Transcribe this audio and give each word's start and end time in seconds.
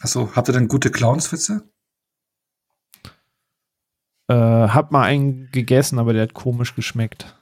Achso, 0.00 0.30
habt 0.34 0.48
ihr 0.48 0.52
denn 0.52 0.68
gute 0.68 0.90
Clownswitze? 0.90 1.68
Äh, 4.28 4.34
hab 4.34 4.90
mal 4.90 5.02
einen 5.02 5.50
gegessen, 5.50 5.98
aber 5.98 6.12
der 6.12 6.22
hat 6.22 6.34
komisch 6.34 6.74
geschmeckt. 6.74 7.36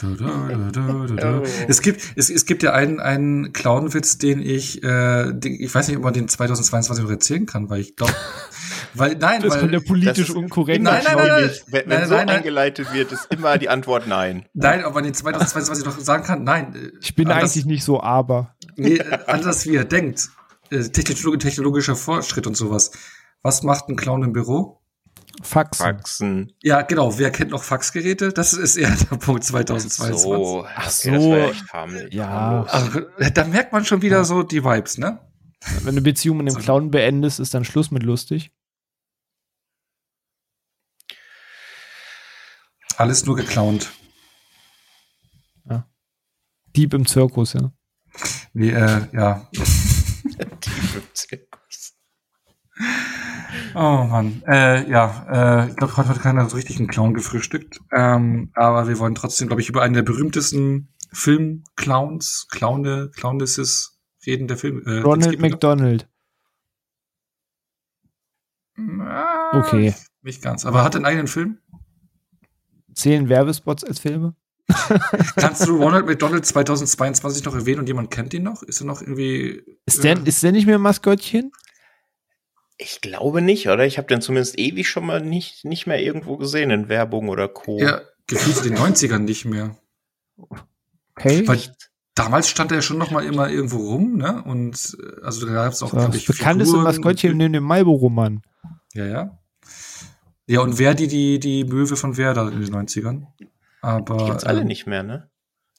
Du, 0.00 0.14
du, 0.14 0.26
du, 0.70 1.42
es 1.66 1.82
gibt, 1.82 2.00
es, 2.14 2.30
es 2.30 2.46
gibt 2.46 2.62
ja 2.62 2.72
einen, 2.72 3.00
einen 3.00 3.52
Clownwitz, 3.52 4.16
den 4.16 4.40
ich, 4.40 4.80
äh, 4.84 5.32
den, 5.32 5.60
ich 5.60 5.74
weiß 5.74 5.88
nicht, 5.88 5.96
ob 5.96 6.04
man 6.04 6.12
den 6.12 6.28
2022 6.28 7.02
noch 7.02 7.10
erzählen 7.10 7.46
kann, 7.46 7.68
weil 7.68 7.80
ich 7.80 7.96
glaube, 7.96 8.14
weil, 8.94 9.16
nein, 9.16 9.42
das 9.42 9.54
weil, 9.54 9.60
von 9.60 9.72
der 9.72 9.80
politisch 9.80 10.30
unkorrekten 10.30 10.84
Nein, 10.84 11.02
nein, 11.04 11.16
nein, 11.16 11.26
nein. 11.26 11.50
Wenn, 11.66 11.90
wenn 11.90 11.98
Nein, 11.98 12.08
so 12.08 12.14
nein, 12.14 12.26
nein. 12.26 12.36
eingeleitet 12.36 12.92
wird, 12.92 13.10
ist 13.10 13.26
immer 13.30 13.58
die 13.58 13.68
Antwort 13.68 14.06
nein. 14.06 14.46
nein, 14.54 14.84
ob 14.84 14.94
man 14.94 15.02
den 15.02 15.14
2022 15.14 15.84
noch 15.84 15.98
sagen 15.98 16.22
kann, 16.22 16.44
nein. 16.44 16.92
Ich 17.02 17.16
bin 17.16 17.26
anders, 17.26 17.50
eigentlich 17.50 17.66
nicht 17.66 17.82
so, 17.82 18.00
aber. 18.00 18.54
Nee, 18.76 19.00
anders 19.26 19.66
wie 19.66 19.74
er 19.74 19.84
denkt. 19.84 20.30
Äh, 20.70 20.88
technolog- 20.90 21.38
technologischer 21.40 21.96
Fortschritt 21.96 22.46
und 22.46 22.56
sowas. 22.56 22.90
Was 23.42 23.62
macht 23.62 23.88
ein 23.88 23.96
Clown 23.96 24.22
im 24.24 24.32
Büro? 24.32 24.82
Faxen. 25.42 25.84
Faxen. 25.84 26.52
Ja, 26.62 26.82
genau. 26.82 27.16
Wer 27.18 27.30
kennt 27.30 27.52
noch 27.52 27.62
Faxgeräte? 27.62 28.32
Das 28.32 28.52
ist 28.54 28.76
eher 28.76 28.90
der 28.90 29.16
Punkt 29.16 29.44
2022. 29.44 30.20
So, 30.22 30.66
Ach 30.66 30.86
okay, 30.86 30.90
so. 30.90 31.10
das 31.12 31.24
war 31.24 31.50
echt 31.50 31.72
harmlos. 31.72 32.02
Ja. 32.10 32.28
harmlos. 32.28 32.70
Also, 32.72 33.00
da 33.30 33.44
merkt 33.44 33.72
man 33.72 33.84
schon 33.84 34.02
wieder 34.02 34.24
so 34.24 34.42
die 34.42 34.64
Vibes, 34.64 34.98
ne? 34.98 35.20
Wenn 35.76 35.84
du 35.84 35.88
eine 35.90 36.00
Beziehung 36.02 36.38
mit 36.38 36.48
dem 36.48 36.56
Clown 36.56 36.90
beendest, 36.90 37.38
ist 37.40 37.54
dann 37.54 37.64
Schluss 37.64 37.90
mit 37.90 38.02
lustig. 38.02 38.50
Alles 42.96 43.24
nur 43.26 43.36
geklaunt. 43.36 43.90
Dieb 46.76 46.94
im 46.94 47.06
Zirkus, 47.06 47.54
ja. 47.54 47.72
Nee, 48.52 48.70
äh, 48.70 49.06
ja. 49.12 49.48
Im 50.98 51.14
Zirkus. 51.14 51.94
Oh 53.74 54.04
Mann. 54.04 54.42
Äh, 54.46 54.88
ja, 54.90 55.64
äh, 55.64 55.70
ich 55.70 55.76
glaube, 55.76 55.96
heute 55.96 56.08
hat 56.10 56.20
keiner 56.20 56.48
so 56.48 56.56
richtig 56.56 56.78
einen 56.78 56.88
Clown 56.88 57.14
gefrühstückt. 57.14 57.80
Ähm, 57.92 58.50
aber 58.54 58.88
wir 58.88 58.98
wollen 58.98 59.14
trotzdem, 59.14 59.48
glaube 59.48 59.62
ich, 59.62 59.68
über 59.68 59.82
einen 59.82 59.94
der 59.94 60.02
berühmtesten 60.02 60.94
Film-Clowns, 61.12 62.46
Clowne, 62.50 63.10
Clownesses 63.14 63.98
reden 64.26 64.48
der 64.48 64.56
Film. 64.58 64.82
Äh, 64.86 65.00
Ronald? 65.00 65.40
McDonald. 65.40 66.08
Ah, 68.76 69.58
Okay. 69.58 69.94
Nicht 70.22 70.42
ganz. 70.42 70.66
Aber 70.66 70.82
hat 70.84 70.94
er 70.94 70.98
einen 70.98 71.06
eigenen 71.06 71.26
Film? 71.28 71.58
Zählen 72.92 73.28
Werbespots 73.28 73.84
als 73.84 74.00
Filme? 74.00 74.36
Kannst 75.36 75.66
du 75.66 75.76
Ronald 75.76 76.06
McDonald 76.06 76.44
2022 76.44 77.44
noch 77.44 77.54
erwähnen 77.54 77.80
und 77.80 77.86
jemand 77.88 78.10
kennt 78.10 78.34
ihn 78.34 78.42
noch? 78.42 78.62
Ist 78.62 78.80
er 78.82 78.86
noch 78.86 79.00
irgendwie. 79.00 79.62
Ist 79.86 80.04
der, 80.04 80.24
ist 80.26 80.42
der 80.42 80.52
nicht 80.52 80.66
mehr 80.66 80.76
ein 80.78 80.82
Maskottchen? 80.82 81.52
Ich 82.76 83.00
glaube 83.00 83.42
nicht, 83.42 83.68
oder? 83.68 83.86
Ich 83.86 83.98
habe 83.98 84.06
den 84.08 84.20
zumindest 84.20 84.58
ewig 84.58 84.88
schon 84.88 85.06
mal 85.06 85.20
nicht, 85.20 85.64
nicht 85.64 85.86
mehr 85.86 86.00
irgendwo 86.00 86.36
gesehen 86.36 86.70
in 86.70 86.88
Werbung 86.88 87.28
oder 87.28 87.48
Co. 87.48 87.78
Ja, 87.80 88.02
gefühlt 88.26 88.64
in 88.66 88.74
den 88.74 88.78
90ern 88.78 89.18
nicht 89.20 89.44
mehr. 89.46 89.76
Okay. 91.16 91.48
Weil 91.48 91.58
damals 92.14 92.48
stand 92.48 92.70
er 92.70 92.82
schon 92.82 92.98
noch 92.98 93.10
mal 93.10 93.24
immer 93.24 93.50
irgendwo 93.50 93.78
rum, 93.78 94.16
ne? 94.16 94.42
Und 94.44 94.96
äh, 95.00 95.24
also 95.24 95.46
da 95.46 95.52
gab 95.54 95.72
es 95.72 95.82
auch, 95.82 95.90
das 95.92 96.24
bekannteste 96.24 96.72
Figuren 96.74 96.84
Maskottchen 96.84 97.32
und- 97.32 97.38
neben 97.38 97.52
dem 97.54 97.64
Marlboro-Mann. 97.64 98.42
Ja, 98.94 99.06
ja. 99.06 99.38
Ja, 100.46 100.60
und 100.60 100.74
Verdi, 100.74 101.08
die, 101.08 101.40
die 101.40 101.64
Möwe 101.64 101.96
von 101.96 102.16
Werder 102.16 102.50
in 102.52 102.60
den 102.60 102.74
90ern. 102.74 103.26
Aber. 103.80 104.26
Gibt's 104.26 104.44
alle 104.44 104.60
ähm, 104.60 104.66
nicht 104.66 104.86
mehr, 104.86 105.02
ne? 105.02 105.30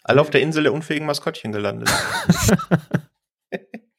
Alle 0.03 0.21
auf 0.21 0.29
der 0.29 0.41
Insel 0.41 0.63
der 0.63 0.73
unfähigen 0.73 1.05
Maskottchen 1.05 1.51
gelandet. 1.51 1.91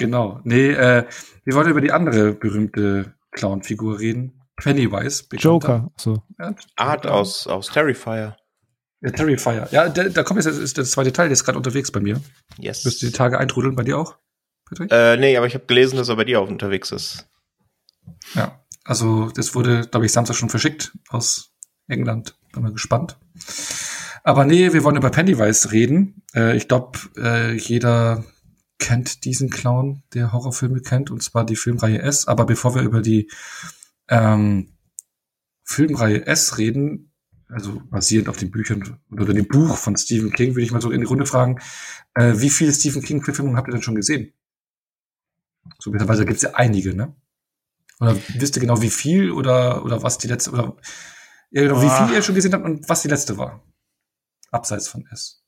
Genau. 0.00 0.40
Nee, 0.44 0.70
äh, 0.70 1.04
wir 1.44 1.54
wollen 1.54 1.68
über 1.68 1.82
die 1.82 1.92
andere 1.92 2.32
berühmte 2.32 3.14
Clown-Figur 3.32 4.00
reden. 4.00 4.40
Pennywise. 4.56 5.24
Joker. 5.32 5.90
So. 5.98 6.22
Ja, 6.38 6.54
Art 6.76 7.06
aus, 7.06 7.46
aus 7.46 7.68
Terrifier. 7.68 8.36
Ja, 9.02 9.10
Terrifier. 9.10 9.68
Ja, 9.70 9.90
der, 9.90 10.08
da 10.08 10.22
kommt 10.22 10.42
jetzt 10.42 10.56
ist 10.56 10.78
der 10.78 10.86
zweite 10.86 11.12
Teil, 11.12 11.28
der 11.28 11.34
ist 11.34 11.44
gerade 11.44 11.58
unterwegs 11.58 11.92
bei 11.92 12.00
mir. 12.00 12.18
Yes. 12.58 12.86
Müsste 12.86 13.06
die 13.06 13.12
Tage 13.12 13.38
eintrudeln 13.38 13.76
bei 13.76 13.82
dir 13.82 13.98
auch, 13.98 14.16
Patrick? 14.66 14.90
Äh, 14.90 15.18
nee, 15.18 15.36
aber 15.36 15.46
ich 15.46 15.54
habe 15.54 15.66
gelesen, 15.66 15.98
dass 15.98 16.08
er 16.08 16.16
bei 16.16 16.24
dir 16.24 16.40
auch 16.40 16.48
unterwegs 16.48 16.92
ist. 16.92 17.28
Ja. 18.34 18.64
Also, 18.84 19.30
das 19.30 19.54
wurde, 19.54 19.86
glaube 19.86 20.06
ich, 20.06 20.12
Samstag 20.12 20.36
schon 20.36 20.48
verschickt 20.48 20.92
aus 21.10 21.52
England. 21.88 22.38
Bin 22.52 22.62
mal 22.62 22.72
gespannt. 22.72 23.18
Aber 24.22 24.44
nee, 24.44 24.72
wir 24.72 24.84
wollen 24.84 24.96
über 24.96 25.10
Pennywise 25.10 25.72
reden. 25.72 26.22
Äh, 26.34 26.56
ich 26.56 26.68
glaube, 26.68 26.98
äh, 27.16 27.54
jeder 27.56 28.24
kennt 28.78 29.24
diesen 29.24 29.50
Clown, 29.50 30.02
der 30.14 30.32
Horrorfilme 30.32 30.80
kennt, 30.80 31.10
und 31.10 31.22
zwar 31.22 31.44
die 31.44 31.56
Filmreihe 31.56 32.00
S. 32.00 32.26
Aber 32.26 32.46
bevor 32.46 32.74
wir 32.74 32.82
über 32.82 33.00
die 33.02 33.30
ähm, 34.08 34.72
Filmreihe 35.64 36.26
S 36.26 36.58
reden, 36.58 37.12
also 37.48 37.82
basierend 37.90 38.28
auf 38.28 38.36
den 38.36 38.50
Büchern 38.50 38.98
oder 39.10 39.32
dem 39.32 39.48
Buch 39.48 39.76
von 39.76 39.96
Stephen 39.96 40.32
King, 40.32 40.50
würde 40.50 40.62
ich 40.62 40.72
mal 40.72 40.80
so 40.80 40.90
in 40.90 41.00
die 41.00 41.06
Runde 41.06 41.26
fragen, 41.26 41.60
äh, 42.14 42.34
wie 42.36 42.50
viele 42.50 42.72
Stephen 42.72 43.02
King-Verfilmungen 43.02 43.56
habt 43.56 43.68
ihr 43.68 43.72
denn 43.72 43.82
schon 43.82 43.94
gesehen? 43.94 44.32
So 45.78 45.90
mittlerweile 45.90 46.24
gibt 46.24 46.36
es 46.36 46.42
ja 46.42 46.54
einige, 46.54 46.94
ne? 46.94 47.14
Oder 48.00 48.16
wisst 48.34 48.56
ihr 48.56 48.60
genau, 48.60 48.80
wie 48.80 48.90
viel 48.90 49.30
oder, 49.30 49.84
oder 49.84 50.02
was 50.02 50.18
die 50.18 50.28
letzte, 50.28 50.52
oder 50.52 50.76
ja, 51.50 51.62
genau, 51.62 51.80
wie 51.82 51.86
Ah. 51.86 52.06
viel 52.06 52.16
ihr 52.16 52.22
schon 52.22 52.34
gesehen 52.34 52.52
habt 52.54 52.64
und 52.64 52.88
was 52.88 53.02
die 53.02 53.08
letzte 53.08 53.36
war? 53.38 53.62
Abseits 54.50 54.88
von 54.88 55.06
S. 55.10 55.44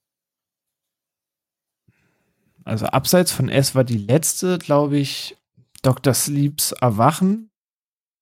Also 2.64 2.86
abseits 2.86 3.32
von 3.32 3.48
S 3.48 3.74
war 3.74 3.84
die 3.84 3.98
letzte, 3.98 4.58
glaube 4.58 4.98
ich, 4.98 5.36
Dr. 5.82 6.14
Sleeps 6.14 6.72
Erwachen 6.72 7.50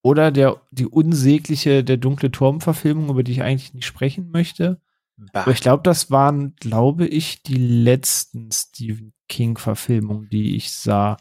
oder 0.03 0.31
der, 0.31 0.63
die 0.71 0.87
unsägliche 0.87 1.85
Der 1.85 1.99
dunkle 1.99 2.31
Turm-Verfilmung, 2.31 3.11
über 3.11 3.23
die 3.23 3.33
ich 3.33 3.43
eigentlich 3.43 3.75
nicht 3.75 3.85
sprechen 3.85 4.31
möchte. 4.31 4.81
Bah. 5.19 5.43
Aber 5.43 5.51
ich 5.51 5.61
glaube, 5.61 5.83
das 5.83 6.11
waren, 6.11 6.57
glaube 6.57 7.07
ich, 7.07 7.43
die 7.43 7.59
letzten 7.59 8.51
Stephen 8.51 9.13
King-Verfilmungen, 9.29 10.31
die 10.31 10.57
ich 10.57 10.73
sah. 10.73 11.19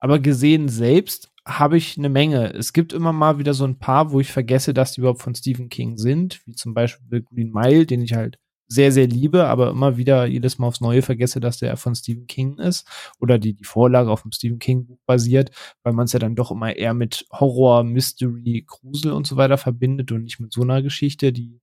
Aber 0.00 0.18
gesehen 0.18 0.70
selbst 0.70 1.30
habe 1.46 1.76
ich 1.76 1.98
eine 1.98 2.08
Menge. 2.08 2.52
Es 2.54 2.72
gibt 2.72 2.92
immer 2.92 3.12
mal 3.12 3.38
wieder 3.38 3.54
so 3.54 3.64
ein 3.64 3.78
paar, 3.78 4.12
wo 4.12 4.20
ich 4.20 4.32
vergesse, 4.32 4.72
dass 4.72 4.92
die 4.92 5.00
überhaupt 5.00 5.22
von 5.22 5.34
Stephen 5.34 5.68
King 5.68 5.98
sind, 5.98 6.40
wie 6.46 6.54
zum 6.54 6.74
Beispiel 6.74 7.22
Green 7.22 7.52
Mile, 7.52 7.86
den 7.86 8.02
ich 8.02 8.14
halt 8.14 8.38
sehr, 8.66 8.92
sehr 8.92 9.06
liebe, 9.06 9.44
aber 9.46 9.70
immer 9.70 9.96
wieder 9.98 10.24
jedes 10.24 10.58
Mal 10.58 10.68
aufs 10.68 10.80
Neue 10.80 11.02
vergesse, 11.02 11.38
dass 11.38 11.58
der 11.58 11.76
von 11.76 11.94
Stephen 11.94 12.26
King 12.26 12.58
ist 12.58 12.88
oder 13.20 13.38
die, 13.38 13.54
die 13.54 13.64
Vorlage 13.64 14.10
auf 14.10 14.22
dem 14.22 14.32
Stephen 14.32 14.58
King 14.58 14.86
Buch 14.86 14.98
basiert, 15.06 15.50
weil 15.82 15.92
man 15.92 16.06
es 16.06 16.12
ja 16.12 16.18
dann 16.18 16.34
doch 16.34 16.50
immer 16.50 16.74
eher 16.74 16.94
mit 16.94 17.26
Horror, 17.30 17.84
Mystery, 17.84 18.64
Grusel 18.66 19.12
und 19.12 19.26
so 19.26 19.36
weiter 19.36 19.58
verbindet 19.58 20.12
und 20.12 20.24
nicht 20.24 20.40
mit 20.40 20.52
so 20.52 20.62
einer 20.62 20.82
Geschichte, 20.82 21.32
die 21.32 21.60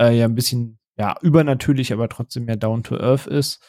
äh, 0.00 0.16
ja 0.16 0.24
ein 0.24 0.34
bisschen 0.34 0.78
ja 0.98 1.16
übernatürlich, 1.20 1.92
aber 1.92 2.08
trotzdem 2.08 2.46
mehr 2.46 2.56
down 2.56 2.82
to 2.82 2.96
earth 2.96 3.26
ist. 3.26 3.62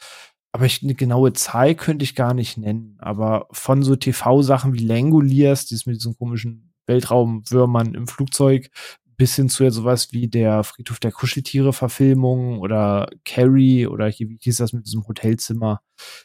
Aber 0.54 0.66
ich, 0.66 0.84
eine 0.84 0.94
genaue 0.94 1.34
Zahl 1.34 1.74
könnte 1.74 2.04
ich 2.04 2.16
gar 2.16 2.34
nicht 2.34 2.58
nennen. 2.58 2.96
Aber 3.00 3.48
von 3.52 3.82
so 3.82 3.96
TV-Sachen 3.96 4.74
wie 4.74 4.86
Langoliers, 4.86 5.66
dieses 5.66 5.88
mit 5.88 5.98
diesen 5.98 6.16
komischen 6.16 6.74
Weltraumwürmern 6.86 7.96
im 7.96 8.08
Flugzeug, 8.08 8.70
bis 9.18 9.36
hin 9.36 9.50
zu 9.50 9.64
ja 9.64 9.72
sowas 9.72 10.12
wie 10.12 10.28
der 10.28 10.64
Friedhof 10.64 11.00
der 11.00 11.12
Kuscheltiere-Verfilmung 11.12 12.60
oder 12.60 13.10
Carrie 13.26 13.88
oder 13.88 14.08
hier, 14.08 14.30
wie 14.30 14.38
hieß 14.40 14.58
das 14.58 14.74
mit 14.74 14.86
diesem 14.86 15.08
Hotelzimmer? 15.08 15.82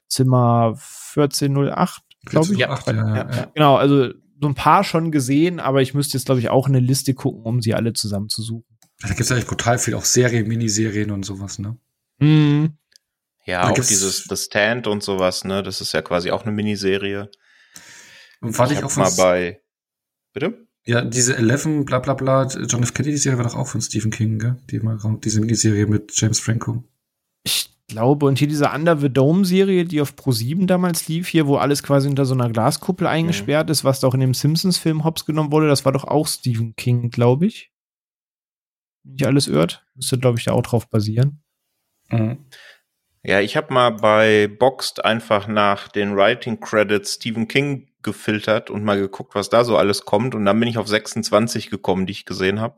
Zimmer 0.09 0.79
1408, 1.17 2.03
glaube 2.25 2.53
ich. 2.53 2.59
Ja, 2.59 2.79
ja, 2.87 2.93
ja, 2.93 3.17
ja. 3.17 3.47
Genau, 3.55 3.77
also 3.77 4.13
so 4.41 4.49
ein 4.49 4.55
paar 4.55 4.85
schon 4.85 5.11
gesehen, 5.11 5.61
aber 5.61 5.83
ich 5.83 5.95
müsste 5.95 6.17
jetzt, 6.17 6.27
glaube 6.27 6.41
ich, 6.41 6.49
auch 6.49 6.69
eine 6.69 6.81
Liste 6.81 7.15
gucken, 7.15 7.43
um 7.43 7.61
sie 7.61 7.75
alle 7.75 7.93
zusammenzusuchen. 7.93 8.65
Da 9.01 9.09
gibt's 9.09 9.29
ja 9.29 9.37
echt 9.37 9.49
brutal 9.49 9.79
viel, 9.79 9.95
auch 9.95 10.05
Serien, 10.05 10.49
Miniserien 10.49 11.11
und 11.11 11.25
sowas, 11.25 11.59
ne? 11.59 11.77
Mhm. 12.19 12.78
Ja, 13.49 13.63
Da 13.63 13.71
auch 13.71 13.75
dieses 13.75 14.25
The 14.25 14.37
Stand 14.37 14.87
und 14.87 15.03
sowas, 15.03 15.45
ne? 15.45 15.63
Das 15.63 15.81
ist 15.81 15.93
ja 15.93 16.03
quasi 16.03 16.31
auch 16.31 16.43
eine 16.43 16.53
Miniserie. 16.53 17.31
Und 18.41 18.53
fand 18.53 18.73
ich, 18.73 18.79
hab 18.79 18.85
auch 18.85 18.97
mal 18.97 19.11
bei. 19.17 19.63
Bitte? 20.35 20.69
ja, 20.89 21.03
diese 21.03 21.37
Eleven, 21.37 21.85
bla, 21.85 21.99
bla, 21.99 22.15
bla, 22.15 22.47
John 22.47 22.83
F. 22.83 22.95
Kennedy-Serie 22.95 23.37
war 23.37 23.45
doch 23.45 23.57
auch 23.57 23.67
von 23.67 23.81
Stephen 23.81 24.11
King, 24.11 24.39
gell? 24.39 24.57
Die 24.71 24.81
mal, 24.81 24.99
diese 25.23 25.41
Miniserie 25.41 25.87
mit 25.87 26.13
James 26.15 26.41
Franco. 26.41 26.83
Ich 27.43 27.71
glaube, 27.89 28.27
und 28.27 28.39
hier 28.39 28.49
diese 28.49 28.71
Under 28.71 28.99
the 28.99 29.11
Dome-Serie, 29.11 29.85
die 29.85 30.01
auf 30.01 30.13
Pro7 30.13 30.67
damals 30.67 31.09
lief, 31.09 31.29
hier, 31.29 31.47
wo 31.47 31.57
alles 31.57 31.83
quasi 31.83 32.09
unter 32.09 32.25
so 32.25 32.35
einer 32.35 32.51
Glaskuppel 32.51 33.07
eingesperrt 33.07 33.71
ist, 33.71 33.85
was 33.85 34.01
doch 34.01 34.13
in 34.15 34.21
dem 34.21 34.35
Simpsons-Film 34.35 35.05
hops 35.05 35.27
genommen 35.27 35.53
wurde, 35.53 35.69
das 35.69 35.85
war 35.85 35.93
doch 35.93 36.05
auch 36.05 36.27
Stephen 36.27 36.75
King, 36.77 37.11
glaube 37.11 37.47
ich. 37.47 37.71
Wenn 39.05 39.17
ich 39.17 39.27
alles 39.27 39.47
irrt, 39.47 39.87
müsste, 39.95 40.19
glaube 40.19 40.39
ich, 40.39 40.45
da 40.45 40.53
auch 40.53 40.63
drauf 40.63 40.89
basieren. 40.89 41.43
Mhm. 42.11 42.47
Ja, 43.23 43.41
ich 43.41 43.57
habe 43.57 43.75
mal 43.75 43.91
bei 43.91 44.47
Boxed 44.47 45.05
einfach 45.05 45.49
nach 45.49 45.89
den 45.89 46.17
Writing 46.17 46.61
Credits 46.61 47.15
Stephen 47.15 47.49
King 47.49 47.91
gefiltert 48.03 48.71
und 48.71 48.85
mal 48.85 48.99
geguckt, 48.99 49.35
was 49.35 49.51
da 49.51 49.65
so 49.65 49.77
alles 49.77 50.05
kommt. 50.05 50.35
Und 50.35 50.45
dann 50.45 50.59
bin 50.59 50.69
ich 50.69 50.79
auf 50.79 50.87
26 50.87 51.71
gekommen, 51.71 52.07
die 52.07 52.13
ich 52.13 52.27
gesehen 52.27 52.61
habe. 52.61 52.77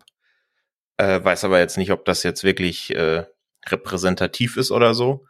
Äh, 0.97 1.23
weiß 1.23 1.45
aber 1.45 1.59
jetzt 1.59 1.77
nicht, 1.77 1.93
ob 1.93 2.05
das 2.05 2.23
jetzt 2.23 2.43
wirklich 2.43 2.95
äh, 2.95 3.27
repräsentativ 3.67 4.57
ist 4.57 4.71
oder 4.71 4.95
so. 4.95 5.27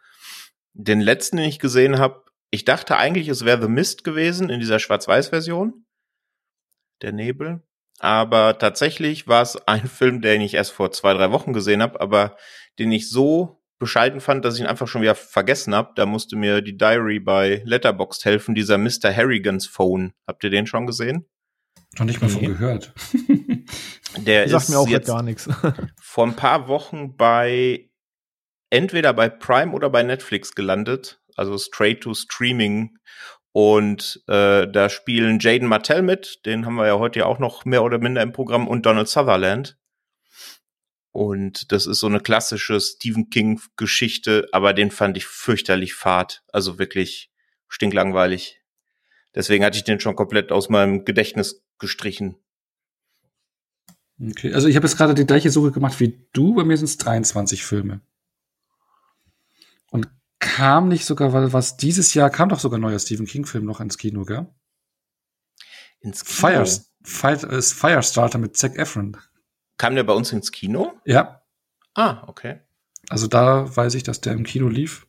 Den 0.73 1.01
letzten, 1.01 1.37
den 1.37 1.49
ich 1.49 1.59
gesehen 1.59 1.99
habe, 1.99 2.23
ich 2.49 2.65
dachte 2.65 2.97
eigentlich, 2.97 3.27
es 3.27 3.45
wäre 3.45 3.61
The 3.61 3.67
Mist 3.67 4.03
gewesen 4.03 4.49
in 4.49 4.59
dieser 4.59 4.79
Schwarz-Weiß-Version. 4.79 5.85
Der 7.01 7.11
Nebel. 7.11 7.61
Aber 7.99 8.57
tatsächlich 8.57 9.27
war 9.27 9.41
es 9.41 9.55
ein 9.67 9.87
Film, 9.87 10.21
den 10.21 10.41
ich 10.41 10.53
erst 10.53 10.71
vor 10.71 10.91
zwei, 10.91 11.13
drei 11.13 11.31
Wochen 11.31 11.53
gesehen 11.53 11.81
habe, 11.81 11.99
aber 11.99 12.37
den 12.79 12.91
ich 12.91 13.09
so 13.09 13.60
bescheiden 13.81 14.21
fand, 14.21 14.45
dass 14.45 14.55
ich 14.55 14.61
ihn 14.61 14.67
einfach 14.67 14.87
schon 14.87 15.01
wieder 15.01 15.15
vergessen 15.15 15.75
habe. 15.75 15.91
Da 15.95 16.05
musste 16.05 16.37
mir 16.37 16.61
die 16.61 16.77
Diary 16.77 17.19
bei 17.19 17.61
Letterboxd 17.65 18.23
helfen, 18.23 18.55
dieser 18.55 18.77
Mr. 18.77 19.13
Harrigans 19.13 19.67
Phone. 19.67 20.13
Habt 20.25 20.45
ihr 20.45 20.49
den 20.49 20.67
schon 20.67 20.87
gesehen? 20.87 21.25
Noch 21.97 22.05
nicht 22.05 22.21
mal 22.21 22.27
nee. 22.27 22.33
von 22.33 22.45
gehört. 22.45 22.93
Der 24.17 24.47
Sagt 24.47 24.63
ist 24.63 24.69
mir 24.69 24.79
auch 24.79 24.87
jetzt 24.87 25.07
gar 25.07 25.23
nichts. 25.23 25.49
vor 26.01 26.25
ein 26.25 26.35
paar 26.35 26.67
Wochen 26.67 27.17
bei 27.17 27.89
entweder 28.69 29.13
bei 29.13 29.29
Prime 29.29 29.73
oder 29.73 29.89
bei 29.89 30.03
Netflix 30.03 30.55
gelandet, 30.55 31.21
also 31.35 31.57
straight 31.57 32.01
to 32.01 32.13
Streaming. 32.13 32.97
Und 33.51 34.23
äh, 34.27 34.67
da 34.67 34.89
spielen 34.89 35.39
Jaden 35.41 35.67
Martell 35.67 36.03
mit, 36.03 36.45
den 36.45 36.65
haben 36.65 36.75
wir 36.75 36.87
ja 36.87 36.99
heute 36.99 37.19
ja 37.19 37.25
auch 37.25 37.39
noch 37.39 37.65
mehr 37.65 37.83
oder 37.83 37.97
minder 37.97 38.21
im 38.21 38.31
Programm, 38.31 38.67
und 38.67 38.85
Donald 38.85 39.09
Sutherland. 39.09 39.77
Und 41.11 41.71
das 41.71 41.87
ist 41.87 41.99
so 41.99 42.07
eine 42.07 42.21
klassische 42.21 42.79
Stephen 42.79 43.29
King-Geschichte, 43.29 44.47
aber 44.53 44.73
den 44.73 44.91
fand 44.91 45.17
ich 45.17 45.25
fürchterlich 45.25 45.93
fad. 45.93 46.43
Also 46.53 46.79
wirklich 46.79 47.31
stinklangweilig. 47.67 48.61
Deswegen 49.35 49.63
hatte 49.63 49.77
ich 49.77 49.83
den 49.83 49.99
schon 49.99 50.15
komplett 50.15 50.51
aus 50.51 50.69
meinem 50.69 51.05
Gedächtnis 51.05 51.63
gestrichen. 51.79 52.35
Okay, 54.21 54.53
also 54.53 54.67
ich 54.67 54.75
habe 54.75 54.85
jetzt 54.85 54.97
gerade 54.97 55.13
die 55.13 55.25
gleiche 55.25 55.49
Suche 55.49 55.71
gemacht 55.71 55.99
wie 55.99 56.27
du. 56.31 56.53
Bei 56.53 56.63
mir 56.63 56.77
sind 56.77 56.85
es 56.85 56.97
23 56.97 57.63
Filme. 57.63 58.01
Und 59.89 60.09
kam 60.39 60.87
nicht 60.87 61.05
sogar, 61.05 61.33
weil 61.33 61.53
was 61.53 61.77
dieses 61.77 62.13
Jahr 62.13 62.29
kam 62.29 62.49
doch 62.49 62.59
sogar 62.59 62.77
ein 62.77 62.83
neuer 62.83 62.99
Stephen 62.99 63.25
King-Film 63.25 63.65
noch 63.65 63.79
ins 63.79 63.97
Kino, 63.97 64.23
gell? 64.23 64.47
Ins 65.99 66.23
Kino? 66.23 66.35
Fire, 66.35 66.67
Fire, 67.03 67.61
Firestarter 67.61 68.37
mit 68.37 68.55
Zac 68.57 68.77
Efron. 68.77 69.17
Kam 69.81 69.95
der 69.95 70.03
bei 70.03 70.13
uns 70.13 70.31
ins 70.31 70.51
Kino? 70.51 70.93
Ja. 71.05 71.41
Ah, 71.95 72.23
okay. 72.27 72.59
Also 73.09 73.25
da 73.25 73.75
weiß 73.75 73.95
ich, 73.95 74.03
dass 74.03 74.21
der 74.21 74.33
im 74.33 74.43
Kino 74.43 74.67
lief. 74.67 75.07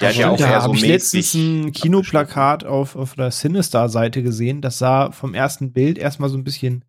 Der 0.00 0.08
hat 0.08 0.16
ja 0.16 0.34
da 0.34 0.48
habe 0.48 0.68
so 0.68 0.72
ich 0.72 0.88
letztens 0.88 1.34
ein 1.34 1.72
Kinoplakat 1.72 2.64
auf, 2.64 2.96
auf 2.96 3.14
der 3.14 3.30
Sinister-Seite 3.30 4.22
gesehen. 4.22 4.62
Das 4.62 4.78
sah 4.78 5.12
vom 5.12 5.34
ersten 5.34 5.74
Bild 5.74 5.98
erstmal 5.98 6.30
so 6.30 6.38
ein 6.38 6.44
bisschen 6.44 6.86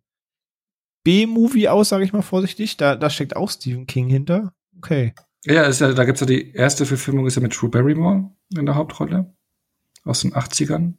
B-Movie 1.04 1.68
aus, 1.68 1.90
sage 1.90 2.02
ich 2.02 2.14
mal 2.14 2.22
vorsichtig. 2.22 2.78
Da, 2.78 2.96
da 2.96 3.10
steckt 3.10 3.36
auch 3.36 3.50
Stephen 3.50 3.86
King 3.86 4.08
hinter. 4.08 4.54
Okay. 4.78 5.12
Ja, 5.44 5.64
ist 5.64 5.82
ja, 5.82 5.92
da 5.92 6.04
gibt's 6.06 6.22
ja 6.22 6.26
die 6.26 6.52
erste 6.52 6.86
Verfilmung, 6.86 7.26
ist 7.26 7.34
ja 7.34 7.42
mit 7.42 7.54
Drew 7.54 7.68
Barrymore 7.68 8.30
in 8.56 8.64
der 8.64 8.74
Hauptrolle. 8.74 9.34
Aus 10.04 10.20
den 10.20 10.32
80ern. 10.32 10.94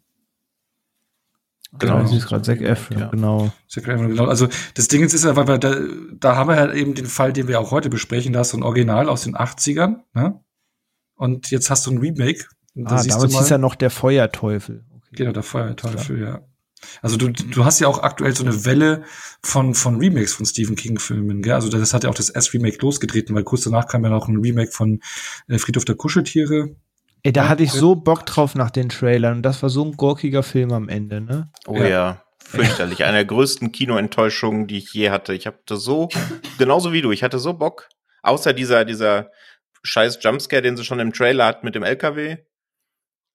Genau, 1.79 1.99
das 2.01 2.11
ist 2.13 2.27
gerade 2.27 2.43
Zac 2.43 2.61
Efron, 2.61 2.99
Ja. 2.99 3.07
genau. 3.07 3.51
Zac 3.67 3.87
Efron, 3.87 4.09
genau. 4.09 4.25
Also 4.25 4.47
das 4.75 4.87
Ding 4.87 5.03
ist 5.03 5.23
ja, 5.23 5.35
weil 5.35 5.47
wir 5.47 5.57
da, 5.57 5.75
da 6.19 6.35
haben 6.35 6.49
wir 6.49 6.55
halt 6.57 6.75
eben 6.75 6.93
den 6.93 7.07
Fall, 7.07 7.33
den 7.33 7.47
wir 7.47 7.59
auch 7.59 7.71
heute 7.71 7.89
besprechen. 7.89 8.33
Da 8.33 8.39
hast 8.39 8.53
du 8.53 8.57
ein 8.57 8.63
Original 8.63 9.09
aus 9.09 9.23
den 9.23 9.35
80ern, 9.35 9.97
ne? 10.13 10.39
Und 11.15 11.49
jetzt 11.51 11.69
hast 11.69 11.85
du 11.87 11.91
ein 11.91 11.97
Remake. 11.97 12.45
Und 12.75 12.85
da 12.89 12.97
Ah, 12.97 13.03
damals 13.03 13.33
mal- 13.33 13.39
hieß 13.41 13.51
er 13.51 13.57
noch 13.57 13.75
der 13.75 13.89
Feuerteufel. 13.89 14.83
Okay. 14.97 15.09
Genau, 15.15 15.31
der 15.31 15.43
Feuerteufel, 15.43 16.21
ja. 16.21 16.41
Also 17.01 17.15
du, 17.17 17.29
du 17.29 17.63
hast 17.63 17.79
ja 17.79 17.87
auch 17.87 18.03
aktuell 18.03 18.35
so 18.35 18.43
eine 18.43 18.65
Welle 18.65 19.03
von, 19.41 19.73
von 19.73 19.95
Remakes 19.97 20.33
von 20.33 20.45
Stephen 20.45 20.75
King-Filmen, 20.75 21.41
gell? 21.41 21.53
Also 21.53 21.69
das 21.69 21.93
hat 21.93 22.03
ja 22.03 22.09
auch 22.09 22.15
das 22.15 22.29
S-Remake 22.29 22.77
losgetreten, 22.81 23.33
weil 23.35 23.43
kurz 23.45 23.61
danach 23.63 23.87
kam 23.87 24.03
ja 24.03 24.09
noch 24.09 24.27
ein 24.27 24.37
Remake 24.37 24.71
von 24.71 24.99
äh, 25.47 25.57
Friedhof 25.59 25.85
der 25.85 25.95
Kuscheltiere. 25.95 26.75
Ey, 27.23 27.31
da 27.31 27.47
hatte 27.47 27.63
ich 27.63 27.71
so 27.71 27.95
Bock 27.95 28.25
drauf 28.25 28.53
nach 28.55 28.69
den 28.69 28.89
Trailern. 28.89 29.37
Und 29.37 29.41
das 29.43 29.61
war 29.63 29.69
so 29.69 29.83
ein 29.85 29.93
gurkiger 29.93 30.43
Film 30.43 30.73
am 30.73 30.89
Ende, 30.89 31.21
ne? 31.21 31.49
Oh 31.67 31.77
Ja. 31.77 31.87
ja. 31.87 32.23
Fürchterlich. 32.45 33.05
Eine 33.05 33.17
der 33.17 33.25
größten 33.25 33.71
Kinoenttäuschungen, 33.71 34.67
die 34.67 34.77
ich 34.77 34.93
je 34.93 35.09
hatte. 35.09 35.33
Ich 35.33 35.47
hatte 35.47 35.77
so, 35.77 36.09
genauso 36.59 36.91
wie 36.91 37.01
du, 37.01 37.11
ich 37.11 37.23
hatte 37.23 37.39
so 37.39 37.53
Bock. 37.53 37.87
Außer 38.21 38.51
dieser, 38.53 38.83
dieser 38.85 39.31
scheiß 39.83 40.19
Jumpscare, 40.21 40.61
den 40.61 40.75
sie 40.77 40.83
schon 40.83 40.99
im 40.99 41.13
Trailer 41.13 41.45
hat 41.45 41.63
mit 41.63 41.73
dem 41.73 41.83
LKW. 41.83 42.37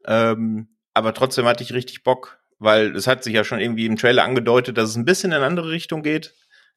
Ähm, 0.06 0.76
aber 0.94 1.14
trotzdem 1.14 1.46
hatte 1.46 1.64
ich 1.64 1.73
richtig 1.73 2.05
Bock, 2.05 2.38
weil 2.58 2.94
es 2.94 3.06
hat 3.06 3.25
sich 3.25 3.35
ja 3.35 3.44
schon 3.44 3.61
irgendwie 3.61 3.87
im 3.87 3.96
Trailer 3.96 4.25
angedeutet, 4.25 4.76
dass 4.76 4.90
es 4.90 4.96
ein 4.96 5.05
bisschen 5.06 5.31
in 5.32 5.38
eine 5.38 5.46
andere 5.46 5.70
Richtung 5.70 6.02
geht. 6.02 6.35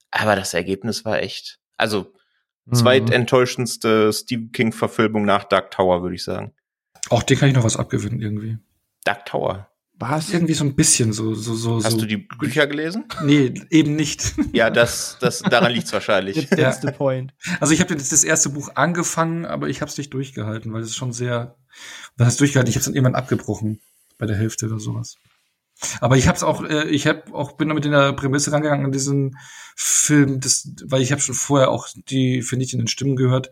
Aber 0.09 0.35
das 0.35 0.53
Ergebnis 0.53 1.03
war 1.05 1.19
echt. 1.21 1.59
Also, 1.77 2.13
Mhm. 2.65 2.75
zweitenttäuschendste 2.75 4.13
Stephen 4.13 4.51
King-Verfilmung 4.51 5.25
nach 5.25 5.43
Dark 5.45 5.71
Tower, 5.71 6.01
würde 6.03 6.15
ich 6.15 6.23
sagen. 6.23 6.53
Auch 7.09 7.23
den 7.23 7.37
kann 7.37 7.49
ich 7.49 7.55
noch 7.55 7.63
was 7.63 7.77
abgewinnen 7.77 8.21
irgendwie. 8.21 8.57
Dark 9.03 9.25
Tower. 9.25 9.67
Was? 10.01 10.33
Irgendwie 10.33 10.55
so 10.55 10.63
ein 10.63 10.75
bisschen 10.75 11.13
so, 11.13 11.35
so, 11.35 11.53
so, 11.53 11.83
Hast 11.83 11.91
so. 11.91 11.97
du 11.99 12.07
die 12.07 12.17
Bücher 12.17 12.65
gelesen? 12.65 13.05
Nee, 13.23 13.53
eben 13.69 13.95
nicht. 13.95 14.33
Ja, 14.51 14.71
das, 14.71 15.17
das, 15.19 15.39
daran 15.39 15.71
liegt's 15.71 15.93
wahrscheinlich. 15.93 16.49
That's 16.49 16.81
the 16.81 16.91
point. 16.91 17.33
Also 17.59 17.73
ich 17.73 17.81
habe 17.81 17.95
das, 17.95 18.09
das 18.09 18.23
erste 18.23 18.49
Buch 18.49 18.71
angefangen, 18.73 19.45
aber 19.45 19.69
ich 19.69 19.81
habe 19.81 19.91
es 19.91 19.97
nicht 19.99 20.11
durchgehalten, 20.11 20.73
weil 20.73 20.81
es 20.81 20.89
ist 20.89 20.95
schon 20.95 21.13
sehr. 21.13 21.55
Was 22.17 22.27
heißt 22.27 22.39
durchgehalten? 22.39 22.69
Ich 22.69 22.75
habe 22.75 22.79
es 22.79 22.85
dann 22.85 22.95
irgendwann 22.95 23.15
abgebrochen 23.15 23.79
bei 24.17 24.25
der 24.25 24.37
Hälfte 24.37 24.65
oder 24.65 24.79
sowas. 24.79 25.17
Aber 25.99 26.17
ich 26.17 26.27
habe 26.27 26.35
es 26.35 26.43
auch, 26.43 26.63
äh, 26.63 26.87
ich 26.89 27.05
habe 27.07 27.33
auch 27.33 27.53
bin 27.53 27.69
damit 27.69 27.85
in 27.85 27.91
der 27.91 28.13
Prämisse 28.13 28.51
rangegangen 28.51 28.85
an 28.85 28.91
diesen 28.91 29.37
Film, 29.75 30.39
das, 30.39 30.67
weil 30.85 31.01
ich 31.01 31.11
habe 31.11 31.21
schon 31.21 31.35
vorher 31.35 31.69
auch 31.69 31.87
die 32.09 32.41
vernichtenden 32.41 32.87
Stimmen 32.87 33.15
gehört, 33.15 33.51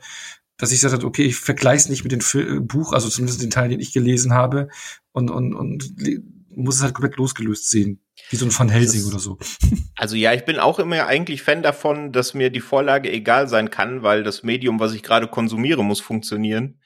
dass 0.59 0.71
ich 0.71 0.77
gesagt 0.77 0.93
habe, 0.93 1.07
okay, 1.07 1.23
ich 1.23 1.37
vergleiche 1.37 1.83
es 1.83 1.89
nicht 1.89 2.03
mit 2.03 2.11
dem 2.11 2.21
Fil 2.21 2.61
Buch, 2.61 2.93
also 2.93 3.09
zumindest 3.09 3.41
den 3.41 3.49
Teil, 3.49 3.69
den 3.69 3.79
ich 3.79 3.91
gelesen 3.93 4.33
habe, 4.33 4.69
und 5.11 5.31
und 5.31 5.55
und 5.55 5.91
muss 6.55 6.75
es 6.75 6.83
halt 6.83 6.93
komplett 6.93 7.15
losgelöst 7.17 7.69
sehen, 7.69 8.01
wie 8.29 8.35
so 8.35 8.45
ein 8.45 8.55
Van 8.55 8.69
Helsing 8.69 9.01
Das- 9.01 9.09
oder 9.09 9.19
so. 9.19 9.39
Also 9.95 10.15
ja, 10.15 10.33
ich 10.33 10.45
bin 10.45 10.59
auch 10.59 10.79
immer 10.79 11.07
eigentlich 11.07 11.41
Fan 11.41 11.61
davon, 11.61 12.13
dass 12.13 12.33
mir 12.33 12.49
die 12.51 12.61
Vorlage 12.61 13.11
egal 13.11 13.49
sein 13.49 13.69
kann, 13.69 14.01
weil 14.01 14.23
das 14.23 14.43
Medium, 14.43 14.79
was 14.79 14.93
ich 14.93 15.03
gerade 15.03 15.27
konsumiere, 15.27 15.83
muss 15.83 15.99
funktionieren. 15.99 16.79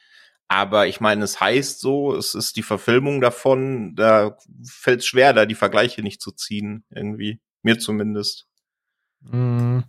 Aber 0.47 0.87
ich 0.87 0.99
meine, 0.99 1.23
es 1.23 1.39
heißt 1.39 1.79
so, 1.79 2.15
es 2.15 2.33
ist 2.33 2.55
die 2.57 2.63
Verfilmung 2.63 3.21
davon, 3.21 3.95
da 3.95 4.35
fällt 4.67 5.01
es 5.01 5.05
schwer, 5.05 5.33
da 5.33 5.45
die 5.45 5.53
Vergleiche 5.55 6.01
nicht 6.01 6.21
zu 6.21 6.31
ziehen, 6.31 6.85
irgendwie. 6.89 7.39
Mir 7.61 7.77
zumindest. 7.77 8.47
Mhm. 9.21 9.83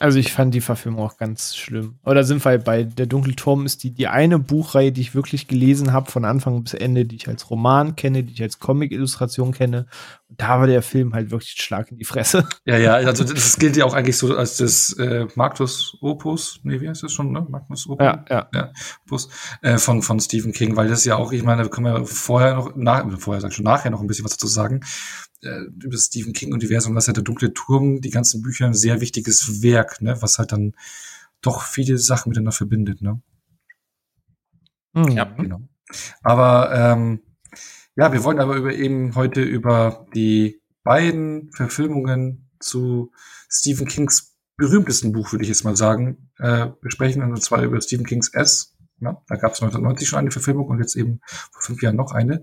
Also 0.00 0.18
ich 0.18 0.32
fand 0.32 0.54
die 0.54 0.60
Verfilmung 0.60 1.04
auch 1.04 1.16
ganz 1.16 1.56
schlimm. 1.56 1.98
Oder 2.04 2.22
sind 2.22 2.44
wir 2.44 2.58
bei 2.58 2.84
Der 2.84 3.06
Dunkle 3.06 3.34
Turm 3.34 3.66
ist 3.66 3.82
die, 3.82 3.90
die 3.90 4.06
eine 4.06 4.38
Buchreihe, 4.38 4.92
die 4.92 5.00
ich 5.00 5.14
wirklich 5.14 5.48
gelesen 5.48 5.92
habe, 5.92 6.10
von 6.10 6.24
Anfang 6.24 6.62
bis 6.62 6.74
Ende, 6.74 7.04
die 7.04 7.16
ich 7.16 7.26
als 7.26 7.50
Roman 7.50 7.96
kenne, 7.96 8.22
die 8.22 8.32
ich 8.32 8.42
als 8.42 8.60
Comic-Illustration 8.60 9.52
kenne. 9.52 9.86
Und 10.28 10.40
da 10.40 10.60
war 10.60 10.66
der 10.66 10.82
Film 10.82 11.14
halt 11.14 11.30
wirklich 11.30 11.54
ein 11.56 11.62
Schlag 11.62 11.90
in 11.90 11.98
die 11.98 12.04
Fresse. 12.04 12.46
Ja, 12.64 12.76
ja, 12.76 12.94
also 12.94 13.24
das 13.24 13.56
gilt 13.58 13.76
ja 13.76 13.86
auch 13.86 13.94
eigentlich 13.94 14.18
so 14.18 14.36
als 14.36 14.58
das 14.58 14.92
äh, 14.98 15.26
Marctus 15.36 15.96
Opus, 16.02 16.60
nee, 16.64 16.80
wie 16.80 16.88
heißt 16.88 17.02
das 17.02 17.12
schon, 17.12 17.32
ne? 17.32 17.46
Magnus 17.48 17.88
Opus? 17.88 18.04
ja. 18.04 18.48
ja, 18.52 18.72
Opus, 19.06 19.30
äh, 19.62 19.78
von, 19.78 20.02
von 20.02 20.20
Stephen 20.20 20.52
King, 20.52 20.76
weil 20.76 20.88
das 20.88 21.04
ja 21.06 21.16
auch, 21.16 21.32
ich 21.32 21.42
meine, 21.44 21.62
da 21.62 21.68
können 21.68 21.86
wir 21.86 22.04
vorher 22.04 22.56
noch, 22.56 22.76
nach, 22.76 23.18
vorher 23.18 23.40
sag 23.40 23.50
ich 23.50 23.56
schon, 23.56 23.64
nachher 23.64 23.90
noch 23.90 24.02
ein 24.02 24.06
bisschen 24.06 24.26
was 24.26 24.32
dazu 24.32 24.48
sagen, 24.48 24.80
äh, 25.42 25.62
über 25.82 25.96
Stephen 25.96 26.32
King-Universum, 26.32 26.94
was 26.94 27.06
ja 27.06 27.12
der 27.12 27.24
dunkle 27.24 27.52
Turm, 27.54 28.00
die 28.00 28.10
ganzen 28.10 28.42
Bücher, 28.42 28.66
ein 28.66 28.74
sehr 28.74 29.00
wichtiges 29.00 29.62
Werk, 29.62 30.00
ne, 30.00 30.20
was 30.20 30.38
halt 30.38 30.52
dann 30.52 30.74
doch 31.40 31.62
viele 31.62 31.98
Sachen 31.98 32.30
miteinander 32.30 32.52
verbindet, 32.52 33.02
ne? 33.02 33.20
Mhm. 34.94 35.08
Ja. 35.10 35.24
Genau. 35.24 35.60
Aber 36.22 36.72
ähm, 36.74 37.20
ja, 37.96 38.12
wir 38.12 38.24
wollen 38.24 38.38
aber 38.38 38.56
über 38.56 38.74
eben 38.74 39.14
heute 39.14 39.42
über 39.42 40.06
die 40.14 40.60
beiden 40.84 41.50
Verfilmungen 41.52 42.48
zu 42.60 43.12
Stephen 43.48 43.86
Kings 43.86 44.36
berühmtesten 44.56 45.12
Buch, 45.12 45.32
würde 45.32 45.44
ich 45.44 45.48
jetzt 45.48 45.64
mal 45.64 45.76
sagen, 45.76 46.30
äh, 46.38 46.66
besprechen. 46.80 47.22
Und 47.22 47.42
zwar 47.42 47.62
über 47.62 47.80
Stephen 47.80 48.06
Kings 48.06 48.28
S. 48.34 48.74
Ja, 49.00 49.22
da 49.28 49.36
gab 49.36 49.52
es 49.52 49.62
1990 49.62 50.08
schon 50.08 50.18
eine 50.18 50.30
Verfilmung 50.30 50.66
und 50.66 50.80
jetzt 50.80 50.96
eben 50.96 51.20
vor 51.52 51.62
fünf 51.62 51.82
Jahren 51.82 51.96
noch 51.96 52.12
eine. 52.12 52.42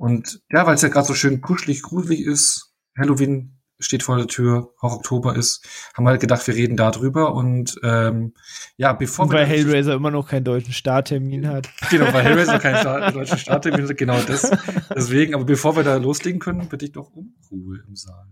Und 0.00 0.40
ja, 0.50 0.66
weil 0.66 0.76
es 0.76 0.82
ja 0.82 0.88
gerade 0.88 1.06
so 1.06 1.12
schön 1.12 1.42
kuschelig, 1.42 1.82
gruselig 1.82 2.24
ist, 2.24 2.72
Halloween 2.98 3.60
steht 3.78 4.02
vor 4.02 4.16
der 4.16 4.28
Tür, 4.28 4.72
auch 4.80 4.94
Oktober 4.94 5.36
ist, 5.36 5.62
haben 5.94 6.04
wir 6.04 6.10
halt 6.10 6.22
gedacht, 6.22 6.46
wir 6.46 6.54
reden 6.54 6.78
da 6.78 6.90
drüber. 6.90 7.34
Und 7.34 7.78
ähm, 7.82 8.32
ja, 8.78 8.94
bevor 8.94 9.26
Und 9.26 9.32
wir 9.32 9.40
weil 9.40 9.46
Hellraiser 9.46 9.92
immer 9.92 10.10
noch 10.10 10.26
keinen 10.26 10.44
deutschen 10.44 10.72
Starttermin 10.72 11.46
hat. 11.46 11.68
Genau, 11.90 12.06
weil 12.14 12.24
Hellraiser 12.24 12.58
keinen 12.58 12.78
Start, 12.78 13.14
deutschen 13.14 13.36
Starttermin 13.36 13.86
hat, 13.86 13.96
genau 13.98 14.18
das. 14.22 14.50
Deswegen, 14.94 15.34
aber 15.34 15.44
bevor 15.44 15.76
wir 15.76 15.82
da 15.82 15.96
loslegen 15.96 16.40
können, 16.40 16.66
bitte 16.70 16.86
ich 16.86 16.92
doch 16.92 17.12
um 17.12 17.34
Ruhe 17.50 17.82
im 17.86 17.94
Saal. 17.94 18.26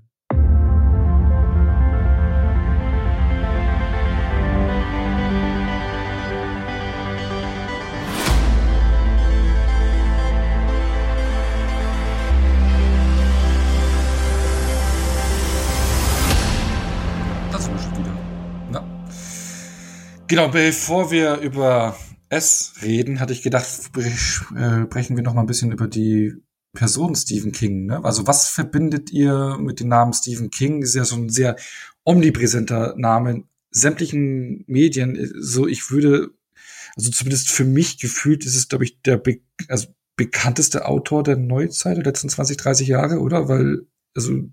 Genau, 20.29 20.49
bevor 20.49 21.11
wir 21.11 21.39
über 21.39 21.97
S 22.29 22.75
reden, 22.83 23.19
hatte 23.19 23.33
ich 23.33 23.43
gedacht, 23.43 23.67
äh, 23.97 24.83
sprechen 24.85 25.17
wir 25.17 25.23
noch 25.23 25.33
mal 25.33 25.41
ein 25.41 25.47
bisschen 25.47 25.73
über 25.73 25.89
die 25.89 26.35
Person 26.75 27.17
Stephen 27.17 27.51
King. 27.51 27.87
Ne? 27.87 28.05
Also 28.05 28.27
was 28.27 28.51
verbindet 28.51 29.11
ihr 29.11 29.57
mit 29.59 29.81
dem 29.81 29.89
Namen 29.89 30.13
Stephen 30.13 30.51
King? 30.51 30.83
Ist 30.83 30.95
ja 30.95 31.05
so 31.05 31.17
ein 31.17 31.31
sehr 31.31 31.57
omnipräsenter 32.05 32.95
Name 32.99 33.31
in 33.31 33.45
sämtlichen 33.71 34.65
Medien. 34.67 35.31
So, 35.41 35.67
ich 35.67 35.91
würde, 35.91 36.31
also 36.95 37.11
zumindest 37.11 37.51
für 37.51 37.65
mich 37.65 37.99
gefühlt, 37.99 38.45
ist 38.45 38.57
es, 38.57 38.69
glaube 38.69 38.85
ich, 38.85 39.01
der 39.03 39.17
be 39.17 39.41
also 39.69 39.89
bekannteste 40.17 40.87
Autor 40.87 41.23
der 41.23 41.37
Neuzeit 41.37 41.97
der 41.97 42.05
letzten 42.05 42.29
20, 42.29 42.57
30 42.59 42.89
Jahre, 42.89 43.21
oder? 43.21 43.49
Weil, 43.49 43.87
also 44.15 44.51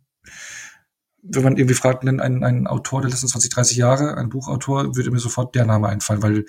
wenn 1.27 1.43
man 1.43 1.57
irgendwie 1.57 1.75
fragt, 1.75 2.07
einen, 2.07 2.19
einen 2.19 2.67
Autor 2.67 3.01
der 3.01 3.09
letzten 3.09 3.27
20, 3.27 3.49
30 3.49 3.77
Jahre, 3.77 4.17
ein 4.17 4.29
Buchautor, 4.29 4.95
würde 4.95 5.11
mir 5.11 5.19
sofort 5.19 5.55
der 5.55 5.65
Name 5.65 5.89
einfallen, 5.89 6.21
weil 6.21 6.45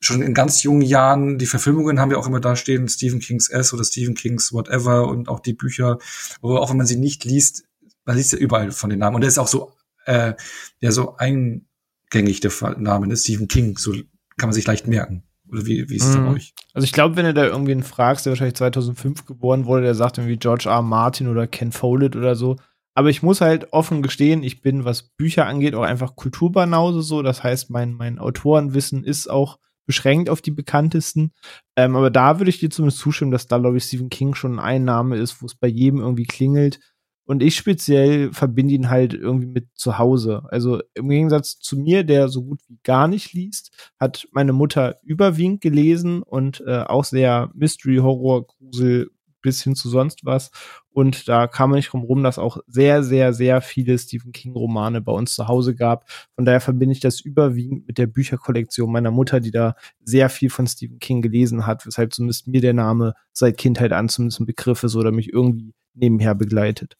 schon 0.00 0.22
in 0.22 0.34
ganz 0.34 0.62
jungen 0.62 0.82
Jahren, 0.82 1.38
die 1.38 1.46
Verfilmungen 1.46 2.00
haben 2.00 2.10
wir 2.10 2.18
auch 2.18 2.26
immer 2.26 2.40
da 2.40 2.56
stehen, 2.56 2.88
Stephen 2.88 3.20
Kings 3.20 3.48
S 3.48 3.72
oder 3.72 3.84
Stephen 3.84 4.14
Kings 4.14 4.52
whatever 4.52 5.08
und 5.08 5.28
auch 5.28 5.40
die 5.40 5.52
Bücher, 5.52 5.98
wo 6.40 6.56
auch 6.56 6.70
wenn 6.70 6.76
man 6.76 6.86
sie 6.86 6.96
nicht 6.96 7.24
liest, 7.24 7.64
man 8.04 8.16
liest 8.16 8.32
ja 8.32 8.38
überall 8.38 8.72
von 8.72 8.90
den 8.90 9.00
Namen. 9.00 9.16
Und 9.16 9.20
der 9.22 9.28
ist 9.28 9.38
auch 9.38 9.48
so, 9.48 9.72
äh, 10.04 10.34
der 10.80 10.92
so 10.92 11.16
eingängig, 11.16 12.40
der 12.40 12.52
Name, 12.78 13.06
ne? 13.06 13.16
Stephen 13.16 13.48
King, 13.48 13.76
so 13.78 13.92
kann 13.92 14.48
man 14.48 14.52
sich 14.52 14.66
leicht 14.66 14.86
merken. 14.86 15.24
Oder 15.50 15.66
wie, 15.66 15.88
wie 15.88 15.96
ist 15.96 16.04
es 16.04 16.16
mhm. 16.16 16.26
bei 16.26 16.32
euch? 16.32 16.54
Also 16.74 16.84
ich 16.84 16.92
glaube, 16.92 17.16
wenn 17.16 17.24
du 17.24 17.34
da 17.34 17.44
irgendwen 17.44 17.82
fragst, 17.82 18.26
der 18.26 18.32
wahrscheinlich 18.32 18.56
2005 18.56 19.26
geboren 19.26 19.64
wurde, 19.66 19.82
der 19.82 19.94
sagt 19.94 20.18
irgendwie 20.18 20.36
George 20.36 20.68
R. 20.68 20.82
Martin 20.82 21.28
oder 21.28 21.46
Ken 21.46 21.72
Follett 21.72 22.16
oder 22.16 22.34
so, 22.34 22.56
aber 22.96 23.10
ich 23.10 23.22
muss 23.22 23.42
halt 23.42 23.74
offen 23.74 24.00
gestehen, 24.00 24.42
ich 24.42 24.62
bin, 24.62 24.86
was 24.86 25.02
Bücher 25.02 25.46
angeht, 25.46 25.74
auch 25.74 25.82
einfach 25.82 26.16
Kulturbanause 26.16 27.02
so. 27.02 27.20
Das 27.20 27.44
heißt, 27.44 27.68
mein, 27.68 27.92
mein 27.92 28.18
Autorenwissen 28.18 29.04
ist 29.04 29.28
auch 29.28 29.58
beschränkt 29.84 30.30
auf 30.30 30.40
die 30.40 30.50
bekanntesten. 30.50 31.32
Ähm, 31.76 31.94
aber 31.94 32.10
da 32.10 32.40
würde 32.40 32.48
ich 32.48 32.58
dir 32.58 32.70
zumindest 32.70 33.00
zustimmen, 33.00 33.32
dass 33.32 33.48
da, 33.48 33.58
glaube 33.58 33.76
ich, 33.76 33.84
Stephen 33.84 34.08
King 34.08 34.34
schon 34.34 34.58
ein 34.58 34.84
Name 34.84 35.16
ist, 35.16 35.42
wo 35.42 35.46
es 35.46 35.54
bei 35.54 35.68
jedem 35.68 36.00
irgendwie 36.00 36.24
klingelt. 36.24 36.80
Und 37.26 37.42
ich 37.42 37.56
speziell 37.56 38.32
verbinde 38.32 38.72
ihn 38.72 38.88
halt 38.88 39.12
irgendwie 39.12 39.46
mit 39.46 39.66
zu 39.74 39.98
Hause. 39.98 40.44
Also 40.48 40.80
im 40.94 41.10
Gegensatz 41.10 41.58
zu 41.58 41.76
mir, 41.76 42.02
der 42.02 42.30
so 42.30 42.44
gut 42.44 42.60
wie 42.66 42.78
gar 42.82 43.08
nicht 43.08 43.34
liest, 43.34 43.92
hat 44.00 44.26
meine 44.32 44.54
Mutter 44.54 45.00
überwiegend 45.02 45.60
gelesen 45.60 46.22
und 46.22 46.62
äh, 46.66 46.78
auch 46.78 47.04
sehr 47.04 47.50
Mystery, 47.52 47.96
Horror, 47.96 48.46
Grusel 48.46 49.10
bis 49.46 49.62
hin 49.62 49.76
zu 49.76 49.88
sonst 49.88 50.24
was. 50.24 50.50
Und 50.90 51.28
da 51.28 51.46
kam 51.46 51.70
man 51.70 51.76
nicht 51.76 51.92
drum 51.92 52.02
rum, 52.02 52.24
dass 52.24 52.36
auch 52.36 52.58
sehr, 52.66 53.04
sehr, 53.04 53.32
sehr 53.32 53.60
viele 53.60 53.96
Stephen 53.96 54.32
King-Romane 54.32 55.00
bei 55.00 55.12
uns 55.12 55.36
zu 55.36 55.46
Hause 55.46 55.76
gab. 55.76 56.10
Von 56.34 56.44
daher 56.44 56.60
verbinde 56.60 56.94
ich 56.94 57.00
das 57.00 57.20
überwiegend 57.20 57.86
mit 57.86 57.96
der 57.96 58.08
Bücherkollektion 58.08 58.90
meiner 58.90 59.12
Mutter, 59.12 59.38
die 59.38 59.52
da 59.52 59.76
sehr 60.02 60.30
viel 60.30 60.50
von 60.50 60.66
Stephen 60.66 60.98
King 60.98 61.22
gelesen 61.22 61.64
hat, 61.64 61.86
weshalb 61.86 62.12
zumindest 62.12 62.48
mir 62.48 62.60
der 62.60 62.74
Name 62.74 63.14
seit 63.32 63.56
Kindheit 63.56 63.92
an 63.92 64.08
zumindest 64.08 64.40
ein 64.40 64.46
Begriff 64.46 64.82
ist 64.82 64.96
oder 64.96 65.12
mich 65.12 65.32
irgendwie 65.32 65.72
nebenher 65.94 66.34
begleitet. 66.34 66.96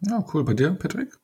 Ja, 0.00 0.26
cool. 0.34 0.44
Bei 0.44 0.54
dir, 0.54 0.72
Patrick? 0.72 1.16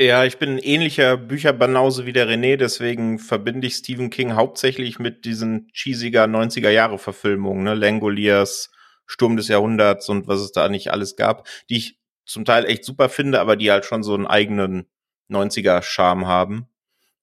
Ja, 0.00 0.24
ich 0.24 0.38
bin 0.38 0.50
ein 0.50 0.58
ähnlicher 0.58 1.16
Bücherbanause 1.16 2.06
wie 2.06 2.12
der 2.12 2.28
René, 2.28 2.56
deswegen 2.56 3.18
verbinde 3.18 3.66
ich 3.66 3.74
Stephen 3.74 4.10
King 4.10 4.34
hauptsächlich 4.34 5.00
mit 5.00 5.24
diesen 5.24 5.68
cheesiger 5.72 6.26
90er 6.26 6.70
Jahre 6.70 6.98
Verfilmungen, 6.98 7.64
ne? 7.64 7.74
Langoliers, 7.74 8.70
Sturm 9.08 9.36
des 9.36 9.48
Jahrhunderts 9.48 10.08
und 10.08 10.28
was 10.28 10.40
es 10.40 10.52
da 10.52 10.68
nicht 10.68 10.92
alles 10.92 11.16
gab, 11.16 11.48
die 11.68 11.78
ich 11.78 11.98
zum 12.24 12.44
Teil 12.44 12.66
echt 12.66 12.84
super 12.84 13.08
finde, 13.08 13.40
aber 13.40 13.56
die 13.56 13.72
halt 13.72 13.86
schon 13.86 14.02
so 14.02 14.14
einen 14.14 14.26
eigenen 14.26 14.86
90er-Charme 15.30 16.26
haben. 16.26 16.68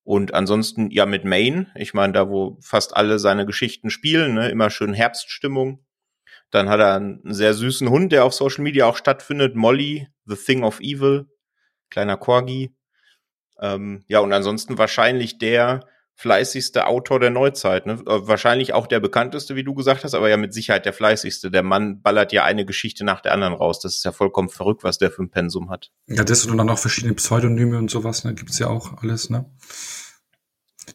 Und 0.03 0.33
ansonsten 0.33 0.91
ja 0.91 1.05
mit 1.05 1.25
Maine, 1.25 1.67
ich 1.75 1.93
meine, 1.93 2.13
da 2.13 2.29
wo 2.29 2.57
fast 2.59 2.95
alle 2.95 3.17
seine 3.19 3.45
Geschichten 3.45 3.89
spielen, 3.89 4.33
ne, 4.33 4.49
immer 4.49 4.69
schön 4.69 4.93
Herbststimmung. 4.93 5.85
Dann 6.51 6.69
hat 6.69 6.79
er 6.79 6.95
einen 6.95 7.21
sehr 7.33 7.53
süßen 7.53 7.89
Hund, 7.89 8.11
der 8.11 8.25
auf 8.25 8.33
Social 8.33 8.63
Media 8.63 8.85
auch 8.85 8.97
stattfindet, 8.97 9.55
Molly, 9.55 10.07
The 10.25 10.35
Thing 10.35 10.63
of 10.63 10.79
Evil, 10.79 11.27
kleiner 11.89 12.17
Corgi. 12.17 12.75
Ähm, 13.59 14.03
ja, 14.07 14.19
und 14.19 14.33
ansonsten 14.33 14.77
wahrscheinlich 14.77 15.37
der, 15.37 15.87
fleißigste 16.15 16.87
Autor 16.87 17.19
der 17.19 17.29
Neuzeit. 17.29 17.85
Ne? 17.85 17.93
Äh, 17.93 18.27
wahrscheinlich 18.27 18.73
auch 18.73 18.87
der 18.87 18.99
bekannteste, 18.99 19.55
wie 19.55 19.63
du 19.63 19.73
gesagt 19.73 20.03
hast, 20.03 20.15
aber 20.15 20.29
ja 20.29 20.37
mit 20.37 20.53
Sicherheit 20.53 20.85
der 20.85 20.93
fleißigste. 20.93 21.51
Der 21.51 21.63
Mann 21.63 22.01
ballert 22.01 22.31
ja 22.31 22.43
eine 22.43 22.65
Geschichte 22.65 23.03
nach 23.03 23.21
der 23.21 23.33
anderen 23.33 23.53
raus. 23.53 23.79
Das 23.79 23.95
ist 23.95 24.05
ja 24.05 24.11
vollkommen 24.11 24.49
verrückt, 24.49 24.83
was 24.83 24.97
der 24.97 25.11
für 25.11 25.23
ein 25.23 25.29
Pensum 25.29 25.69
hat. 25.69 25.91
Ja, 26.07 26.23
das 26.23 26.45
und 26.45 26.57
dann 26.57 26.67
noch 26.67 26.79
verschiedene 26.79 27.13
Pseudonyme 27.13 27.77
und 27.77 27.91
sowas, 27.91 28.23
ne? 28.23 28.33
Gibt's 28.33 28.59
ja 28.59 28.67
auch 28.67 29.01
alles, 29.01 29.29
ne? 29.29 29.45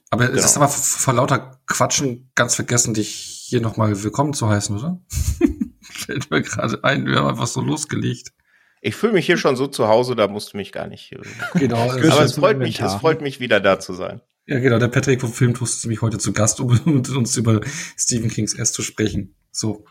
Aber 0.09 0.27
genau. 0.27 0.39
es 0.39 0.45
ist 0.45 0.57
aber 0.57 0.69
vor 0.69 1.15
lauter 1.15 1.61
Quatschen 1.67 2.31
ganz 2.35 2.55
vergessen, 2.55 2.95
dich 2.95 3.45
hier 3.47 3.61
nochmal 3.61 4.03
willkommen 4.03 4.33
zu 4.33 4.49
heißen, 4.49 4.77
oder? 4.77 5.01
Fällt 5.83 6.31
mir 6.31 6.43
gerade 6.43 6.83
ein, 6.83 7.07
wir 7.07 7.17
haben 7.17 7.29
einfach 7.29 7.47
so 7.47 7.61
losgelegt. 7.61 8.33
Ich 8.81 8.97
fühle 8.97 9.13
mich 9.13 9.27
hier 9.27 9.37
schon 9.37 9.57
so 9.57 9.67
zu 9.67 9.89
Hause, 9.89 10.17
da 10.17 10.29
musst 10.29 10.55
du 10.55 10.57
mich 10.57 10.73
gar 10.73 10.87
nicht. 10.87 11.15
Genau. 11.55 11.91
aber 11.91 12.23
es 12.23 12.35
freut 12.35 12.59
mich, 12.59 12.81
es 12.81 12.95
freut 12.95 13.21
mich 13.21 13.39
wieder 13.39 13.61
da 13.61 13.79
zu 13.79 13.93
sein. 13.93 14.23
Ja, 14.47 14.59
genau. 14.59 14.79
Der 14.79 14.89
Patrick 14.89 15.21
vom 15.21 15.33
Filmtoast 15.33 15.79
ist 15.79 15.85
nämlich 15.85 16.03
heute 16.03 16.19
zu 16.19 16.33
Gast, 16.33 16.61
um 16.61 16.79
mit 16.85 17.09
uns 17.11 17.37
über 17.37 17.61
Stephen 17.97 18.31
Kings 18.31 18.55
S 18.55 18.73
zu 18.73 18.83
sprechen. 18.83 19.35
So, 19.51 19.85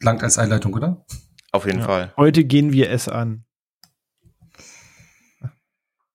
langt 0.00 0.22
als 0.22 0.38
Einleitung, 0.38 0.74
oder? 0.74 1.04
Auf 1.52 1.66
jeden 1.66 1.80
ja. 1.80 1.86
Fall. 1.86 2.12
Heute 2.16 2.44
gehen 2.44 2.72
wir 2.72 2.90
es 2.90 3.08
an. 3.08 3.44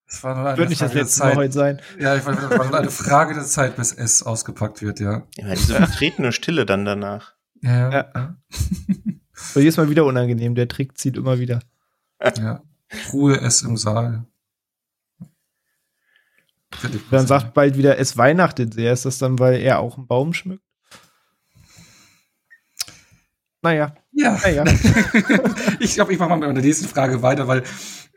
Das 0.07 0.23
war 0.23 0.35
nur 0.35 0.45
eine 0.45 0.57
wird 0.57 0.69
nicht 0.69 0.79
Frage 0.79 0.93
das 0.93 1.03
letzte 1.03 1.23
Mal 1.23 1.35
heute 1.35 1.53
sein. 1.53 1.81
Ja, 1.97 2.17
ich 2.17 2.25
wollte, 2.25 2.41
das 2.41 2.59
war 2.59 2.65
nur 2.67 2.77
eine 2.77 2.91
Frage 2.91 3.33
der 3.33 3.45
Zeit, 3.45 3.77
bis 3.77 3.93
S 3.93 4.23
ausgepackt 4.23 4.81
wird, 4.81 4.99
ja. 4.99 5.25
Ja, 5.37 5.55
diese 5.55 5.75
vertretene 5.75 6.33
Stille 6.33 6.65
dann 6.65 6.83
danach. 6.85 7.35
Ja. 7.61 7.91
ja. 7.91 8.35
So, 9.33 9.59
jedes 9.59 9.77
Mal 9.77 9.89
wieder 9.89 10.05
unangenehm. 10.05 10.53
Der 10.53 10.67
Trick 10.67 10.97
zieht 10.99 11.17
immer 11.17 11.39
wieder. 11.39 11.61
Ja. 12.37 12.61
Ruhe 13.11 13.41
S 13.41 13.63
im 13.63 13.75
Saal. 13.75 14.25
Dann 17.09 17.27
sagt 17.27 17.53
bald 17.53 17.77
wieder, 17.77 17.97
es 17.97 18.17
weihnachtet 18.17 18.73
sehr. 18.73 18.93
Ist 18.93 19.05
das 19.05 19.17
dann, 19.17 19.39
weil 19.39 19.61
er 19.61 19.79
auch 19.79 19.97
einen 19.97 20.07
Baum 20.07 20.33
schmückt? 20.33 20.63
Naja. 23.61 23.93
Ja. 24.11 24.37
Naja. 24.43 24.63
ich 25.79 25.93
glaube, 25.93 26.13
ich 26.13 26.19
mache 26.19 26.29
mal 26.29 26.37
mit 26.37 26.57
der 26.57 26.63
nächsten 26.63 26.87
Frage 26.87 27.21
weiter, 27.21 27.47
weil 27.47 27.63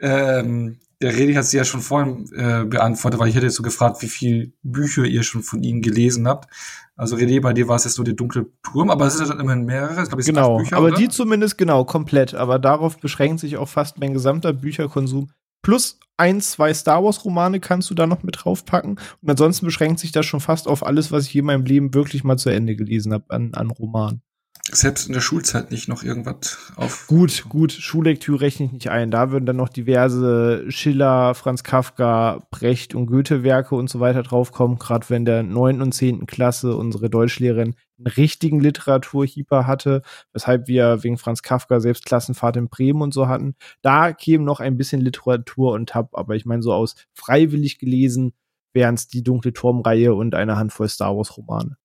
ähm, 0.00 0.78
der 1.00 1.14
Redi 1.14 1.35
hat 1.35 1.44
sie 1.44 1.59
ja 1.59 1.64
schon 1.64 1.80
vorhin 1.80 2.30
äh, 2.35 2.64
beantwortet, 2.64 3.21
weil 3.21 3.28
ich 3.28 3.35
hätte 3.35 3.47
jetzt 3.47 3.56
so 3.56 3.62
gefragt, 3.62 4.00
wie 4.00 4.09
viele 4.09 4.52
Bücher 4.62 5.04
ihr 5.04 5.23
schon 5.23 5.42
von 5.42 5.62
ihm 5.62 5.83
gelesen 5.83 6.26
habt. 6.26 6.52
Also 6.97 7.16
René, 7.16 7.40
bei 7.40 7.52
dir 7.52 7.68
war 7.68 7.76
es 7.76 7.85
jetzt 7.85 7.99
nur 7.99 8.04
der 8.04 8.14
dunkle 8.14 8.47
Turm, 8.62 8.90
aber 8.90 9.06
es 9.06 9.18
sind 9.18 9.28
dann 9.28 9.40
immerhin 9.40 9.64
mehrere. 9.64 10.02
Ich 10.02 10.09
glaube, 10.09 10.23
genau, 10.23 10.59
Bücher, 10.59 10.76
aber 10.76 10.87
oder? 10.87 10.97
die 10.97 11.09
zumindest 11.09 11.59
genau 11.59 11.85
komplett. 11.85 12.35
Aber 12.35 12.59
darauf 12.59 12.99
beschränkt 12.99 13.40
sich 13.40 13.56
auch 13.56 13.68
fast 13.68 13.99
mein 13.99 14.14
gesamter 14.14 14.52
Bücherkonsum. 14.52 15.30
Plus 15.64 15.99
ein, 16.16 16.40
zwei 16.40 16.73
Star 16.73 17.02
Wars 17.02 17.25
Romane 17.25 17.59
kannst 17.59 17.90
du 17.90 17.94
da 17.94 18.06
noch 18.06 18.23
mit 18.23 18.37
draufpacken. 18.38 19.00
Und 19.23 19.30
ansonsten 19.30 19.66
beschränkt 19.66 19.99
sich 19.99 20.12
das 20.12 20.26
schon 20.26 20.40
fast 20.40 20.68
auf 20.68 20.87
alles, 20.87 21.11
was 21.11 21.26
ich 21.26 21.35
je 21.35 21.40
in 21.40 21.47
meinem 21.47 21.64
Leben 21.64 21.94
wirklich 21.94 22.23
mal 22.23 22.37
zu 22.37 22.50
Ende 22.50 22.76
gelesen 22.76 23.12
habe 23.12 23.25
an, 23.30 23.54
an 23.54 23.71
Romanen. 23.71 24.23
Selbst 24.71 25.06
in 25.06 25.12
der 25.12 25.21
Schulzeit 25.21 25.71
nicht 25.71 25.88
noch 25.88 26.02
irgendwas 26.02 26.59
auf. 26.76 27.06
Gut, 27.06 27.44
gut. 27.49 27.73
Schullektüre 27.73 28.40
rechne 28.40 28.66
ich 28.66 28.73
nicht 28.73 28.90
ein. 28.90 29.11
Da 29.11 29.30
würden 29.30 29.44
dann 29.44 29.56
noch 29.56 29.68
diverse 29.68 30.64
Schiller, 30.71 31.35
Franz 31.35 31.64
Kafka, 31.64 32.47
Brecht 32.50 32.94
und 32.94 33.06
Goethe-Werke 33.06 33.75
und 33.75 33.90
so 33.90 34.00
weiter 34.00 34.23
draufkommen. 34.23 34.78
Gerade 34.78 35.11
wenn 35.11 35.25
der 35.25 35.42
neunten 35.42 35.83
und 35.83 35.92
zehnten 35.92 36.26
Klasse 36.26 36.76
unsere 36.76 37.11
Deutschlehrerin 37.11 37.75
einen 38.04 38.14
richtigen 38.14 38.61
Literaturhieper 38.61 39.66
hatte, 39.66 40.02
weshalb 40.32 40.68
wir 40.68 41.02
wegen 41.02 41.18
Franz 41.18 41.42
Kafka 41.42 41.80
selbst 41.80 42.04
Klassenfahrt 42.06 42.56
in 42.56 42.68
Bremen 42.68 43.02
und 43.02 43.14
so 43.14 43.28
hatten. 43.28 43.56
Da 43.82 44.12
käme 44.12 44.44
noch 44.44 44.61
ein 44.61 44.76
bisschen 44.76 45.00
Literatur 45.00 45.73
und 45.73 45.90
Tab, 45.90 46.11
aber 46.12 46.37
ich 46.37 46.44
meine, 46.44 46.62
so 46.62 46.73
aus 46.73 46.94
freiwillig 47.12 47.78
gelesen 47.78 48.32
wären 48.73 48.94
es 48.94 49.08
die 49.08 49.23
Dunkle 49.23 49.52
Turmreihe 49.52 50.14
und 50.14 50.34
eine 50.34 50.56
Handvoll 50.56 50.88
Star 50.88 51.16
Wars-Romane. 51.16 51.76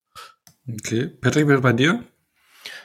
Okay. 0.68 1.08
Patrick, 1.08 1.62
bei 1.62 1.74
dir? 1.74 2.04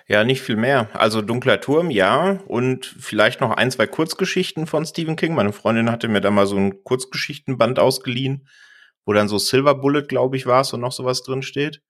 Ja, 0.07 0.25
nicht 0.25 0.43
viel 0.43 0.57
mehr. 0.57 0.89
Also 0.93 1.23
Dunkler 1.23 1.61
Turm, 1.61 1.91
ja. 1.91 2.41
Und 2.47 2.87
vielleicht 2.87 3.41
noch 3.41 3.51
ein, 3.51 3.71
zwei 3.71 3.87
Kurzgeschichten 3.87 4.67
von 4.67 4.85
Stephen 4.85 5.17
King. 5.17 5.35
Meine 5.35 5.53
Freundin 5.53 5.91
hatte 5.91 6.09
mir 6.09 6.21
da 6.21 6.31
mal 6.31 6.47
so 6.47 6.57
ein 6.57 6.85
Kurzgeschichtenband 6.85 7.79
ausgeliehen, 7.79 8.47
wo 9.05 9.13
dann 9.13 9.29
so 9.29 9.39
Silver 9.39 9.75
Bullet, 9.75 10.03
glaube 10.03 10.37
ich, 10.37 10.47
war 10.47 10.67
und 10.73 10.81
noch 10.81 10.93
sowas 10.93 11.23
drin 11.23 11.43
steht. 11.43 11.83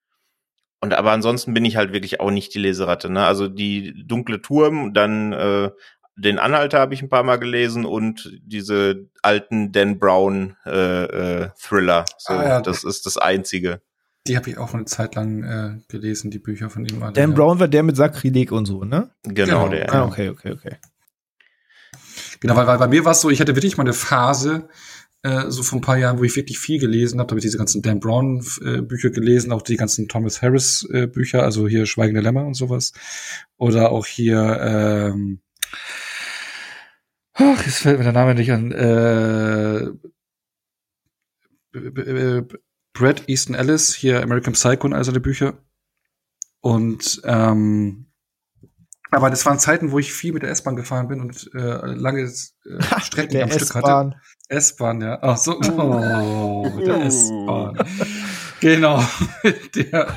Und 0.84 0.92
aber 0.92 1.12
ansonsten 1.12 1.54
bin 1.54 1.64
ich 1.64 1.76
halt 1.76 1.94
wirklich 1.94 2.20
auch 2.20 2.30
nicht 2.30 2.52
die 2.52 2.58
Leseratte. 2.58 3.08
Ne? 3.08 3.24
Also 3.24 3.48
die 3.48 4.04
Dunkle 4.06 4.42
Turm, 4.42 4.92
dann 4.92 5.32
äh, 5.32 5.70
den 6.14 6.38
Anhalter 6.38 6.78
habe 6.78 6.92
ich 6.92 7.00
ein 7.00 7.08
paar 7.08 7.22
Mal 7.22 7.38
gelesen 7.38 7.86
und 7.86 8.38
diese 8.42 9.08
alten 9.22 9.72
Dan 9.72 9.98
Brown 9.98 10.58
äh, 10.66 11.04
äh, 11.04 11.48
Thriller. 11.58 12.04
So, 12.18 12.34
ah, 12.34 12.44
ja. 12.44 12.60
Das 12.60 12.84
ist 12.84 13.06
das 13.06 13.16
Einzige. 13.16 13.80
Die 14.26 14.36
habe 14.36 14.50
ich 14.50 14.58
auch 14.58 14.74
eine 14.74 14.84
Zeit 14.84 15.14
lang 15.14 15.42
äh, 15.42 15.78
gelesen, 15.88 16.30
die 16.30 16.38
Bücher 16.38 16.68
von 16.68 16.84
ihm. 16.84 17.00
Dan 17.14 17.30
ja. 17.30 17.34
Brown 17.34 17.60
war 17.60 17.68
der 17.68 17.82
mit 17.82 17.96
Sakrileg 17.96 18.52
und 18.52 18.66
so, 18.66 18.84
ne? 18.84 19.08
Genau, 19.22 19.64
genau. 19.64 19.68
der. 19.70 19.90
Ah, 19.90 20.04
okay, 20.04 20.28
okay, 20.28 20.52
okay. 20.52 20.76
Genau, 22.40 22.56
weil, 22.56 22.66
weil 22.66 22.76
bei 22.76 22.88
mir 22.88 23.06
war 23.06 23.12
es 23.12 23.22
so, 23.22 23.30
ich 23.30 23.40
hatte 23.40 23.56
wirklich 23.56 23.78
mal 23.78 23.84
eine 23.84 23.94
Phase, 23.94 24.68
äh, 25.25 25.50
so 25.50 25.62
vor 25.62 25.78
ein 25.78 25.83
paar 25.83 25.97
Jahren, 25.97 26.19
wo 26.19 26.25
ich 26.25 26.37
wirklich 26.37 26.59
viel 26.59 26.78
gelesen 26.78 27.19
habe, 27.19 27.26
da 27.26 27.33
habe 27.33 27.38
ich 27.38 27.45
diese 27.45 27.57
ganzen 27.57 27.81
Dan 27.81 27.99
Brown 27.99 28.45
äh, 28.62 28.83
Bücher 28.83 29.09
gelesen, 29.09 29.52
auch 29.52 29.62
die 29.62 29.76
ganzen 29.76 30.07
Thomas 30.07 30.43
Harris 30.43 30.87
äh, 30.93 31.07
Bücher, 31.07 31.43
also 31.43 31.66
hier 31.66 31.87
Schweigende 31.87 32.21
Lämmer 32.21 32.47
und 32.47 32.52
sowas. 32.54 32.93
Oder 33.57 33.90
auch 33.90 34.04
hier, 34.04 34.61
ähm, 34.61 35.40
ach, 37.33 37.64
jetzt 37.64 37.78
fällt 37.78 37.97
mir 37.99 38.04
der 38.04 38.12
Name 38.12 38.35
nicht 38.35 38.52
an, 38.52 38.71
äh, 38.71 39.93
Brad 42.93 43.26
Easton 43.26 43.57
Ellis, 43.57 43.95
hier 43.95 44.23
American 44.23 44.52
Psycho 44.52 44.87
und 44.87 44.93
all 44.93 45.04
seine 45.04 45.21
Bücher. 45.21 45.59
Und 46.61 47.23
ähm, 47.25 48.03
aber 49.14 49.30
das 49.30 49.44
waren 49.47 49.59
Zeiten, 49.59 49.90
wo 49.92 49.99
ich 49.99 50.12
viel 50.12 50.33
mit 50.33 50.42
der 50.42 50.50
S-Bahn 50.50 50.76
gefahren 50.76 51.09
bin 51.09 51.21
und 51.21 51.50
äh, 51.54 51.87
lange 51.87 52.23
äh, 52.23 53.00
Strecken 53.00 53.42
am 53.42 53.50
Stück 53.50 53.75
hatte. 53.75 54.16
S-Bahn, 54.49 55.00
ja. 55.00 55.18
Ach 55.23 55.37
so. 55.37 55.59
Oh, 55.59 56.71
mit 56.76 56.87
der 56.87 57.02
S-Bahn. 57.04 57.78
genau. 58.61 59.02
der 59.75 60.09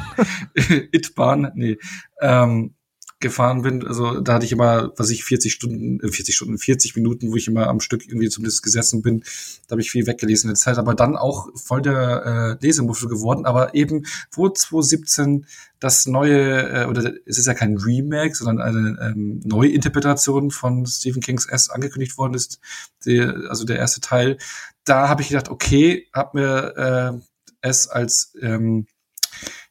It-Bahn. 0.92 1.52
Nee. 1.56 1.78
Ähm, 2.22 2.76
gefahren 3.20 3.64
bin, 3.64 3.86
also 3.86 4.22
da 4.22 4.36
hatte 4.36 4.46
ich 4.46 4.52
immer, 4.52 4.92
was 4.96 5.10
ich 5.10 5.24
40 5.24 5.52
Stunden, 5.52 6.00
40 6.00 6.30
äh, 6.30 6.32
Stunden, 6.32 6.58
40 6.60 6.96
Minuten, 6.96 7.32
wo 7.32 7.36
ich 7.36 7.48
immer 7.48 7.68
am 7.68 7.80
Stück 7.80 8.06
irgendwie 8.08 8.30
zumindest 8.30 8.62
gesessen 8.62 9.02
bin, 9.02 9.24
da 9.68 9.72
habe 9.74 9.82
ich 9.82 9.90
viel 9.90 10.06
weggelesen 10.06 10.50
in 10.50 10.54
der 10.54 10.60
Zeit, 10.60 10.78
aber 10.78 10.94
dann 10.94 11.16
auch 11.16 11.48
voll 11.56 11.82
der 11.82 12.58
äh, 12.62 12.66
Lesemuffel 12.66 13.10
geworden, 13.10 13.46
aber 13.46 13.74
eben 13.74 14.06
wo 14.32 14.50
2017 14.50 15.48
das 15.80 16.06
neue, 16.06 16.84
äh, 16.84 16.86
oder 16.86 17.14
es 17.26 17.40
ist 17.40 17.48
ja 17.48 17.56
kein 17.56 17.78
Remake, 17.78 18.36
sondern 18.36 18.62
eine 18.62 19.00
ähm, 19.02 19.42
Neuinterpretation 19.44 20.52
von 20.52 20.86
Stephen 20.86 21.22
Kings 21.22 21.48
S 21.48 21.70
angekündigt 21.70 22.18
worden 22.20 22.36
ist, 22.36 22.60
die, 23.06 23.20
also 23.22 23.66
der 23.66 23.78
erste 23.78 24.02
Teil, 24.02 24.38
da 24.84 25.10
habe 25.10 25.24
ich 25.24 25.30
gedacht, 25.30 25.50
okay, 25.50 26.08
hab 26.14 26.36
mir 26.36 27.20
äh, 27.22 27.28
es 27.62 27.88
als 27.88 28.34
ähm, 28.42 28.86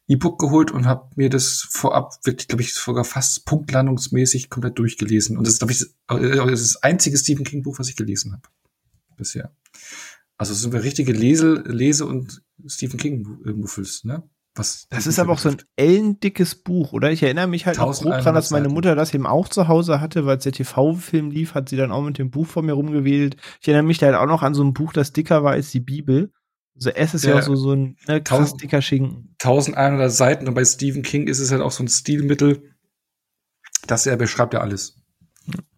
E-Book 0.07 0.39
geholt 0.39 0.71
und 0.71 0.85
habe 0.85 1.09
mir 1.15 1.29
das 1.29 1.67
vorab 1.69 2.13
wirklich, 2.23 2.47
glaube 2.47 2.61
ich, 2.63 2.73
sogar 2.73 3.03
fast 3.03 3.45
punktlandungsmäßig 3.45 4.49
komplett 4.49 4.79
durchgelesen. 4.79 5.37
Und 5.37 5.45
das 5.45 5.53
ist, 5.55 5.59
glaube 5.59 5.73
ich, 5.73 5.79
das, 5.79 6.61
das 6.61 6.83
einzige 6.83 7.17
Stephen 7.17 7.43
King 7.43 7.63
Buch, 7.63 7.77
was 7.79 7.89
ich 7.89 7.95
gelesen 7.95 8.31
habe 8.31 8.43
bisher. 9.17 9.51
Also 10.37 10.53
sind 10.53 10.71
wir 10.71 10.83
richtige 10.83 11.11
Lese, 11.11 11.63
Lese 11.65 12.05
und 12.05 12.41
Stephen 12.67 12.99
King 12.99 13.39
Muffels, 13.55 14.03
ne? 14.03 14.23
Was 14.57 14.87
das 14.89 15.05
ist 15.05 15.19
aber 15.19 15.33
auch 15.33 15.39
so 15.39 15.49
ein 15.49 15.61
ellendickes 15.75 16.55
Buch, 16.55 16.93
oder? 16.93 17.11
Ich 17.11 17.21
erinnere 17.21 17.47
mich 17.47 17.67
halt 17.67 17.79
auch 17.79 17.93
grob 17.93 18.19
dran, 18.19 18.33
dass 18.33 18.49
meine 18.49 18.69
Mutter 18.69 18.95
das 18.95 19.13
eben 19.13 19.27
auch 19.27 19.47
zu 19.49 19.67
Hause 19.67 20.01
hatte, 20.01 20.25
weil 20.25 20.37
es 20.37 20.43
der 20.43 20.51
TV-Film 20.51 21.29
lief, 21.29 21.53
hat 21.53 21.69
sie 21.69 21.77
dann 21.77 21.91
auch 21.91 22.01
mit 22.01 22.17
dem 22.17 22.31
Buch 22.31 22.47
vor 22.47 22.63
mir 22.63 22.73
rumgewählt. 22.73 23.37
Ich 23.61 23.67
erinnere 23.67 23.83
mich 23.85 23.99
da 23.99 24.07
halt 24.07 24.15
auch 24.15 24.25
noch 24.25 24.41
an 24.41 24.55
so 24.55 24.63
ein 24.63 24.73
Buch, 24.73 24.93
das 24.93 25.13
dicker 25.13 25.43
war 25.43 25.51
als 25.51 25.71
die 25.71 25.79
Bibel. 25.79 26.31
Also 26.77 26.91
S 26.91 27.13
ist 27.15 27.25
ja 27.25 27.37
auch 27.37 27.41
so, 27.41 27.55
so 27.55 27.73
ein 27.73 27.97
ne, 28.07 28.21
krass 28.21 28.55
dicker 28.55 28.81
Schinken. 28.81 29.35
1100 29.41 30.11
Seiten 30.11 30.47
und 30.47 30.53
bei 30.53 30.63
Stephen 30.63 31.01
King 31.01 31.27
ist 31.27 31.39
es 31.39 31.51
halt 31.51 31.61
auch 31.61 31.71
so 31.71 31.83
ein 31.83 31.87
Stilmittel, 31.87 32.75
dass 33.87 34.05
er 34.05 34.15
beschreibt 34.15 34.53
ja 34.53 34.61
alles. 34.61 34.95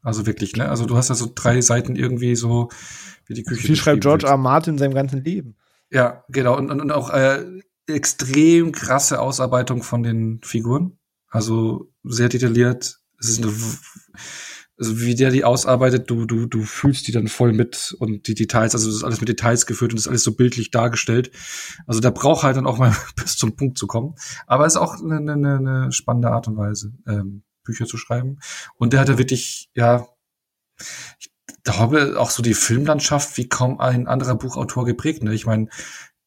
Also 0.01 0.25
wirklich, 0.25 0.55
ne? 0.55 0.67
Also 0.67 0.85
du 0.85 0.97
hast 0.97 1.09
ja 1.09 1.15
so 1.15 1.31
drei 1.33 1.61
Seiten 1.61 1.95
irgendwie 1.95 2.35
so 2.35 2.69
wie 3.27 3.33
die 3.33 3.43
Küche. 3.43 3.69
Wie 3.69 3.75
schreibt 3.75 4.01
George 4.01 4.27
R. 4.27 4.37
Martin 4.37 4.73
in 4.73 4.77
seinem 4.79 4.93
ganzen 4.93 5.23
Leben. 5.23 5.55
Ja, 5.89 6.23
genau. 6.29 6.57
Und, 6.57 6.69
und, 6.71 6.81
und 6.81 6.91
auch 6.91 7.09
äh, 7.11 7.45
extrem 7.87 8.71
krasse 8.71 9.19
Ausarbeitung 9.19 9.83
von 9.83 10.03
den 10.03 10.41
Figuren. 10.43 10.97
Also 11.29 11.91
sehr 12.03 12.29
detailliert. 12.29 12.99
Es 13.19 13.29
ist 13.29 13.43
eine 13.43 13.53
also 14.79 15.01
wie 15.01 15.13
der 15.13 15.29
die 15.29 15.43
ausarbeitet, 15.43 16.09
du, 16.09 16.25
du, 16.25 16.45
du 16.45 16.63
fühlst 16.63 17.07
die 17.07 17.11
dann 17.11 17.27
voll 17.27 17.51
mit 17.51 17.95
und 17.99 18.27
die 18.27 18.33
Details, 18.33 18.73
also 18.73 18.87
das 18.87 18.95
ist 18.95 19.03
alles 19.03 19.19
mit 19.19 19.27
Details 19.27 19.65
geführt 19.65 19.91
und 19.91 19.97
das 19.97 20.05
ist 20.05 20.09
alles 20.09 20.23
so 20.23 20.35
bildlich 20.35 20.71
dargestellt. 20.71 21.31
Also 21.85 21.99
da 21.99 22.11
braucht 22.11 22.43
halt 22.43 22.55
dann 22.55 22.65
auch 22.65 22.77
mal 22.77 22.95
bis 23.15 23.37
zum 23.37 23.55
Punkt 23.57 23.77
zu 23.77 23.87
kommen. 23.87 24.15
Aber 24.47 24.65
es 24.65 24.73
ist 24.73 24.81
auch 24.81 24.95
eine, 25.01 25.17
eine, 25.17 25.57
eine 25.57 25.91
spannende 25.91 26.31
Art 26.31 26.47
und 26.47 26.55
Weise, 26.55 26.93
ähm, 27.07 27.43
Bücher 27.63 27.85
zu 27.85 27.97
schreiben. 27.97 28.39
Und 28.77 28.93
der 28.93 29.01
hat 29.01 29.09
ja 29.09 29.17
wirklich, 29.17 29.69
ja, 29.75 30.07
ich 31.19 31.29
glaube, 31.63 32.15
auch 32.17 32.29
so 32.29 32.41
die 32.41 32.53
Filmlandschaft 32.53 33.37
wie 33.37 33.49
kaum 33.49 33.81
ein 33.81 34.07
anderer 34.07 34.35
Buchautor 34.35 34.85
geprägt. 34.85 35.23
Ne? 35.23 35.33
Ich 35.33 35.45
meine, 35.45 35.67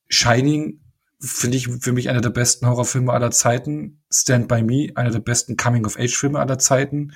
Shining 0.09 0.81
finde 1.21 1.57
ich 1.57 1.69
für 1.69 1.93
mich 1.93 2.11
einer 2.11 2.21
der 2.21 2.31
besten 2.31 2.67
Horrorfilme 2.67 3.13
aller 3.13 3.31
Zeiten. 3.31 4.03
Stand 4.13 4.49
by 4.49 4.63
Me, 4.63 4.89
einer 4.95 5.11
der 5.11 5.21
besten 5.21 5.57
Coming-of-Age-Filme 5.57 6.39
aller 6.39 6.59
Zeiten. 6.59 7.13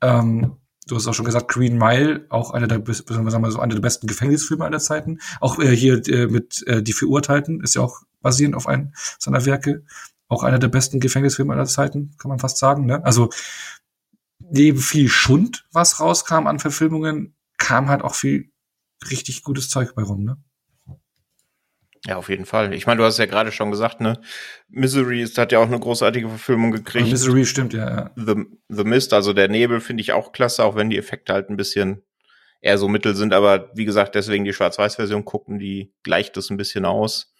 Ähm, 0.00 0.56
du 0.92 0.96
hast 0.98 1.06
auch 1.06 1.14
schon 1.14 1.24
gesagt, 1.24 1.48
Green 1.48 1.78
Mile, 1.78 2.26
auch 2.28 2.50
einer 2.50 2.66
der, 2.66 2.82
sagen 2.84 3.24
wir 3.26 3.38
mal 3.38 3.50
so, 3.50 3.60
einer 3.60 3.74
der 3.74 3.80
besten 3.80 4.06
Gefängnisfilme 4.06 4.62
aller 4.62 4.78
Zeiten. 4.78 5.20
Auch 5.40 5.58
äh, 5.58 5.74
hier 5.74 6.06
äh, 6.06 6.26
mit 6.26 6.62
äh, 6.66 6.82
Die 6.82 6.92
Verurteilten 6.92 7.62
ist 7.62 7.74
ja 7.74 7.80
auch 7.80 8.02
basierend 8.20 8.54
auf 8.54 8.68
einem 8.68 8.92
seiner 9.18 9.46
Werke. 9.46 9.84
Auch 10.28 10.42
einer 10.42 10.58
der 10.58 10.68
besten 10.68 11.00
Gefängnisfilme 11.00 11.54
aller 11.54 11.64
Zeiten, 11.64 12.14
kann 12.18 12.28
man 12.28 12.38
fast 12.38 12.58
sagen. 12.58 12.84
Ne? 12.84 13.02
Also 13.06 13.30
neben 14.38 14.80
viel 14.80 15.08
Schund, 15.08 15.66
was 15.72 15.98
rauskam 15.98 16.46
an 16.46 16.58
Verfilmungen, 16.58 17.34
kam 17.56 17.88
halt 17.88 18.02
auch 18.02 18.14
viel 18.14 18.50
richtig 19.10 19.44
gutes 19.44 19.70
Zeug 19.70 19.94
bei 19.94 20.02
rum. 20.02 20.24
Ne? 20.24 20.36
Ja, 22.04 22.16
auf 22.16 22.28
jeden 22.28 22.46
Fall. 22.46 22.74
Ich 22.74 22.86
meine, 22.86 22.98
du 22.98 23.04
hast 23.04 23.18
ja 23.18 23.26
gerade 23.26 23.52
schon 23.52 23.70
gesagt, 23.70 24.00
ne? 24.00 24.20
Misery 24.68 25.22
ist, 25.22 25.38
hat 25.38 25.52
ja 25.52 25.60
auch 25.60 25.68
eine 25.68 25.78
großartige 25.78 26.28
Verfilmung 26.28 26.72
gekriegt. 26.72 27.08
Misery 27.08 27.46
stimmt, 27.46 27.74
ja, 27.74 27.88
ja. 27.90 28.10
The, 28.16 28.44
The 28.68 28.84
Mist, 28.84 29.12
also 29.12 29.32
der 29.32 29.48
Nebel, 29.48 29.80
finde 29.80 30.00
ich 30.00 30.12
auch 30.12 30.32
klasse, 30.32 30.64
auch 30.64 30.74
wenn 30.74 30.90
die 30.90 30.98
Effekte 30.98 31.32
halt 31.32 31.48
ein 31.48 31.56
bisschen 31.56 32.02
eher 32.60 32.76
so 32.78 32.88
mittel 32.88 33.14
sind. 33.14 33.32
Aber 33.32 33.70
wie 33.74 33.84
gesagt, 33.84 34.16
deswegen 34.16 34.44
die 34.44 34.52
Schwarz-Weiß-Version 34.52 35.24
gucken, 35.24 35.60
die 35.60 35.94
gleicht 36.02 36.36
das 36.36 36.50
ein 36.50 36.56
bisschen 36.56 36.84
aus. 36.84 37.32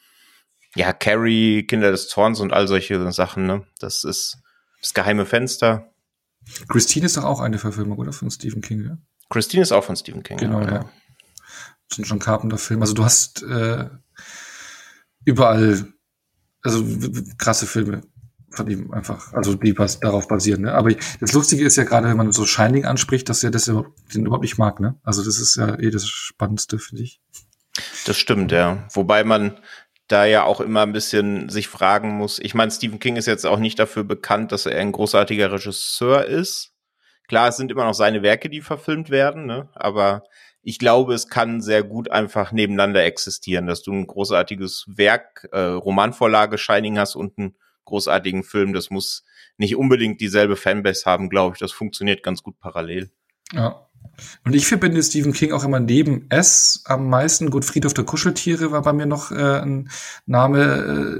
Ja, 0.76 0.92
Carrie, 0.92 1.66
Kinder 1.66 1.90
des 1.90 2.08
Zorns 2.08 2.38
und 2.38 2.52
all 2.52 2.68
solche 2.68 3.10
Sachen, 3.12 3.46
ne? 3.46 3.66
Das 3.80 4.04
ist 4.04 4.38
das 4.80 4.94
geheime 4.94 5.26
Fenster. 5.26 5.92
Christine 6.68 7.06
ist 7.06 7.16
doch 7.16 7.24
auch 7.24 7.40
eine 7.40 7.58
Verfilmung, 7.58 7.98
oder? 7.98 8.12
Von 8.12 8.30
Stephen 8.30 8.62
King, 8.62 8.84
ja? 8.84 8.98
Christine 9.28 9.62
ist 9.62 9.72
auch 9.72 9.84
von 9.84 9.96
Stephen 9.96 10.22
King. 10.22 10.38
Genau, 10.38 10.60
ja. 10.60 10.72
ja. 10.72 10.90
Das 11.88 11.96
sind 11.96 12.06
schon 12.06 12.20
Carpenter-Film. 12.20 12.80
Also 12.80 12.94
du 12.94 13.04
hast 13.04 13.42
äh, 13.42 13.90
überall, 15.24 15.92
also 16.62 16.84
krasse 17.38 17.66
Filme 17.66 18.02
von 18.50 18.70
ihm 18.70 18.92
einfach, 18.92 19.32
also 19.32 19.54
die 19.54 19.76
was 19.78 20.00
darauf 20.00 20.28
basieren. 20.28 20.62
Ne? 20.62 20.74
Aber 20.74 20.90
das 21.20 21.32
Lustige 21.32 21.64
ist 21.64 21.76
ja 21.76 21.84
gerade, 21.84 22.08
wenn 22.08 22.16
man 22.16 22.32
so 22.32 22.44
Shining 22.44 22.84
anspricht, 22.84 23.28
dass 23.28 23.42
er 23.42 23.50
das 23.50 23.64
den 23.64 24.26
überhaupt 24.26 24.42
nicht 24.42 24.58
mag. 24.58 24.80
Ne? 24.80 24.96
Also 25.02 25.24
das 25.24 25.38
ist 25.38 25.56
ja 25.56 25.78
eh 25.78 25.90
das 25.90 26.06
Spannendste, 26.06 26.78
finde 26.78 27.02
ich. 27.02 27.20
Das 28.06 28.18
stimmt, 28.18 28.52
ja. 28.52 28.86
Wobei 28.92 29.24
man 29.24 29.58
da 30.08 30.26
ja 30.26 30.44
auch 30.44 30.60
immer 30.60 30.82
ein 30.82 30.92
bisschen 30.92 31.48
sich 31.48 31.68
fragen 31.68 32.10
muss. 32.10 32.38
Ich 32.38 32.54
meine, 32.54 32.70
Stephen 32.70 32.98
King 32.98 33.16
ist 33.16 33.26
jetzt 33.26 33.46
auch 33.46 33.58
nicht 33.58 33.78
dafür 33.78 34.04
bekannt, 34.04 34.52
dass 34.52 34.66
er 34.66 34.78
ein 34.78 34.92
großartiger 34.92 35.50
Regisseur 35.52 36.26
ist. 36.26 36.72
Klar, 37.28 37.48
es 37.48 37.56
sind 37.56 37.70
immer 37.70 37.84
noch 37.84 37.94
seine 37.94 38.22
Werke, 38.22 38.50
die 38.50 38.60
verfilmt 38.60 39.08
werden, 39.08 39.46
ne? 39.46 39.70
aber 39.74 40.24
ich 40.62 40.78
glaube, 40.78 41.14
es 41.14 41.28
kann 41.28 41.60
sehr 41.60 41.82
gut 41.82 42.10
einfach 42.10 42.52
nebeneinander 42.52 43.04
existieren, 43.04 43.66
dass 43.66 43.82
du 43.82 43.92
ein 43.92 44.06
großartiges 44.06 44.86
Werk, 44.88 45.48
äh, 45.52 45.60
Romanvorlage 45.60 46.56
Shining 46.56 46.98
hast 46.98 47.16
und 47.16 47.36
einen 47.36 47.56
großartigen 47.84 48.44
Film. 48.44 48.72
Das 48.72 48.90
muss 48.90 49.24
nicht 49.56 49.76
unbedingt 49.76 50.20
dieselbe 50.20 50.56
Fanbase 50.56 51.04
haben, 51.04 51.28
glaube 51.28 51.56
ich. 51.56 51.60
Das 51.60 51.72
funktioniert 51.72 52.22
ganz 52.22 52.42
gut 52.42 52.58
parallel. 52.60 53.10
Ja. 53.52 53.88
Und 54.44 54.54
ich 54.54 54.66
verbinde 54.66 55.02
Stephen 55.02 55.32
King 55.32 55.52
auch 55.52 55.64
immer 55.64 55.80
neben 55.80 56.30
S 56.30 56.82
am 56.86 57.08
meisten. 57.08 57.50
Gut, 57.50 57.64
Friedhof 57.64 57.94
der 57.94 58.04
Kuscheltiere 58.04 58.70
war 58.70 58.82
bei 58.82 58.92
mir 58.92 59.06
noch 59.06 59.30
äh, 59.30 59.60
ein 59.60 59.90
Name 60.26 60.62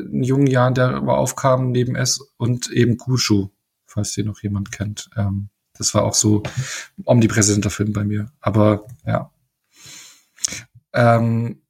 äh, 0.09 0.13
in 0.13 0.23
jungen 0.23 0.47
Jahren, 0.47 0.75
der 0.75 1.03
aufkam 1.03 1.71
neben 1.71 1.95
S 1.95 2.21
und 2.37 2.71
eben 2.71 2.97
Kushu, 2.97 3.51
falls 3.87 4.13
den 4.13 4.27
noch 4.27 4.43
jemand 4.43 4.73
kennt. 4.73 5.11
Ähm, 5.17 5.49
das 5.79 5.95
war 5.95 6.05
auch 6.05 6.15
so 6.15 6.43
omnipräsenter 7.05 7.71
Film 7.71 7.93
bei 7.93 8.05
mir. 8.05 8.31
Aber 8.41 8.87
ja. 9.07 9.31
Ähm, 10.93 11.63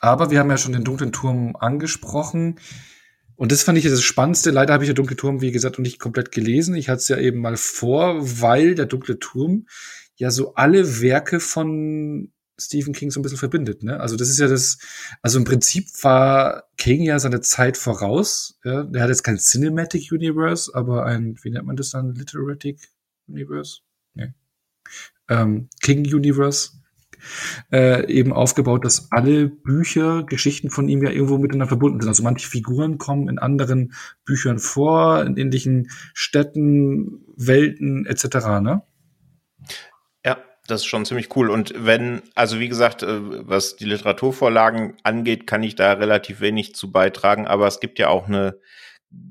aber 0.00 0.30
wir 0.30 0.38
haben 0.38 0.50
ja 0.50 0.58
schon 0.58 0.72
den 0.72 0.84
dunklen 0.84 1.12
Turm 1.12 1.56
angesprochen. 1.56 2.60
Und 3.34 3.52
das 3.52 3.62
fand 3.62 3.78
ich 3.78 3.84
das 3.84 4.02
Spannendste. 4.02 4.50
Leider 4.50 4.72
habe 4.72 4.84
ich 4.84 4.88
den 4.88 4.96
dunklen 4.96 5.18
Turm, 5.18 5.40
wie 5.40 5.52
gesagt, 5.52 5.78
noch 5.78 5.82
nicht 5.82 5.98
komplett 5.98 6.32
gelesen. 6.32 6.74
Ich 6.74 6.88
hatte 6.88 6.98
es 6.98 7.08
ja 7.08 7.18
eben 7.18 7.40
mal 7.40 7.56
vor, 7.56 8.16
weil 8.40 8.74
der 8.74 8.86
dunkle 8.86 9.18
Turm 9.18 9.66
ja 10.16 10.30
so 10.30 10.54
alle 10.54 11.00
Werke 11.00 11.40
von 11.40 12.32
Stephen 12.58 12.94
King 12.94 13.10
so 13.10 13.20
ein 13.20 13.22
bisschen 13.22 13.38
verbindet. 13.38 13.82
Ne? 13.82 14.00
Also 14.00 14.16
das 14.16 14.30
ist 14.30 14.38
ja 14.38 14.48
das, 14.48 14.78
also 15.20 15.38
im 15.38 15.44
Prinzip 15.44 15.88
war 16.02 16.64
King 16.78 17.02
ja 17.02 17.18
seine 17.18 17.42
Zeit 17.42 17.76
voraus. 17.76 18.58
Ja? 18.64 18.84
Der 18.84 19.02
hat 19.02 19.10
jetzt 19.10 19.24
kein 19.24 19.38
Cinematic 19.38 20.10
Universe, 20.10 20.70
aber 20.74 21.04
ein, 21.04 21.36
wie 21.42 21.50
nennt 21.50 21.66
man 21.66 21.76
das 21.76 21.90
dann, 21.90 22.14
Literatic 22.14 22.88
Universe? 23.28 23.80
Nee. 24.14 24.32
Ähm, 25.28 25.68
King 25.80 26.06
Universe 26.12 26.70
äh, 27.72 28.10
eben 28.10 28.32
aufgebaut, 28.32 28.84
dass 28.84 29.08
alle 29.10 29.48
Bücher, 29.48 30.24
Geschichten 30.24 30.70
von 30.70 30.88
ihm 30.88 31.02
ja 31.02 31.10
irgendwo 31.10 31.38
miteinander 31.38 31.68
verbunden 31.68 32.00
sind. 32.00 32.08
Also 32.08 32.22
manche 32.22 32.48
Figuren 32.48 32.98
kommen 32.98 33.28
in 33.28 33.38
anderen 33.38 33.92
Büchern 34.24 34.58
vor, 34.58 35.24
in 35.24 35.36
ähnlichen 35.36 35.90
Städten, 36.14 37.24
Welten 37.36 38.06
etc. 38.06 38.24
Ne? 38.60 38.82
Ja, 40.24 40.38
das 40.66 40.82
ist 40.82 40.86
schon 40.86 41.04
ziemlich 41.04 41.34
cool. 41.36 41.50
Und 41.50 41.74
wenn, 41.76 42.22
also 42.34 42.60
wie 42.60 42.68
gesagt, 42.68 43.02
äh, 43.02 43.46
was 43.48 43.76
die 43.76 43.86
Literaturvorlagen 43.86 44.94
angeht, 45.02 45.46
kann 45.46 45.62
ich 45.62 45.74
da 45.74 45.92
relativ 45.94 46.40
wenig 46.40 46.74
zu 46.74 46.90
beitragen. 46.90 47.46
Aber 47.46 47.66
es 47.66 47.80
gibt 47.80 47.98
ja 47.98 48.08
auch 48.08 48.26
eine 48.26 48.58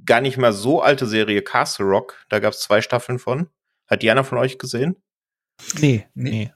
gar 0.06 0.22
nicht 0.22 0.38
mal 0.38 0.54
so 0.54 0.82
alte 0.82 1.06
Serie 1.06 1.42
Castle 1.42 1.86
Rock. 1.86 2.26
Da 2.30 2.40
gab 2.40 2.54
es 2.54 2.62
zwei 2.62 2.82
Staffeln 2.82 3.20
von. 3.20 3.50
Hat 3.88 4.02
die 4.02 4.12
einer 4.12 4.24
von 4.24 4.38
euch 4.38 4.58
gesehen? 4.58 4.96
Nee, 5.80 6.06
nee. 6.14 6.52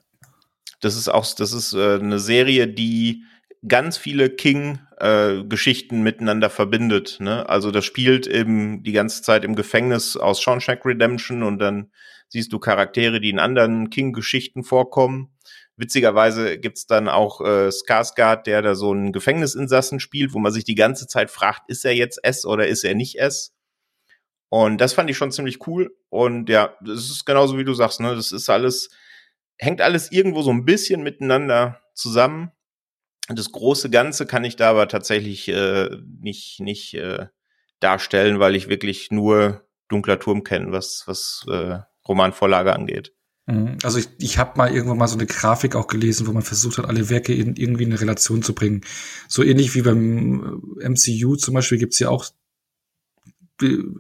Das 0.82 0.96
ist 0.96 1.10
auch, 1.10 1.26
das 1.36 1.54
ist 1.54 1.74
äh, 1.74 1.96
eine 1.96 2.20
Serie, 2.20 2.68
die 2.68 3.24
ganz 3.68 3.98
viele 3.98 4.30
King-Geschichten 4.30 5.96
äh, 5.96 6.04
miteinander 6.04 6.50
verbindet. 6.50 7.18
Ne? 7.20 7.48
Also 7.50 7.72
das 7.72 7.86
spielt 7.86 8.28
eben 8.28 8.84
die 8.84 8.94
ganze 8.94 9.22
Zeit 9.22 9.44
im 9.44 9.56
Gefängnis 9.56 10.16
aus 10.16 10.42
Shawshank 10.42 10.86
Redemption 10.86 11.44
und 11.44 11.60
dann 11.60 11.92
siehst 12.30 12.54
du 12.54 12.60
Charaktere, 12.60 13.20
die 13.20 13.30
in 13.30 13.40
anderen 13.40 13.90
King-Geschichten 13.90 14.64
vorkommen. 14.64 15.36
Witzigerweise 15.76 16.58
gibt's 16.60 16.86
dann 16.88 17.08
auch 17.10 17.42
äh, 17.42 17.70
Skarsgård, 17.70 18.44
der 18.44 18.62
da 18.62 18.76
so 18.76 18.92
einen 18.92 19.12
Gefängnisinsassen 19.12 20.00
spielt, 20.00 20.34
wo 20.34 20.40
man 20.40 20.52
sich 20.52 20.64
die 20.64 20.76
ganze 20.76 21.08
Zeit 21.08 21.32
fragt, 21.32 21.70
ist 21.70 21.86
er 21.86 21.96
jetzt 21.96 22.24
S 22.24 22.46
oder 22.46 22.68
ist 22.68 22.84
er 22.84 22.96
nicht 22.96 23.18
S? 23.18 23.54
Und 24.50 24.82
das 24.82 24.94
fand 24.94 25.10
ich 25.10 25.18
schon 25.18 25.32
ziemlich 25.32 25.66
cool. 25.68 25.96
Und 26.10 26.50
ja, 26.50 26.76
das 26.82 27.10
ist 27.10 27.26
genauso 27.26 27.58
wie 27.58 27.64
du 27.64 27.74
sagst, 27.74 28.00
ne? 28.00 28.16
Das 28.16 28.32
ist 28.32 28.50
alles, 28.50 28.90
hängt 29.58 29.82
alles 29.82 30.12
irgendwo 30.12 30.42
so 30.42 30.52
ein 30.52 30.66
bisschen 30.66 31.04
miteinander 31.04 31.82
zusammen. 31.94 32.52
Das 33.28 33.52
große 33.52 33.92
Ganze 33.92 34.26
kann 34.26 34.44
ich 34.44 34.56
da 34.56 34.72
aber 34.72 34.88
tatsächlich 34.88 35.48
äh, 35.50 35.90
nicht, 36.20 36.60
nicht 36.60 36.96
äh, 36.96 37.28
darstellen, 37.80 38.40
weil 38.40 38.56
ich 38.56 38.70
wirklich 38.70 39.12
nur 39.12 39.68
Dunkler 39.88 40.20
Turm 40.20 40.44
kenne, 40.44 40.72
was, 40.72 41.04
was 41.06 41.46
äh, 41.48 41.80
Romanvorlage 42.08 42.74
angeht. 42.74 43.14
Mhm. 43.46 43.78
Also 43.84 44.00
ich, 44.00 44.10
ich 44.20 44.38
habe 44.40 44.58
mal 44.58 44.74
irgendwann 44.74 44.98
mal 44.98 45.08
so 45.08 45.18
eine 45.18 45.28
Grafik 45.28 45.76
auch 45.76 45.88
gelesen, 45.88 46.26
wo 46.26 46.32
man 46.32 46.42
versucht 46.42 46.80
hat, 46.80 46.86
alle 46.86 47.10
Werke 47.10 47.34
in 47.34 47.56
irgendwie 47.56 47.84
in 47.84 47.92
eine 47.92 48.02
Relation 48.02 48.42
zu 48.42 48.54
bringen. 48.54 48.82
So 49.28 49.44
ähnlich 49.44 49.76
wie 49.76 49.84
beim 49.84 50.62
äh, 50.82 50.90
MCU 50.90 51.36
zum 51.36 51.54
Beispiel 51.54 51.78
gibt's 51.78 52.00
ja 52.00 52.10
auch 52.10 52.26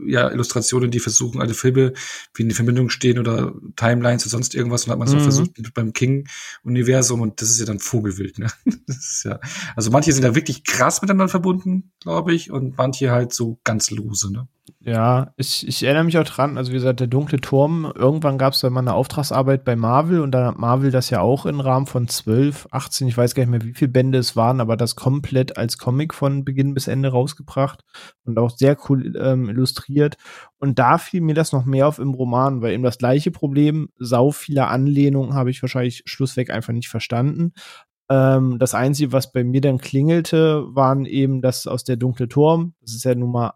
ja, 0.05 0.29
Illustrationen, 0.29 0.91
die 0.91 0.99
versuchen, 0.99 1.41
alle 1.41 1.53
Filme, 1.53 1.93
wie 2.33 2.43
in 2.43 2.49
die 2.49 2.55
Verbindung 2.55 2.89
stehen 2.89 3.19
oder 3.19 3.53
Timelines 3.75 4.23
oder 4.23 4.31
sonst 4.31 4.55
irgendwas. 4.55 4.85
Und 4.85 4.91
hat 4.91 4.99
man 4.99 5.07
so 5.07 5.17
mhm. 5.17 5.21
versucht 5.21 5.73
beim 5.73 5.93
King-Universum 5.93 7.21
und 7.21 7.41
das 7.41 7.49
ist 7.49 7.59
ja 7.59 7.65
dann 7.65 7.79
Vogelwild, 7.79 8.39
ne? 8.39 8.47
Das 8.87 8.97
ist 8.97 9.23
ja, 9.25 9.39
also 9.75 9.91
manche 9.91 10.11
sind 10.13 10.23
da 10.23 10.35
wirklich 10.35 10.63
krass 10.63 11.01
miteinander 11.01 11.29
verbunden, 11.29 11.91
glaube 11.99 12.33
ich, 12.33 12.49
und 12.49 12.77
manche 12.77 13.11
halt 13.11 13.33
so 13.33 13.59
ganz 13.63 13.91
lose, 13.91 14.31
ne? 14.31 14.47
Ja, 14.79 15.33
ich, 15.37 15.67
ich 15.67 15.83
erinnere 15.83 16.03
mich 16.03 16.17
auch 16.17 16.23
dran, 16.23 16.57
also 16.57 16.71
wie 16.71 16.75
gesagt, 16.75 16.99
der 16.99 17.07
dunkle 17.07 17.39
Turm, 17.39 17.91
irgendwann 17.95 18.37
gab 18.37 18.53
es 18.53 18.61
da 18.61 18.69
mal 18.69 18.79
eine 18.79 18.93
Auftragsarbeit 18.93 19.63
bei 19.63 19.75
Marvel 19.75 20.21
und 20.21 20.31
dann 20.31 20.45
hat 20.45 20.57
Marvel 20.57 20.91
das 20.91 21.09
ja 21.09 21.21
auch 21.21 21.45
im 21.45 21.59
Rahmen 21.59 21.85
von 21.85 22.07
12, 22.07 22.67
18, 22.71 23.07
ich 23.07 23.17
weiß 23.17 23.35
gar 23.35 23.43
nicht 23.43 23.51
mehr, 23.51 23.63
wie 23.63 23.73
viele 23.73 23.91
Bände 23.91 24.17
es 24.17 24.35
waren, 24.35 24.61
aber 24.61 24.77
das 24.77 24.95
komplett 24.95 25.57
als 25.57 25.77
Comic 25.77 26.13
von 26.13 26.45
Beginn 26.45 26.73
bis 26.73 26.87
Ende 26.87 27.09
rausgebracht 27.09 27.83
und 28.25 28.37
auch 28.39 28.49
sehr 28.49 28.77
cool 28.89 29.15
ähm, 29.17 29.49
illustriert. 29.49 30.17
Und 30.57 30.79
da 30.79 30.97
fiel 30.97 31.21
mir 31.21 31.35
das 31.35 31.51
noch 31.51 31.65
mehr 31.65 31.87
auf 31.87 31.99
im 31.99 32.13
Roman, 32.13 32.61
weil 32.61 32.73
eben 32.73 32.83
das 32.83 32.97
gleiche 32.97 33.31
Problem, 33.31 33.89
sau 33.97 34.31
viele 34.31 34.67
Anlehnungen 34.67 35.33
habe 35.33 35.51
ich 35.51 35.61
wahrscheinlich 35.61 36.03
schlussweg 36.05 36.49
einfach 36.49 36.73
nicht 36.73 36.89
verstanden. 36.89 37.53
Ähm, 38.09 38.57
das 38.57 38.73
Einzige, 38.73 39.11
was 39.11 39.31
bei 39.31 39.43
mir 39.43 39.61
dann 39.61 39.77
klingelte, 39.77 40.65
waren 40.73 41.05
eben 41.05 41.41
das 41.41 41.67
aus 41.67 41.83
der 41.83 41.95
dunkle 41.95 42.27
Turm. 42.27 42.73
Das 42.81 42.95
ist 42.95 43.05
ja 43.05 43.13
nun 43.13 43.31
mal 43.31 43.53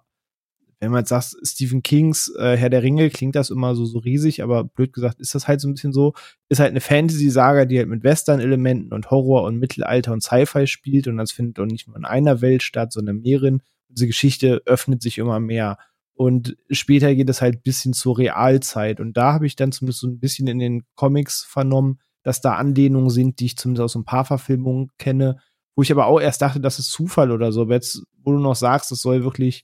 wenn 0.83 0.91
man 0.91 1.01
jetzt 1.01 1.09
sagt, 1.09 1.35
Stephen 1.43 1.81
Kings 1.81 2.33
äh, 2.37 2.57
Herr 2.57 2.69
der 2.69 2.83
Ringe, 2.83 3.09
klingt 3.09 3.35
das 3.35 3.49
immer 3.49 3.73
so, 3.73 3.85
so 3.85 3.99
riesig, 3.99 4.43
aber 4.43 4.65
blöd 4.65 4.91
gesagt 4.91 5.21
ist 5.21 5.33
das 5.33 5.47
halt 5.47 5.61
so 5.61 5.69
ein 5.69 5.75
bisschen 5.75 5.93
so. 5.93 6.13
Ist 6.49 6.59
halt 6.59 6.71
eine 6.71 6.81
Fantasy-Saga, 6.81 7.63
die 7.65 7.77
halt 7.77 7.87
mit 7.87 8.03
Western-Elementen 8.03 8.93
und 8.93 9.09
Horror 9.09 9.43
und 9.43 9.59
Mittelalter 9.59 10.11
und 10.11 10.21
Sci-Fi 10.21 10.67
spielt 10.67 11.07
und 11.07 11.17
das 11.17 11.31
findet 11.31 11.59
auch 11.59 11.65
nicht 11.65 11.87
nur 11.87 11.95
in 11.95 12.03
einer 12.03 12.41
Welt 12.41 12.63
statt, 12.63 12.91
sondern 12.91 13.21
mehreren. 13.21 13.61
Diese 13.87 14.07
Geschichte 14.07 14.61
öffnet 14.65 15.01
sich 15.01 15.19
immer 15.19 15.39
mehr. 15.39 15.77
Und 16.15 16.57
später 16.69 17.15
geht 17.15 17.29
es 17.29 17.41
halt 17.41 17.63
bisschen 17.63 17.93
zur 17.93 18.17
Realzeit. 18.17 18.99
Und 18.99 19.15
da 19.15 19.33
habe 19.33 19.47
ich 19.47 19.55
dann 19.55 19.71
zumindest 19.71 20.01
so 20.01 20.07
ein 20.07 20.19
bisschen 20.19 20.47
in 20.47 20.59
den 20.59 20.83
Comics 20.95 21.43
vernommen, 21.43 21.99
dass 22.23 22.41
da 22.41 22.55
Anlehnungen 22.55 23.09
sind, 23.09 23.39
die 23.39 23.45
ich 23.45 23.57
zumindest 23.57 23.83
aus 23.83 23.95
ein 23.95 24.05
paar 24.05 24.25
Verfilmungen 24.25 24.89
kenne, 24.97 25.37
wo 25.75 25.81
ich 25.81 25.91
aber 25.91 26.07
auch 26.07 26.19
erst 26.19 26.41
dachte, 26.41 26.59
das 26.59 26.77
ist 26.77 26.91
Zufall 26.91 27.31
oder 27.31 27.51
so. 27.51 27.61
Aber 27.61 27.73
jetzt, 27.73 28.03
wo 28.21 28.31
du 28.33 28.39
noch 28.39 28.55
sagst, 28.55 28.91
es 28.91 29.01
soll 29.01 29.23
wirklich 29.23 29.63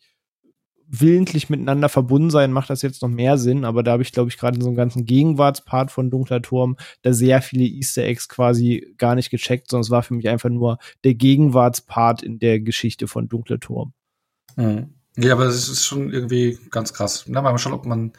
willentlich 0.92 1.50
miteinander 1.50 1.88
verbunden 1.88 2.30
sein, 2.32 2.52
macht 2.52 2.70
das 2.70 2.82
jetzt 2.82 3.02
noch 3.02 3.10
mehr 3.10 3.38
Sinn. 3.38 3.64
Aber 3.64 3.84
da 3.84 3.92
habe 3.92 4.04
ich, 4.04 4.12
glaube 4.12 4.30
ich, 4.30 4.38
gerade 4.38 4.56
in 4.56 4.62
so 4.62 4.70
einem 4.70 4.78
ganzen 4.78 5.06
Gegenwartspart 5.06 5.92
von 5.92 6.10
Dunkler 6.10 6.42
Turm 6.42 6.78
da 7.04 7.14
sehr 7.14 7.42
viele 7.42 7.66
Easter 7.66 8.04
Eggs 8.04 8.28
quasi 8.28 8.94
gar 8.98 9.16
nicht 9.16 9.30
gecheckt, 9.30 9.70
sondern 9.70 9.84
es 9.84 9.92
war 9.92 10.04
für 10.04 10.16
mich 10.16 10.28
einfach 10.28 10.50
nur 10.50 10.80
der 11.04 11.14
Gegenwartspart 11.14 12.24
in 12.24 12.40
der 12.40 12.60
Geschichte 12.60 13.08
von 13.08 13.30
Dunkler 13.30 13.60
Turm. 13.60 13.94
Mhm. 14.56 14.96
Ja, 15.18 15.34
aber 15.34 15.46
es 15.46 15.68
ist 15.68 15.86
schon 15.86 16.12
irgendwie 16.12 16.58
ganz 16.72 16.94
krass. 16.94 17.26
Na, 17.28 17.42
mal 17.42 17.58
schauen, 17.58 17.74
ob 17.74 17.86
man, 17.86 18.14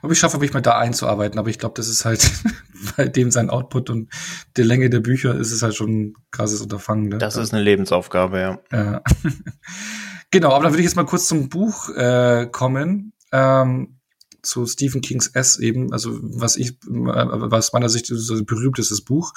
ob 0.00 0.10
ich 0.10 0.18
schaffe, 0.18 0.38
mich 0.38 0.54
mal 0.54 0.62
da 0.62 0.78
einzuarbeiten. 0.78 1.38
Aber 1.38 1.50
ich 1.50 1.58
glaube, 1.58 1.74
das 1.76 1.88
ist 1.88 2.04
halt 2.06 2.30
bei 2.96 3.08
dem 3.08 3.30
sein 3.30 3.50
Output 3.50 3.90
und 3.90 4.10
der 4.56 4.64
Länge 4.64 4.88
der 4.88 5.00
Bücher 5.00 5.34
ist 5.34 5.52
es 5.52 5.62
halt 5.62 5.74
schon 5.74 5.90
ein 5.90 6.14
krasses 6.30 6.62
Unterfangen. 6.62 7.08
Ne? 7.08 7.18
Das 7.18 7.36
ist 7.36 7.52
eine 7.52 7.62
Lebensaufgabe, 7.62 8.40
ja. 8.40 8.58
ja. 8.72 9.02
Genau, 10.30 10.52
aber 10.52 10.64
dann 10.64 10.72
würde 10.72 10.82
ich 10.82 10.86
jetzt 10.86 10.96
mal 10.96 11.06
kurz 11.06 11.28
zum 11.28 11.48
Buch 11.48 11.88
äh, 11.90 12.48
kommen. 12.50 13.12
Ähm, 13.32 13.96
zu 14.42 14.64
Stephen 14.66 15.00
Kings 15.00 15.26
S 15.28 15.58
eben, 15.58 15.92
also 15.92 16.18
was 16.22 16.56
ich, 16.56 16.70
äh, 16.70 16.74
was 16.86 17.72
meiner 17.72 17.88
Sicht 17.88 18.06
so 18.06 18.44
berühmtestes 18.44 19.02
Buch, 19.02 19.32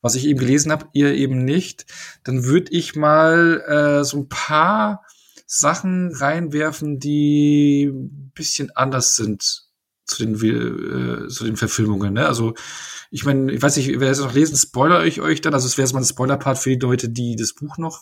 was 0.00 0.14
ich 0.14 0.26
eben 0.26 0.38
gelesen 0.38 0.70
habe, 0.70 0.86
ihr 0.92 1.14
eben 1.14 1.44
nicht, 1.44 1.86
dann 2.24 2.44
würde 2.44 2.72
ich 2.72 2.94
mal 2.94 3.62
äh, 3.66 4.04
so 4.04 4.18
ein 4.18 4.28
paar 4.28 5.04
Sachen 5.46 6.14
reinwerfen, 6.14 6.98
die 6.98 7.90
ein 7.92 8.32
bisschen 8.34 8.70
anders 8.76 9.16
sind 9.16 9.64
zu 10.06 10.24
den 10.24 10.34
äh, 10.34 11.28
zu 11.28 11.44
den 11.44 11.56
Verfilmungen. 11.56 12.14
Ne? 12.14 12.26
Also 12.26 12.54
ich 13.10 13.24
meine, 13.24 13.52
ich 13.52 13.62
weiß 13.62 13.76
nicht, 13.76 14.00
wer 14.00 14.10
es 14.10 14.20
noch 14.20 14.34
lesen, 14.34 14.56
spoiler 14.56 15.04
ich 15.04 15.20
euch 15.20 15.40
dann. 15.40 15.54
Also 15.54 15.66
es 15.66 15.78
wäre 15.78 15.86
jetzt 15.86 15.94
mal 15.94 16.00
ein 16.00 16.06
Spoiler-Part 16.06 16.58
für 16.58 16.70
die 16.70 16.84
Leute, 16.84 17.08
die 17.08 17.36
das 17.36 17.54
Buch 17.54 17.78
noch 17.78 18.00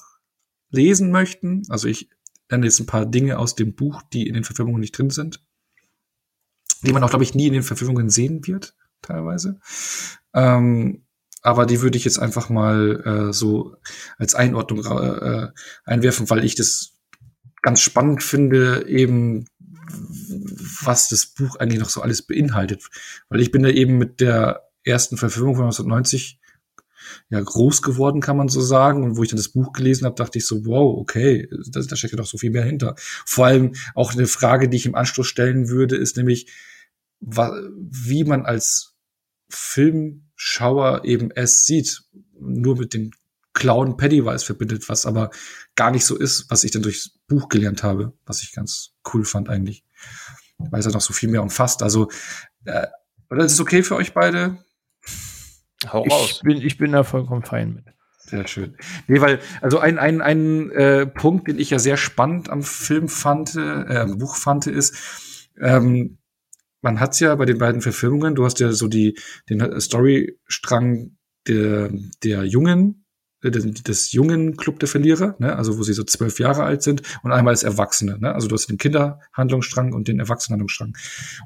lesen 0.71 1.11
möchten. 1.11 1.63
Also 1.69 1.89
ich 1.89 2.09
dann 2.53 2.63
jetzt 2.63 2.81
ein 2.81 2.87
paar 2.87 3.07
Dinge 3.07 3.39
aus 3.39 3.55
dem 3.55 3.75
Buch, 3.75 4.03
die 4.13 4.29
in 4.29 4.35
den 4.35 4.45
Verfilmungen 4.45 4.81
nicht 4.81 4.97
drin 4.97 5.11
sind, 5.11 5.43
die 6.83 6.93
man 6.93 7.03
auch, 7.03 7.11
glaube 7.11 7.25
ich, 7.25 7.35
nie 7.35 7.47
in 7.47 7.53
den 7.53 7.63
Verfilmungen 7.63 8.11
sehen 8.11 8.47
wird, 8.47 8.75
teilweise. 9.01 9.61
Ähm, 10.35 11.05
aber 11.41 11.67
die 11.67 11.81
würde 11.81 11.99
ich 11.99 12.05
jetzt 12.05 12.19
einfach 12.19 12.49
mal 12.51 13.29
äh, 13.31 13.33
so 13.33 13.77
als 14.19 14.35
Einordnung 14.35 14.85
äh, 14.85 15.49
einwerfen, 15.85 16.31
weil 16.31 16.45
ich 16.45 16.55
das 16.55 16.93
ganz 17.63 17.81
spannend 17.81 18.23
finde, 18.23 18.87
eben 18.87 19.47
was 20.83 21.09
das 21.09 21.27
Buch 21.27 21.57
eigentlich 21.57 21.81
noch 21.81 21.91
so 21.91 22.03
alles 22.03 22.23
beinhaltet. 22.23 22.89
Weil 23.29 23.41
ich 23.41 23.51
bin 23.51 23.63
da 23.63 23.69
eben 23.69 23.99
mit 23.99 24.21
der 24.21 24.69
ersten 24.85 25.17
Verfilmung 25.17 25.57
von 25.57 25.65
1990 25.65 26.41
ja 27.31 27.41
groß 27.41 27.83
geworden, 27.83 28.21
kann 28.21 28.37
man 28.37 28.49
so 28.49 28.61
sagen. 28.61 29.03
Und 29.05 29.17
wo 29.17 29.23
ich 29.23 29.31
dann 29.31 29.37
das 29.37 29.51
Buch 29.51 29.73
gelesen 29.73 30.05
habe, 30.05 30.15
dachte 30.17 30.39
ich 30.39 30.47
so, 30.47 30.67
wow, 30.67 30.99
okay, 30.99 31.49
da, 31.71 31.81
da 31.81 31.97
steckt 31.97 32.13
ja 32.13 32.17
doch 32.17 32.27
so 32.27 32.39
viel 32.39 32.51
mehr 32.51 32.65
hinter. 32.65 32.95
Vor 32.97 33.47
allem 33.47 33.75
auch 33.95 34.13
eine 34.13 34.27
Frage, 34.27 34.69
die 34.69 34.77
ich 34.77 34.87
im 34.87 34.95
Anschluss 34.95 35.27
stellen 35.27 35.69
würde, 35.69 35.97
ist 35.97 36.17
nämlich, 36.17 36.51
wie 37.21 38.25
man 38.25 38.45
als 38.45 38.95
Filmschauer 39.49 41.05
eben 41.05 41.31
es 41.31 41.67
sieht, 41.67 42.03
nur 42.39 42.77
mit 42.77 42.95
dem 42.95 43.13
Clown 43.55 43.97
Pennywise 43.97 44.45
verbindet, 44.45 44.89
was 44.89 45.07
aber 45.07 45.31
gar 45.75 45.91
nicht 45.91 46.07
so 46.07 46.17
ist, 46.17 46.51
was 46.51 46.65
ich 46.65 46.71
dann 46.71 46.83
durchs 46.83 47.19
Buch 47.29 47.49
gelernt 47.49 47.83
habe, 47.83 48.13
was 48.25 48.43
ich 48.43 48.53
ganz 48.53 48.95
cool 49.13 49.25
fand 49.25 49.49
eigentlich, 49.49 49.85
weil 50.59 50.81
es 50.81 50.87
ja 50.87 50.93
noch 50.93 51.01
so 51.01 51.13
viel 51.13 51.29
mehr 51.29 51.43
umfasst. 51.43 51.83
Also, 51.83 52.11
äh, 52.65 52.87
oder 53.31 53.45
ist 53.45 53.53
es 53.53 53.61
okay 53.61 53.83
für 53.83 53.97
euch 53.97 54.15
beide? 54.15 54.59
Hau 55.91 56.03
raus. 56.03 56.35
Ich 56.37 56.43
bin, 56.43 56.63
ich 56.63 56.79
bin 56.79 56.93
da 56.93 57.05
vollkommen 57.05 57.43
fein 57.43 57.75
mit. 57.75 57.85
Sehr 58.19 58.47
schön. 58.47 58.77
Nee, 59.09 59.21
weil, 59.21 59.41
also 59.61 59.79
ein, 59.79 59.99
ein, 59.99 60.23
ein 60.23 60.71
äh, 60.71 61.07
Punkt, 61.07 61.49
den 61.49 61.59
ich 61.59 61.71
ja 61.71 61.79
sehr 61.79 61.97
spannend 61.97 62.51
am 62.51 62.63
Film 62.63 63.09
fand, 63.09 63.57
äh, 63.57 63.97
am 63.97 64.19
Buch 64.19 64.37
fand, 64.37 64.67
ist, 64.67 65.51
ähm, 65.61 66.19
man 66.81 67.01
hat's 67.01 67.21
ja 67.21 67.35
bei 67.35 67.45
den 67.45 67.59
beiden 67.59 67.81
Verfilmungen, 67.81 68.35
du 68.35 68.45
hast 68.45 68.61
ja 68.61 68.73
so 68.73 68.89
die, 68.89 69.19
den 69.51 69.81
Storystrang 69.81 71.17
der, 71.47 71.91
der 72.23 72.45
Jungen, 72.45 73.05
äh, 73.43 73.51
des, 73.51 73.65
des 73.83 74.13
jungen 74.13 74.57
Club 74.57 74.79
der 74.79 74.89
Verlierer, 74.89 75.37
ne? 75.39 75.57
also 75.57 75.79
wo 75.79 75.83
sie 75.83 75.93
so 75.93 76.05
zwölf 76.05 76.39
Jahre 76.39 76.63
alt 76.63 76.83
sind 76.83 77.03
und 77.23 77.33
einmal 77.33 77.53
als 77.53 77.65
Erwachsene. 77.65 78.19
Ne? 78.19 78.35
Also 78.35 78.49
du 78.49 78.55
hast 78.55 78.69
den 78.69 78.79
Kinderhandlungsstrang 78.79 79.93
und 79.93 80.09
den 80.09 80.21
Erwachsenenhandlungsstrang. 80.21 80.97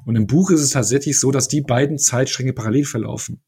Und 0.05 0.15
im 0.15 0.27
Buch 0.27 0.51
ist 0.51 0.61
es 0.61 0.69
tatsächlich 0.71 1.19
so, 1.19 1.31
dass 1.31 1.47
die 1.47 1.61
beiden 1.61 1.97
Zeitstränge 1.97 2.53
parallel 2.53 2.85
verlaufen. 2.85 3.41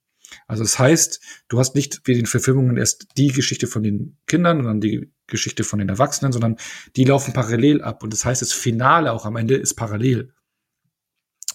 Also 0.50 0.64
das 0.64 0.80
heißt, 0.80 1.22
du 1.48 1.60
hast 1.60 1.76
nicht 1.76 2.02
wie 2.06 2.16
den 2.16 2.26
Verfilmungen 2.26 2.76
erst 2.76 3.08
die 3.18 3.28
Geschichte 3.28 3.68
von 3.68 3.84
den 3.84 4.18
Kindern 4.26 4.58
und 4.60 4.66
dann 4.66 4.82
die 4.82 5.14
Geschichte 5.28 5.64
von 5.64 5.78
den 5.78 5.90
Erwachsenen, 5.90 6.32
sondern 6.34 6.58
die 6.96 7.06
laufen 7.06 7.34
parallel 7.34 7.84
ab. 7.84 8.02
Und 8.04 8.12
das 8.12 8.26
heißt, 8.26 8.42
das 8.42 8.52
Finale 8.52 9.14
auch 9.14 9.26
am 9.26 9.36
Ende 9.38 9.56
ist 9.56 9.76
parallel. 9.76 10.34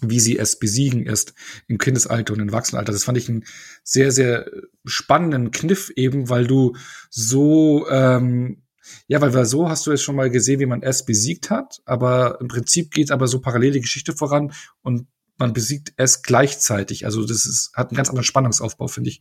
wie 0.01 0.21
sie 0.21 0.39
es 0.39 0.59
besiegen, 0.59 1.07
erst 1.07 1.35
im 1.67 1.79
Kindesalter 1.79 2.35
und 2.35 2.41
im 2.41 2.49
Erwachsenenalter. 2.49 2.93
Das 2.93 3.05
fand 3.05 3.19
ich 3.19 3.29
einen 3.29 3.45
sehr, 3.83 4.13
sehr 4.13 4.51
spannenden 4.85 5.51
Kniff 5.51 5.91
eben, 5.97 6.29
weil 6.29 6.47
du 6.47 6.77
so, 7.11 7.89
ähm, 7.89 8.63
ja, 9.07 9.21
weil, 9.21 9.47
so 9.47 9.69
hast 9.69 9.87
du 9.87 9.93
es 9.93 10.03
schon 10.03 10.17
mal 10.17 10.31
gesehen, 10.31 10.61
wie 10.61 10.67
man 10.67 10.83
es 10.83 11.05
besiegt 11.05 11.51
hat, 11.51 11.81
aber 11.87 12.39
im 12.41 12.49
Prinzip 12.49 12.91
geht 12.91 13.11
aber 13.11 13.29
so 13.29 13.41
parallele 13.41 13.81
Geschichte 13.81 14.13
voran 14.13 14.53
und 14.83 15.07
man 15.37 15.53
besiegt 15.53 15.92
es 15.97 16.23
gleichzeitig. 16.23 17.05
Also 17.05 17.25
das 17.25 17.47
ist, 17.47 17.73
hat 17.75 17.90
einen 17.90 17.97
ganz 17.97 18.09
anderen 18.09 18.25
Spannungsaufbau, 18.25 18.88
finde 18.88 19.11
ich, 19.11 19.20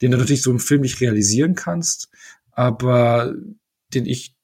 den 0.00 0.10
du 0.10 0.18
natürlich 0.18 0.42
so 0.42 0.50
im 0.50 0.60
Film 0.60 0.82
nicht 0.82 1.00
realisieren 1.00 1.54
kannst, 1.54 2.08
aber 2.52 3.34
den 3.92 4.06
ich 4.06 4.36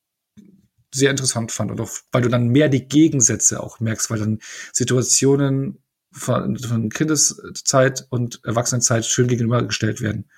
sehr 0.94 1.10
interessant 1.10 1.52
fand 1.52 1.70
und 1.70 1.80
auch, 1.80 1.90
weil 2.10 2.22
du 2.22 2.28
dann 2.28 2.48
mehr 2.48 2.68
die 2.68 2.88
Gegensätze 2.88 3.62
auch 3.62 3.80
merkst, 3.80 4.10
weil 4.10 4.18
dann 4.18 4.40
Situationen 4.72 5.82
von, 6.10 6.58
von 6.58 6.88
Kindeszeit 6.88 8.06
und 8.08 8.40
Erwachsenenzeit 8.44 9.04
schön 9.04 9.28
gegenübergestellt 9.28 10.00
werden. 10.00 10.30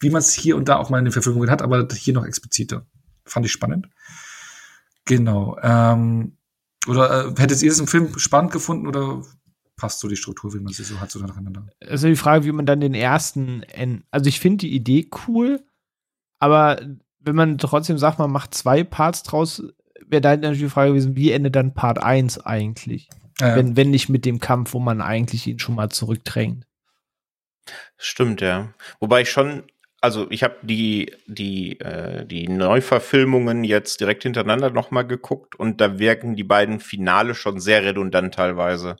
Wie 0.00 0.10
man 0.10 0.20
es 0.20 0.32
hier 0.32 0.56
und 0.56 0.68
da 0.68 0.76
auch 0.76 0.90
mal 0.90 0.98
in 0.98 1.04
den 1.04 1.12
Verfilmungen 1.12 1.50
hat, 1.50 1.62
aber 1.62 1.86
hier 1.94 2.14
noch 2.14 2.24
expliziter. 2.24 2.86
Fand 3.24 3.46
ich 3.46 3.52
spannend. 3.52 3.88
Genau. 5.04 5.58
Ähm, 5.62 6.36
oder 6.86 7.26
äh, 7.26 7.40
hättet 7.40 7.62
ihr 7.62 7.70
es 7.70 7.80
im 7.80 7.86
Film 7.86 8.18
spannend 8.18 8.52
gefunden 8.52 8.86
oder 8.86 9.22
passt 9.76 10.00
so 10.00 10.08
die 10.08 10.16
Struktur, 10.16 10.54
wie 10.54 10.60
man 10.60 10.72
sie 10.72 10.84
so 10.84 11.00
hat, 11.00 11.10
so 11.10 11.20
nacheinander? 11.20 11.66
Also 11.86 12.08
die 12.08 12.16
Frage, 12.16 12.44
wie 12.44 12.52
man 12.52 12.66
dann 12.66 12.80
den 12.80 12.94
ersten, 12.94 13.64
also 14.10 14.28
ich 14.28 14.40
finde 14.40 14.58
die 14.58 14.74
Idee 14.74 15.08
cool, 15.26 15.62
aber 16.38 16.80
wenn 17.20 17.36
man 17.36 17.58
trotzdem 17.58 17.98
sagt, 17.98 18.18
man 18.18 18.30
macht 18.30 18.54
zwei 18.54 18.84
Parts 18.84 19.22
draus, 19.22 19.62
wäre 20.06 20.20
da 20.20 20.30
natürlich 20.36 20.60
die 20.60 20.68
Frage 20.68 20.90
gewesen, 20.90 21.16
wie 21.16 21.32
endet 21.32 21.56
dann 21.56 21.74
Part 21.74 22.02
1 22.02 22.38
eigentlich? 22.46 23.08
Ja. 23.40 23.56
Wenn, 23.56 23.76
wenn 23.76 23.90
nicht 23.90 24.08
mit 24.08 24.24
dem 24.24 24.40
Kampf, 24.40 24.72
wo 24.72 24.78
man 24.78 25.02
eigentlich 25.02 25.46
ihn 25.46 25.58
schon 25.58 25.74
mal 25.74 25.90
zurückdrängt. 25.90 26.66
Stimmt, 27.98 28.40
ja. 28.40 28.72
Wobei 29.00 29.22
ich 29.22 29.30
schon, 29.30 29.64
also 30.00 30.26
ich 30.30 30.42
habe 30.42 30.56
die, 30.62 31.12
die, 31.26 31.78
äh, 31.80 32.24
die 32.24 32.48
Neuverfilmungen 32.48 33.64
jetzt 33.64 34.00
direkt 34.00 34.22
hintereinander 34.22 34.70
nochmal 34.70 35.06
geguckt 35.06 35.56
und 35.56 35.80
da 35.80 35.98
wirken 35.98 36.36
die 36.36 36.44
beiden 36.44 36.80
Finale 36.80 37.34
schon 37.34 37.60
sehr 37.60 37.84
redundant 37.84 38.34
teilweise. 38.34 38.96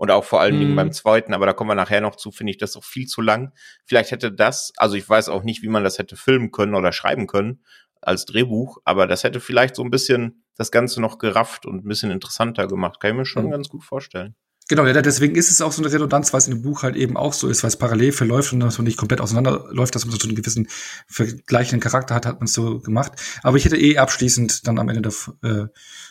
Und 0.00 0.10
auch 0.10 0.24
vor 0.24 0.40
allen 0.40 0.54
mhm. 0.54 0.60
Dingen 0.60 0.76
beim 0.76 0.92
zweiten, 0.92 1.34
aber 1.34 1.44
da 1.44 1.52
kommen 1.52 1.68
wir 1.68 1.74
nachher 1.74 2.00
noch 2.00 2.16
zu, 2.16 2.30
finde 2.30 2.52
ich 2.52 2.56
das 2.56 2.74
auch 2.74 2.84
viel 2.84 3.06
zu 3.06 3.20
lang. 3.20 3.52
Vielleicht 3.84 4.12
hätte 4.12 4.32
das, 4.32 4.72
also 4.78 4.96
ich 4.96 5.06
weiß 5.06 5.28
auch 5.28 5.42
nicht, 5.42 5.60
wie 5.62 5.68
man 5.68 5.84
das 5.84 5.98
hätte 5.98 6.16
filmen 6.16 6.52
können 6.52 6.74
oder 6.74 6.90
schreiben 6.90 7.26
können 7.26 7.62
als 8.00 8.24
Drehbuch, 8.24 8.78
aber 8.86 9.06
das 9.06 9.24
hätte 9.24 9.40
vielleicht 9.40 9.76
so 9.76 9.84
ein 9.84 9.90
bisschen 9.90 10.42
das 10.56 10.70
Ganze 10.70 11.02
noch 11.02 11.18
gerafft 11.18 11.66
und 11.66 11.84
ein 11.84 11.88
bisschen 11.88 12.10
interessanter 12.10 12.66
gemacht. 12.66 12.98
Kann 12.98 13.10
ich 13.10 13.16
mir 13.18 13.26
schon 13.26 13.44
mhm. 13.44 13.50
ganz 13.50 13.68
gut 13.68 13.84
vorstellen. 13.84 14.36
Genau, 14.70 14.86
ja, 14.86 15.02
deswegen 15.02 15.34
ist 15.34 15.50
es 15.50 15.62
auch 15.62 15.72
so 15.72 15.82
eine 15.82 15.92
Redundanz, 15.92 16.32
weil 16.32 16.38
es 16.38 16.46
in 16.46 16.54
dem 16.54 16.62
Buch 16.62 16.84
halt 16.84 16.94
eben 16.94 17.16
auch 17.16 17.32
so 17.32 17.48
ist, 17.48 17.64
weil 17.64 17.68
es 17.70 17.76
parallel 17.76 18.12
verläuft 18.12 18.52
und 18.52 18.60
dass 18.60 18.78
man 18.78 18.84
nicht 18.84 18.98
komplett 18.98 19.20
auseinanderläuft, 19.20 19.96
dass 19.96 20.06
man 20.06 20.16
so 20.16 20.28
einen 20.28 20.36
gewissen 20.36 20.68
vergleichenden 21.08 21.80
Charakter 21.80 22.14
hat, 22.14 22.24
hat 22.24 22.38
man 22.38 22.44
es 22.44 22.52
so 22.52 22.78
gemacht. 22.78 23.20
Aber 23.42 23.56
ich 23.56 23.64
hätte 23.64 23.76
eh 23.76 23.98
abschließend 23.98 24.68
dann 24.68 24.78
am 24.78 24.88
Ende 24.88 25.02
der 25.02 25.12
äh, 25.42 25.66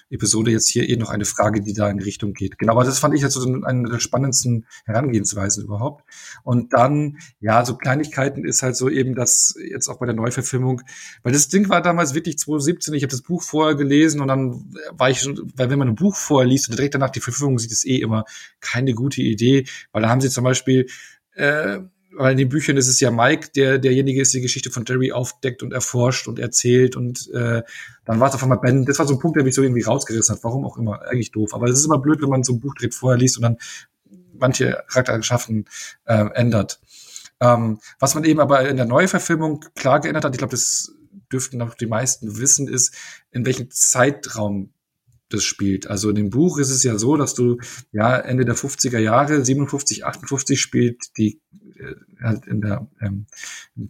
Episode 0.09 0.51
jetzt 0.51 0.67
hier 0.67 0.89
eh 0.89 0.97
noch 0.97 1.09
eine 1.09 1.25
Frage, 1.25 1.61
die 1.61 1.73
da 1.73 1.89
in 1.89 1.99
die 1.99 2.03
Richtung 2.03 2.33
geht. 2.33 2.57
Genau, 2.57 2.73
aber 2.73 2.83
das 2.83 2.99
fand 2.99 3.15
ich 3.15 3.21
jetzt 3.21 3.33
so 3.33 3.47
eine 3.63 3.89
der 3.89 3.99
spannendsten 3.99 4.65
Herangehensweisen 4.85 5.63
überhaupt. 5.63 6.03
Und 6.43 6.73
dann, 6.73 7.19
ja, 7.39 7.63
so 7.63 7.77
Kleinigkeiten 7.77 8.43
ist 8.43 8.63
halt 8.63 8.75
so 8.75 8.89
eben 8.89 9.15
das 9.15 9.55
jetzt 9.69 9.87
auch 9.87 9.99
bei 9.99 10.05
der 10.05 10.15
Neuverfilmung, 10.15 10.81
weil 11.23 11.31
das 11.31 11.47
Ding 11.47 11.69
war 11.69 11.81
damals 11.81 12.13
wirklich 12.13 12.37
2017, 12.39 12.93
ich 12.95 13.03
habe 13.03 13.11
das 13.11 13.21
Buch 13.21 13.43
vorher 13.43 13.75
gelesen 13.75 14.19
und 14.19 14.27
dann 14.27 14.73
war 14.91 15.09
ich 15.09 15.21
schon, 15.21 15.51
weil 15.55 15.69
wenn 15.69 15.79
man 15.79 15.89
ein 15.89 15.95
Buch 15.95 16.15
vorher 16.15 16.49
liest 16.49 16.69
und 16.69 16.77
direkt 16.77 16.95
danach 16.95 17.11
die 17.11 17.21
Verfilmung 17.21 17.59
sieht, 17.59 17.71
ist 17.71 17.85
eh 17.85 17.97
immer 17.97 18.25
keine 18.59 18.93
gute 18.93 19.21
Idee, 19.21 19.65
weil 19.91 20.01
da 20.01 20.09
haben 20.09 20.21
sie 20.21 20.29
zum 20.29 20.43
Beispiel 20.43 20.88
äh, 21.33 21.79
weil 22.12 22.33
in 22.33 22.38
den 22.38 22.49
Büchern 22.49 22.75
ist 22.75 22.88
es 22.88 22.99
ja 22.99 23.12
Mike, 23.12 23.49
der 23.55 23.77
derjenige 23.77 24.21
ist, 24.21 24.33
der 24.33 24.39
die 24.39 24.43
Geschichte 24.43 24.71
von 24.71 24.83
Jerry 24.85 25.12
aufdeckt 25.12 25.63
und 25.63 25.71
erforscht 25.71 26.27
und 26.27 26.39
erzählt 26.39 26.95
und 26.95 27.29
äh, 27.33 27.62
dann 28.03 28.19
war 28.19 28.27
es 28.27 28.35
auf 28.35 28.43
einmal 28.43 28.59
Ben. 28.59 28.85
Das 28.85 28.99
war 28.99 29.07
so 29.07 29.13
ein 29.13 29.19
Punkt, 29.19 29.38
der 29.38 29.43
mich 29.43 29.55
so 29.55 29.62
irgendwie 29.62 29.83
rausgerissen 29.83 30.35
hat. 30.35 30.43
Warum 30.43 30.65
auch 30.65 30.77
immer, 30.77 31.01
eigentlich 31.03 31.31
doof. 31.31 31.53
Aber 31.53 31.67
es 31.67 31.79
ist 31.79 31.85
immer 31.85 31.99
blöd, 31.99 32.21
wenn 32.21 32.29
man 32.29 32.43
so 32.43 32.53
ein 32.53 32.59
Buch 32.59 32.73
direkt 32.75 32.95
vorher 32.95 33.17
liest 33.17 33.38
und 33.38 33.43
dann 33.43 33.57
manche 34.33 34.83
Charaktereigenschaften 34.88 35.65
äh, 36.05 36.25
ändert. 36.33 36.81
Ähm, 37.39 37.79
was 37.99 38.15
man 38.15 38.23
eben 38.23 38.39
aber 38.39 38.67
in 38.67 38.77
der 38.77 38.85
Neuverfilmung 38.85 39.63
klar 39.75 39.99
geändert 39.99 40.25
hat, 40.25 40.33
ich 40.33 40.39
glaube, 40.39 40.51
das 40.51 40.93
dürften 41.31 41.57
noch 41.57 41.75
die 41.75 41.85
meisten 41.85 42.38
wissen, 42.38 42.67
ist, 42.67 42.93
in 43.31 43.45
welchem 43.45 43.69
Zeitraum 43.69 44.73
das 45.29 45.43
spielt. 45.43 45.87
Also 45.87 46.09
in 46.09 46.15
dem 46.15 46.29
Buch 46.29 46.57
ist 46.57 46.69
es 46.69 46.83
ja 46.83 46.97
so, 46.97 47.17
dass 47.17 47.33
du 47.33 47.57
ja 47.91 48.17
Ende 48.17 48.45
der 48.45 48.55
50er 48.55 48.99
Jahre, 48.99 49.43
57, 49.43 50.05
58 50.05 50.59
spielt 50.59 51.17
die 51.17 51.41
äh, 51.79 51.95
halt 52.21 52.45
in 52.47 52.61
der 52.61 52.87
ähm, 53.01 53.27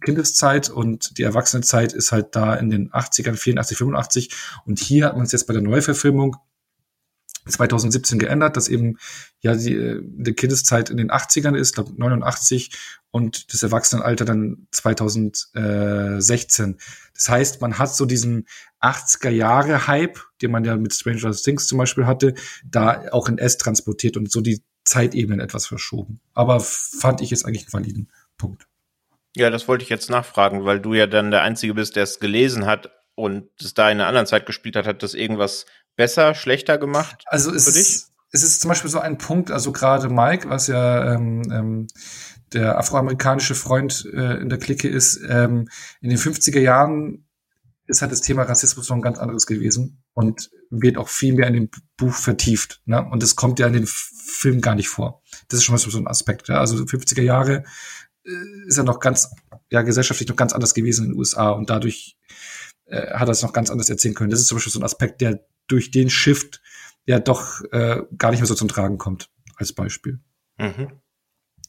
Kindeszeit 0.00 0.70
und 0.70 1.18
die 1.18 1.22
Erwachsenenzeit 1.22 1.92
ist 1.92 2.12
halt 2.12 2.36
da 2.36 2.54
in 2.54 2.70
den 2.70 2.90
80ern, 2.90 3.36
84, 3.36 3.76
85 3.76 4.30
und 4.64 4.78
hier 4.78 5.06
hat 5.06 5.16
man 5.16 5.26
es 5.26 5.32
jetzt 5.32 5.46
bei 5.46 5.52
der 5.52 5.62
Neuverfilmung 5.62 6.36
2017 7.46 8.18
geändert, 8.18 8.56
dass 8.56 8.68
eben 8.68 8.98
ja 9.40 9.54
die, 9.54 9.74
äh, 9.74 10.00
die 10.02 10.34
Kindeszeit 10.34 10.90
in 10.90 10.96
den 10.96 11.10
80ern 11.10 11.56
ist, 11.56 11.74
glaube 11.74 11.92
89 11.96 12.70
und 13.10 13.52
das 13.52 13.62
Erwachsenenalter 13.62 14.24
dann 14.24 14.66
2016. 14.70 16.78
Das 17.14 17.28
heißt, 17.28 17.60
man 17.60 17.78
hat 17.78 17.94
so 17.94 18.06
diesen 18.06 18.46
80er 18.80 19.30
Jahre 19.30 19.86
Hype, 19.86 20.18
den 20.42 20.50
man 20.50 20.64
ja 20.64 20.76
mit 20.76 20.94
Stranger 20.94 21.32
Things 21.32 21.66
zum 21.66 21.78
Beispiel 21.78 22.06
hatte, 22.06 22.34
da 22.64 23.10
auch 23.12 23.28
in 23.28 23.38
S 23.38 23.58
transportiert 23.58 24.16
und 24.16 24.30
so 24.30 24.40
die 24.40 24.62
Zeitebenen 24.84 25.40
etwas 25.40 25.66
verschoben. 25.66 26.20
Aber 26.34 26.60
fand 26.60 27.20
ich 27.20 27.30
jetzt 27.30 27.44
eigentlich 27.44 27.64
einen 27.64 27.72
validen 27.72 28.08
Punkt. 28.38 28.66
Ja, 29.36 29.50
das 29.50 29.68
wollte 29.68 29.84
ich 29.84 29.90
jetzt 29.90 30.10
nachfragen, 30.10 30.64
weil 30.64 30.80
du 30.80 30.94
ja 30.94 31.06
dann 31.06 31.30
der 31.30 31.42
Einzige 31.42 31.74
bist, 31.74 31.96
der 31.96 32.04
es 32.04 32.18
gelesen 32.18 32.66
hat 32.66 32.90
und 33.14 33.48
es 33.60 33.74
da 33.74 33.90
in 33.90 33.98
einer 33.98 34.08
anderen 34.08 34.26
Zeit 34.26 34.46
gespielt 34.46 34.76
hat. 34.76 34.86
Hat 34.86 35.02
das 35.02 35.14
irgendwas 35.14 35.66
besser, 35.96 36.34
schlechter 36.34 36.78
gemacht 36.78 37.24
also 37.26 37.52
es, 37.52 37.72
dich? 37.72 38.04
Es 38.32 38.42
ist 38.42 38.60
zum 38.60 38.68
Beispiel 38.68 38.90
so 38.90 39.00
ein 39.00 39.18
Punkt, 39.18 39.50
also 39.50 39.72
gerade 39.72 40.08
Mike, 40.08 40.48
was 40.48 40.68
ja 40.68 41.14
ähm, 41.14 41.42
ähm, 41.52 41.86
der 42.52 42.78
afroamerikanische 42.78 43.54
Freund 43.54 44.08
äh, 44.12 44.40
in 44.40 44.48
der 44.48 44.58
Clique 44.58 44.88
ist, 44.88 45.20
ähm, 45.28 45.68
in 46.00 46.10
den 46.10 46.18
50er 46.18 46.60
Jahren 46.60 47.26
ist 47.86 48.02
halt 48.02 48.12
das 48.12 48.20
Thema 48.20 48.42
Rassismus 48.42 48.88
noch 48.88 48.96
ein 48.96 49.02
ganz 49.02 49.18
anderes 49.18 49.46
gewesen 49.46 50.02
und 50.14 50.50
wird 50.70 50.96
auch 50.96 51.08
viel 51.08 51.34
mehr 51.34 51.48
in 51.48 51.54
dem 51.54 51.70
Buch 51.96 52.14
vertieft. 52.14 52.80
Ne? 52.84 53.04
Und 53.10 53.22
das 53.22 53.34
kommt 53.34 53.58
ja 53.58 53.66
in 53.66 53.72
den 53.72 53.86
Film 53.86 54.60
gar 54.60 54.76
nicht 54.76 54.88
vor. 54.88 55.22
Das 55.48 55.58
ist 55.58 55.64
schon 55.64 55.74
mal 55.74 55.78
so 55.78 55.98
ein 55.98 56.06
Aspekt. 56.06 56.48
Ja? 56.48 56.60
Also 56.60 56.76
50er 56.76 57.22
Jahre 57.22 57.64
äh, 58.24 58.66
ist 58.66 58.78
ja 58.78 58.84
noch 58.84 59.00
ganz, 59.00 59.30
ja, 59.70 59.82
gesellschaftlich 59.82 60.28
noch 60.28 60.36
ganz 60.36 60.52
anders 60.52 60.74
gewesen 60.74 61.06
in 61.06 61.10
den 61.12 61.18
USA 61.18 61.50
und 61.50 61.68
dadurch 61.68 62.16
äh, 62.86 63.12
hat 63.12 63.28
er 63.28 63.32
es 63.32 63.42
noch 63.42 63.52
ganz 63.52 63.70
anders 63.70 63.90
erzählen 63.90 64.14
können. 64.14 64.30
Das 64.30 64.40
ist 64.40 64.46
zum 64.46 64.56
Beispiel 64.56 64.72
so 64.72 64.80
ein 64.80 64.84
Aspekt, 64.84 65.20
der 65.20 65.44
durch 65.70 65.90
den 65.90 66.10
Shift 66.10 66.60
ja 67.04 67.18
doch 67.18 67.62
äh, 67.72 68.02
gar 68.16 68.30
nicht 68.30 68.40
mehr 68.40 68.46
so 68.46 68.54
zum 68.54 68.68
Tragen 68.68 68.98
kommt, 68.98 69.30
als 69.56 69.72
Beispiel. 69.72 70.20
Mhm. 70.58 71.00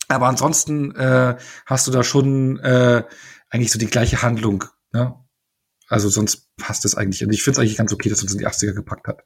Aber 0.08 0.28
ansonsten 0.28 0.94
äh, 0.96 1.38
hast 1.66 1.88
du 1.88 1.92
da 1.92 2.04
schon 2.04 2.60
äh, 2.60 3.04
eigentlich 3.50 3.72
so 3.72 3.80
die 3.80 3.88
gleiche 3.88 4.22
Handlung. 4.22 4.66
Ne? 4.92 5.16
Also 5.88 6.10
sonst 6.10 6.56
passt 6.58 6.86
es 6.86 6.96
eigentlich. 6.96 7.24
Und 7.24 7.32
ich 7.32 7.44
finde 7.44 7.56
es 7.56 7.60
eigentlich 7.60 7.78
ganz 7.78 7.94
okay, 7.94 8.10
dass 8.10 8.22
uns 8.22 8.34
in 8.34 8.40
die 8.40 8.48
80er 8.48 8.74
gepackt 8.74 9.08
hat. 9.08 9.24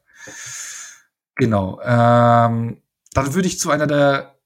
Genau. 1.34 1.80
Ähm, 1.82 2.82
dann 3.12 3.34
würde 3.34 3.48
ich 3.48 3.58
zu 3.58 3.70
einer 3.70 3.86
der 3.86 4.38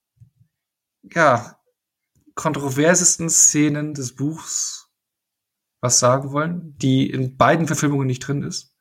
ja, 1.03 1.59
kontroversesten 2.35 3.31
Szenen 3.31 3.95
des 3.95 4.15
Buchs 4.15 4.89
was 5.81 5.99
sagen 5.99 6.33
wollen, 6.33 6.77
die 6.77 7.09
in 7.09 7.37
beiden 7.37 7.67
Verfilmungen 7.67 8.07
nicht 8.07 8.21
drin 8.21 8.43
ist. 8.43 8.75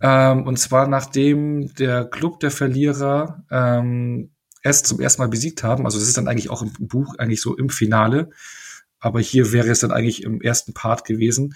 Ähm, 0.00 0.46
und 0.46 0.58
zwar 0.58 0.86
nachdem 0.88 1.74
der 1.74 2.04
Club 2.04 2.40
der 2.40 2.50
Verlierer 2.50 3.44
ähm, 3.50 4.30
erst 4.62 4.86
zum 4.86 5.00
ersten 5.00 5.22
Mal 5.22 5.28
besiegt 5.28 5.62
haben. 5.62 5.84
Also 5.84 5.98
das 5.98 6.08
ist 6.08 6.16
dann 6.16 6.28
eigentlich 6.28 6.50
auch 6.50 6.62
im 6.62 6.72
Buch 6.78 7.16
eigentlich 7.18 7.40
so 7.40 7.56
im 7.56 7.68
Finale. 7.70 8.30
Aber 8.98 9.20
hier 9.20 9.52
wäre 9.52 9.68
es 9.68 9.80
dann 9.80 9.92
eigentlich 9.92 10.22
im 10.22 10.42
ersten 10.42 10.74
Part 10.74 11.04
gewesen 11.04 11.54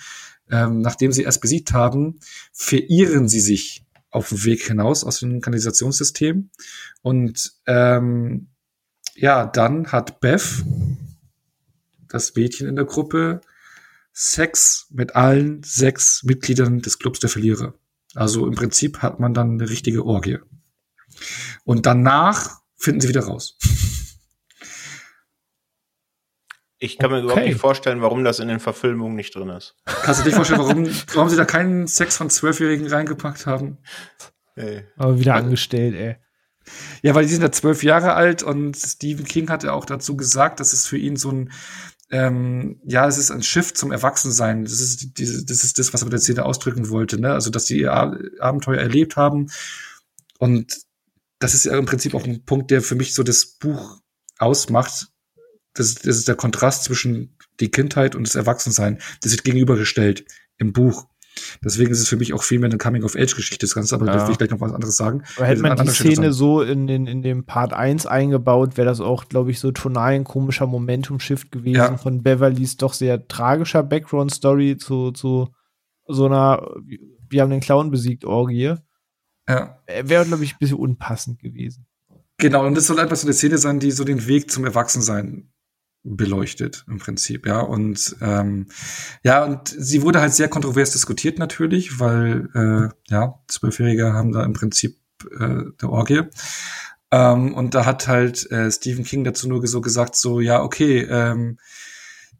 ähm, 0.50 0.80
nachdem 0.80 1.12
sie 1.12 1.22
erst 1.22 1.40
besiegt 1.40 1.72
haben, 1.72 2.18
verirren 2.52 3.28
sie 3.28 3.40
sich 3.40 3.84
auf 4.10 4.28
dem 4.28 4.44
Weg 4.44 4.62
hinaus 4.66 5.04
aus 5.04 5.20
dem 5.20 5.40
Kanalisationssystem. 5.40 6.50
Und 7.02 7.52
ähm, 7.66 8.48
ja, 9.14 9.46
dann 9.46 9.92
hat 9.92 10.20
Beth, 10.20 10.64
das 12.08 12.34
Mädchen 12.34 12.68
in 12.68 12.76
der 12.76 12.84
Gruppe, 12.84 13.40
Sex 14.12 14.86
mit 14.90 15.16
allen 15.16 15.62
sechs 15.64 16.22
Mitgliedern 16.22 16.80
des 16.80 17.00
Clubs 17.00 17.18
der 17.18 17.30
Verlierer. 17.30 17.74
Also 18.14 18.46
im 18.46 18.54
Prinzip 18.54 18.98
hat 18.98 19.20
man 19.20 19.34
dann 19.34 19.52
eine 19.52 19.68
richtige 19.68 20.04
Orgie. 20.04 20.38
Und 21.64 21.86
danach 21.86 22.60
finden 22.76 23.00
sie 23.00 23.08
wieder 23.08 23.24
raus. 23.24 23.58
Ich 26.78 26.98
kann 26.98 27.10
mir 27.10 27.18
okay. 27.18 27.24
überhaupt 27.24 27.46
nicht 27.46 27.60
vorstellen, 27.60 28.02
warum 28.02 28.24
das 28.24 28.40
in 28.40 28.48
den 28.48 28.60
Verfilmungen 28.60 29.16
nicht 29.16 29.34
drin 29.34 29.48
ist. 29.48 29.74
Kannst 29.86 30.20
du 30.20 30.24
dir 30.28 30.36
vorstellen, 30.36 30.60
warum, 30.60 30.86
warum 31.14 31.28
sie 31.30 31.36
da 31.36 31.44
keinen 31.44 31.86
Sex 31.86 32.16
von 32.16 32.28
Zwölfjährigen 32.28 32.86
reingepackt 32.86 33.46
haben? 33.46 33.78
Ey. 34.54 34.84
Aber 34.96 35.18
wieder 35.18 35.34
angestellt, 35.34 35.94
ey. 35.94 36.16
Ja, 37.02 37.14
weil 37.14 37.24
die 37.24 37.32
sind 37.32 37.42
ja 37.42 37.52
zwölf 37.52 37.82
Jahre 37.82 38.14
alt 38.14 38.42
und 38.42 38.76
Stephen 38.76 39.24
King 39.24 39.50
hat 39.50 39.64
ja 39.64 39.72
auch 39.72 39.84
dazu 39.84 40.16
gesagt, 40.16 40.60
dass 40.60 40.72
es 40.72 40.86
für 40.86 40.96
ihn 40.98 41.16
so 41.16 41.30
ein 41.30 41.52
ähm, 42.10 42.80
ja, 42.84 43.08
es 43.08 43.18
ist 43.18 43.30
ein 43.30 43.42
Schiff 43.42 43.72
zum 43.74 43.90
Erwachsensein. 43.90 44.64
Das 44.64 44.80
ist, 44.80 45.18
diese, 45.18 45.44
das 45.44 45.64
ist 45.64 45.78
das, 45.78 45.92
was 45.92 46.02
er 46.02 46.06
mit 46.06 46.12
der 46.12 46.20
Szene 46.20 46.44
ausdrücken 46.44 46.90
wollte, 46.90 47.20
ne? 47.20 47.32
Also, 47.32 47.50
dass 47.50 47.64
die 47.64 47.80
ihr 47.80 47.92
Abenteuer 47.92 48.78
erlebt 48.78 49.16
haben. 49.16 49.50
Und 50.38 50.82
das 51.38 51.54
ist 51.54 51.64
ja 51.64 51.76
im 51.76 51.86
Prinzip 51.86 52.14
auch 52.14 52.24
ein 52.24 52.44
Punkt, 52.44 52.70
der 52.70 52.82
für 52.82 52.94
mich 52.94 53.14
so 53.14 53.22
das 53.22 53.46
Buch 53.46 54.00
ausmacht. 54.38 55.08
Das, 55.74 55.94
das 55.94 56.16
ist 56.18 56.28
der 56.28 56.36
Kontrast 56.36 56.84
zwischen 56.84 57.36
die 57.60 57.70
Kindheit 57.70 58.14
und 58.14 58.26
das 58.26 58.34
Erwachsensein. 58.34 59.00
Das 59.22 59.32
wird 59.32 59.44
gegenübergestellt 59.44 60.24
im 60.58 60.72
Buch. 60.72 61.06
Deswegen 61.64 61.90
ist 61.90 62.00
es 62.00 62.08
für 62.08 62.16
mich 62.16 62.32
auch 62.32 62.42
viel 62.42 62.58
mehr 62.58 62.68
eine 62.68 62.78
Coming-of-Age-Geschichte, 62.78 63.66
das 63.66 63.74
Ganze, 63.74 63.94
aber 63.94 64.06
ja. 64.06 64.16
da 64.16 64.26
will 64.26 64.32
ich 64.32 64.38
gleich 64.38 64.50
noch 64.50 64.60
was 64.60 64.72
anderes 64.72 64.96
sagen. 64.96 65.22
Aber 65.36 65.46
hätte 65.46 65.62
man 65.62 65.76
die 65.76 65.88
Szene 65.88 66.32
so 66.32 66.62
in, 66.62 66.88
in, 66.88 67.06
in 67.06 67.22
dem 67.22 67.44
Part 67.44 67.72
1 67.72 68.06
eingebaut, 68.06 68.76
wäre 68.76 68.86
das 68.86 69.00
auch, 69.00 69.28
glaube 69.28 69.50
ich, 69.50 69.60
so 69.60 69.72
tonal 69.72 70.12
ein 70.12 70.24
komischer 70.24 70.66
Momentum-Shift 70.66 71.50
gewesen 71.50 71.76
ja. 71.76 71.96
von 71.96 72.22
Beverlys 72.22 72.76
doch 72.76 72.92
sehr 72.92 73.26
tragischer 73.26 73.82
Background-Story 73.82 74.76
zu, 74.76 75.12
zu 75.12 75.48
so 76.06 76.26
einer, 76.26 76.66
wir 77.28 77.42
haben 77.42 77.50
den 77.50 77.60
Clown 77.60 77.90
besiegt, 77.90 78.24
Orgie. 78.24 78.74
Ja. 79.48 79.78
Wäre, 79.86 80.24
glaube 80.24 80.44
ich, 80.44 80.54
ein 80.54 80.58
bisschen 80.58 80.78
unpassend 80.78 81.40
gewesen. 81.40 81.86
Genau, 82.38 82.66
und 82.66 82.76
das 82.76 82.86
soll 82.86 82.98
einfach 82.98 83.16
so 83.16 83.26
eine 83.26 83.34
Szene 83.34 83.58
sein, 83.58 83.78
die 83.80 83.90
so 83.90 84.04
den 84.04 84.26
Weg 84.26 84.50
zum 84.50 84.64
Erwachsensein 84.64 85.52
beleuchtet 86.04 86.84
im 86.86 86.98
Prinzip, 86.98 87.46
ja. 87.46 87.60
Und 87.60 88.16
ähm, 88.20 88.66
ja, 89.22 89.44
und 89.44 89.68
sie 89.68 90.02
wurde 90.02 90.20
halt 90.20 90.34
sehr 90.34 90.48
kontrovers 90.48 90.92
diskutiert 90.92 91.38
natürlich, 91.38 91.98
weil 91.98 92.48
äh, 92.54 92.94
ja, 93.10 93.40
Zwölfjährige 93.48 94.12
haben 94.12 94.32
da 94.32 94.44
im 94.44 94.52
Prinzip 94.52 94.98
äh, 95.38 95.64
der 95.80 95.90
Orgie. 95.90 96.22
Ähm, 97.10 97.54
und 97.54 97.74
da 97.74 97.86
hat 97.86 98.06
halt 98.06 98.50
äh, 98.50 98.70
Stephen 98.70 99.04
King 99.04 99.24
dazu 99.24 99.48
nur 99.48 99.66
so 99.66 99.80
gesagt, 99.80 100.14
so, 100.14 100.40
ja, 100.40 100.62
okay, 100.62 101.00
ähm, 101.08 101.58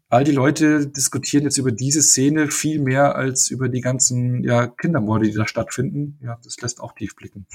all 0.09 0.23
die 0.23 0.31
Leute 0.31 0.87
diskutieren 0.87 1.43
jetzt 1.43 1.57
über 1.57 1.71
diese 1.71 2.01
Szene 2.01 2.49
viel 2.51 2.79
mehr 2.79 3.15
als 3.15 3.49
über 3.49 3.67
die 3.67 3.81
ganzen 3.81 4.43
ja, 4.43 4.67
Kindermorde, 4.67 5.25
die 5.25 5.33
da 5.33 5.47
stattfinden. 5.47 6.19
Ja, 6.21 6.39
das 6.43 6.61
lässt 6.61 6.79
auch 6.79 6.93
tief 6.93 7.15
blicken 7.15 7.47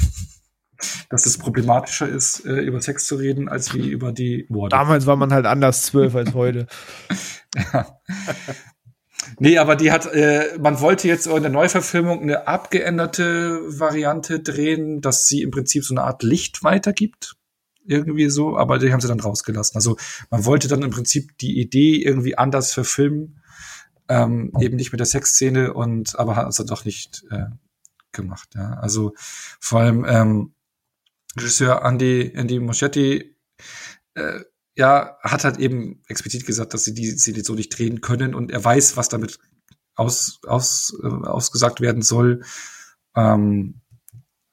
dass 1.09 1.27
es 1.27 1.39
problematischer 1.39 2.09
ist, 2.09 2.45
äh, 2.47 2.61
über 2.61 2.81
Sex 2.81 3.07
zu 3.07 3.17
reden, 3.17 3.49
als 3.49 3.75
wie 3.75 3.89
über 3.89 4.13
die 4.13 4.47
Worte. 4.49 4.77
Damals 4.77 5.07
war 5.07 5.17
man 5.17 5.33
halt 5.33 5.47
anders 5.47 5.83
zwölf 5.83 6.15
als 6.15 6.35
heute. 6.35 6.67
ja. 7.73 7.87
Nee, 9.39 9.59
aber 9.59 9.77
die 9.77 9.93
hat, 9.93 10.07
äh, 10.07 10.59
man 10.59 10.81
wollte 10.81 11.09
jetzt 11.09 11.27
in 11.27 11.43
der 11.43 11.51
Neuverfilmung 11.51 12.23
eine 12.23 12.47
abgeänderte 12.47 13.61
Variante 13.67 14.41
drehen, 14.41 15.01
dass 15.01 15.27
sie 15.27 15.43
im 15.43 15.51
Prinzip 15.51 15.85
so 15.85 15.95
eine 15.95 16.03
Art 16.03 16.23
Licht 16.23 16.63
weitergibt. 16.63 17.37
Irgendwie 17.87 18.29
so, 18.29 18.57
aber 18.57 18.79
die 18.79 18.93
haben 18.93 19.01
sie 19.01 19.09
dann 19.09 19.21
rausgelassen. 19.21 19.77
Also 19.77 19.97
man 20.31 20.45
wollte 20.45 20.69
dann 20.69 20.83
im 20.83 20.91
Prinzip 20.91 21.37
die 21.39 21.59
Idee 21.59 21.97
irgendwie 21.97 22.37
anders 22.37 22.73
verfilmen, 22.73 23.41
ähm, 24.09 24.53
eben 24.61 24.77
nicht 24.77 24.93
mit 24.93 25.01
der 25.01 25.07
Sexszene 25.07 25.73
und 25.73 26.19
aber 26.19 26.37
hat 26.37 26.49
es 26.49 26.57
dann 26.57 26.67
doch 26.67 26.85
nicht 26.85 27.25
äh, 27.31 27.47
gemacht. 28.13 28.51
Ja, 28.55 28.75
also 28.75 29.15
vor 29.17 29.81
allem 29.81 30.05
ähm, 30.07 30.53
Regisseur 31.37 31.85
Andy, 31.85 32.33
Andy 32.35 32.59
Moschetti, 32.59 33.37
äh, 34.15 34.41
ja, 34.77 35.17
hat 35.23 35.45
halt 35.45 35.59
eben 35.59 36.03
explizit 36.09 36.47
gesagt, 36.47 36.75
dass 36.75 36.85
sie 36.85 36.95
die 36.95 37.11
Szene 37.11 37.45
so 37.45 37.55
nicht 37.55 37.77
drehen 37.77 38.01
können 38.01 38.35
und 38.35 38.51
er 38.51 38.65
weiß, 38.65 38.97
was 38.97 39.09
damit 39.09 39.39
aus, 39.95 40.41
aus, 40.47 40.97
äh, 41.03 41.07
ausgesagt 41.07 41.81
werden 41.81 42.03
soll. 42.03 42.43
Ähm, 43.15 43.81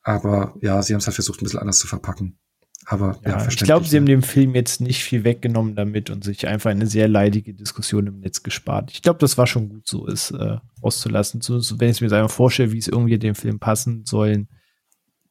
aber 0.02 0.56
ja, 0.62 0.82
sie 0.82 0.94
haben 0.94 1.00
es 1.00 1.08
halt 1.08 1.16
versucht, 1.16 1.42
ein 1.42 1.46
bisschen 1.46 1.60
anders 1.60 1.80
zu 1.80 1.88
verpacken. 1.88 2.40
Aber 2.86 3.20
ja, 3.26 3.40
ja 3.40 3.48
ich 3.48 3.58
glaube, 3.58 3.86
sie 3.86 3.98
haben 3.98 4.06
dem 4.06 4.24
Film 4.24 4.56
jetzt 4.56 4.80
nicht 4.80 5.04
viel 5.04 5.26
weggenommen 5.26 5.76
damit 5.76 6.10
und 6.10 6.24
sich 6.24 6.48
einfach 6.48 6.72
eine 6.72 6.88
sehr 6.88 7.10
leidige 7.10 7.54
Diskussion 7.54 8.08
im 8.08 8.20
Netz 8.20 8.44
gespart. 8.44 8.92
Ich 8.92 9.02
glaube, 9.02 9.20
das 9.20 9.38
war 9.38 9.46
schon 9.46 9.68
gut 9.68 9.88
so, 9.88 10.08
es 10.08 10.32
äh, 10.32 10.58
auszulassen. 10.82 11.42
So, 11.42 11.60
wenn 11.80 11.90
ich 11.90 12.00
mir 12.00 12.12
einfach 12.12 12.34
vorstelle, 12.34 12.72
wie 12.72 12.78
es 12.78 12.88
irgendwie 12.88 13.20
dem 13.20 13.36
Film 13.36 13.60
passen 13.60 14.06
sollen, 14.06 14.48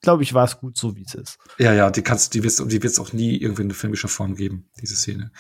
glaube 0.07 0.23
ich, 0.23 0.35
war 0.35 0.45
es 0.45 0.61
gut 0.61 0.79
so, 0.79 0.95
wie 0.95 1.03
es 1.05 1.15
ist. 1.15 1.39
Ja, 1.59 1.75
ja, 1.75 1.91
die 1.91 2.03
kannst, 2.03 2.33
die 2.35 2.45
wird's, 2.45 2.63
die 2.65 2.81
wird's 2.81 3.01
auch 3.01 3.13
nie 3.13 3.37
irgendwie 3.37 3.63
in 3.63 3.73
filmischer 3.73 4.07
Form 4.07 4.37
geben, 4.37 4.71
diese 4.81 4.95
Szene. 4.95 5.33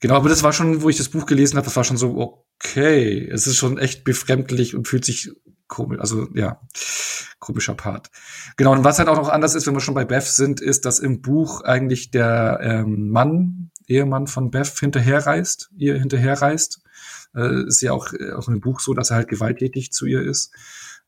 Genau, 0.00 0.14
aber 0.14 0.30
das 0.30 0.42
war 0.42 0.54
schon, 0.54 0.80
wo 0.80 0.88
ich 0.88 0.96
das 0.96 1.10
Buch 1.10 1.26
gelesen 1.26 1.58
habe, 1.58 1.66
das 1.66 1.76
war 1.76 1.84
schon 1.84 1.98
so, 1.98 2.40
okay, 2.56 3.28
es 3.30 3.46
ist 3.46 3.58
schon 3.58 3.76
echt 3.76 4.02
befremdlich 4.02 4.74
und 4.74 4.88
fühlt 4.88 5.04
sich 5.04 5.30
komisch, 5.68 6.00
also 6.00 6.26
ja, 6.32 6.62
komischer 7.38 7.74
Part. 7.74 8.10
Genau, 8.56 8.72
und 8.72 8.82
was 8.82 8.98
halt 8.98 9.10
auch 9.10 9.16
noch 9.16 9.28
anders 9.28 9.54
ist, 9.54 9.66
wenn 9.66 9.74
wir 9.74 9.80
schon 9.80 9.94
bei 9.94 10.06
Beth 10.06 10.24
sind, 10.24 10.62
ist, 10.62 10.86
dass 10.86 10.98
im 10.98 11.20
Buch 11.20 11.60
eigentlich 11.60 12.10
der 12.10 12.60
ähm, 12.62 13.10
Mann, 13.10 13.72
Ehemann 13.86 14.26
von 14.26 14.50
Beth 14.50 14.78
hinterherreist, 14.78 15.68
ihr 15.76 15.98
hinterherreist. 15.98 16.80
Äh, 17.34 17.66
ist 17.66 17.82
ja 17.82 17.92
auch, 17.92 18.08
auch 18.36 18.48
im 18.48 18.60
Buch 18.60 18.80
so, 18.80 18.94
dass 18.94 19.10
er 19.10 19.16
halt 19.16 19.28
gewalttätig 19.28 19.92
zu 19.92 20.06
ihr 20.06 20.22
ist 20.22 20.50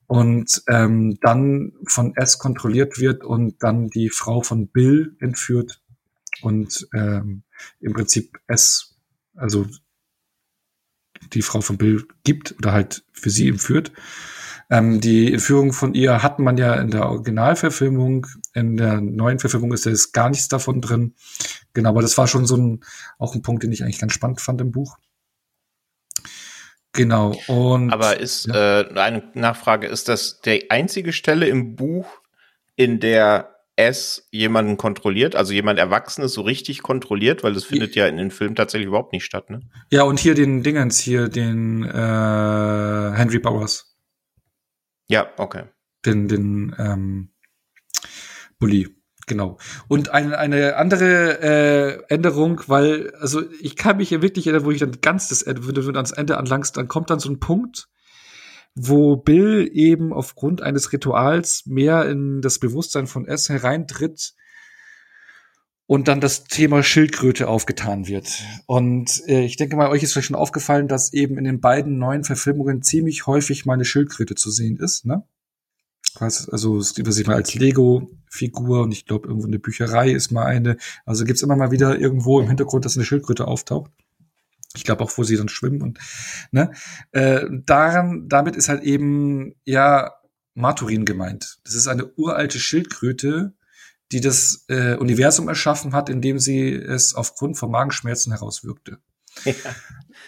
und 0.06 0.62
ähm, 0.68 1.18
dann 1.20 1.72
von 1.86 2.14
S 2.16 2.38
kontrolliert 2.38 2.98
wird 2.98 3.24
und 3.24 3.62
dann 3.62 3.88
die 3.88 4.10
Frau 4.10 4.42
von 4.42 4.68
Bill 4.68 5.16
entführt 5.20 5.82
und 6.42 6.86
ähm, 6.94 7.42
im 7.80 7.92
Prinzip 7.92 8.38
S, 8.46 8.96
also 9.34 9.66
die 11.32 11.42
Frau 11.42 11.60
von 11.60 11.78
Bill 11.78 12.06
gibt 12.22 12.54
oder 12.58 12.72
halt 12.72 13.04
für 13.12 13.30
sie 13.30 13.48
entführt. 13.48 13.92
Ähm, 14.70 15.00
die 15.00 15.32
Entführung 15.32 15.72
von 15.72 15.94
ihr 15.94 16.22
hat 16.22 16.38
man 16.38 16.56
ja 16.56 16.74
in 16.74 16.90
der 16.90 17.06
Originalverfilmung. 17.08 18.26
In 18.54 18.76
der 18.76 19.00
neuen 19.00 19.38
Verfilmung 19.38 19.72
ist 19.72 19.84
jetzt 19.84 20.12
gar 20.12 20.30
nichts 20.30 20.48
davon 20.48 20.80
drin. 20.80 21.14
Genau, 21.74 21.90
aber 21.90 22.02
das 22.02 22.16
war 22.16 22.26
schon 22.26 22.46
so 22.46 22.56
ein, 22.56 22.84
auch 23.18 23.34
ein 23.34 23.42
Punkt, 23.42 23.62
den 23.62 23.72
ich 23.72 23.82
eigentlich 23.82 23.98
ganz 23.98 24.12
spannend 24.12 24.40
fand 24.40 24.60
im 24.60 24.72
Buch. 24.72 24.96
Genau. 26.94 27.36
Und, 27.48 27.92
Aber 27.92 28.18
ist 28.18 28.46
ja. 28.46 28.80
äh, 28.80 28.98
eine 28.98 29.22
Nachfrage, 29.34 29.86
ist 29.86 30.08
das 30.08 30.40
die 30.40 30.70
einzige 30.70 31.12
Stelle 31.12 31.46
im 31.46 31.76
Buch, 31.76 32.06
in 32.76 33.00
der 33.00 33.54
es 33.76 34.28
jemanden 34.30 34.76
kontrolliert, 34.76 35.34
also 35.34 35.52
jemand 35.52 35.80
Erwachsenes 35.80 36.32
so 36.32 36.42
richtig 36.42 36.82
kontrolliert, 36.82 37.42
weil 37.42 37.54
das 37.54 37.64
findet 37.64 37.96
ja 37.96 38.06
in 38.06 38.16
den 38.16 38.30
Filmen 38.30 38.54
tatsächlich 38.54 38.86
überhaupt 38.86 39.12
nicht 39.12 39.24
statt, 39.24 39.50
ne? 39.50 39.60
Ja, 39.90 40.04
und 40.04 40.20
hier 40.20 40.34
den 40.34 40.62
Dingens, 40.62 41.00
hier 41.00 41.28
den 41.28 41.82
äh, 41.82 43.12
Henry 43.16 43.40
Bowers. 43.40 43.96
Ja, 45.08 45.28
okay. 45.38 45.64
Den, 46.06 46.28
den 46.28 46.74
ähm, 46.78 47.30
Bully. 48.60 48.94
Genau. 49.26 49.58
Und 49.88 50.10
eine, 50.10 50.38
eine 50.38 50.76
andere 50.76 51.40
äh, 51.40 52.02
Änderung, 52.08 52.60
weil, 52.66 53.14
also 53.20 53.42
ich 53.60 53.76
kann 53.76 53.96
mich 53.96 54.10
hier 54.10 54.22
wirklich 54.22 54.46
erinnern, 54.46 54.66
wo 54.66 54.70
ich 54.70 54.80
dann 54.80 55.00
ganz 55.00 55.28
das 55.28 55.42
Ende, 55.42 55.66
wenn 55.66 55.74
du 55.74 55.86
ans 55.92 56.12
Ende 56.12 56.36
anlangst, 56.36 56.76
dann 56.76 56.88
kommt 56.88 57.10
dann 57.10 57.20
so 57.20 57.30
ein 57.30 57.40
Punkt, 57.40 57.88
wo 58.74 59.16
Bill 59.16 59.70
eben 59.72 60.12
aufgrund 60.12 60.62
eines 60.62 60.92
Rituals 60.92 61.64
mehr 61.66 62.08
in 62.08 62.42
das 62.42 62.58
Bewusstsein 62.58 63.06
von 63.06 63.26
S 63.26 63.48
hereintritt 63.48 64.34
und 65.86 66.08
dann 66.08 66.20
das 66.20 66.44
Thema 66.44 66.82
Schildkröte 66.82 67.48
aufgetan 67.48 68.06
wird. 68.06 68.42
Und 68.66 69.22
äh, 69.26 69.44
ich 69.44 69.56
denke 69.56 69.76
mal, 69.76 69.90
euch 69.90 70.02
ist 70.02 70.12
vielleicht 70.12 70.28
schon 70.28 70.36
aufgefallen, 70.36 70.88
dass 70.88 71.12
eben 71.12 71.38
in 71.38 71.44
den 71.44 71.60
beiden 71.60 71.98
neuen 71.98 72.24
Verfilmungen 72.24 72.82
ziemlich 72.82 73.26
häufig 73.26 73.64
mal 73.64 73.74
eine 73.74 73.84
Schildkröte 73.84 74.34
zu 74.34 74.50
sehen 74.50 74.78
ist, 74.78 75.04
ne? 75.06 75.24
Also 76.16 76.78
es 76.78 76.94
gibt 76.94 77.12
sich 77.12 77.26
mal 77.26 77.36
als 77.36 77.54
Lego-Figur 77.54 78.82
und 78.82 78.92
ich 78.92 79.06
glaube, 79.06 79.28
irgendwo 79.28 79.46
eine 79.46 79.58
Bücherei 79.58 80.10
ist 80.10 80.30
mal 80.30 80.44
eine. 80.44 80.76
Also 81.04 81.24
gibt's 81.24 81.42
immer 81.42 81.56
mal 81.56 81.70
wieder 81.70 81.98
irgendwo 81.98 82.40
im 82.40 82.48
Hintergrund, 82.48 82.84
dass 82.84 82.96
eine 82.96 83.04
Schildkröte 83.04 83.46
auftaucht. 83.46 83.90
Ich 84.76 84.84
glaube 84.84 85.04
auch, 85.04 85.10
wo 85.16 85.22
sie 85.24 85.36
dann 85.36 85.48
schwimmen 85.48 85.82
und 85.82 85.98
ne. 86.50 86.72
Äh, 87.12 87.46
daran, 87.50 88.28
damit 88.28 88.56
ist 88.56 88.68
halt 88.68 88.82
eben 88.82 89.54
ja 89.64 90.12
Maturin 90.54 91.04
gemeint. 91.04 91.58
Das 91.64 91.74
ist 91.74 91.88
eine 91.88 92.12
uralte 92.14 92.58
Schildkröte, 92.58 93.54
die 94.12 94.20
das 94.20 94.64
äh, 94.68 94.96
Universum 94.96 95.48
erschaffen 95.48 95.92
hat, 95.92 96.08
indem 96.08 96.38
sie 96.38 96.72
es 96.72 97.14
aufgrund 97.14 97.56
von 97.58 97.70
Magenschmerzen 97.70 98.32
herauswirkte. 98.32 98.98
Ja. 99.44 99.54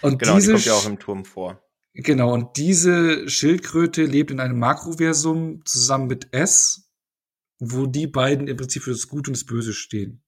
Und 0.03 0.19
genau, 0.19 0.35
diese 0.35 0.49
die 0.49 0.53
kommt 0.55 0.65
ja 0.67 0.75
auch 0.75 0.87
im 0.87 0.99
Turm 0.99 1.25
vor. 1.25 1.63
Genau, 1.99 2.35
und 2.35 2.59
diese 2.59 3.27
Schildkröte 3.27 4.05
lebt 4.05 4.31
in 4.31 4.39
einem 4.39 4.59
Makroversum 4.59 5.63
zusammen 5.65 6.09
mit 6.09 6.29
S, 6.33 6.91
wo 7.59 7.87
die 7.87 8.07
beiden 8.07 8.49
im 8.49 8.57
Prinzip 8.59 8.83
für 8.83 8.91
das 8.91 9.09
Gute 9.09 9.31
und 9.31 9.37
das 9.37 9.47
Böse 9.47 9.73
stehen. 9.73 10.23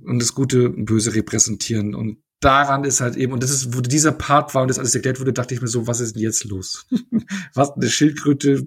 Und 0.00 0.20
das 0.20 0.34
Gute 0.34 0.70
und 0.70 0.86
Böse 0.86 1.14
repräsentieren. 1.14 1.94
Und 1.94 2.18
daran 2.40 2.82
ist 2.82 3.00
halt 3.00 3.14
eben, 3.14 3.32
und 3.32 3.44
das 3.44 3.52
ist, 3.52 3.76
wo 3.76 3.80
dieser 3.80 4.10
Part 4.10 4.52
war 4.56 4.62
und 4.62 4.68
das 4.68 4.80
alles 4.80 4.92
erklärt 4.96 5.20
wurde, 5.20 5.32
dachte 5.32 5.54
ich 5.54 5.60
mir 5.60 5.68
so, 5.68 5.86
was 5.86 6.00
ist 6.00 6.16
denn 6.16 6.22
jetzt 6.22 6.42
los? 6.42 6.88
was, 7.54 7.70
eine 7.70 7.88
Schildkröte 7.88 8.66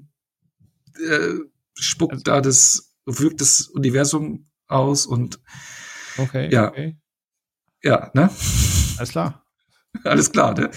äh, 1.06 1.34
spuckt 1.74 2.14
also, 2.14 2.24
da 2.24 2.40
das, 2.40 2.96
wirkt 3.06 3.42
das 3.42 3.62
Universum 3.62 4.48
aus 4.68 5.06
und 5.06 5.42
okay, 6.18 6.50
ja. 6.50 6.70
Okay. 6.70 6.98
Ja, 7.84 8.10
ne? 8.14 8.30
Alles 8.98 9.10
klar. 9.10 9.46
Alles 10.04 10.32
klar, 10.32 10.54
ne? 10.54 10.72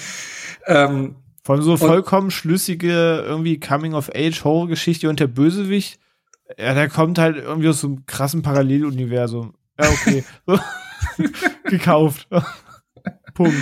Ähm, 0.71 1.17
Von 1.43 1.63
so 1.63 1.77
vollkommen 1.77 2.31
schlüssige 2.31 3.25
irgendwie 3.27 3.59
Coming-of-Age-Horror-Geschichte 3.59 5.09
und 5.09 5.21
der 5.21 5.27
Bösewicht 5.27 5.99
Ja, 6.57 6.75
der 6.75 6.89
kommt 6.89 7.19
halt 7.19 7.37
irgendwie 7.37 7.69
aus 7.69 7.81
so 7.81 7.89
einem 7.89 8.07
krassen 8.07 8.43
Paralleluniversum. 8.43 9.55
Ja, 9.79 9.89
okay. 9.91 10.25
Gekauft. 11.65 12.29
Punkt. 13.35 13.57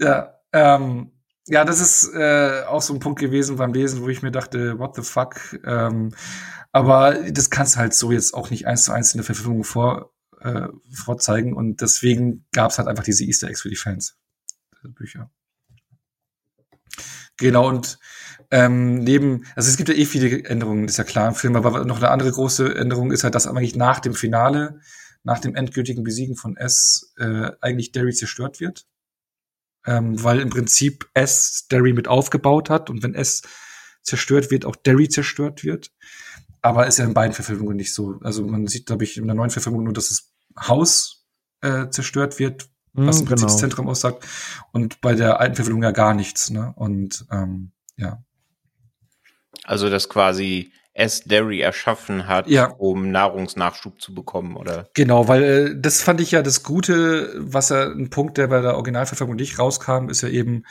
Ja, 0.00 0.34
ähm, 0.52 1.12
ja, 1.46 1.64
das 1.64 1.80
ist 1.80 2.12
äh, 2.14 2.64
auch 2.68 2.82
so 2.82 2.92
ein 2.92 3.00
Punkt 3.00 3.20
gewesen 3.20 3.56
beim 3.56 3.72
Lesen, 3.72 4.02
wo 4.02 4.08
ich 4.08 4.22
mir 4.22 4.32
dachte, 4.32 4.78
what 4.78 4.96
the 4.96 5.02
fuck? 5.02 5.36
Ähm, 5.64 6.12
aber 6.72 7.14
das 7.30 7.50
kannst 7.50 7.76
du 7.76 7.80
halt 7.80 7.94
so 7.94 8.12
jetzt 8.12 8.34
auch 8.34 8.50
nicht 8.50 8.66
eins 8.66 8.84
zu 8.84 8.92
eins 8.92 9.14
in 9.14 9.18
der 9.18 9.24
Verfilmung 9.24 9.64
vor, 9.64 10.12
äh, 10.40 10.68
vorzeigen 10.92 11.54
und 11.54 11.80
deswegen 11.80 12.44
gab 12.52 12.72
es 12.72 12.78
halt 12.78 12.88
einfach 12.88 13.04
diese 13.04 13.24
Easter 13.24 13.48
Eggs 13.48 13.62
für 13.62 13.70
die 13.70 13.76
Fans. 13.76 14.18
Bücher. 14.94 15.30
Genau, 17.38 17.68
und 17.68 17.98
ähm, 18.50 18.98
neben, 18.98 19.44
also 19.56 19.68
es 19.68 19.76
gibt 19.76 19.88
ja 19.88 19.94
eh 19.94 20.04
viele 20.06 20.44
Änderungen, 20.44 20.86
ist 20.86 20.96
ja 20.96 21.04
klar 21.04 21.28
im 21.28 21.34
Film, 21.34 21.56
aber 21.56 21.84
noch 21.84 21.98
eine 21.98 22.10
andere 22.10 22.30
große 22.30 22.74
Änderung 22.76 23.12
ist 23.12 23.24
halt, 23.24 23.34
dass 23.34 23.46
eigentlich 23.46 23.76
nach 23.76 24.00
dem 24.00 24.14
Finale, 24.14 24.80
nach 25.24 25.40
dem 25.40 25.54
endgültigen 25.54 26.04
Besiegen 26.04 26.36
von 26.36 26.56
S, 26.56 27.12
äh, 27.18 27.50
eigentlich 27.60 27.92
Derry 27.92 28.12
zerstört 28.12 28.60
wird. 28.60 28.86
Ähm, 29.84 30.22
weil 30.22 30.40
im 30.40 30.50
Prinzip 30.50 31.08
S 31.14 31.66
Derry 31.70 31.92
mit 31.92 32.08
aufgebaut 32.08 32.70
hat 32.70 32.90
und 32.90 33.02
wenn 33.02 33.14
S 33.14 33.42
zerstört 34.02 34.50
wird, 34.50 34.64
auch 34.64 34.76
Derry 34.76 35.08
zerstört 35.08 35.64
wird. 35.64 35.92
Aber 36.62 36.86
ist 36.86 36.98
ja 36.98 37.04
in 37.04 37.14
beiden 37.14 37.34
Verfilmungen 37.34 37.76
nicht 37.76 37.94
so. 37.94 38.18
Also 38.22 38.44
man 38.44 38.66
sieht, 38.66 38.86
glaube 38.86 39.04
ich, 39.04 39.16
in 39.16 39.26
der 39.26 39.36
neuen 39.36 39.50
Verfilmung 39.50 39.84
nur, 39.84 39.92
dass 39.92 40.08
das 40.08 40.32
Haus 40.68 41.26
äh, 41.60 41.88
zerstört 41.90 42.38
wird, 42.38 42.68
was 42.96 43.20
im 43.20 43.26
Prinzip 43.26 43.46
genau. 43.46 43.52
das 43.52 43.58
Zentrum 43.58 43.88
aussagt. 43.88 44.24
Und 44.72 45.00
bei 45.00 45.14
der 45.14 45.40
alten 45.40 45.56
Verfilmung 45.56 45.82
ja 45.82 45.90
gar 45.90 46.14
nichts. 46.14 46.50
Ne? 46.50 46.72
Und 46.76 47.26
ähm, 47.30 47.72
ja. 47.96 48.22
Also 49.64 49.90
dass 49.90 50.08
quasi 50.08 50.72
S. 50.96 51.24
Derry 51.24 51.60
erschaffen 51.60 52.26
hat, 52.26 52.48
ja. 52.48 52.66
um 52.66 53.10
Nahrungsnachschub 53.10 54.00
zu 54.00 54.14
bekommen, 54.14 54.56
oder? 54.56 54.88
Genau, 54.94 55.28
weil 55.28 55.42
äh, 55.42 55.74
das 55.78 56.02
fand 56.02 56.22
ich 56.22 56.30
ja 56.30 56.40
das 56.40 56.62
Gute, 56.62 57.34
was 57.36 57.68
ja 57.68 57.90
ein 57.90 58.08
Punkt, 58.08 58.38
der 58.38 58.46
bei 58.46 58.62
der 58.62 58.76
Originalverfilmung 58.76 59.36
nicht 59.36 59.58
rauskam, 59.58 60.08
ist 60.08 60.22
ja 60.22 60.30
eben, 60.30 60.64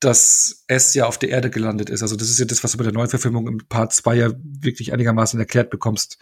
dass 0.00 0.64
S 0.66 0.92
ja 0.94 1.06
auf 1.06 1.18
der 1.18 1.28
Erde 1.28 1.50
gelandet 1.50 1.88
ist. 1.88 2.02
Also 2.02 2.16
das 2.16 2.30
ist 2.30 2.38
ja 2.40 2.46
das, 2.46 2.64
was 2.64 2.72
du 2.72 2.78
bei 2.78 2.84
der 2.84 2.92
Neuverfilmung 2.92 3.46
im 3.46 3.58
Part 3.68 3.92
2 3.92 4.16
ja 4.16 4.30
wirklich 4.42 4.92
einigermaßen 4.92 5.38
erklärt 5.38 5.70
bekommst, 5.70 6.18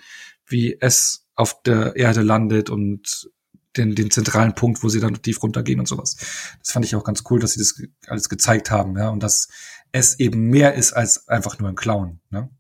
wie 0.47 0.79
S 0.81 1.27
auf 1.35 1.62
der 1.62 1.97
Erde 1.97 2.21
landet 2.21 2.69
und 2.69 3.31
den, 3.77 3.95
den 3.95 4.11
zentralen 4.11 4.55
Punkt, 4.55 4.83
wo 4.83 4.89
sie 4.89 5.01
dann 5.01 5.20
tief 5.22 5.43
runtergehen 5.43 5.81
und 5.81 5.87
sowas. 5.87 6.16
Das 6.61 6.72
fand 6.72 6.85
ich 6.85 6.95
auch 6.97 7.05
ganz 7.05 7.24
cool, 7.31 7.41
dass 7.41 7.53
sie 7.53 7.61
das 7.61 7.74
alles 8.09 8.29
gezeigt 8.29 8.70
haben, 8.70 8.97
ja, 8.97 9.09
und 9.11 9.22
dass 9.22 9.49
es 9.93 10.18
eben 10.18 10.49
mehr 10.49 10.74
ist 10.74 10.93
als 10.93 11.29
einfach 11.29 11.59
nur 11.59 11.68
ein 11.68 11.77
Clown, 11.77 12.20
ne? 12.31 12.51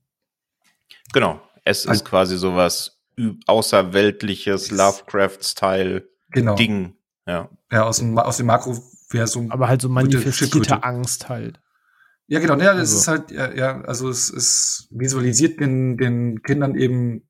Genau. 1.12 1.40
Es 1.64 1.84
ist 1.84 2.04
quasi 2.04 2.36
sowas 2.36 3.00
außerweltliches 3.46 4.70
Lovecraft-Style 4.70 6.08
genau. 6.30 6.56
Ja. 7.26 7.50
Ja, 7.72 7.82
aus 7.84 7.98
dem, 7.98 8.16
aus 8.18 8.36
dem 8.36 8.46
Makroversum. 8.46 9.50
Aber 9.50 9.68
halt 9.68 9.82
so 9.82 9.88
manifestierte 9.88 10.84
Angst 10.84 11.28
halt. 11.28 11.60
Ja, 12.28 12.40
genau. 12.40 12.54
Ja, 12.54 12.72
das 12.74 12.94
also. 12.94 12.98
ist 12.98 13.08
halt, 13.08 13.30
ja, 13.30 13.52
ja, 13.52 13.80
also 13.82 14.08
es, 14.08 14.30
es 14.30 14.88
visualisiert 14.90 15.60
den, 15.60 15.96
den 15.96 16.42
Kindern 16.42 16.76
eben 16.76 17.25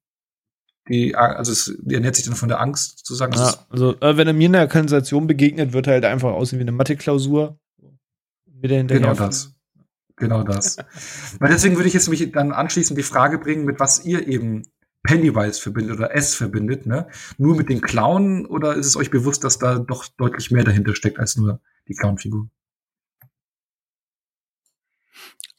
die, 0.88 1.16
also 1.16 1.52
es 1.52 1.76
die 1.80 1.94
ernährt 1.94 2.16
sich 2.16 2.24
dann 2.24 2.34
von 2.34 2.48
der 2.48 2.60
Angst, 2.60 3.04
zu 3.04 3.14
sagen. 3.14 3.32
Ja, 3.34 3.54
also 3.70 3.98
äh, 4.00 4.16
wenn 4.16 4.26
er 4.26 4.32
mir 4.32 4.46
in 4.46 4.52
der 4.52 4.68
Kanalisation 4.68 5.26
begegnet, 5.26 5.72
wird 5.72 5.86
er 5.86 5.94
halt 5.94 6.04
einfach 6.04 6.32
aussehen 6.32 6.58
wie 6.58 6.64
eine 6.64 6.72
Mathe-Klausur. 6.72 7.58
Genau 8.62 9.14
das. 9.14 9.54
Genau 10.16 10.42
das. 10.42 10.78
Weil 11.40 11.50
deswegen 11.50 11.76
würde 11.76 11.88
ich 11.88 11.94
jetzt 11.94 12.08
mich 12.08 12.32
dann 12.32 12.52
anschließend 12.52 12.98
die 12.98 13.02
Frage 13.02 13.38
bringen, 13.38 13.64
mit 13.64 13.80
was 13.80 14.04
ihr 14.04 14.26
eben 14.26 14.62
Pennywise 15.02 15.60
verbindet 15.60 15.98
oder 15.98 16.14
S 16.14 16.34
verbindet, 16.34 16.86
ne? 16.86 17.06
Nur 17.38 17.56
mit 17.56 17.68
den 17.68 17.80
Clown 17.80 18.46
oder 18.46 18.74
ist 18.74 18.86
es 18.86 18.96
euch 18.96 19.10
bewusst, 19.10 19.44
dass 19.44 19.58
da 19.58 19.78
doch 19.78 20.06
deutlich 20.16 20.50
mehr 20.50 20.64
dahinter 20.64 20.94
steckt 20.94 21.18
als 21.18 21.36
nur 21.36 21.60
die 21.88 21.94
Clown-Figur? 21.94 22.48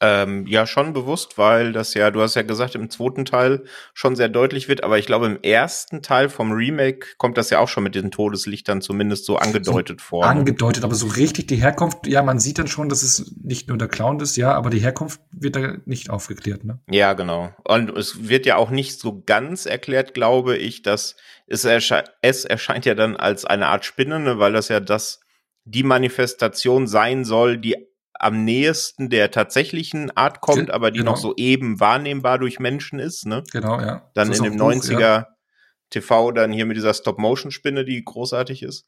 Ähm, 0.00 0.46
ja, 0.46 0.64
schon 0.66 0.92
bewusst, 0.92 1.38
weil 1.38 1.72
das 1.72 1.94
ja, 1.94 2.12
du 2.12 2.20
hast 2.20 2.36
ja 2.36 2.42
gesagt, 2.42 2.76
im 2.76 2.88
zweiten 2.88 3.24
Teil 3.24 3.64
schon 3.94 4.14
sehr 4.14 4.28
deutlich 4.28 4.68
wird, 4.68 4.84
aber 4.84 4.96
ich 4.98 5.06
glaube, 5.06 5.26
im 5.26 5.42
ersten 5.42 6.02
Teil 6.02 6.28
vom 6.28 6.52
Remake 6.52 7.06
kommt 7.16 7.36
das 7.36 7.50
ja 7.50 7.58
auch 7.58 7.66
schon 7.66 7.82
mit 7.82 7.96
den 7.96 8.12
Todeslichtern 8.12 8.80
zumindest 8.80 9.24
so 9.24 9.36
angedeutet 9.36 10.00
so 10.00 10.06
vor. 10.06 10.24
Ne? 10.24 10.30
Angedeutet, 10.30 10.84
aber 10.84 10.94
so 10.94 11.08
richtig 11.08 11.48
die 11.48 11.56
Herkunft, 11.56 12.06
ja, 12.06 12.22
man 12.22 12.38
sieht 12.38 12.60
dann 12.60 12.68
schon, 12.68 12.88
dass 12.88 13.02
es 13.02 13.34
nicht 13.42 13.68
nur 13.68 13.76
der 13.76 13.88
Clown 13.88 14.20
ist, 14.20 14.36
ja, 14.36 14.52
aber 14.54 14.70
die 14.70 14.78
Herkunft 14.78 15.20
wird 15.32 15.56
da 15.56 15.78
nicht 15.84 16.10
aufgeklärt, 16.10 16.64
ne? 16.64 16.78
Ja, 16.88 17.14
genau. 17.14 17.52
Und 17.64 17.90
es 17.90 18.28
wird 18.28 18.46
ja 18.46 18.54
auch 18.54 18.70
nicht 18.70 19.00
so 19.00 19.22
ganz 19.26 19.66
erklärt, 19.66 20.14
glaube 20.14 20.56
ich, 20.56 20.82
dass 20.82 21.16
es, 21.48 21.64
ersche 21.64 22.04
es 22.22 22.44
erscheint 22.44 22.84
ja 22.84 22.94
dann 22.94 23.16
als 23.16 23.44
eine 23.44 23.66
Art 23.66 23.84
Spinne, 23.84 24.20
ne, 24.20 24.38
weil 24.38 24.52
das 24.52 24.68
ja 24.68 24.78
das 24.78 25.20
die 25.64 25.82
Manifestation 25.82 26.86
sein 26.86 27.24
soll, 27.24 27.58
die 27.58 27.76
am 28.14 28.44
nächsten 28.44 29.10
der 29.10 29.30
tatsächlichen 29.30 30.16
Art 30.16 30.40
kommt, 30.40 30.70
aber 30.70 30.90
die 30.90 30.98
genau. 30.98 31.12
noch 31.12 31.18
so 31.18 31.34
eben 31.36 31.80
wahrnehmbar 31.80 32.38
durch 32.38 32.58
Menschen 32.58 32.98
ist, 32.98 33.26
ne? 33.26 33.44
Genau, 33.52 33.80
ja. 33.80 34.10
Dann 34.14 34.32
in 34.32 34.42
dem 34.42 34.56
Buch, 34.56 34.72
90er 34.72 35.00
ja. 35.00 35.28
TV 35.90 36.32
dann 36.32 36.52
hier 36.52 36.66
mit 36.66 36.76
dieser 36.76 36.94
Stop-Motion-Spinne, 36.94 37.84
die 37.84 38.04
großartig 38.04 38.62
ist. 38.62 38.86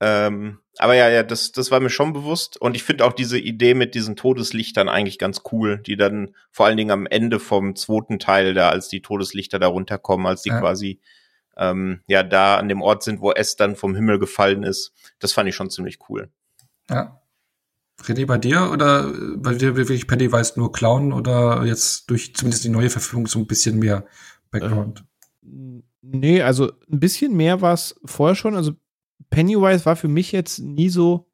Ähm, 0.00 0.58
aber 0.78 0.94
ja, 0.94 1.08
ja, 1.08 1.22
das, 1.22 1.52
das 1.52 1.70
war 1.70 1.78
mir 1.78 1.90
schon 1.90 2.12
bewusst. 2.12 2.60
Und 2.60 2.74
ich 2.74 2.82
finde 2.82 3.04
auch 3.04 3.12
diese 3.12 3.38
Idee 3.38 3.74
mit 3.74 3.94
diesen 3.94 4.16
Todeslichtern 4.16 4.88
eigentlich 4.88 5.18
ganz 5.18 5.42
cool, 5.52 5.78
die 5.78 5.96
dann 5.96 6.34
vor 6.50 6.66
allen 6.66 6.76
Dingen 6.76 6.90
am 6.90 7.06
Ende 7.06 7.38
vom 7.38 7.76
zweiten 7.76 8.18
Teil 8.18 8.52
da, 8.52 8.70
als 8.70 8.88
die 8.88 9.00
Todeslichter 9.00 9.60
da 9.60 9.68
runterkommen, 9.68 10.26
als 10.26 10.42
die 10.42 10.48
ja. 10.48 10.58
quasi 10.58 11.00
ähm, 11.56 12.00
ja 12.08 12.24
da 12.24 12.56
an 12.56 12.68
dem 12.68 12.82
Ort 12.82 13.04
sind, 13.04 13.20
wo 13.20 13.30
es 13.30 13.54
dann 13.54 13.76
vom 13.76 13.94
Himmel 13.94 14.18
gefallen 14.18 14.64
ist. 14.64 14.92
Das 15.20 15.32
fand 15.32 15.48
ich 15.48 15.54
schon 15.54 15.70
ziemlich 15.70 15.98
cool. 16.08 16.30
Ja. 16.90 17.21
René, 18.02 18.26
bei 18.26 18.38
dir 18.38 18.70
oder 18.72 19.12
bei 19.36 19.54
dir 19.54 19.76
wirklich 19.76 20.06
Pennywise 20.06 20.54
nur 20.56 20.72
Clown 20.72 21.12
oder 21.12 21.64
jetzt 21.64 22.10
durch 22.10 22.34
zumindest 22.34 22.64
die 22.64 22.68
neue 22.68 22.90
Verfügung 22.90 23.26
so 23.26 23.38
ein 23.38 23.46
bisschen 23.46 23.78
mehr 23.78 24.04
Background? 24.50 25.04
Ähm, 25.42 25.82
nee, 26.00 26.42
also 26.42 26.72
ein 26.90 27.00
bisschen 27.00 27.36
mehr 27.36 27.60
war 27.60 27.74
es 27.74 27.98
vorher 28.04 28.34
schon. 28.34 28.54
Also 28.54 28.72
Pennywise 29.30 29.86
war 29.86 29.96
für 29.96 30.08
mich 30.08 30.32
jetzt 30.32 30.58
nie 30.58 30.88
so, 30.88 31.28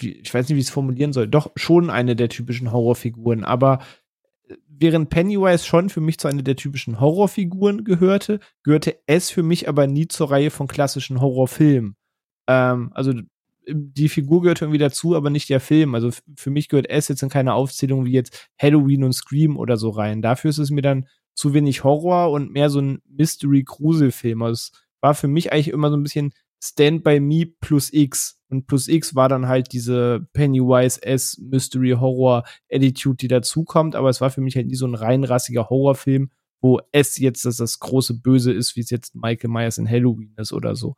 ich 0.00 0.32
weiß 0.32 0.48
nicht, 0.48 0.56
wie 0.56 0.60
ich 0.60 0.66
es 0.66 0.72
formulieren 0.72 1.12
soll, 1.12 1.28
doch 1.28 1.52
schon 1.56 1.90
eine 1.90 2.16
der 2.16 2.28
typischen 2.28 2.72
Horrorfiguren, 2.72 3.44
aber 3.44 3.80
äh, 4.48 4.56
während 4.68 5.10
Pennywise 5.10 5.64
schon 5.64 5.90
für 5.90 6.00
mich 6.00 6.18
zu 6.18 6.28
einer 6.28 6.42
der 6.42 6.56
typischen 6.56 7.00
Horrorfiguren 7.00 7.84
gehörte, 7.84 8.40
gehörte 8.62 8.98
es 9.06 9.30
für 9.30 9.42
mich 9.42 9.68
aber 9.68 9.86
nie 9.86 10.08
zur 10.08 10.30
Reihe 10.30 10.50
von 10.50 10.68
klassischen 10.68 11.20
Horrorfilmen. 11.20 11.96
Ähm, 12.48 12.90
also 12.94 13.12
die 13.68 14.08
Figur 14.08 14.42
gehört 14.42 14.62
irgendwie 14.62 14.78
dazu, 14.78 15.14
aber 15.14 15.30
nicht 15.30 15.48
der 15.48 15.60
Film. 15.60 15.94
Also 15.94 16.10
für 16.36 16.50
mich 16.50 16.68
gehört 16.68 16.88
es 16.88 17.08
jetzt 17.08 17.22
in 17.22 17.28
keine 17.28 17.54
Aufzählung 17.54 18.04
wie 18.04 18.12
jetzt 18.12 18.48
Halloween 18.60 19.04
und 19.04 19.12
Scream 19.12 19.56
oder 19.56 19.76
so 19.76 19.90
rein. 19.90 20.22
Dafür 20.22 20.50
ist 20.50 20.58
es 20.58 20.70
mir 20.70 20.82
dann 20.82 21.06
zu 21.34 21.54
wenig 21.54 21.84
Horror 21.84 22.30
und 22.30 22.52
mehr 22.52 22.70
so 22.70 22.80
ein 22.80 23.00
Mystery-Grusel-Film. 23.08 24.42
Also 24.42 24.52
es 24.52 24.72
war 25.00 25.14
für 25.14 25.28
mich 25.28 25.52
eigentlich 25.52 25.68
immer 25.68 25.90
so 25.90 25.96
ein 25.96 26.02
bisschen 26.02 26.32
Stand 26.62 27.02
by 27.02 27.20
Me 27.20 27.46
plus 27.60 27.92
X. 27.92 28.38
Und 28.48 28.66
plus 28.66 28.86
X 28.86 29.14
war 29.14 29.28
dann 29.28 29.48
halt 29.48 29.72
diese 29.72 30.28
Pennywise 30.32 31.02
S 31.02 31.38
Mystery 31.38 31.96
Horror 31.98 32.44
Attitude, 32.70 33.16
die 33.16 33.28
dazukommt. 33.28 33.96
Aber 33.96 34.10
es 34.10 34.20
war 34.20 34.30
für 34.30 34.40
mich 34.40 34.56
halt 34.56 34.66
nie 34.66 34.74
so 34.74 34.86
ein 34.86 34.94
reinrassiger 34.94 35.70
Horrorfilm, 35.70 36.30
wo 36.60 36.80
es 36.92 37.18
jetzt 37.18 37.44
das, 37.44 37.56
das 37.56 37.80
große 37.80 38.20
Böse 38.20 38.52
ist, 38.52 38.76
wie 38.76 38.80
es 38.80 38.90
jetzt 38.90 39.14
Michael 39.14 39.50
Myers 39.50 39.78
in 39.78 39.88
Halloween 39.88 40.34
ist 40.36 40.52
oder 40.52 40.76
so. 40.76 40.94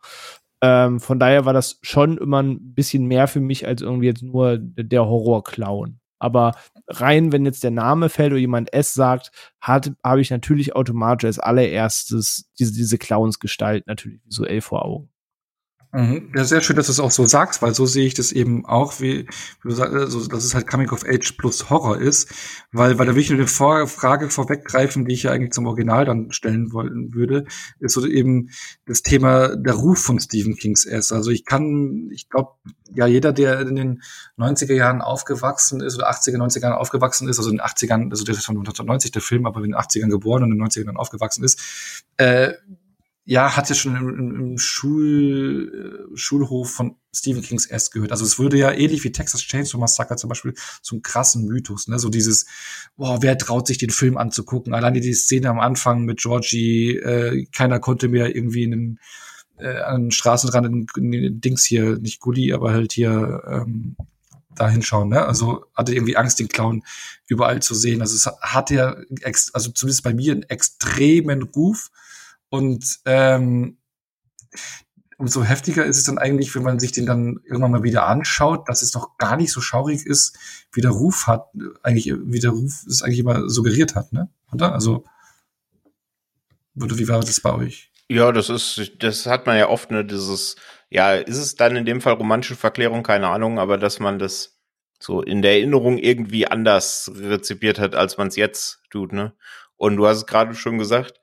Ähm, 0.66 0.98
von 0.98 1.18
daher 1.18 1.44
war 1.44 1.52
das 1.52 1.78
schon 1.82 2.16
immer 2.16 2.42
ein 2.42 2.72
bisschen 2.72 3.04
mehr 3.04 3.28
für 3.28 3.40
mich 3.40 3.66
als 3.66 3.82
irgendwie 3.82 4.06
jetzt 4.06 4.22
nur 4.22 4.56
der 4.58 5.04
Horror-Clown. 5.04 6.00
Aber 6.18 6.54
rein, 6.88 7.32
wenn 7.32 7.44
jetzt 7.44 7.64
der 7.64 7.70
Name 7.70 8.08
fällt 8.08 8.32
oder 8.32 8.40
jemand 8.40 8.72
es 8.72 8.94
sagt, 8.94 9.30
habe 9.60 10.20
ich 10.22 10.30
natürlich 10.30 10.74
automatisch 10.74 11.26
als 11.26 11.38
allererstes 11.38 12.50
diese, 12.58 12.72
diese 12.72 12.96
Clowns-Gestalt 12.96 13.86
natürlich 13.86 14.24
visuell 14.24 14.62
vor 14.62 14.86
Augen. 14.86 15.10
Mhm. 15.94 16.32
Ja, 16.34 16.42
sehr 16.42 16.60
schön, 16.60 16.74
dass 16.74 16.86
du 16.86 16.92
es 16.92 16.98
auch 16.98 17.12
so 17.12 17.24
sagst, 17.24 17.62
weil 17.62 17.72
so 17.72 17.86
sehe 17.86 18.04
ich 18.04 18.14
das 18.14 18.32
eben 18.32 18.66
auch, 18.66 19.00
wie, 19.00 19.28
wie 19.62 19.68
du 19.68 19.70
sagst, 19.70 19.94
also, 19.94 20.26
dass 20.26 20.42
es 20.42 20.52
halt 20.52 20.66
Coming 20.66 20.90
of 20.90 21.04
Age 21.06 21.36
plus 21.38 21.70
Horror 21.70 21.98
ist, 21.98 22.34
weil, 22.72 22.98
weil 22.98 23.06
da 23.06 23.14
will 23.14 23.22
ich 23.22 23.30
nur 23.30 23.38
eine 23.38 23.46
Vor 23.46 23.86
Frage 23.86 24.28
vorweggreifen, 24.28 25.04
die 25.04 25.14
ich 25.14 25.22
ja 25.22 25.30
eigentlich 25.30 25.52
zum 25.52 25.68
Original 25.68 26.04
dann 26.04 26.32
stellen 26.32 26.72
wollen 26.72 27.14
würde, 27.14 27.44
ist 27.78 27.92
so 27.92 28.04
eben 28.04 28.50
das 28.86 29.02
Thema 29.02 29.54
der 29.54 29.74
Ruf 29.74 30.00
von 30.00 30.18
Stephen 30.18 30.56
Kings 30.56 30.84
S. 30.84 31.12
Also 31.12 31.30
ich 31.30 31.44
kann, 31.44 32.10
ich 32.12 32.28
glaube, 32.28 32.50
ja, 32.92 33.06
jeder, 33.06 33.32
der 33.32 33.60
in 33.60 33.76
den 33.76 34.02
90er 34.36 34.74
Jahren 34.74 35.00
aufgewachsen 35.00 35.80
ist 35.80 35.94
oder 35.96 36.10
80er, 36.10 36.38
90er 36.38 36.62
Jahren 36.62 36.74
aufgewachsen 36.76 37.28
ist, 37.28 37.38
also 37.38 37.50
in 37.50 37.58
den 37.58 37.64
80ern, 37.64 38.10
also 38.10 38.24
der 38.24 38.34
ist 38.34 38.44
von 38.44 38.56
1990 38.56 39.12
der 39.12 39.22
Film, 39.22 39.46
aber 39.46 39.60
in 39.60 39.70
den 39.70 39.76
80ern 39.76 40.08
geboren 40.08 40.42
und 40.42 40.50
in 40.50 40.58
den 40.58 40.66
90ern 40.66 40.96
aufgewachsen 40.96 41.44
ist, 41.44 42.02
äh, 42.16 42.52
ja, 43.24 43.56
hat 43.56 43.68
ja 43.68 43.74
schon 43.74 43.96
im, 43.96 44.40
im 44.40 44.58
Schul, 44.58 46.08
äh, 46.12 46.16
Schulhof 46.16 46.70
von 46.70 46.96
Stephen 47.14 47.42
Kings 47.42 47.66
S 47.66 47.90
gehört. 47.90 48.12
Also 48.12 48.24
es 48.24 48.38
würde 48.38 48.58
ja 48.58 48.70
ähnlich 48.70 49.02
wie 49.04 49.12
Texas 49.12 49.40
Chainsaw 49.40 49.78
Massacre 49.78 50.16
zum 50.16 50.28
Beispiel 50.28 50.54
zum 50.82 51.00
krassen 51.00 51.46
Mythos, 51.46 51.88
ne? 51.88 51.98
So 51.98 52.10
dieses, 52.10 52.46
boah, 52.96 53.22
wer 53.22 53.38
traut 53.38 53.66
sich 53.66 53.78
den 53.78 53.90
Film 53.90 54.18
anzugucken? 54.18 54.74
Alleine 54.74 55.00
die 55.00 55.14
Szene 55.14 55.48
am 55.48 55.60
Anfang 55.60 56.04
mit 56.04 56.20
Georgie, 56.20 56.96
äh, 56.96 57.46
keiner 57.46 57.80
konnte 57.80 58.08
mehr 58.08 58.36
irgendwie 58.36 58.64
in 58.64 58.70
den 58.72 58.98
äh, 59.58 59.78
an 59.78 60.02
den 60.02 60.10
Straßenrand 60.10 60.66
in, 60.66 60.86
in 60.96 61.12
den 61.12 61.40
Dings 61.40 61.64
hier, 61.64 61.98
nicht 61.98 62.20
Gully, 62.20 62.52
aber 62.52 62.72
halt 62.72 62.92
hier 62.92 63.42
ähm, 63.46 63.96
da 64.54 64.68
hinschauen. 64.68 65.08
Ne? 65.08 65.24
Also 65.24 65.64
hatte 65.74 65.94
irgendwie 65.94 66.16
Angst, 66.16 66.38
den 66.38 66.48
Clown 66.48 66.82
überall 67.26 67.62
zu 67.62 67.74
sehen. 67.74 68.00
Also 68.00 68.16
es 68.16 68.26
hatte 68.40 68.74
ja, 68.74 68.96
also 69.52 69.70
zumindest 69.70 70.02
bei 70.02 70.14
mir, 70.14 70.32
einen 70.32 70.42
extremen 70.44 71.42
Ruf. 71.42 71.90
Und 72.54 73.00
ähm, 73.04 73.78
umso 75.18 75.42
heftiger 75.42 75.84
ist 75.84 75.98
es 75.98 76.04
dann 76.04 76.18
eigentlich, 76.18 76.54
wenn 76.54 76.62
man 76.62 76.78
sich 76.78 76.92
den 76.92 77.04
dann 77.04 77.40
irgendwann 77.42 77.72
mal 77.72 77.82
wieder 77.82 78.06
anschaut, 78.06 78.68
dass 78.68 78.80
es 78.82 78.92
doch 78.92 79.18
gar 79.18 79.36
nicht 79.36 79.50
so 79.50 79.60
schaurig 79.60 80.06
ist, 80.06 80.38
wie 80.70 80.80
der 80.80 80.92
Ruf 80.92 81.26
hat, 81.26 81.48
eigentlich, 81.82 82.14
wie 82.16 82.38
der 82.38 82.52
Ruf 82.52 82.84
es 82.86 83.02
eigentlich 83.02 83.18
immer 83.18 83.50
suggeriert 83.50 83.96
hat, 83.96 84.12
ne? 84.12 84.28
Oder? 84.52 84.72
Also, 84.72 85.04
wie 86.76 87.08
war 87.08 87.18
das 87.18 87.40
bei 87.40 87.52
euch? 87.52 87.90
Ja, 88.08 88.30
das 88.30 88.50
ist, 88.50 88.92
das 89.00 89.26
hat 89.26 89.46
man 89.46 89.58
ja 89.58 89.68
oft, 89.68 89.90
ne, 89.90 90.04
dieses, 90.04 90.54
ja, 90.90 91.14
ist 91.14 91.38
es 91.38 91.56
dann 91.56 91.74
in 91.74 91.84
dem 91.84 92.00
Fall 92.00 92.12
romantische 92.12 92.54
Verklärung, 92.54 93.02
keine 93.02 93.30
Ahnung, 93.30 93.58
aber 93.58 93.78
dass 93.78 93.98
man 93.98 94.20
das 94.20 94.60
so 95.00 95.22
in 95.22 95.42
der 95.42 95.54
Erinnerung 95.54 95.98
irgendwie 95.98 96.46
anders 96.46 97.10
rezipiert 97.16 97.80
hat, 97.80 97.96
als 97.96 98.16
man 98.16 98.28
es 98.28 98.36
jetzt 98.36 98.80
tut, 98.90 99.12
ne? 99.12 99.34
Und 99.76 99.96
du 99.96 100.06
hast 100.06 100.18
es 100.18 100.26
gerade 100.26 100.54
schon 100.54 100.78
gesagt, 100.78 101.20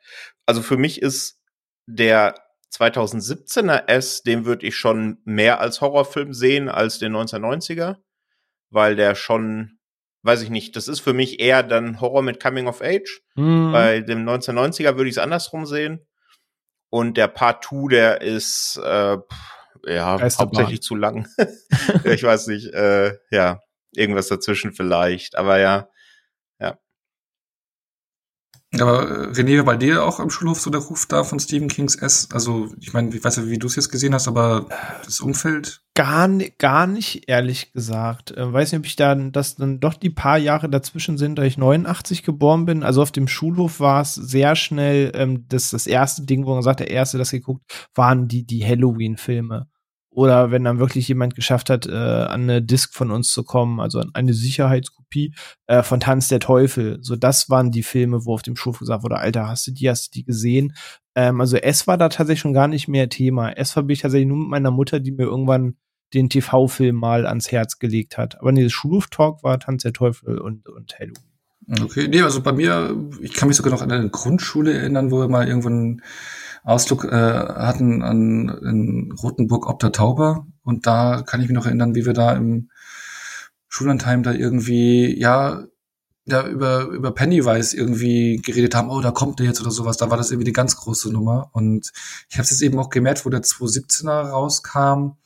also 0.51 0.63
für 0.63 0.75
mich 0.75 1.01
ist 1.01 1.39
der 1.85 2.35
2017er 2.75 3.87
S, 3.87 4.21
den 4.21 4.43
würde 4.43 4.67
ich 4.67 4.75
schon 4.75 5.19
mehr 5.23 5.61
als 5.61 5.79
Horrorfilm 5.79 6.33
sehen 6.33 6.67
als 6.67 6.99
den 6.99 7.15
1990er, 7.15 7.95
weil 8.69 8.97
der 8.97 9.15
schon, 9.15 9.79
weiß 10.23 10.41
ich 10.41 10.49
nicht, 10.49 10.75
das 10.75 10.89
ist 10.89 10.99
für 10.99 11.13
mich 11.13 11.39
eher 11.39 11.63
dann 11.63 12.01
Horror 12.01 12.21
mit 12.21 12.43
Coming 12.43 12.67
of 12.67 12.81
Age. 12.81 13.21
Mhm. 13.35 13.71
Bei 13.71 14.01
dem 14.01 14.27
1990er 14.27 14.97
würde 14.97 15.07
ich 15.07 15.15
es 15.15 15.23
andersrum 15.23 15.65
sehen. 15.65 16.05
Und 16.89 17.15
der 17.15 17.29
Part 17.29 17.63
2, 17.63 17.87
der 17.87 18.21
ist 18.21 18.77
äh, 18.83 19.19
ja 19.85 20.19
hauptsächlich 20.19 20.81
zu 20.81 20.95
lang. 20.95 21.29
ich 22.03 22.23
weiß 22.23 22.47
nicht, 22.47 22.73
äh, 22.73 23.13
ja, 23.29 23.61
irgendwas 23.93 24.27
dazwischen 24.27 24.73
vielleicht. 24.73 25.37
Aber 25.37 25.59
ja, 25.59 25.87
aber 28.79 29.09
äh, 29.09 29.31
René, 29.31 29.61
bei 29.63 29.75
dir 29.75 30.05
auch 30.05 30.19
am 30.19 30.29
Schulhof 30.29 30.61
so 30.61 30.69
der 30.69 30.79
Ruf 30.79 31.05
da 31.05 31.25
von 31.25 31.39
Stephen 31.39 31.67
Kings 31.67 31.95
S? 31.95 32.29
Also, 32.31 32.69
ich 32.79 32.93
meine, 32.93 33.13
ich 33.13 33.23
weiß 33.23 33.35
ja, 33.35 33.47
wie 33.47 33.59
du 33.59 33.67
es 33.67 33.75
jetzt 33.75 33.91
gesehen 33.91 34.13
hast, 34.13 34.29
aber 34.29 34.67
das 35.03 35.19
Umfeld? 35.19 35.81
Gar, 35.93 36.29
gar 36.57 36.87
nicht, 36.87 37.27
ehrlich 37.27 37.73
gesagt. 37.73 38.31
Äh, 38.31 38.53
weiß 38.53 38.71
nicht, 38.71 38.79
ob 38.79 38.85
ich 38.85 38.95
dann, 38.95 39.33
dass 39.33 39.55
dann 39.55 39.81
doch 39.81 39.95
die 39.95 40.09
paar 40.09 40.37
Jahre 40.37 40.69
dazwischen 40.69 41.17
sind, 41.17 41.35
da 41.35 41.43
ich 41.43 41.57
89 41.57 42.23
geboren 42.23 42.65
bin. 42.65 42.83
Also 42.83 43.01
auf 43.01 43.11
dem 43.11 43.27
Schulhof 43.27 43.81
war 43.81 44.01
es 44.01 44.15
sehr 44.15 44.55
schnell, 44.55 45.11
ähm, 45.15 45.45
das, 45.49 45.71
das 45.71 45.85
erste 45.85 46.23
Ding, 46.23 46.45
wo 46.45 46.53
man 46.53 46.63
sagt, 46.63 46.79
der 46.79 46.89
erste, 46.89 47.17
das 47.17 47.31
geguckt, 47.31 47.63
waren 47.93 48.29
die, 48.29 48.45
die 48.45 48.65
Halloween-Filme. 48.65 49.67
Oder 50.13 50.51
wenn 50.51 50.65
dann 50.65 50.79
wirklich 50.79 51.07
jemand 51.07 51.35
geschafft 51.35 51.69
hat, 51.69 51.87
äh, 51.87 51.91
an 51.91 52.41
eine 52.41 52.61
Disc 52.61 52.93
von 52.93 53.11
uns 53.11 53.31
zu 53.31 53.43
kommen, 53.43 53.79
also 53.79 53.99
an 53.99 54.11
eine 54.13 54.33
Sicherheitskopie 54.33 55.33
äh, 55.67 55.83
von 55.83 56.01
Tanz 56.01 56.27
der 56.27 56.41
Teufel. 56.41 56.97
So, 57.01 57.15
das 57.15 57.49
waren 57.49 57.71
die 57.71 57.83
Filme, 57.83 58.25
wo 58.25 58.33
auf 58.33 58.41
dem 58.41 58.57
Schulhof 58.57 58.79
gesagt 58.79 59.03
wurde, 59.03 59.17
Alter, 59.17 59.47
hast 59.47 59.67
du 59.67 59.71
die, 59.71 59.89
hast 59.89 60.07
du 60.07 60.19
die 60.19 60.25
gesehen? 60.25 60.73
Ähm, 61.15 61.39
also 61.39 61.55
es 61.55 61.87
war 61.87 61.97
da 61.97 62.09
tatsächlich 62.09 62.41
schon 62.41 62.53
gar 62.53 62.67
nicht 62.67 62.89
mehr 62.89 63.07
Thema. 63.07 63.51
Es 63.53 63.71
verbinde 63.71 63.93
ich 63.93 64.01
tatsächlich 64.01 64.27
nur 64.27 64.37
mit 64.37 64.49
meiner 64.49 64.71
Mutter, 64.71 64.99
die 64.99 65.11
mir 65.11 65.23
irgendwann 65.23 65.77
den 66.13 66.29
TV-Film 66.29 66.97
mal 66.97 67.25
ans 67.25 67.51
Herz 67.53 67.79
gelegt 67.79 68.17
hat. 68.17 68.37
Aber 68.41 68.51
nee, 68.51 68.63
das 68.63 68.73
Schulhof-Talk 68.73 69.43
war 69.43 69.59
Tanz 69.59 69.83
der 69.83 69.93
Teufel 69.93 70.39
und, 70.39 70.67
und 70.67 70.99
Halloween. 70.99 71.31
Okay, 71.83 72.07
nee, 72.09 72.21
also 72.21 72.41
bei 72.41 72.51
mir, 72.51 72.95
ich 73.21 73.33
kann 73.33 73.47
mich 73.47 73.55
sogar 73.55 73.71
noch 73.71 73.81
an 73.81 73.91
eine 73.91 74.09
Grundschule 74.09 74.73
erinnern, 74.73 75.11
wo 75.11 75.19
wir 75.19 75.29
mal 75.29 75.47
irgendwann 75.47 76.01
Ausflug 76.63 77.05
äh, 77.05 77.09
hatten 77.09 78.03
an 78.03 78.49
in 78.63 79.11
Rotenburg 79.11 79.67
ob 79.67 79.79
der 79.79 79.91
Tauber. 79.91 80.45
Und 80.63 80.85
da 80.85 81.23
kann 81.23 81.41
ich 81.41 81.47
mich 81.47 81.55
noch 81.55 81.65
erinnern, 81.65 81.95
wie 81.95 82.05
wir 82.05 82.13
da 82.13 82.33
im 82.33 82.69
Schullandheim 83.67 84.21
da 84.23 84.33
irgendwie, 84.33 85.17
ja, 85.19 85.65
da 86.25 86.47
über, 86.47 86.85
über 86.85 87.11
Pennywise 87.13 87.75
irgendwie 87.75 88.37
geredet 88.37 88.75
haben, 88.75 88.89
oh, 88.89 89.01
da 89.01 89.11
kommt 89.11 89.39
der 89.39 89.47
jetzt 89.47 89.61
oder 89.61 89.71
sowas. 89.71 89.97
Da 89.97 90.09
war 90.09 90.17
das 90.17 90.29
irgendwie 90.29 90.45
die 90.45 90.53
ganz 90.53 90.75
große 90.75 91.11
Nummer. 91.11 91.49
Und 91.53 91.91
ich 92.29 92.37
habe 92.37 92.43
es 92.43 92.51
jetzt 92.51 92.61
eben 92.61 92.77
auch 92.77 92.89
gemerkt, 92.89 93.25
wo 93.25 93.29
der 93.29 93.41
217er 93.41 94.29
rauskam. 94.29 95.17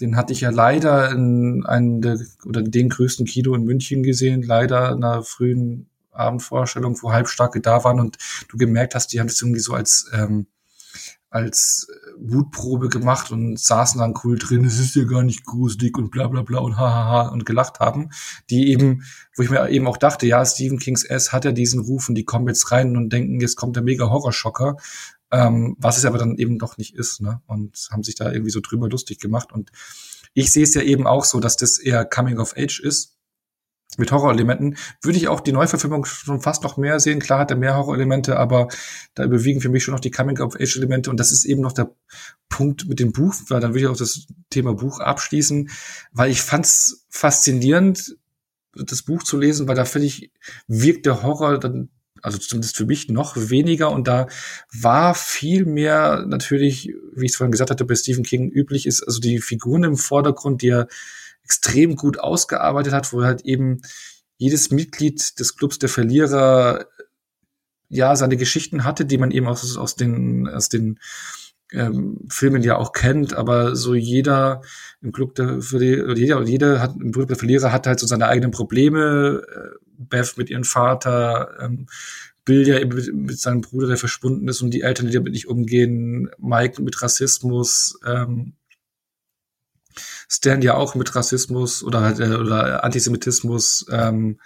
Den 0.00 0.16
hatte 0.16 0.32
ich 0.32 0.40
ja 0.40 0.50
leider 0.50 1.10
in 1.10 1.64
einem 1.64 2.00
der, 2.00 2.18
oder 2.44 2.62
den 2.62 2.88
größten 2.88 3.26
Kino 3.26 3.54
in 3.54 3.62
München 3.62 4.02
gesehen, 4.02 4.42
leider 4.42 4.90
in 4.90 5.04
einer 5.04 5.22
frühen 5.22 5.88
Abendvorstellung, 6.10 7.00
wo 7.00 7.12
Halbstarke 7.12 7.60
da 7.60 7.84
waren 7.84 8.00
und 8.00 8.18
du 8.48 8.56
gemerkt 8.56 8.94
hast, 8.94 9.12
die 9.12 9.20
haben 9.20 9.28
das 9.28 9.40
irgendwie 9.40 9.60
so 9.60 9.72
als 9.74 10.10
ähm, 10.12 10.46
als 11.34 11.88
äh, 11.90 12.10
Wutprobe 12.16 12.88
gemacht 12.88 13.32
und 13.32 13.58
saßen 13.58 13.98
dann 14.00 14.14
cool 14.22 14.38
drin, 14.38 14.64
es 14.64 14.78
ist 14.78 14.94
ja 14.94 15.02
gar 15.02 15.24
nicht 15.24 15.44
gruselig 15.44 15.98
und 15.98 16.10
bla 16.10 16.28
bla 16.28 16.42
bla 16.42 16.60
und 16.60 16.76
hahaha 16.76 17.28
und 17.28 17.44
gelacht 17.44 17.80
haben, 17.80 18.10
die 18.50 18.70
eben, 18.70 19.02
wo 19.36 19.42
ich 19.42 19.50
mir 19.50 19.68
eben 19.68 19.88
auch 19.88 19.96
dachte, 19.96 20.28
ja, 20.28 20.46
Stephen 20.46 20.78
Kings 20.78 21.02
S 21.02 21.32
hat 21.32 21.44
ja 21.44 21.50
diesen 21.50 21.80
Ruf 21.80 22.08
und 22.08 22.14
die 22.14 22.24
kommen 22.24 22.46
jetzt 22.46 22.70
rein 22.70 22.96
und 22.96 23.12
denken, 23.12 23.40
jetzt 23.40 23.56
kommt 23.56 23.74
der 23.74 23.82
mega 23.82 24.08
Horrorschocker, 24.08 24.76
ähm, 25.32 25.76
was 25.80 25.98
es 25.98 26.04
aber 26.04 26.18
dann 26.18 26.36
eben 26.36 26.60
doch 26.60 26.78
nicht 26.78 26.94
ist, 26.94 27.20
ne? 27.20 27.42
Und 27.46 27.88
haben 27.90 28.04
sich 28.04 28.14
da 28.14 28.30
irgendwie 28.30 28.52
so 28.52 28.60
drüber 28.60 28.88
lustig 28.88 29.18
gemacht 29.18 29.52
und 29.52 29.72
ich 30.34 30.52
sehe 30.52 30.62
es 30.62 30.74
ja 30.74 30.82
eben 30.82 31.06
auch 31.06 31.24
so, 31.24 31.40
dass 31.40 31.56
das 31.56 31.78
eher 31.78 32.04
Coming 32.04 32.38
of 32.38 32.54
Age 32.56 32.78
ist 32.80 33.13
mit 33.96 34.10
Horrorelementen, 34.10 34.76
würde 35.02 35.18
ich 35.18 35.28
auch 35.28 35.40
die 35.40 35.52
Neuverfilmung 35.52 36.04
schon 36.04 36.40
fast 36.40 36.62
noch 36.64 36.76
mehr 36.76 36.98
sehen. 37.00 37.20
Klar 37.20 37.40
hat 37.40 37.50
er 37.50 37.56
mehr 37.56 37.76
Horrorelemente, 37.76 38.36
aber 38.38 38.68
da 39.14 39.24
überwiegen 39.24 39.60
für 39.60 39.68
mich 39.68 39.84
schon 39.84 39.94
noch 39.94 40.00
die 40.00 40.10
Coming-of-Age-Elemente. 40.10 41.10
Und 41.10 41.20
das 41.20 41.32
ist 41.32 41.44
eben 41.44 41.60
noch 41.62 41.72
der 41.72 41.94
Punkt 42.48 42.88
mit 42.88 42.98
dem 42.98 43.12
Buch, 43.12 43.34
weil 43.48 43.60
dann 43.60 43.70
würde 43.72 43.80
ich 43.80 43.86
auch 43.86 43.96
das 43.96 44.26
Thema 44.50 44.74
Buch 44.74 45.00
abschließen, 45.00 45.70
weil 46.12 46.30
ich 46.30 46.42
fand 46.42 46.66
es 46.66 47.06
faszinierend, 47.08 48.16
das 48.74 49.02
Buch 49.02 49.22
zu 49.22 49.38
lesen, 49.38 49.68
weil 49.68 49.76
da 49.76 49.84
finde 49.84 50.08
ich, 50.08 50.32
wirkt 50.66 51.06
der 51.06 51.22
Horror 51.22 51.58
dann 51.58 51.90
also 52.22 52.38
zumindest 52.38 52.76
für 52.76 52.86
mich 52.86 53.10
noch 53.10 53.36
weniger 53.36 53.90
und 53.90 54.08
da 54.08 54.28
war 54.72 55.14
viel 55.14 55.66
mehr 55.66 56.24
natürlich, 56.26 56.94
wie 57.14 57.26
ich 57.26 57.32
es 57.32 57.36
vorhin 57.36 57.52
gesagt 57.52 57.70
hatte, 57.70 57.84
bei 57.84 57.94
Stephen 57.94 58.24
King 58.24 58.50
üblich 58.50 58.86
ist, 58.86 59.02
also 59.02 59.20
die 59.20 59.40
Figuren 59.40 59.84
im 59.84 59.98
Vordergrund, 59.98 60.62
die 60.62 60.70
er 60.70 60.88
extrem 61.44 61.96
gut 61.96 62.18
ausgearbeitet 62.18 62.92
hat, 62.92 63.12
wo 63.12 63.22
halt 63.22 63.42
eben 63.42 63.82
jedes 64.36 64.70
Mitglied 64.70 65.38
des 65.38 65.56
Clubs 65.56 65.78
der 65.78 65.88
Verlierer 65.88 66.86
ja 67.88 68.16
seine 68.16 68.36
Geschichten 68.36 68.84
hatte, 68.84 69.04
die 69.04 69.18
man 69.18 69.30
eben 69.30 69.46
aus, 69.46 69.76
aus 69.76 69.94
den, 69.94 70.48
aus 70.48 70.68
den 70.68 70.98
ähm, 71.72 72.20
Filmen 72.28 72.62
ja 72.62 72.76
auch 72.76 72.92
kennt, 72.92 73.34
aber 73.34 73.76
so 73.76 73.94
jeder 73.94 74.62
im 75.00 75.12
Club 75.12 75.34
der 75.34 75.60
Verlierer, 75.60 76.16
jeder, 76.16 76.42
jeder 76.42 76.80
hat 76.80 76.94
im 76.96 77.12
Club 77.12 77.28
der 77.28 77.36
Verlierer 77.36 77.72
hat 77.72 77.86
halt 77.86 78.00
so 78.00 78.06
seine 78.06 78.26
eigenen 78.26 78.50
Probleme, 78.50 79.42
äh, 79.48 79.78
Beth 79.96 80.36
mit 80.36 80.50
ihrem 80.50 80.64
Vater, 80.64 81.56
ähm, 81.60 81.86
Bill 82.44 82.66
ja 82.66 82.84
mit, 82.84 83.14
mit 83.14 83.38
seinem 83.38 83.60
Bruder, 83.60 83.86
der 83.88 83.96
verschwunden 83.96 84.48
ist 84.48 84.60
und 84.60 84.70
die 84.72 84.82
Eltern, 84.82 85.06
die 85.06 85.14
damit 85.14 85.32
nicht 85.32 85.48
umgehen, 85.48 86.30
Mike 86.38 86.82
mit 86.82 87.00
Rassismus, 87.00 87.98
ähm, 88.06 88.54
Stan 90.34 90.62
ja 90.62 90.74
auch 90.74 90.94
mit 90.94 91.14
Rassismus 91.14 91.82
oder, 91.82 92.18
äh, 92.18 92.34
oder 92.36 92.84
Antisemitismus, 92.84 93.86
ähm, 93.90 94.40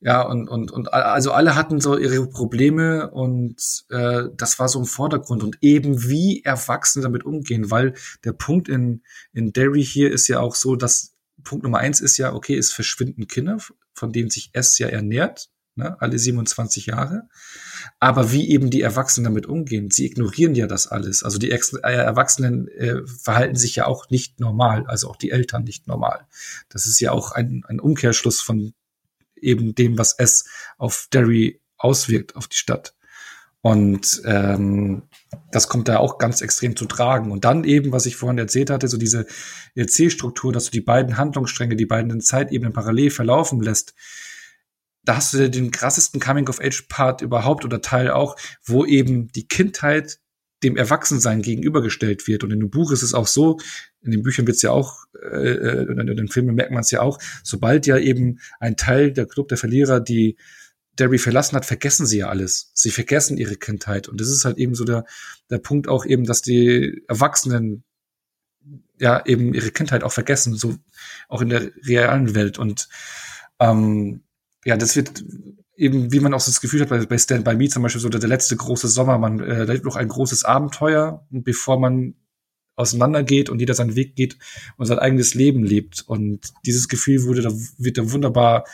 ja, 0.00 0.22
und, 0.22 0.48
und, 0.48 0.70
und 0.70 0.92
also 0.92 1.32
alle 1.32 1.56
hatten 1.56 1.80
so 1.80 1.98
ihre 1.98 2.24
Probleme 2.28 3.10
und 3.10 3.84
äh, 3.90 4.24
das 4.36 4.60
war 4.60 4.68
so 4.68 4.78
im 4.78 4.84
Vordergrund 4.86 5.42
und 5.42 5.58
eben 5.60 6.04
wie 6.04 6.42
Erwachsene 6.44 7.02
damit 7.02 7.24
umgehen, 7.24 7.72
weil 7.72 7.94
der 8.22 8.32
Punkt 8.32 8.68
in, 8.68 9.02
in 9.32 9.52
Derry 9.52 9.84
hier 9.84 10.12
ist 10.12 10.28
ja 10.28 10.38
auch 10.38 10.54
so, 10.54 10.76
dass 10.76 11.16
Punkt 11.42 11.64
Nummer 11.64 11.78
eins 11.78 12.00
ist 12.00 12.16
ja, 12.16 12.32
okay, 12.32 12.56
es 12.56 12.72
verschwinden 12.72 13.26
Kinder, 13.26 13.58
von 13.92 14.12
denen 14.12 14.30
sich 14.30 14.50
S 14.52 14.78
ja 14.78 14.86
ernährt 14.86 15.50
ne, 15.74 15.96
alle 16.00 16.18
27 16.18 16.86
Jahre. 16.86 17.28
Aber 18.00 18.32
wie 18.32 18.50
eben 18.50 18.70
die 18.70 18.82
Erwachsenen 18.82 19.24
damit 19.24 19.46
umgehen, 19.46 19.90
sie 19.90 20.06
ignorieren 20.06 20.54
ja 20.54 20.66
das 20.66 20.86
alles. 20.86 21.22
Also 21.22 21.38
die 21.38 21.50
äh, 21.50 21.58
Erwachsenen 21.82 22.68
äh, 22.68 23.06
verhalten 23.06 23.56
sich 23.56 23.76
ja 23.76 23.86
auch 23.86 24.10
nicht 24.10 24.40
normal, 24.40 24.86
also 24.86 25.08
auch 25.08 25.16
die 25.16 25.30
Eltern 25.30 25.64
nicht 25.64 25.86
normal. 25.86 26.26
Das 26.68 26.86
ist 26.86 27.00
ja 27.00 27.12
auch 27.12 27.32
ein, 27.32 27.64
ein 27.68 27.80
Umkehrschluss 27.80 28.40
von 28.40 28.72
eben 29.40 29.74
dem, 29.74 29.98
was 29.98 30.14
es 30.18 30.46
auf 30.76 31.08
Derry 31.12 31.60
auswirkt, 31.76 32.36
auf 32.36 32.48
die 32.48 32.56
Stadt. 32.56 32.94
Und 33.60 34.22
ähm, 34.24 35.02
das 35.50 35.68
kommt 35.68 35.88
da 35.88 35.98
auch 35.98 36.18
ganz 36.18 36.40
extrem 36.42 36.76
zu 36.76 36.86
tragen. 36.86 37.32
Und 37.32 37.44
dann 37.44 37.64
eben, 37.64 37.92
was 37.92 38.06
ich 38.06 38.16
vorhin 38.16 38.38
erzählt 38.38 38.70
hatte, 38.70 38.88
so 38.88 38.96
diese 38.96 39.26
Erzählstruktur, 39.74 40.52
dass 40.52 40.66
du 40.66 40.70
die 40.70 40.80
beiden 40.80 41.16
Handlungsstränge, 41.16 41.76
die 41.76 41.86
beiden 41.86 42.20
Zeitebenen 42.20 42.72
parallel 42.72 43.10
verlaufen 43.10 43.60
lässt, 43.60 43.94
da 45.08 45.16
hast 45.16 45.32
du 45.32 45.48
den 45.48 45.70
krassesten 45.70 46.20
Coming-of-Age-Part 46.20 47.22
überhaupt 47.22 47.64
oder 47.64 47.80
Teil 47.80 48.10
auch, 48.10 48.36
wo 48.62 48.84
eben 48.84 49.28
die 49.28 49.48
Kindheit 49.48 50.18
dem 50.62 50.76
Erwachsensein 50.76 51.40
gegenübergestellt 51.40 52.26
wird. 52.28 52.44
Und 52.44 52.50
in 52.50 52.60
dem 52.60 52.68
Buch 52.68 52.92
ist 52.92 53.00
es 53.00 53.14
auch 53.14 53.26
so, 53.26 53.58
in 54.02 54.10
den 54.10 54.22
Büchern 54.22 54.46
wird 54.46 54.56
es 54.56 54.62
ja 54.62 54.70
auch, 54.70 55.06
äh, 55.14 55.52
äh 55.52 55.82
in 55.98 56.14
den 56.14 56.28
Filmen 56.28 56.54
merkt 56.54 56.72
man 56.72 56.80
es 56.80 56.90
ja 56.90 57.00
auch, 57.00 57.18
sobald 57.42 57.86
ja 57.86 57.96
eben 57.96 58.40
ein 58.60 58.76
Teil 58.76 59.10
der 59.10 59.24
Club 59.24 59.48
der 59.48 59.56
Verlierer 59.56 60.00
die 60.00 60.36
Derry 60.98 61.16
verlassen 61.16 61.56
hat, 61.56 61.64
vergessen 61.64 62.04
sie 62.04 62.18
ja 62.18 62.28
alles. 62.28 62.70
Sie 62.74 62.90
vergessen 62.90 63.38
ihre 63.38 63.56
Kindheit. 63.56 64.08
Und 64.08 64.20
das 64.20 64.28
ist 64.28 64.44
halt 64.44 64.58
eben 64.58 64.74
so 64.74 64.84
der, 64.84 65.06
der 65.48 65.58
Punkt 65.58 65.88
auch 65.88 66.04
eben, 66.04 66.24
dass 66.24 66.42
die 66.42 67.02
Erwachsenen 67.08 67.82
ja 68.98 69.24
eben 69.24 69.54
ihre 69.54 69.70
Kindheit 69.70 70.02
auch 70.04 70.12
vergessen, 70.12 70.54
so 70.54 70.76
auch 71.28 71.40
in 71.40 71.48
der 71.48 71.70
realen 71.86 72.34
Welt. 72.34 72.58
Und 72.58 72.90
ähm, 73.58 74.24
ja, 74.64 74.76
das 74.76 74.96
wird 74.96 75.24
eben, 75.76 76.12
wie 76.12 76.20
man 76.20 76.34
auch 76.34 76.44
das 76.44 76.60
Gefühl 76.60 76.80
hat, 76.80 76.88
bei, 76.88 77.04
bei 77.06 77.18
Stand 77.18 77.44
By 77.44 77.54
Me 77.54 77.68
zum 77.68 77.82
Beispiel, 77.82 78.00
so 78.00 78.08
der, 78.08 78.20
der 78.20 78.28
letzte 78.28 78.56
große 78.56 78.88
Sommer, 78.88 79.18
man 79.18 79.40
äh, 79.40 79.66
da 79.66 79.74
noch 79.74 79.96
ein 79.96 80.08
großes 80.08 80.44
Abenteuer, 80.44 81.26
bevor 81.30 81.78
man 81.78 82.14
auseinandergeht 82.74 83.50
und 83.50 83.58
jeder 83.58 83.74
seinen 83.74 83.96
Weg 83.96 84.14
geht 84.14 84.38
und 84.76 84.86
sein 84.86 84.98
eigenes 84.98 85.34
Leben 85.34 85.64
lebt. 85.64 86.04
Und 86.06 86.52
dieses 86.64 86.88
Gefühl 86.88 87.24
wurde 87.24 87.42
da, 87.42 87.50
wird 87.76 87.98
da 87.98 88.12
wunderbar 88.12 88.64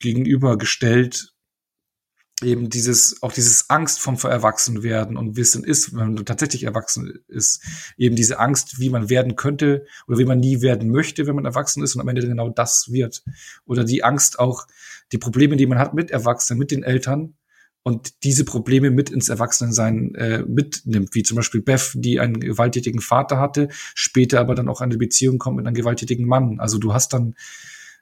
gegenübergestellt 0.00 1.36
eben 2.42 2.68
dieses, 2.68 3.22
auch 3.22 3.32
dieses 3.32 3.70
Angst 3.70 3.98
vom 3.98 4.16
Erwachsenwerden 4.16 5.16
und 5.16 5.36
Wissen 5.36 5.64
ist, 5.64 5.94
wenn 5.94 6.14
man 6.14 6.26
tatsächlich 6.26 6.64
erwachsen 6.64 7.24
ist, 7.28 7.62
eben 7.96 8.14
diese 8.14 8.38
Angst, 8.38 8.78
wie 8.78 8.90
man 8.90 9.08
werden 9.08 9.36
könnte 9.36 9.86
oder 10.06 10.18
wie 10.18 10.26
man 10.26 10.40
nie 10.40 10.60
werden 10.60 10.90
möchte, 10.90 11.26
wenn 11.26 11.34
man 11.34 11.46
erwachsen 11.46 11.82
ist 11.82 11.94
und 11.94 12.02
am 12.02 12.08
Ende 12.08 12.26
genau 12.26 12.50
das 12.50 12.92
wird. 12.92 13.24
Oder 13.64 13.84
die 13.84 14.04
Angst 14.04 14.38
auch, 14.38 14.66
die 15.12 15.18
Probleme, 15.18 15.56
die 15.56 15.66
man 15.66 15.78
hat 15.78 15.94
mit 15.94 16.10
Erwachsenen, 16.10 16.58
mit 16.58 16.70
den 16.70 16.82
Eltern 16.82 17.34
und 17.86 18.24
diese 18.24 18.44
Probleme 18.44 18.90
mit 18.90 19.10
ins 19.10 19.28
Erwachsenensein 19.28 20.12
äh, 20.16 20.42
mitnimmt, 20.42 21.14
wie 21.14 21.22
zum 21.22 21.36
Beispiel 21.36 21.62
Beth, 21.62 21.92
die 21.94 22.18
einen 22.18 22.40
gewalttätigen 22.40 23.00
Vater 23.00 23.38
hatte, 23.38 23.68
später 23.94 24.40
aber 24.40 24.56
dann 24.56 24.68
auch 24.68 24.80
eine 24.80 24.96
Beziehung 24.96 25.38
kommt 25.38 25.58
mit 25.58 25.66
einem 25.68 25.76
gewalttätigen 25.76 26.26
Mann. 26.26 26.58
Also 26.58 26.78
du 26.78 26.92
hast 26.92 27.12
dann, 27.12 27.36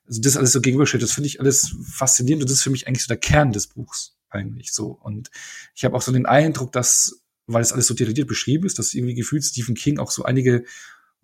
also 0.06 0.22
das 0.22 0.38
alles 0.38 0.52
so 0.52 0.62
gegenüberstellt, 0.62 1.02
das 1.02 1.12
finde 1.12 1.26
ich 1.26 1.38
alles 1.38 1.76
faszinierend 1.84 2.42
und 2.42 2.50
das 2.50 2.56
ist 2.58 2.62
für 2.62 2.70
mich 2.70 2.88
eigentlich 2.88 3.02
so 3.02 3.08
der 3.08 3.18
Kern 3.18 3.52
des 3.52 3.66
Buchs 3.66 4.16
eigentlich 4.30 4.72
so. 4.72 4.86
Und 5.02 5.30
ich 5.74 5.84
habe 5.84 5.94
auch 5.94 6.02
so 6.02 6.12
den 6.12 6.24
Eindruck, 6.24 6.72
dass, 6.72 7.20
weil 7.46 7.60
es 7.60 7.74
alles 7.74 7.86
so 7.86 7.92
detailliert 7.92 8.26
beschrieben 8.26 8.64
ist, 8.64 8.78
dass 8.78 8.94
irgendwie 8.94 9.14
gefühlt 9.14 9.44
Stephen 9.44 9.74
King 9.74 9.98
auch 9.98 10.10
so 10.10 10.24
einige 10.24 10.64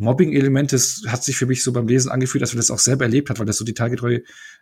Mobbing-Elemente, 0.00 0.76
es 0.76 1.04
hat 1.06 1.22
sich 1.22 1.36
für 1.36 1.46
mich 1.46 1.62
so 1.62 1.72
beim 1.72 1.86
Lesen 1.86 2.10
angefühlt, 2.10 2.42
dass 2.42 2.54
er 2.54 2.56
das 2.56 2.70
auch 2.70 2.78
selber 2.78 3.04
erlebt 3.04 3.30
hat, 3.30 3.38
weil 3.38 3.46
das 3.46 3.58
so 3.58 3.64
detailgetreu 3.64 4.20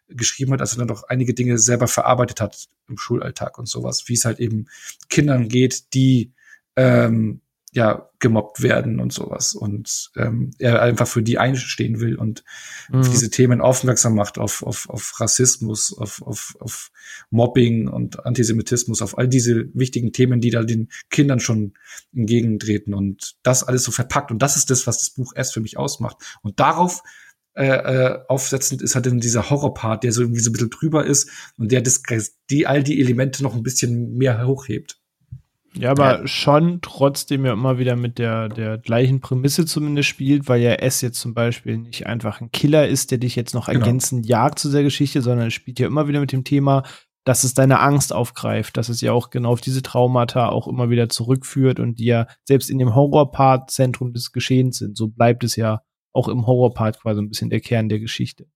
geschrieben 0.09 0.53
hat, 0.53 0.61
als 0.61 0.72
er 0.72 0.78
dann 0.78 0.89
doch 0.89 1.05
einige 1.05 1.32
Dinge 1.32 1.59
selber 1.59 1.86
verarbeitet 1.86 2.41
hat 2.41 2.66
im 2.89 2.99
Schulalltag 2.99 3.59
und 3.59 3.68
sowas, 3.68 4.05
wie 4.07 4.14
es 4.14 4.24
halt 4.24 4.41
eben 4.41 4.66
Kindern 5.09 5.49
geht, 5.49 5.95
die 5.95 6.32
ähm, 6.76 7.41
ja 7.73 8.09
gemobbt 8.19 8.62
werden 8.62 8.99
und 8.99 9.12
sowas 9.12 9.55
und 9.55 10.11
ähm, 10.16 10.51
er 10.59 10.83
einfach 10.83 11.07
für 11.07 11.23
die 11.23 11.39
einstehen 11.39 12.01
will 12.01 12.16
und 12.16 12.43
mhm. 12.91 13.05
für 13.05 13.11
diese 13.11 13.31
Themen 13.31 13.61
aufmerksam 13.61 14.14
macht 14.14 14.39
auf, 14.39 14.62
auf, 14.62 14.89
auf 14.89 15.21
Rassismus, 15.21 15.97
auf, 15.97 16.23
auf, 16.23 16.57
auf 16.61 16.91
Mobbing 17.31 17.89
und 17.89 18.25
Antisemitismus, 18.25 19.03
auf 19.03 19.19
all 19.19 19.29
diese 19.29 19.69
wichtigen 19.75 20.12
Themen, 20.12 20.41
die 20.41 20.51
da 20.51 20.62
den 20.62 20.89
Kindern 21.11 21.41
schon 21.41 21.75
entgegentreten 22.14 22.95
und 22.95 23.37
das 23.43 23.64
alles 23.64 23.85
so 23.85 23.93
verpackt 23.93 24.31
und 24.31 24.41
das 24.41 24.57
ist 24.57 24.71
das, 24.71 24.87
was 24.87 24.99
das 24.99 25.11
Buch 25.11 25.33
erst 25.37 25.53
für 25.53 25.61
mich 25.61 25.77
ausmacht 25.77 26.16
und 26.43 26.59
darauf 26.61 27.03
äh, 27.55 27.66
äh, 27.66 28.19
aufsetzend 28.29 28.83
ist 28.83 28.95
halt 28.95 29.07
dann 29.07 29.19
dieser 29.19 29.51
Horrorpart, 29.51 30.05
der 30.05 30.12
so 30.12 30.23
irgendwie 30.23 30.41
so 30.41 30.51
ein 30.51 30.53
bisschen 30.53 30.71
drüber 30.71 31.05
ist 31.05 31.29
und 31.57 31.73
der 31.73 31.81
das, 31.81 32.03
die 32.51 32.69
all 32.69 32.85
die 32.85 33.01
Elemente 33.01 33.43
noch 33.43 33.57
ein 33.57 33.64
bisschen 33.64 34.16
mehr 34.16 34.47
hochhebt. 34.47 34.97
Ja, 35.75 35.91
aber 35.91 36.21
ja. 36.21 36.27
schon 36.27 36.81
trotzdem 36.81 37.45
ja 37.45 37.53
immer 37.53 37.79
wieder 37.79 37.95
mit 37.95 38.19
der, 38.19 38.49
der 38.49 38.79
gleichen 38.79 39.21
Prämisse 39.21 39.66
zumindest 39.66 40.09
spielt, 40.09 40.49
weil 40.49 40.61
ja 40.61 40.73
S 40.73 41.03
jetzt 41.03 41.21
zum 41.21 41.35
Beispiel 41.35 41.77
nicht 41.77 42.07
einfach 42.07 42.41
ein 42.41 42.51
Killer 42.51 42.89
ist, 42.89 43.11
der 43.11 43.19
dich 43.19 43.37
jetzt 43.37 43.55
noch 43.55 43.66
genau. 43.66 43.81
ergänzend 43.81 44.27
jagt 44.27 44.59
zu 44.59 44.71
der 44.71 44.83
Geschichte, 44.83 45.23
sondern 45.23 45.49
es 45.49 45.55
spielt 45.55 45.79
ja 45.79 45.87
immer 45.87 46.09
wieder 46.09 46.21
mit 46.21 46.33
dem 46.33 46.45
Thema, 46.45 46.85
dass 47.25 47.45
es 47.45 47.53
deine 47.53 47.81
Angst 47.81 48.12
aufgreift, 48.12 48.79
dass 48.79 48.89
es 48.89 49.03
ja 49.03 49.12
auch 49.12 49.29
genau 49.29 49.53
auf 49.53 49.61
diese 49.61 49.83
Traumata 49.83 50.49
auch 50.49 50.66
immer 50.66 50.89
wieder 50.89 51.11
zurückführt 51.11 51.79
und 51.79 51.99
die 51.99 52.07
ja 52.07 52.27
selbst 52.45 52.71
in 52.71 52.79
dem 52.79 52.95
Horrorpart 52.95 53.71
Zentrum 53.71 54.14
des 54.14 54.33
Geschehens 54.33 54.79
sind. 54.79 54.97
So 54.97 55.09
bleibt 55.09 55.45
es 55.45 55.55
ja 55.55 55.83
auch 56.14 56.29
im 56.29 56.47
Horrorpart 56.47 57.01
quasi 57.01 57.21
ein 57.21 57.29
bisschen 57.29 57.51
der 57.51 57.61
Kern 57.61 57.91
der 57.91 58.01
Geschichte. 58.01 58.47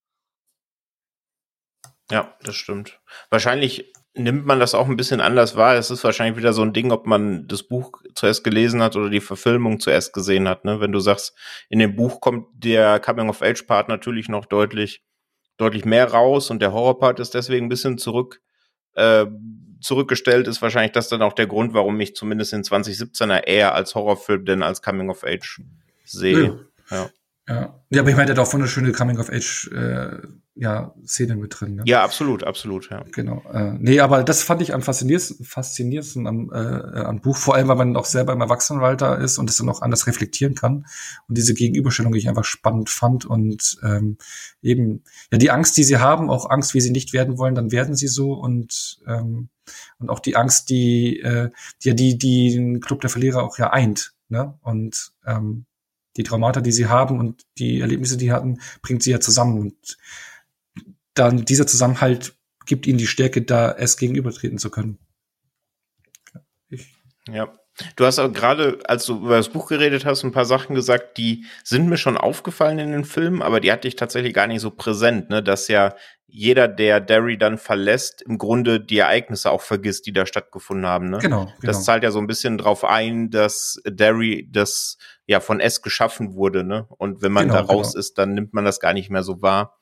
Ja, 2.11 2.35
das 2.43 2.57
stimmt. 2.57 3.01
Wahrscheinlich 3.31 3.93
nimmt 4.15 4.45
man 4.45 4.61
das 4.61 4.75
auch 4.75 4.89
ein 4.89 4.97
bisschen 4.97 5.21
anders 5.21 5.57
wahr. 5.57 5.77
Es 5.77 5.91
ist 5.91 6.05
wahrscheinlich 6.05 6.37
wieder 6.37 6.53
so 6.53 6.63
ein 6.63 6.73
Ding, 6.73 6.93
ob 6.93 7.07
man 7.07 7.47
das 7.49 7.63
Buch 7.63 8.03
zuerst 8.15 8.45
gelesen 8.45 8.83
hat 8.83 8.97
oder 8.97 9.09
die 9.09 9.21
Verfilmung 9.21 9.81
zuerst 9.81 10.13
gesehen 10.13 10.49
hat. 10.49 10.65
Ne? 10.65 10.81
Wenn 10.81 10.93
du 10.93 11.01
sagst, 11.01 11.35
in 11.69 11.79
dem 11.79 11.97
Buch 11.97 12.21
kommt 12.21 12.47
der 12.53 13.01
Coming-of-Age-Part 13.01 13.89
natürlich 13.89 14.29
noch 14.29 14.45
deutlich, 14.45 15.03
deutlich 15.57 15.85
mehr 15.85 16.11
raus 16.11 16.51
und 16.51 16.61
der 16.61 16.73
Horror-Part 16.73 17.21
ist 17.21 17.35
deswegen 17.35 17.67
ein 17.67 17.71
bisschen 17.71 17.97
zurück, 17.97 18.43
äh, 18.95 19.27
zurückgestellt, 19.81 20.47
ist 20.47 20.61
wahrscheinlich 20.61 20.93
das 20.93 21.09
dann 21.09 21.23
auch 21.23 21.33
der 21.33 21.47
Grund, 21.47 21.73
warum 21.73 21.99
ich 22.01 22.15
zumindest 22.15 22.53
in 22.53 22.63
2017er 22.63 23.45
eher 23.45 23.75
als 23.75 23.95
Horrorfilm 23.95 24.45
denn 24.45 24.63
als 24.63 24.83
Coming-of-Age 24.83 25.63
sehe. 26.05 26.67
Ja. 26.91 26.97
ja. 26.97 27.11
Ja. 27.49 27.83
ja, 27.91 28.01
aber 28.01 28.11
ich 28.11 28.17
meine, 28.17 28.33
der 28.33 28.37
hat 28.37 28.49
auch 28.49 28.53
wunderschöne 28.53 28.93
Coming-of-Age 28.93 29.71
äh, 29.73 30.29
ja, 30.55 30.95
Szenen 31.05 31.41
mit 31.41 31.59
drin. 31.59 31.77
Ne? 31.77 31.83
Ja, 31.87 32.05
absolut, 32.05 32.45
absolut, 32.45 32.89
ja. 32.91 33.05
Genau. 33.11 33.43
Äh, 33.53 33.73
nee, 33.79 33.99
aber 33.99 34.23
das 34.23 34.43
fand 34.43 34.63
ich 34.63 34.75
am 34.75 34.83
faszinierendsten, 34.83 35.45
faszinierendsten 35.45 36.27
am, 36.29 36.51
äh, 36.53 36.57
am 36.57 37.21
Buch, 37.21 37.37
vor 37.37 37.57
allem, 37.57 37.69
weil 37.69 37.77
man 37.77 37.97
auch 37.97 38.05
selber 38.05 38.33
im 38.33 38.41
Erwachsenenalter 38.41 39.19
ist 39.19 39.39
und 39.39 39.51
es 39.51 39.57
dann 39.57 39.69
auch 39.69 39.83
anders 39.83 40.07
reflektieren 40.07 40.55
kann. 40.55 40.87
Und 41.27 41.37
diese 41.37 41.55
Gegenüberstellung, 41.55 42.13
die 42.13 42.19
ich 42.19 42.29
einfach 42.29 42.45
spannend 42.45 42.91
fand 42.91 43.25
und 43.25 43.79
ähm, 43.83 44.19
eben, 44.61 45.03
ja, 45.33 45.39
die 45.39 45.51
Angst, 45.51 45.77
die 45.77 45.85
sie 45.85 45.97
haben, 45.97 46.31
auch 46.31 46.49
Angst, 46.49 46.75
wie 46.75 46.81
sie 46.81 46.93
nicht 46.93 47.13
werden 47.13 47.39
wollen, 47.39 47.57
dann 47.57 47.73
werden 47.73 47.97
sie 47.97 48.09
so 48.09 48.35
und 48.35 49.01
ähm, 49.07 49.49
und 49.99 50.11
auch 50.11 50.19
die 50.19 50.37
Angst, 50.37 50.71
die, 50.71 51.21
äh, 51.21 51.51
die, 51.85 51.95
die, 51.95 52.19
die 52.19 52.53
den 52.53 52.81
Club 52.81 53.01
der 53.01 53.11
Verlierer 53.11 53.43
auch 53.43 53.59
ja 53.59 53.71
eint. 53.71 54.13
Ne? 54.29 54.59
Und 54.61 55.13
ähm, 55.25 55.67
die 56.17 56.23
Traumata, 56.23 56.61
die 56.61 56.73
sie 56.73 56.87
haben 56.87 57.19
und 57.19 57.45
die 57.59 57.81
Erlebnisse, 57.81 58.17
die 58.17 58.27
sie 58.27 58.33
hatten, 58.33 58.61
bringt 58.83 59.03
sie 59.03 59.11
ja 59.11 59.21
zusammen. 59.21 59.59
Und 59.59 59.99
dann 61.15 61.45
dieser 61.45 61.67
Zusammenhalt 61.67 62.37
gibt 62.67 62.87
ihnen 62.87 62.99
die 62.99 63.07
Stärke, 63.07 63.43
da 63.43 63.73
es 63.73 63.97
gegenübertreten 63.97 64.59
zu 64.59 64.71
können. 64.71 64.99
Ich. 66.69 66.95
Ja. 67.29 67.53
Du 67.97 68.05
hast 68.05 68.19
aber 68.19 68.33
gerade, 68.33 68.79
als 68.85 69.07
du 69.07 69.17
über 69.17 69.37
das 69.37 69.49
Buch 69.49 69.69
geredet 69.69 70.05
hast, 70.05 70.25
ein 70.25 70.33
paar 70.33 70.45
Sachen 70.45 70.75
gesagt, 70.75 71.17
die 71.17 71.47
sind 71.65 71.89
mir 71.89 71.97
schon 71.97 72.19
aufgefallen 72.19 72.79
in 72.79 72.93
den 72.93 73.05
Filmen, 73.05 73.41
aber 73.41 73.61
die 73.61 73.73
hatte 73.73 73.89
ich 73.89 73.97
tatsächlich 73.97 74.35
gar 74.35 74.47
nicht 74.47 74.61
so 74.61 74.71
präsent, 74.71 75.31
ne? 75.31 75.43
Dass 75.43 75.69
ja 75.69 75.95
jeder, 76.27 76.67
der 76.67 77.01
Derry 77.01 77.37
dann 77.37 77.59
verlässt, 77.59 78.23
im 78.23 78.39
Grunde 78.39 78.81
die 78.81 78.99
Ereignisse 78.99 79.51
auch 79.51 79.61
vergisst, 79.61 80.07
die 80.07 80.15
da 80.15 80.25
stattgefunden 80.25 80.87
haben. 80.87 81.11
Ne? 81.11 81.19
Genau, 81.19 81.45
genau. 81.45 81.57
Das 81.63 81.85
zahlt 81.85 82.03
ja 82.03 82.11
so 82.11 82.21
ein 82.21 82.27
bisschen 82.27 82.57
drauf 82.57 82.85
ein, 82.85 83.29
dass 83.29 83.79
Derry 83.85 84.49
das 84.51 84.97
ja 85.27 85.41
von 85.41 85.61
S 85.61 85.83
geschaffen 85.83 86.35
wurde, 86.35 86.65
ne? 86.65 86.87
Und 86.97 87.23
wenn 87.23 87.33
man 87.33 87.49
genau, 87.49 87.61
da 87.61 87.65
raus 87.65 87.93
genau. 87.93 88.01
ist, 88.01 88.19
dann 88.19 88.35
nimmt 88.35 88.55
man 88.55 88.65
das 88.65 88.81
gar 88.81 88.95
nicht 88.95 89.11
mehr 89.11 89.23
so 89.23 89.43
wahr. 89.43 89.79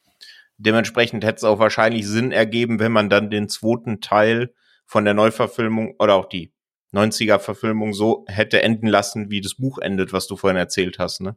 Dementsprechend 0.58 1.24
hätte 1.24 1.38
es 1.38 1.44
auch 1.44 1.58
wahrscheinlich 1.58 2.06
Sinn 2.06 2.32
ergeben, 2.32 2.80
wenn 2.80 2.92
man 2.92 3.08
dann 3.08 3.30
den 3.30 3.48
zweiten 3.48 4.00
Teil 4.00 4.52
von 4.86 5.04
der 5.04 5.14
Neuverfilmung 5.14 5.94
oder 5.98 6.14
auch 6.14 6.28
die 6.28 6.52
90er-Verfilmung 6.92 7.92
so 7.92 8.24
hätte 8.26 8.62
enden 8.62 8.86
lassen, 8.86 9.30
wie 9.30 9.40
das 9.40 9.54
Buch 9.54 9.78
endet, 9.78 10.12
was 10.12 10.26
du 10.26 10.36
vorhin 10.36 10.56
erzählt 10.56 10.98
hast, 10.98 11.20
ne? 11.20 11.36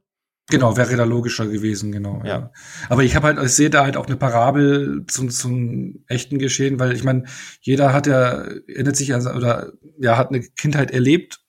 Genau, 0.49 0.76
wäre 0.76 0.97
da 0.97 1.06
logischer 1.06 1.47
gewesen, 1.47 1.93
genau. 1.93 2.20
Ja. 2.24 2.28
ja. 2.28 2.51
Aber 2.89 3.04
ich 3.04 3.16
habe 3.16 3.28
halt, 3.28 3.39
ich 3.41 3.54
sehe 3.54 3.70
da 3.70 3.86
halt 3.86 3.95
auch 3.95 4.08
eine 4.08 4.18
Parabel 4.18 5.06
zum, 5.08 5.30
zum 5.30 6.04
echten 6.08 6.38
Geschehen, 6.38 6.80
weil 6.80 6.91
ich 6.91 7.04
meine, 7.04 7.24
jeder 7.62 7.93
hat 7.93 8.08
ja, 8.08 8.43
erinnert 8.68 8.97
sich 8.97 9.14
also, 9.14 9.32
oder 9.32 9.72
ja, 9.99 10.18
hat 10.18 10.30
eine 10.30 10.41
Kindheit 10.41 10.91
erlebt 10.91 11.39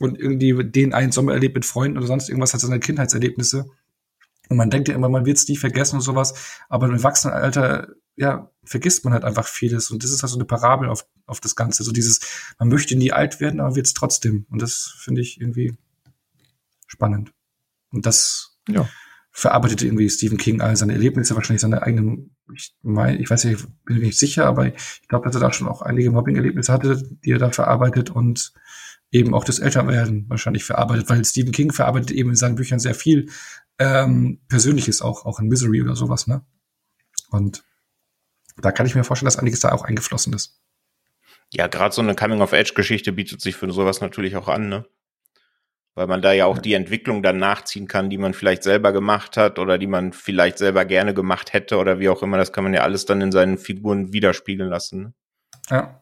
und 0.00 0.18
irgendwie 0.18 0.64
den 0.64 0.94
einen 0.94 1.12
Sommer 1.12 1.34
erlebt 1.34 1.56
mit 1.56 1.66
Freunden 1.66 1.98
oder 1.98 2.06
sonst 2.06 2.30
irgendwas, 2.30 2.54
hat 2.54 2.60
seine 2.60 2.80
Kindheitserlebnisse. 2.80 3.66
Und 4.48 4.56
man 4.56 4.70
denkt 4.70 4.88
ja 4.88 4.94
immer, 4.94 5.10
man 5.10 5.26
wird 5.26 5.36
es 5.36 5.46
nie 5.46 5.56
vergessen 5.56 5.96
und 5.96 6.02
sowas, 6.02 6.56
aber 6.70 6.86
im 6.86 6.94
Erwachsenenalter, 6.94 7.88
ja, 8.18 8.50
vergisst 8.64 9.04
man 9.04 9.14
halt 9.14 9.24
einfach 9.24 9.46
vieles. 9.46 9.90
Und 9.90 10.02
das 10.02 10.10
ist 10.10 10.22
halt 10.22 10.30
so 10.30 10.36
eine 10.36 10.44
Parabel 10.44 10.88
auf, 10.88 11.06
auf 11.26 11.40
das 11.40 11.54
Ganze. 11.54 11.84
So 11.84 11.92
dieses, 11.92 12.20
man 12.58 12.68
möchte 12.68 12.96
nie 12.96 13.12
alt 13.12 13.40
werden, 13.40 13.60
aber 13.60 13.76
wird 13.76 13.86
es 13.86 13.94
trotzdem. 13.94 14.44
Und 14.50 14.60
das 14.60 14.92
finde 14.98 15.20
ich 15.20 15.40
irgendwie 15.40 15.78
spannend. 16.88 17.32
Und 17.90 18.06
das 18.06 18.58
ja. 18.68 18.88
verarbeitet 19.30 19.82
irgendwie 19.82 20.10
Stephen 20.10 20.36
King 20.36 20.60
all 20.60 20.76
seine 20.76 20.94
Erlebnisse, 20.94 21.36
wahrscheinlich 21.36 21.60
seine 21.60 21.82
eigenen, 21.82 22.34
ich, 22.52 22.74
mein, 22.82 23.20
ich 23.20 23.30
weiß 23.30 23.44
nicht, 23.44 23.64
bin 23.84 23.98
mir 23.98 24.06
nicht 24.06 24.18
sicher, 24.18 24.46
aber 24.46 24.66
ich 24.66 25.08
glaube, 25.08 25.24
dass 25.24 25.36
er 25.36 25.40
da 25.40 25.52
schon 25.52 25.68
auch 25.68 25.80
einige 25.80 26.10
Mobbing-Erlebnisse 26.10 26.72
hatte, 26.72 27.00
die 27.24 27.30
er 27.30 27.38
da 27.38 27.52
verarbeitet 27.52 28.10
und 28.10 28.52
eben 29.12 29.32
auch 29.32 29.44
das 29.44 29.60
Elternwerden 29.60 30.28
wahrscheinlich 30.28 30.64
verarbeitet, 30.64 31.08
weil 31.08 31.24
Stephen 31.24 31.52
King 31.52 31.72
verarbeitet 31.72 32.10
eben 32.10 32.30
in 32.30 32.36
seinen 32.36 32.56
Büchern 32.56 32.80
sehr 32.80 32.96
viel 32.96 33.30
ähm, 33.78 34.40
Persönliches 34.48 35.02
auch, 35.02 35.24
auch 35.24 35.38
in 35.38 35.46
Misery 35.46 35.82
oder 35.82 35.94
sowas, 35.94 36.26
ne? 36.26 36.44
Und 37.30 37.62
da 38.60 38.72
kann 38.72 38.86
ich 38.86 38.94
mir 38.94 39.04
vorstellen, 39.04 39.26
dass 39.26 39.38
einiges 39.38 39.60
da 39.60 39.72
auch 39.72 39.84
eingeflossen 39.84 40.32
ist. 40.32 40.60
Ja, 41.52 41.66
gerade 41.66 41.94
so 41.94 42.02
eine 42.02 42.14
Coming-of-Age-Geschichte 42.14 43.12
bietet 43.12 43.40
sich 43.40 43.56
für 43.56 43.70
sowas 43.72 44.00
natürlich 44.00 44.36
auch 44.36 44.48
an, 44.48 44.68
ne? 44.68 44.84
weil 45.98 46.06
man 46.06 46.22
da 46.22 46.32
ja 46.32 46.46
auch 46.46 46.58
die 46.58 46.74
Entwicklung 46.74 47.24
dann 47.24 47.38
nachziehen 47.38 47.88
kann, 47.88 48.08
die 48.08 48.18
man 48.18 48.32
vielleicht 48.32 48.62
selber 48.62 48.92
gemacht 48.92 49.36
hat 49.36 49.58
oder 49.58 49.78
die 49.78 49.88
man 49.88 50.12
vielleicht 50.12 50.56
selber 50.56 50.84
gerne 50.84 51.12
gemacht 51.12 51.52
hätte 51.52 51.76
oder 51.76 51.98
wie 51.98 52.08
auch 52.08 52.22
immer. 52.22 52.36
Das 52.36 52.52
kann 52.52 52.62
man 52.62 52.72
ja 52.72 52.82
alles 52.82 53.04
dann 53.04 53.20
in 53.20 53.32
seinen 53.32 53.58
Figuren 53.58 54.12
widerspiegeln 54.12 54.70
lassen. 54.70 55.02
Ne? 55.02 55.12
Ja. 55.70 56.00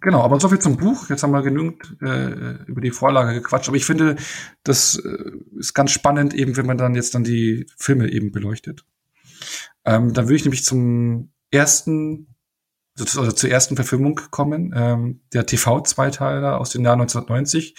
Genau, 0.00 0.22
aber 0.22 0.40
soviel 0.40 0.58
zum 0.58 0.78
Buch. 0.78 1.10
Jetzt 1.10 1.22
haben 1.22 1.32
wir 1.32 1.42
genügend 1.42 1.96
äh, 2.00 2.64
über 2.64 2.80
die 2.80 2.92
Vorlage 2.92 3.34
gequatscht. 3.34 3.68
Aber 3.68 3.76
ich 3.76 3.84
finde, 3.84 4.16
das 4.64 4.96
äh, 4.96 5.32
ist 5.58 5.74
ganz 5.74 5.90
spannend, 5.90 6.32
eben 6.32 6.56
wenn 6.56 6.66
man 6.66 6.78
dann 6.78 6.94
jetzt 6.94 7.14
dann 7.14 7.24
die 7.24 7.66
Filme 7.76 8.08
eben 8.10 8.32
beleuchtet. 8.32 8.86
Ähm, 9.84 10.12
dann 10.12 10.26
würde 10.26 10.36
ich 10.36 10.44
nämlich 10.44 10.64
zum 10.64 11.32
ersten, 11.50 12.34
also 12.98 13.32
zur 13.32 13.50
ersten 13.50 13.76
Verfilmung 13.76 14.20
kommen, 14.30 14.72
ähm, 14.76 15.20
der 15.32 15.46
TV-Zweiteiler 15.46 16.58
aus 16.60 16.70
dem 16.70 16.84
Jahr 16.84 16.94
1990. 16.94 17.76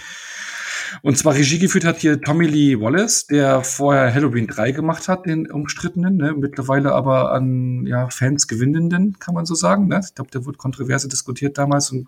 Und 1.02 1.18
zwar 1.18 1.34
Regie 1.34 1.60
geführt 1.60 1.86
hat 1.86 1.98
hier 2.00 2.22
Tommy 2.22 2.46
Lee 2.46 2.80
Wallace, 2.80 3.26
der 3.26 3.64
vorher 3.64 4.14
Halloween 4.14 4.48
3 4.48 4.72
gemacht 4.72 5.08
hat, 5.08 5.26
den 5.26 5.50
umstrittenen, 5.50 6.18
ne? 6.18 6.34
mittlerweile 6.34 6.94
aber 6.94 7.32
an 7.32 7.86
ja, 7.88 8.10
Fans 8.10 8.48
gewinnenden, 8.48 9.18
kann 9.20 9.34
man 9.34 9.46
so 9.46 9.56
sagen. 9.56 9.88
Ne? 9.88 10.02
Ich 10.06 10.14
glaube, 10.14 10.30
der 10.32 10.46
wurde 10.46 10.58
kontroverse 10.58 11.08
diskutiert 11.08 11.58
damals 11.58 11.92
und 11.92 12.08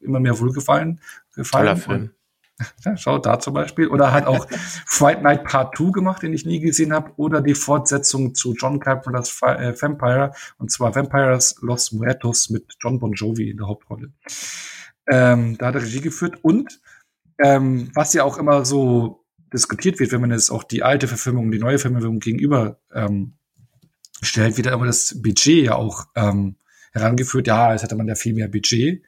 immer 0.00 0.20
mehr 0.20 0.38
Wohlgefallen 0.38 1.00
gefallen. 1.34 1.66
Toller 1.66 1.76
Film. 1.76 2.10
Ja, 2.84 2.96
schau 2.96 3.18
da 3.18 3.38
zum 3.38 3.54
Beispiel. 3.54 3.88
Oder 3.88 4.12
hat 4.12 4.26
auch 4.26 4.46
Fright 4.86 5.22
Night 5.22 5.44
Part 5.44 5.76
2 5.76 5.90
gemacht, 5.92 6.22
den 6.22 6.32
ich 6.32 6.44
nie 6.44 6.60
gesehen 6.60 6.92
habe. 6.92 7.12
Oder 7.16 7.40
die 7.40 7.54
Fortsetzung 7.54 8.34
zu 8.34 8.54
John 8.54 8.80
Carpenter's 8.80 9.40
äh, 9.42 9.74
Vampire. 9.80 10.32
Und 10.58 10.70
zwar 10.70 10.94
Vampires 10.94 11.56
Los 11.60 11.92
Muertos 11.92 12.50
mit 12.50 12.64
John 12.80 12.98
Bon 12.98 13.12
Jovi 13.12 13.50
in 13.50 13.58
der 13.58 13.66
Hauptrolle. 13.66 14.12
Ähm, 15.08 15.58
da 15.58 15.66
hat 15.66 15.74
er 15.74 15.82
Regie 15.82 16.00
geführt. 16.00 16.38
Und 16.42 16.80
ähm, 17.42 17.90
was 17.94 18.12
ja 18.12 18.24
auch 18.24 18.38
immer 18.38 18.64
so 18.64 19.24
diskutiert 19.52 19.98
wird, 19.98 20.12
wenn 20.12 20.20
man 20.20 20.30
jetzt 20.30 20.50
auch 20.50 20.62
die 20.62 20.82
alte 20.82 21.08
Verfilmung, 21.08 21.50
die 21.50 21.58
neue 21.58 21.78
Verfilmung 21.78 22.20
gegenüber 22.20 22.78
ähm, 22.94 23.34
stellt, 24.22 24.56
wird 24.56 24.68
immer 24.68 24.86
das 24.86 25.20
Budget 25.22 25.66
ja 25.66 25.74
auch 25.74 26.06
ähm, 26.14 26.56
herangeführt. 26.92 27.46
Ja, 27.46 27.72
jetzt 27.72 27.82
hätte 27.82 27.96
man 27.96 28.08
ja 28.08 28.14
viel 28.14 28.34
mehr 28.34 28.48
Budget. 28.48 29.02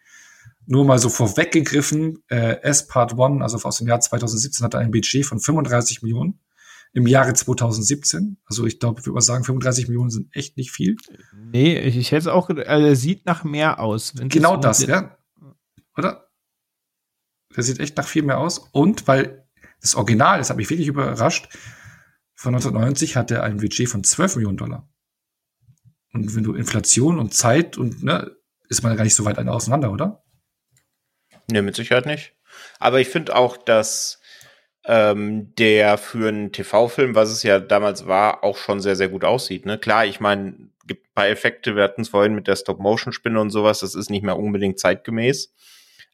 Nur 0.67 0.85
mal 0.85 0.99
so 0.99 1.09
vorweggegriffen, 1.09 2.23
äh, 2.29 2.61
S 2.63 2.87
Part 2.87 3.19
1, 3.19 3.43
also 3.43 3.59
aus 3.67 3.79
dem 3.79 3.89
Jahr 3.89 4.01
2017, 4.01 4.65
hatte 4.65 4.79
ein 4.79 4.91
Budget 4.91 5.27
von 5.27 5.41
35 5.41 6.03
Millionen 6.03 6.41
im 6.93 7.07
Jahre 7.07 7.35
2017. 7.35 8.39
Also 8.45 8.67
ich 8.67 8.79
glaube, 8.79 9.01
ich 9.01 9.07
würde 9.07 9.15
mal 9.15 9.23
sagen, 9.23 9.45
35 9.45 9.89
Millionen 9.89 10.11
sind 10.11 10.35
echt 10.35 10.57
nicht 10.57 10.71
viel. 10.71 10.97
Nee, 11.53 11.79
ich, 11.79 11.97
ich 11.97 12.13
hätte 12.13 12.21
es 12.21 12.27
auch, 12.27 12.49
also 12.49 12.63
er 12.63 12.97
sieht 12.97 13.27
nach 13.27 13.45
mehr 13.45 13.81
aus. 13.81 14.13
genau 14.15 14.57
das, 14.57 14.79
das 14.79 14.89
ja. 14.89 15.19
Oder? 15.97 16.29
Der 17.57 17.63
sieht 17.63 17.81
echt 17.81 17.97
nach 17.97 18.07
viel 18.07 18.23
mehr 18.23 18.39
aus. 18.39 18.59
Und 18.59 19.09
weil 19.09 19.47
das 19.81 19.95
Original, 19.95 20.39
das 20.39 20.51
hat 20.51 20.57
mich 20.57 20.71
wirklich 20.71 20.89
überrascht, 20.89 21.49
von 22.35 22.55
1990 22.55 23.17
hat 23.17 23.31
er 23.31 23.43
ein 23.43 23.59
Budget 23.59 23.89
von 23.89 24.05
12 24.05 24.37
Millionen 24.37 24.57
Dollar. 24.57 24.89
Und 26.13 26.35
wenn 26.35 26.45
du 26.45 26.55
Inflation 26.55 27.19
und 27.19 27.35
Zeit 27.35 27.79
und, 27.79 28.03
ne, 28.03 28.37
ist 28.69 28.83
man 28.83 28.97
gar 28.97 29.05
nicht 29.05 29.15
so 29.15 29.25
weit 29.25 29.39
auseinander, 29.39 29.93
oder? 29.93 30.22
Ne, 31.53 31.63
mit 31.63 31.77
Sicherheit 31.77 32.07
nicht. 32.07 32.35
Aber 32.79 33.01
ich 33.01 33.09
finde 33.09 33.37
auch, 33.37 33.57
dass 33.57 34.21
ähm, 34.85 35.55
der 35.57 35.99
für 35.99 36.29
einen 36.29 36.53
TV-Film, 36.53 37.15
was 37.15 37.31
es 37.31 37.43
ja 37.43 37.61
damals 37.61 38.07
war, 38.07 38.43
auch 38.43 38.57
schon 38.57 38.81
sehr, 38.81 38.97
sehr 38.97 39.09
gut 39.09 39.25
aussieht. 39.25 39.67
Ne? 39.67 39.79
Klar, 39.79 40.07
ich 40.07 40.19
meine, 40.19 40.55
gibt 40.87 41.07
ein 41.07 41.15
paar 41.15 41.29
Effekte, 41.29 41.77
wir 41.77 41.85
hatten 41.85 42.03
es 42.03 42.09
vorhin 42.09 42.35
mit 42.35 42.49
der 42.49 42.57
Stop-Motion-Spinne 42.57 43.41
und 43.41 43.51
sowas, 43.51 43.81
das 43.81 43.95
ist 43.95 44.11
nicht 44.11 44.25
mehr 44.25 44.37
unbedingt 44.37 44.81
zeitgemäß 44.81 45.53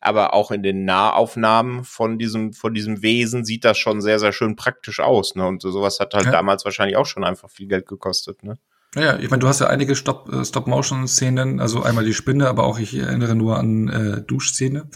aber 0.00 0.34
auch 0.34 0.50
in 0.50 0.62
den 0.62 0.84
Nahaufnahmen 0.84 1.84
von 1.84 2.18
diesem, 2.18 2.52
von 2.52 2.72
diesem 2.72 3.02
Wesen 3.02 3.44
sieht 3.44 3.64
das 3.64 3.78
schon 3.78 4.00
sehr, 4.00 4.18
sehr 4.18 4.32
schön 4.32 4.54
praktisch 4.56 5.00
aus. 5.00 5.34
Ne? 5.34 5.46
Und 5.46 5.62
sowas 5.62 5.98
hat 5.98 6.14
halt 6.14 6.26
ja. 6.26 6.30
damals 6.30 6.64
wahrscheinlich 6.64 6.96
auch 6.96 7.06
schon 7.06 7.24
einfach 7.24 7.50
viel 7.50 7.66
Geld 7.66 7.86
gekostet. 7.86 8.44
Ne? 8.44 8.58
Ja, 8.94 9.18
ich 9.18 9.28
meine, 9.28 9.40
du 9.40 9.48
hast 9.48 9.60
ja 9.60 9.66
einige 9.66 9.92
äh, 9.92 10.44
Stop-Motion-Szenen, 10.44 11.60
also 11.60 11.82
einmal 11.82 12.04
die 12.04 12.14
Spinne, 12.14 12.48
aber 12.48 12.64
auch 12.64 12.78
ich 12.78 12.96
erinnere 12.96 13.34
nur 13.34 13.58
an 13.58 13.88
äh, 13.88 14.22
Duschszene. 14.22 14.88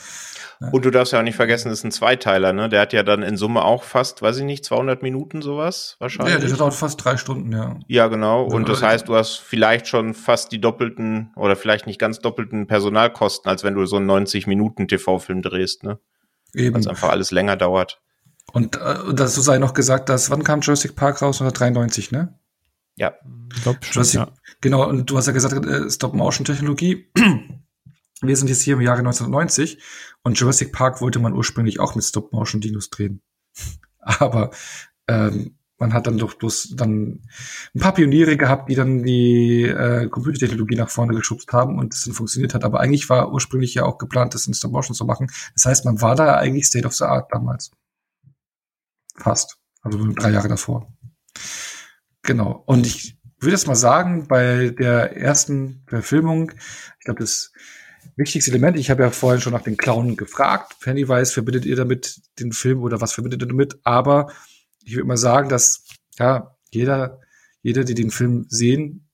Ja. 0.61 0.69
Und 0.69 0.85
du 0.87 0.91
darfst 0.91 1.13
ja 1.13 1.19
auch 1.19 1.25
nicht 1.25 1.37
vergessen, 1.37 1.69
das 1.69 1.81
ist 1.81 1.85
ein 1.85 1.93
Zweiteiler, 1.93 2.55
ne? 2.55 2.71
Der 2.71 2.81
hat 2.81 2.95
ja 2.95 3.03
dann 3.03 3.23
in 3.23 3.37
Summe 3.37 3.63
auch 3.65 3.83
fast, 3.83 4.23
weiß 4.23 4.39
ich 4.39 4.45
nicht, 4.45 4.65
200 4.65 5.03
Minuten 5.03 5.43
sowas 5.43 5.97
wahrscheinlich. 5.99 6.35
Ja, 6.35 6.41
der 6.41 6.57
dauert 6.57 6.73
fast 6.73 7.05
drei 7.05 7.19
Stunden, 7.19 7.53
ja. 7.53 7.79
Ja, 7.87 8.07
genau. 8.07 8.45
Und 8.45 8.69
das 8.69 8.83
heißt, 8.83 9.09
du 9.09 9.15
hast 9.15 9.37
vielleicht 9.39 9.89
schon 9.89 10.15
fast 10.15 10.53
die 10.53 10.61
doppelten 10.61 11.33
oder 11.37 11.55
vielleicht 11.55 11.87
nicht 11.87 11.99
ganz 11.99 12.21
doppelten 12.21 12.67
Personalkosten, 12.67 13.51
als 13.51 13.63
wenn 13.63 13.75
du 13.75 13.85
so 13.85 13.97
einen 13.97 14.07
90 14.07 14.47
Minuten 14.47 14.89
TV-Film 14.89 15.43
drehst, 15.43 15.83
ne? 15.85 15.99
Eben. 16.55 16.75
Weil 16.75 16.81
es 16.81 16.87
einfach 16.87 17.11
alles 17.11 17.31
länger 17.31 17.57
dauert. 17.57 18.01
Und 18.53 18.77
äh, 18.77 18.95
dazu 19.13 19.41
sei 19.43 19.59
noch 19.59 19.75
gesagt, 19.75 20.09
dass 20.09 20.31
wann 20.31 20.45
kam 20.45 20.61
Jurassic 20.61 20.97
Park 20.97 21.21
raus? 21.23 21.41
1993, 21.41 22.13
ne? 22.13 22.39
Ja. 22.97 23.15
Ich 23.55 23.63
glaub 23.63 23.85
schon, 23.85 24.05
ja. 24.05 24.33
Genau, 24.61 24.89
und 24.89 25.11
du 25.11 25.17
hast 25.17 25.27
ja 25.27 25.33
gesagt, 25.33 25.65
äh, 25.67 25.91
Stop-Motion-Technologie. 25.91 27.11
Wir 28.23 28.37
sind 28.37 28.49
jetzt 28.49 28.63
hier 28.63 28.75
im 28.75 28.81
Jahre 28.81 29.01
1990 29.01 29.83
und 30.23 30.39
Jurassic 30.39 30.73
Park 30.73 31.01
wollte 31.01 31.19
man 31.19 31.33
ursprünglich 31.33 31.81
auch 31.81 31.95
mit 31.95 32.05
Stop-Motion-Dinos 32.05 32.91
drehen. 32.91 33.21
Aber 33.99 34.51
ähm, 35.09 35.57
man 35.83 35.93
hat 35.93 36.07
dann 36.07 36.17
doch 36.17 36.35
bloß 36.35 36.75
dann 36.77 37.23
ein 37.75 37.81
paar 37.81 37.95
Pioniere 37.95 38.37
gehabt, 38.37 38.71
die 38.71 38.77
dann 38.77 39.03
die 39.03 39.63
äh, 39.65 40.09
Computertechnologie 40.09 40.77
nach 40.77 40.89
vorne 40.89 41.15
geschubst 41.15 41.53
haben 41.53 41.81
und 41.81 41.93
es 41.93 42.05
dann 42.05 42.15
funktioniert 42.15 42.55
hat. 42.55 42.63
Aber 42.63 42.79
eigentlich 42.79 43.11
war 43.11 43.33
ursprünglich 43.33 43.75
ja 43.75 43.85
auch 43.85 43.99
geplant, 43.99 44.35
das 44.35 44.47
in 44.47 44.55
Stop-Motion 44.55 44.95
zu 44.95 45.05
machen. 45.05 45.29
Das 45.55 45.65
heißt, 45.67 45.85
man 45.85 46.01
war 46.01 46.15
da 46.15 46.37
eigentlich 46.37 46.67
State 46.67 46.87
of 46.87 46.95
the 46.95 47.05
Art 47.05 47.33
damals. 47.33 47.73
Fast. 49.17 49.59
Also 49.81 49.99
drei 50.13 50.31
Jahre 50.31 50.47
davor. 50.47 50.87
Genau. 52.23 52.63
Und 52.67 52.87
ich 52.87 53.17
würde 53.39 53.53
jetzt 53.53 53.67
mal 53.67 53.75
sagen, 53.75 54.29
bei 54.29 54.71
der 54.71 55.17
ersten 55.17 55.83
Verfilmung, 55.89 56.53
ich 56.99 57.05
glaube, 57.05 57.21
das 57.21 57.53
wichtigste 58.17 58.51
Element, 58.53 58.79
ich 58.79 58.91
habe 58.91 59.03
ja 59.03 59.11
vorhin 59.11 59.41
schon 59.41 59.53
nach 59.53 59.63
den 59.63 59.77
Clown 59.77 60.17
gefragt. 60.17 60.77
Pennywise, 60.81 61.33
verbindet 61.33 61.65
ihr 61.65 61.77
damit 61.77 62.21
den 62.39 62.53
Film 62.53 62.83
oder 62.83 63.01
was 63.01 63.13
verbindet 63.13 63.43
ihr 63.43 63.49
damit? 63.49 63.79
Aber 63.83 64.33
ich 64.85 64.95
würde 64.95 65.09
mal 65.09 65.17
sagen, 65.17 65.49
dass 65.49 65.85
ja 66.19 66.57
jeder, 66.71 67.21
jeder, 67.63 67.85
die 67.85 67.95
den 67.95 68.11
Film 68.11 68.47
sehen, 68.49 69.09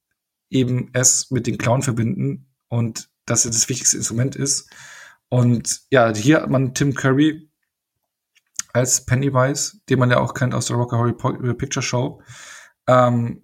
eben 0.50 0.90
es 0.92 1.30
mit 1.30 1.46
den 1.46 1.58
Clown 1.58 1.82
verbinden 1.82 2.46
und 2.68 3.08
dass 3.26 3.44
er 3.44 3.50
das 3.50 3.68
wichtigste 3.68 3.96
Instrument 3.96 4.36
ist. 4.36 4.70
Und 5.28 5.82
ja, 5.90 6.14
hier 6.14 6.42
hat 6.42 6.50
man 6.50 6.74
Tim 6.74 6.94
Curry 6.94 7.50
als 8.72 9.04
Pennywise, 9.04 9.78
den 9.88 9.98
man 9.98 10.10
ja 10.10 10.18
auch 10.18 10.34
kennt 10.34 10.54
aus 10.54 10.66
der 10.66 10.76
Rocky 10.76 10.96
Horror 10.96 11.54
Picture 11.54 11.82
Show 11.82 12.22
ähm, 12.88 13.42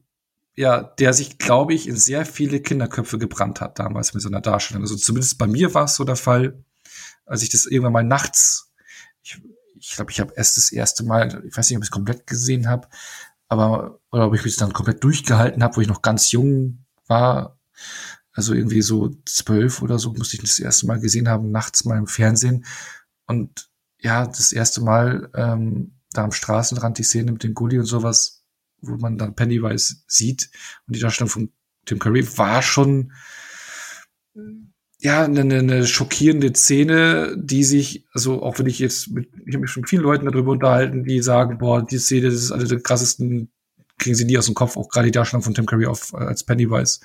ja, 0.57 0.83
der 0.83 1.13
sich, 1.13 1.39
glaube 1.39 1.75
ich, 1.75 1.87
in 1.89 1.97
sehr 1.97 2.25
viele 2.27 2.61
Kinderköpfe 2.61 3.19
gebrannt 3.19 3.61
hat 3.61 3.79
damals 3.79 4.15
mit 4.15 4.23
so 4.23 4.29
einer 4.29 4.41
Darstellung. 4.41 4.83
Also 4.83 4.97
zumindest 4.97 5.39
bei 5.39 5.47
mir 5.47 5.75
war 5.75 5.85
es 5.85 5.97
so 5.97 6.05
der 6.05 6.17
Fall, 6.17 6.65
als 7.27 7.43
ich 7.43 7.51
das 7.51 7.67
irgendwann 7.67 7.93
mal 7.93 8.05
nachts, 8.05 8.73
ich 9.23 9.33
glaube, 9.33 9.49
ich, 9.77 9.95
glaub, 9.95 10.11
ich 10.11 10.21
habe 10.21 10.33
erst 10.37 10.57
das 10.57 10.73
erste 10.73 11.05
Mal, 11.05 11.45
ich 11.47 11.57
weiß 11.57 11.69
nicht, 11.69 11.77
ob 11.77 11.83
ich 11.83 11.89
es 11.89 11.93
komplett 11.93 12.27
gesehen 12.27 12.69
habe, 12.69 12.89
aber 13.49 14.01
oder 14.11 14.29
ob 14.29 14.35
ich 14.35 14.45
mich 14.45 14.57
dann 14.57 14.73
komplett 14.73 15.05
durchgehalten 15.05 15.63
habe, 15.63 15.77
wo 15.77 15.81
ich 15.81 15.89
noch 15.89 16.03
ganz 16.03 16.33
jung 16.33 16.85
war. 17.07 17.59
Also 18.33 18.55
irgendwie 18.55 18.83
so 18.83 19.17
zwölf 19.27 19.83
oder 19.83 19.99
so 19.99 20.13
musste 20.13 20.37
ich 20.37 20.43
das 20.43 20.59
erste 20.59 20.87
Mal 20.87 21.01
gesehen 21.01 21.29
haben, 21.29 21.51
nachts 21.51 21.85
mal 21.85 21.99
im 21.99 22.07
Fernsehen. 22.07 22.65
Und 23.27 23.71
ja, 24.01 24.27
das 24.27 24.53
erste 24.53 24.81
Mal 24.81 25.31
ähm, 25.35 26.01
da 26.13 26.25
am 26.25 26.33
Straßenrand 26.33 26.99
die 26.99 27.05
Szene 27.05 27.33
mit 27.33 27.43
dem 27.43 27.55
Gully 27.55 27.79
und 27.79 27.87
sowas, 27.87 28.44
wo 28.87 28.97
man 28.97 29.19
dann 29.19 29.35
Pennywise 29.35 29.97
sieht 30.07 30.51
und 30.87 30.97
die 30.97 31.01
Darstellung 31.01 31.31
von 31.31 31.53
Tim 31.85 31.99
Curry 31.99 32.27
war 32.39 32.63
schon 32.63 33.13
ja 34.99 35.25
eine, 35.25 35.41
eine 35.41 35.87
schockierende 35.87 36.53
Szene, 36.55 37.37
die 37.37 37.65
sich 37.65 38.07
also 38.13 38.43
auch 38.43 38.59
wenn 38.59 38.67
ich 38.67 38.79
jetzt 38.79 39.11
mit 39.11 39.29
ich 39.47 39.55
habe 39.55 39.63
mich 39.63 39.71
schon 39.71 39.83
mit 39.83 39.91
vielen 39.91 40.03
Leuten 40.03 40.27
darüber 40.27 40.53
unterhalten, 40.53 41.05
die 41.05 41.23
sagen, 41.23 41.59
boah, 41.59 41.85
die 41.85 41.99
Szene 41.99 42.31
das 42.31 42.35
ist 42.35 42.53
eine 42.53 42.65
der 42.65 42.81
krassesten 42.81 43.51
kriegen 43.99 44.17
sie 44.17 44.25
nie 44.25 44.39
aus 44.39 44.47
dem 44.47 44.55
Kopf, 44.55 44.77
auch 44.77 44.89
gerade 44.89 45.07
die 45.07 45.13
Darstellung 45.13 45.43
von 45.43 45.55
Tim 45.55 45.67
Curry 45.67 45.87
auf, 45.87 46.15
als 46.15 46.45
Pennywise 46.45 47.01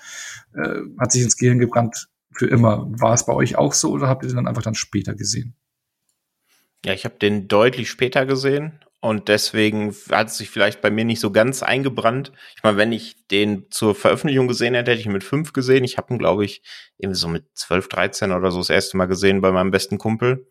äh, 0.55 0.79
hat 0.97 1.11
sich 1.11 1.21
ins 1.21 1.37
Gehirn 1.37 1.59
gebrannt 1.59 2.09
für 2.31 2.47
immer. 2.47 2.87
War 2.89 3.13
es 3.13 3.25
bei 3.25 3.33
euch 3.33 3.57
auch 3.57 3.73
so 3.73 3.91
oder 3.91 4.07
habt 4.07 4.23
ihr 4.23 4.29
den 4.29 4.37
dann 4.37 4.47
einfach 4.47 4.63
dann 4.63 4.75
später 4.75 5.13
gesehen? 5.13 5.55
Ja, 6.83 6.93
ich 6.93 7.05
habe 7.05 7.17
den 7.19 7.47
deutlich 7.47 7.89
später 7.89 8.25
gesehen 8.25 8.79
und 9.01 9.29
deswegen 9.29 9.95
hat 10.11 10.27
es 10.27 10.37
sich 10.37 10.49
vielleicht 10.49 10.81
bei 10.81 10.91
mir 10.91 11.05
nicht 11.05 11.21
so 11.21 11.31
ganz 11.31 11.63
eingebrannt. 11.63 12.33
Ich 12.57 12.63
meine, 12.63 12.77
wenn 12.77 12.91
ich 12.91 13.27
den 13.27 13.71
zur 13.71 13.95
Veröffentlichung 13.95 14.49
gesehen 14.49 14.73
hätte, 14.73 14.91
hätte 14.91 14.99
ich 14.99 15.05
ihn 15.05 15.13
mit 15.13 15.23
fünf 15.23 15.53
gesehen. 15.53 15.85
Ich 15.85 15.97
habe 15.97 16.13
ihn, 16.13 16.19
glaube 16.19 16.43
ich, 16.43 16.61
irgendwie 16.97 17.17
so 17.17 17.29
mit 17.29 17.45
zwölf, 17.53 17.87
dreizehn 17.87 18.33
oder 18.33 18.51
so 18.51 18.57
das 18.57 18.69
erste 18.69 18.97
Mal 18.97 19.05
gesehen 19.05 19.39
bei 19.39 19.51
meinem 19.51 19.71
besten 19.71 19.97
Kumpel. 19.97 20.47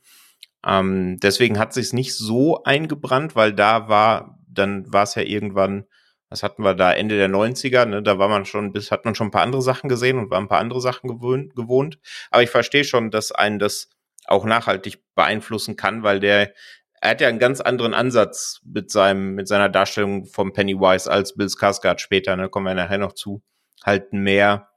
Ähm, 0.67 1.19
deswegen 1.23 1.59
hat 1.59 1.75
sich 1.75 1.93
nicht 1.93 2.17
so 2.17 2.63
eingebrannt, 2.65 3.37
weil 3.37 3.53
da 3.53 3.89
war, 3.89 4.39
dann 4.49 4.91
war 4.91 5.03
es 5.03 5.15
ja 5.15 5.23
irgendwann, 5.23 5.85
was 6.31 6.43
hatten 6.43 6.63
wir 6.63 6.75
da, 6.75 6.93
Ende 6.93 7.17
der 7.17 7.29
90er, 7.29 7.85
ne, 7.85 8.03
da 8.03 8.19
war 8.19 8.29
man 8.29 8.47
schon, 8.47 8.73
bis 8.73 8.91
hat 8.91 9.05
man 9.05 9.15
schon 9.15 9.29
ein 9.29 9.33
paar 9.33 9.43
andere 9.43 9.63
Sachen 9.63 9.89
gesehen 9.89 10.19
und 10.19 10.31
war 10.31 10.41
ein 10.41 10.49
paar 10.49 10.61
andere 10.61 10.81
Sachen 10.81 11.09
gewohnt. 11.09 11.55
gewohnt. 11.55 11.99
Aber 12.31 12.43
ich 12.43 12.51
verstehe 12.51 12.85
schon, 12.85 13.11
dass 13.11 13.31
einen 13.31 13.59
das 13.59 13.91
auch 14.27 14.45
nachhaltig 14.45 15.03
beeinflussen 15.15 15.77
kann, 15.77 16.03
weil 16.03 16.21
der 16.21 16.53
er 17.01 17.11
hat 17.11 17.21
ja 17.21 17.29
einen 17.29 17.39
ganz 17.39 17.61
anderen 17.61 17.95
Ansatz 17.95 18.61
mit 18.65 18.91
seinem, 18.91 19.35
mit 19.35 19.49
seiner 19.49 19.69
Darstellung 19.69 20.27
vom 20.27 20.53
Pennywise 20.53 21.11
als 21.11 21.35
Bill 21.35 21.47
Skarsgård 21.49 22.01
später, 22.01 22.37
ne, 22.37 22.49
kommen 22.49 22.67
wir 22.67 22.75
nachher 22.75 22.99
noch 22.99 23.13
zu. 23.13 23.43
Halt 23.85 24.13
mehr, 24.13 24.69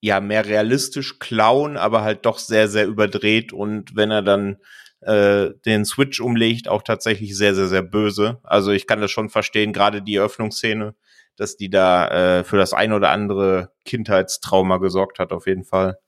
ja, 0.00 0.20
mehr 0.20 0.46
realistisch 0.46 1.18
klauen, 1.18 1.76
aber 1.76 2.02
halt 2.02 2.24
doch 2.26 2.38
sehr, 2.38 2.68
sehr 2.68 2.86
überdreht 2.86 3.52
und 3.52 3.94
wenn 3.94 4.10
er 4.10 4.22
dann 4.22 4.58
äh, 5.00 5.50
den 5.66 5.84
Switch 5.84 6.20
umlegt, 6.20 6.68
auch 6.68 6.82
tatsächlich 6.82 7.36
sehr, 7.36 7.54
sehr, 7.54 7.68
sehr 7.68 7.82
böse. 7.82 8.40
Also 8.42 8.70
ich 8.70 8.86
kann 8.86 9.00
das 9.00 9.10
schon 9.10 9.28
verstehen, 9.30 9.72
gerade 9.72 10.02
die 10.02 10.16
Eröffnungsszene, 10.16 10.94
dass 11.36 11.56
die 11.56 11.70
da 11.70 12.08
äh, 12.38 12.44
für 12.44 12.56
das 12.56 12.72
ein 12.72 12.92
oder 12.92 13.10
andere 13.10 13.72
Kindheitstrauma 13.84 14.78
gesorgt 14.78 15.18
hat, 15.18 15.32
auf 15.32 15.46
jeden 15.46 15.64
Fall. 15.64 15.98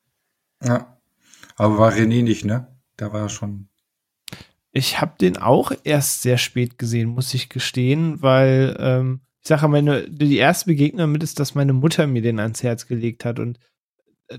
Ja. 0.63 0.99
Aber 1.57 1.79
war 1.79 1.93
René 1.93 2.23
nicht, 2.23 2.45
ne? 2.45 2.69
Da 2.97 3.13
war 3.13 3.23
er 3.23 3.29
schon. 3.29 3.69
Ich 4.77 5.01
habe 5.01 5.15
den 5.21 5.37
auch 5.37 5.73
erst 5.85 6.23
sehr 6.23 6.37
spät 6.37 6.79
gesehen, 6.79 7.09
muss 7.09 7.33
ich 7.33 7.49
gestehen, 7.49 8.21
weil 8.23 8.77
ähm, 8.81 9.21
ich 9.41 9.49
sage, 9.49 9.69
meine 9.69 10.11
die 10.11 10.37
erste 10.37 10.67
Begegnung 10.67 10.99
damit 10.99 11.23
ist, 11.23 11.39
dass 11.39 11.55
meine 11.55 11.73
Mutter 11.73 12.07
mir 12.07 12.23
den 12.23 12.41
ans 12.41 12.63
Herz 12.63 12.87
gelegt 12.87 13.25
hat 13.25 13.39
und 13.39 13.61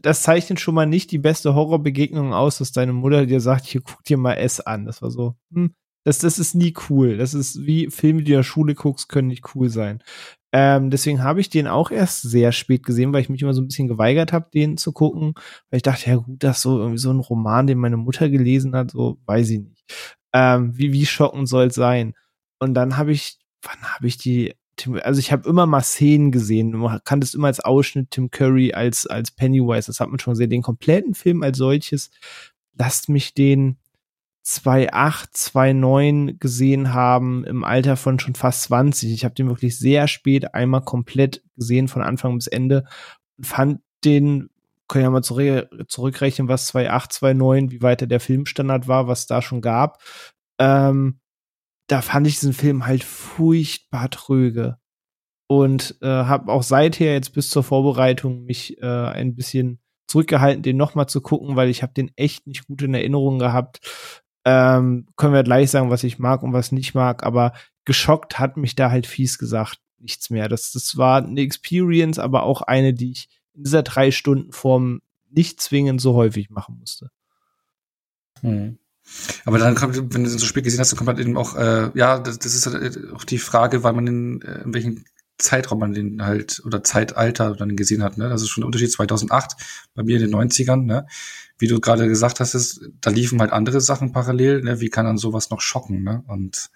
das 0.02 0.24
zeichnet 0.24 0.60
schon 0.60 0.76
mal 0.76 0.88
nicht 0.88 1.12
die 1.12 1.20
beste 1.20 1.56
Horrorbegegnung 1.56 2.34
aus, 2.34 2.58
dass 2.58 2.72
deine 2.72 2.94
Mutter 2.94 3.26
dir 3.26 3.40
sagt, 3.40 3.66
hier 3.66 3.82
guck 3.82 4.04
dir 4.04 4.18
mal 4.18 4.34
S 4.34 4.60
an. 4.60 4.86
Das 4.86 5.02
war 5.02 5.12
so, 5.12 5.36
hm, 5.54 5.74
das, 6.04 6.20
das 6.20 6.40
ist 6.40 6.56
nie 6.56 6.74
cool. 6.90 7.18
Das 7.18 7.34
ist 7.34 7.66
wie 7.66 7.90
Filme, 7.90 8.20
die 8.20 8.26
du 8.26 8.32
in 8.34 8.40
der 8.40 8.44
Schule 8.44 8.76
guckst, 8.76 9.10
können 9.10 9.28
nicht 9.28 9.56
cool 9.56 9.70
sein. 9.70 10.04
Ähm, 10.52 10.90
deswegen 10.90 11.24
habe 11.24 11.42
ich 11.42 11.50
den 11.50 11.68
auch 11.68 11.92
erst 11.92 12.22
sehr 12.22 12.52
spät 12.52 12.84
gesehen, 12.84 13.14
weil 13.14 13.22
ich 13.22 13.30
mich 13.30 13.42
immer 13.42 13.54
so 13.54 13.62
ein 13.62 13.68
bisschen 13.68 13.88
geweigert 13.88 14.34
habe, 14.34 14.50
den 14.54 14.78
zu 14.78 14.92
gucken. 14.92 15.34
Weil 15.70 15.78
ich 15.78 15.84
dachte, 15.84 16.10
ja 16.10 16.16
gut, 16.18 16.44
das 16.44 16.58
ist 16.58 16.64
so 16.64 16.80
irgendwie 16.80 16.98
so 16.98 17.12
ein 17.12 17.20
Roman, 17.20 17.68
den 17.68 17.78
meine 17.78 17.98
Mutter 17.98 18.30
gelesen 18.30 18.76
hat, 18.76 18.92
so 18.92 19.18
weiß 19.26 19.50
ich 19.50 19.60
nicht. 19.60 19.86
Ähm, 20.36 20.78
wie, 20.78 20.92
wie 20.92 21.06
schockend 21.06 21.48
soll 21.48 21.68
es 21.68 21.76
sein? 21.76 22.14
Und 22.60 22.74
dann 22.74 22.98
habe 22.98 23.14
ich, 23.14 23.40
wann 23.62 23.82
habe 23.94 24.08
ich 24.08 24.18
die 24.18 24.54
also 25.04 25.20
ich 25.20 25.32
habe 25.32 25.48
immer 25.48 25.66
mal 25.66 25.82
Szenen 25.82 26.32
gesehen. 26.32 26.72
Man 26.72 27.00
kann 27.06 27.22
das 27.22 27.34
immer 27.34 27.48
als 27.48 27.62
Ausschnitt 27.62 28.12
Tim 28.12 28.30
Curry 28.30 28.74
als, 28.74 29.08
als 29.08 29.32
Pennywise. 29.32 29.88
Das 29.88 30.00
hat 30.00 30.10
man 30.10 30.20
schon 30.20 30.34
gesehen. 30.34 30.50
Den 30.50 30.62
kompletten 30.62 31.14
Film 31.14 31.44
als 31.44 31.58
solches. 31.58 32.12
Lasst 32.78 33.08
mich 33.08 33.34
den 33.34 33.78
2,8, 34.46 35.34
2,9 35.34 36.38
gesehen 36.40 36.94
haben 36.94 37.46
im 37.46 37.64
Alter 37.64 37.96
von 37.98 38.20
schon 38.20 38.36
fast 38.36 38.64
20. 38.64 39.12
Ich 39.12 39.26
habe 39.26 39.34
den 39.34 39.48
wirklich 39.48 39.80
sehr 39.80 40.08
spät 40.08 40.54
einmal 40.54 40.82
komplett 40.82 41.42
gesehen, 41.56 41.88
von 41.88 42.02
Anfang 42.04 42.36
bis 42.36 42.48
Ende 42.48 42.86
und 43.38 43.48
fand 43.48 43.80
den, 44.04 44.50
können 44.88 45.04
ja 45.04 45.10
mal 45.10 45.24
zurück, 45.24 45.70
zurückrechnen, 45.88 46.48
was 46.48 46.74
2,8, 46.74 47.12
2,9, 47.12 47.72
wie 47.72 47.82
weiter 47.82 48.08
der 48.08 48.20
Filmstandard 48.20 48.88
war, 48.88 49.08
was 49.08 49.28
da 49.28 49.42
schon 49.42 49.62
gab. 49.62 50.02
Ähm, 50.60 51.20
da 51.88 52.02
fand 52.02 52.28
ich 52.28 52.36
diesen 52.36 52.54
Film 52.54 52.86
halt 52.86 53.04
furchtbar 53.04 54.10
tröge. 54.10 54.78
Und 55.48 55.98
äh, 56.02 56.08
habe 56.08 56.52
auch 56.52 56.64
seither 56.64 57.14
jetzt 57.14 57.34
bis 57.34 57.52
zur 57.52 57.64
Vorbereitung 57.64 58.46
mich 58.46 58.82
äh, 58.82 58.86
ein 58.86 59.36
bisschen 59.36 59.80
zurückgehalten, 60.08 60.64
den 60.64 60.78
nochmal 60.78 61.08
zu 61.08 61.22
gucken, 61.22 61.56
weil 61.56 61.70
ich 61.70 61.84
habe 61.84 61.94
den 61.94 62.12
echt 62.16 62.48
nicht 62.48 62.66
gut 62.68 62.82
in 62.82 62.96
Erinnerung 62.96 63.38
gehabt. 63.38 63.80
Ähm, 64.44 65.08
können 65.16 65.34
wir 65.34 65.44
gleich 65.44 65.70
sagen, 65.72 65.90
was 65.92 66.04
ich 66.04 66.20
mag 66.20 66.42
und 66.42 66.54
was 66.54 66.72
nicht 66.72 66.96
mag, 66.96 67.24
aber 67.24 67.54
geschockt 67.86 68.40
hat 68.40 68.58
mich 68.58 68.76
da 68.76 68.90
halt 68.90 69.06
fies 69.06 69.38
gesagt 69.38 69.80
nichts 70.00 70.30
mehr. 70.30 70.50
Das, 70.50 70.72
das 70.72 70.98
war 70.98 71.24
eine 71.24 71.42
Experience, 71.42 72.20
aber 72.20 72.44
auch 72.44 72.62
eine, 72.62 72.94
die 72.94 73.12
ich 73.12 73.30
in 73.56 73.64
dieser 73.64 73.84
drei 73.84 74.12
Stunden 74.12 74.52
Form 74.52 75.02
nicht 75.30 75.60
zwingend 75.62 76.02
so 76.02 76.14
häufig 76.16 76.50
machen 76.50 76.78
musste. 76.80 77.12
Hm. 78.42 78.78
Aber 79.46 79.60
dann 79.60 79.76
kommt, 79.76 79.96
wenn 79.96 80.24
du 80.24 80.30
den 80.30 80.40
so 80.40 80.46
spät 80.46 80.64
gesehen 80.64 80.80
hast, 80.80 80.92
dann 80.92 80.98
kommt 80.98 81.10
halt 81.10 81.20
eben 81.20 81.38
auch, 81.38 81.56
äh, 81.56 81.92
ja, 81.94 82.20
das, 82.20 82.40
das 82.40 82.56
ist 82.56 82.66
halt 82.66 83.14
auch 83.14 83.24
die 83.24 83.38
Frage, 83.38 83.84
weil 83.84 83.94
man 83.94 84.08
in, 84.08 84.42
äh, 84.42 84.64
in 84.64 84.74
welchem 84.74 85.06
Zeitraum 85.38 85.80
man 85.80 85.94
den 85.94 86.24
halt 86.24 86.62
oder 86.66 86.84
Zeitalter 86.84 87.56
dann 87.56 87.76
gesehen 87.76 88.02
hat. 88.02 88.18
Ne? 88.18 88.30
Das 88.30 88.42
ist 88.42 88.50
schon 88.50 88.62
der 88.62 88.68
Unterschied 88.68 88.92
2008, 88.92 89.54
bei 89.94 90.04
mir 90.04 90.16
in 90.16 90.24
den 90.24 90.36
90ern. 90.36 90.86
Ne? 90.86 91.06
Wie 91.58 91.68
du 91.68 91.80
gerade 91.80 92.08
gesagt 92.08 92.40
hast, 92.40 92.54
ist, 92.54 92.82
da 93.02 93.10
liefen 93.10 93.42
halt 93.42 93.52
andere 93.52 93.82
Sachen 93.82 94.12
parallel. 94.12 94.62
Ne? 94.62 94.80
Wie 94.80 94.90
kann 94.90 95.06
dann 95.06 95.18
sowas 95.18 95.50
noch 95.50 95.62
schocken? 95.62 96.04
Ne? 96.04 96.24
Und 96.28 96.70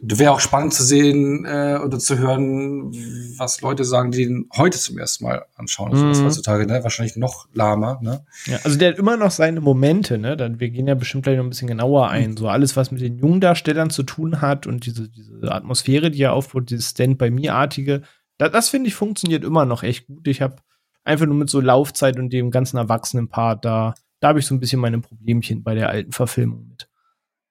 wäre 0.00 0.32
auch 0.32 0.40
spannend 0.40 0.72
zu 0.74 0.84
sehen 0.84 1.44
äh, 1.44 1.78
oder 1.84 1.98
zu 1.98 2.18
hören, 2.18 2.92
was 3.36 3.60
Leute 3.60 3.84
sagen, 3.84 4.12
die 4.12 4.22
ihn 4.22 4.48
heute 4.56 4.78
zum 4.78 4.96
ersten 4.96 5.24
Mal 5.24 5.44
anschauen. 5.56 5.92
Also 5.92 6.04
mhm. 6.04 6.24
heutzutage, 6.24 6.66
ne? 6.66 6.84
Wahrscheinlich 6.84 7.16
noch 7.16 7.48
lahmer, 7.52 7.98
ne? 8.00 8.24
Ja, 8.46 8.58
also 8.62 8.78
der 8.78 8.92
hat 8.92 8.98
immer 8.98 9.16
noch 9.16 9.32
seine 9.32 9.60
Momente, 9.60 10.16
ne? 10.16 10.36
Dann, 10.36 10.60
wir 10.60 10.70
gehen 10.70 10.86
ja 10.86 10.94
bestimmt 10.94 11.24
gleich 11.24 11.36
noch 11.36 11.44
ein 11.44 11.50
bisschen 11.50 11.66
genauer 11.66 12.10
ein. 12.10 12.32
Mhm. 12.32 12.36
So 12.36 12.48
alles, 12.48 12.76
was 12.76 12.92
mit 12.92 13.00
den 13.00 13.18
jungen 13.18 13.40
Darstellern 13.40 13.90
zu 13.90 14.04
tun 14.04 14.40
hat 14.40 14.68
und 14.68 14.86
diese, 14.86 15.08
diese 15.08 15.50
Atmosphäre, 15.50 16.12
die 16.12 16.22
er 16.22 16.32
aufbaut, 16.32 16.70
dieses 16.70 16.90
Stand-by-Me-artige, 16.90 18.02
da, 18.38 18.48
das 18.48 18.68
finde 18.68 18.88
ich 18.88 18.94
funktioniert 18.94 19.42
immer 19.42 19.64
noch 19.64 19.82
echt 19.82 20.06
gut. 20.06 20.28
Ich 20.28 20.40
habe 20.40 20.56
einfach 21.02 21.26
nur 21.26 21.34
mit 21.34 21.50
so 21.50 21.60
Laufzeit 21.60 22.18
und 22.18 22.32
dem 22.32 22.52
ganzen 22.52 22.76
Erwachsenen-Part 22.76 23.64
da, 23.64 23.94
da 24.20 24.28
habe 24.28 24.38
ich 24.38 24.46
so 24.46 24.54
ein 24.54 24.60
bisschen 24.60 24.80
meine 24.80 25.00
Problemchen 25.00 25.64
bei 25.64 25.74
der 25.74 25.88
alten 25.88 26.12
Verfilmung 26.12 26.68
mit. 26.68 26.88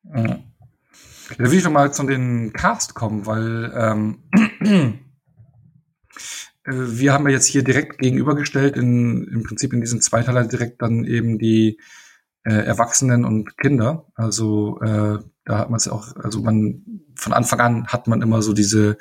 Mhm. 0.04 0.44
Da 1.38 1.52
will 1.52 1.58
ich 1.58 1.64
noch 1.64 1.72
mal 1.72 1.94
zu 1.94 2.04
den 2.04 2.54
Cast 2.54 2.94
kommen, 2.94 3.26
weil 3.26 3.72
ähm, 3.76 4.20
äh, 6.64 6.72
wir 6.72 7.14
haben 7.14 7.28
ja 7.28 7.34
jetzt 7.34 7.48
hier 7.48 7.64
direkt 7.64 7.98
gegenübergestellt, 8.00 8.78
in, 8.78 9.26
im 9.26 9.44
Prinzip 9.44 9.74
in 9.74 9.82
diesem 9.82 10.02
Zweiteiler 10.02 10.46
direkt 10.46 10.82
dann 10.82 11.04
eben 11.04 11.38
die 11.38 11.80
äh, 12.44 12.54
Erwachsenen 12.54 13.26
und 13.26 13.58
Kinder. 13.58 14.06
Also 14.16 14.80
äh, 14.82 15.20
da 15.44 15.58
hat 15.58 15.70
man 15.70 15.78
es 15.78 15.88
auch, 15.88 16.16
also 16.16 16.42
man 16.42 17.02
von 17.16 17.34
Anfang 17.34 17.60
an 17.60 17.88
hat 17.88 18.08
man 18.08 18.22
immer 18.22 18.42
so 18.42 18.54
diese 18.54 18.98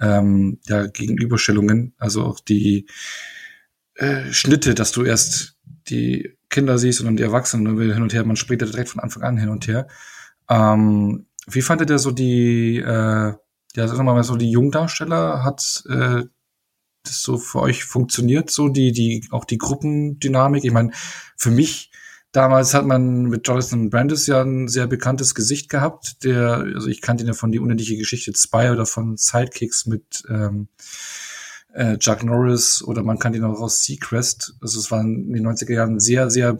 ähm, 0.00 0.58
ja, 0.66 0.86
Gegenüberstellungen, 0.86 1.94
also 1.98 2.24
auch 2.24 2.40
die 2.40 2.86
äh, 3.94 4.30
Schnitte, 4.32 4.74
dass 4.74 4.92
du 4.92 5.04
erst 5.04 5.56
die 5.88 6.36
Kinder 6.50 6.78
siehst 6.78 7.00
und 7.00 7.06
dann 7.06 7.16
die 7.16 7.22
Erwachsenen 7.22 7.66
und 7.66 7.80
hin 7.80 8.02
und 8.02 8.12
her, 8.12 8.24
man 8.24 8.36
spricht 8.36 8.62
ja 8.62 8.68
direkt 8.68 8.90
von 8.90 9.00
Anfang 9.00 9.22
an 9.22 9.38
hin 9.38 9.48
und 9.48 9.66
her. 9.66 9.88
Ähm, 10.48 11.26
wie 11.46 11.62
fandet 11.62 11.90
ihr 11.90 11.98
so 11.98 12.10
die, 12.10 12.78
äh, 12.78 13.34
ja, 13.74 13.88
sagen 13.88 14.04
wir 14.04 14.14
mal 14.14 14.24
so 14.24 14.36
die 14.36 14.50
Jungdarsteller? 14.50 15.44
Hat 15.44 15.84
äh, 15.88 16.24
das 17.04 17.22
so 17.22 17.38
für 17.38 17.60
euch 17.60 17.84
funktioniert, 17.84 18.50
so 18.50 18.68
die, 18.68 18.92
die, 18.92 19.26
auch 19.30 19.44
die 19.44 19.58
Gruppendynamik? 19.58 20.64
Ich 20.64 20.72
meine, 20.72 20.92
für 21.36 21.50
mich 21.50 21.90
damals 22.32 22.74
hat 22.74 22.86
man 22.86 23.24
mit 23.24 23.46
Jonathan 23.46 23.90
Brandis 23.90 24.26
ja 24.26 24.42
ein 24.42 24.68
sehr 24.68 24.86
bekanntes 24.86 25.34
Gesicht 25.34 25.68
gehabt, 25.68 26.24
der, 26.24 26.64
also 26.74 26.88
ich 26.88 27.00
kannte 27.00 27.24
ihn 27.24 27.28
ja 27.28 27.34
von 27.34 27.52
die 27.52 27.58
unendliche 27.58 27.96
Geschichte 27.96 28.32
2 28.32 28.72
oder 28.72 28.86
von 28.86 29.16
Sidekicks 29.16 29.86
mit 29.86 30.22
ähm, 30.28 30.68
äh, 31.74 31.98
Chuck 31.98 32.22
Norris 32.22 32.82
oder 32.82 33.02
man 33.02 33.18
kannte 33.18 33.38
ihn 33.38 33.44
auch 33.44 33.60
aus 33.60 33.84
Seacrest. 33.84 34.54
Also 34.60 34.78
es 34.78 34.90
war 34.90 35.00
in 35.02 35.32
den 35.32 35.46
90er 35.46 35.72
Jahren 35.72 36.00
sehr, 36.00 36.30
sehr, 36.30 36.58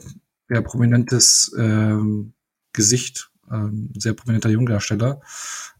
sehr 0.49 0.63
prominentes 0.63 1.55
ähm, 1.59 2.35
Gesicht 2.73 3.32
ähm, 3.51 3.91
sehr 3.97 4.15
prominenter 4.15 4.51
Jungdarsteller. 4.51 5.21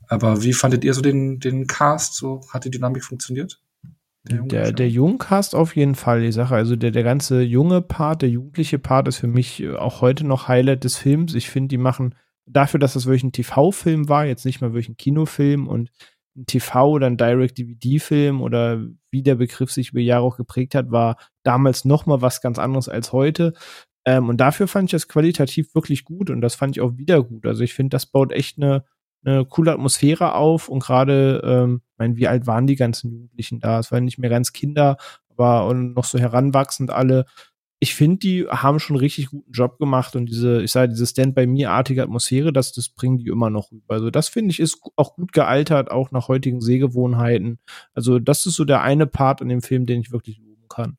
Aber 0.09 0.43
wie 0.43 0.53
fandet 0.53 0.85
ihr 0.85 0.95
so 0.95 1.01
den, 1.01 1.41
den 1.41 1.67
Cast? 1.67 2.15
So 2.15 2.43
hat 2.53 2.65
die 2.65 2.71
Dynamik 2.71 3.05
funktioniert? 3.05 3.61
Der, 4.25 4.43
der, 4.43 4.73
der 4.73 4.89
Jungcast 4.89 5.55
auf 5.55 5.75
jeden 5.75 5.97
Fall, 5.97 6.23
die 6.23 6.33
Sache. 6.33 6.55
Also 6.55 6.77
der, 6.77 6.93
der 6.93 7.03
ganze 7.03 7.43
junge 7.43 7.83
Part, 7.83 8.23
der 8.23 8.29
jugendliche 8.29 8.79
Part 8.79 9.09
ist 9.09 9.17
für 9.17 9.27
mich 9.27 9.63
äh, 9.63 9.75
auch 9.75 10.01
heute 10.01 10.25
noch 10.25 10.49
Highlight 10.49 10.85
des 10.85 10.97
Films. 10.97 11.35
Ich 11.35 11.51
finde, 11.51 11.69
die 11.69 11.79
machen 11.79 12.15
dafür, 12.47 12.79
dass 12.79 12.93
das 12.93 13.07
wirklich 13.07 13.25
ein 13.25 13.33
TV-Film 13.33 14.09
war, 14.09 14.27
jetzt 14.27 14.45
nicht 14.45 14.61
mal 14.61 14.73
wirklich 14.73 14.91
ein 14.91 14.97
Kinofilm 14.97 15.67
und 15.67 15.91
ein 16.37 16.47
TV 16.47 16.89
oder 16.89 17.09
ein 17.09 17.17
Direct-DVD-Film 17.17 18.41
oder 18.41 18.85
wie 19.11 19.23
der 19.23 19.35
Begriff 19.35 19.73
sich 19.73 19.91
über 19.91 20.01
Jahre 20.01 20.25
auch 20.25 20.37
geprägt 20.37 20.75
hat, 20.75 20.91
war 20.91 21.17
damals 21.43 21.85
noch 21.85 22.07
mal 22.07 22.23
was 22.23 22.41
ganz 22.41 22.59
anderes 22.59 22.89
als 22.89 23.13
heute. 23.13 23.53
Ähm, 24.05 24.29
und 24.29 24.39
dafür 24.39 24.69
fand 24.69 24.87
ich 24.87 24.93
das 24.93 25.09
qualitativ 25.09 25.75
wirklich 25.75 26.05
gut 26.05 26.31
und 26.31 26.41
das 26.41 26.55
fand 26.55 26.77
ich 26.77 26.81
auch 26.81 26.97
wieder 26.97 27.23
gut. 27.23 27.47
Also 27.47 27.63
ich 27.63 27.75
finde, 27.75 27.91
das 27.91 28.07
baut 28.07 28.33
echt 28.33 28.59
eine, 28.59 28.85
eine 29.25 29.45
coole 29.45 29.73
Atmosphäre 29.73 30.35
auf 30.35 30.69
und 30.69 30.81
gerade, 30.81 31.41
ähm, 31.45 31.83
ich 31.93 31.99
meine, 31.99 32.17
wie 32.17 32.29
alt 32.29 32.47
waren 32.47 32.67
die 32.67 32.77
ganzen 32.77 33.13
Jugendlichen 33.13 33.61
da? 33.61 33.79
Es 33.79 33.93
waren 33.93 34.05
nicht 34.05 34.19
mehr 34.19 34.31
ganz 34.31 34.53
Kinder, 34.53 34.97
aber 35.31 35.73
noch 35.75 36.05
so 36.05 36.19
heranwachsend 36.19 36.91
alle. 36.91 37.27
Ich 37.79 37.95
finde, 37.95 38.19
die 38.19 38.47
haben 38.49 38.79
schon 38.79 38.97
richtig 38.97 39.27
guten 39.31 39.51
Job 39.51 39.79
gemacht 39.79 40.15
und 40.15 40.27
diese, 40.27 40.63
ich 40.63 40.71
sage, 40.71 40.91
diese 40.91 41.07
Stand-by-Me-artige 41.07 42.03
Atmosphäre, 42.03 42.53
das, 42.53 42.73
das 42.73 42.89
bringen 42.89 43.19
die 43.19 43.27
immer 43.27 43.51
noch 43.51 43.73
rüber. 43.73 43.95
Also 43.95 44.11
das 44.11 44.29
finde 44.29 44.51
ich 44.53 44.61
ist 44.61 44.81
auch 44.97 45.15
gut 45.15 45.33
gealtert, 45.33 45.91
auch 45.91 46.13
nach 46.13 46.29
heutigen 46.29 46.61
Sehgewohnheiten. 46.61 47.59
Also 47.95 48.19
das 48.19 48.47
ist 48.47 48.55
so 48.55 48.65
der 48.65 48.83
eine 48.83 49.07
Part 49.07 49.41
in 49.41 49.49
dem 49.49 49.63
Film, 49.63 49.87
den 49.87 50.01
ich 50.01 50.13
wirklich 50.13 50.39
loben 50.39 50.69
kann. 50.69 50.97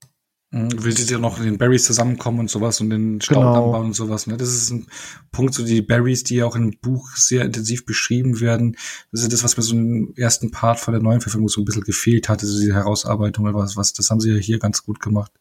Mhm, 0.53 0.85
wie 0.85 0.91
sie 0.91 1.11
ja 1.11 1.17
noch 1.17 1.39
in 1.39 1.45
den 1.45 1.57
Berries 1.57 1.83
zusammenkommen 1.83 2.41
und 2.41 2.47
sowas 2.47 2.79
und 2.79 2.91
den 2.91 3.19
Stauden 3.21 3.47
genau. 3.47 3.65
anbauen 3.65 3.87
und 3.87 3.95
sowas. 3.95 4.27
Ne? 4.27 4.37
Das 4.37 4.49
ist 4.49 4.69
ein 4.69 4.85
Punkt, 5.31 5.55
so 5.55 5.65
die 5.65 5.81
Berries, 5.81 6.23
die 6.23 6.35
ja 6.35 6.45
auch 6.45 6.55
im 6.55 6.77
Buch 6.79 7.09
sehr 7.15 7.43
intensiv 7.43 7.87
beschrieben 7.87 8.39
werden. 8.39 8.77
Das 9.11 9.21
ist 9.21 9.33
das, 9.33 9.43
was 9.43 9.57
mir 9.57 9.63
so 9.63 9.75
im 9.75 10.13
ersten 10.15 10.51
Part 10.51 10.79
von 10.79 10.93
der 10.93 11.01
neuen 11.01 11.21
Verfilmung 11.21 11.49
so 11.49 11.59
ein 11.59 11.65
bisschen 11.65 11.81
gefehlt 11.81 12.29
hatte, 12.29 12.45
so 12.45 12.63
die 12.63 12.71
Herausarbeitung 12.71 13.45
oder 13.45 13.55
was, 13.55 13.75
was. 13.77 13.93
Das 13.93 14.11
haben 14.11 14.19
sie 14.19 14.31
ja 14.31 14.37
hier 14.37 14.59
ganz 14.59 14.83
gut 14.83 14.99
gemacht. 14.99 15.31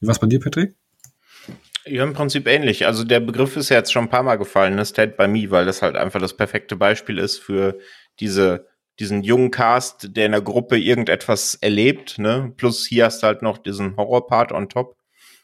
Wie 0.00 0.06
war's 0.06 0.18
bei 0.18 0.26
dir, 0.26 0.38
Patrick? 0.38 0.74
Ja, 1.86 2.04
im 2.04 2.12
Prinzip 2.12 2.46
ähnlich. 2.46 2.84
Also 2.84 3.04
der 3.04 3.20
Begriff 3.20 3.56
ist 3.56 3.70
ja 3.70 3.78
jetzt 3.78 3.90
schon 3.90 4.04
ein 4.04 4.10
paar 4.10 4.22
Mal 4.22 4.36
gefallen, 4.36 4.74
ne? 4.74 4.84
Stand 4.84 5.16
by 5.16 5.28
Me, 5.28 5.50
weil 5.50 5.64
das 5.64 5.80
halt 5.80 5.96
einfach 5.96 6.20
das 6.20 6.36
perfekte 6.36 6.76
Beispiel 6.76 7.16
ist 7.16 7.38
für 7.38 7.78
diese, 8.20 8.66
diesen 8.98 9.22
jungen 9.22 9.50
Cast, 9.50 10.16
der 10.16 10.26
in 10.26 10.32
der 10.32 10.42
Gruppe 10.42 10.78
irgendetwas 10.78 11.54
erlebt, 11.56 12.18
ne? 12.18 12.52
Plus 12.56 12.86
hier 12.86 13.06
hast 13.06 13.22
du 13.22 13.26
halt 13.26 13.42
noch 13.42 13.58
diesen 13.58 13.96
Horror-Part 13.96 14.52
on 14.52 14.68
top. 14.68 14.96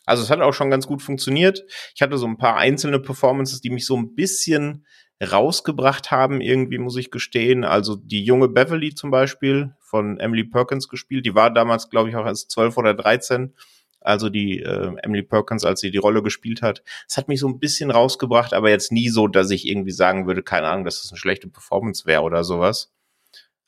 Also 0.05 0.23
es 0.23 0.31
hat 0.31 0.41
auch 0.41 0.55
schon 0.55 0.71
ganz 0.71 0.87
gut 0.87 1.03
funktioniert. 1.03 1.65
Ich 1.95 2.03
hatte 2.03 2.17
so 2.17 2.27
ein 2.27 2.39
paar 2.39 2.57
einzelne 2.57 2.99
Performances, 2.99 3.61
die 3.61 3.71
mich 3.71 3.85
so 3.85 3.97
ein 3.97 4.15
bisschen 4.15 4.87
rausgebracht 5.23 6.11
haben, 6.11 6.41
irgendwie 6.41 6.79
muss 6.79 6.97
ich 6.97 7.11
gestehen. 7.11 7.65
Also 7.65 7.97
die 7.97 8.25
junge 8.25 8.49
Beverly 8.49 8.95
zum 8.95 9.11
Beispiel 9.11 9.75
von 9.81 10.19
Emily 10.21 10.45
Perkins 10.45 10.89
gespielt, 10.89 11.27
die 11.27 11.35
war 11.35 11.53
damals, 11.53 11.91
glaube 11.91 12.09
ich, 12.09 12.17
auch 12.17 12.27
erst 12.27 12.51
zwölf 12.51 12.77
oder 12.77 12.95
dreizehn 12.95 13.55
also 14.01 14.29
die 14.29 14.61
äh, 14.61 14.93
Emily 15.03 15.23
Perkins, 15.23 15.65
als 15.65 15.81
sie 15.81 15.91
die 15.91 15.99
Rolle 15.99 16.23
gespielt 16.23 16.63
hat. 16.63 16.83
Das 17.07 17.17
hat 17.17 17.29
mich 17.29 17.41
so 17.41 17.49
ein 17.49 17.59
bisschen 17.59 17.91
rausgebracht, 17.91 18.55
aber 18.55 18.71
jetzt 18.71 18.93
nie 18.93 19.09
so, 19.09 19.29
dass 19.29 19.51
ich 19.51 19.67
irgendwie 19.67 19.91
sagen 19.91 20.27
würde, 20.27 20.43
keine 20.43 20.69
Ahnung, 20.69 20.85
dass 20.85 21.03
das 21.03 21.11
eine 21.11 21.19
schlechte 21.19 21.49
Performance 21.49 22.07
wäre 22.07 22.23
oder 22.23 22.45
sowas. 22.45 22.93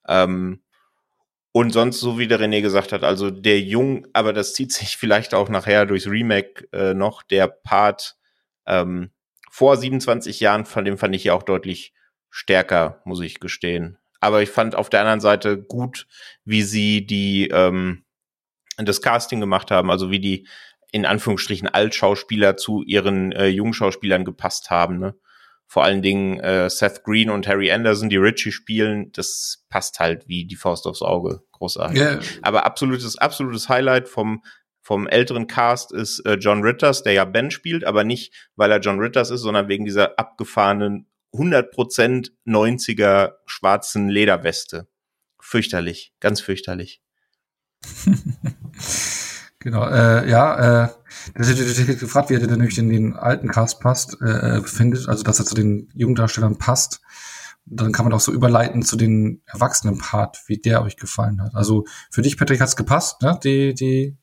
Ähm, 0.09 0.63
und 1.53 1.73
sonst, 1.73 1.99
so 1.99 2.19
wie 2.19 2.29
der 2.29 2.41
René 2.41 2.63
gesagt 2.63 2.93
hat, 2.93 3.03
also 3.03 3.31
der 3.31 3.61
Jung, 3.61 4.07
aber 4.13 4.33
das 4.33 4.55
zieht 4.55 4.73
sich 4.73 4.97
vielleicht 4.97 5.35
auch 5.35 5.49
nachher 5.49 5.87
durchs 5.87 6.07
Remake 6.07 6.69
äh, 6.73 6.95
noch, 6.95 7.23
der 7.23 7.49
Part 7.49 8.17
ähm, 8.67 9.11
vor 9.51 9.77
27 9.77 10.41
Jahren, 10.41 10.65
von 10.65 10.85
dem 10.85 10.97
fand 10.97 11.15
ich 11.15 11.25
ja 11.25 11.35
auch 11.35 11.43
deutlich 11.43 11.93
stärker, 12.31 13.03
muss 13.05 13.21
ich 13.21 13.41
gestehen. 13.41 13.99
Aber 14.21 14.43
ich 14.43 14.51
fand 14.51 14.77
auf 14.77 14.91
der 14.91 15.01
anderen 15.01 15.21
Seite 15.21 15.61
gut, 15.61 16.07
wie 16.45 16.63
sie 16.63 17.07
die 17.07 17.49
ähm, 17.49 18.05
das 18.77 19.03
Casting 19.03 19.41
gemacht 19.41 19.71
haben, 19.71 19.91
also 19.91 20.11
wie 20.11 20.21
die 20.21 20.47
in 20.93 21.07
Anführungsstrichen 21.07 21.69
Altschauspieler 21.69 22.57
zu 22.57 22.83
ihren 22.83 23.33
äh, 23.33 23.47
Jungschauspielern 23.47 24.25
gepasst 24.25 24.71
haben. 24.71 24.99
Ne? 24.99 25.15
Vor 25.71 25.85
allen 25.85 26.03
Dingen 26.03 26.41
äh, 26.41 26.69
Seth 26.69 27.05
Green 27.05 27.31
und 27.31 27.47
Harry 27.47 27.71
Anderson, 27.71 28.09
die 28.09 28.17
Richie 28.17 28.51
spielen, 28.51 29.13
das 29.13 29.65
passt 29.69 30.01
halt 30.01 30.27
wie 30.27 30.45
die 30.45 30.57
Faust 30.57 30.85
aufs 30.85 31.01
Auge. 31.01 31.45
Großartig. 31.53 31.97
Yeah. 31.97 32.21
Aber 32.43 32.67
absolutes, 32.67 33.17
absolutes 33.17 33.69
Highlight 33.69 34.09
vom 34.09 34.43
vom 34.83 35.07
älteren 35.07 35.47
Cast 35.47 35.93
ist 35.93 36.27
äh, 36.27 36.35
John 36.41 36.63
Ritters, 36.63 37.05
der 37.05 37.13
ja 37.13 37.25
Ben 37.25 37.53
spielt, 37.53 37.85
aber 37.85 38.03
nicht, 38.03 38.35
weil 38.57 38.73
er 38.73 38.81
John 38.81 38.99
Ritters 38.99 39.31
ist, 39.31 39.43
sondern 39.43 39.69
wegen 39.69 39.85
dieser 39.85 40.19
abgefahrenen 40.19 41.07
100% 41.33 42.33
90er 42.45 43.35
schwarzen 43.47 44.09
Lederweste. 44.09 44.89
Fürchterlich, 45.39 46.13
ganz 46.19 46.41
fürchterlich. 46.41 47.01
genau, 49.61 49.89
äh, 49.89 50.29
ja, 50.29 50.87
äh, 50.87 50.89
das 51.35 51.49
ist 51.49 52.01
gefragt, 52.01 52.31
wie 52.31 52.35
er 52.35 52.41
denn 52.41 52.51
nämlich 52.51 52.79
in 52.79 52.89
den 52.89 53.17
alten 53.17 53.49
Cast 53.49 53.81
passt, 53.81 54.21
äh, 54.21 54.63
findet, 54.63 55.09
also 55.09 55.23
dass 55.23 55.39
er 55.39 55.47
zu 55.47 55.55
den 55.55 55.89
Jugenddarstellern 55.95 56.59
passt. 56.59 57.01
Dann 57.67 57.93
kann 57.93 58.05
man 58.05 58.13
auch 58.13 58.21
so 58.21 58.33
überleiten 58.33 58.83
zu 58.83 58.97
den 58.97 59.43
Erwachsenen-Part, 59.47 60.43
wie 60.47 60.59
der 60.59 60.83
euch 60.83 60.97
gefallen 60.97 61.43
hat. 61.43 61.55
Also 61.55 61.85
für 62.11 62.23
dich, 62.23 62.37
Patrick, 62.37 62.61
hat's 62.61 62.75
gepasst, 62.75 63.23
ne? 63.23 63.39
Die, 63.45 63.75
die 63.75 64.17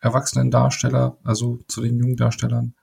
erwachsenen 0.00 0.50
Darsteller, 0.50 1.18
also 1.24 1.58
zu 1.68 1.82
den 1.82 1.98
jungen 1.98 2.16
Darstellern. 2.16 2.74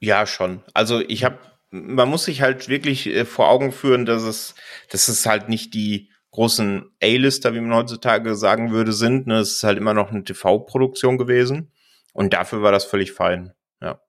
Ja, 0.00 0.26
schon. 0.26 0.62
Also 0.74 1.00
ich 1.00 1.24
habe, 1.24 1.38
man 1.70 2.08
muss 2.08 2.24
sich 2.24 2.42
halt 2.42 2.68
wirklich 2.68 3.06
äh, 3.08 3.24
vor 3.24 3.48
Augen 3.48 3.72
führen, 3.72 4.06
dass 4.06 4.22
es, 4.22 4.54
dass 4.90 5.08
es 5.08 5.26
halt 5.26 5.48
nicht 5.48 5.74
die 5.74 6.10
großen 6.30 6.84
A-Lister, 7.02 7.54
wie 7.54 7.60
man 7.60 7.74
heutzutage 7.74 8.34
sagen 8.34 8.70
würde, 8.70 8.92
sind. 8.92 9.26
Ne? 9.26 9.38
Es 9.38 9.56
ist 9.56 9.64
halt 9.64 9.78
immer 9.78 9.94
noch 9.94 10.10
eine 10.10 10.24
TV-Produktion 10.24 11.18
gewesen. 11.18 11.72
Und 12.12 12.32
dafür 12.32 12.62
war 12.62 12.72
das 12.72 12.84
völlig 12.84 13.12
fein. 13.12 13.52
Ja. 13.80 14.00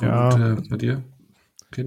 Ja, 0.00 0.28
und, 0.28 0.40
äh, 0.40 0.68
bei 0.68 0.76
dir? 0.76 1.04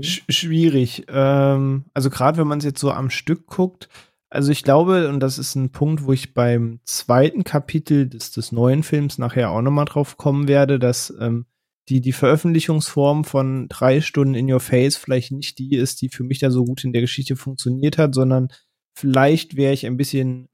Sch 0.01 0.23
schwierig. 0.29 1.05
Ähm, 1.07 1.85
also 1.93 2.09
gerade 2.09 2.37
wenn 2.37 2.47
man 2.47 2.59
es 2.59 2.65
jetzt 2.65 2.79
so 2.79 2.91
am 2.91 3.09
Stück 3.09 3.47
guckt, 3.47 3.87
also 4.29 4.51
ich 4.51 4.63
glaube, 4.63 5.07
und 5.07 5.21
das 5.21 5.37
ist 5.37 5.55
ein 5.55 5.71
Punkt, 5.71 6.03
wo 6.03 6.11
ich 6.11 6.33
beim 6.33 6.81
zweiten 6.83 7.43
Kapitel 7.45 8.09
des, 8.09 8.31
des 8.31 8.51
neuen 8.51 8.83
Films 8.83 9.17
nachher 9.17 9.51
auch 9.51 9.61
nochmal 9.61 9.85
drauf 9.85 10.17
kommen 10.17 10.49
werde, 10.49 10.79
dass 10.79 11.13
ähm, 11.19 11.45
die, 11.87 12.01
die 12.01 12.11
Veröffentlichungsform 12.11 13.23
von 13.23 13.69
drei 13.69 14.01
Stunden 14.01 14.35
in 14.35 14.51
your 14.51 14.59
face 14.59 14.97
vielleicht 14.97 15.31
nicht 15.31 15.57
die 15.59 15.77
ist, 15.77 16.01
die 16.01 16.09
für 16.09 16.23
mich 16.23 16.39
da 16.39 16.51
so 16.51 16.65
gut 16.65 16.83
in 16.83 16.91
der 16.91 17.01
Geschichte 17.01 17.37
funktioniert 17.37 17.97
hat, 17.97 18.13
sondern 18.13 18.49
vielleicht 18.93 19.55
wäre 19.55 19.73
ich 19.73 19.85
ein 19.85 19.95
bisschen 19.95 20.49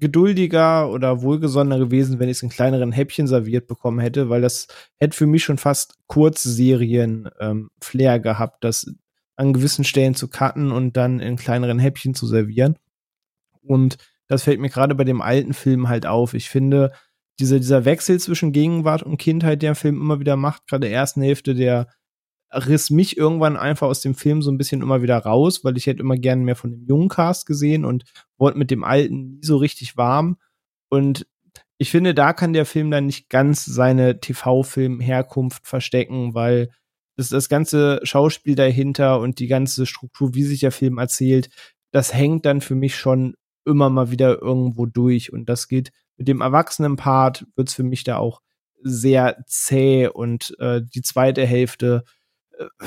geduldiger 0.00 0.90
oder 0.90 1.22
wohlgesonnener 1.22 1.78
gewesen, 1.78 2.18
wenn 2.18 2.28
ich 2.28 2.38
es 2.38 2.42
in 2.42 2.48
kleineren 2.48 2.92
Häppchen 2.92 3.26
serviert 3.26 3.66
bekommen 3.66 4.00
hätte, 4.00 4.28
weil 4.28 4.42
das 4.42 4.66
hätte 4.98 5.16
für 5.16 5.26
mich 5.26 5.44
schon 5.44 5.58
fast 5.58 5.96
Kurzserien 6.06 7.28
ähm, 7.40 7.70
gehabt, 7.80 8.64
das 8.64 8.92
an 9.36 9.52
gewissen 9.52 9.84
Stellen 9.84 10.14
zu 10.14 10.28
cutten 10.28 10.70
und 10.70 10.96
dann 10.96 11.20
in 11.20 11.36
kleineren 11.36 11.78
Häppchen 11.78 12.14
zu 12.14 12.26
servieren. 12.26 12.76
Und 13.62 13.96
das 14.28 14.44
fällt 14.44 14.60
mir 14.60 14.70
gerade 14.70 14.94
bei 14.94 15.04
dem 15.04 15.20
alten 15.20 15.54
Film 15.54 15.88
halt 15.88 16.06
auf. 16.06 16.34
Ich 16.34 16.48
finde, 16.48 16.92
dieser, 17.40 17.58
dieser 17.58 17.84
Wechsel 17.84 18.20
zwischen 18.20 18.52
Gegenwart 18.52 19.02
und 19.02 19.16
Kindheit, 19.16 19.62
der 19.62 19.74
Film 19.74 20.00
immer 20.00 20.20
wieder 20.20 20.36
macht, 20.36 20.66
gerade 20.66 20.86
der 20.86 20.96
ersten 20.96 21.22
Hälfte, 21.22 21.54
der 21.54 21.88
riss 22.54 22.90
mich 22.90 23.16
irgendwann 23.16 23.56
einfach 23.56 23.88
aus 23.88 24.00
dem 24.00 24.14
Film 24.14 24.42
so 24.42 24.50
ein 24.50 24.58
bisschen 24.58 24.82
immer 24.82 25.02
wieder 25.02 25.18
raus, 25.18 25.64
weil 25.64 25.76
ich 25.76 25.86
hätte 25.86 26.00
immer 26.00 26.16
gerne 26.16 26.42
mehr 26.42 26.56
von 26.56 26.70
dem 26.70 26.84
jungen 26.86 27.08
Cast 27.08 27.46
gesehen 27.46 27.84
und 27.84 28.04
wollte 28.38 28.58
mit 28.58 28.70
dem 28.70 28.84
alten 28.84 29.30
nie 29.30 29.44
so 29.44 29.56
richtig 29.56 29.96
warm. 29.96 30.38
Und 30.88 31.26
ich 31.78 31.90
finde, 31.90 32.14
da 32.14 32.32
kann 32.32 32.52
der 32.52 32.66
Film 32.66 32.90
dann 32.90 33.06
nicht 33.06 33.28
ganz 33.28 33.64
seine 33.64 34.20
TV-Film-Herkunft 34.20 35.66
verstecken, 35.66 36.34
weil 36.34 36.70
das, 37.16 37.28
das 37.28 37.48
ganze 37.48 38.00
Schauspiel 38.04 38.54
dahinter 38.54 39.20
und 39.20 39.38
die 39.38 39.46
ganze 39.46 39.86
Struktur, 39.86 40.34
wie 40.34 40.44
sich 40.44 40.60
der 40.60 40.72
Film 40.72 40.98
erzählt, 40.98 41.48
das 41.90 42.14
hängt 42.14 42.46
dann 42.46 42.60
für 42.60 42.74
mich 42.74 42.96
schon 42.96 43.34
immer 43.64 43.90
mal 43.90 44.10
wieder 44.10 44.40
irgendwo 44.40 44.86
durch. 44.86 45.32
Und 45.32 45.48
das 45.48 45.68
geht 45.68 45.90
mit 46.16 46.28
dem 46.28 46.40
Erwachsenen-Part 46.40 47.46
wird 47.56 47.68
es 47.68 47.74
für 47.74 47.82
mich 47.82 48.04
da 48.04 48.18
auch 48.18 48.40
sehr 48.82 49.42
zäh 49.46 50.08
und 50.08 50.54
äh, 50.58 50.82
die 50.82 51.02
zweite 51.02 51.46
Hälfte. 51.46 52.04
Äh, 52.80 52.86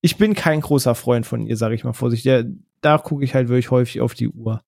ich 0.00 0.18
bin 0.18 0.34
kein 0.34 0.60
großer 0.60 0.94
Freund 0.94 1.26
von 1.26 1.46
ihr, 1.46 1.56
sage 1.56 1.74
ich 1.74 1.84
mal 1.84 1.92
vorsichtig. 1.92 2.46
Da 2.80 2.98
gucke 2.98 3.24
ich 3.24 3.34
halt 3.34 3.48
wirklich 3.48 3.70
häufig 3.70 4.00
auf 4.00 4.14
die 4.14 4.28
Uhr. 4.28 4.62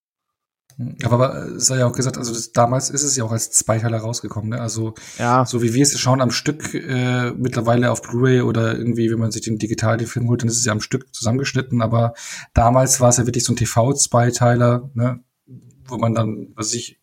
Aber, 1.03 1.15
aber 1.15 1.55
es 1.55 1.65
sei 1.65 1.79
ja 1.79 1.87
auch 1.87 1.93
gesagt, 1.93 2.17
also 2.17 2.33
das, 2.33 2.53
damals 2.53 2.89
ist 2.89 3.03
es 3.03 3.15
ja 3.17 3.25
auch 3.25 3.33
als 3.33 3.51
Zweiteiler 3.51 3.97
rausgekommen, 3.97 4.51
ne? 4.51 4.61
Also 4.61 4.93
ja. 5.17 5.45
so 5.45 5.61
wie 5.61 5.73
wir 5.73 5.83
es 5.83 5.99
schauen 5.99 6.21
am 6.21 6.31
Stück 6.31 6.73
äh, 6.73 7.31
mittlerweile 7.31 7.91
auf 7.91 8.01
Blu-ray 8.01 8.41
oder 8.41 8.77
irgendwie, 8.77 9.11
wenn 9.11 9.19
man 9.19 9.31
sich 9.31 9.41
den 9.41 9.57
digital 9.57 9.97
den 9.97 10.07
Film 10.07 10.29
holt, 10.29 10.41
dann 10.41 10.47
ist 10.47 10.57
es 10.57 10.65
ja 10.65 10.71
am 10.71 10.79
Stück 10.79 11.13
zusammengeschnitten. 11.13 11.81
Aber 11.81 12.13
damals 12.53 13.01
war 13.01 13.09
es 13.09 13.17
ja 13.17 13.25
wirklich 13.25 13.43
so 13.43 13.51
ein 13.53 13.57
TV-Zweiteiler, 13.57 14.89
ne? 14.93 15.19
Wo 15.89 15.97
man 15.97 16.13
dann, 16.13 16.49
was 16.55 16.73
ich, 16.73 16.99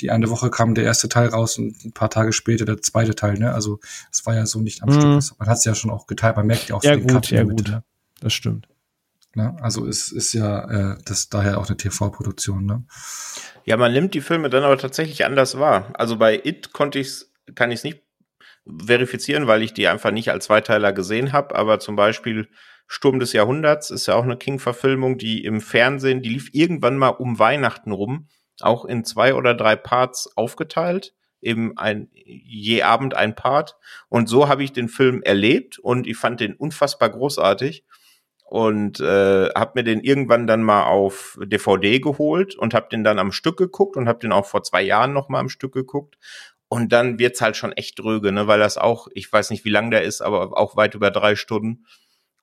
die 0.00 0.10
eine 0.10 0.30
Woche 0.30 0.50
kam 0.50 0.74
der 0.74 0.84
erste 0.84 1.08
Teil 1.08 1.28
raus 1.28 1.58
und 1.58 1.84
ein 1.84 1.92
paar 1.92 2.10
Tage 2.10 2.32
später 2.32 2.64
der 2.64 2.80
zweite 2.80 3.14
Teil, 3.14 3.38
ne? 3.38 3.52
Also 3.52 3.80
es 4.12 4.24
war 4.26 4.34
ja 4.34 4.46
so 4.46 4.60
nicht 4.60 4.82
am 4.82 4.90
mhm. 4.90 5.20
Stück. 5.20 5.38
Man 5.38 5.48
hat 5.48 5.58
es 5.58 5.64
ja 5.64 5.74
schon 5.74 5.90
auch 5.90 6.06
geteilt, 6.06 6.36
man 6.36 6.46
merkt 6.46 6.68
ja 6.68 6.76
auch 6.76 6.82
ja, 6.82 6.94
so 6.94 7.00
den 7.00 7.08
gut, 7.08 7.22
Cut 7.22 7.30
ja, 7.30 7.42
gut. 7.42 7.68
Ne? 7.68 7.82
Das 8.20 8.32
stimmt. 8.32 8.68
Ne? 9.34 9.56
Also 9.60 9.86
es 9.86 10.10
ist 10.10 10.32
ja 10.32 10.94
äh, 10.94 10.98
das 11.04 11.28
daher 11.28 11.58
auch 11.58 11.68
eine 11.68 11.76
TV-Produktion, 11.76 12.64
ne? 12.64 12.84
Ja, 13.64 13.76
man 13.76 13.92
nimmt 13.92 14.14
die 14.14 14.20
Filme 14.20 14.48
dann 14.50 14.64
aber 14.64 14.78
tatsächlich 14.78 15.24
anders 15.24 15.58
wahr. 15.58 15.92
Also 15.94 16.16
bei 16.16 16.40
It 16.42 16.72
konnte 16.72 16.98
ich's, 16.98 17.30
kann 17.54 17.70
ich 17.70 17.80
es 17.80 17.84
nicht 17.84 18.02
verifizieren, 18.84 19.46
weil 19.46 19.62
ich 19.62 19.74
die 19.74 19.88
einfach 19.88 20.10
nicht 20.10 20.30
als 20.30 20.46
Zweiteiler 20.46 20.92
gesehen 20.92 21.32
habe, 21.32 21.54
aber 21.54 21.78
zum 21.78 21.94
Beispiel 21.94 22.48
Sturm 22.88 23.20
des 23.20 23.34
Jahrhunderts 23.34 23.90
ist 23.90 24.06
ja 24.06 24.14
auch 24.14 24.24
eine 24.24 24.38
King-Verfilmung, 24.38 25.18
die 25.18 25.44
im 25.44 25.60
Fernsehen, 25.60 26.22
die 26.22 26.30
lief 26.30 26.48
irgendwann 26.52 26.96
mal 26.96 27.10
um 27.10 27.38
Weihnachten 27.38 27.92
rum, 27.92 28.28
auch 28.60 28.86
in 28.86 29.04
zwei 29.04 29.34
oder 29.34 29.54
drei 29.54 29.76
Parts 29.76 30.36
aufgeteilt, 30.36 31.14
eben 31.40 31.76
ein 31.76 32.08
je 32.12 32.82
Abend 32.82 33.14
ein 33.14 33.34
Part. 33.34 33.76
Und 34.08 34.28
so 34.28 34.48
habe 34.48 34.64
ich 34.64 34.72
den 34.72 34.88
Film 34.88 35.22
erlebt 35.22 35.78
und 35.78 36.06
ich 36.06 36.16
fand 36.16 36.40
den 36.40 36.54
unfassbar 36.54 37.10
großartig 37.10 37.84
und 38.46 39.00
äh, 39.00 39.50
habe 39.50 39.72
mir 39.74 39.84
den 39.84 40.00
irgendwann 40.00 40.46
dann 40.46 40.62
mal 40.62 40.84
auf 40.84 41.38
DVD 41.44 42.00
geholt 42.00 42.56
und 42.56 42.72
habe 42.72 42.88
den 42.90 43.04
dann 43.04 43.18
am 43.18 43.32
Stück 43.32 43.58
geguckt 43.58 43.98
und 43.98 44.08
habe 44.08 44.20
den 44.20 44.32
auch 44.32 44.46
vor 44.46 44.62
zwei 44.62 44.80
Jahren 44.80 45.12
noch 45.12 45.28
mal 45.28 45.40
am 45.40 45.50
Stück 45.50 45.74
geguckt. 45.74 46.16
Und 46.68 46.92
dann 46.92 47.18
wird's 47.18 47.42
halt 47.42 47.56
schon 47.56 47.72
echt 47.72 47.98
dröge, 47.98 48.32
ne, 48.32 48.46
weil 48.46 48.58
das 48.58 48.78
auch, 48.78 49.08
ich 49.12 49.30
weiß 49.30 49.50
nicht, 49.50 49.66
wie 49.66 49.70
lang 49.70 49.90
der 49.90 50.02
ist, 50.02 50.22
aber 50.22 50.56
auch 50.56 50.76
weit 50.76 50.94
über 50.94 51.10
drei 51.10 51.36
Stunden. 51.36 51.84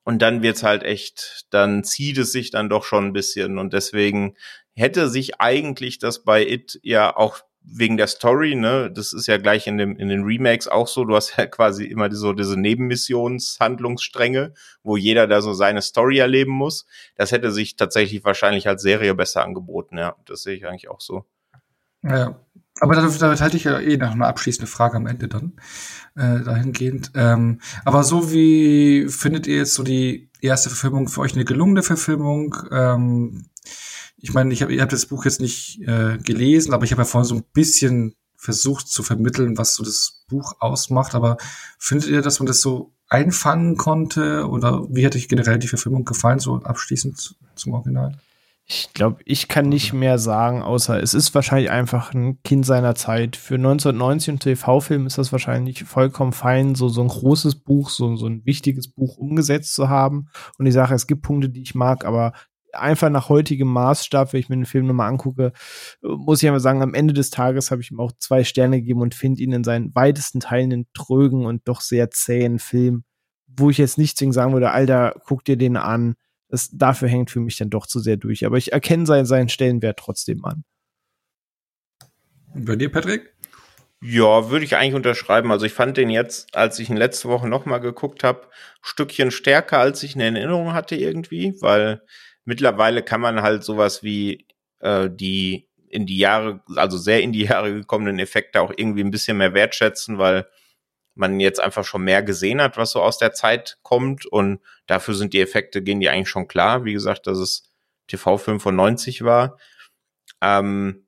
Und 0.06 0.22
dann 0.22 0.40
wird's 0.40 0.62
halt 0.62 0.84
echt, 0.84 1.46
dann 1.50 1.82
zieht 1.82 2.16
es 2.18 2.30
sich 2.30 2.52
dann 2.52 2.68
doch 2.68 2.84
schon 2.84 3.06
ein 3.06 3.12
bisschen. 3.12 3.58
Und 3.58 3.72
deswegen 3.72 4.36
hätte 4.76 5.08
sich 5.08 5.40
eigentlich 5.40 5.98
das 5.98 6.22
bei 6.22 6.46
It 6.46 6.78
ja 6.84 7.16
auch 7.16 7.40
wegen 7.60 7.96
der 7.96 8.06
Story, 8.06 8.54
ne, 8.54 8.88
das 8.88 9.12
ist 9.12 9.26
ja 9.26 9.36
gleich 9.36 9.66
in, 9.66 9.78
dem, 9.78 9.96
in 9.96 10.08
den 10.08 10.22
Remakes 10.22 10.68
auch 10.68 10.86
so, 10.86 11.04
du 11.04 11.16
hast 11.16 11.36
ja 11.36 11.46
quasi 11.46 11.86
immer 11.86 12.12
so 12.12 12.32
diese 12.32 12.56
Nebenmissionshandlungsstränge, 12.56 14.54
wo 14.84 14.96
jeder 14.96 15.26
da 15.26 15.40
so 15.40 15.54
seine 15.54 15.82
Story 15.82 16.18
erleben 16.18 16.52
muss. 16.52 16.86
Das 17.16 17.32
hätte 17.32 17.50
sich 17.50 17.74
tatsächlich 17.74 18.22
wahrscheinlich 18.24 18.68
als 18.68 18.82
Serie 18.82 19.12
besser 19.16 19.42
angeboten, 19.42 19.98
ja. 19.98 20.14
Das 20.24 20.44
sehe 20.44 20.54
ich 20.54 20.68
eigentlich 20.68 20.88
auch 20.88 21.00
so. 21.00 21.24
Ja, 22.04 22.45
Aber 22.80 22.94
damit, 22.94 23.20
damit 23.20 23.40
halte 23.40 23.56
ich 23.56 23.64
ja 23.64 23.78
eh 23.78 23.96
noch 23.96 24.12
eine 24.12 24.26
abschließende 24.26 24.70
Frage 24.70 24.96
am 24.96 25.06
Ende 25.06 25.28
dann, 25.28 25.52
äh, 26.14 26.42
dahingehend. 26.42 27.10
Ähm, 27.14 27.60
aber 27.84 28.04
so 28.04 28.32
wie 28.32 29.08
findet 29.08 29.46
ihr 29.46 29.56
jetzt 29.56 29.74
so 29.74 29.82
die 29.82 30.30
erste 30.40 30.68
Verfilmung 30.68 31.08
für 31.08 31.22
euch 31.22 31.34
eine 31.34 31.44
gelungene 31.44 31.82
Verfilmung? 31.82 32.54
Ähm, 32.70 33.46
ich 34.18 34.34
meine, 34.34 34.52
ich 34.52 34.62
hab, 34.62 34.70
ihr 34.70 34.82
habt 34.82 34.92
das 34.92 35.06
Buch 35.06 35.24
jetzt 35.24 35.40
nicht 35.40 35.80
äh, 35.86 36.18
gelesen, 36.18 36.74
aber 36.74 36.84
ich 36.84 36.92
habe 36.92 37.02
ja 37.02 37.06
vorhin 37.06 37.28
so 37.28 37.34
ein 37.36 37.44
bisschen 37.52 38.14
versucht 38.36 38.88
zu 38.88 39.02
vermitteln, 39.02 39.56
was 39.56 39.74
so 39.74 39.82
das 39.82 40.24
Buch 40.28 40.56
ausmacht. 40.60 41.14
Aber 41.14 41.36
findet 41.78 42.08
ihr, 42.08 42.22
dass 42.22 42.40
man 42.40 42.46
das 42.46 42.60
so 42.60 42.92
einfangen 43.08 43.76
konnte? 43.76 44.48
Oder 44.48 44.86
wie 44.90 45.04
hätte 45.04 45.18
euch 45.18 45.28
generell 45.28 45.58
die 45.58 45.68
Verfilmung 45.68 46.04
gefallen, 46.04 46.38
so 46.38 46.56
abschließend 46.62 47.36
zum 47.54 47.74
Original? 47.74 48.16
Ich 48.68 48.92
glaube, 48.94 49.20
ich 49.24 49.46
kann 49.46 49.68
nicht 49.68 49.92
mehr 49.92 50.18
sagen, 50.18 50.60
außer 50.60 51.00
es 51.00 51.14
ist 51.14 51.32
wahrscheinlich 51.36 51.70
einfach 51.70 52.12
ein 52.12 52.42
Kind 52.42 52.66
seiner 52.66 52.96
Zeit. 52.96 53.36
Für 53.36 53.54
1990 53.54 54.32
und 54.32 54.40
TV-Film 54.40 55.06
ist 55.06 55.18
das 55.18 55.30
wahrscheinlich 55.30 55.84
vollkommen 55.84 56.32
fein, 56.32 56.74
so, 56.74 56.88
so 56.88 57.00
ein 57.00 57.06
großes 57.06 57.60
Buch, 57.62 57.90
so, 57.90 58.16
so 58.16 58.26
ein 58.26 58.44
wichtiges 58.44 58.88
Buch 58.88 59.18
umgesetzt 59.18 59.72
zu 59.72 59.88
haben. 59.88 60.30
Und 60.58 60.66
ich 60.66 60.74
sage, 60.74 60.96
es 60.96 61.06
gibt 61.06 61.22
Punkte, 61.22 61.48
die 61.48 61.62
ich 61.62 61.76
mag, 61.76 62.04
aber 62.04 62.32
einfach 62.72 63.08
nach 63.08 63.28
heutigem 63.28 63.68
Maßstab, 63.68 64.32
wenn 64.32 64.40
ich 64.40 64.48
mir 64.48 64.56
den 64.56 64.66
Film 64.66 64.86
nochmal 64.86 65.10
angucke, 65.10 65.52
muss 66.02 66.42
ich 66.42 66.48
einmal 66.48 66.60
sagen, 66.60 66.82
am 66.82 66.94
Ende 66.94 67.14
des 67.14 67.30
Tages 67.30 67.70
habe 67.70 67.82
ich 67.82 67.92
ihm 67.92 68.00
auch 68.00 68.12
zwei 68.18 68.42
Sterne 68.42 68.80
gegeben 68.80 69.00
und 69.00 69.14
finde 69.14 69.42
ihn 69.42 69.52
in 69.52 69.62
seinen 69.62 69.94
weitesten 69.94 70.40
Teilen 70.40 70.72
einen 70.72 70.86
trögen 70.92 71.46
und 71.46 71.68
doch 71.68 71.80
sehr 71.80 72.10
zähen 72.10 72.58
Film, 72.58 73.04
wo 73.46 73.70
ich 73.70 73.78
jetzt 73.78 73.96
nicht 73.96 74.18
sagen 74.18 74.52
würde, 74.52 74.72
Alter, 74.72 75.14
guck 75.24 75.44
dir 75.44 75.56
den 75.56 75.76
an 75.76 76.16
das, 76.48 76.70
dafür 76.72 77.08
hängt 77.08 77.30
für 77.30 77.40
mich 77.40 77.56
dann 77.56 77.70
doch 77.70 77.86
zu 77.86 78.00
sehr 78.00 78.16
durch. 78.16 78.46
Aber 78.46 78.56
ich 78.56 78.72
erkenne 78.72 79.06
seinen, 79.06 79.26
seinen 79.26 79.48
Stellenwert 79.48 79.98
trotzdem 79.98 80.44
an. 80.44 80.64
Bei 82.54 82.76
dir, 82.76 82.90
Patrick? 82.90 83.34
Ja, 84.02 84.50
würde 84.50 84.64
ich 84.64 84.76
eigentlich 84.76 84.94
unterschreiben. 84.94 85.50
Also 85.50 85.66
ich 85.66 85.72
fand 85.72 85.96
den 85.96 86.10
jetzt, 86.10 86.54
als 86.54 86.78
ich 86.78 86.90
ihn 86.90 86.96
letzte 86.96 87.28
Woche 87.28 87.48
nochmal 87.48 87.80
geguckt 87.80 88.24
habe, 88.24 88.48
Stückchen 88.82 89.30
stärker, 89.30 89.78
als 89.78 90.02
ich 90.02 90.14
in 90.14 90.20
Erinnerung 90.20 90.72
hatte 90.72 90.96
irgendwie, 90.96 91.54
weil 91.60 92.02
mittlerweile 92.44 93.02
kann 93.02 93.20
man 93.20 93.42
halt 93.42 93.64
sowas 93.64 94.02
wie 94.02 94.46
äh, 94.80 95.10
die 95.10 95.68
in 95.88 96.06
die 96.06 96.18
Jahre, 96.18 96.60
also 96.76 96.98
sehr 96.98 97.22
in 97.22 97.32
die 97.32 97.44
Jahre 97.44 97.72
gekommenen 97.72 98.18
Effekte 98.18 98.60
auch 98.60 98.72
irgendwie 98.76 99.02
ein 99.02 99.10
bisschen 99.10 99.38
mehr 99.38 99.54
wertschätzen, 99.54 100.18
weil 100.18 100.46
man 101.16 101.40
jetzt 101.40 101.60
einfach 101.60 101.84
schon 101.84 102.02
mehr 102.02 102.22
gesehen 102.22 102.60
hat, 102.60 102.76
was 102.76 102.92
so 102.92 103.02
aus 103.02 103.18
der 103.18 103.32
Zeit 103.32 103.78
kommt 103.82 104.26
und 104.26 104.60
dafür 104.86 105.14
sind 105.14 105.32
die 105.32 105.40
Effekte, 105.40 105.82
gehen 105.82 106.00
die 106.00 106.08
eigentlich 106.08 106.28
schon 106.28 106.48
klar. 106.48 106.84
Wie 106.84 106.92
gesagt, 106.92 107.26
dass 107.26 107.38
es 107.38 107.72
von 108.08 108.76
90 108.76 109.24
war. 109.24 109.58
Ähm, 110.40 111.06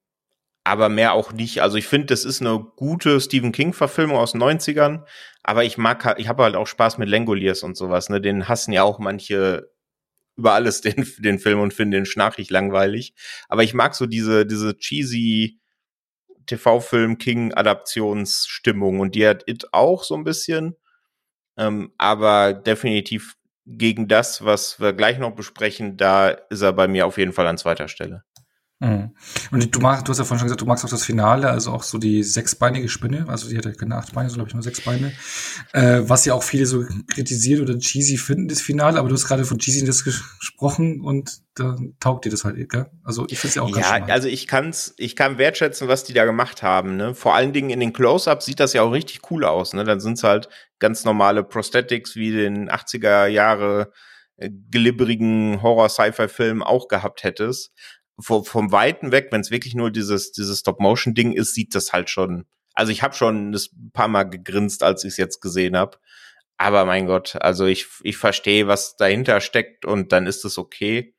aber 0.64 0.88
mehr 0.88 1.12
auch 1.12 1.32
nicht. 1.32 1.62
Also 1.62 1.76
ich 1.76 1.86
finde, 1.86 2.08
das 2.08 2.24
ist 2.24 2.40
eine 2.40 2.58
gute 2.76 3.20
Stephen 3.20 3.52
King-Verfilmung 3.52 4.18
aus 4.18 4.32
den 4.32 4.42
90ern, 4.42 5.04
aber 5.42 5.64
ich 5.64 5.78
mag, 5.78 6.16
ich 6.18 6.28
habe 6.28 6.42
halt 6.42 6.56
auch 6.56 6.66
Spaß 6.66 6.98
mit 6.98 7.08
Langoliers 7.08 7.62
und 7.62 7.76
sowas, 7.76 8.10
ne? 8.10 8.20
Den 8.20 8.48
hassen 8.48 8.72
ja 8.72 8.82
auch 8.82 8.98
manche 8.98 9.70
über 10.36 10.52
alles 10.52 10.80
den, 10.80 11.06
den 11.18 11.38
Film 11.38 11.60
und 11.60 11.74
finden 11.74 11.92
den 11.92 12.06
schnarchig 12.06 12.50
langweilig. 12.50 13.14
Aber 13.48 13.62
ich 13.62 13.74
mag 13.74 13.94
so 13.94 14.06
diese, 14.06 14.46
diese 14.46 14.76
cheesy 14.76 15.57
TV-Film 16.48 17.18
King-Adaptionsstimmung 17.18 19.00
und 19.00 19.14
die 19.14 19.26
hat 19.26 19.44
It 19.46 19.72
auch 19.72 20.02
so 20.04 20.16
ein 20.16 20.24
bisschen. 20.24 20.76
Ähm, 21.56 21.92
aber 21.98 22.54
definitiv 22.54 23.36
gegen 23.66 24.08
das, 24.08 24.44
was 24.44 24.80
wir 24.80 24.92
gleich 24.92 25.18
noch 25.18 25.34
besprechen, 25.34 25.96
da 25.96 26.30
ist 26.30 26.62
er 26.62 26.72
bei 26.72 26.88
mir 26.88 27.06
auf 27.06 27.18
jeden 27.18 27.32
Fall 27.32 27.46
an 27.46 27.58
zweiter 27.58 27.88
Stelle. 27.88 28.24
Mhm. 28.80 29.10
Und 29.50 29.74
du 29.74 29.80
magst, 29.80 30.06
du 30.06 30.10
hast 30.12 30.18
ja 30.18 30.24
vorhin 30.24 30.38
schon 30.38 30.46
gesagt, 30.46 30.60
du 30.60 30.66
magst 30.66 30.84
auch 30.84 30.88
das 30.88 31.04
Finale, 31.04 31.50
also 31.50 31.72
auch 31.72 31.82
so 31.82 31.98
die 31.98 32.22
sechsbeinige 32.22 32.88
Spinne, 32.88 33.28
also 33.28 33.48
die 33.48 33.58
hat 33.58 33.64
ja 33.64 33.72
keine 33.72 33.96
acht 33.96 34.14
Beine, 34.14 34.30
sondern 34.30 34.46
glaube 34.46 34.50
ich 34.50 34.54
nur 34.54 34.62
sechs 34.62 34.80
Beine, 34.82 35.12
äh, 35.72 36.02
was 36.08 36.24
ja 36.26 36.34
auch 36.34 36.44
viele 36.44 36.64
so 36.64 36.84
kritisiert 37.08 37.60
oder 37.60 37.76
cheesy 37.76 38.16
finden, 38.16 38.46
das 38.46 38.60
Finale, 38.60 39.00
aber 39.00 39.08
du 39.08 39.16
hast 39.16 39.26
gerade 39.26 39.44
von 39.44 39.58
cheesiness 39.58 40.04
gesprochen 40.04 41.00
und 41.00 41.38
da 41.56 41.76
taugt 41.98 42.24
dir 42.24 42.30
das 42.30 42.44
halt, 42.44 42.68
gell? 42.70 42.86
Also 43.02 43.26
ich 43.28 43.40
finde 43.40 43.48
es 43.48 43.54
ja 43.56 43.62
auch 43.62 43.72
ganz 43.72 43.88
Ja, 43.88 43.96
schmal. 43.96 44.10
also 44.12 44.28
ich 44.28 44.46
kann's, 44.46 44.94
ich 44.96 45.16
kann 45.16 45.38
wertschätzen, 45.38 45.88
was 45.88 46.04
die 46.04 46.12
da 46.12 46.24
gemacht 46.24 46.62
haben, 46.62 46.96
ne? 46.96 47.16
Vor 47.16 47.34
allen 47.34 47.52
Dingen 47.52 47.70
in 47.70 47.80
den 47.80 47.92
Close-Ups 47.92 48.46
sieht 48.46 48.60
das 48.60 48.74
ja 48.74 48.82
auch 48.82 48.92
richtig 48.92 49.28
cool 49.32 49.44
aus, 49.44 49.72
ne? 49.72 49.82
Dann 49.82 49.98
sind's 49.98 50.22
halt 50.22 50.48
ganz 50.78 51.04
normale 51.04 51.42
Prosthetics 51.42 52.14
wie 52.14 52.30
den 52.30 52.70
80er 52.70 53.26
Jahre 53.26 53.90
äh, 54.36 54.50
glibberigen 54.70 55.62
Horror-Sci-Fi-Film 55.62 56.62
auch 56.62 56.86
gehabt 56.86 57.24
hättest 57.24 57.72
vom, 58.20 58.44
vom 58.44 58.72
Weiten 58.72 59.12
weg, 59.12 59.28
wenn 59.30 59.40
es 59.40 59.50
wirklich 59.50 59.74
nur 59.74 59.90
dieses, 59.90 60.32
dieses 60.32 60.60
Stop-Motion-Ding 60.60 61.32
ist, 61.32 61.54
sieht 61.54 61.74
das 61.74 61.92
halt 61.92 62.10
schon. 62.10 62.46
Also 62.74 62.92
ich 62.92 63.02
habe 63.02 63.14
schon 63.14 63.52
ein 63.52 63.90
paar 63.92 64.08
Mal 64.08 64.24
gegrinst, 64.24 64.82
als 64.82 65.04
ich 65.04 65.12
es 65.12 65.16
jetzt 65.16 65.40
gesehen 65.40 65.76
habe. 65.76 65.98
Aber 66.56 66.84
mein 66.84 67.06
Gott, 67.06 67.36
also 67.40 67.66
ich, 67.66 67.86
ich 68.02 68.16
verstehe, 68.16 68.66
was 68.66 68.96
dahinter 68.96 69.40
steckt 69.40 69.84
und 69.84 70.12
dann 70.12 70.26
ist 70.26 70.44
es 70.44 70.58
okay. 70.58 71.14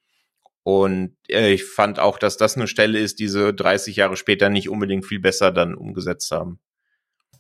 Und 0.64 1.16
äh, 1.30 1.52
ich 1.54 1.66
fand 1.66 2.00
auch, 2.00 2.20
dass 2.20 2.38
das 2.38 2.58
eine 2.58 2.68
Stelle 2.68 3.00
ist, 3.00 3.20
die 3.20 3.30
sie 3.30 3.54
30 3.54 3.96
Jahre 3.96 4.18
später 4.18 4.50
nicht 4.50 4.70
unbedingt 4.70 5.06
viel 5.06 5.20
besser 5.20 5.52
dann 5.52 5.76
umgesetzt 5.76 6.32
haben. 6.32 6.60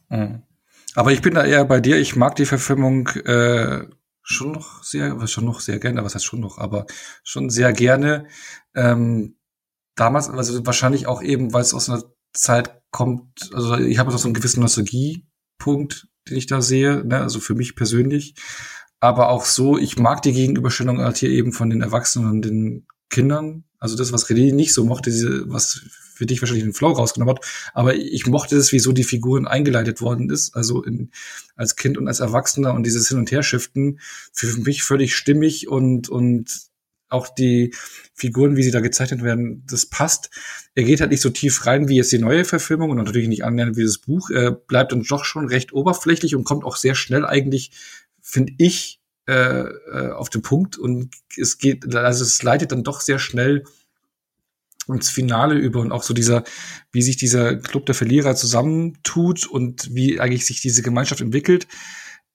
Mhm. 0.07 0.43
Aber 0.95 1.11
ich 1.11 1.21
bin 1.21 1.35
da 1.35 1.45
eher 1.45 1.65
bei 1.65 1.79
dir. 1.79 1.97
Ich 1.97 2.15
mag 2.15 2.35
die 2.35 2.45
Verfilmung 2.45 3.07
äh, 3.09 3.85
schon 4.21 4.51
noch 4.53 4.83
sehr, 4.83 5.27
schon 5.27 5.45
noch 5.45 5.59
sehr 5.59 5.79
gerne, 5.79 6.03
was 6.03 6.15
heißt 6.15 6.25
schon 6.25 6.39
noch, 6.39 6.57
aber 6.57 6.85
schon 7.23 7.49
sehr 7.49 7.73
gerne. 7.73 8.27
Ähm, 8.73 9.35
damals, 9.99 10.29
also 10.29 10.65
wahrscheinlich 10.65 11.07
auch 11.07 11.21
eben, 11.21 11.53
weil 11.53 11.61
es 11.61 11.73
aus 11.73 11.89
einer 11.89 12.03
Zeit 12.33 12.81
kommt, 12.91 13.49
also 13.53 13.75
ich 13.75 13.97
habe 13.97 14.15
so 14.17 14.27
einen 14.27 14.33
gewissen 14.33 14.61
Nostalgiepunkt, 14.61 16.07
den 16.29 16.37
ich 16.37 16.47
da 16.47 16.61
sehe, 16.61 17.03
ne? 17.05 17.21
also 17.21 17.39
für 17.39 17.55
mich 17.55 17.75
persönlich. 17.75 18.35
Aber 18.99 19.29
auch 19.29 19.45
so, 19.45 19.77
ich 19.77 19.97
mag 19.97 20.21
die 20.21 20.33
Gegenüberstellung 20.33 20.99
halt 20.99 21.17
hier 21.17 21.29
eben 21.29 21.53
von 21.53 21.69
den 21.69 21.81
Erwachsenen 21.81 22.29
und 22.29 22.43
den 22.43 22.87
Kindern. 23.09 23.63
Also 23.79 23.95
das, 23.95 24.11
was 24.11 24.27
René 24.27 24.53
nicht 24.53 24.73
so 24.73 24.83
mochte, 24.83 25.09
diese, 25.09 25.49
was 25.49 25.81
für 26.13 26.25
dich 26.25 26.41
wahrscheinlich 26.41 26.65
den 26.65 26.73
Flow 26.73 26.91
rausgenommen 26.91 27.35
hat. 27.35 27.45
Aber 27.73 27.95
ich 27.95 28.27
mochte 28.27 28.57
es, 28.57 28.73
wieso 28.73 28.91
die 28.91 29.05
Figuren 29.05 29.47
eingeleitet 29.47 30.01
worden 30.01 30.29
ist. 30.29 30.53
Also 30.53 30.83
in, 30.83 31.11
als 31.55 31.77
Kind 31.77 31.97
und 31.97 32.09
als 32.09 32.19
Erwachsener 32.19 32.73
und 32.73 32.85
dieses 32.85 33.07
Hin- 33.07 33.19
und 33.19 33.31
Herschiften 33.31 34.01
für 34.33 34.47
mich 34.57 34.83
völlig 34.83 35.15
stimmig 35.15 35.69
und, 35.69 36.09
und 36.09 36.69
auch 37.09 37.29
die 37.29 37.73
Figuren, 38.13 38.55
wie 38.55 38.63
sie 38.63 38.71
da 38.71 38.79
gezeichnet 38.79 39.23
werden, 39.23 39.63
das 39.67 39.85
passt. 39.87 40.29
Er 40.75 40.83
geht 40.83 41.01
halt 41.01 41.11
nicht 41.11 41.21
so 41.21 41.29
tief 41.29 41.65
rein 41.65 41.87
wie 41.87 41.97
jetzt 41.97 42.11
die 42.11 42.19
neue 42.19 42.45
Verfilmung 42.45 42.91
und 42.91 42.97
natürlich 42.97 43.27
nicht 43.27 43.43
annähernd 43.43 43.77
wie 43.77 43.83
das 43.83 43.97
Buch. 43.97 44.29
Er 44.29 44.51
bleibt 44.51 44.91
dann 44.91 45.03
doch 45.03 45.25
schon 45.25 45.47
recht 45.47 45.73
oberflächlich 45.73 46.35
und 46.35 46.43
kommt 46.43 46.63
auch 46.63 46.75
sehr 46.75 46.95
schnell 46.95 47.25
eigentlich, 47.25 47.71
finde 48.21 48.53
ich, 48.57 48.99
äh, 49.27 49.61
äh, 49.61 50.11
auf 50.11 50.29
den 50.29 50.41
Punkt 50.41 50.77
und 50.77 51.13
es 51.37 51.59
geht, 51.59 51.95
also 51.95 52.23
es 52.23 52.41
leitet 52.41 52.71
dann 52.71 52.83
doch 52.83 53.01
sehr 53.01 53.19
schnell 53.19 53.63
ins 54.87 55.09
Finale 55.09 55.55
über 55.55 55.81
und 55.81 55.91
auch 55.91 56.01
so 56.01 56.15
dieser, 56.15 56.43
wie 56.91 57.03
sich 57.03 57.17
dieser 57.17 57.55
Club 57.57 57.85
der 57.85 57.93
Verlierer 57.93 58.35
zusammentut 58.35 59.45
und 59.45 59.93
wie 59.93 60.19
eigentlich 60.19 60.47
sich 60.47 60.61
diese 60.61 60.81
Gemeinschaft 60.81 61.21
entwickelt, 61.21 61.67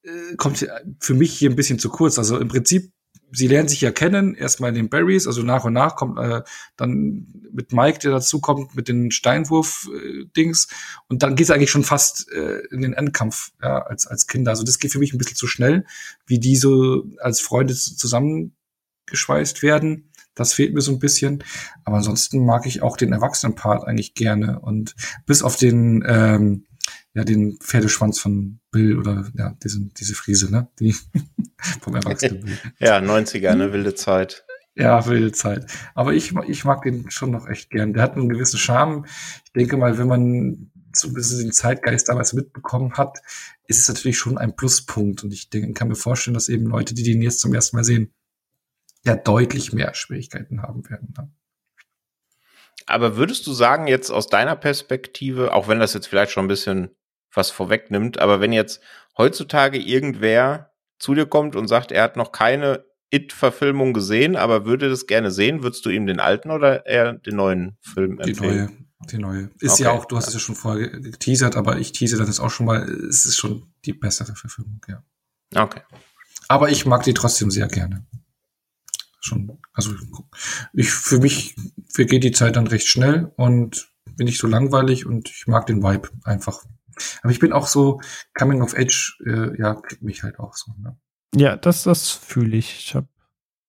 äh, 0.02 0.36
kommt 0.36 0.66
für 1.00 1.14
mich 1.14 1.32
hier 1.32 1.50
ein 1.50 1.56
bisschen 1.56 1.80
zu 1.80 1.88
kurz. 1.88 2.18
Also 2.18 2.38
im 2.38 2.48
Prinzip 2.48 2.92
sie 3.34 3.48
lernen 3.48 3.68
sich 3.68 3.80
ja 3.80 3.90
kennen, 3.90 4.34
erstmal 4.34 4.70
in 4.70 4.76
den 4.76 4.88
Berries, 4.88 5.26
also 5.26 5.42
nach 5.42 5.64
und 5.64 5.72
nach 5.72 5.96
kommt 5.96 6.18
äh, 6.18 6.42
dann 6.76 7.26
mit 7.52 7.72
Mike, 7.72 7.98
der 7.98 8.12
dazu 8.12 8.40
kommt, 8.40 8.74
mit 8.74 8.88
den 8.88 9.10
Steinwurf-Dings. 9.10 10.68
Und 11.08 11.22
dann 11.22 11.36
geht 11.36 11.44
es 11.44 11.50
eigentlich 11.50 11.70
schon 11.70 11.84
fast 11.84 12.30
äh, 12.32 12.60
in 12.70 12.82
den 12.82 12.92
Endkampf 12.92 13.52
ja, 13.62 13.82
als, 13.82 14.06
als 14.06 14.26
Kinder. 14.26 14.50
Also 14.50 14.64
das 14.64 14.78
geht 14.78 14.92
für 14.92 14.98
mich 14.98 15.12
ein 15.12 15.18
bisschen 15.18 15.36
zu 15.36 15.46
schnell, 15.46 15.84
wie 16.26 16.38
die 16.38 16.56
so 16.56 17.04
als 17.18 17.40
Freunde 17.40 17.74
zusammengeschweißt 17.74 19.62
werden. 19.62 20.10
Das 20.34 20.52
fehlt 20.52 20.74
mir 20.74 20.80
so 20.80 20.92
ein 20.92 20.98
bisschen. 20.98 21.44
Aber 21.84 21.98
ansonsten 21.98 22.44
mag 22.44 22.66
ich 22.66 22.82
auch 22.82 22.96
den 22.96 23.12
Erwachsenen-Part 23.12 23.84
eigentlich 23.86 24.14
gerne. 24.14 24.58
Und 24.60 24.94
bis 25.26 25.42
auf 25.42 25.56
den 25.56 26.04
ähm, 26.06 26.66
ja, 27.14 27.24
den 27.24 27.58
Pferdeschwanz 27.60 28.18
von 28.18 28.58
Bill 28.70 28.98
oder 28.98 29.24
ja, 29.36 29.56
diese, 29.62 29.80
diese 29.80 30.14
Friese, 30.14 30.50
ne? 30.50 30.68
Die 30.80 30.94
vom 31.80 31.94
Erwachsenen 31.94 32.44
Bill. 32.44 32.58
ja, 32.78 32.98
90er, 32.98 33.54
ne, 33.54 33.72
wilde 33.72 33.94
Zeit. 33.94 34.44
Ja, 34.74 35.06
wilde 35.06 35.30
Zeit. 35.30 35.66
Aber 35.94 36.12
ich, 36.12 36.34
ich 36.48 36.64
mag 36.64 36.82
den 36.82 37.08
schon 37.10 37.30
noch 37.30 37.48
echt 37.48 37.70
gern. 37.70 37.92
Der 37.92 38.02
hat 38.02 38.16
einen 38.16 38.28
gewissen 38.28 38.58
Charme. 38.58 39.06
Ich 39.44 39.52
denke 39.52 39.76
mal, 39.76 39.96
wenn 39.98 40.08
man 40.08 40.72
so 40.92 41.08
ein 41.08 41.14
bisschen 41.14 41.38
den 41.38 41.52
Zeitgeist 41.52 42.08
damals 42.08 42.32
mitbekommen 42.32 42.94
hat, 42.94 43.18
ist 43.68 43.80
es 43.80 43.88
natürlich 43.88 44.18
schon 44.18 44.36
ein 44.36 44.56
Pluspunkt. 44.56 45.22
Und 45.22 45.32
ich 45.32 45.50
denke, 45.50 45.72
kann 45.72 45.88
mir 45.88 45.94
vorstellen, 45.94 46.34
dass 46.34 46.48
eben 46.48 46.66
Leute, 46.66 46.94
die 46.94 47.04
den 47.04 47.22
jetzt 47.22 47.38
zum 47.38 47.54
ersten 47.54 47.76
Mal 47.76 47.84
sehen, 47.84 48.12
ja 49.04 49.14
deutlich 49.14 49.72
mehr 49.72 49.94
Schwierigkeiten 49.94 50.62
haben 50.62 50.88
werden. 50.90 51.14
Ne? 51.16 51.30
Aber 52.86 53.16
würdest 53.16 53.46
du 53.46 53.52
sagen, 53.52 53.86
jetzt 53.86 54.10
aus 54.10 54.26
deiner 54.26 54.56
Perspektive, 54.56 55.52
auch 55.52 55.68
wenn 55.68 55.78
das 55.78 55.94
jetzt 55.94 56.08
vielleicht 56.08 56.32
schon 56.32 56.46
ein 56.46 56.48
bisschen 56.48 56.90
was 57.34 57.50
vorwegnimmt. 57.50 58.18
Aber 58.18 58.40
wenn 58.40 58.52
jetzt 58.52 58.80
heutzutage 59.16 59.78
irgendwer 59.78 60.70
zu 60.98 61.14
dir 61.14 61.26
kommt 61.26 61.56
und 61.56 61.68
sagt, 61.68 61.92
er 61.92 62.02
hat 62.02 62.16
noch 62.16 62.32
keine 62.32 62.84
It-Verfilmung 63.10 63.92
gesehen, 63.92 64.36
aber 64.36 64.64
würde 64.64 64.88
das 64.88 65.06
gerne 65.06 65.30
sehen, 65.30 65.62
würdest 65.62 65.84
du 65.86 65.90
ihm 65.90 66.06
den 66.06 66.20
alten 66.20 66.50
oder 66.50 66.86
eher 66.86 67.12
den 67.12 67.36
neuen 67.36 67.76
Film 67.80 68.18
empfehlen? 68.18 68.88
Die 69.08 69.18
neue, 69.18 69.38
Die 69.38 69.42
neue. 69.42 69.50
Ist 69.60 69.74
okay. 69.74 69.84
ja 69.84 69.90
auch, 69.92 70.04
du 70.06 70.16
hast 70.16 70.28
es 70.28 70.34
ja 70.34 70.40
schon 70.40 70.56
vorher 70.56 70.88
geteasert, 70.88 71.56
aber 71.56 71.78
ich 71.78 71.92
tease 71.92 72.16
dann 72.16 72.26
jetzt 72.26 72.40
auch 72.40 72.50
schon 72.50 72.66
mal, 72.66 72.88
es 72.88 73.24
ist 73.24 73.36
schon 73.36 73.72
die 73.84 73.92
bessere 73.92 74.34
Verfilmung, 74.34 74.80
ja. 74.88 75.02
Okay. 75.54 75.82
Aber 76.48 76.70
ich 76.70 76.86
mag 76.86 77.04
die 77.04 77.14
trotzdem 77.14 77.50
sehr 77.50 77.68
gerne. 77.68 78.04
Schon, 79.20 79.58
also 79.72 79.94
ich 80.72 80.90
für 80.90 81.18
mich 81.18 81.56
vergeht 81.88 82.24
die 82.24 82.32
Zeit 82.32 82.56
dann 82.56 82.66
recht 82.66 82.88
schnell 82.88 83.32
und 83.36 83.88
bin 84.16 84.26
nicht 84.26 84.38
so 84.38 84.46
langweilig 84.46 85.06
und 85.06 85.30
ich 85.30 85.46
mag 85.46 85.66
den 85.66 85.82
Vibe 85.82 86.10
einfach. 86.24 86.64
Aber 87.22 87.32
ich 87.32 87.38
bin 87.38 87.52
auch 87.52 87.66
so 87.66 88.00
Coming 88.34 88.62
of 88.62 88.74
Age, 88.76 89.18
äh, 89.26 89.58
ja, 89.58 89.74
kriegt 89.74 90.02
mich 90.02 90.22
halt 90.22 90.38
auch 90.38 90.54
so. 90.54 90.72
Ne? 90.78 90.96
Ja, 91.34 91.56
das, 91.56 91.84
das 91.84 92.10
fühle 92.10 92.56
ich. 92.56 92.78
Ich 92.78 92.94
habe 92.94 93.08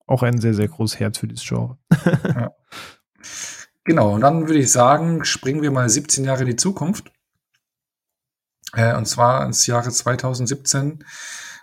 auch 0.08 0.24
ein 0.24 0.40
sehr, 0.40 0.54
sehr 0.54 0.68
großes 0.68 1.00
Herz 1.00 1.18
für 1.18 1.28
dieses 1.28 1.48
Genre. 1.48 1.78
ja. 2.24 2.52
Genau, 3.84 4.16
und 4.16 4.22
dann 4.22 4.48
würde 4.48 4.60
ich 4.60 4.72
sagen, 4.72 5.24
springen 5.26 5.62
wir 5.62 5.72
mal 5.72 5.88
17 5.88 6.26
Jahre 6.26 6.42
in 6.42 6.50
die 6.50 6.56
Zukunft. 6.56 7.12
Äh, 8.74 8.96
und 8.96 9.06
zwar 9.06 9.46
ins 9.46 9.68
Jahre 9.68 9.92
2017, 9.92 11.04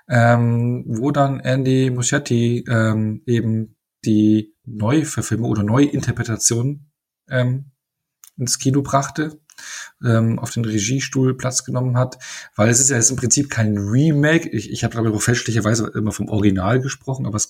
ähm, 0.08 0.84
wo 0.86 1.10
dann 1.10 1.40
Andy 1.40 1.90
Muschietti 1.90 2.64
ähm, 2.68 3.22
eben 3.26 3.76
die 4.04 4.54
Neuverfilmung 4.64 5.50
oder 5.50 5.62
Neuinterpretation 5.62 6.90
ähm, 7.28 7.72
ins 8.36 8.58
Kino 8.58 8.82
brachte, 8.82 9.40
ähm, 10.04 10.38
auf 10.38 10.50
den 10.50 10.64
Regiestuhl 10.64 11.36
Platz 11.36 11.64
genommen 11.64 11.96
hat, 11.96 12.18
weil 12.56 12.68
es 12.68 12.80
ist 12.80 12.90
ja 12.90 12.96
jetzt 12.96 13.10
im 13.10 13.16
Prinzip 13.16 13.50
kein 13.50 13.76
Remake. 13.76 14.48
Ich, 14.48 14.70
ich 14.70 14.84
habe 14.84 15.10
ich 15.10 15.22
fälschlicherweise 15.22 15.90
immer 15.94 16.12
vom 16.12 16.28
Original 16.28 16.80
gesprochen, 16.80 17.26
aber 17.26 17.36
es, 17.36 17.48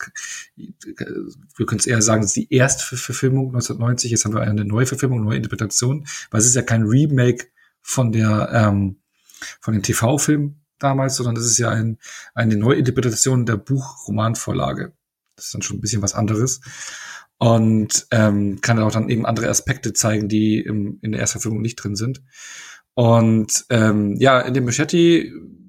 wir 0.56 1.66
können 1.66 1.80
es 1.80 1.86
eher 1.86 2.02
sagen, 2.02 2.22
es 2.22 2.28
ist 2.28 2.36
die 2.36 2.52
erste 2.52 2.96
Verfilmung 2.96 3.46
1990. 3.48 4.10
Jetzt 4.10 4.24
haben 4.24 4.34
wir 4.34 4.42
eine 4.42 4.64
neue 4.64 4.86
Verfilmung, 4.86 5.18
eine 5.18 5.28
neue 5.28 5.36
Interpretation, 5.36 6.06
weil 6.30 6.40
es 6.40 6.46
ist 6.46 6.56
ja 6.56 6.62
kein 6.62 6.84
Remake 6.84 7.46
von 7.80 8.12
der 8.12 8.50
ähm, 8.52 8.96
von 9.60 9.74
den 9.74 9.82
TV-Film 9.82 10.56
damals, 10.78 11.16
sondern 11.16 11.36
es 11.36 11.46
ist 11.46 11.58
ja 11.58 11.70
ein, 11.70 11.98
eine 12.34 12.56
Neuinterpretation 12.56 13.46
der 13.46 13.56
Buch-Romanvorlage. 13.56 14.92
Das 15.36 15.46
ist 15.46 15.54
dann 15.54 15.62
schon 15.62 15.78
ein 15.78 15.80
bisschen 15.80 16.02
was 16.02 16.14
anderes 16.14 16.60
und 17.42 18.06
ähm, 18.12 18.60
kann 18.60 18.78
auch 18.78 18.92
dann 18.92 19.08
eben 19.08 19.26
andere 19.26 19.48
Aspekte 19.48 19.92
zeigen, 19.92 20.28
die 20.28 20.60
im, 20.60 21.00
in 21.02 21.10
der 21.10 21.20
ersten 21.20 21.40
Verfilmung 21.40 21.60
nicht 21.60 21.74
drin 21.74 21.96
sind. 21.96 22.22
Und 22.94 23.64
ähm, 23.68 24.14
ja, 24.20 24.38
in 24.42 24.54
dem 24.54 24.64
Machete 24.64 25.26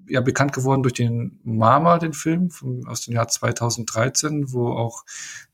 ja 0.07 0.21
bekannt 0.21 0.53
geworden 0.53 0.83
durch 0.83 0.93
den 0.93 1.39
Mama, 1.43 1.97
den 1.97 2.13
Film 2.13 2.51
vom, 2.51 2.85
aus 2.85 3.01
dem 3.01 3.15
Jahr 3.15 3.27
2013, 3.27 4.53
wo 4.53 4.67
auch 4.67 5.03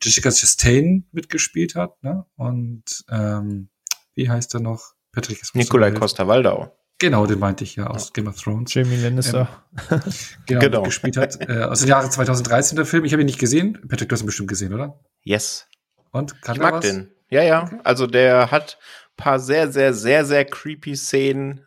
Jessica 0.01 0.29
Chastain 0.29 1.07
mitgespielt 1.13 1.75
hat. 1.75 2.03
Ne? 2.03 2.25
Und 2.35 3.05
ähm, 3.09 3.69
wie 4.13 4.29
heißt 4.29 4.53
er 4.55 4.59
noch? 4.59 4.95
Patrick 5.13 5.41
Nikolai 5.53 5.91
Costa-Waldau. 5.91 6.75
Genau, 6.97 7.27
den 7.27 7.39
meinte 7.39 7.63
ich 7.63 7.77
ja 7.77 7.87
aus 7.87 8.07
ja. 8.07 8.11
Game 8.15 8.27
of 8.27 8.41
Thrones. 8.41 8.73
Jamie 8.73 8.97
Lannister. 8.97 9.47
Ähm, 9.89 10.01
genau, 10.47 10.59
genau. 10.59 10.83
gespielt 10.83 11.15
hat. 11.15 11.39
Äh, 11.47 11.63
aus 11.63 11.79
dem 11.79 11.87
Jahre 11.87 12.09
2013 12.09 12.75
der 12.75 12.85
Film. 12.85 13.05
Ich 13.05 13.13
habe 13.13 13.23
ihn 13.23 13.27
nicht 13.27 13.39
gesehen. 13.39 13.79
Patrick, 13.87 14.09
du 14.09 14.13
hast 14.15 14.23
ihn 14.23 14.25
bestimmt 14.25 14.49
gesehen, 14.49 14.73
oder? 14.73 14.99
Yes. 15.23 15.68
Und 16.11 16.41
kann 16.41 16.55
ich 16.55 16.61
mag 16.61 16.75
was? 16.75 16.81
den. 16.81 17.11
Ja, 17.29 17.43
ja. 17.43 17.63
Okay. 17.63 17.79
Also 17.83 18.07
der 18.07 18.51
hat 18.51 18.77
paar 19.17 19.39
sehr, 19.39 19.71
sehr, 19.71 19.93
sehr, 19.93 20.25
sehr 20.25 20.45
creepy 20.45 20.95
Szenen, 20.95 21.65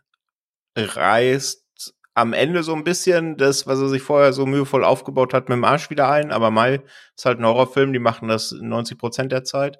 reißt 0.75 1.63
am 2.15 2.33
Ende 2.33 2.63
so 2.63 2.73
ein 2.73 2.83
bisschen 2.83 3.37
das, 3.37 3.65
was 3.65 3.79
er 3.79 3.89
sich 3.89 4.01
vorher 4.01 4.33
so 4.33 4.45
mühevoll 4.45 4.83
aufgebaut 4.83 5.33
hat, 5.33 5.49
mit 5.49 5.55
dem 5.55 5.63
Arsch 5.63 5.89
wieder 5.89 6.09
ein. 6.09 6.31
Aber 6.31 6.51
Mai 6.51 6.81
ist 7.15 7.25
halt 7.25 7.39
ein 7.39 7.45
Horrorfilm, 7.45 7.93
die 7.93 7.99
machen 7.99 8.27
das 8.27 8.51
90 8.51 8.97
Prozent 8.97 9.31
der 9.31 9.43
Zeit. 9.43 9.79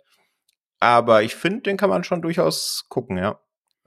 Aber 0.80 1.24
ich 1.24 1.36
finde, 1.36 1.62
den 1.62 1.78
kann 1.78 1.90
man 1.90 2.04
schon 2.04 2.22
durchaus 2.22 2.86
gucken, 2.90 3.18
ja. 3.18 3.40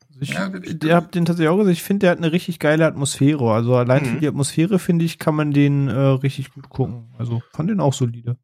Also 0.09 0.21
ich 0.21 0.31
ja, 0.31 0.49
der 0.49 0.97
hab 0.97 1.13
den 1.13 1.25
tatsächlich 1.25 1.51
auch 1.51 1.59
gesehen. 1.59 1.73
Ich 1.73 1.83
finde, 1.83 2.01
der 2.01 2.11
hat 2.13 2.19
eine 2.19 2.33
richtig 2.33 2.59
geile 2.59 2.87
Atmosphäre. 2.87 3.53
Also 3.53 3.75
allein 3.75 4.03
mhm. 4.03 4.07
für 4.07 4.21
die 4.21 4.29
Atmosphäre, 4.29 4.79
finde 4.79 5.05
ich, 5.05 5.19
kann 5.19 5.35
man 5.35 5.51
den 5.51 5.89
äh, 5.89 5.93
richtig 5.93 6.55
gut 6.55 6.69
gucken. 6.69 7.15
Also 7.19 7.43
fand 7.53 7.69
den 7.69 7.81
auch 7.81 7.93
solide. 7.93 8.37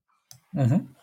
Mhm. 0.52 0.94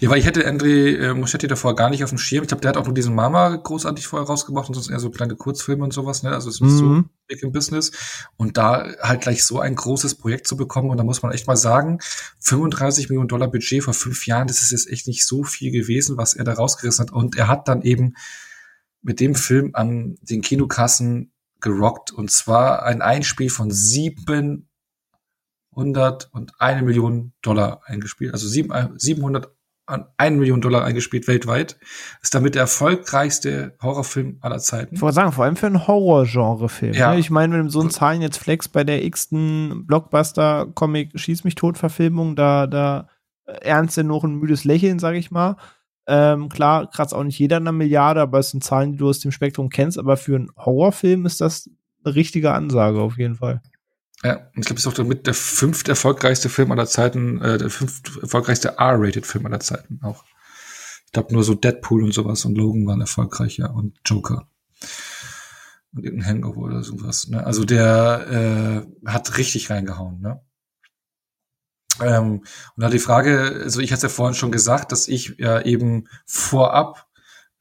Ja, 0.00 0.08
weil 0.08 0.18
ich 0.18 0.26
hätte 0.26 0.46
André 0.48 0.96
äh, 0.96 1.14
Muschetti 1.14 1.46
davor 1.46 1.74
gar 1.74 1.90
nicht 1.90 2.04
auf 2.04 2.10
dem 2.10 2.18
Schirm. 2.18 2.42
Ich 2.42 2.48
glaube, 2.48 2.60
der 2.60 2.70
hat 2.70 2.76
auch 2.76 2.84
nur 2.84 2.94
diesen 2.94 3.14
Mama 3.14 3.56
großartig 3.56 4.06
vorher 4.06 4.26
rausgebracht 4.26 4.68
und 4.68 4.74
sonst 4.74 4.88
eher 4.88 5.00
so 5.00 5.10
kleine 5.10 5.36
Kurzfilme 5.36 5.84
und 5.84 5.92
sowas, 5.92 6.22
ne? 6.22 6.30
Also 6.30 6.48
es 6.48 6.56
ist 6.56 6.60
mhm. 6.60 6.78
so 6.78 7.04
big 7.26 7.42
im 7.42 7.52
Business. 7.52 7.90
Und 8.36 8.56
da 8.56 8.86
halt 9.00 9.22
gleich 9.22 9.44
so 9.44 9.60
ein 9.60 9.74
großes 9.74 10.16
Projekt 10.16 10.46
zu 10.46 10.56
bekommen, 10.56 10.90
und 10.90 10.96
da 10.96 11.04
muss 11.04 11.22
man 11.22 11.32
echt 11.32 11.46
mal 11.46 11.56
sagen, 11.56 11.98
35 12.40 13.08
Millionen 13.08 13.28
Dollar 13.28 13.48
Budget 13.48 13.82
vor 13.82 13.94
fünf 13.94 14.26
Jahren, 14.26 14.46
das 14.46 14.62
ist 14.62 14.70
jetzt 14.70 14.88
echt 14.88 15.06
nicht 15.06 15.26
so 15.26 15.42
viel 15.42 15.72
gewesen, 15.72 16.16
was 16.16 16.34
er 16.34 16.44
da 16.44 16.54
rausgerissen 16.54 17.06
hat. 17.06 17.12
Und 17.12 17.36
er 17.36 17.48
hat 17.48 17.68
dann 17.68 17.82
eben 17.82 18.14
mit 19.02 19.20
dem 19.20 19.34
Film 19.34 19.70
an 19.74 20.16
den 20.22 20.40
Kinokassen 20.40 21.32
gerockt. 21.60 22.12
Und 22.12 22.30
zwar 22.30 22.84
ein 22.84 23.02
Einspiel 23.02 23.50
von 23.50 23.70
sieben 23.70 24.68
100 25.72 26.30
und 26.32 26.52
eine 26.60 26.82
Million 26.82 27.32
Dollar 27.42 27.82
eingespielt, 27.84 28.32
also 28.32 28.46
700 28.48 29.52
an 29.86 30.06
1 30.16 30.38
Million 30.38 30.60
Dollar 30.60 30.84
eingespielt 30.84 31.28
weltweit. 31.28 31.78
Ist 32.22 32.34
damit 32.34 32.54
der 32.54 32.62
erfolgreichste 32.62 33.76
Horrorfilm 33.82 34.38
aller 34.40 34.58
Zeiten. 34.58 34.94
Ich 34.94 35.02
wollte 35.02 35.16
sagen, 35.16 35.32
vor 35.32 35.44
allem 35.44 35.56
für 35.56 35.66
einen 35.66 35.86
Horror-Genre-Film. 35.86 36.94
Ja. 36.94 37.12
Ne? 37.12 37.20
Ich 37.20 37.30
meine, 37.30 37.58
wenn 37.58 37.68
so 37.68 37.80
ein 37.80 37.90
Zahlen 37.90 38.22
jetzt 38.22 38.38
Flex 38.38 38.68
bei 38.68 38.84
der 38.84 39.04
x-ten 39.04 39.86
Blockbuster-Comic 39.86 41.18
Schieß 41.18 41.44
mich 41.44 41.54
tot-Verfilmung, 41.54 42.36
da, 42.36 42.66
da 42.66 43.08
ernst 43.44 43.96
denn 43.96 44.06
noch 44.06 44.24
ein 44.24 44.36
müdes 44.36 44.64
Lächeln, 44.64 44.98
sag 44.98 45.16
ich 45.16 45.30
mal. 45.30 45.56
Ähm, 46.06 46.48
klar, 46.48 46.90
kratzt 46.90 47.14
auch 47.14 47.24
nicht 47.24 47.38
jeder 47.38 47.56
eine 47.56 47.72
Milliarde, 47.72 48.20
aber 48.20 48.38
es 48.38 48.50
sind 48.50 48.62
Zahlen, 48.62 48.92
die 48.92 48.98
du 48.98 49.08
aus 49.08 49.20
dem 49.20 49.32
Spektrum 49.32 49.68
kennst. 49.68 49.98
Aber 49.98 50.16
für 50.16 50.36
einen 50.36 50.50
Horrorfilm 50.56 51.26
ist 51.26 51.40
das 51.40 51.70
eine 52.04 52.14
richtige 52.14 52.52
Ansage 52.52 53.00
auf 53.00 53.18
jeden 53.18 53.36
Fall. 53.36 53.62
Ja, 54.24 54.50
ich 54.54 54.64
glaube, 54.64 54.78
es 54.78 54.86
ist 54.86 54.86
auch 54.86 54.94
damit 54.94 55.26
der 55.26 55.34
fünft 55.34 55.88
erfolgreichste 55.88 56.48
Film 56.48 56.72
aller 56.72 56.86
Zeiten, 56.86 57.42
äh, 57.42 57.58
der 57.58 57.68
fünft 57.68 58.10
erfolgreichste 58.22 58.76
R-rated 58.78 59.26
Film 59.26 59.44
aller 59.44 59.60
Zeiten 59.60 60.00
auch. 60.02 60.24
Ich 61.04 61.12
glaube, 61.12 61.34
nur 61.34 61.44
so 61.44 61.54
Deadpool 61.54 62.02
und 62.02 62.14
sowas 62.14 62.46
und 62.46 62.56
Logan 62.56 62.86
waren 62.86 63.02
erfolgreich, 63.02 63.58
ja, 63.58 63.68
und 63.68 63.98
Joker. 64.06 64.48
Und 65.92 66.04
irgendein 66.04 66.28
Hangover 66.28 66.62
oder 66.62 66.82
sowas. 66.82 67.28
Ne? 67.28 67.44
Also 67.44 67.66
der 67.66 68.86
äh, 69.04 69.08
hat 69.08 69.36
richtig 69.36 69.68
reingehauen, 69.68 70.20
ne? 70.20 70.40
Ähm, 72.00 72.40
und 72.76 72.82
da 72.82 72.88
die 72.88 72.98
Frage, 72.98 73.60
also 73.62 73.80
ich 73.80 73.92
hatte 73.92 74.04
ja 74.04 74.08
vorhin 74.08 74.34
schon 74.34 74.50
gesagt, 74.50 74.90
dass 74.90 75.06
ich 75.06 75.36
ja 75.38 75.60
eben 75.60 76.08
vorab 76.26 77.06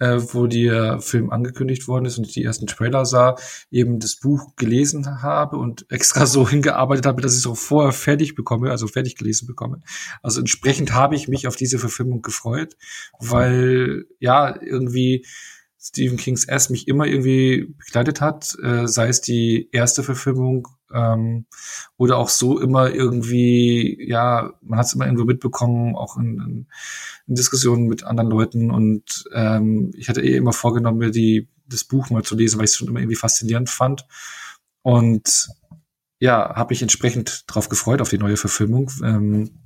äh, 0.03 0.33
wo 0.33 0.47
der 0.47 0.99
Film 0.99 1.29
angekündigt 1.29 1.87
worden 1.87 2.05
ist 2.05 2.17
und 2.17 2.27
ich 2.27 2.33
die 2.33 2.43
ersten 2.43 2.67
Trailer 2.67 3.05
sah, 3.05 3.35
eben 3.71 3.99
das 3.99 4.17
Buch 4.17 4.55
gelesen 4.57 5.21
habe 5.21 5.55
und 5.57 5.85
extra 5.89 6.25
so 6.25 6.47
hingearbeitet 6.47 7.05
habe, 7.05 7.21
dass 7.21 7.33
ich 7.33 7.39
es 7.39 7.47
auch 7.47 7.57
vorher 7.57 7.93
fertig 7.93 8.35
bekomme, 8.35 8.69
also 8.69 8.87
fertig 8.87 9.15
gelesen 9.15 9.47
bekomme. 9.47 9.81
Also 10.21 10.41
entsprechend 10.41 10.93
habe 10.93 11.15
ich 11.15 11.29
mich 11.29 11.47
auf 11.47 11.55
diese 11.55 11.79
Verfilmung 11.79 12.21
gefreut, 12.21 12.75
weil 13.19 14.05
ja 14.19 14.61
irgendwie 14.61 15.25
Stephen 15.79 16.17
Kings 16.17 16.45
S 16.45 16.69
mich 16.69 16.87
immer 16.87 17.05
irgendwie 17.05 17.73
begleitet 17.77 18.19
hat, 18.21 18.55
äh, 18.61 18.87
sei 18.87 19.07
es 19.07 19.21
die 19.21 19.69
erste 19.71 20.03
Verfilmung 20.03 20.67
ähm, 20.93 21.45
oder 21.97 22.17
auch 22.17 22.29
so 22.29 22.59
immer 22.59 22.91
irgendwie, 22.91 23.97
ja, 24.07 24.53
man 24.61 24.79
hat 24.79 24.85
es 24.85 24.93
immer 24.93 25.05
irgendwo 25.05 25.25
mitbekommen, 25.25 25.95
auch 25.95 26.17
in, 26.17 26.39
in, 26.39 26.67
in 27.27 27.35
Diskussionen 27.35 27.87
mit 27.87 28.03
anderen 28.03 28.29
Leuten 28.29 28.71
und 28.71 29.25
ähm, 29.33 29.91
ich 29.95 30.09
hatte 30.09 30.21
eh 30.21 30.35
immer 30.35 30.53
vorgenommen, 30.53 30.99
mir 30.99 31.11
die, 31.11 31.49
das 31.67 31.83
Buch 31.83 32.09
mal 32.09 32.23
zu 32.23 32.35
lesen, 32.35 32.57
weil 32.57 32.65
ich 32.65 32.71
es 32.71 32.77
schon 32.77 32.87
immer 32.87 32.99
irgendwie 32.99 33.15
faszinierend 33.15 33.69
fand 33.69 34.05
und 34.81 35.49
ja, 36.19 36.55
habe 36.55 36.71
mich 36.71 36.81
entsprechend 36.81 37.43
drauf 37.47 37.69
gefreut 37.69 38.01
auf 38.01 38.09
die 38.09 38.17
neue 38.17 38.37
Verfilmung. 38.37 38.89
Ähm, 39.03 39.59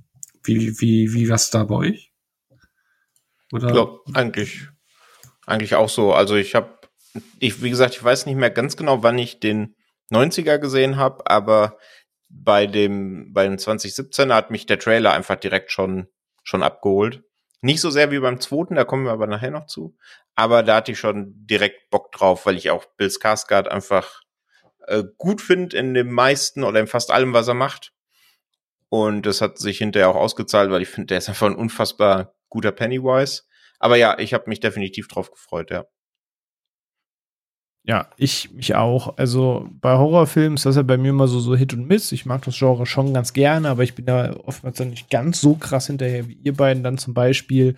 wie, 0.43 0.79
wie, 0.79 1.13
wie 1.13 1.29
war's 1.29 1.51
da 1.51 1.65
bei 1.65 1.75
euch? 1.75 2.13
Oder? 3.51 3.75
Ja, 3.75 3.87
eigentlich 4.13 4.67
eigentlich 5.47 5.75
auch 5.75 5.89
so. 5.89 6.13
Also 6.13 6.35
ich 6.35 6.53
habe, 6.53 6.77
ich, 7.39 7.63
wie 7.63 7.71
gesagt, 7.71 7.95
ich 7.95 8.03
weiß 8.03 8.27
nicht 8.27 8.35
mehr 8.35 8.51
ganz 8.51 8.77
genau, 8.77 9.01
wann 9.01 9.17
ich 9.17 9.39
den 9.39 9.75
90er 10.11 10.57
gesehen 10.57 10.97
habe, 10.97 11.29
aber 11.29 11.77
bei 12.29 12.67
dem, 12.67 13.33
bei 13.33 13.43
dem 13.45 13.55
2017er 13.55 14.33
hat 14.33 14.51
mich 14.51 14.65
der 14.65 14.79
Trailer 14.79 15.13
einfach 15.13 15.35
direkt 15.35 15.71
schon, 15.71 16.07
schon 16.43 16.63
abgeholt. 16.63 17.23
Nicht 17.61 17.81
so 17.81 17.89
sehr 17.89 18.11
wie 18.11 18.19
beim 18.19 18.39
zweiten, 18.39 18.75
da 18.75 18.83
kommen 18.83 19.05
wir 19.05 19.11
aber 19.11 19.27
nachher 19.27 19.51
noch 19.51 19.65
zu. 19.65 19.97
Aber 20.35 20.61
da 20.63 20.77
hatte 20.77 20.91
ich 20.91 20.99
schon 20.99 21.33
direkt 21.35 21.89
Bock 21.89 22.11
drauf, 22.11 22.45
weil 22.45 22.57
ich 22.57 22.69
auch 22.69 22.85
Bill 22.97 23.07
Skarsgård 23.07 23.67
einfach 23.67 24.21
äh, 24.87 25.03
gut 25.17 25.41
finde 25.41 25.77
in 25.77 25.93
dem 25.93 26.11
meisten 26.11 26.63
oder 26.63 26.79
in 26.79 26.87
fast 26.87 27.11
allem, 27.11 27.33
was 27.33 27.47
er 27.47 27.55
macht. 27.55 27.93
Und 28.89 29.25
das 29.25 29.41
hat 29.41 29.57
sich 29.57 29.79
hinterher 29.79 30.09
auch 30.09 30.15
ausgezahlt, 30.15 30.71
weil 30.71 30.81
ich 30.81 30.89
finde, 30.89 31.07
der 31.07 31.17
ist 31.17 31.29
einfach 31.29 31.47
ein 31.47 31.55
unfassbar 31.55 32.35
guter 32.49 32.71
Pennywise. 32.71 33.43
Aber 33.79 33.97
ja, 33.97 34.17
ich 34.19 34.33
habe 34.33 34.45
mich 34.47 34.59
definitiv 34.59 35.07
drauf 35.07 35.31
gefreut, 35.31 35.71
ja. 35.71 35.85
Ja, 37.87 38.07
ich 38.17 38.51
mich 38.51 38.75
auch. 38.75 39.17
Also 39.17 39.69
bei 39.79 39.97
Horrorfilmen 39.97 40.55
ist 40.55 40.65
das 40.65 40.75
ja 40.75 40.81
bei 40.81 40.97
mir 40.97 41.11
immer 41.11 41.29
so, 41.29 41.39
so 41.39 41.55
Hit 41.55 41.73
und 41.73 41.87
Miss. 41.87 42.11
Ich 42.11 42.25
mag 42.25 42.43
das 42.43 42.57
Genre 42.57 42.85
schon 42.85 43.13
ganz 43.13 43.31
gerne, 43.31 43.69
aber 43.69 43.83
ich 43.83 43.95
bin 43.95 44.05
da 44.05 44.35
oftmals 44.43 44.77
dann 44.77 44.89
nicht 44.89 45.09
ganz 45.09 45.39
so 45.39 45.55
krass 45.55 45.87
hinterher 45.87 46.27
wie 46.27 46.37
ihr 46.43 46.53
beiden 46.53 46.83
dann 46.83 46.97
zum 46.97 47.13
Beispiel. 47.13 47.77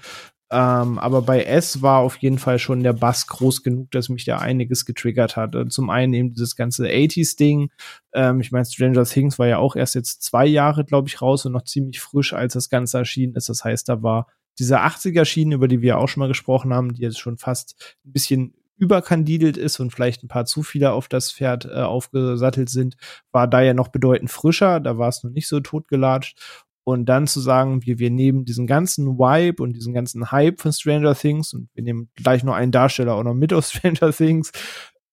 Ähm, 0.52 0.98
aber 0.98 1.22
bei 1.22 1.44
S 1.44 1.84
war 1.84 1.99
auf 1.99 2.18
jeden 2.18 2.40
Fall 2.40 2.57
schon 2.57 2.81
der 2.81 2.94
Bass 2.94 3.27
groß 3.27 3.61
genug, 3.61 3.91
dass 3.91 4.10
mich 4.10 4.26
da 4.26 4.40
einiges 4.40 4.86
getriggert 4.86 5.36
hat. 5.36 5.56
Zum 5.69 5.91
einen 5.91 6.14
eben 6.14 6.34
dieses 6.34 6.56
ganze 6.56 6.88
80s-Ding. 6.88 7.69
Ähm, 8.14 8.41
ich 8.41 8.52
meine, 8.52 8.65
Stranger 8.65 9.06
Things 9.06 9.38
war 9.38 9.45
ja 9.45 9.60
auch 9.60 9.76
erst 9.76 9.94
jetzt 9.94 10.23
zwei 10.23 10.48
Jahre, 10.48 10.86
glaube 10.86 11.07
ich, 11.07 11.22
raus 11.22 11.45
und 11.45 11.52
noch 11.52 11.65
ziemlich 11.65 11.99
frisch, 11.99 12.34
als 12.34 12.53
das 12.53 12.69
Ganze 12.69 12.98
erschienen 12.98 13.36
ist. 13.36 13.49
Das 13.49 13.64
heißt, 13.64 13.88
da 13.88 14.02
war 14.02 14.26
diese 14.57 14.81
80er-Schiene, 14.81 15.53
über 15.53 15.68
die 15.68 15.84
wir 15.84 15.99
auch 15.99 16.07
schon 16.07 16.22
mal 16.22 16.27
gesprochen 16.27 16.73
haben, 16.73 16.95
die 16.95 17.03
jetzt 17.03 17.19
schon 17.19 17.38
fast 17.38 17.98
ein 18.03 18.11
bisschen 18.11 18.53
überkandidelt 18.80 19.58
ist 19.58 19.80
und 19.80 19.92
vielleicht 19.92 20.24
ein 20.24 20.28
paar 20.28 20.46
zu 20.46 20.64
viele 20.64 20.92
auf 20.92 21.08
das 21.08 21.32
Pferd 21.32 21.66
äh, 21.66 21.82
aufgesattelt 21.82 22.70
sind, 22.70 22.96
war 23.32 23.48
da 23.48 23.62
ja 23.62 23.74
noch 23.74 23.90
bedeutend 23.90 24.32
frischer. 24.32 24.80
Da 24.80 24.98
war 24.98 25.10
es 25.10 25.24
noch 25.24 25.32
nicht 25.32 25.48
so 25.48 25.60
totgelatscht. 25.60 26.40
Und 26.86 27.06
dann 27.06 27.28
zu 27.28 27.40
sagen, 27.40 27.86
wir, 27.86 28.00
wir 28.00 28.10
nehmen 28.10 28.46
diesen 28.46 28.66
ganzen 28.66 29.20
Vibe 29.20 29.62
und 29.62 29.74
diesen 29.74 29.94
ganzen 29.94 30.32
Hype 30.32 30.60
von 30.60 30.74
Stranger 30.74 31.14
Things 31.14 31.54
und 31.54 31.70
wir 31.76 31.84
nehmen 31.84 32.10
gleich 32.16 32.44
nur 32.44 32.56
einen 32.56 32.72
Darsteller 32.72 33.14
auch 33.14 33.24
noch 33.24 33.36
mit 33.36 33.54
aus 33.54 33.72
Stranger 33.74 34.12
Things 34.12 34.52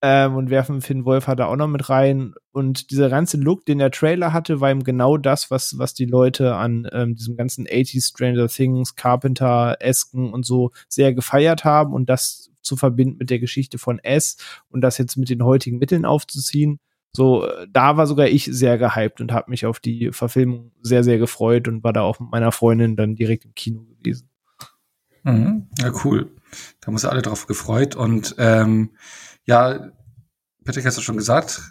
ähm, 0.03 0.37
und 0.37 0.51
werfen 0.51 0.81
Finn 0.81 1.05
Wolfhard 1.05 1.39
da 1.39 1.47
auch 1.47 1.57
noch 1.57 1.69
mit 1.69 1.89
rein. 1.89 2.35
Und 2.53 2.91
dieser 2.91 3.09
ganze 3.09 3.37
Look, 3.37 3.65
den 3.67 3.79
der 3.79 3.91
Trailer 3.91 4.33
hatte, 4.33 4.61
war 4.61 4.71
eben 4.71 4.85
genau 4.85 5.17
das, 5.17 5.51
was, 5.51 5.79
was 5.79 5.95
die 5.95 6.05
Leute 6.05 6.55
an 6.55 6.89
ähm, 6.93 7.15
diesem 7.15 7.37
ganzen 7.37 7.67
80s 7.67 8.11
Stranger 8.11 8.49
Things, 8.49 8.95
Carpenter, 8.95 9.77
Esken 9.81 10.33
und 10.33 10.45
so 10.45 10.73
sehr 10.89 11.15
gefeiert 11.15 11.65
haben 11.65 11.93
und 11.93 12.09
das 12.11 12.51
zu 12.63 12.77
verbinden 12.77 13.19
mit 13.19 13.31
der 13.31 13.39
Geschichte 13.39 13.79
von 13.79 13.99
S 14.01 14.37
und 14.69 14.81
das 14.81 14.99
jetzt 14.99 15.17
mit 15.17 15.31
den 15.31 15.45
heutigen 15.45 15.79
Mitteln 15.79 16.05
aufzuziehen, 16.05 16.81
so, 17.17 17.49
da 17.71 17.97
war 17.97 18.07
sogar 18.07 18.29
ich 18.29 18.45
sehr 18.45 18.77
gehypt 18.77 19.23
und 19.23 19.33
habe 19.33 19.51
mich 19.51 19.65
auf 19.65 19.81
die 19.81 20.11
Verfilmung 20.13 20.73
sehr, 20.83 21.03
sehr 21.03 21.17
gefreut 21.17 21.67
und 21.67 21.83
war 21.83 21.95
da 21.95 22.03
auch 22.03 22.21
mit 22.21 22.31
meiner 22.31 22.53
Freundin 22.53 22.95
dann 22.95 23.17
direkt 23.17 23.47
im 23.47 23.55
Kino 23.55 23.85
gewesen. 23.85 24.29
Mhm. 25.23 25.67
Ja, 25.79 25.93
cool. 26.05 26.31
Da 26.81 26.89
haben 26.89 26.95
uns 26.95 27.07
alle 27.07 27.23
drauf 27.23 27.47
gefreut. 27.47 27.97
Und 27.97 28.35
ähm, 28.37 28.91
ja, 29.47 29.91
Patrick 30.65 30.85
hast 30.85 30.99
du 30.99 31.03
schon 31.03 31.17
gesagt, 31.17 31.63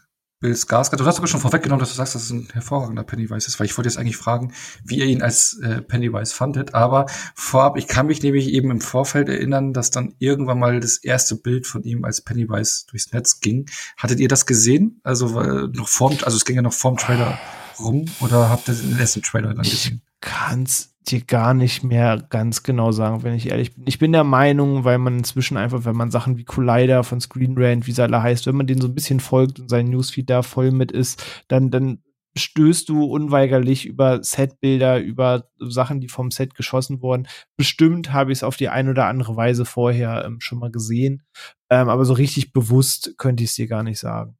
Bill 0.41 0.53
Skarsgård. 0.53 0.97
Du 0.97 1.05
hast 1.05 1.17
aber 1.17 1.27
schon 1.27 1.39
vorweggenommen, 1.39 1.79
dass 1.79 1.89
du 1.89 1.95
sagst, 1.95 2.13
dass 2.13 2.23
es 2.23 2.29
ein 2.29 2.47
hervorragender 2.51 3.03
Pennywise 3.03 3.47
ist, 3.47 3.59
weil 3.59 3.67
ich 3.67 3.77
wollte 3.77 3.89
jetzt 3.89 3.97
eigentlich 3.97 4.17
fragen, 4.17 4.53
wie 4.83 4.99
ihr 4.99 5.05
ihn 5.05 5.21
als 5.21 5.59
äh, 5.59 5.81
Pennywise 5.81 6.33
fandet. 6.33 6.73
Aber 6.73 7.05
vorab, 7.35 7.77
ich 7.77 7.87
kann 7.87 8.07
mich 8.07 8.21
nämlich 8.21 8.49
eben 8.49 8.69
im 8.69 8.81
Vorfeld 8.81 9.29
erinnern, 9.29 9.73
dass 9.73 9.91
dann 9.91 10.13
irgendwann 10.19 10.59
mal 10.59 10.79
das 10.79 10.97
erste 10.97 11.35
Bild 11.35 11.67
von 11.67 11.83
ihm 11.83 12.03
als 12.03 12.21
Pennywise 12.21 12.85
durchs 12.87 13.11
Netz 13.11 13.39
ging. 13.39 13.69
Hattet 13.97 14.19
ihr 14.19 14.27
das 14.27 14.45
gesehen? 14.45 14.99
Also 15.03 15.35
weil 15.35 15.69
noch 15.69 15.87
vorm, 15.87 16.17
also 16.23 16.35
es 16.35 16.45
ging 16.45 16.57
ja 16.57 16.61
noch 16.61 16.73
vorm 16.73 16.97
Trailer 16.97 17.39
rum 17.79 18.05
oder 18.19 18.49
habt 18.49 18.67
ihr 18.67 18.75
den 18.75 18.99
ersten 18.99 19.21
Trailer 19.21 19.53
dann 19.53 19.63
gesehen? 19.63 20.01
Ich 20.05 20.21
kann's 20.21 20.94
dir 21.05 21.21
gar 21.21 21.53
nicht 21.53 21.83
mehr 21.83 22.23
ganz 22.29 22.63
genau 22.63 22.91
sagen, 22.91 23.23
wenn 23.23 23.35
ich 23.35 23.49
ehrlich 23.49 23.73
bin. 23.73 23.85
Ich 23.87 23.99
bin 23.99 24.11
der 24.11 24.23
Meinung, 24.23 24.83
weil 24.83 24.97
man 24.97 25.17
inzwischen 25.17 25.57
einfach, 25.57 25.85
wenn 25.85 25.95
man 25.95 26.11
Sachen 26.11 26.37
wie 26.37 26.43
Collider 26.43 27.03
von 27.03 27.19
Screen 27.21 27.55
Rant, 27.57 27.87
wie 27.87 27.91
es 27.91 27.99
alle 27.99 28.21
heißt, 28.21 28.47
wenn 28.47 28.55
man 28.55 28.67
den 28.67 28.81
so 28.81 28.87
ein 28.87 28.95
bisschen 28.95 29.19
folgt 29.19 29.59
und 29.59 29.69
sein 29.69 29.87
Newsfeed 29.87 30.29
da 30.29 30.41
voll 30.41 30.71
mit 30.71 30.91
ist, 30.91 31.43
dann, 31.47 31.71
dann 31.71 31.99
stößt 32.37 32.89
du 32.89 33.05
unweigerlich 33.05 33.85
über 33.85 34.23
Setbilder, 34.23 34.99
über 34.99 35.47
Sachen, 35.59 36.01
die 36.01 36.09
vom 36.09 36.31
Set 36.31 36.53
geschossen 36.53 37.01
wurden. 37.01 37.27
Bestimmt 37.55 38.11
habe 38.11 38.31
ich 38.31 38.39
es 38.39 38.43
auf 38.43 38.57
die 38.57 38.69
eine 38.69 38.91
oder 38.91 39.05
andere 39.05 39.35
Weise 39.35 39.65
vorher 39.65 40.25
ähm, 40.25 40.41
schon 40.41 40.59
mal 40.59 40.71
gesehen, 40.71 41.23
ähm, 41.69 41.89
aber 41.89 42.05
so 42.05 42.13
richtig 42.13 42.51
bewusst 42.51 43.13
könnte 43.17 43.43
ich 43.43 43.51
es 43.51 43.55
dir 43.55 43.67
gar 43.67 43.83
nicht 43.83 43.99
sagen. 43.99 44.37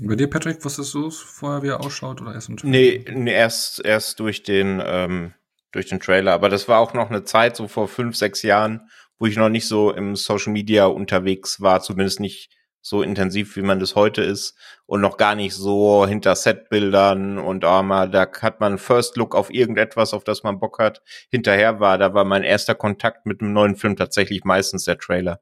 Bei 0.00 0.14
dir, 0.14 0.30
Patrick, 0.30 0.64
wusstest 0.64 0.94
du 0.94 1.08
es 1.08 1.18
vorher, 1.18 1.62
wie 1.62 1.68
er 1.68 1.80
ausschaut 1.80 2.20
oder 2.20 2.34
erst 2.34 2.48
im 2.48 2.56
Trailer? 2.56 2.70
Nee, 2.70 3.04
nee 3.12 3.32
erst, 3.32 3.84
erst 3.84 4.20
durch 4.20 4.42
den, 4.42 4.80
ähm, 4.84 5.34
durch 5.72 5.86
den 5.86 6.00
Trailer. 6.00 6.32
Aber 6.32 6.48
das 6.48 6.68
war 6.68 6.78
auch 6.78 6.94
noch 6.94 7.10
eine 7.10 7.24
Zeit, 7.24 7.56
so 7.56 7.66
vor 7.66 7.88
fünf, 7.88 8.16
sechs 8.16 8.42
Jahren, 8.42 8.88
wo 9.18 9.26
ich 9.26 9.36
noch 9.36 9.48
nicht 9.48 9.66
so 9.66 9.92
im 9.92 10.14
Social 10.14 10.52
Media 10.52 10.86
unterwegs 10.86 11.60
war, 11.60 11.80
zumindest 11.80 12.20
nicht 12.20 12.56
so 12.82 13.02
intensiv, 13.02 13.56
wie 13.56 13.62
man 13.62 13.78
das 13.78 13.94
heute 13.94 14.22
ist 14.22 14.56
und 14.86 15.00
noch 15.00 15.16
gar 15.16 15.34
nicht 15.34 15.54
so 15.54 16.06
hinter 16.06 16.34
Setbildern 16.34 17.38
und 17.38 17.64
oh, 17.64 17.82
mal, 17.82 18.10
da 18.10 18.26
hat 18.40 18.60
man 18.60 18.78
First 18.78 19.16
Look 19.16 19.34
auf 19.34 19.52
irgendetwas, 19.52 20.14
auf 20.14 20.24
das 20.24 20.42
man 20.44 20.60
Bock 20.60 20.78
hat. 20.78 21.02
Hinterher 21.30 21.80
war, 21.80 21.98
da 21.98 22.14
war 22.14 22.24
mein 22.24 22.42
erster 22.42 22.74
Kontakt 22.74 23.26
mit 23.26 23.42
einem 23.42 23.52
neuen 23.52 23.76
Film 23.76 23.96
tatsächlich 23.96 24.44
meistens 24.44 24.84
der 24.84 24.98
Trailer. 24.98 25.40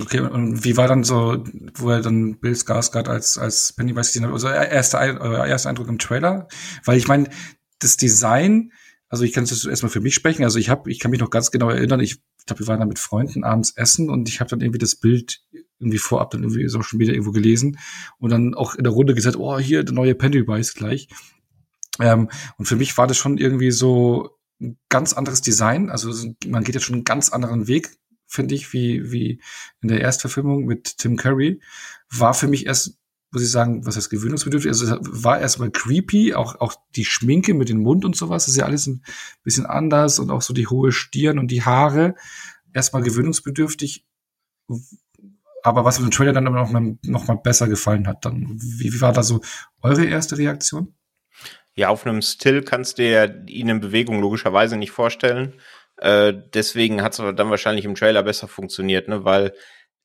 Okay, 0.00 0.20
und 0.20 0.64
wie 0.64 0.76
war 0.76 0.88
dann 0.88 1.04
so, 1.04 1.44
wo 1.74 1.90
er 1.90 2.00
dann 2.00 2.40
Bill 2.40 2.52
Skarsgård 2.52 3.08
als, 3.08 3.38
als 3.38 3.72
Pennywise 3.74 4.08
gesehen 4.08 4.26
hat, 4.26 4.32
also 4.32 4.48
erster, 4.48 5.46
erster 5.46 5.68
Eindruck 5.68 5.88
im 5.88 5.98
Trailer? 5.98 6.48
Weil 6.84 6.98
ich 6.98 7.06
meine, 7.06 7.28
das 7.78 7.96
Design, 7.96 8.72
also 9.08 9.22
ich 9.22 9.32
kann 9.32 9.44
es 9.44 9.64
erstmal 9.64 9.90
für 9.90 10.00
mich 10.00 10.14
sprechen, 10.14 10.42
also 10.42 10.58
ich 10.58 10.68
habe, 10.68 10.90
ich 10.90 10.98
kann 10.98 11.12
mich 11.12 11.20
noch 11.20 11.30
ganz 11.30 11.52
genau 11.52 11.70
erinnern, 11.70 12.00
ich 12.00 12.20
glaube, 12.46 12.60
wir 12.60 12.66
waren 12.66 12.80
da 12.80 12.86
mit 12.86 12.98
Freunden 12.98 13.44
abends 13.44 13.72
essen 13.76 14.10
und 14.10 14.28
ich 14.28 14.40
habe 14.40 14.50
dann 14.50 14.60
irgendwie 14.60 14.78
das 14.78 14.96
Bild 14.96 15.42
irgendwie 15.78 15.98
vorab 15.98 16.30
dann 16.30 16.42
irgendwie 16.42 16.68
so 16.68 16.82
schon 16.82 16.98
wieder 16.98 17.12
irgendwo 17.12 17.32
gelesen 17.32 17.78
und 18.18 18.30
dann 18.30 18.54
auch 18.54 18.74
in 18.74 18.84
der 18.84 18.92
Runde 18.92 19.14
gesagt, 19.14 19.36
oh, 19.36 19.58
hier 19.58 19.84
der 19.84 19.94
neue 19.94 20.14
Pennywise 20.14 20.74
gleich. 20.74 21.08
Ähm, 22.00 22.30
und 22.58 22.66
für 22.66 22.76
mich 22.76 22.96
war 22.98 23.06
das 23.06 23.16
schon 23.16 23.38
irgendwie 23.38 23.70
so 23.70 24.30
ein 24.60 24.76
ganz 24.88 25.12
anderes 25.12 25.40
Design, 25.40 25.90
also 25.90 26.12
man 26.46 26.64
geht 26.64 26.74
jetzt 26.74 26.84
schon 26.84 26.96
einen 26.96 27.04
ganz 27.04 27.28
anderen 27.28 27.68
Weg 27.68 27.96
finde 28.34 28.54
ich, 28.54 28.72
wie, 28.72 29.10
wie 29.12 29.40
in 29.80 29.88
der 29.88 30.00
Erstverfilmung 30.00 30.64
mit 30.64 30.98
Tim 30.98 31.16
Curry, 31.16 31.60
war 32.10 32.34
für 32.34 32.48
mich 32.48 32.66
erst, 32.66 32.98
muss 33.30 33.42
ich 33.42 33.50
sagen, 33.50 33.86
was 33.86 33.96
heißt 33.96 34.10
gewöhnungsbedürftig, 34.10 34.68
also 34.68 34.96
war 35.00 35.40
erstmal 35.40 35.70
creepy, 35.70 36.34
auch, 36.34 36.60
auch 36.60 36.74
die 36.96 37.04
Schminke 37.04 37.54
mit 37.54 37.68
dem 37.68 37.78
Mund 37.78 38.04
und 38.04 38.16
sowas, 38.16 38.48
ist 38.48 38.56
ja 38.56 38.64
alles 38.64 38.86
ein 38.86 39.02
bisschen 39.42 39.66
anders 39.66 40.18
und 40.18 40.30
auch 40.30 40.42
so 40.42 40.52
die 40.52 40.66
hohe 40.66 40.92
Stirn 40.92 41.38
und 41.38 41.50
die 41.50 41.62
Haare, 41.62 42.14
erstmal 42.72 43.02
gewöhnungsbedürftig, 43.02 44.04
aber 45.62 45.84
was 45.84 45.98
mir 45.98 46.06
im 46.06 46.10
Trailer 46.10 46.32
dann 46.32 46.46
aber 46.46 46.56
noch 46.56 46.70
mal, 46.70 46.98
noch 47.02 47.26
mal 47.26 47.36
besser 47.36 47.68
gefallen 47.68 48.06
hat, 48.06 48.24
dann, 48.24 48.58
wie, 48.60 48.92
wie 48.92 49.00
war 49.00 49.12
da 49.12 49.22
so 49.22 49.40
eure 49.80 50.04
erste 50.04 50.36
Reaktion? 50.36 50.94
Ja, 51.76 51.88
auf 51.88 52.06
einem 52.06 52.22
Still 52.22 52.62
kannst 52.62 52.98
du 52.98 53.08
ja 53.08 53.24
ihn 53.24 53.68
in 53.68 53.80
Bewegung 53.80 54.20
logischerweise 54.20 54.76
nicht 54.76 54.92
vorstellen. 54.92 55.54
Äh, 55.98 56.34
deswegen 56.52 57.02
hat 57.02 57.12
es 57.12 57.18
dann 57.18 57.50
wahrscheinlich 57.50 57.84
im 57.84 57.94
Trailer 57.94 58.22
besser 58.22 58.48
funktioniert, 58.48 59.08
ne? 59.08 59.24
weil 59.24 59.54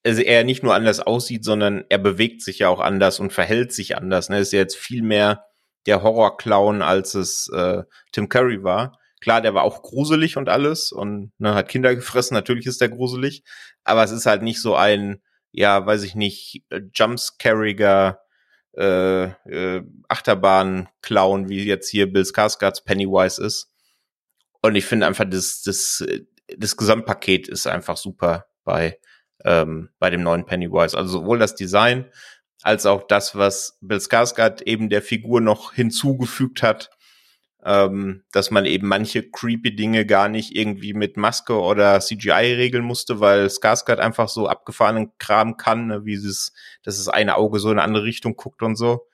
er 0.04 0.44
nicht 0.44 0.64
nur 0.64 0.76
anders 0.76 1.02
aussieht, 1.02 1.44
sondern 1.44 1.84
er 1.90 1.98
bewegt 1.98 2.42
sich 2.42 2.60
ja 2.60 2.70
auch 2.70 2.80
anders 2.80 3.20
und 3.20 3.34
verhält 3.34 3.74
sich 3.74 3.98
anders. 3.98 4.30
Ne? 4.30 4.40
Ist 4.40 4.54
ja 4.54 4.60
jetzt 4.60 4.78
viel 4.78 5.04
mehr 5.04 5.46
der 5.86 6.04
Horror-Clown, 6.04 6.82
als 6.82 7.16
es 7.16 7.50
äh, 7.54 7.84
Tim 8.12 8.30
Curry 8.30 8.64
war. 8.64 8.98
Klar, 9.22 9.42
der 9.42 9.54
war 9.54 9.64
auch 9.64 9.82
gruselig 9.82 10.38
und 10.38 10.48
alles 10.48 10.92
und 10.92 11.34
ne, 11.38 11.54
hat 11.54 11.68
Kinder 11.68 11.94
gefressen, 11.94 12.36
natürlich 12.36 12.66
ist 12.66 12.80
der 12.80 12.90
gruselig, 12.90 13.44
aber 13.84 14.04
es 14.04 14.12
ist 14.12 14.26
halt 14.26 14.44
nicht 14.44 14.62
so 14.62 14.76
ein, 14.76 15.22
ja, 15.52 15.86
weiß 15.86 16.04
ich 16.04 16.16
nicht, 16.16 16.64
jumpscariger 16.94 18.20
äh, 18.78 19.24
äh, 19.24 19.84
Achterbahn-Clown, 20.08 21.50
wie 21.50 21.66
jetzt 21.66 21.90
hier 21.90 22.12
Bill 22.12 22.24
Skarsgårds 22.24 22.86
Pennywise 22.86 23.44
ist. 23.44 23.74
Und 24.62 24.76
ich 24.76 24.86
finde 24.86 25.08
einfach, 25.08 25.26
das, 25.30 25.62
das, 25.62 26.06
das 26.58 26.78
Gesamtpaket 26.78 27.48
ist 27.48 27.68
einfach 27.68 27.98
super 27.98 28.48
bei, 28.64 29.00
ähm, 29.46 29.90
bei 30.00 30.10
dem 30.10 30.24
neuen 30.24 30.46
Pennywise. 30.46 30.98
Also 30.98 31.20
sowohl 31.20 31.40
das 31.40 31.56
Design 31.56 32.12
als 32.62 32.86
auch 32.86 33.04
das, 33.08 33.36
was 33.36 33.78
Bill 33.82 34.00
Skarsgård 34.00 34.64
eben 34.64 34.90
der 34.90 35.02
Figur 35.02 35.42
noch 35.42 35.74
hinzugefügt 35.74 36.62
hat, 36.62 36.90
ähm, 37.64 38.24
dass 38.32 38.52
man 38.52 38.66
eben 38.66 38.88
manche 38.88 39.30
creepy 39.30 39.76
Dinge 39.76 40.06
gar 40.06 40.30
nicht 40.30 40.56
irgendwie 40.56 40.94
mit 40.94 41.18
Maske 41.18 41.60
oder 41.60 42.00
CGI 42.00 42.54
regeln 42.56 42.84
musste, 42.84 43.20
weil 43.20 43.48
Skarsgård 43.48 44.00
einfach 44.00 44.30
so 44.30 44.48
abgefahrenen 44.48 45.12
Kram 45.18 45.58
kann, 45.58 45.88
ne, 45.88 46.06
wie 46.06 46.14
es, 46.14 46.54
dass 46.84 46.98
das 46.98 47.10
eine 47.10 47.36
Auge 47.36 47.60
so 47.60 47.70
in 47.72 47.78
eine 47.78 47.84
andere 47.84 48.04
Richtung 48.04 48.36
guckt 48.36 48.62
und 48.62 48.76
so. 48.76 49.08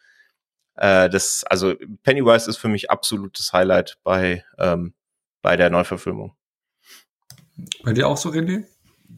Äh, 0.75 1.09
das, 1.09 1.43
also 1.45 1.73
Pennywise 2.03 2.49
ist 2.49 2.57
für 2.57 2.67
mich 2.67 2.91
absolutes 2.91 3.53
Highlight 3.53 3.97
bei 4.03 4.43
ähm, 4.59 4.93
bei 5.45 5.57
der 5.57 5.69
Neuverfilmung. 5.69 6.33
Bei 7.83 7.93
dir 7.93 8.07
auch 8.07 8.17
so, 8.17 8.29
René? 8.29 8.63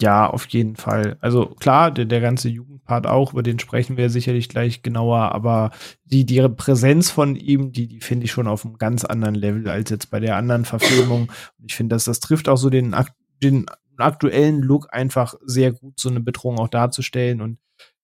Ja, 0.02 0.30
auf 0.30 0.46
jeden 0.48 0.76
Fall. 0.76 1.18
Also 1.22 1.46
klar, 1.46 1.90
der, 1.90 2.04
der 2.04 2.20
ganze 2.20 2.50
Jugendpart 2.50 3.08
auch, 3.08 3.32
über 3.32 3.44
den 3.44 3.60
sprechen 3.60 3.96
wir 3.96 4.10
sicherlich 4.10 4.50
gleich 4.50 4.84
genauer, 4.84 5.32
aber 5.32 5.72
die, 6.04 6.26
die 6.26 6.46
Präsenz 6.50 7.10
von 7.10 7.38
ihm, 7.38 7.72
die, 7.72 7.88
die 7.88 8.02
finde 8.02 8.26
ich 8.26 8.34
schon 8.34 8.50
auf 8.50 8.66
einem 8.66 8.78
ganz 8.78 9.06
anderen 9.06 9.36
Level 9.36 9.70
als 9.70 9.90
jetzt 9.90 10.12
bei 10.12 10.20
der 10.20 10.36
anderen 10.36 10.66
Verfilmung. 10.66 11.32
Und 11.60 11.66
ich 11.66 11.76
finde, 11.78 11.96
dass 11.96 12.04
das 12.04 12.20
trifft 12.20 12.50
auch 12.50 12.58
so 12.58 12.70
den, 12.70 12.94
den 13.42 13.66
aktuellen 13.96 14.62
Look 14.62 14.94
einfach 14.94 15.36
sehr 15.46 15.72
gut, 15.72 15.98
so 15.98 16.10
eine 16.10 16.20
Bedrohung 16.20 16.60
auch 16.60 16.68
darzustellen. 16.68 17.40
Und 17.40 17.58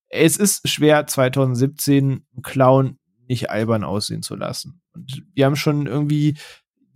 es 0.08 0.38
ist 0.38 0.70
schwer, 0.70 1.08
2017 1.08 2.06
einen 2.06 2.42
Clown 2.42 3.00
nicht 3.28 3.50
albern 3.50 3.84
aussehen 3.84 4.22
zu 4.22 4.38
lassen. 4.38 4.82
Und 4.94 5.24
wir 5.34 5.46
haben 5.46 5.58
schon 5.58 5.88
irgendwie 5.88 6.38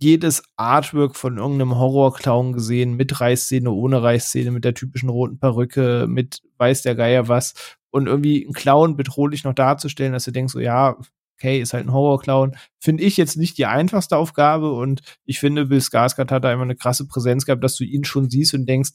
jedes 0.00 0.42
Artwork 0.56 1.16
von 1.16 1.38
irgendeinem 1.38 1.76
Horrorclown 1.76 2.52
gesehen, 2.52 2.94
mit 2.94 3.20
Reißszene, 3.20 3.70
ohne 3.70 4.02
Reißszene, 4.02 4.50
mit 4.50 4.64
der 4.64 4.74
typischen 4.74 5.08
roten 5.08 5.38
Perücke, 5.38 6.06
mit 6.08 6.40
weiß 6.58 6.82
der 6.82 6.94
Geier 6.94 7.28
was. 7.28 7.76
Und 7.90 8.06
irgendwie 8.06 8.44
einen 8.44 8.52
Clown 8.52 8.96
bedrohlich 8.96 9.44
noch 9.44 9.54
darzustellen, 9.54 10.12
dass 10.12 10.24
du 10.24 10.30
denkst, 10.30 10.52
so 10.52 10.60
ja, 10.60 10.96
okay, 11.34 11.60
ist 11.60 11.72
halt 11.72 11.86
ein 11.86 11.92
Horror-Clown. 11.92 12.56
Finde 12.80 13.02
ich 13.02 13.16
jetzt 13.16 13.36
nicht 13.36 13.58
die 13.58 13.66
einfachste 13.66 14.16
Aufgabe 14.16 14.72
und 14.72 15.02
ich 15.24 15.40
finde, 15.40 15.66
Bill 15.66 15.78
Skarsgård 15.78 16.30
hat 16.30 16.44
da 16.44 16.52
immer 16.52 16.62
eine 16.62 16.76
krasse 16.76 17.06
Präsenz 17.06 17.46
gehabt, 17.46 17.64
dass 17.64 17.76
du 17.76 17.84
ihn 17.84 18.04
schon 18.04 18.28
siehst 18.28 18.54
und 18.54 18.66
denkst, 18.66 18.90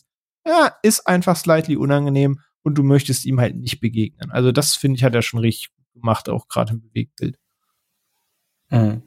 ja, 0.45 0.73
ist 0.84 1.07
einfach 1.07 1.38
slightly 1.38 1.75
unangenehm 1.77 2.39
und 2.63 2.77
du 2.77 2.84
möchtest 2.84 3.25
ihm 3.25 3.39
halt 3.39 3.55
nicht 3.55 3.80
begegnen. 3.80 4.31
Also 4.31 4.51
das 4.51 4.75
finde 4.75 4.97
ich 4.97 5.03
hat 5.03 5.15
er 5.15 5.21
schon 5.21 5.39
richtig 5.39 5.69
gemacht, 5.93 6.30
auch 6.30 6.47
gerade 6.47 6.73
im 6.73 6.81
Bewegtbild. 6.81 7.38
Mhm. 8.69 9.03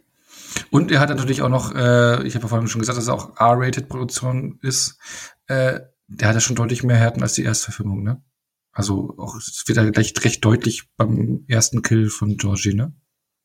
Und 0.70 0.90
er 0.90 1.00
hat 1.00 1.08
natürlich 1.08 1.42
auch 1.42 1.48
noch, 1.48 1.74
äh, 1.74 2.26
ich 2.26 2.34
habe 2.34 2.44
ja 2.44 2.48
vorhin 2.48 2.68
schon 2.68 2.80
gesagt, 2.80 2.98
dass 2.98 3.08
er 3.08 3.14
auch 3.14 3.38
R-Rated-Produktion 3.38 4.58
ist. 4.62 4.98
Äh, 5.46 5.80
der 6.08 6.28
hat 6.28 6.34
ja 6.34 6.40
schon 6.40 6.56
deutlich 6.56 6.82
mehr 6.82 6.96
Härten 6.96 7.22
als 7.22 7.34
die 7.34 7.44
Erstverfilmung, 7.44 8.02
ne? 8.02 8.22
Also 8.72 9.14
auch 9.18 9.36
es 9.36 9.64
wird 9.66 9.78
ja 9.78 9.84
recht, 9.84 10.22
recht 10.24 10.44
deutlich 10.44 10.90
beim 10.96 11.44
ersten 11.48 11.82
Kill 11.82 12.10
von 12.10 12.36
Georgie, 12.36 12.74
ne? 12.74 12.94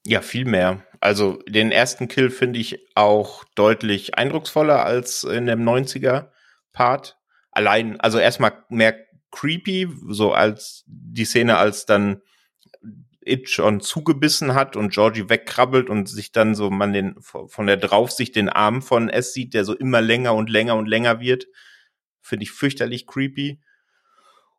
Ja, 0.05 0.21
viel 0.21 0.45
mehr. 0.45 0.83
Also 0.99 1.39
den 1.47 1.71
ersten 1.71 2.07
Kill 2.07 2.29
finde 2.29 2.59
ich 2.59 2.79
auch 2.95 3.43
deutlich 3.55 4.17
eindrucksvoller 4.17 4.83
als 4.85 5.23
in 5.23 5.45
dem 5.45 5.63
90er 5.63 6.29
Part. 6.73 7.17
Allein, 7.51 7.99
also 7.99 8.17
erstmal 8.17 8.53
mehr 8.69 8.95
creepy, 9.31 9.89
so 10.09 10.33
als 10.33 10.83
die 10.85 11.25
Szene, 11.25 11.57
als 11.57 11.85
dann 11.85 12.21
It 13.23 13.49
schon 13.49 13.81
zugebissen 13.81 14.53
hat 14.53 14.75
und 14.75 14.93
Georgie 14.93 15.29
wegkrabbelt 15.29 15.89
und 15.89 16.09
sich 16.09 16.31
dann 16.31 16.55
so 16.55 16.69
man 16.69 16.93
den 16.93 17.15
von 17.21 17.67
der 17.67 17.77
Draufsicht 17.77 18.35
den 18.35 18.49
Arm 18.49 18.81
von 18.81 19.09
S 19.09 19.33
sieht, 19.33 19.53
der 19.53 19.65
so 19.65 19.73
immer 19.73 20.01
länger 20.01 20.33
und 20.33 20.49
länger 20.49 20.75
und 20.75 20.87
länger 20.87 21.19
wird. 21.19 21.47
Finde 22.21 22.43
ich 22.43 22.51
fürchterlich 22.51 23.07
creepy. 23.07 23.59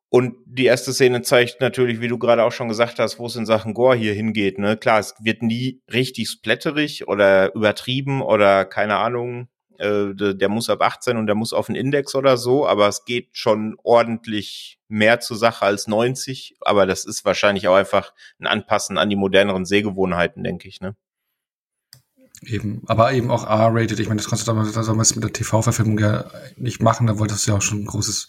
Und 0.08 0.36
die 0.44 0.66
erste 0.66 0.92
Szene 0.92 1.22
zeigt 1.22 1.62
natürlich, 1.62 2.02
wie 2.02 2.08
du 2.08 2.18
gerade 2.18 2.44
auch 2.44 2.52
schon 2.52 2.68
gesagt 2.68 2.98
hast, 2.98 3.18
wo 3.18 3.26
es 3.26 3.36
in 3.36 3.46
Sachen 3.46 3.72
Gore 3.72 3.96
hier 3.96 4.12
hingeht. 4.12 4.58
Ne? 4.58 4.76
Klar, 4.76 4.98
es 5.00 5.14
wird 5.20 5.42
nie 5.42 5.80
richtig 5.90 6.28
splatterig 6.28 7.08
oder 7.08 7.54
übertrieben 7.54 8.20
oder 8.20 8.66
keine 8.66 8.96
Ahnung, 8.96 9.48
äh, 9.78 10.14
der, 10.14 10.48
muss 10.48 10.70
ab 10.70 10.82
18 10.82 11.16
und 11.16 11.26
der 11.26 11.34
muss 11.34 11.52
auf 11.52 11.66
den 11.66 11.76
Index 11.76 12.14
oder 12.14 12.36
so, 12.36 12.66
aber 12.66 12.88
es 12.88 13.04
geht 13.04 13.30
schon 13.32 13.76
ordentlich 13.82 14.78
mehr 14.88 15.20
zur 15.20 15.36
Sache 15.36 15.64
als 15.64 15.86
90. 15.86 16.56
Aber 16.60 16.86
das 16.86 17.04
ist 17.04 17.24
wahrscheinlich 17.24 17.68
auch 17.68 17.74
einfach 17.74 18.12
ein 18.38 18.46
Anpassen 18.46 18.98
an 18.98 19.10
die 19.10 19.16
moderneren 19.16 19.64
Sehgewohnheiten, 19.64 20.44
denke 20.44 20.68
ich. 20.68 20.80
Ne? 20.80 20.96
Eben, 22.44 22.82
aber 22.86 23.12
eben 23.12 23.30
auch 23.30 23.44
R-rated. 23.44 24.00
Ich 24.00 24.08
meine, 24.08 24.18
das 24.20 24.28
konntest 24.28 24.48
du 24.48 24.52
damals, 24.82 25.14
mit 25.14 25.24
der 25.24 25.32
TV-Verfilmung 25.32 25.98
ja 25.98 26.30
nicht 26.56 26.82
machen. 26.82 27.06
Da 27.06 27.18
wolltest 27.18 27.46
du 27.46 27.52
ja 27.52 27.56
auch 27.56 27.62
schon 27.62 27.82
ein 27.82 27.86
großes 27.86 28.28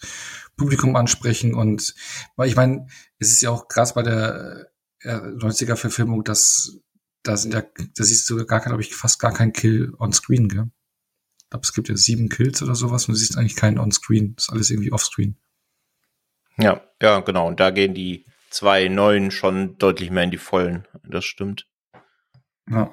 Publikum 0.56 0.94
ansprechen. 0.96 1.54
Und 1.54 1.94
weil 2.36 2.48
ich 2.48 2.56
meine, 2.56 2.86
es 3.18 3.30
ist 3.30 3.42
ja 3.42 3.50
auch 3.50 3.68
krass 3.68 3.94
bei 3.94 4.02
der 4.02 4.70
äh, 5.00 5.16
90er-Verfilmung, 5.16 6.22
dass 6.22 6.78
da 7.24 7.36
sind 7.36 7.54
ja, 7.54 7.62
da 7.62 8.04
siehst 8.04 8.28
du 8.30 8.44
gar 8.46 8.60
kein, 8.60 8.70
glaube 8.70 8.82
ich, 8.82 8.94
fast 8.94 9.18
gar 9.18 9.32
kein 9.32 9.52
Kill 9.52 9.94
on 9.98 10.12
Screen, 10.12 10.48
gell? 10.48 10.70
Glaube, 11.54 11.66
es 11.66 11.72
gibt 11.72 11.88
ja 11.88 11.96
sieben 11.96 12.28
Kills 12.28 12.64
oder 12.64 12.74
sowas 12.74 13.06
und 13.06 13.12
du 13.12 13.16
siehst 13.16 13.38
eigentlich 13.38 13.54
keinen 13.54 13.78
on 13.78 13.92
Screen. 13.92 14.34
Das 14.34 14.46
ist 14.46 14.50
alles 14.50 14.70
irgendwie 14.70 14.90
offscreen. 14.90 15.36
Ja, 16.58 16.80
ja, 17.00 17.20
genau. 17.20 17.46
Und 17.46 17.60
da 17.60 17.70
gehen 17.70 17.94
die 17.94 18.26
zwei 18.50 18.88
neuen 18.88 19.30
schon 19.30 19.78
deutlich 19.78 20.10
mehr 20.10 20.24
in 20.24 20.32
die 20.32 20.38
Vollen. 20.38 20.88
Das 21.04 21.24
stimmt. 21.24 21.68
Ja. 22.68 22.90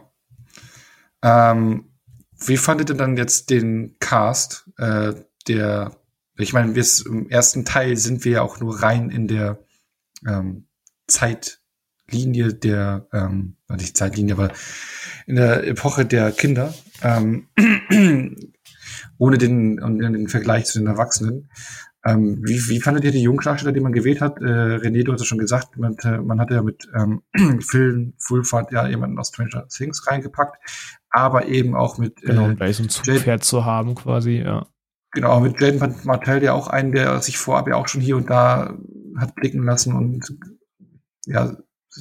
Ähm, 1.23 1.91
wie 2.37 2.57
fandet 2.57 2.91
ihr 2.91 2.95
dann 2.95 3.17
jetzt 3.17 3.49
den 3.49 3.97
Cast, 3.99 4.69
äh, 4.77 5.15
der, 5.47 5.97
ich 6.37 6.53
meine, 6.53 6.75
wir 6.75 6.85
im 7.07 7.29
ersten 7.31 7.65
Teil 7.65 7.97
sind 7.97 8.25
wir 8.25 8.31
ja 8.31 8.41
auch 8.43 8.59
nur 8.59 8.83
rein 8.83 9.09
in 9.09 9.27
der 9.27 9.57
ähm, 10.27 10.67
Zeitlinie 11.07 12.53
der, 12.53 13.07
ähm, 13.11 13.57
nicht 13.69 13.97
Zeitlinie, 13.97 14.35
aber 14.35 14.51
in 15.25 15.37
der 15.37 15.65
Epoche 15.65 16.05
der 16.05 16.31
Kinder, 16.31 16.75
ähm, 17.01 17.47
ohne 19.21 19.37
den, 19.37 19.77
den 19.77 20.27
Vergleich 20.29 20.65
zu 20.65 20.79
den 20.79 20.87
Erwachsenen. 20.87 21.51
Ähm, 22.03 22.41
wie, 22.43 22.59
wie 22.69 22.81
fandet 22.81 23.03
ihr 23.03 23.11
die 23.11 23.21
Jungdarsteller, 23.21 23.71
die 23.71 23.79
man 23.79 23.91
gewählt 23.91 24.19
hat? 24.19 24.41
Äh, 24.41 24.77
René, 24.77 25.03
du 25.03 25.13
hast 25.13 25.21
es 25.21 25.27
schon 25.27 25.37
gesagt, 25.37 25.77
man, 25.77 25.95
man 26.25 26.39
hatte 26.39 26.55
ja 26.55 26.63
mit 26.63 26.89
ähm, 26.95 27.21
Phil 27.61 28.13
Fulford 28.17 28.71
ja 28.71 28.87
jemanden 28.87 29.19
aus 29.19 29.27
Stranger 29.27 29.67
Things 29.67 30.07
reingepackt, 30.07 30.57
aber 31.11 31.45
eben 31.45 31.75
auch 31.75 31.99
mit 31.99 32.19
genau, 32.23 32.49
äh, 32.49 32.55
gleich 32.55 32.77
so 32.77 32.83
ein 32.83 32.89
Zugpferd 32.89 33.43
zu 33.43 33.63
haben 33.63 33.93
quasi, 33.93 34.37
ja. 34.37 34.65
Genau, 35.11 35.39
mit 35.39 35.61
Jaden 35.61 35.95
Martell 36.03 36.41
ja 36.41 36.53
auch 36.53 36.67
einen, 36.67 36.91
der 36.91 37.21
sich 37.21 37.37
vorab 37.37 37.67
ja 37.67 37.75
auch 37.75 37.87
schon 37.87 38.01
hier 38.01 38.17
und 38.17 38.27
da 38.27 38.75
hat 39.17 39.35
blicken 39.35 39.63
lassen 39.63 39.93
und 39.93 40.35
ja 41.27 41.55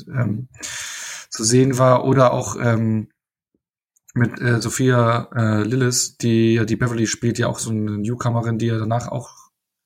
ähm, 0.09 0.49
zu 1.29 1.45
sehen 1.45 1.77
war 1.77 2.07
oder 2.07 2.33
auch 2.33 2.57
ähm, 2.59 3.09
mit 4.15 4.41
äh, 4.41 4.61
Sophia 4.61 5.29
äh, 5.35 5.63
Lillis, 5.63 6.17
die 6.17 6.55
ja 6.55 6.65
die 6.65 6.77
Beverly 6.77 7.07
spielt, 7.07 7.39
ja 7.39 7.47
auch 7.47 7.59
so 7.59 7.71
eine 7.71 7.99
Newcomerin, 7.99 8.59
die 8.59 8.67
ja 8.67 8.79
danach 8.79 9.09
auch 9.09 9.41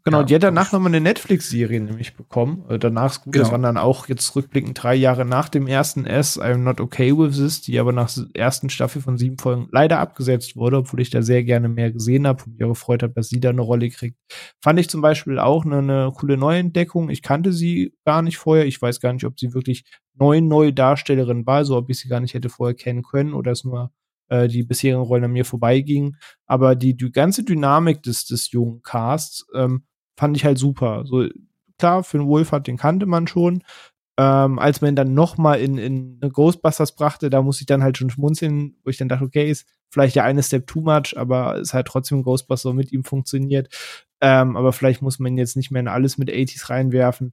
Genau, 0.06 0.18
ja. 0.18 0.24
die 0.24 0.34
hat 0.34 0.42
danach 0.42 0.70
nochmal 0.70 0.90
eine 0.90 1.00
Netflix-Serie 1.00 1.80
nämlich 1.80 2.14
bekommen. 2.14 2.66
Äh, 2.68 2.78
danach 2.78 3.22
gut, 3.22 3.32
genau. 3.32 3.42
das 3.42 3.52
waren 3.52 3.62
dann 3.62 3.78
auch 3.78 4.06
jetzt 4.06 4.36
rückblickend 4.36 4.82
drei 4.82 4.94
Jahre 4.94 5.24
nach 5.24 5.48
dem 5.48 5.66
ersten 5.66 6.04
S, 6.04 6.38
I'm 6.38 6.58
Not 6.58 6.78
Okay 6.78 7.16
With 7.16 7.36
This, 7.36 7.62
die 7.62 7.78
aber 7.78 7.92
nach 7.92 8.12
der 8.12 8.26
ersten 8.34 8.68
Staffel 8.68 9.00
von 9.00 9.16
sieben 9.16 9.38
Folgen 9.38 9.66
leider 9.72 10.00
abgesetzt 10.00 10.56
wurde, 10.56 10.76
obwohl 10.76 11.00
ich 11.00 11.08
da 11.08 11.22
sehr 11.22 11.42
gerne 11.42 11.70
mehr 11.70 11.90
gesehen 11.90 12.26
habe 12.26 12.44
und 12.44 12.58
mich 12.58 12.68
gefreut 12.68 13.02
habe, 13.02 13.14
dass 13.14 13.30
sie 13.30 13.40
da 13.40 13.48
eine 13.48 13.62
Rolle 13.62 13.88
kriegt. 13.88 14.18
Fand 14.62 14.78
ich 14.78 14.90
zum 14.90 15.00
Beispiel 15.00 15.38
auch 15.38 15.64
eine, 15.64 15.78
eine 15.78 16.12
coole 16.14 16.36
Neuentdeckung. 16.36 17.08
Ich 17.08 17.22
kannte 17.22 17.54
sie 17.54 17.94
gar 18.04 18.20
nicht 18.20 18.36
vorher. 18.36 18.66
Ich 18.66 18.82
weiß 18.82 19.00
gar 19.00 19.14
nicht, 19.14 19.24
ob 19.24 19.40
sie 19.40 19.54
wirklich 19.54 19.84
neu, 20.12 20.42
neue 20.42 20.74
Darstellerin 20.74 21.46
war, 21.46 21.64
so 21.64 21.78
ob 21.78 21.88
ich 21.88 21.98
sie 21.98 22.08
gar 22.08 22.20
nicht 22.20 22.34
hätte 22.34 22.50
vorher 22.50 22.74
kennen 22.74 23.02
können 23.04 23.32
oder 23.32 23.52
es 23.52 23.64
nur 23.64 23.90
äh, 24.28 24.48
die 24.48 24.62
bisherigen 24.62 25.02
Rollen 25.02 25.24
an 25.24 25.32
mir 25.32 25.44
vorbeigingen. 25.44 26.16
Aber 26.46 26.74
die, 26.74 26.96
die 26.96 27.12
ganze 27.12 27.44
Dynamik 27.44 28.02
des, 28.02 28.26
des 28.26 28.50
jungen 28.50 28.82
Casts 28.82 29.46
ähm, 29.54 29.84
fand 30.16 30.36
ich 30.36 30.44
halt 30.44 30.58
super. 30.58 31.04
So, 31.06 31.26
klar, 31.78 32.04
für 32.04 32.18
den 32.18 32.26
Wolfhard, 32.26 32.66
den 32.66 32.76
kannte 32.76 33.06
man 33.06 33.26
schon. 33.26 33.62
Ähm, 34.16 34.60
als 34.60 34.80
man 34.80 34.92
ihn 34.92 34.96
dann 34.96 35.14
noch 35.14 35.38
mal 35.38 35.54
in, 35.54 35.76
in 35.76 36.20
Ghostbusters 36.20 36.94
brachte, 36.94 37.30
da 37.30 37.42
muss 37.42 37.60
ich 37.60 37.66
dann 37.66 37.82
halt 37.82 37.98
schon 37.98 38.10
schmunzeln, 38.10 38.76
wo 38.84 38.90
ich 38.90 38.96
dann 38.96 39.08
dachte, 39.08 39.24
okay, 39.24 39.50
ist 39.50 39.66
vielleicht 39.90 40.14
der 40.14 40.24
eine 40.24 40.42
Step 40.42 40.68
too 40.68 40.82
much, 40.82 41.16
aber 41.16 41.56
es 41.56 41.74
hat 41.74 41.86
trotzdem 41.86 42.22
Ghostbusters 42.22 42.74
mit 42.74 42.92
ihm 42.92 43.02
funktioniert. 43.02 43.68
Ähm, 44.20 44.56
aber 44.56 44.72
vielleicht 44.72 45.02
muss 45.02 45.18
man 45.18 45.36
jetzt 45.36 45.56
nicht 45.56 45.72
mehr 45.72 45.80
in 45.80 45.88
alles 45.88 46.16
mit 46.16 46.30
80s 46.30 46.70
reinwerfen. 46.70 47.32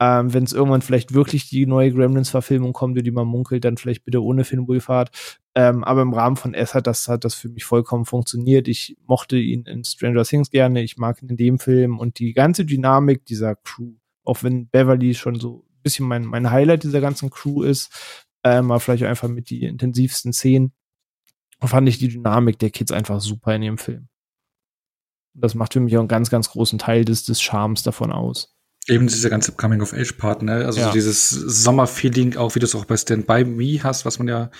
Ähm, 0.00 0.32
Wenn 0.32 0.44
es 0.44 0.52
irgendwann 0.52 0.82
vielleicht 0.82 1.12
wirklich 1.12 1.48
die 1.48 1.66
neue 1.66 1.92
Gremlins-Verfilmung 1.92 2.72
kommt, 2.72 3.04
die 3.04 3.10
man 3.10 3.26
munkelt, 3.26 3.64
dann 3.64 3.76
vielleicht 3.76 4.04
bitte 4.04 4.22
ohne 4.22 4.44
Finn 4.44 4.68
Wolfhard. 4.68 5.10
Ähm, 5.56 5.82
aber 5.82 6.02
im 6.02 6.14
Rahmen 6.14 6.36
von 6.36 6.54
S 6.54 6.74
hat 6.74 6.86
das, 6.86 7.08
hat 7.08 7.24
das 7.24 7.34
für 7.34 7.48
mich 7.48 7.64
vollkommen 7.64 8.04
funktioniert. 8.04 8.68
Ich 8.68 8.96
mochte 9.06 9.36
ihn 9.36 9.64
in 9.64 9.82
Stranger 9.82 10.24
Things 10.24 10.50
gerne, 10.50 10.82
ich 10.82 10.98
mag 10.98 11.20
ihn 11.20 11.30
in 11.30 11.36
dem 11.36 11.58
Film 11.58 11.98
und 11.98 12.20
die 12.20 12.32
ganze 12.32 12.64
Dynamik 12.64 13.24
dieser 13.24 13.56
Crew, 13.56 13.94
auch 14.24 14.44
wenn 14.44 14.68
Beverly 14.68 15.14
schon 15.14 15.40
so 15.40 15.64
ein 15.68 15.82
bisschen 15.82 16.06
mein, 16.06 16.24
mein 16.24 16.50
Highlight 16.50 16.84
dieser 16.84 17.00
ganzen 17.00 17.30
Crew 17.30 17.64
ist, 17.64 17.90
ähm, 18.44 18.70
aber 18.70 18.78
vielleicht 18.78 19.02
einfach 19.02 19.28
mit 19.28 19.50
die 19.50 19.64
intensivsten 19.64 20.32
Szenen, 20.32 20.72
fand 21.60 21.88
ich 21.88 21.98
die 21.98 22.08
Dynamik 22.08 22.60
der 22.60 22.70
Kids 22.70 22.92
einfach 22.92 23.20
super 23.20 23.56
in 23.56 23.62
ihrem 23.62 23.78
Film. 23.78 24.08
Das 25.34 25.56
macht 25.56 25.72
für 25.72 25.80
mich 25.80 25.96
auch 25.96 26.00
einen 26.00 26.08
ganz, 26.08 26.30
ganz 26.30 26.50
großen 26.50 26.78
Teil 26.78 27.04
des, 27.04 27.24
des 27.24 27.40
Charmes 27.40 27.82
davon 27.82 28.12
aus. 28.12 28.56
Eben 28.88 29.06
dieser 29.06 29.30
ganze 29.30 29.52
Coming-of-Age-Part, 29.52 30.42
ne? 30.42 30.64
Also 30.64 30.80
ja. 30.80 30.92
dieses 30.92 31.28
Sommerfeeling, 31.28 32.36
auch 32.36 32.54
wie 32.54 32.58
du 32.58 32.64
es 32.64 32.74
auch 32.74 32.86
bei 32.86 32.96
Stand 32.96 33.26
By 33.26 33.44
Me 33.44 33.82
hast, 33.82 34.06
was 34.06 34.18
man 34.18 34.28
ja 34.28 34.50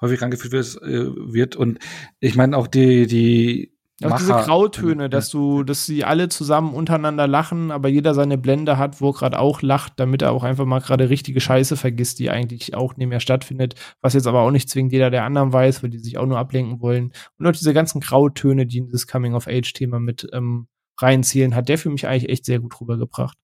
häufig 0.00 0.20
rangeführt 0.20 0.52
wird. 0.52 0.82
Äh, 0.82 1.32
wird. 1.32 1.56
Und 1.56 1.78
ich 2.18 2.34
meine 2.34 2.56
auch 2.56 2.66
die, 2.66 3.06
die 3.06 3.76
auch 4.02 4.10
Macher, 4.10 4.18
diese 4.18 4.32
Grautöne, 4.34 5.08
dass 5.08 5.30
du, 5.30 5.62
dass 5.62 5.86
sie 5.86 6.04
alle 6.04 6.28
zusammen 6.28 6.74
untereinander 6.74 7.26
lachen, 7.26 7.70
aber 7.70 7.88
jeder 7.88 8.12
seine 8.12 8.36
Blende 8.36 8.76
hat, 8.76 9.00
wo 9.00 9.10
er 9.10 9.14
gerade 9.14 9.38
auch 9.38 9.62
lacht, 9.62 9.94
damit 9.96 10.20
er 10.20 10.32
auch 10.32 10.44
einfach 10.44 10.66
mal 10.66 10.80
gerade 10.80 11.08
richtige 11.08 11.40
Scheiße 11.40 11.76
vergisst, 11.76 12.18
die 12.18 12.28
eigentlich 12.28 12.74
auch 12.74 12.96
nicht 12.96 13.08
mehr 13.08 13.20
stattfindet, 13.20 13.74
was 14.02 14.12
jetzt 14.12 14.26
aber 14.26 14.40
auch 14.40 14.50
nicht 14.50 14.68
zwingend 14.68 14.92
jeder 14.92 15.08
der 15.10 15.24
anderen 15.24 15.50
weiß, 15.52 15.82
weil 15.82 15.88
die 15.88 15.98
sich 15.98 16.18
auch 16.18 16.26
nur 16.26 16.38
ablenken 16.38 16.82
wollen. 16.82 17.12
Und 17.38 17.46
auch 17.46 17.52
diese 17.52 17.72
ganzen 17.72 18.00
Grautöne, 18.02 18.66
die 18.66 18.78
in 18.78 18.86
dieses 18.86 19.06
Coming-of-Age-Thema 19.06 19.98
mit 19.98 20.28
ähm, 20.34 20.66
reinzielen, 21.00 21.54
hat 21.54 21.70
der 21.70 21.78
für 21.78 21.88
mich 21.88 22.06
eigentlich 22.06 22.28
echt 22.28 22.44
sehr 22.44 22.58
gut 22.58 22.78
rübergebracht. 22.78 23.38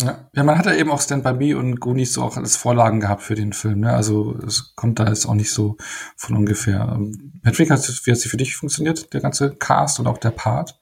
Ja. 0.00 0.30
ja, 0.32 0.44
man 0.44 0.56
hat 0.56 0.66
ja 0.66 0.74
eben 0.74 0.90
auch 0.90 1.00
Stand 1.00 1.24
By 1.24 1.32
Me 1.32 1.58
und 1.58 1.80
Goonies 1.80 2.12
so 2.12 2.22
auch 2.22 2.36
als 2.36 2.56
Vorlagen 2.56 3.00
gehabt 3.00 3.22
für 3.22 3.34
den 3.34 3.52
Film. 3.52 3.80
Ne? 3.80 3.92
Also 3.92 4.38
es 4.46 4.74
kommt 4.76 5.00
da 5.00 5.08
jetzt 5.08 5.26
auch 5.26 5.34
nicht 5.34 5.50
so 5.50 5.76
von 6.16 6.36
ungefähr. 6.36 6.92
Ähm, 6.94 7.40
Patrick, 7.42 7.68
wie 7.68 7.72
hat 7.72 7.82
sie 7.82 8.28
für 8.28 8.36
dich 8.36 8.54
funktioniert, 8.54 9.12
der 9.12 9.20
ganze 9.20 9.56
Cast 9.56 9.98
und 9.98 10.06
auch 10.06 10.18
der 10.18 10.30
Part? 10.30 10.78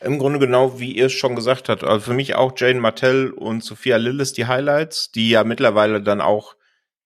Im 0.00 0.18
Grunde 0.18 0.38
genau, 0.38 0.80
wie 0.80 0.92
ihr 0.92 1.06
es 1.06 1.12
schon 1.12 1.36
gesagt 1.36 1.68
habt. 1.68 1.84
Also 1.84 2.00
für 2.06 2.14
mich 2.14 2.34
auch 2.34 2.52
Jane 2.56 2.80
Martell 2.80 3.30
und 3.30 3.62
Sophia 3.62 3.96
Lillis 3.96 4.32
die 4.32 4.46
Highlights, 4.46 5.12
die 5.12 5.28
ja 5.28 5.44
mittlerweile 5.44 6.02
dann 6.02 6.20
auch 6.20 6.56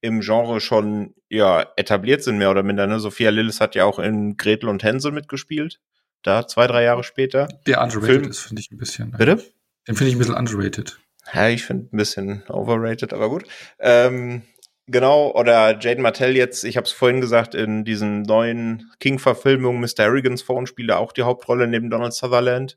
im 0.01 0.21
Genre 0.21 0.61
schon 0.61 1.15
ja 1.29 1.67
etabliert 1.77 2.23
sind, 2.23 2.39
mehr 2.39 2.51
oder 2.51 2.63
minder. 2.63 2.87
Ne? 2.87 3.01
Sophia 3.01 3.31
Lillis 3.31 3.61
hat 3.61 3.75
ja 3.75 3.85
auch 3.85 3.99
in 3.99 4.37
Gretel 4.37 4.69
und 4.69 4.83
Hänsel 4.83 5.13
mitgespielt. 5.13 5.81
Da 6.23 6.47
zwei, 6.47 6.67
drei 6.69 6.85
Jahre 6.85 7.03
später. 7.03 7.49
Der 7.67 7.83
underrated 7.83 8.21
Film. 8.21 8.31
ist, 8.31 8.41
finde 8.41 8.61
ich 8.61 8.71
ein 8.71 8.79
bisschen. 8.79 9.11
Bitte? 9.13 9.43
Den 9.89 9.97
finde 9.97 10.11
ich 10.11 10.17
ein 10.17 10.19
bisschen 10.19 10.35
underrated. 10.35 11.01
Ja, 11.33 11.49
ich 11.49 11.65
finde 11.65 11.89
ein 11.93 11.97
bisschen 11.97 12.43
overrated, 12.49 13.13
aber 13.13 13.29
gut. 13.29 13.45
Ähm, 13.79 14.43
Genau, 14.89 15.31
oder 15.33 15.79
Jaden 15.79 16.03
Martell 16.03 16.37
jetzt, 16.37 16.65
ich 16.65 16.77
habe 16.77 16.87
es 16.87 16.93
vorhin 16.93 17.21
gesagt, 17.21 17.55
in 17.55 17.85
diesen 17.85 18.23
neuen 18.23 18.91
King-Verfilmungen, 18.99 19.81
Mr. 19.81 20.05
Harrigans 20.05 20.43
Phone 20.43 20.67
spielt 20.67 20.91
er 20.91 20.99
auch 20.99 21.13
die 21.13 21.23
Hauptrolle 21.23 21.69
neben 21.69 21.89
Donald 21.89 22.13
Sutherland. 22.13 22.77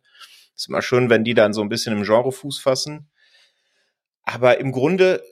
Ist 0.55 0.69
immer 0.69 0.83
schön, 0.83 1.09
wenn 1.09 1.23
die 1.23 1.33
dann 1.33 1.51
so 1.51 1.61
ein 1.61 1.69
bisschen 1.69 1.97
im 1.97 2.03
Genre 2.03 2.31
Fuß 2.31 2.59
fassen. 2.59 3.09
Aber 4.21 4.59
im 4.59 4.71
Grunde 4.71 5.23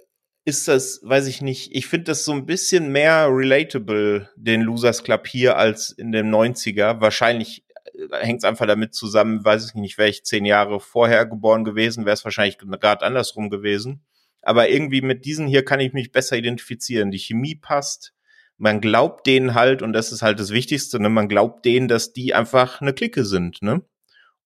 ist 0.45 0.67
das, 0.67 0.99
weiß 1.03 1.27
ich 1.27 1.41
nicht, 1.41 1.75
ich 1.75 1.87
finde 1.87 2.05
das 2.05 2.25
so 2.25 2.33
ein 2.33 2.47
bisschen 2.47 2.91
mehr 2.91 3.27
relatable, 3.29 4.29
den 4.35 4.61
Losers 4.61 5.03
Club 5.03 5.27
hier, 5.27 5.57
als 5.57 5.91
in 5.91 6.11
dem 6.11 6.29
90er. 6.29 6.99
Wahrscheinlich 6.99 7.65
hängt 8.11 8.39
es 8.39 8.43
einfach 8.43 8.67
damit 8.67 8.93
zusammen, 8.93 9.43
weiß 9.43 9.67
ich 9.67 9.73
nicht, 9.75 9.97
wäre 9.97 10.09
ich 10.09 10.23
zehn 10.23 10.45
Jahre 10.45 10.79
vorher 10.79 11.25
geboren 11.25 11.63
gewesen, 11.63 12.05
wäre 12.05 12.13
es 12.13 12.25
wahrscheinlich 12.25 12.57
gerade 12.57 13.05
andersrum 13.05 13.49
gewesen. 13.49 14.03
Aber 14.41 14.69
irgendwie 14.69 15.01
mit 15.01 15.25
diesen 15.25 15.47
hier 15.47 15.63
kann 15.63 15.79
ich 15.79 15.93
mich 15.93 16.11
besser 16.11 16.35
identifizieren. 16.35 17.11
Die 17.11 17.19
Chemie 17.19 17.55
passt. 17.55 18.13
Man 18.57 18.81
glaubt 18.81 19.25
denen 19.25 19.53
halt, 19.53 19.81
und 19.81 19.93
das 19.93 20.11
ist 20.11 20.21
halt 20.21 20.39
das 20.39 20.51
Wichtigste, 20.51 20.99
ne? 20.99 21.09
man 21.09 21.29
glaubt 21.29 21.65
denen, 21.65 21.87
dass 21.87 22.13
die 22.13 22.33
einfach 22.33 22.81
eine 22.81 22.93
Clique 22.93 23.25
sind, 23.25 23.61
ne? 23.61 23.81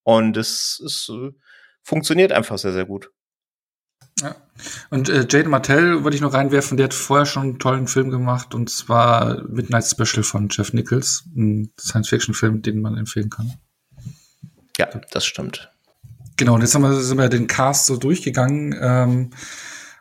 Und 0.04 0.38
es, 0.38 0.82
es 0.86 1.10
äh, 1.10 1.32
funktioniert 1.84 2.32
einfach 2.32 2.58
sehr, 2.58 2.72
sehr 2.72 2.86
gut. 2.86 3.12
Ja. 4.22 4.36
Und 4.90 5.10
äh, 5.10 5.28
Jaden 5.30 5.52
Martell 5.52 6.04
wollte 6.04 6.16
ich 6.16 6.22
noch 6.22 6.34
reinwerfen, 6.34 6.78
der 6.78 6.86
hat 6.86 6.94
vorher 6.94 7.26
schon 7.26 7.44
einen 7.44 7.60
tollen 7.60 7.88
Film 7.88 8.10
gemacht 8.10 8.56
und 8.56 8.70
zwar 8.70 9.44
Midnight 9.48 9.86
Special 9.86 10.24
von 10.24 10.50
Jeff 10.50 10.74
Nichols, 10.74 11.26
ein 11.36 11.72
Science-Fiction-Film, 11.80 12.62
den 12.64 12.82
man 12.82 12.98
empfehlen 12.98 13.30
kann. 13.30 13.54
Ja, 14.78 14.88
das 15.12 15.26
stimmt. 15.26 15.72
Genau, 16.38 16.56
und 16.56 16.62
jetzt 16.62 16.76
haben 16.76 16.84
wir, 16.84 16.94
sind 16.94 17.18
wir 17.18 17.30
den 17.30 17.48
Cast 17.48 17.88
so 17.88 17.98
durchgegangen, 17.98 18.76
ähm, 18.80 19.30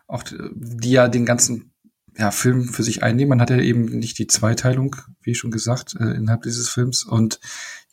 auch 0.06 0.22
die 0.54 0.90
ja 0.90 1.08
den 1.08 1.26
ganzen 1.26 1.72
ja, 2.18 2.30
Film 2.30 2.68
für 2.68 2.82
sich 2.82 3.02
einnehmen. 3.02 3.30
Man 3.30 3.40
hat 3.40 3.50
ja 3.50 3.58
eben 3.58 3.84
nicht 3.84 4.18
die 4.18 4.26
Zweiteilung, 4.26 4.96
wie 5.22 5.34
schon 5.34 5.50
gesagt, 5.50 5.96
äh, 5.98 6.14
innerhalb 6.14 6.42
dieses 6.42 6.68
Films. 6.68 7.04
Und 7.04 7.40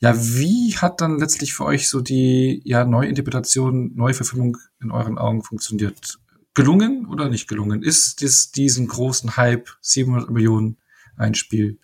ja, 0.04 0.14
wie 0.18 0.76
hat 0.76 1.00
dann 1.00 1.18
letztlich 1.18 1.54
für 1.54 1.64
euch 1.64 1.88
so 1.88 2.02
die 2.02 2.62
ja 2.66 2.84
Neuinterpretation, 2.84 3.96
Neuverfilmung 3.96 4.58
in 4.82 4.92
euren 4.92 5.18
Augen 5.18 5.44
funktioniert? 5.44 6.20
Gelungen 6.54 7.08
oder 7.08 7.30
nicht 7.30 7.48
gelungen? 7.48 7.84
Ist 7.84 8.22
das 8.22 8.52
diesen 8.52 8.90
großen 8.90 9.38
Hype 9.38 9.70
700 9.80 10.30
Millionen 10.30 10.78
ein 11.16 11.36
Spiel 11.36 11.80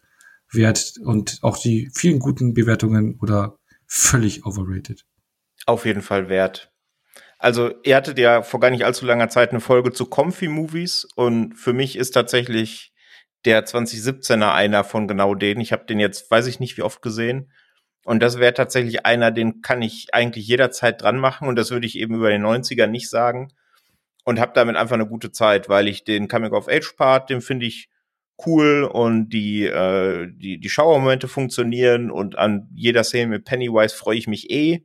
wert 0.51 0.95
und 1.01 1.39
auch 1.43 1.57
die 1.57 1.89
vielen 1.95 2.19
guten 2.19 2.53
Bewertungen 2.53 3.17
oder 3.21 3.57
völlig 3.87 4.45
overrated? 4.45 5.05
Auf 5.65 5.85
jeden 5.85 6.01
Fall 6.01 6.27
wert. 6.27 6.73
Also, 7.37 7.71
ihr 7.85 7.95
hattet 7.95 8.19
ja 8.19 8.41
vor 8.41 8.59
gar 8.59 8.69
nicht 8.69 8.83
allzu 8.83 9.05
langer 9.05 9.29
Zeit 9.29 9.51
eine 9.51 9.61
Folge 9.61 9.93
zu 9.93 10.05
Comfy 10.05 10.49
Movies 10.49 11.07
und 11.15 11.53
für 11.53 11.71
mich 11.71 11.95
ist 11.95 12.11
tatsächlich 12.11 12.91
der 13.45 13.65
2017er 13.65 14.51
einer 14.51 14.83
von 14.83 15.07
genau 15.07 15.35
denen. 15.35 15.61
Ich 15.61 15.71
habe 15.71 15.85
den 15.85 16.01
jetzt, 16.01 16.29
weiß 16.29 16.47
ich 16.47 16.59
nicht, 16.59 16.75
wie 16.75 16.81
oft 16.81 17.01
gesehen. 17.01 17.49
Und 18.09 18.21
das 18.21 18.39
wäre 18.39 18.55
tatsächlich 18.55 19.05
einer, 19.05 19.29
den 19.29 19.61
kann 19.61 19.83
ich 19.83 20.15
eigentlich 20.15 20.47
jederzeit 20.47 20.99
dran 20.99 21.19
machen. 21.19 21.47
Und 21.47 21.55
das 21.57 21.69
würde 21.69 21.85
ich 21.85 21.95
eben 21.95 22.15
über 22.15 22.31
den 22.31 22.43
90er 22.43 22.87
nicht 22.87 23.07
sagen. 23.07 23.53
Und 24.23 24.39
habe 24.39 24.51
damit 24.55 24.77
einfach 24.77 24.95
eine 24.95 25.05
gute 25.05 25.31
Zeit, 25.31 25.69
weil 25.69 25.87
ich 25.87 26.05
den 26.05 26.27
Coming-of-Age-Part, 26.27 27.29
den 27.29 27.41
finde 27.41 27.67
ich 27.67 27.87
cool 28.47 28.89
und 28.91 29.29
die, 29.29 29.67
äh, 29.67 30.27
die, 30.27 30.59
die 30.59 30.69
Schauermomente 30.69 31.27
funktionieren 31.27 32.09
und 32.09 32.35
an 32.35 32.67
jeder 32.73 33.03
Szene 33.03 33.27
mit 33.27 33.45
Pennywise 33.45 33.95
freue 33.95 34.17
ich 34.17 34.27
mich 34.27 34.49
eh. 34.49 34.83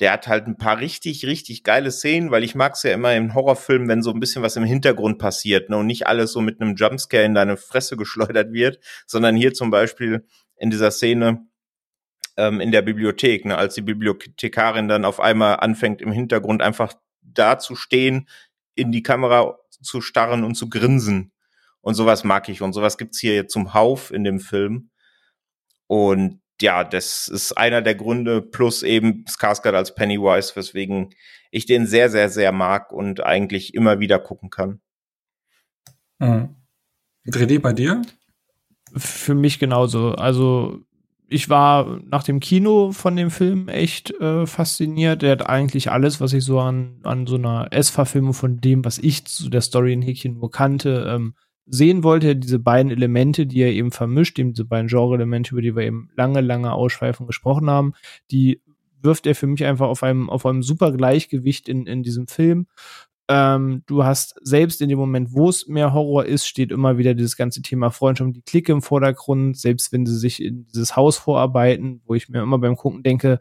Der 0.00 0.12
hat 0.12 0.28
halt 0.28 0.46
ein 0.46 0.58
paar 0.58 0.80
richtig, 0.80 1.24
richtig 1.24 1.62
geile 1.62 1.90
Szenen, 1.90 2.30
weil 2.30 2.44
ich 2.44 2.54
mag 2.54 2.74
es 2.74 2.82
ja 2.82 2.92
immer 2.92 3.16
in 3.16 3.32
Horrorfilmen, 3.32 3.88
wenn 3.88 4.02
so 4.02 4.10
ein 4.10 4.20
bisschen 4.20 4.42
was 4.42 4.56
im 4.56 4.64
Hintergrund 4.64 5.18
passiert 5.18 5.70
ne, 5.70 5.78
und 5.78 5.86
nicht 5.86 6.06
alles 6.06 6.32
so 6.32 6.42
mit 6.42 6.60
einem 6.60 6.74
Jumpscare 6.74 7.24
in 7.24 7.32
deine 7.32 7.56
Fresse 7.56 7.96
geschleudert 7.96 8.52
wird, 8.52 8.80
sondern 9.06 9.34
hier 9.34 9.54
zum 9.54 9.70
Beispiel 9.70 10.26
in 10.58 10.68
dieser 10.68 10.90
Szene, 10.90 11.46
ähm, 12.36 12.60
in 12.60 12.72
der 12.72 12.82
Bibliothek, 12.82 13.44
ne, 13.44 13.56
als 13.56 13.74
die 13.74 13.82
Bibliothekarin 13.82 14.88
dann 14.88 15.04
auf 15.04 15.20
einmal 15.20 15.56
anfängt 15.60 16.00
im 16.00 16.12
Hintergrund 16.12 16.62
einfach 16.62 16.94
da 17.22 17.58
zu 17.58 17.76
stehen, 17.76 18.28
in 18.74 18.92
die 18.92 19.02
Kamera 19.02 19.58
zu 19.80 20.00
starren 20.00 20.44
und 20.44 20.54
zu 20.54 20.68
grinsen. 20.68 21.32
Und 21.80 21.94
sowas 21.94 22.24
mag 22.24 22.48
ich. 22.48 22.62
Und 22.62 22.72
sowas 22.72 22.96
gibt's 22.96 23.20
hier 23.20 23.46
zum 23.46 23.74
Hauf 23.74 24.10
in 24.10 24.24
dem 24.24 24.40
Film. 24.40 24.90
Und 25.86 26.40
ja, 26.60 26.82
das 26.84 27.28
ist 27.28 27.52
einer 27.52 27.82
der 27.82 27.94
Gründe, 27.94 28.40
plus 28.40 28.82
eben 28.82 29.24
Skarsgård 29.28 29.74
als 29.74 29.94
Pennywise, 29.94 30.56
weswegen 30.56 31.14
ich 31.50 31.66
den 31.66 31.86
sehr, 31.86 32.10
sehr, 32.10 32.30
sehr 32.30 32.52
mag 32.52 32.92
und 32.92 33.22
eigentlich 33.22 33.74
immer 33.74 34.00
wieder 34.00 34.18
gucken 34.18 34.50
kann. 34.50 34.80
Mhm. 36.18 36.56
Dredi, 37.26 37.58
bei 37.58 37.72
dir? 37.72 38.02
Für 38.96 39.34
mich 39.34 39.58
genauso. 39.58 40.12
Also 40.12 40.84
ich 41.28 41.48
war 41.48 42.00
nach 42.06 42.22
dem 42.22 42.40
Kino 42.40 42.92
von 42.92 43.16
dem 43.16 43.30
Film 43.30 43.68
echt 43.68 44.10
äh, 44.20 44.46
fasziniert. 44.46 45.22
Der 45.22 45.32
hat 45.32 45.48
eigentlich 45.48 45.90
alles, 45.90 46.20
was 46.20 46.32
ich 46.32 46.44
so 46.44 46.60
an, 46.60 47.00
an 47.02 47.26
so 47.26 47.36
einer 47.36 47.68
S-Verfilmung 47.70 48.34
von 48.34 48.60
dem, 48.60 48.84
was 48.84 48.98
ich 48.98 49.24
zu 49.24 49.48
der 49.48 49.62
Story 49.62 49.92
in 49.92 50.02
Häkchen 50.02 50.34
nur 50.34 50.50
kannte, 50.50 51.06
ähm, 51.08 51.34
sehen 51.66 52.04
wollte. 52.04 52.36
Diese 52.36 52.58
beiden 52.58 52.92
Elemente, 52.92 53.46
die 53.46 53.60
er 53.60 53.72
eben 53.72 53.90
vermischt, 53.90 54.38
eben 54.38 54.52
diese 54.52 54.66
beiden 54.66 54.88
Genre-Elemente, 54.88 55.52
über 55.52 55.62
die 55.62 55.74
wir 55.74 55.84
eben 55.84 56.10
lange, 56.14 56.40
lange 56.40 56.72
ausschweifend 56.72 57.26
gesprochen 57.26 57.70
haben, 57.70 57.94
die 58.30 58.60
wirft 59.00 59.26
er 59.26 59.34
für 59.34 59.46
mich 59.46 59.64
einfach 59.64 59.88
auf 59.88 60.02
einem, 60.02 60.28
auf 60.30 60.44
einem 60.46 60.62
super 60.62 60.92
Gleichgewicht 60.92 61.68
in, 61.68 61.86
in 61.86 62.02
diesem 62.02 62.26
Film. 62.26 62.66
Ähm, 63.28 63.82
du 63.86 64.04
hast 64.04 64.34
selbst 64.42 64.82
in 64.82 64.88
dem 64.88 64.98
Moment, 64.98 65.32
wo 65.32 65.48
es 65.48 65.66
mehr 65.66 65.94
Horror 65.94 66.26
ist, 66.26 66.46
steht 66.46 66.70
immer 66.70 66.98
wieder 66.98 67.14
dieses 67.14 67.36
ganze 67.36 67.62
Thema 67.62 67.90
Freundschaft 67.90 68.26
und 68.26 68.36
die 68.36 68.42
Clique 68.42 68.72
im 68.72 68.82
Vordergrund, 68.82 69.58
selbst 69.58 69.92
wenn 69.92 70.04
sie 70.04 70.18
sich 70.18 70.42
in 70.42 70.66
dieses 70.66 70.94
Haus 70.96 71.16
vorarbeiten, 71.16 72.02
wo 72.04 72.14
ich 72.14 72.28
mir 72.28 72.42
immer 72.42 72.58
beim 72.58 72.76
Gucken 72.76 73.02
denke, 73.02 73.38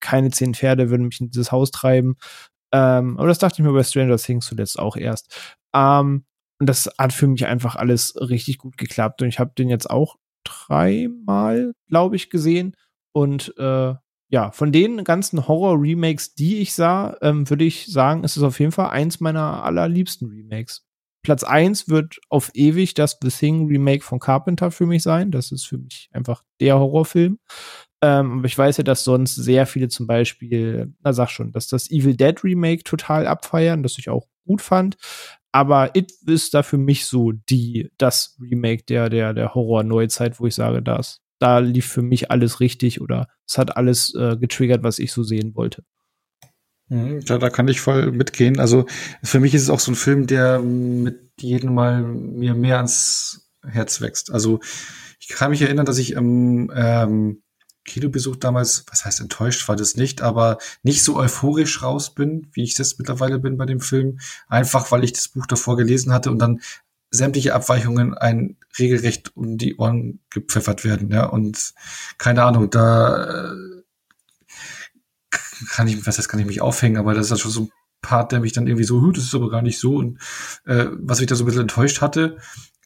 keine 0.00 0.30
zehn 0.30 0.54
Pferde 0.54 0.90
würden 0.90 1.06
mich 1.06 1.20
in 1.20 1.30
dieses 1.30 1.52
Haus 1.52 1.70
treiben. 1.70 2.16
Ähm, 2.72 3.18
aber 3.18 3.28
das 3.28 3.38
dachte 3.38 3.60
ich 3.60 3.66
mir 3.66 3.72
bei 3.72 3.82
Stranger 3.84 4.16
Things 4.16 4.46
zuletzt 4.46 4.78
auch 4.78 4.96
erst. 4.96 5.54
Ähm, 5.74 6.24
und 6.58 6.68
das 6.68 6.90
hat 6.98 7.12
für 7.12 7.26
mich 7.26 7.46
einfach 7.46 7.76
alles 7.76 8.14
richtig 8.16 8.58
gut 8.58 8.76
geklappt. 8.76 9.22
Und 9.22 9.28
ich 9.28 9.38
habe 9.38 9.52
den 9.56 9.68
jetzt 9.68 9.88
auch 9.90 10.16
dreimal, 10.44 11.72
glaube 11.88 12.16
ich, 12.16 12.30
gesehen. 12.30 12.76
Und 13.12 13.54
äh, 13.58 13.94
ja, 14.30 14.52
von 14.52 14.70
den 14.70 15.02
ganzen 15.02 15.46
Horror-Remakes, 15.48 16.34
die 16.34 16.58
ich 16.58 16.72
sah, 16.72 17.16
ähm, 17.20 17.50
würde 17.50 17.64
ich 17.64 17.86
sagen, 17.86 18.22
ist 18.22 18.36
es 18.36 18.42
auf 18.44 18.60
jeden 18.60 18.72
Fall 18.72 18.90
eins 18.90 19.18
meiner 19.20 19.64
allerliebsten 19.64 20.28
Remakes. 20.28 20.86
Platz 21.22 21.42
eins 21.42 21.88
wird 21.88 22.18
auf 22.28 22.50
ewig 22.54 22.94
das 22.94 23.18
The 23.20 23.28
Thing 23.28 23.66
Remake 23.66 24.02
von 24.02 24.20
Carpenter 24.20 24.70
für 24.70 24.86
mich 24.86 25.02
sein. 25.02 25.30
Das 25.32 25.52
ist 25.52 25.66
für 25.66 25.78
mich 25.78 26.08
einfach 26.12 26.44
der 26.60 26.78
Horrorfilm. 26.78 27.38
Ähm, 28.02 28.38
aber 28.38 28.46
ich 28.46 28.56
weiß 28.56 28.78
ja, 28.78 28.84
dass 28.84 29.04
sonst 29.04 29.34
sehr 29.34 29.66
viele 29.66 29.88
zum 29.88 30.06
Beispiel, 30.06 30.94
na 31.02 31.12
sag 31.12 31.28
schon, 31.28 31.52
dass 31.52 31.68
das 31.68 31.90
Evil 31.90 32.16
Dead 32.16 32.42
Remake 32.42 32.84
total 32.84 33.26
abfeiern, 33.26 33.82
das 33.82 33.98
ich 33.98 34.08
auch 34.08 34.28
gut 34.46 34.62
fand. 34.62 34.96
Aber 35.52 35.94
It 35.94 36.12
ist 36.26 36.54
da 36.54 36.62
für 36.62 36.78
mich 36.78 37.06
so 37.06 37.32
die, 37.32 37.90
das 37.98 38.38
Remake 38.40 38.84
der, 38.84 39.10
der, 39.10 39.34
der 39.34 39.54
Horror-Neuzeit, 39.54 40.40
wo 40.40 40.46
ich 40.46 40.54
sage, 40.54 40.80
das 40.80 41.19
da 41.40 41.58
lief 41.58 41.86
für 41.86 42.02
mich 42.02 42.30
alles 42.30 42.60
richtig 42.60 43.00
oder 43.00 43.28
es 43.48 43.58
hat 43.58 43.76
alles 43.76 44.14
äh, 44.14 44.36
getriggert, 44.36 44.82
was 44.82 44.98
ich 44.98 45.12
so 45.12 45.22
sehen 45.22 45.56
wollte. 45.56 45.82
Mhm, 46.88 47.20
ja, 47.26 47.38
da 47.38 47.50
kann 47.50 47.66
ich 47.68 47.80
voll 47.80 48.12
mitgehen. 48.12 48.60
Also 48.60 48.86
für 49.22 49.40
mich 49.40 49.54
ist 49.54 49.62
es 49.62 49.70
auch 49.70 49.80
so 49.80 49.92
ein 49.92 49.96
Film, 49.96 50.26
der 50.26 50.60
mit 50.60 51.32
jedem 51.40 51.74
Mal 51.74 52.02
mir 52.02 52.54
mehr 52.54 52.76
ans 52.76 53.50
Herz 53.66 54.00
wächst. 54.00 54.30
Also 54.30 54.60
ich 55.18 55.28
kann 55.28 55.50
mich 55.50 55.62
erinnern, 55.62 55.86
dass 55.86 55.98
ich 55.98 56.12
im 56.12 56.70
ähm, 56.74 57.42
Kinobesuch 57.84 58.36
damals, 58.36 58.84
was 58.90 59.04
heißt 59.04 59.20
enttäuscht 59.20 59.66
war 59.68 59.76
das 59.76 59.96
nicht, 59.96 60.20
aber 60.20 60.58
nicht 60.82 61.02
so 61.02 61.16
euphorisch 61.16 61.82
raus 61.82 62.14
bin, 62.14 62.48
wie 62.52 62.64
ich 62.64 62.74
das 62.74 62.98
mittlerweile 62.98 63.38
bin 63.38 63.56
bei 63.56 63.66
dem 63.66 63.80
Film. 63.80 64.18
Einfach 64.48 64.90
weil 64.90 65.04
ich 65.04 65.12
das 65.12 65.28
Buch 65.28 65.46
davor 65.46 65.76
gelesen 65.76 66.12
hatte 66.12 66.30
und 66.30 66.38
dann 66.38 66.60
sämtliche 67.10 67.54
Abweichungen 67.54 68.14
ein 68.14 68.56
regelrecht 68.78 69.36
um 69.36 69.58
die 69.58 69.76
Ohren 69.76 70.20
gepfeffert 70.30 70.84
werden, 70.84 71.10
ja. 71.10 71.26
Und 71.26 71.74
keine 72.18 72.44
Ahnung, 72.44 72.70
da 72.70 73.52
äh, 73.52 73.82
kann 75.70 75.88
ich, 75.88 76.06
was 76.06 76.18
heißt, 76.18 76.28
kann 76.28 76.40
ich 76.40 76.46
mich 76.46 76.60
aufhängen, 76.60 76.96
aber 76.96 77.14
das 77.14 77.30
ist 77.30 77.40
schon 77.40 77.50
so 77.50 77.60
ein 77.62 77.70
Part, 78.02 78.32
der 78.32 78.40
mich 78.40 78.52
dann 78.52 78.66
irgendwie 78.66 78.84
so, 78.84 79.10
das 79.10 79.24
ist 79.24 79.34
aber 79.34 79.50
gar 79.50 79.62
nicht 79.62 79.78
so 79.78 79.96
und 79.96 80.18
äh, 80.64 80.86
was 80.92 81.18
mich 81.18 81.28
da 81.28 81.34
so 81.34 81.44
ein 81.44 81.46
bisschen 81.46 81.62
enttäuscht 81.62 82.00
hatte, 82.00 82.38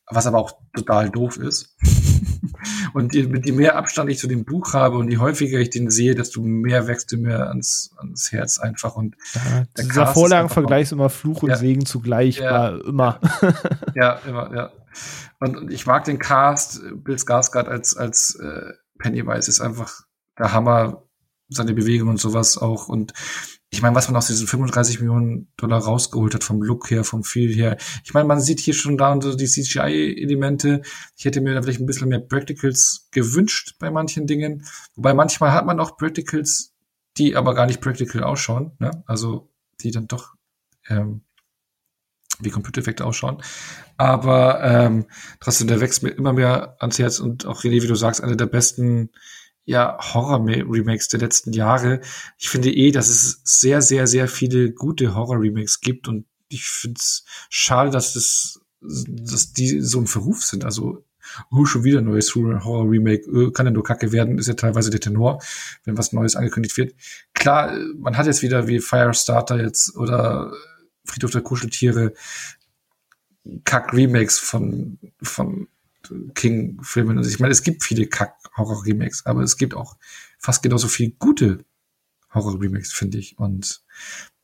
was 0.06 0.26
aber 0.26 0.38
auch 0.38 0.58
total 0.74 1.10
doof 1.10 1.36
ist. 1.36 1.76
Und 2.92 3.14
je, 3.14 3.24
mit 3.24 3.46
je 3.46 3.52
mehr 3.52 3.76
Abstand 3.76 4.10
ich 4.10 4.18
zu 4.18 4.26
dem 4.26 4.44
Buch 4.44 4.72
habe 4.74 4.98
und 4.98 5.10
je 5.10 5.18
häufiger 5.18 5.58
ich 5.58 5.70
den 5.70 5.90
sehe, 5.90 6.14
desto 6.14 6.40
mehr 6.40 6.86
wächst 6.86 7.12
du 7.12 7.16
mir 7.16 7.48
ans, 7.48 7.94
ans 7.96 8.32
Herz 8.32 8.58
einfach. 8.58 8.96
Und 8.96 9.16
ja, 9.34 9.64
dieser 9.78 10.06
Vorlagenvergleich 10.06 10.84
ist 10.84 10.92
immer 10.92 11.10
Fluch 11.10 11.42
und 11.42 11.50
ja, 11.50 11.56
Segen 11.56 11.86
zugleich, 11.86 12.38
ja, 12.38 12.50
war 12.50 12.84
immer. 12.84 13.20
Ja, 13.94 14.14
immer, 14.26 14.54
ja. 14.54 14.72
Und, 15.40 15.56
und, 15.56 15.72
ich 15.72 15.86
mag 15.86 16.04
den 16.04 16.18
Cast, 16.18 16.80
Bill 17.04 17.16
Skarsgård 17.16 17.68
als, 17.68 17.96
als 17.96 18.36
äh, 18.36 18.72
Pennywise 18.98 19.48
ist 19.48 19.60
einfach 19.60 20.02
der 20.38 20.52
Hammer, 20.52 21.04
seine 21.48 21.74
Bewegung 21.74 22.08
und 22.08 22.20
sowas 22.20 22.58
auch. 22.58 22.88
Und 22.88 23.12
ich 23.74 23.82
meine, 23.82 23.96
was 23.96 24.08
man 24.08 24.16
aus 24.16 24.28
diesen 24.28 24.46
35 24.46 25.00
Millionen 25.00 25.48
Dollar 25.56 25.80
rausgeholt 25.80 26.32
hat, 26.32 26.44
vom 26.44 26.62
Look 26.62 26.90
her, 26.92 27.02
vom 27.02 27.24
Feel 27.24 27.52
her. 27.52 27.76
Ich 28.04 28.14
meine, 28.14 28.28
man 28.28 28.40
sieht 28.40 28.60
hier 28.60 28.72
schon 28.72 28.96
da 28.96 29.10
und 29.10 29.22
so 29.22 29.34
die 29.34 29.48
CGI-Elemente. 29.48 30.82
Ich 31.16 31.24
hätte 31.24 31.40
mir 31.40 31.54
da 31.54 31.62
vielleicht 31.62 31.80
ein 31.80 31.86
bisschen 31.86 32.08
mehr 32.08 32.20
Practicals 32.20 33.08
gewünscht 33.10 33.74
bei 33.80 33.90
manchen 33.90 34.28
Dingen. 34.28 34.64
Wobei 34.94 35.12
manchmal 35.12 35.50
hat 35.50 35.66
man 35.66 35.80
auch 35.80 35.96
Practicals, 35.96 36.72
die 37.16 37.34
aber 37.34 37.54
gar 37.54 37.66
nicht 37.66 37.80
practical 37.80 38.22
ausschauen. 38.22 38.72
Ne? 38.78 39.02
Also 39.06 39.50
die 39.80 39.90
dann 39.90 40.06
doch 40.06 40.34
ähm, 40.88 41.22
wie 42.38 42.50
Computereffekte 42.50 43.04
ausschauen. 43.04 43.42
Aber 43.96 44.62
ähm, 44.62 45.06
trotzdem, 45.40 45.66
der 45.66 45.80
wächst 45.80 46.04
mir 46.04 46.10
immer 46.10 46.32
mehr 46.32 46.76
ans 46.78 47.00
Herz 47.00 47.18
und 47.18 47.44
auch 47.44 47.64
René, 47.64 47.82
wie 47.82 47.88
du 47.88 47.96
sagst, 47.96 48.22
eine 48.22 48.36
der 48.36 48.46
besten 48.46 49.10
ja, 49.64 49.98
Horror-Remakes 49.98 51.08
der 51.08 51.20
letzten 51.20 51.52
Jahre. 51.52 52.00
Ich 52.38 52.48
finde 52.48 52.70
eh, 52.70 52.90
dass 52.90 53.08
es 53.08 53.40
sehr, 53.44 53.80
sehr, 53.80 54.06
sehr 54.06 54.28
viele 54.28 54.72
gute 54.72 55.14
Horror-Remakes 55.14 55.80
gibt 55.80 56.08
und 56.08 56.26
ich 56.48 56.64
finde 56.64 56.98
es 56.98 57.24
schade, 57.48 57.90
dass 57.90 58.12
das, 58.12 58.60
dass 58.80 59.52
die 59.52 59.80
so 59.80 59.98
im 59.98 60.06
Verruf 60.06 60.44
sind. 60.44 60.64
Also, 60.64 61.04
oh, 61.50 61.64
schon 61.64 61.84
wieder 61.84 61.98
ein 61.98 62.04
neues 62.04 62.34
Horror-Remake, 62.34 63.30
oh, 63.32 63.50
kann 63.50 63.66
ja 63.66 63.72
nur 63.72 63.84
Kacke 63.84 64.12
werden, 64.12 64.38
ist 64.38 64.48
ja 64.48 64.54
teilweise 64.54 64.90
der 64.90 65.00
Tenor, 65.00 65.42
wenn 65.84 65.96
was 65.96 66.12
Neues 66.12 66.36
angekündigt 66.36 66.76
wird. 66.76 66.94
Klar, 67.32 67.76
man 67.96 68.16
hat 68.16 68.26
jetzt 68.26 68.42
wieder 68.42 68.68
wie 68.68 68.80
Firestarter 68.80 69.60
jetzt 69.62 69.96
oder 69.96 70.52
Friedhof 71.04 71.30
der 71.30 71.42
Kuscheltiere 71.42 72.12
Kack-Remakes 73.64 74.38
von, 74.38 74.98
von 75.22 75.68
King-Filmen. 76.34 77.18
Also 77.18 77.30
ich 77.30 77.40
meine, 77.40 77.52
es 77.52 77.62
gibt 77.62 77.84
viele 77.84 78.06
Kack-Horror-Remakes, 78.06 79.26
aber 79.26 79.42
es 79.42 79.56
gibt 79.56 79.74
auch 79.74 79.96
fast 80.38 80.62
genauso 80.62 80.88
viele 80.88 81.12
gute 81.12 81.64
Horror-Remakes, 82.32 82.92
finde 82.92 83.18
ich. 83.18 83.38
Und 83.38 83.82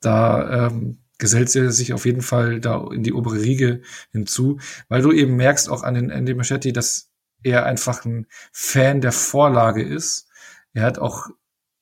da 0.01 0.66
ähm, 0.66 0.99
gesellt 1.19 1.51
sie 1.51 1.70
sich 1.70 1.93
auf 1.93 2.07
jeden 2.07 2.23
Fall 2.23 2.61
da 2.61 2.87
in 2.93 3.03
die 3.03 3.12
obere 3.12 3.41
Riege 3.41 3.82
hinzu, 4.11 4.59
weil 4.89 5.03
du 5.03 5.12
eben 5.12 5.37
merkst 5.37 5.69
auch 5.69 5.82
an 5.82 5.95
den 5.95 6.11
Andy 6.11 6.35
Machetti, 6.35 6.73
dass 6.73 7.11
er 7.43 7.66
einfach 7.66 8.05
ein 8.05 8.27
Fan 8.53 9.01
der 9.01 9.12
Vorlage 9.12 9.82
ist. 9.82 10.28
Er 10.73 10.85
hat 10.85 10.99
auch, 10.99 11.28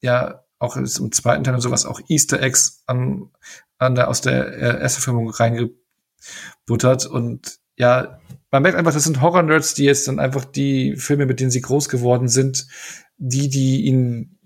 ja, 0.00 0.44
auch 0.58 0.76
im 0.76 1.12
zweiten 1.12 1.44
Teil 1.44 1.54
und 1.54 1.60
sowas 1.60 1.86
auch 1.86 2.00
Easter 2.08 2.42
Eggs 2.42 2.82
an, 2.86 3.30
an 3.78 3.94
der, 3.94 4.08
aus 4.08 4.20
der 4.20 4.48
äh, 4.48 4.80
ersten 4.80 5.02
Filmung 5.02 5.30
reingebuttert 5.30 7.06
und 7.06 7.60
ja, 7.76 8.18
man 8.50 8.62
merkt 8.62 8.78
einfach, 8.78 8.92
das 8.92 9.04
sind 9.04 9.20
Horror-Nerds, 9.20 9.74
die 9.74 9.84
jetzt 9.84 10.08
dann 10.08 10.18
einfach 10.18 10.44
die 10.44 10.96
Filme, 10.96 11.26
mit 11.26 11.40
denen 11.40 11.50
sie 11.50 11.60
groß 11.60 11.88
geworden 11.88 12.28
sind, 12.28 12.66
die, 13.18 13.48
die 13.48 13.84
ihn 13.84 14.38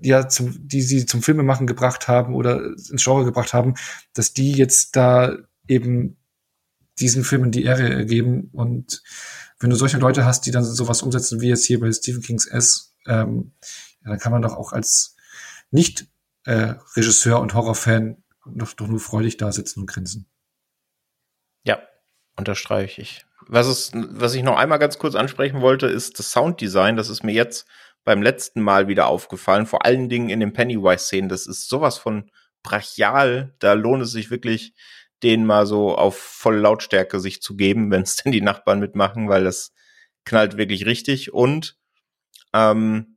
ja 0.00 0.28
zum, 0.28 0.68
die 0.68 0.82
sie 0.82 1.06
zum 1.06 1.22
Filmemachen 1.22 1.66
gebracht 1.66 2.08
haben 2.08 2.34
oder 2.34 2.62
ins 2.64 3.02
Genre 3.02 3.24
gebracht 3.24 3.52
haben, 3.52 3.74
dass 4.14 4.32
die 4.32 4.52
jetzt 4.52 4.94
da 4.94 5.36
eben 5.66 6.16
diesen 7.00 7.24
Filmen 7.24 7.50
die 7.50 7.64
Ehre 7.64 8.06
geben. 8.06 8.50
Und 8.52 9.02
wenn 9.58 9.70
du 9.70 9.76
solche 9.76 9.98
Leute 9.98 10.24
hast, 10.24 10.46
die 10.46 10.50
dann 10.50 10.64
sowas 10.64 11.02
umsetzen 11.02 11.40
wie 11.40 11.48
jetzt 11.48 11.64
hier 11.64 11.80
bei 11.80 11.90
Stephen 11.92 12.22
Kings 12.22 12.46
S, 12.46 12.94
ähm, 13.06 13.52
ja, 14.04 14.10
dann 14.10 14.18
kann 14.18 14.32
man 14.32 14.42
doch 14.42 14.56
auch 14.56 14.72
als 14.72 15.16
Nicht-Regisseur 15.70 17.36
äh, 17.36 17.40
und 17.40 17.54
Horrorfan 17.54 18.22
doch, 18.46 18.72
doch 18.72 18.88
nur 18.88 19.00
freudig 19.00 19.36
da 19.36 19.52
sitzen 19.52 19.80
und 19.80 19.86
grinsen. 19.86 20.26
Unterstreiche 22.38 23.02
ich 23.02 23.26
was, 23.48 23.66
es, 23.66 23.92
was 23.94 24.34
ich 24.34 24.42
noch 24.42 24.56
einmal 24.56 24.78
ganz 24.78 24.98
kurz 24.98 25.14
ansprechen 25.14 25.60
wollte, 25.60 25.86
ist 25.86 26.18
das 26.18 26.30
Sounddesign. 26.30 26.96
Das 26.96 27.08
ist 27.08 27.24
mir 27.24 27.32
jetzt 27.32 27.66
beim 28.04 28.22
letzten 28.22 28.60
Mal 28.60 28.88
wieder 28.88 29.08
aufgefallen. 29.08 29.66
Vor 29.66 29.84
allen 29.84 30.08
Dingen 30.08 30.28
in 30.28 30.40
den 30.40 30.52
Pennywise-Szenen. 30.52 31.28
Das 31.28 31.46
ist 31.46 31.68
sowas 31.68 31.98
von 31.98 32.30
brachial. 32.62 33.54
Da 33.58 33.72
lohnt 33.72 34.02
es 34.02 34.12
sich 34.12 34.30
wirklich, 34.30 34.74
den 35.22 35.46
mal 35.46 35.66
so 35.66 35.96
auf 35.96 36.16
volle 36.18 36.60
Lautstärke 36.60 37.18
sich 37.18 37.42
zu 37.42 37.56
geben, 37.56 37.90
wenn 37.90 38.02
es 38.02 38.16
denn 38.16 38.32
die 38.32 38.42
Nachbarn 38.42 38.80
mitmachen, 38.80 39.28
weil 39.28 39.44
das 39.44 39.72
knallt 40.24 40.58
wirklich 40.58 40.84
richtig. 40.84 41.32
Und 41.32 41.76
ähm, 42.52 43.16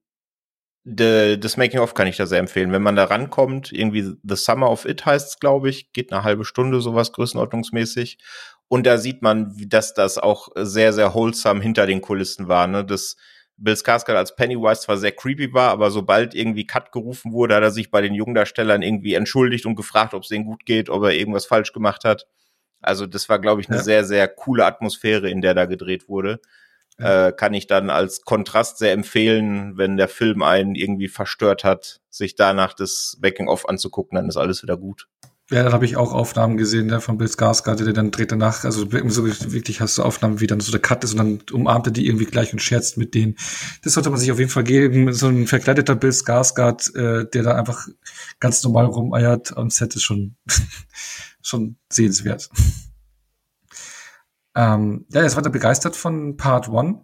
de, 0.83 1.37
das 1.37 1.57
Making-of 1.57 1.93
kann 1.93 2.07
ich 2.07 2.17
da 2.17 2.25
sehr 2.25 2.39
empfehlen. 2.39 2.71
Wenn 2.71 2.81
man 2.81 2.95
da 2.95 3.03
rankommt, 3.03 3.73
irgendwie 3.73 4.13
The 4.23 4.35
Summer 4.35 4.71
of 4.71 4.85
It 4.85 5.05
heißt 5.05 5.27
es, 5.27 5.39
glaube 5.39 5.69
ich, 5.69 5.91
geht 5.91 6.13
eine 6.13 6.23
halbe 6.23 6.45
Stunde, 6.45 6.79
sowas 6.79 7.11
größenordnungsmäßig. 7.11 8.17
Und 8.71 8.85
da 8.85 8.97
sieht 8.97 9.21
man, 9.21 9.53
dass 9.67 9.93
das 9.93 10.17
auch 10.17 10.47
sehr, 10.55 10.93
sehr 10.93 11.13
wholesome 11.13 11.61
hinter 11.61 11.85
den 11.85 11.99
Kulissen 11.99 12.47
war. 12.47 12.67
Ne? 12.67 12.85
Das 12.85 13.17
Bill 13.57 13.73
Skarsgård 13.73 14.15
als 14.15 14.33
Pennywise 14.33 14.79
zwar 14.79 14.95
sehr 14.95 15.11
creepy 15.11 15.53
war, 15.53 15.71
aber 15.71 15.91
sobald 15.91 16.33
irgendwie 16.33 16.65
Cut 16.65 16.93
gerufen 16.93 17.33
wurde, 17.33 17.55
hat 17.55 17.63
er 17.63 17.71
sich 17.71 17.91
bei 17.91 17.99
den 17.99 18.13
Jungdarstellern 18.13 18.81
irgendwie 18.81 19.15
entschuldigt 19.15 19.65
und 19.65 19.75
gefragt, 19.75 20.13
ob 20.13 20.23
es 20.23 20.29
denen 20.29 20.45
gut 20.45 20.65
geht, 20.65 20.89
ob 20.89 21.03
er 21.03 21.11
irgendwas 21.11 21.45
falsch 21.45 21.73
gemacht 21.73 22.05
hat. 22.05 22.27
Also 22.79 23.07
das 23.07 23.27
war, 23.27 23.39
glaube 23.39 23.59
ich, 23.59 23.67
eine 23.67 23.79
ja. 23.79 23.83
sehr, 23.83 24.05
sehr 24.05 24.29
coole 24.29 24.65
Atmosphäre, 24.65 25.29
in 25.29 25.41
der 25.41 25.53
da 25.53 25.65
gedreht 25.65 26.07
wurde. 26.07 26.39
Ja. 26.97 27.27
Äh, 27.27 27.31
kann 27.33 27.53
ich 27.53 27.67
dann 27.67 27.89
als 27.89 28.21
Kontrast 28.21 28.77
sehr 28.77 28.93
empfehlen, 28.93 29.77
wenn 29.77 29.97
der 29.97 30.07
Film 30.07 30.43
einen 30.43 30.75
irgendwie 30.75 31.09
verstört 31.09 31.65
hat, 31.65 31.99
sich 32.09 32.37
danach 32.37 32.73
das 32.73 33.17
Backing-off 33.19 33.67
anzugucken, 33.67 34.15
dann 34.15 34.29
ist 34.29 34.37
alles 34.37 34.63
wieder 34.63 34.77
gut. 34.77 35.09
Ja, 35.51 35.63
da 35.63 35.73
habe 35.73 35.83
ich 35.83 35.97
auch 35.97 36.13
Aufnahmen 36.13 36.55
gesehen 36.55 36.87
ne, 36.87 37.01
von 37.01 37.17
Bill 37.17 37.27
Skarsgård, 37.27 37.83
der 37.83 37.91
dann 37.91 38.11
dreht 38.11 38.31
danach, 38.31 38.63
also 38.63 38.85
so 39.09 39.25
wirklich 39.25 39.81
hast 39.81 39.97
du 39.97 40.03
Aufnahmen, 40.03 40.39
wie 40.39 40.47
dann 40.47 40.61
so 40.61 40.71
der 40.71 40.79
Cut 40.79 41.03
ist 41.03 41.11
und 41.11 41.17
dann 41.17 41.39
umarmt 41.51 41.87
er 41.87 41.91
die 41.91 42.07
irgendwie 42.07 42.25
gleich 42.25 42.53
und 42.53 42.59
scherzt 42.59 42.97
mit 42.97 43.13
denen. 43.13 43.35
Das 43.83 43.93
sollte 43.93 44.09
man 44.09 44.17
sich 44.17 44.31
auf 44.31 44.39
jeden 44.39 44.49
Fall 44.49 44.63
geben. 44.63 45.11
So 45.11 45.27
ein 45.27 45.47
verkleideter 45.47 45.95
Bill 45.95 46.11
Skarsgård, 46.11 46.95
äh, 46.95 47.29
der 47.29 47.43
da 47.43 47.55
einfach 47.55 47.85
ganz 48.39 48.63
normal 48.63 48.85
rumeiert 48.85 49.57
am 49.57 49.69
Set 49.69 49.93
ist 49.93 50.03
schon, 50.03 50.37
schon 51.41 51.75
sehenswert. 51.91 52.49
ähm, 54.55 55.05
ja, 55.09 55.19
er 55.19 55.27
ist 55.27 55.35
weiter 55.35 55.49
begeistert 55.49 55.97
von 55.97 56.37
Part 56.37 56.69
One. 56.69 57.03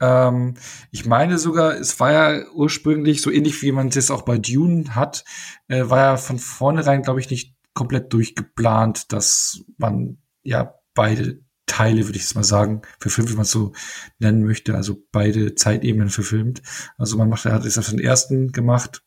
Ähm, 0.00 0.54
ich 0.92 1.06
meine 1.06 1.38
sogar, 1.38 1.74
es 1.74 1.98
war 1.98 2.12
ja 2.12 2.44
ursprünglich 2.54 3.20
so 3.20 3.32
ähnlich 3.32 3.60
wie 3.62 3.72
man 3.72 3.88
es 3.88 3.96
jetzt 3.96 4.12
auch 4.12 4.22
bei 4.22 4.38
Dune 4.38 4.94
hat, 4.94 5.24
äh, 5.66 5.90
war 5.90 5.98
ja 5.98 6.16
von 6.16 6.38
vornherein, 6.38 7.02
glaube 7.02 7.18
ich, 7.18 7.30
nicht 7.30 7.56
komplett 7.74 8.12
durchgeplant, 8.12 9.12
dass 9.12 9.64
man 9.78 10.18
ja 10.42 10.74
beide 10.94 11.40
Teile, 11.66 12.06
würde 12.06 12.16
ich 12.16 12.24
jetzt 12.24 12.34
mal 12.34 12.42
sagen, 12.42 12.82
verfilmt, 12.98 13.30
wie 13.30 13.36
man 13.36 13.42
es 13.42 13.52
so 13.52 13.72
nennen 14.18 14.44
möchte, 14.44 14.74
also 14.74 15.06
beide 15.12 15.54
Zeitebenen 15.54 16.08
verfilmt. 16.08 16.62
Also 16.98 17.16
man 17.16 17.28
macht, 17.28 17.46
er 17.46 17.52
hat 17.52 17.64
es 17.64 17.78
auf 17.78 17.90
den 17.90 18.00
ersten 18.00 18.50
gemacht 18.50 19.04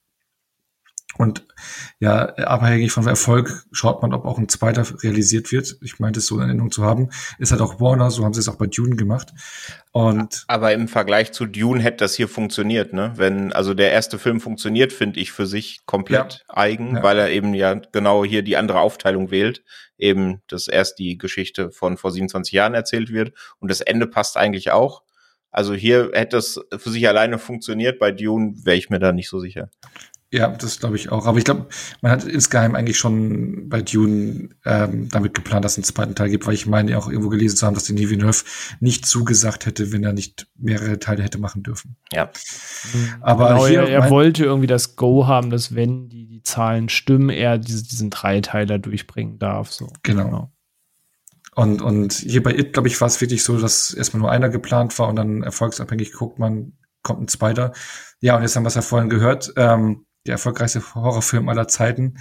und 1.18 1.45
ja, 1.99 2.26
abhängig 2.35 2.91
von 2.91 3.06
Erfolg 3.07 3.65
schaut 3.72 4.02
man, 4.02 4.14
ob 4.14 4.26
auch 4.26 4.40
ein 4.40 4.49
zweiter 4.49 4.85
realisiert 5.03 5.52
wird. 5.52 5.77
Ich 5.81 5.99
meinte 5.99 6.19
es 6.19 6.26
so 6.26 6.38
in 6.38 6.48
Erinnerung 6.48 6.72
zu 6.72 6.84
haben. 6.84 7.10
Ist 7.38 7.52
halt 7.52 7.61
auch 7.61 7.80
Warner, 7.80 8.10
so 8.10 8.26
haben 8.26 8.34
sie 8.34 8.40
es 8.40 8.49
auch 8.49 8.57
bei 8.57 8.65
Dune 8.65 8.95
gemacht. 8.95 9.31
Und 9.91 10.44
aber 10.48 10.73
im 10.73 10.88
Vergleich 10.88 11.31
zu 11.31 11.45
Dune 11.45 11.81
hätte 11.81 11.98
das 11.98 12.15
hier 12.15 12.27
funktioniert, 12.27 12.94
ne? 12.94 13.14
Wenn 13.15 13.53
also 13.53 13.76
der 13.76 13.91
erste 13.91 14.18
Film 14.18 14.41
funktioniert, 14.41 14.91
finde 14.91 15.19
ich 15.19 15.31
für 15.31 15.45
sich 15.45 15.85
komplett 15.85 16.44
ja. 16.48 16.57
eigen, 16.57 16.95
ja. 16.95 17.03
weil 17.03 17.19
er 17.19 17.30
eben 17.30 17.53
ja 17.53 17.76
genau 17.76 18.26
hier 18.26 18.41
die 18.41 18.57
andere 18.57 18.80
Aufteilung 18.80 19.30
wählt, 19.30 19.64
eben 19.98 20.41
dass 20.48 20.68
erst 20.68 20.98
die 20.98 21.19
Geschichte 21.19 21.69
von 21.72 21.98
vor 21.98 22.11
27 22.11 22.52
Jahren 22.53 22.73
erzählt 22.73 23.14
wird 23.14 23.34
und 23.60 23.69
das 23.69 23.81
Ende 23.81 24.07
passt 24.07 24.35
eigentlich 24.35 24.72
auch. 24.72 25.03
Also 25.52 25.76
hier 25.76 26.10
hätte 26.14 26.38
es 26.38 26.60
für 26.76 26.90
sich 26.90 27.07
alleine 27.07 27.38
funktioniert, 27.38 27.99
bei 27.99 28.11
Dune 28.11 28.56
wäre 28.64 28.76
ich 28.76 28.90
mir 28.90 28.98
da 28.98 29.11
nicht 29.11 29.30
so 29.30 29.40
sicher. 29.40 29.69
Ja, 30.34 30.47
das 30.47 30.80
glaube 30.80 30.95
ich 30.95 31.11
auch. 31.11 31.27
Aber 31.27 31.38
ich 31.38 31.43
glaube, 31.43 31.68
man 32.01 32.11
hat 32.11 32.23
insgeheim 32.23 32.73
eigentlich 32.73 32.97
schon 32.97 33.69
bei 33.69 33.84
Dune 33.84 34.49
ähm, 34.65 35.07
damit 35.10 35.35
geplant, 35.35 35.64
dass 35.64 35.73
es 35.73 35.77
einen 35.77 35.84
zweiten 35.84 36.15
Teil 36.15 36.31
gibt, 36.31 36.47
weil 36.47 36.55
ich 36.55 36.65
meine 36.65 36.97
auch 36.97 37.07
irgendwo 37.07 37.30
gelesen 37.30 37.55
zu 37.55 37.68
haben, 37.68 37.76
dass 37.76 37.84
die 37.84 37.93
Denis 37.93 38.10
Villeneuve 38.10 38.43
nicht 38.80 39.05
zugesagt 39.05 39.68
hätte, 39.68 39.91
wenn 39.91 40.03
er 40.03 40.11
nicht 40.11 40.47
mehrere 40.57 40.97
Teile 40.97 41.22
hätte 41.22 41.38
machen 41.38 41.61
dürfen. 41.61 41.97
Ja. 42.11 42.31
Aber 43.22 43.49
genau, 43.49 43.68
hier, 43.68 43.81
er, 43.84 44.05
er 44.05 44.10
wollte 44.10 44.43
irgendwie 44.43 44.65
das 44.65 44.95
Go 44.95 45.27
haben, 45.27 45.51
dass 45.51 45.76
wenn 45.76 46.10
die, 46.10 46.26
die 46.26 46.41
Zahlen 46.41 46.89
stimmen, 46.89 47.30
er 47.30 47.60
diese, 47.60 47.84
diesen 47.84 48.10
Dreiteiler 48.10 48.80
durchbringen 48.80 49.38
darf. 49.38 49.72
So. 49.72 49.88
Genau. 50.01 50.23
genau. 50.26 50.51
Und, 51.53 51.84
und 51.84 52.14
hier 52.14 52.41
bei 52.41 52.57
It, 52.57 52.73
glaube 52.73 52.88
ich, 52.88 52.99
war 52.99 53.07
es 53.07 53.22
wirklich 53.22 53.43
so, 53.43 53.60
dass 53.60 53.93
erstmal 53.93 54.22
nur 54.22 54.31
einer 54.31 54.49
geplant 54.49 54.97
war 54.97 55.10
und 55.10 55.15
dann 55.15 55.43
erfolgsabhängig 55.43 56.14
guckt 56.14 56.39
man, 56.39 56.73
kommt 57.03 57.22
ein 57.22 57.27
zweiter. 57.27 57.72
Ja, 58.19 58.35
und 58.35 58.41
jetzt 58.41 58.55
haben 58.55 58.64
wir 58.64 58.69
es 58.69 58.76
ja 58.76 58.81
vorhin 58.81 59.10
gehört. 59.10 59.53
Ähm, 59.57 60.07
der 60.26 60.34
erfolgreichste 60.34 60.82
Horrorfilm 60.95 61.50
aller 61.50 61.68
Zeiten. 61.68 62.18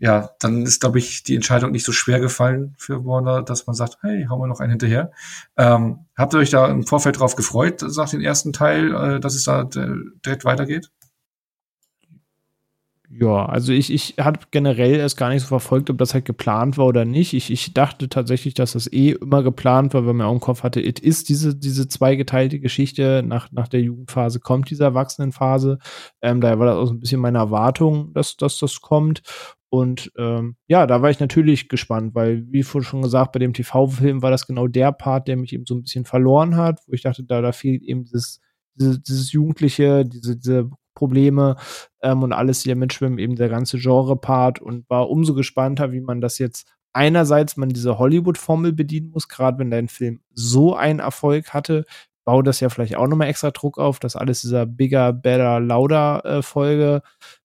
Ja, 0.00 0.30
dann 0.38 0.62
ist, 0.62 0.80
glaube 0.80 0.98
ich, 0.98 1.24
die 1.24 1.34
Entscheidung 1.34 1.72
nicht 1.72 1.84
so 1.84 1.90
schwer 1.90 2.20
gefallen 2.20 2.74
für 2.78 3.04
Warner, 3.04 3.42
dass 3.42 3.66
man 3.66 3.74
sagt, 3.74 3.98
hey, 4.02 4.26
hauen 4.28 4.40
wir 4.40 4.46
noch 4.46 4.60
einen 4.60 4.70
hinterher. 4.70 5.10
Ähm, 5.56 6.06
habt 6.16 6.34
ihr 6.34 6.38
euch 6.38 6.50
da 6.50 6.68
im 6.68 6.86
Vorfeld 6.86 7.18
drauf 7.18 7.34
gefreut, 7.34 7.82
nach 7.96 8.08
dem 8.08 8.20
ersten 8.20 8.52
Teil, 8.52 8.94
äh, 8.94 9.20
dass 9.20 9.34
es 9.34 9.44
da 9.44 9.64
direkt 9.64 10.44
weitergeht? 10.44 10.90
Ja, 13.20 13.46
also 13.46 13.72
ich, 13.72 13.92
ich 13.92 14.14
hatte 14.18 14.46
generell 14.52 14.94
erst 14.94 15.16
gar 15.16 15.30
nicht 15.30 15.42
so 15.42 15.48
verfolgt, 15.48 15.90
ob 15.90 15.98
das 15.98 16.14
halt 16.14 16.24
geplant 16.24 16.78
war 16.78 16.86
oder 16.86 17.04
nicht. 17.04 17.34
Ich, 17.34 17.50
ich 17.50 17.74
dachte 17.74 18.08
tatsächlich, 18.08 18.54
dass 18.54 18.72
das 18.74 18.86
eh 18.92 19.10
immer 19.10 19.42
geplant 19.42 19.92
war, 19.92 20.06
weil 20.06 20.14
man 20.14 20.26
auch 20.26 20.32
im 20.32 20.40
Kopf 20.40 20.62
hatte, 20.62 20.80
it 20.80 21.00
ist 21.00 21.28
diese, 21.28 21.56
diese 21.56 21.88
zweigeteilte 21.88 22.60
Geschichte. 22.60 23.24
Nach, 23.26 23.50
nach 23.50 23.66
der 23.66 23.80
Jugendphase 23.80 24.38
kommt 24.38 24.70
diese 24.70 24.84
Erwachsenenphase. 24.84 25.78
Ähm, 26.22 26.40
daher 26.40 26.60
war 26.60 26.66
das 26.66 26.76
auch 26.76 26.86
so 26.86 26.92
ein 26.92 27.00
bisschen 27.00 27.20
meine 27.20 27.38
Erwartung, 27.38 28.12
dass, 28.12 28.36
dass 28.36 28.58
das 28.60 28.80
kommt. 28.80 29.22
Und 29.68 30.12
ähm, 30.16 30.54
ja, 30.68 30.86
da 30.86 31.02
war 31.02 31.10
ich 31.10 31.18
natürlich 31.18 31.68
gespannt, 31.68 32.14
weil, 32.14 32.44
wie 32.52 32.62
vorhin 32.62 32.88
schon 32.88 33.02
gesagt, 33.02 33.32
bei 33.32 33.40
dem 33.40 33.52
TV-Film 33.52 34.22
war 34.22 34.30
das 34.30 34.46
genau 34.46 34.68
der 34.68 34.92
Part, 34.92 35.26
der 35.26 35.36
mich 35.36 35.52
eben 35.52 35.66
so 35.66 35.74
ein 35.74 35.82
bisschen 35.82 36.04
verloren 36.04 36.56
hat, 36.56 36.80
wo 36.86 36.92
ich 36.92 37.02
dachte, 37.02 37.24
da, 37.24 37.40
da 37.42 37.50
fehlt 37.50 37.82
eben 37.82 38.04
dieses, 38.04 38.40
dieses, 38.76 39.02
dieses 39.02 39.32
Jugendliche, 39.32 40.04
diese, 40.06 40.36
diese 40.36 40.70
Probleme 40.98 41.56
ähm, 42.02 42.22
und 42.22 42.32
alles 42.32 42.62
hier 42.62 42.76
mitschwimmen, 42.76 43.18
eben 43.18 43.36
der 43.36 43.48
ganze 43.48 43.78
Genre-Part. 43.78 44.60
Und 44.60 44.90
war 44.90 45.08
umso 45.08 45.34
gespannter, 45.34 45.92
wie 45.92 46.00
man 46.00 46.20
das 46.20 46.38
jetzt 46.38 46.66
einerseits 46.92 47.56
man 47.56 47.68
diese 47.68 47.98
Hollywood-Formel 47.98 48.72
bedienen 48.72 49.10
muss, 49.10 49.28
gerade 49.28 49.58
wenn 49.58 49.70
dein 49.70 49.88
Film 49.88 50.20
so 50.32 50.74
einen 50.74 50.98
Erfolg 50.98 51.54
hatte, 51.54 51.84
baut 52.24 52.46
das 52.46 52.60
ja 52.60 52.68
vielleicht 52.68 52.96
auch 52.96 53.06
nochmal 53.06 53.28
extra 53.28 53.52
Druck 53.52 53.78
auf, 53.78 54.00
dass 54.00 54.16
alles 54.16 54.42
dieser 54.42 54.66
Bigger, 54.66 55.14
Better, 55.14 55.60
Louder 55.60 56.22
äh, 56.26 56.42
Folge 56.42 57.00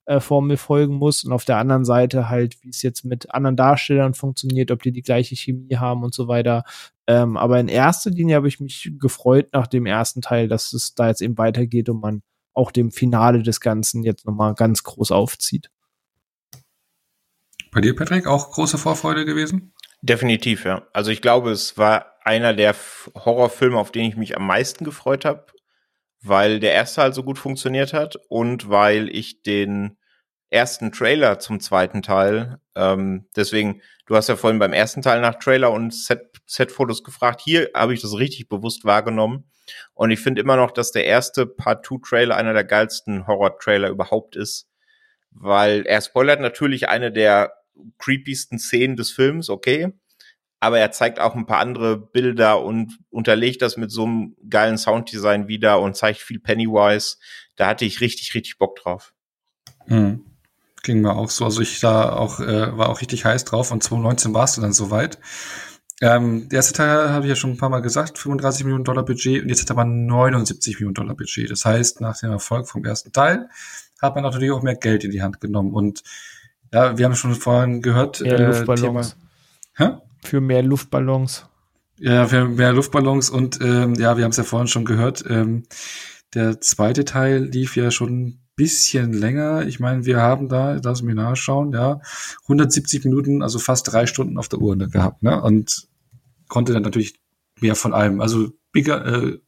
äh, 0.06 0.20
Formel 0.20 0.58
folgen 0.58 0.96
muss. 0.96 1.24
Und 1.24 1.32
auf 1.32 1.46
der 1.46 1.58
anderen 1.58 1.86
Seite 1.86 2.30
halt, 2.30 2.62
wie 2.64 2.70
es 2.70 2.82
jetzt 2.82 3.06
mit 3.06 3.34
anderen 3.34 3.56
Darstellern 3.56 4.14
funktioniert, 4.14 4.72
ob 4.72 4.82
die 4.84 4.92
die 4.92 5.02
gleiche 5.02 5.38
Chemie 5.38 5.78
haben 5.78 6.04
und 6.04 6.14
so 6.14 6.28
weiter. 6.28 6.66
Ähm, 7.08 7.38
aber 7.38 7.62
in 7.62 7.70
erster 7.70 8.10
Linie 8.10 8.36
habe 8.36 8.50
ich 8.50 8.60
mich 8.60 8.92
gefreut 9.00 9.48
nach 9.54 9.68
dem 9.68 9.86
ersten 9.86 10.22
Teil, 10.22 10.50
dass 10.50 10.74
es 10.74 10.96
da 10.96 11.08
jetzt 11.08 11.22
eben 11.22 11.38
weitergeht 11.38 11.88
und 11.88 12.02
man 12.02 12.22
auch 12.54 12.72
dem 12.72 12.92
Finale 12.92 13.44
des 13.44 13.60
Ganzen 13.60 14.04
jetzt 14.04 14.26
nochmal 14.26 14.54
ganz 14.54 14.84
groß 14.84 15.12
aufzieht. 15.12 15.70
Bei 17.72 17.82
dir, 17.82 17.96
Patrick, 17.96 18.28
auch 18.28 18.52
große 18.52 18.78
Vorfreude 18.78 19.26
gewesen? 19.26 19.74
Definitiv, 20.02 20.66
ja. 20.66 20.88
Also 20.94 21.12
ich 21.12 21.22
glaube, 21.22 21.52
es 21.52 21.78
war 21.78 22.14
einer 22.24 22.54
der 22.54 22.76
Horrorfilme, 23.16 23.78
auf 23.78 23.92
den 23.92 24.06
ich 24.06 24.16
mich 24.16 24.38
am 24.38 24.46
meisten 24.46 24.86
gefreut 24.86 25.26
habe, 25.26 25.46
weil 26.22 26.60
der 26.60 26.74
erste 26.74 27.02
halt 27.02 27.16
so 27.16 27.24
gut 27.24 27.38
funktioniert 27.38 27.94
hat 27.94 28.18
und 28.30 28.70
weil 28.70 29.10
ich 29.10 29.44
den 29.44 29.98
ersten 30.54 30.92
Trailer 30.92 31.40
zum 31.40 31.60
zweiten 31.60 32.02
Teil, 32.02 32.60
ähm, 32.76 33.28
deswegen, 33.36 33.82
du 34.06 34.16
hast 34.16 34.30
ja 34.30 34.36
vorhin 34.36 34.60
beim 34.60 34.74
ersten 34.74 35.02
Teil 35.02 35.20
nach 35.20 35.36
Trailer 35.36 35.72
und 35.72 35.94
Set-Fotos 35.94 36.98
Set 36.98 37.06
gefragt, 37.06 37.42
hier 37.44 37.70
habe 37.74 37.94
ich 37.94 38.02
das 38.02 38.18
richtig 38.18 38.50
bewusst 38.50 38.86
wahrgenommen 38.86 39.46
und 39.94 40.12
ich 40.12 40.20
finde 40.20 40.42
immer 40.42 40.56
noch, 40.56 40.72
dass 40.72 40.92
der 40.92 41.06
erste 41.06 41.46
Part-2-Trailer 41.46 42.36
einer 42.36 42.54
der 42.54 42.64
geilsten 42.64 43.26
Horror-Trailer 43.26 43.90
überhaupt 43.90 44.36
ist, 44.36 44.70
weil 45.32 45.86
er 45.86 46.02
spoilert 46.02 46.40
natürlich 46.40 46.88
eine 46.88 47.12
der 47.12 47.54
creepiesten 47.98 48.60
Szenen 48.60 48.96
des 48.96 49.12
Films, 49.12 49.50
okay, 49.50 49.92
aber 50.60 50.80
er 50.80 50.92
zeigt 50.92 51.20
auch 51.20 51.36
ein 51.36 51.46
paar 51.46 51.60
andere 51.60 51.98
Bilder 51.98 52.64
und 52.64 52.98
unterlegt 53.10 53.62
das 53.62 53.76
mit 53.76 53.92
so 53.92 54.06
einem 54.06 54.38
geilen 54.50 54.78
Sounddesign 54.78 55.50
wieder 55.50 55.82
und 55.82 55.98
zeigt 55.98 56.20
viel 56.20 56.40
Pennywise. 56.40 57.18
Da 57.58 57.68
hatte 57.68 57.84
ich 57.84 58.00
richtig, 58.00 58.34
richtig 58.34 58.60
Bock 58.60 58.78
drauf. 58.78 59.14
Hm. 59.88 60.33
Ging 60.84 61.02
mir 61.02 61.16
auch 61.16 61.30
so. 61.30 61.46
Also 61.46 61.62
ich 61.62 61.80
da 61.80 62.14
auch, 62.14 62.40
äh, 62.40 62.78
war 62.78 62.90
auch 62.90 63.02
richtig 63.02 63.26
heiß 63.26 63.46
drauf 63.46 63.72
und 63.72 63.82
2019 63.82 64.34
warst 64.34 64.58
du 64.58 64.62
dann 64.62 64.74
soweit. 64.74 65.18
Ähm, 66.02 66.50
der 66.50 66.58
erste 66.58 66.74
Teil 66.74 67.10
habe 67.10 67.26
ich 67.26 67.30
ja 67.30 67.36
schon 67.36 67.52
ein 67.52 67.58
paar 67.58 67.70
Mal 67.70 67.82
gesagt, 67.82 68.18
35 68.18 68.66
Millionen 68.66 68.84
Dollar 68.84 69.06
Budget 69.06 69.42
und 69.42 69.50
jetzt 69.50 69.62
hat 69.62 69.70
er 69.70 69.78
aber 69.80 69.86
79 69.86 70.76
Millionen 70.76 70.96
Dollar 70.96 71.16
Budget. 71.16 71.50
Das 71.50 71.64
heißt, 71.64 72.02
nach 72.02 72.20
dem 72.20 72.32
Erfolg 72.32 72.68
vom 72.68 72.84
ersten 72.84 73.14
Teil 73.14 73.48
hat 74.02 74.16
man 74.16 74.24
natürlich 74.24 74.52
auch 74.52 74.62
mehr 74.62 74.76
Geld 74.76 75.06
in 75.06 75.12
die 75.12 75.22
Hand 75.22 75.40
genommen. 75.40 75.74
Und 75.74 76.04
ja, 76.74 76.98
wir 76.98 77.06
haben 77.06 77.16
schon 77.16 77.36
vorhin 77.36 77.82
gehört, 77.82 78.20
ja, 78.20 78.34
äh, 78.34 78.48
Luftballons. 78.48 79.16
Thema? 79.78 80.02
Für 80.24 80.42
mehr 80.42 80.64
Luftballons. 80.64 81.46
Ja, 82.00 82.28
für 82.28 82.46
mehr 82.46 82.74
Luftballons 82.74 83.30
und 83.30 83.62
ähm, 83.62 83.96
ja, 83.96 84.18
wir 84.18 84.26
haben 84.26 84.32
es 84.32 84.38
ja 84.38 84.44
vorhin 84.44 84.68
schon 84.68 84.84
gehört. 84.84 85.24
Ähm, 85.30 85.64
der 86.34 86.60
zweite 86.60 87.06
Teil 87.06 87.44
lief 87.44 87.78
ja 87.78 87.92
schon 87.92 88.40
bisschen 88.56 89.14
länger. 89.14 89.66
Ich 89.68 89.80
meine, 89.80 90.06
wir 90.06 90.22
haben 90.22 90.50
da, 90.50 90.80
lass 90.84 91.02
mich 91.02 91.16
nachschauen, 91.16 91.74
ja, 91.74 92.02
170 92.44 93.04
Minuten, 93.06 93.42
also 93.42 93.60
fast 93.60 93.92
drei 93.92 94.06
Stunden 94.06 94.38
auf 94.38 94.48
der 94.48 94.60
Uhr 94.60 94.78
gehabt, 94.78 95.24
ne? 95.24 95.42
Und 95.42 95.88
konnte 96.48 96.74
dann 96.74 96.84
natürlich 96.84 97.20
mehr 97.60 97.76
von 97.76 97.94
allem. 97.94 98.22
Also 98.22 98.52
bigger, 98.72 99.06
äh, 99.06 99.40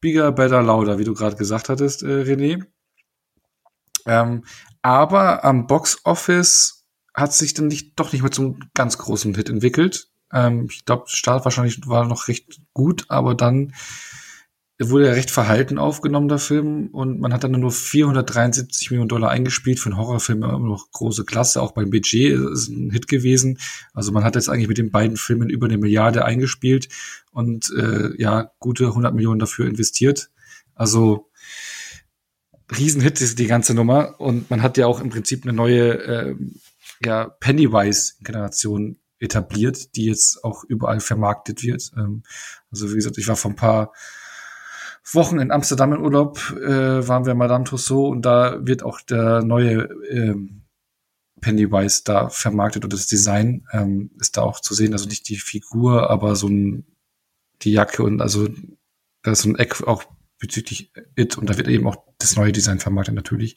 bigger, 0.00 0.32
better, 0.32 0.62
louder, 0.62 0.98
wie 0.98 1.04
du 1.04 1.14
gerade 1.14 1.36
gesagt 1.36 1.68
hattest, 1.68 2.02
äh, 2.02 2.22
René. 2.22 2.64
Ähm, 4.06 4.44
aber 4.82 5.44
am 5.44 5.66
Box 5.66 6.00
Office 6.04 6.86
hat 7.14 7.32
sich 7.32 7.54
dann 7.54 7.68
nicht, 7.68 7.98
doch 7.98 8.12
nicht 8.12 8.22
mehr 8.22 8.30
zum 8.30 8.60
ganz 8.74 8.98
großen 8.98 9.34
Hit 9.34 9.48
entwickelt. 9.48 10.08
Ähm, 10.32 10.68
ich 10.70 10.84
glaube, 10.84 11.04
Start 11.06 11.44
wahrscheinlich 11.44 11.86
war 11.86 12.06
noch 12.06 12.28
recht 12.28 12.60
gut, 12.72 13.04
aber 13.08 13.34
dann 13.34 13.74
wurde 14.88 15.08
ja 15.08 15.12
recht 15.12 15.30
verhalten 15.30 15.76
aufgenommen, 15.76 16.28
der 16.28 16.38
Film, 16.38 16.88
und 16.88 17.20
man 17.20 17.34
hat 17.34 17.44
dann 17.44 17.52
nur 17.52 17.70
473 17.70 18.90
Millionen 18.90 19.10
Dollar 19.10 19.30
eingespielt. 19.30 19.78
Für 19.78 19.90
einen 19.90 19.98
Horrorfilm 19.98 20.42
immer 20.42 20.58
noch 20.58 20.90
große 20.92 21.26
Klasse, 21.26 21.60
auch 21.60 21.72
beim 21.72 21.90
Budget 21.90 22.38
ist 22.52 22.68
ein 22.68 22.90
Hit 22.90 23.06
gewesen. 23.06 23.58
Also 23.92 24.10
man 24.10 24.24
hat 24.24 24.36
jetzt 24.36 24.48
eigentlich 24.48 24.68
mit 24.68 24.78
den 24.78 24.90
beiden 24.90 25.18
Filmen 25.18 25.50
über 25.50 25.66
eine 25.66 25.76
Milliarde 25.76 26.24
eingespielt 26.24 26.88
und 27.30 27.70
äh, 27.76 28.10
ja, 28.16 28.52
gute 28.58 28.86
100 28.86 29.14
Millionen 29.14 29.38
dafür 29.38 29.66
investiert. 29.66 30.30
Also 30.74 31.28
Riesenhit 32.74 33.20
ist 33.20 33.38
die 33.38 33.48
ganze 33.48 33.74
Nummer 33.74 34.18
und 34.18 34.48
man 34.48 34.62
hat 34.62 34.78
ja 34.78 34.86
auch 34.86 35.00
im 35.02 35.10
Prinzip 35.10 35.44
eine 35.44 35.52
neue 35.52 35.98
äh, 35.98 36.36
ja, 37.04 37.28
Pennywise-Generation 37.28 38.96
etabliert, 39.18 39.94
die 39.96 40.06
jetzt 40.06 40.42
auch 40.42 40.64
überall 40.64 41.00
vermarktet 41.00 41.62
wird. 41.62 41.90
Ähm, 41.98 42.22
also 42.70 42.90
wie 42.90 42.94
gesagt, 42.94 43.18
ich 43.18 43.28
war 43.28 43.36
vor 43.36 43.50
ein 43.50 43.56
paar 43.56 43.92
Wochen 45.12 45.40
in 45.40 45.50
Amsterdam 45.50 45.92
in 45.92 46.00
Urlaub, 46.00 46.38
äh, 46.52 47.06
waren 47.06 47.26
wir 47.26 47.34
Madame 47.34 47.64
Tussauds 47.64 48.10
und 48.10 48.22
da 48.22 48.64
wird 48.64 48.82
auch 48.82 49.00
der 49.00 49.42
neue 49.42 49.88
ähm, 50.10 50.62
Pennywise 51.40 52.02
da 52.04 52.28
vermarktet 52.28 52.84
und 52.84 52.92
das 52.92 53.06
Design 53.06 53.66
ähm, 53.72 54.10
ist 54.20 54.36
da 54.36 54.42
auch 54.42 54.60
zu 54.60 54.74
sehen. 54.74 54.92
Also 54.92 55.08
nicht 55.08 55.28
die 55.28 55.36
Figur, 55.36 56.10
aber 56.10 56.36
so 56.36 56.48
ein, 56.48 56.86
die 57.62 57.72
Jacke 57.72 58.02
und 58.02 58.20
also 58.20 58.48
da 59.22 59.32
ist 59.32 59.42
so 59.42 59.48
ein 59.48 59.56
Eck 59.56 59.82
auch 59.86 60.04
bezüglich 60.38 60.92
It 61.16 61.36
und 61.38 61.50
da 61.50 61.56
wird 61.56 61.68
eben 61.68 61.86
auch 61.86 61.96
das 62.18 62.36
neue 62.36 62.52
Design 62.52 62.78
vermarktet 62.78 63.14
natürlich. 63.14 63.56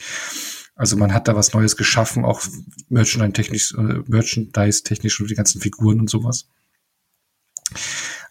Also 0.76 0.98
man 0.98 1.14
hat 1.14 1.28
da 1.28 1.36
was 1.36 1.54
Neues 1.54 1.78
geschaffen, 1.78 2.26
auch 2.26 2.42
Merchandise-technisch, 2.90 3.74
äh, 3.74 4.02
Merchandise-technisch 4.08 5.22
und 5.22 5.30
die 5.30 5.36
ganzen 5.36 5.62
Figuren 5.62 6.00
und 6.00 6.10
sowas. 6.10 6.50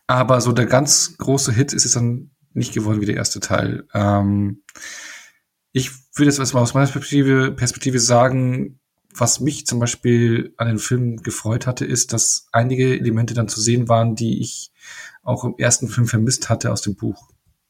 Aber 0.06 0.40
so 0.40 0.52
der 0.52 0.66
ganz 0.66 1.16
große 1.18 1.52
Hit 1.52 1.72
ist 1.72 1.84
es 1.84 1.93
dann 1.93 2.30
nicht 2.54 2.74
geworden 2.74 3.00
wie 3.00 3.06
der 3.06 3.16
erste 3.16 3.40
Teil. 3.40 3.84
Ähm, 3.94 4.62
ich 5.72 5.90
würde 6.14 6.30
jetzt 6.30 6.38
erstmal 6.38 6.62
aus 6.62 6.74
meiner 6.74 6.86
Perspektive, 6.86 7.52
Perspektive 7.52 7.98
sagen, 7.98 8.78
was 9.14 9.40
mich 9.40 9.66
zum 9.66 9.78
Beispiel 9.78 10.54
an 10.56 10.68
den 10.68 10.78
Film 10.78 11.18
gefreut 11.22 11.66
hatte, 11.66 11.84
ist, 11.84 12.12
dass 12.12 12.46
einige 12.52 12.98
Elemente 12.98 13.34
dann 13.34 13.48
zu 13.48 13.60
sehen 13.60 13.88
waren, 13.88 14.14
die 14.14 14.40
ich 14.40 14.72
auch 15.22 15.44
im 15.44 15.54
ersten 15.58 15.88
Film 15.88 16.06
vermisst 16.06 16.48
hatte 16.48 16.72
aus 16.72 16.82
dem 16.82 16.96
Buch. 16.96 17.28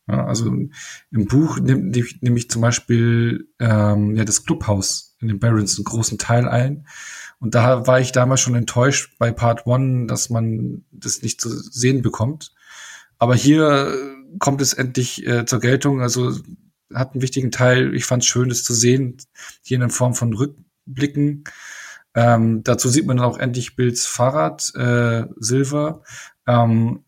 Ja, 0.09 0.26
also 0.26 0.46
im 0.46 1.26
Buch 1.26 1.60
nehme 1.60 1.92
nehm 2.20 2.36
ich 2.36 2.50
zum 2.50 2.62
Beispiel 2.62 3.48
ähm, 3.60 4.16
ja 4.16 4.24
das 4.24 4.44
Clubhaus 4.44 5.16
in 5.20 5.28
den 5.28 5.38
Barons 5.38 5.76
einen 5.76 5.84
großen 5.84 6.18
Teil 6.18 6.48
ein. 6.48 6.86
Und 7.38 7.54
da 7.54 7.86
war 7.86 8.00
ich 8.00 8.12
damals 8.12 8.40
schon 8.40 8.54
enttäuscht 8.54 9.16
bei 9.18 9.32
Part 9.32 9.66
One, 9.66 10.06
dass 10.06 10.30
man 10.30 10.84
das 10.90 11.22
nicht 11.22 11.40
zu 11.40 11.50
sehen 11.50 12.02
bekommt. 12.02 12.52
Aber 13.18 13.34
hier 13.34 13.96
kommt 14.38 14.60
es 14.60 14.72
endlich 14.72 15.26
äh, 15.26 15.44
zur 15.46 15.60
Geltung. 15.60 16.00
Also 16.00 16.32
hat 16.94 17.12
einen 17.12 17.22
wichtigen 17.22 17.50
Teil. 17.50 17.94
Ich 17.94 18.04
fand 18.04 18.22
es 18.22 18.28
schön, 18.28 18.48
das 18.48 18.64
zu 18.64 18.74
sehen, 18.74 19.16
hier 19.62 19.80
in 19.80 19.90
Form 19.90 20.14
von 20.14 20.34
Rückblicken. 20.34 21.44
Ähm, 22.14 22.62
dazu 22.62 22.88
sieht 22.88 23.06
man 23.06 23.16
dann 23.16 23.26
auch 23.26 23.38
endlich 23.38 23.76
Bills 23.76 24.06
Fahrrad, 24.06 24.74
äh, 24.74 25.24
Silver, 25.36 26.02
ähm, 26.46 27.04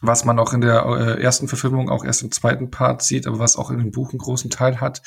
was 0.00 0.24
man 0.24 0.40
auch 0.40 0.52
in 0.52 0.60
der 0.60 0.84
äh, 0.84 1.22
ersten 1.22 1.46
Verfilmung 1.46 1.88
auch 1.88 2.04
erst 2.04 2.22
im 2.22 2.32
zweiten 2.32 2.70
Part 2.70 3.02
sieht, 3.02 3.28
aber 3.28 3.38
was 3.38 3.56
auch 3.56 3.70
in 3.70 3.78
dem 3.78 3.92
Buch 3.92 4.10
einen 4.10 4.18
großen 4.18 4.50
Teil 4.50 4.80
hat. 4.80 5.02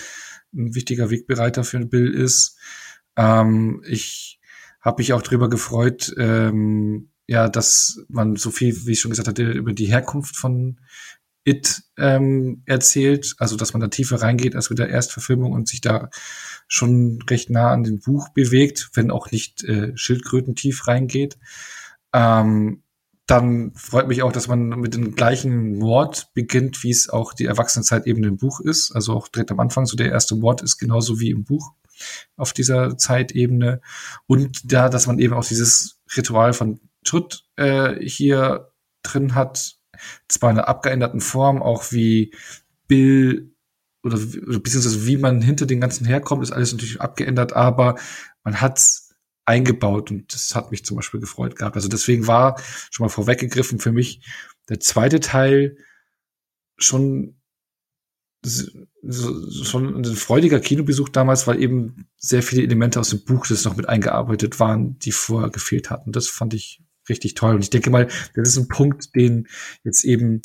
Ein 0.54 0.74
wichtiger 0.74 1.10
Wegbereiter 1.10 1.66
für 1.66 1.86
Bill 1.86 2.14
ist. 2.14 2.58
Ähm, 3.18 3.84
ich 3.86 4.40
habe 4.80 5.02
mich 5.02 5.12
auch 5.12 5.22
drüber 5.22 5.50
gefreut, 5.50 6.14
ähm, 6.18 7.10
ja, 7.28 7.50
dass 7.50 8.06
man 8.08 8.36
so 8.36 8.52
viel, 8.52 8.86
wie 8.86 8.92
ich 8.92 9.00
schon 9.00 9.12
gesagt 9.12 9.28
hatte, 9.28 9.44
über 9.44 9.74
die 9.74 9.88
Herkunft 9.88 10.36
von 10.36 10.80
It 11.44 11.84
ähm, 11.98 12.64
erzählt, 12.66 13.36
also 13.38 13.56
dass 13.56 13.74
man 13.74 13.82
da 13.82 13.88
tiefer 13.88 14.22
reingeht 14.22 14.56
als 14.56 14.70
mit 14.72 14.80
der 14.80 14.90
Erstverfilmung 14.90 15.52
und 15.52 15.68
sich 15.68 15.80
da 15.80 16.10
schon 16.68 17.20
recht 17.30 17.52
nah 17.52 17.72
an 17.72 17.84
den 17.84 18.00
Buch 18.00 18.30
bewegt, 18.30 18.90
wenn 18.94 19.12
auch 19.12 19.30
nicht 19.30 19.64
äh, 19.64 19.96
Schildkröten 19.96 20.56
tief 20.56 20.88
reingeht. 20.88 21.38
Ähm, 22.14 22.82
dann 23.28 23.74
freut 23.76 24.08
mich 24.08 24.22
auch, 24.24 24.32
dass 24.32 24.48
man 24.48 24.70
mit 24.70 24.94
dem 24.94 25.16
gleichen 25.16 25.82
Wort 25.82 26.30
beginnt, 26.34 26.84
wie 26.84 26.92
es 26.92 27.10
auch 27.10 27.34
die 27.34 27.46
Erwachsenenzeit 27.46 28.06
eben 28.08 28.24
im 28.24 28.38
Buch 28.38 28.60
ist. 28.60 28.92
Also 28.92 29.14
auch 29.14 29.28
direkt 29.28 29.52
am 29.52 29.60
Anfang, 29.60 29.86
so 29.86 29.98
der 29.98 30.12
erste 30.12 30.42
Wort 30.42 30.62
ist 30.62 30.78
genauso 30.78 31.20
wie 31.20 31.32
im 31.32 31.44
Buch. 31.44 31.74
auf 32.36 32.54
dieser 32.54 32.98
Zeitebene. 32.98 33.82
Und 34.28 34.72
da, 34.72 34.90
dass 34.90 35.08
man 35.08 35.20
eben 35.20 35.34
auch 35.34 35.46
dieses 35.46 36.00
Ritual 36.16 36.54
von 36.54 36.80
Tut 37.06 37.46
äh, 37.56 37.96
hier 38.06 38.72
drin 39.04 39.36
hat, 39.36 39.76
zwar 40.28 40.52
in 40.52 40.58
einer 40.58 40.68
abgeänderten 40.68 41.22
Form, 41.22 41.62
auch 41.64 41.92
wie 41.92 42.34
Bill 42.88 43.56
oder, 44.04 44.18
oder 44.18 44.60
beziehungsweise 44.60 45.08
wie 45.08 45.18
man 45.18 45.42
hinter 45.42 45.66
den 45.66 45.82
ganzen 45.82 46.06
herkommt, 46.06 46.44
ist 46.44 46.52
alles 46.52 46.74
natürlich 46.74 47.02
abgeändert, 47.02 47.54
aber 47.54 47.96
man 48.44 48.60
hat's 48.60 49.16
eingebaut 49.46 50.12
und 50.12 50.34
das 50.34 50.56
hat 50.56 50.72
mich 50.72 50.86
zum 50.86 50.98
Beispiel 50.98 51.20
gefreut 51.20 51.56
gehabt. 51.56 51.76
Also 51.76 51.88
deswegen 51.88 52.28
war 52.28 52.60
schon 52.92 53.06
mal 53.06 53.10
vorweggegriffen 53.10 53.80
für 53.80 53.92
mich 53.92 54.26
der 54.70 54.80
zweite 54.80 55.20
Teil 55.20 55.78
schon 56.78 57.36
schon 58.46 59.96
ein 59.96 60.16
freudiger 60.16 60.60
Kinobesuch 60.60 61.10
damals, 61.10 61.48
weil 61.48 61.60
eben 61.60 62.08
sehr 62.18 62.44
viele 62.44 62.62
Elemente 62.62 63.00
aus 63.00 63.10
dem 63.10 63.24
Buch 63.24 63.48
das 63.48 63.66
noch 63.66 63.76
mit 63.76 63.90
eingearbeitet 63.90 64.60
waren, 64.60 65.00
die 65.00 65.12
vorher 65.12 65.50
gefehlt 65.50 65.90
hatten. 65.90 66.12
Das 66.12 66.28
fand 66.28 66.54
ich 66.54 66.84
richtig 67.10 67.36
toll. 67.36 67.56
Und 67.56 67.64
ich 67.64 67.70
denke 67.70 67.90
mal, 67.90 68.08
das 68.36 68.50
ist 68.50 68.58
ein 68.58 68.68
Punkt, 68.68 69.16
den 69.16 69.48
jetzt 69.84 70.04
eben 70.04 70.42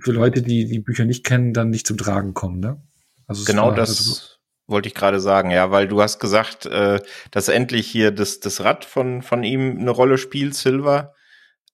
für 0.00 0.12
Leute, 0.12 0.42
die 0.42 0.66
die 0.66 0.80
Bücher 0.80 1.04
nicht 1.04 1.24
kennen, 1.24 1.52
dann 1.52 1.70
nicht 1.70 1.86
zum 1.86 1.98
Tragen 1.98 2.34
kommen. 2.34 2.60
Ne? 2.60 2.82
Also 3.26 3.44
genau 3.44 3.70
das 3.70 3.90
also 3.90 4.20
wollte 4.66 4.88
ich 4.88 4.94
gerade 4.94 5.20
sagen, 5.20 5.50
ja, 5.50 5.70
weil 5.70 5.88
du 5.88 6.00
hast 6.00 6.18
gesagt, 6.18 6.66
äh, 6.66 7.00
dass 7.30 7.48
endlich 7.48 7.86
hier 7.86 8.10
das, 8.10 8.40
das 8.40 8.62
Rad 8.62 8.84
von, 8.84 9.22
von 9.22 9.44
ihm 9.44 9.78
eine 9.78 9.90
Rolle 9.90 10.18
spielt, 10.18 10.54
Silver. 10.54 11.14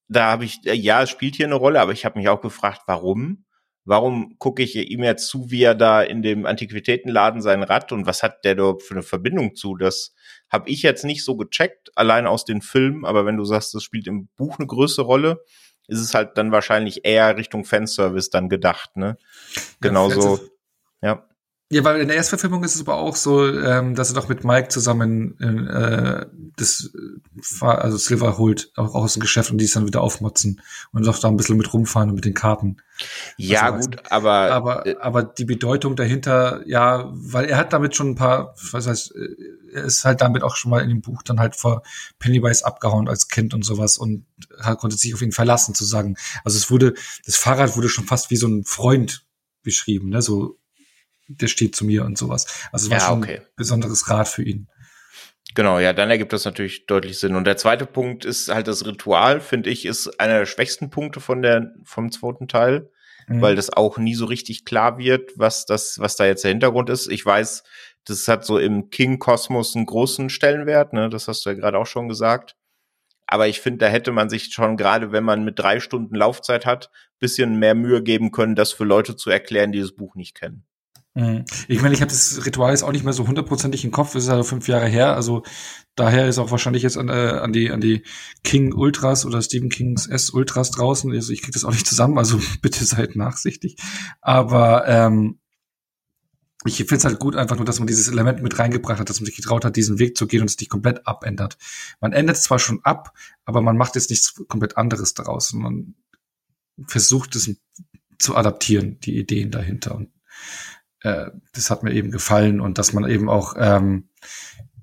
Da 0.07 0.25
habe 0.31 0.45
ich, 0.45 0.59
äh, 0.65 0.73
ja, 0.73 1.03
es 1.03 1.09
spielt 1.09 1.35
hier 1.35 1.45
eine 1.45 1.55
Rolle, 1.55 1.81
aber 1.81 1.91
ich 1.91 2.05
habe 2.05 2.19
mich 2.19 2.29
auch 2.29 2.41
gefragt, 2.41 2.81
warum? 2.87 3.45
Warum 3.89 4.37
gucke 4.37 4.61
ich 4.61 4.75
ihm 4.75 5.03
jetzt 5.03 5.29
zu, 5.29 5.49
wie 5.49 5.63
er 5.63 5.73
da 5.73 6.03
in 6.03 6.21
dem 6.21 6.45
Antiquitätenladen 6.45 7.41
sein 7.41 7.63
Rad 7.63 7.91
und 7.91 8.05
was 8.05 8.21
hat 8.21 8.45
der 8.45 8.53
da 8.53 8.75
für 8.77 8.93
eine 8.93 9.01
Verbindung 9.01 9.55
zu? 9.55 9.75
Das 9.75 10.13
habe 10.47 10.69
ich 10.69 10.83
jetzt 10.83 11.03
nicht 11.03 11.25
so 11.25 11.35
gecheckt, 11.35 11.89
allein 11.95 12.27
aus 12.27 12.45
den 12.45 12.61
Filmen, 12.61 13.03
aber 13.03 13.25
wenn 13.25 13.35
du 13.35 13.45
sagst, 13.45 13.73
das 13.73 13.81
spielt 13.81 14.05
im 14.05 14.27
Buch 14.35 14.59
eine 14.59 14.67
größere 14.67 15.07
Rolle, 15.07 15.43
ist 15.87 16.01
es 16.01 16.13
halt 16.13 16.37
dann 16.37 16.51
wahrscheinlich 16.51 17.03
eher 17.03 17.35
Richtung 17.35 17.65
Fanservice 17.65 18.29
dann 18.29 18.47
gedacht, 18.47 18.95
ne? 18.95 19.17
Genauso, 19.81 20.39
ja. 21.01 21.27
Ja, 21.71 21.83
weil 21.83 22.01
in 22.01 22.07
der 22.07 22.17
Erstverfilmung 22.17 22.63
ist 22.63 22.73
es 22.73 22.81
aber 22.81 22.95
auch 22.95 23.15
so, 23.15 23.47
ähm, 23.47 23.93
dass 23.93 24.09
er 24.09 24.15
doch 24.15 24.27
mit 24.27 24.43
Mike 24.43 24.69
zusammen 24.69 25.39
äh, 25.39 26.25
das 26.57 26.89
also 27.61 27.97
Silver 27.97 28.39
holt, 28.39 28.71
auch 28.75 28.95
aus 28.95 29.13
dem 29.13 29.21
Geschäft 29.21 29.51
und 29.51 29.59
die 29.59 29.65
es 29.65 29.73
dann 29.73 29.85
wieder 29.85 30.01
aufmotzen 30.01 30.61
und 30.93 31.05
doch 31.05 31.19
da 31.19 31.27
ein 31.27 31.37
bisschen 31.37 31.57
mit 31.57 31.71
rumfahren 31.71 32.09
und 32.09 32.15
mit 32.15 32.25
den 32.25 32.33
Karten. 32.33 32.77
Ja, 33.37 33.71
also, 33.71 33.87
gut, 33.87 34.01
aber 34.09 34.51
aber 34.51 34.85
äh, 34.87 34.95
aber 34.99 35.21
die 35.21 35.45
Bedeutung 35.45 35.95
dahinter, 35.95 36.63
ja, 36.65 37.07
weil 37.13 37.45
er 37.45 37.57
hat 37.57 37.71
damit 37.71 37.95
schon 37.95 38.09
ein 38.09 38.15
paar, 38.15 38.55
was 38.71 38.87
heißt, 38.87 39.15
äh, 39.15 39.27
er 39.71 39.83
ist 39.83 40.05
halt 40.05 40.21
damit 40.21 40.41
auch 40.41 40.55
schon 40.55 40.71
mal 40.71 40.81
in 40.81 40.89
dem 40.89 41.01
Buch 41.01 41.21
dann 41.21 41.39
halt 41.39 41.55
vor 41.55 41.83
Pennywise 42.17 42.65
abgehauen 42.65 43.07
als 43.07 43.27
Kind 43.27 43.53
und 43.53 43.63
sowas 43.63 43.99
und 43.99 44.25
hat, 44.59 44.79
konnte 44.79 44.97
sich 44.97 45.13
auf 45.13 45.21
ihn 45.21 45.31
verlassen 45.31 45.75
zu 45.75 45.85
sagen. 45.85 46.17
Also 46.43 46.57
es 46.57 46.71
wurde, 46.71 46.95
das 47.27 47.35
Fahrrad 47.35 47.77
wurde 47.77 47.89
schon 47.89 48.05
fast 48.05 48.31
wie 48.31 48.37
so 48.37 48.47
ein 48.47 48.63
Freund 48.65 49.23
beschrieben, 49.61 50.09
ne, 50.09 50.21
so 50.21 50.58
der 51.29 51.47
steht 51.47 51.75
zu 51.75 51.85
mir 51.85 52.03
und 52.03 52.17
sowas. 52.17 52.67
Also 52.71 52.87
es 52.87 52.91
war 52.91 52.97
ja, 52.97 53.05
schon 53.05 53.23
okay. 53.23 53.37
ein 53.37 53.45
besonderes 53.55 54.09
Rad 54.09 54.27
für 54.27 54.43
ihn. 54.43 54.67
Genau, 55.55 55.79
ja, 55.79 55.93
dann 55.93 56.09
ergibt 56.09 56.33
das 56.33 56.45
natürlich 56.45 56.85
deutlich 56.85 57.17
Sinn. 57.17 57.35
Und 57.35 57.45
der 57.45 57.57
zweite 57.57 57.85
Punkt 57.85 58.25
ist 58.25 58.49
halt 58.49 58.67
das 58.67 58.85
Ritual, 58.85 59.41
finde 59.41 59.69
ich, 59.69 59.85
ist 59.85 60.19
einer 60.19 60.39
der 60.39 60.45
schwächsten 60.45 60.89
Punkte 60.89 61.19
von 61.19 61.41
der, 61.41 61.73
vom 61.83 62.11
zweiten 62.11 62.47
Teil, 62.47 62.89
mhm. 63.27 63.41
weil 63.41 63.55
das 63.55 63.71
auch 63.71 63.97
nie 63.97 64.13
so 64.13 64.25
richtig 64.25 64.65
klar 64.65 64.97
wird, 64.97 65.31
was 65.37 65.65
das, 65.65 65.97
was 65.99 66.15
da 66.15 66.25
jetzt 66.25 66.43
der 66.43 66.51
Hintergrund 66.51 66.89
ist. 66.89 67.07
Ich 67.07 67.25
weiß, 67.25 67.63
das 68.05 68.27
hat 68.27 68.45
so 68.45 68.59
im 68.59 68.89
King-Kosmos 68.89 69.75
einen 69.75 69.85
großen 69.85 70.29
Stellenwert, 70.29 70.93
ne, 70.93 71.09
das 71.09 71.27
hast 71.27 71.45
du 71.45 71.49
ja 71.49 71.55
gerade 71.55 71.77
auch 71.77 71.87
schon 71.87 72.07
gesagt. 72.07 72.55
Aber 73.25 73.47
ich 73.47 73.59
finde, 73.59 73.85
da 73.85 73.87
hätte 73.87 74.11
man 74.11 74.29
sich 74.29 74.51
schon 74.51 74.77
gerade, 74.77 75.11
wenn 75.11 75.23
man 75.23 75.43
mit 75.43 75.59
drei 75.59 75.79
Stunden 75.79 76.15
Laufzeit 76.15 76.65
hat, 76.65 76.89
bisschen 77.19 77.59
mehr 77.59 77.75
Mühe 77.75 78.01
geben 78.01 78.31
können, 78.31 78.55
das 78.55 78.71
für 78.71 78.85
Leute 78.85 79.15
zu 79.15 79.29
erklären, 79.29 79.71
die 79.71 79.81
das 79.81 79.91
Buch 79.91 80.15
nicht 80.15 80.35
kennen. 80.35 80.65
Mhm. 81.15 81.45
Ich 81.67 81.81
meine, 81.81 81.93
ich 81.93 82.01
habe 82.01 82.11
das 82.11 82.45
Ritual 82.45 82.71
jetzt 82.71 82.83
auch 82.83 82.91
nicht 82.91 83.03
mehr 83.03 83.13
so 83.13 83.27
hundertprozentig 83.27 83.83
im 83.83 83.91
Kopf, 83.91 84.13
es 84.15 84.25
ist 84.25 84.29
also 84.29 84.43
fünf 84.43 84.67
Jahre 84.67 84.87
her, 84.87 85.15
also 85.15 85.43
daher 85.95 86.27
ist 86.27 86.37
auch 86.37 86.51
wahrscheinlich 86.51 86.83
jetzt 86.83 86.97
an, 86.97 87.09
äh, 87.09 87.39
an 87.41 87.51
die 87.51 87.71
an 87.71 87.81
die 87.81 88.03
King 88.43 88.73
Ultras 88.73 89.25
oder 89.25 89.41
Stephen 89.41 89.69
Kings 89.69 90.07
S 90.07 90.29
Ultras 90.29 90.69
draußen, 90.71 91.11
also 91.11 91.33
ich 91.33 91.41
kriege 91.41 91.53
das 91.53 91.63
auch 91.63 91.71
nicht 91.71 91.87
zusammen, 91.87 92.17
also 92.17 92.39
bitte 92.61 92.85
seid 92.85 93.15
nachsichtig, 93.15 93.77
aber 94.21 94.87
ähm, 94.87 95.39
ich 96.65 96.75
finde 96.75 96.95
es 96.97 97.05
halt 97.05 97.19
gut 97.19 97.35
einfach 97.35 97.55
nur, 97.55 97.65
dass 97.65 97.79
man 97.79 97.87
dieses 97.87 98.09
Element 98.09 98.43
mit 98.43 98.59
reingebracht 98.59 98.99
hat, 98.99 99.09
dass 99.09 99.19
man 99.19 99.25
sich 99.25 99.35
getraut 99.35 99.63
hat, 99.63 99.77
diesen 99.77 99.97
Weg 99.97 100.17
zu 100.17 100.27
gehen 100.27 100.41
und 100.41 100.49
es 100.49 100.59
nicht 100.59 100.69
komplett 100.69 101.07
abändert. 101.07 101.57
Man 102.01 102.11
ändert 102.11 102.35
es 102.35 102.43
zwar 102.43 102.59
schon 102.59 102.81
ab, 102.83 103.13
aber 103.45 103.61
man 103.61 103.77
macht 103.77 103.95
jetzt 103.95 104.09
nichts 104.09 104.35
komplett 104.49 104.75
anderes 104.75 105.13
daraus. 105.13 105.53
Man 105.53 105.95
versucht 106.85 107.35
es 107.37 107.49
zu 108.17 108.35
adaptieren, 108.35 108.99
die 108.99 109.17
Ideen 109.17 109.51
dahinter. 109.51 109.95
Und 109.95 110.09
äh, 111.01 111.31
das 111.53 111.69
hat 111.69 111.83
mir 111.83 111.93
eben 111.93 112.11
gefallen 112.11 112.61
und 112.61 112.77
dass 112.77 112.93
man 112.93 113.09
eben 113.09 113.29
auch 113.29 113.55
ähm, 113.57 114.09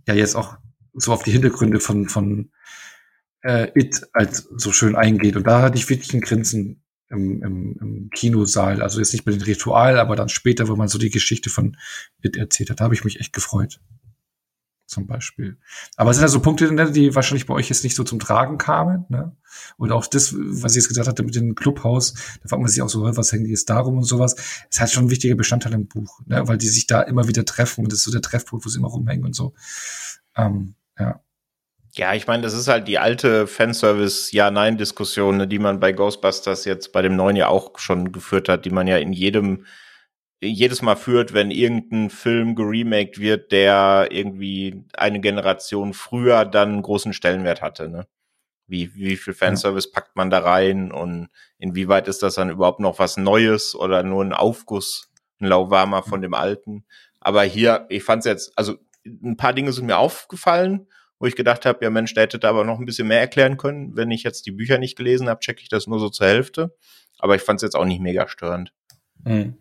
ja 0.06 0.14
jetzt 0.14 0.34
auch 0.34 0.56
so 0.94 1.12
auf 1.12 1.22
die 1.22 1.32
Hintergründe 1.32 1.80
von 1.80 2.08
von 2.08 2.50
äh, 3.42 3.70
It 3.74 4.06
als 4.12 4.48
so 4.56 4.72
schön 4.72 4.96
eingeht. 4.96 5.36
Und 5.36 5.46
da 5.46 5.62
hatte 5.62 5.78
ich 5.78 5.88
wirklich 5.88 6.12
ein 6.14 6.20
Grinsen 6.20 6.82
im, 7.08 7.42
im, 7.42 7.76
im 7.80 8.10
Kinosaal. 8.10 8.82
Also 8.82 8.98
jetzt 8.98 9.12
nicht 9.12 9.26
mit 9.26 9.36
dem 9.36 9.44
Ritual, 9.44 9.98
aber 9.98 10.16
dann 10.16 10.28
später, 10.28 10.68
wo 10.68 10.76
man 10.76 10.88
so 10.88 10.98
die 10.98 11.10
Geschichte 11.10 11.50
von 11.50 11.76
It 12.22 12.36
erzählt 12.36 12.70
hat. 12.70 12.80
Da 12.80 12.84
habe 12.84 12.94
ich 12.94 13.04
mich 13.04 13.20
echt 13.20 13.32
gefreut 13.32 13.80
zum 14.86 15.06
Beispiel. 15.06 15.58
Aber 15.96 16.10
es 16.10 16.16
sind 16.16 16.22
ja 16.22 16.28
so 16.28 16.40
Punkte, 16.40 16.72
ne, 16.72 16.90
die 16.90 17.14
wahrscheinlich 17.14 17.46
bei 17.46 17.54
euch 17.54 17.68
jetzt 17.68 17.84
nicht 17.84 17.96
so 17.96 18.04
zum 18.04 18.18
Tragen 18.18 18.56
kamen. 18.56 19.04
Ne? 19.08 19.36
Und 19.76 19.92
auch 19.92 20.06
das, 20.06 20.34
was 20.36 20.72
ich 20.72 20.76
jetzt 20.76 20.88
gesagt 20.88 21.08
hatte 21.08 21.22
mit 21.22 21.34
dem 21.34 21.54
Clubhaus, 21.54 22.14
da 22.42 22.48
fragt 22.48 22.62
man 22.62 22.70
sich 22.70 22.82
auch 22.82 22.88
so, 22.88 23.02
was 23.02 23.32
hängt 23.32 23.48
jetzt 23.48 23.68
darum 23.68 23.98
und 23.98 24.04
sowas. 24.04 24.34
Ist 24.70 24.80
halt 24.80 24.90
schon 24.90 25.06
ein 25.06 25.10
wichtiger 25.10 25.34
Bestandteil 25.34 25.74
im 25.74 25.88
Buch, 25.88 26.20
ne? 26.26 26.46
weil 26.46 26.58
die 26.58 26.68
sich 26.68 26.86
da 26.86 27.02
immer 27.02 27.28
wieder 27.28 27.44
treffen 27.44 27.84
und 27.84 27.92
das 27.92 27.98
ist 28.00 28.04
so 28.04 28.12
der 28.12 28.22
Treffpunkt, 28.22 28.64
wo 28.64 28.68
sie 28.68 28.78
immer 28.78 28.88
rumhängen 28.88 29.24
und 29.24 29.34
so. 29.34 29.54
Ähm, 30.36 30.74
ja. 30.98 31.20
Ja, 31.94 32.12
ich 32.14 32.26
meine, 32.26 32.42
das 32.42 32.52
ist 32.52 32.68
halt 32.68 32.88
die 32.88 32.98
alte 32.98 33.46
Fanservice-Ja-Nein-Diskussion, 33.46 35.38
ne, 35.38 35.48
die 35.48 35.58
man 35.58 35.80
bei 35.80 35.92
Ghostbusters 35.92 36.66
jetzt 36.66 36.92
bei 36.92 37.00
dem 37.00 37.16
neuen 37.16 37.36
ja 37.36 37.48
auch 37.48 37.78
schon 37.78 38.12
geführt 38.12 38.50
hat, 38.50 38.66
die 38.66 38.70
man 38.70 38.86
ja 38.86 38.98
in 38.98 39.14
jedem 39.14 39.64
jedes 40.40 40.82
Mal 40.82 40.96
führt, 40.96 41.32
wenn 41.32 41.50
irgendein 41.50 42.10
Film 42.10 42.54
geremaked 42.54 43.18
wird, 43.18 43.52
der 43.52 44.08
irgendwie 44.10 44.84
eine 44.94 45.20
Generation 45.20 45.94
früher 45.94 46.44
dann 46.44 46.82
großen 46.82 47.12
Stellenwert 47.12 47.62
hatte. 47.62 47.88
Ne? 47.88 48.06
Wie, 48.66 48.94
wie 48.94 49.16
viel 49.16 49.34
Fanservice 49.34 49.90
packt 49.90 50.16
man 50.16 50.30
da 50.30 50.40
rein 50.40 50.92
und 50.92 51.28
inwieweit 51.58 52.08
ist 52.08 52.22
das 52.22 52.34
dann 52.34 52.50
überhaupt 52.50 52.80
noch 52.80 52.98
was 52.98 53.16
Neues 53.16 53.74
oder 53.74 54.02
nur 54.02 54.24
ein 54.24 54.32
Aufguss, 54.32 55.10
ein 55.40 55.46
Lauwarmer 55.46 56.02
von 56.02 56.20
dem 56.20 56.34
Alten? 56.34 56.84
Aber 57.20 57.42
hier, 57.42 57.86
ich 57.88 58.04
fand 58.04 58.20
es 58.20 58.26
jetzt, 58.26 58.52
also 58.58 58.76
ein 59.06 59.36
paar 59.36 59.52
Dinge 59.52 59.72
sind 59.72 59.86
mir 59.86 59.98
aufgefallen, 59.98 60.88
wo 61.18 61.26
ich 61.26 61.36
gedacht 61.36 61.64
habe, 61.64 61.82
ja 61.82 61.90
Mensch, 61.90 62.12
der 62.12 62.24
hätte 62.24 62.38
da 62.38 62.50
aber 62.50 62.64
noch 62.64 62.78
ein 62.78 62.84
bisschen 62.84 63.08
mehr 63.08 63.20
erklären 63.20 63.56
können. 63.56 63.96
Wenn 63.96 64.10
ich 64.10 64.22
jetzt 64.22 64.44
die 64.46 64.52
Bücher 64.52 64.78
nicht 64.78 64.96
gelesen 64.96 65.28
habe, 65.28 65.40
checke 65.40 65.62
ich 65.62 65.68
das 65.68 65.86
nur 65.86 65.98
so 65.98 66.10
zur 66.10 66.26
Hälfte. 66.26 66.76
Aber 67.18 67.34
ich 67.34 67.42
fand 67.42 67.58
es 67.58 67.62
jetzt 67.62 67.76
auch 67.76 67.86
nicht 67.86 68.00
mega 68.00 68.28
störend. 68.28 68.74
Mhm. 69.24 69.54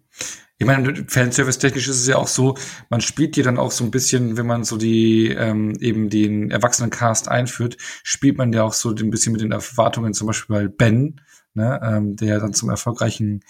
Ich 0.57 0.65
meine, 0.65 1.05
Fanservice-technisch 1.07 1.89
ist 1.89 1.99
es 1.99 2.07
ja 2.07 2.15
auch 2.15 2.29
so, 2.29 2.55
man 2.89 3.01
spielt 3.01 3.35
dir 3.35 3.43
dann 3.43 3.57
auch 3.57 3.71
so 3.71 3.83
ein 3.83 3.91
bisschen, 3.91 4.37
wenn 4.37 4.47
man 4.47 4.63
so 4.63 4.77
die 4.77 5.27
ähm, 5.27 5.75
eben 5.81 6.09
den 6.09 6.49
Erwachsenencast 6.49 7.27
einführt, 7.27 7.75
spielt 8.03 8.37
man 8.37 8.53
ja 8.53 8.63
auch 8.63 8.73
so 8.73 8.95
ein 8.95 9.09
bisschen 9.09 9.33
mit 9.33 9.41
den 9.41 9.51
Erwartungen, 9.51 10.13
zum 10.13 10.27
Beispiel 10.27 10.55
bei 10.55 10.67
Ben, 10.69 11.19
ne, 11.55 11.81
ähm, 11.83 12.15
der 12.15 12.39
dann 12.39 12.53
zum 12.53 12.69
erfolgreichen 12.69 13.41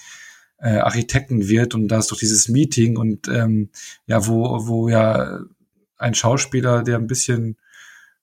äh, 0.58 0.78
Architekten 0.78 1.48
wird 1.48 1.76
und 1.76 1.90
da 1.90 2.00
ist 2.00 2.12
doch 2.12 2.18
dieses 2.18 2.50
Meeting 2.50 2.98
und 2.98 3.28
ähm, 3.28 3.70
ja, 4.08 4.26
wo, 4.26 4.68
wo 4.68 4.90
ja 4.90 5.42
ein 5.98 6.16
Schauspieler, 6.16 6.82
der 6.82 6.98
ein 6.98 7.08
bisschen 7.08 7.58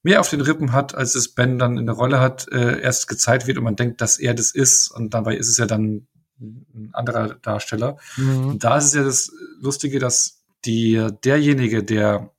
mehr 0.03 0.21
auf 0.21 0.29
den 0.29 0.41
Rippen 0.41 0.73
hat, 0.73 0.95
als 0.95 1.15
es 1.15 1.35
Ben 1.35 1.59
dann 1.59 1.79
in 1.79 1.87
der 1.87 1.95
Rolle 1.95 2.19
hat, 2.19 2.49
äh, 2.51 2.81
erst 2.81 3.07
gezeigt 3.07 3.47
wird 3.47 3.59
und 3.59 3.65
man 3.65 3.77
denkt, 3.77 4.01
dass 4.01 4.19
er 4.19 4.35
das 4.35 4.51
ist 4.51 4.89
und 4.89 5.15
dabei 5.15 5.37
ist 5.37 5.49
es 5.49 5.59
ja 5.59 5.67
dann 5.67 6.09
ein 6.43 6.91
anderer 6.93 7.35
Darsteller. 7.35 7.99
Mhm. 8.17 8.47
Und 8.49 8.65
da 8.65 8.77
ist 8.77 8.87
es 8.87 8.95
ja 8.95 9.03
das 9.03 9.33
Lustige, 9.61 9.99
dass 9.99 10.45
die, 10.65 11.09
derjenige, 11.25 11.83
der 11.83 12.31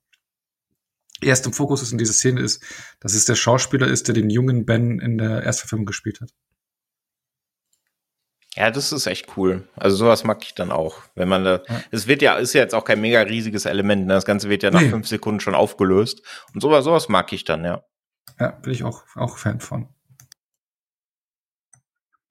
erst 1.22 1.46
im 1.46 1.54
Fokus 1.54 1.82
ist 1.82 1.92
in 1.92 1.98
dieser 1.98 2.14
Szene 2.14 2.42
ist, 2.42 2.64
dass 3.00 3.14
es 3.14 3.26
der 3.26 3.36
Schauspieler 3.36 3.88
ist, 3.88 4.08
der 4.08 4.16
den 4.16 4.30
jungen 4.30 4.66
Ben 4.66 5.00
in 5.00 5.18
der 5.18 5.44
Erstverfilmung 5.44 5.86
gespielt 5.86 6.22
hat. 6.22 6.30
Ja, 8.56 8.70
das 8.70 8.92
ist 8.92 9.08
echt 9.08 9.36
cool. 9.36 9.68
Also 9.76 9.98
sowas 9.98 10.24
mag 10.24 10.44
ich 10.44 10.54
dann 10.54 10.72
auch, 10.72 10.98
wenn 11.16 11.28
man 11.28 11.44
da. 11.44 11.64
Es 11.90 12.06
wird 12.06 12.22
ja, 12.22 12.36
ist 12.36 12.54
ja 12.54 12.62
jetzt 12.62 12.76
auch 12.76 12.86
kein 12.86 13.02
mega 13.02 13.22
riesiges 13.22 13.66
Element. 13.66 14.06
Ne? 14.06 14.14
Das 14.14 14.26
Ganze 14.26 14.48
wird 14.48 14.62
ja 14.62 14.70
nach 14.70 14.82
nee. 14.82 14.90
fünf 14.90 15.08
Sekunden 15.08 15.40
schon 15.40 15.56
aufgelöst. 15.56 16.22
Und 16.54 16.62
sowas, 16.62 16.86
sowas 16.86 17.10
mag 17.10 17.34
ich 17.34 17.46
dann, 17.46 17.66
ja. 17.66 17.84
Ja, 18.40 18.52
bin 18.52 18.72
ich 18.72 18.84
auch, 18.84 19.04
auch 19.16 19.38
Fan 19.38 19.60
von. 19.60 19.88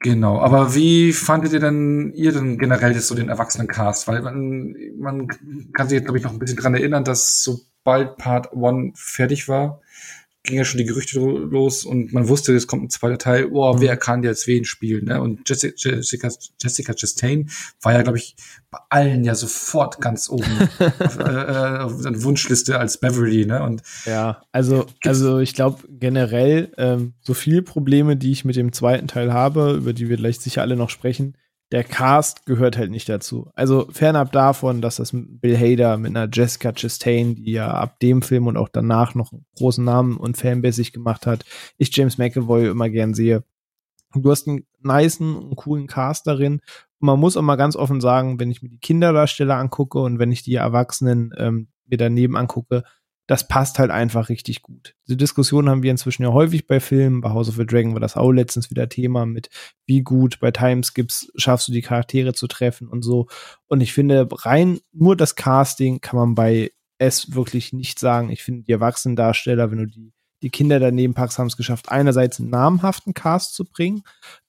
Genau, 0.02 0.40
aber 0.40 0.74
wie 0.74 1.12
fandet 1.12 1.52
ihr 1.52 1.60
denn 1.60 2.12
ihr 2.14 2.32
denn 2.32 2.58
generell 2.58 2.92
jetzt 2.92 3.06
so 3.06 3.14
den 3.14 3.28
Erwachsenencast? 3.28 4.08
Weil 4.08 4.22
man, 4.22 4.74
man 4.98 5.28
kann 5.72 5.88
sich 5.88 5.96
jetzt, 5.96 6.04
glaube 6.04 6.18
ich, 6.18 6.24
noch 6.24 6.32
ein 6.32 6.38
bisschen 6.38 6.58
dran 6.58 6.74
erinnern, 6.74 7.04
dass 7.04 7.42
so 7.42 7.60
sobald 7.84 8.16
Part 8.16 8.52
One 8.52 8.92
fertig 8.94 9.48
war, 9.48 9.80
ging 10.44 10.56
ja 10.56 10.64
schon 10.64 10.78
die 10.78 10.84
Gerüchte 10.84 11.20
los 11.20 11.84
und 11.84 12.12
man 12.12 12.28
wusste, 12.28 12.54
es 12.54 12.66
kommt 12.66 12.82
ein 12.82 12.90
zweiter 12.90 13.18
Teil, 13.18 13.48
oh, 13.52 13.80
wer 13.80 13.96
kann 13.96 14.24
jetzt 14.24 14.48
wen 14.48 14.64
spielen, 14.64 15.04
ne? 15.04 15.20
Und 15.20 15.48
Jessica, 15.48 15.74
Jessica, 15.76 16.28
Jessica 16.60 16.94
Chastain 16.94 17.48
war 17.80 17.92
ja, 17.92 18.02
glaube 18.02 18.18
ich, 18.18 18.34
bei 18.70 18.78
allen 18.88 19.22
ja 19.22 19.36
sofort 19.36 20.00
ganz 20.00 20.28
oben 20.28 20.68
auf, 20.98 21.18
äh, 21.18 21.22
äh, 21.22 21.78
auf 21.78 22.02
der 22.02 22.22
Wunschliste 22.24 22.78
als 22.78 22.98
Beverly, 22.98 23.46
ne? 23.46 23.62
Und 23.62 23.82
ja, 24.04 24.42
also, 24.50 24.86
also 25.04 25.38
ich 25.38 25.54
glaube 25.54 25.84
generell, 25.88 26.72
ähm, 26.76 27.12
so 27.20 27.34
viele 27.34 27.62
Probleme, 27.62 28.16
die 28.16 28.32
ich 28.32 28.44
mit 28.44 28.56
dem 28.56 28.72
zweiten 28.72 29.06
Teil 29.06 29.32
habe, 29.32 29.74
über 29.74 29.92
die 29.92 30.08
wir 30.08 30.16
gleich 30.16 30.40
sicher 30.40 30.62
alle 30.62 30.74
noch 30.74 30.90
sprechen, 30.90 31.36
der 31.72 31.84
Cast 31.84 32.44
gehört 32.44 32.76
halt 32.76 32.90
nicht 32.90 33.08
dazu. 33.08 33.50
Also 33.54 33.88
fernab 33.90 34.30
davon, 34.30 34.82
dass 34.82 34.96
das 34.96 35.10
Bill 35.14 35.56
Hader 35.56 35.96
mit 35.96 36.14
einer 36.14 36.28
Jessica 36.30 36.72
Chastain, 36.72 37.34
die 37.34 37.52
ja 37.52 37.72
ab 37.72 37.98
dem 38.00 38.20
Film 38.20 38.46
und 38.46 38.58
auch 38.58 38.68
danach 38.68 39.14
noch 39.14 39.32
einen 39.32 39.46
großen 39.56 39.82
Namen 39.82 40.18
und 40.18 40.36
Fanbase 40.36 40.82
gemacht 40.92 41.26
hat, 41.26 41.46
ich 41.78 41.96
James 41.96 42.18
McAvoy 42.18 42.68
immer 42.68 42.90
gern 42.90 43.14
sehe. 43.14 43.42
Du 44.14 44.30
hast 44.30 44.46
einen 44.46 44.66
niceen, 44.82 45.36
einen 45.36 45.56
coolen 45.56 45.86
Cast 45.86 46.26
darin. 46.26 46.60
Und 47.00 47.06
man 47.06 47.18
muss 47.18 47.38
auch 47.38 47.42
mal 47.42 47.56
ganz 47.56 47.74
offen 47.74 48.02
sagen, 48.02 48.38
wenn 48.38 48.50
ich 48.50 48.62
mir 48.62 48.68
die 48.68 48.78
Kinderdarsteller 48.78 49.56
angucke 49.56 49.98
und 49.98 50.18
wenn 50.18 50.30
ich 50.30 50.42
die 50.42 50.56
Erwachsenen 50.56 51.32
ähm, 51.38 51.68
mir 51.86 51.96
daneben 51.96 52.36
angucke, 52.36 52.84
das 53.26 53.46
passt 53.46 53.78
halt 53.78 53.90
einfach 53.90 54.28
richtig 54.28 54.62
gut. 54.62 54.94
Diese 55.06 55.16
Diskussion 55.16 55.68
haben 55.68 55.82
wir 55.82 55.90
inzwischen 55.90 56.24
ja 56.24 56.32
häufig 56.32 56.66
bei 56.66 56.80
Filmen. 56.80 57.20
Bei 57.20 57.30
House 57.30 57.48
of 57.48 57.56
the 57.56 57.66
Dragon 57.66 57.92
war 57.92 58.00
das 58.00 58.16
auch 58.16 58.32
letztens 58.32 58.70
wieder 58.70 58.88
Thema 58.88 59.26
mit, 59.26 59.48
wie 59.86 60.02
gut 60.02 60.40
bei 60.40 60.50
Timeskips 60.50 61.30
schaffst 61.36 61.68
du 61.68 61.72
die 61.72 61.82
Charaktere 61.82 62.34
zu 62.34 62.48
treffen 62.48 62.88
und 62.88 63.02
so. 63.02 63.28
Und 63.68 63.80
ich 63.80 63.92
finde, 63.92 64.28
rein 64.30 64.80
nur 64.92 65.16
das 65.16 65.36
Casting 65.36 66.00
kann 66.00 66.18
man 66.18 66.34
bei 66.34 66.72
S 66.98 67.34
wirklich 67.34 67.72
nicht 67.72 67.98
sagen. 67.98 68.30
Ich 68.30 68.42
finde, 68.42 68.62
die 68.64 68.72
erwachsenen 68.72 69.16
Darsteller, 69.16 69.70
wenn 69.70 69.78
du 69.78 69.86
die, 69.86 70.12
die 70.42 70.50
Kinder 70.50 70.80
daneben 70.80 71.14
packst, 71.14 71.38
haben 71.38 71.46
es 71.46 71.56
geschafft, 71.56 71.90
einerseits 71.90 72.40
einen 72.40 72.50
namhaften 72.50 73.14
Cast 73.14 73.54
zu 73.54 73.64
bringen, 73.64 74.02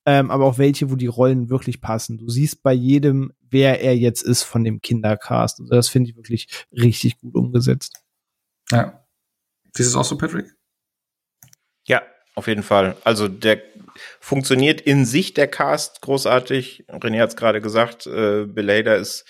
ähm, 0.06 0.32
aber 0.32 0.46
auch 0.46 0.58
welche, 0.58 0.92
wo 0.92 0.96
die 0.96 1.08
Rollen 1.08 1.50
wirklich 1.50 1.80
passen. 1.80 2.18
Du 2.18 2.30
siehst 2.30 2.64
bei 2.64 2.74
jedem, 2.74 3.32
wer 3.50 3.82
er 3.82 3.96
jetzt 3.96 4.24
ist 4.24 4.44
von 4.44 4.64
dem 4.64 4.82
Kindercast. 4.82 5.62
Also 5.62 5.74
das 5.74 5.90
finde 5.90 6.10
ich 6.10 6.16
wirklich 6.16 6.48
richtig 6.72 7.20
gut 7.20 7.36
umgesetzt. 7.36 8.03
Ja. 8.74 9.06
Siehst 9.74 9.94
du 9.94 10.00
es 10.00 10.06
auch 10.06 10.08
so, 10.08 10.18
Patrick? 10.18 10.48
Ja, 11.88 12.02
auf 12.36 12.48
jeden 12.48 12.64
Fall. 12.64 12.98
Also 13.04 13.28
der 13.28 13.62
funktioniert 14.20 14.82
in 14.82 15.06
sich 15.06 15.34
der 15.34 15.48
Cast 15.48 16.02
großartig. 16.02 16.86
René 16.90 17.22
hat 17.22 17.30
es 17.30 17.36
gerade 17.36 17.62
gesagt, 17.62 18.08
äh, 18.08 18.46
Bill 18.46 18.72
Hader 18.72 18.98
ist 18.98 19.26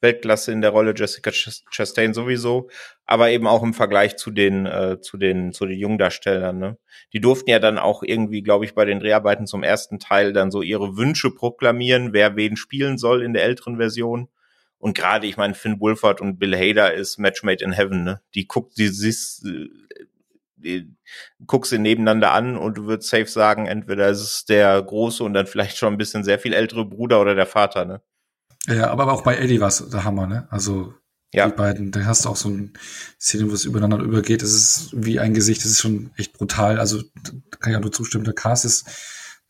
Weltklasse 0.00 0.52
in 0.52 0.60
der 0.60 0.70
Rolle, 0.70 0.94
Jessica 0.94 1.30
Chastain 1.32 2.12
sowieso, 2.14 2.68
aber 3.06 3.30
eben 3.30 3.46
auch 3.46 3.62
im 3.62 3.72
Vergleich 3.74 4.16
zu 4.16 4.30
den 4.30 4.66
äh, 4.66 5.00
zu 5.00 5.16
den 5.16 5.52
zu 5.52 5.66
den 5.66 5.78
Jungdarstellern. 5.78 6.58
Ne? 6.58 6.78
Die 7.12 7.20
durften 7.20 7.50
ja 7.50 7.58
dann 7.58 7.78
auch 7.78 8.02
irgendwie, 8.02 8.42
glaube 8.42 8.66
ich, 8.66 8.74
bei 8.74 8.84
den 8.84 9.00
Dreharbeiten 9.00 9.46
zum 9.46 9.62
ersten 9.62 9.98
Teil 9.98 10.32
dann 10.32 10.50
so 10.50 10.62
ihre 10.62 10.96
Wünsche 10.96 11.30
proklamieren, 11.30 12.12
wer 12.12 12.36
wen 12.36 12.56
spielen 12.56 12.98
soll 12.98 13.22
in 13.22 13.32
der 13.32 13.44
älteren 13.44 13.78
Version. 13.78 14.28
Und 14.78 14.96
gerade, 14.96 15.26
ich 15.26 15.36
meine, 15.36 15.54
Finn 15.54 15.80
Wolford 15.80 16.20
und 16.20 16.38
Bill 16.38 16.56
Hader 16.56 16.94
ist 16.94 17.18
Match 17.18 17.42
made 17.42 17.64
in 17.64 17.72
heaven, 17.72 18.04
ne? 18.04 18.20
Die 18.34 18.46
guckt, 18.46 18.76
die 18.78 18.88
siehst, 18.88 19.46
die, 20.56 20.94
guckst 21.46 21.70
sie 21.70 21.78
nebeneinander 21.78 22.32
an 22.32 22.56
und 22.56 22.76
du 22.76 22.86
würdest 22.86 23.08
safe 23.08 23.26
sagen, 23.26 23.66
entweder 23.66 24.08
ist 24.08 24.20
es 24.20 24.44
der 24.44 24.82
große 24.82 25.24
und 25.24 25.34
dann 25.34 25.46
vielleicht 25.46 25.76
schon 25.76 25.94
ein 25.94 25.98
bisschen 25.98 26.24
sehr 26.24 26.38
viel 26.38 26.52
ältere 26.52 26.84
Bruder 26.84 27.20
oder 27.20 27.34
der 27.34 27.46
Vater, 27.46 27.84
ne? 27.84 28.02
Ja, 28.66 28.90
aber 28.90 29.12
auch 29.12 29.22
bei 29.22 29.36
Eddie 29.36 29.60
war 29.60 29.68
es 29.68 29.88
der 29.88 30.04
Hammer, 30.04 30.26
ne? 30.26 30.48
Also 30.50 30.92
ja. 31.32 31.48
die 31.48 31.56
beiden, 31.56 31.92
da 31.92 32.04
hast 32.04 32.24
du 32.24 32.28
auch 32.28 32.36
so 32.36 32.48
eine 32.48 32.70
Szene, 33.20 33.50
wo 33.50 33.54
es 33.54 33.64
übereinander 33.64 33.98
übergeht. 33.98 34.42
Das 34.42 34.50
ist 34.50 34.90
wie 34.92 35.20
ein 35.20 35.34
Gesicht, 35.34 35.64
das 35.64 35.70
ist 35.70 35.80
schon 35.80 36.10
echt 36.16 36.32
brutal. 36.32 36.78
Also 36.80 37.02
da 37.22 37.32
kann 37.58 37.72
ich 37.72 37.76
auch 37.76 37.82
nur 37.82 37.92
zustimmen. 37.92 38.24
Der 38.24 38.34
Cast 38.34 38.64
ist 38.64 38.86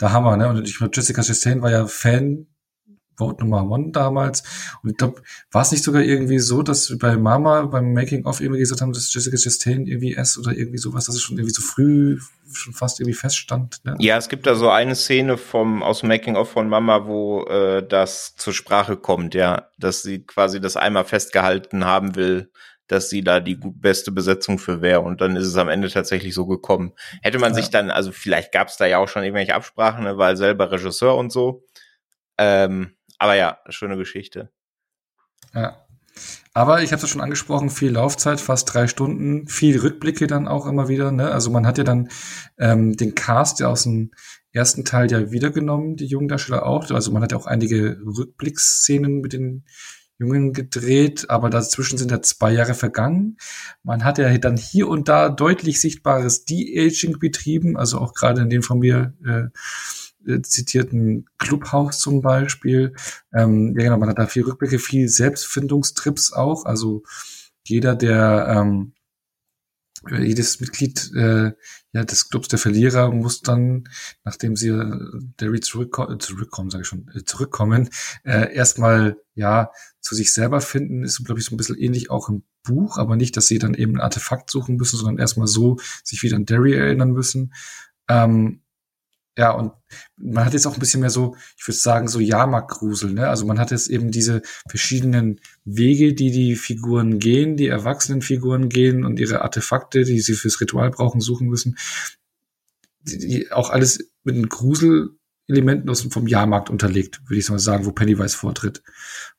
der 0.00 0.12
Hammer, 0.12 0.36
ne? 0.36 0.48
Und 0.48 0.68
ich 0.68 0.76
glaube, 0.78 0.92
Jessica 0.94 1.22
Chastain 1.22 1.62
war 1.62 1.70
ja 1.70 1.86
Fan 1.86 2.46
Vote 3.16 3.42
Nummer 3.42 3.68
One 3.68 3.90
damals. 3.92 4.42
Und 4.82 4.90
ich 4.90 4.96
glaube, 4.96 5.22
war 5.50 5.62
es 5.62 5.72
nicht 5.72 5.84
sogar 5.84 6.02
irgendwie 6.02 6.38
so, 6.38 6.62
dass 6.62 6.90
wir 6.90 6.98
bei 6.98 7.16
Mama 7.16 7.62
beim 7.62 7.92
Making 7.92 8.24
of 8.26 8.40
irgendwie 8.40 8.60
gesagt 8.60 8.80
haben, 8.80 8.92
dass 8.92 9.12
Jessica 9.12 9.36
Chastain 9.36 9.86
irgendwie 9.86 10.14
S 10.14 10.38
oder 10.38 10.52
irgendwie 10.52 10.78
sowas, 10.78 11.06
dass 11.06 11.14
es 11.14 11.22
schon 11.22 11.36
irgendwie 11.36 11.54
so 11.54 11.62
früh 11.62 12.18
schon 12.52 12.72
fast 12.72 13.00
irgendwie 13.00 13.14
feststand. 13.14 13.84
Ne? 13.84 13.96
Ja, 13.98 14.16
es 14.16 14.28
gibt 14.28 14.46
da 14.46 14.54
so 14.54 14.70
eine 14.70 14.94
Szene 14.94 15.36
vom 15.36 15.82
aus 15.82 16.00
dem 16.00 16.08
Making 16.08 16.36
of 16.36 16.50
von 16.50 16.68
Mama, 16.68 17.06
wo 17.06 17.44
äh, 17.44 17.86
das 17.86 18.36
zur 18.36 18.52
Sprache 18.52 18.96
kommt, 18.96 19.34
ja, 19.34 19.68
dass 19.78 20.02
sie 20.02 20.24
quasi 20.24 20.60
das 20.60 20.76
einmal 20.76 21.04
festgehalten 21.04 21.84
haben 21.84 22.14
will, 22.16 22.50
dass 22.88 23.10
sie 23.10 23.22
da 23.22 23.40
die 23.40 23.56
beste 23.56 24.12
Besetzung 24.12 24.58
für 24.58 24.80
wäre. 24.80 25.00
Und 25.00 25.20
dann 25.20 25.36
ist 25.36 25.46
es 25.46 25.56
am 25.56 25.68
Ende 25.68 25.90
tatsächlich 25.90 26.34
so 26.34 26.46
gekommen. 26.46 26.92
Hätte 27.22 27.38
man 27.38 27.52
ja. 27.52 27.56
sich 27.56 27.70
dann, 27.70 27.90
also 27.90 28.12
vielleicht 28.12 28.52
gab 28.52 28.68
es 28.68 28.76
da 28.76 28.86
ja 28.86 28.98
auch 28.98 29.08
schon 29.08 29.24
irgendwelche 29.24 29.54
Absprachen, 29.54 30.04
ne, 30.04 30.18
weil 30.18 30.36
selber 30.36 30.70
Regisseur 30.70 31.16
und 31.16 31.32
so. 31.32 31.64
Ähm, 32.38 32.95
aber 33.18 33.34
ja, 33.34 33.58
schöne 33.68 33.96
Geschichte. 33.96 34.50
Ja. 35.54 35.86
Aber 36.54 36.82
ich 36.82 36.92
habe 36.92 37.02
es 37.02 37.10
schon 37.10 37.20
angesprochen, 37.20 37.68
viel 37.68 37.92
Laufzeit, 37.92 38.40
fast 38.40 38.72
drei 38.72 38.86
Stunden, 38.86 39.46
viel 39.46 39.78
Rückblicke 39.78 40.26
dann 40.26 40.48
auch 40.48 40.66
immer 40.66 40.88
wieder. 40.88 41.12
Ne? 41.12 41.30
Also 41.30 41.50
man 41.50 41.66
hat 41.66 41.76
ja 41.76 41.84
dann 41.84 42.08
ähm, 42.58 42.96
den 42.96 43.14
Cast 43.14 43.60
ja 43.60 43.68
aus 43.68 43.82
dem 43.82 44.12
ersten 44.52 44.86
Teil 44.86 45.10
ja 45.10 45.30
wiedergenommen, 45.30 45.96
die 45.96 46.06
jungen 46.06 46.28
Darsteller 46.28 46.64
auch. 46.64 46.90
Also 46.90 47.12
man 47.12 47.22
hat 47.22 47.32
ja 47.32 47.38
auch 47.38 47.46
einige 47.46 47.98
Rückblickszenen 48.00 49.20
mit 49.20 49.34
den 49.34 49.66
Jungen 50.18 50.54
gedreht, 50.54 51.28
aber 51.28 51.50
dazwischen 51.50 51.98
sind 51.98 52.10
ja 52.10 52.22
zwei 52.22 52.52
Jahre 52.52 52.72
vergangen. 52.72 53.36
Man 53.82 54.02
hat 54.02 54.16
ja 54.16 54.36
dann 54.38 54.56
hier 54.56 54.88
und 54.88 55.08
da 55.08 55.28
deutlich 55.28 55.78
sichtbares 55.78 56.46
De-Aging 56.46 57.18
betrieben, 57.18 57.76
also 57.76 57.98
auch 57.98 58.14
gerade 58.14 58.40
in 58.40 58.48
den 58.48 58.62
von 58.62 58.78
mir 58.78 59.14
äh, 59.26 59.48
zitierten 60.42 61.26
Clubhouse 61.38 61.98
zum 61.98 62.22
Beispiel. 62.22 62.94
Ähm, 63.32 63.74
ja, 63.76 63.84
genau, 63.84 63.98
man 63.98 64.08
hat 64.08 64.18
da 64.18 64.26
viel 64.26 64.44
Rückblicke, 64.44 64.78
viel 64.78 65.08
Selbstfindungstrips 65.08 66.32
auch. 66.32 66.64
Also 66.64 67.02
jeder, 67.64 67.94
der 67.94 68.46
ähm, 68.48 68.92
jedes 70.10 70.60
Mitglied 70.60 71.10
äh, 71.14 71.52
ja, 71.92 72.04
des 72.04 72.28
Clubs 72.28 72.48
der 72.48 72.58
Verlierer 72.58 73.10
muss 73.10 73.40
dann, 73.40 73.88
nachdem 74.24 74.56
sie 74.56 74.68
äh, 74.68 75.00
Derry 75.40 75.60
zurückko 75.60 76.12
äh, 76.12 76.18
zurückkommen, 76.18 76.70
sage 76.70 76.82
ich 76.82 76.88
schon, 76.88 77.10
äh, 77.14 77.24
zurückkommen, 77.24 77.88
äh, 78.24 78.54
erstmal 78.54 79.16
ja 79.34 79.70
zu 80.00 80.14
sich 80.14 80.32
selber 80.32 80.60
finden, 80.60 81.02
ist, 81.02 81.24
glaube 81.24 81.40
ich, 81.40 81.46
so 81.46 81.54
ein 81.54 81.56
bisschen 81.56 81.78
ähnlich 81.78 82.10
auch 82.10 82.28
im 82.28 82.44
Buch, 82.62 82.98
aber 82.98 83.16
nicht, 83.16 83.36
dass 83.36 83.46
sie 83.46 83.58
dann 83.58 83.74
eben 83.74 83.96
ein 83.96 84.00
Artefakt 84.02 84.50
suchen 84.50 84.76
müssen, 84.76 84.96
sondern 84.96 85.18
erstmal 85.18 85.46
so 85.46 85.78
sich 86.04 86.22
wieder 86.22 86.36
an 86.36 86.46
Derry 86.46 86.74
erinnern 86.74 87.12
müssen. 87.12 87.52
Ähm, 88.08 88.62
ja, 89.38 89.50
und 89.50 89.72
man 90.16 90.46
hat 90.46 90.54
jetzt 90.54 90.66
auch 90.66 90.74
ein 90.74 90.80
bisschen 90.80 91.00
mehr 91.00 91.10
so, 91.10 91.36
ich 91.58 91.68
würde 91.68 91.76
sagen, 91.76 92.08
so 92.08 92.20
Jahrmarktgrusel, 92.20 93.12
ne? 93.12 93.28
Also 93.28 93.44
man 93.44 93.58
hat 93.58 93.70
jetzt 93.70 93.88
eben 93.88 94.10
diese 94.10 94.40
verschiedenen 94.68 95.40
Wege, 95.64 96.14
die 96.14 96.30
die 96.30 96.56
Figuren 96.56 97.18
gehen, 97.18 97.56
die 97.56 97.66
erwachsenen 97.66 98.22
Figuren 98.22 98.70
gehen 98.70 99.04
und 99.04 99.20
ihre 99.20 99.42
Artefakte, 99.42 100.04
die 100.04 100.20
sie 100.20 100.32
fürs 100.34 100.60
Ritual 100.60 100.90
brauchen, 100.90 101.20
suchen 101.20 101.48
müssen. 101.48 101.76
Die, 103.02 103.18
die 103.18 103.52
auch 103.52 103.68
alles 103.68 104.10
mit 104.24 104.36
den 104.36 104.48
Gruselelementen 104.48 105.90
aus 105.90 106.00
vom 106.10 106.26
Jahrmarkt 106.26 106.70
unterlegt, 106.70 107.20
würde 107.28 107.38
ich 107.38 107.50
mal 107.50 107.58
sagen, 107.58 107.84
wo 107.84 107.92
Pennywise 107.92 108.36
vortritt. 108.36 108.82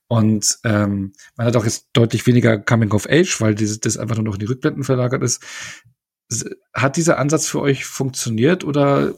Und 0.08 0.60
ähm, 0.64 1.14
man 1.36 1.48
hat 1.48 1.56
auch 1.56 1.66
jetzt 1.66 1.88
deutlich 1.94 2.26
weniger 2.28 2.60
Coming 2.60 2.92
of 2.92 3.10
Age, 3.10 3.42
weil 3.42 3.56
dieses, 3.56 3.80
das 3.80 3.98
einfach 3.98 4.16
nur 4.16 4.26
noch 4.26 4.36
in 4.36 4.40
die 4.42 4.46
Rückblenden 4.46 4.84
verlagert 4.84 5.24
ist. 5.24 5.44
Hat 6.74 6.98
dieser 6.98 7.18
Ansatz 7.18 7.48
für 7.48 7.62
euch 7.62 7.86
funktioniert 7.86 8.64
oder 8.64 9.16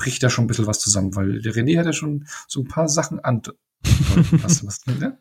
bricht 0.00 0.22
da 0.22 0.30
schon 0.30 0.44
ein 0.44 0.48
bisschen 0.48 0.66
was 0.66 0.80
zusammen, 0.80 1.14
weil 1.14 1.42
der 1.42 1.52
René 1.52 1.78
hat 1.78 1.84
ja 1.84 1.92
schon 1.92 2.26
so 2.48 2.60
ein 2.60 2.68
paar 2.68 2.88
Sachen 2.88 3.20
an. 3.20 3.42
was, 4.42 4.66
was, 4.66 4.86
ne? 4.86 5.18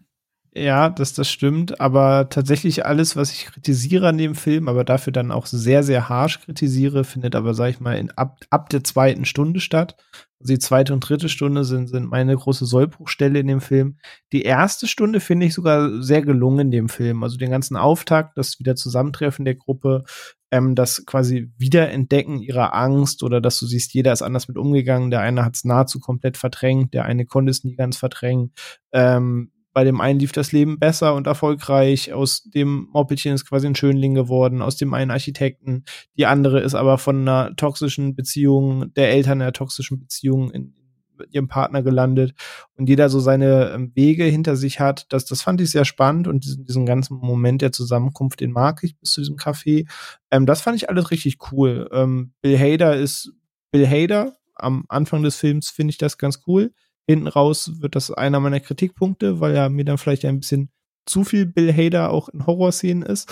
Ja, 0.56 0.90
das, 0.90 1.14
das 1.14 1.30
stimmt, 1.30 1.80
aber 1.80 2.30
tatsächlich 2.30 2.86
alles, 2.86 3.16
was 3.16 3.32
ich 3.32 3.46
kritisiere 3.46 4.08
an 4.08 4.18
dem 4.18 4.36
Film, 4.36 4.68
aber 4.68 4.84
dafür 4.84 5.14
dann 5.14 5.32
auch 5.32 5.46
sehr, 5.46 5.84
sehr 5.84 6.10
harsch 6.10 6.40
kritisiere, 6.40 7.04
findet 7.04 7.36
aber, 7.36 7.54
sag 7.54 7.70
ich 7.70 7.80
mal, 7.82 7.98
in, 7.98 8.10
ab, 8.12 8.40
ab 8.50 8.70
der 8.70 8.84
zweiten 8.84 9.26
Stunde 9.26 9.60
statt. 9.60 9.96
Also 10.40 10.54
die 10.54 10.60
zweite 10.60 10.94
und 10.94 11.02
dritte 11.02 11.28
Stunde 11.28 11.66
sind, 11.66 11.88
sind 11.88 12.10
meine 12.10 12.36
große 12.36 12.66
Sollbruchstelle 12.66 13.40
in 13.40 13.48
dem 13.48 13.62
Film. 13.62 13.98
Die 14.32 14.44
erste 14.44 14.88
Stunde 14.88 15.20
finde 15.20 15.46
ich 15.46 15.54
sogar 15.54 16.02
sehr 16.02 16.22
gelungen 16.22 16.60
in 16.60 16.72
dem 16.72 16.90
Film. 16.90 17.24
Also 17.24 17.38
den 17.38 17.52
ganzen 17.52 17.76
Auftakt, 17.76 18.38
das 18.38 18.58
Wiederzusammentreffen 18.60 19.44
der 19.44 19.56
Gruppe, 19.56 20.06
ähm, 20.52 20.76
das 20.76 21.06
quasi 21.06 21.52
Wiederentdecken 21.58 22.42
ihrer 22.42 22.74
Angst 22.74 23.24
oder 23.24 23.42
dass 23.42 23.60
du 23.60 23.66
siehst, 23.66 23.94
jeder 23.94 24.14
ist 24.14 24.22
anders 24.22 24.48
mit 24.48 24.58
umgegangen. 24.58 25.12
Der 25.12 25.22
eine 25.22 25.46
hat 25.46 25.56
es 25.56 25.64
nahezu 25.64 26.00
komplett 26.00 26.38
verdrängt, 26.38 26.94
der 26.94 27.06
eine 27.06 27.26
konnte 27.26 27.52
es 27.52 27.64
nie 27.64 27.76
ganz 27.76 27.98
verdrängen. 27.98 28.52
Ähm, 28.92 29.52
bei 29.72 29.84
dem 29.84 30.02
einen 30.02 30.20
lief 30.20 30.32
das 30.32 30.52
Leben 30.52 30.80
besser 30.80 31.14
und 31.14 31.28
erfolgreich. 31.28 32.12
Aus 32.12 32.44
dem 32.44 32.88
Moppelchen 32.92 33.36
ist 33.36 33.48
quasi 33.48 33.68
ein 33.68 33.76
Schönling 33.76 34.16
geworden, 34.16 34.62
aus 34.62 34.78
dem 34.78 34.94
einen 34.94 35.12
Architekten. 35.12 35.86
Die 36.18 36.26
andere 36.26 36.60
ist 36.60 36.74
aber 36.74 36.98
von 36.98 37.22
einer 37.22 37.56
toxischen 37.56 38.16
Beziehung, 38.16 38.94
der 38.96 39.12
Eltern 39.12 39.42
einer 39.42 39.54
toxischen 39.54 40.00
Beziehung 40.00 40.50
in, 40.52 40.74
mit 41.20 41.34
ihrem 41.34 41.48
Partner 41.48 41.84
gelandet 41.84 42.34
und 42.76 42.90
jeder 42.90 43.10
so 43.10 43.20
seine 43.20 43.72
ähm, 43.72 43.92
Wege 43.96 44.24
hinter 44.24 44.56
sich 44.56 44.80
hat. 44.80 45.06
Das, 45.10 45.26
das 45.26 45.42
fand 45.42 45.62
ich 45.62 45.72
sehr 45.72 45.86
spannend 45.86 46.28
und 46.28 46.44
diesen, 46.44 46.66
diesen 46.66 46.86
ganzen 46.86 47.18
Moment 47.18 47.62
der 47.62 47.72
Zusammenkunft, 47.72 48.40
den 48.40 48.52
mag 48.52 48.84
ich 48.84 48.98
bis 48.98 49.12
zu 49.12 49.22
diesem 49.22 49.38
Café. 49.38 49.90
Ähm, 50.32 50.46
das 50.46 50.62
fand 50.62 50.78
ich 50.78 50.90
alles 50.90 51.12
richtig 51.12 51.38
cool. 51.52 51.90
Ähm, 51.92 52.34
Bill 52.42 52.58
Hader 52.58 52.96
ist 52.96 53.34
Bill 53.72 53.88
Hader. 53.88 54.36
Am 54.56 54.86
Anfang 54.90 55.24
des 55.24 55.38
Films 55.38 55.70
finde 55.70 55.92
ich 55.92 55.98
das 55.98 56.18
ganz 56.18 56.42
cool. 56.48 56.74
Hinten 57.08 57.28
raus 57.28 57.82
wird 57.82 57.96
das 57.96 58.12
einer 58.12 58.40
meiner 58.40 58.60
Kritikpunkte, 58.60 59.40
weil 59.40 59.56
er 59.56 59.70
mir 59.70 59.86
dann 59.86 59.98
vielleicht 59.98 60.26
ein 60.26 60.40
bisschen 60.40 60.70
zu 61.06 61.24
viel 61.24 61.46
Bill 61.46 61.74
Hader 61.74 62.12
auch 62.12 62.30
in 62.30 62.46
Horrorszenen 62.46 63.04
ist. 63.04 63.32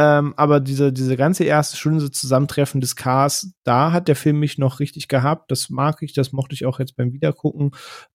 Ähm, 0.00 0.32
aber 0.36 0.60
diese, 0.60 0.92
diese 0.92 1.16
ganze 1.16 1.42
erste 1.42 1.76
Stunde 1.76 2.08
Zusammentreffen 2.12 2.80
des 2.80 2.94
Cars, 2.94 3.52
da 3.64 3.90
hat 3.90 4.06
der 4.06 4.14
Film 4.14 4.38
mich 4.38 4.56
noch 4.56 4.78
richtig 4.78 5.08
gehabt. 5.08 5.50
Das 5.50 5.70
mag 5.70 6.02
ich, 6.02 6.12
das 6.12 6.30
mochte 6.30 6.54
ich 6.54 6.66
auch 6.66 6.78
jetzt 6.78 6.94
beim 6.94 7.12
Wiedergucken. 7.12 7.72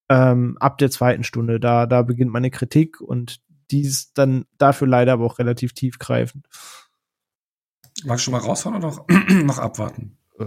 Ähm, 0.07 0.55
ab 0.61 0.77
der 0.77 0.89
zweiten 0.89 1.25
Stunde, 1.25 1.59
da, 1.59 1.85
da 1.85 2.01
beginnt 2.03 2.31
meine 2.31 2.51
Kritik 2.51 3.01
und 3.01 3.41
die 3.69 3.81
ist 3.81 4.17
dann 4.17 4.45
dafür 4.57 4.87
leider 4.87 5.11
aber 5.11 5.25
auch 5.25 5.39
relativ 5.39 5.73
tiefgreifend. 5.73 6.47
Magst 8.05 8.25
du 8.25 8.31
schon 8.31 8.39
mal 8.39 8.47
raushauen 8.47 8.77
oder 8.77 8.87
noch, 8.87 9.05
noch 9.43 9.57
abwarten? 9.57 10.17
Äh, 10.39 10.45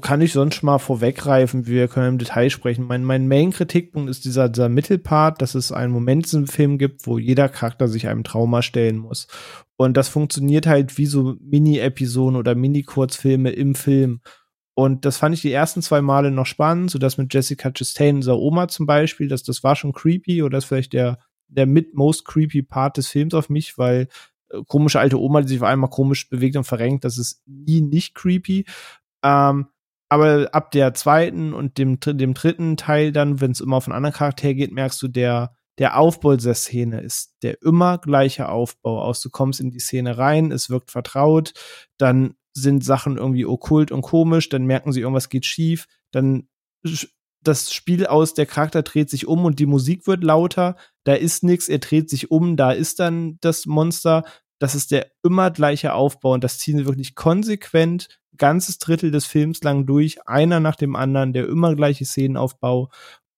kann 0.00 0.20
ich 0.20 0.32
sonst 0.32 0.62
mal 0.62 0.78
vorweggreifen, 0.78 1.66
wir 1.66 1.88
können 1.88 2.08
im 2.08 2.18
Detail 2.18 2.50
sprechen. 2.50 2.86
Mein, 2.86 3.04
mein 3.04 3.28
Main-Kritikpunkt 3.28 4.10
ist 4.10 4.24
dieser, 4.24 4.48
dieser 4.48 4.68
Mittelpart, 4.68 5.40
dass 5.40 5.54
es 5.54 5.72
einen 5.72 5.92
Moment 5.92 6.32
im 6.34 6.46
Film 6.46 6.76
gibt, 6.76 7.06
wo 7.06 7.18
jeder 7.18 7.48
Charakter 7.48 7.88
sich 7.88 8.08
einem 8.08 8.24
Trauma 8.24 8.62
stellen 8.62 8.98
muss. 8.98 9.28
Und 9.76 9.96
das 9.96 10.08
funktioniert 10.08 10.66
halt 10.66 10.98
wie 10.98 11.06
so 11.06 11.36
Mini-Episoden 11.40 12.36
oder 12.36 12.54
Mini-Kurzfilme 12.54 13.50
im 13.50 13.74
Film. 13.74 14.20
Und 14.74 15.04
das 15.04 15.16
fand 15.16 15.34
ich 15.34 15.42
die 15.42 15.52
ersten 15.52 15.82
zwei 15.82 16.00
Male 16.00 16.30
noch 16.30 16.46
spannend, 16.46 16.90
so 16.90 16.98
dass 16.98 17.18
mit 17.18 17.32
Jessica 17.32 17.70
Chastain, 17.70 18.16
unserer 18.16 18.38
Oma 18.38 18.68
zum 18.68 18.86
Beispiel, 18.86 19.28
dass 19.28 19.42
das 19.42 19.62
war 19.62 19.76
schon 19.76 19.92
creepy 19.92 20.42
oder 20.42 20.56
das 20.56 20.64
ist 20.64 20.68
vielleicht 20.68 20.92
der, 20.92 21.18
der 21.48 21.66
mit 21.66 21.94
most 21.94 22.24
creepy 22.24 22.62
Part 22.62 22.96
des 22.96 23.08
Films 23.08 23.34
auf 23.34 23.50
mich, 23.50 23.76
weil 23.78 24.08
äh, 24.50 24.60
komische 24.66 25.00
alte 25.00 25.20
Oma, 25.20 25.42
die 25.42 25.48
sich 25.48 25.58
auf 25.58 25.66
einmal 25.66 25.90
komisch 25.90 26.28
bewegt 26.28 26.56
und 26.56 26.64
verrenkt, 26.64 27.04
das 27.04 27.18
ist 27.18 27.42
nie 27.46 27.80
nicht 27.80 28.14
creepy. 28.14 28.64
Ähm, 29.22 29.68
aber 30.08 30.48
ab 30.52 30.72
der 30.72 30.92
zweiten 30.94 31.54
und 31.54 31.78
dem, 31.78 32.00
dem 32.00 32.34
dritten 32.34 32.76
Teil 32.76 33.12
dann, 33.12 33.40
wenn 33.40 33.52
es 33.52 33.60
immer 33.60 33.76
auf 33.76 33.86
einen 33.86 33.96
anderen 33.96 34.14
Charakter 34.14 34.52
geht, 34.54 34.72
merkst 34.72 35.00
du, 35.02 35.08
der, 35.08 35.54
der 35.78 35.98
Aufbau 35.98 36.34
dieser 36.34 36.54
Szene 36.54 37.00
ist 37.00 37.36
der 37.42 37.62
immer 37.62 37.98
gleiche 37.98 38.48
Aufbau 38.48 39.00
aus. 39.02 39.20
Du 39.20 39.30
kommst 39.30 39.60
in 39.60 39.70
die 39.70 39.78
Szene 39.78 40.18
rein, 40.18 40.50
es 40.50 40.68
wirkt 40.68 40.90
vertraut, 40.90 41.52
dann 41.96 42.34
sind 42.52 42.84
Sachen 42.84 43.16
irgendwie 43.16 43.46
okkult 43.46 43.92
und 43.92 44.02
komisch, 44.02 44.48
dann 44.48 44.66
merken 44.66 44.92
sie, 44.92 45.00
irgendwas 45.00 45.28
geht 45.28 45.46
schief, 45.46 45.86
dann 46.10 46.48
das 47.42 47.72
Spiel 47.72 48.06
aus, 48.06 48.34
der 48.34 48.46
Charakter 48.46 48.82
dreht 48.82 49.08
sich 49.08 49.26
um 49.26 49.44
und 49.44 49.58
die 49.58 49.66
Musik 49.66 50.06
wird 50.06 50.24
lauter, 50.24 50.76
da 51.04 51.14
ist 51.14 51.42
nichts, 51.42 51.68
er 51.68 51.78
dreht 51.78 52.10
sich 52.10 52.30
um, 52.30 52.56
da 52.56 52.72
ist 52.72 52.98
dann 52.98 53.38
das 53.40 53.66
Monster, 53.66 54.24
das 54.60 54.74
ist 54.74 54.92
der 54.92 55.10
immer 55.24 55.50
gleiche 55.50 55.94
Aufbau 55.94 56.34
und 56.34 56.44
das 56.44 56.58
ziehen 56.58 56.78
sie 56.78 56.86
wirklich 56.86 57.16
konsequent 57.16 58.20
ganzes 58.36 58.78
Drittel 58.78 59.10
des 59.10 59.26
Films 59.26 59.62
lang 59.62 59.86
durch, 59.86 60.26
einer 60.26 60.60
nach 60.60 60.76
dem 60.76 60.94
anderen, 60.96 61.32
der 61.32 61.48
immer 61.48 61.74
gleiche 61.74 62.04
Szenenaufbau. 62.04 62.90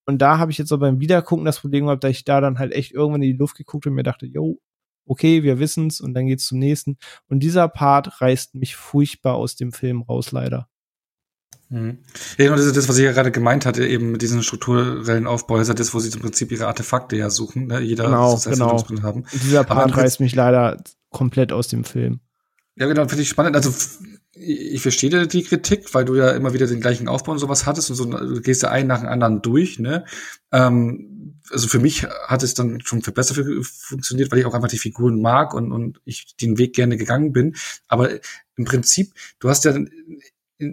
Und 0.04 0.18
da 0.20 0.38
habe 0.38 0.50
ich 0.50 0.58
jetzt 0.58 0.72
auch 0.72 0.78
beim 0.78 1.00
Wiedergucken 1.00 1.44
das 1.44 1.60
Problem 1.60 1.86
gehabt, 1.86 2.04
dass 2.04 2.10
ich 2.10 2.24
da 2.24 2.40
dann 2.40 2.58
halt 2.58 2.72
echt 2.72 2.92
irgendwann 2.92 3.22
in 3.22 3.32
die 3.32 3.38
Luft 3.38 3.56
geguckt 3.56 3.86
und 3.86 3.94
mir 3.94 4.02
dachte, 4.02 4.26
yo, 4.26 4.58
okay, 5.06 5.42
wir 5.42 5.58
wissen's 5.58 6.00
und 6.00 6.14
dann 6.14 6.26
geht's 6.26 6.46
zum 6.46 6.58
nächsten. 6.58 6.98
Und 7.28 7.40
dieser 7.40 7.68
Part 7.68 8.20
reißt 8.20 8.54
mich 8.54 8.76
furchtbar 8.76 9.34
aus 9.34 9.56
dem 9.56 9.72
Film 9.72 10.02
raus, 10.02 10.32
leider. 10.32 10.68
Mhm. 11.68 11.98
Ja, 12.36 12.50
und 12.50 12.58
das 12.58 12.66
ist 12.66 12.76
das, 12.76 12.88
was 12.88 12.98
ich 12.98 13.04
ja 13.04 13.12
gerade 13.12 13.30
gemeint 13.30 13.64
hatte, 13.64 13.86
eben 13.86 14.12
mit 14.12 14.22
diesem 14.22 14.42
strukturellen 14.42 15.26
Aufbau, 15.26 15.58
ist 15.58 15.68
ja 15.68 15.74
das, 15.74 15.94
wo 15.94 16.00
sie 16.00 16.10
im 16.10 16.20
Prinzip 16.20 16.52
ihre 16.52 16.66
Artefakte 16.66 17.16
ja 17.16 17.30
suchen, 17.30 17.66
ne? 17.66 17.80
Jeder 17.80 18.04
genau, 18.04 18.36
genau. 18.44 19.02
haben. 19.02 19.22
Und 19.22 19.42
dieser 19.42 19.64
Part 19.64 19.96
reißt 19.96 20.20
mich 20.20 20.34
leider 20.34 20.82
komplett 21.12 21.52
aus 21.52 21.68
dem 21.68 21.84
Film. 21.84 22.20
Ja, 22.76 22.86
genau, 22.86 23.06
finde 23.06 23.22
ich 23.22 23.28
spannend. 23.28 23.54
Also 23.54 23.72
ich 24.34 24.80
verstehe 24.80 25.26
die 25.26 25.42
Kritik, 25.42 25.92
weil 25.94 26.04
du 26.04 26.14
ja 26.14 26.30
immer 26.30 26.54
wieder 26.54 26.66
den 26.66 26.80
gleichen 26.80 27.06
Aufbau 27.06 27.32
und 27.32 27.38
sowas 27.38 27.66
hattest 27.66 27.90
und 27.90 27.96
so 27.96 28.06
du 28.06 28.40
gehst 28.40 28.62
ja 28.62 28.70
einen 28.70 28.88
nach 28.88 29.00
dem 29.00 29.08
anderen 29.08 29.42
durch, 29.42 29.78
ne? 29.78 30.04
Ähm, 30.50 31.38
also 31.50 31.68
für 31.68 31.80
mich 31.80 32.04
hat 32.26 32.42
es 32.42 32.54
dann 32.54 32.80
schon 32.80 33.02
für 33.02 33.12
besser 33.12 33.34
funktioniert, 33.34 34.32
weil 34.32 34.38
ich 34.38 34.46
auch 34.46 34.54
einfach 34.54 34.68
die 34.68 34.78
Figuren 34.78 35.20
mag 35.20 35.52
und, 35.52 35.70
und 35.70 36.00
ich 36.04 36.34
den 36.36 36.56
Weg 36.56 36.74
gerne 36.74 36.96
gegangen 36.96 37.32
bin. 37.32 37.56
Aber 37.88 38.10
im 38.56 38.64
Prinzip, 38.64 39.12
du 39.38 39.50
hast 39.50 39.64
ja 39.66 39.72
einen 39.72 39.90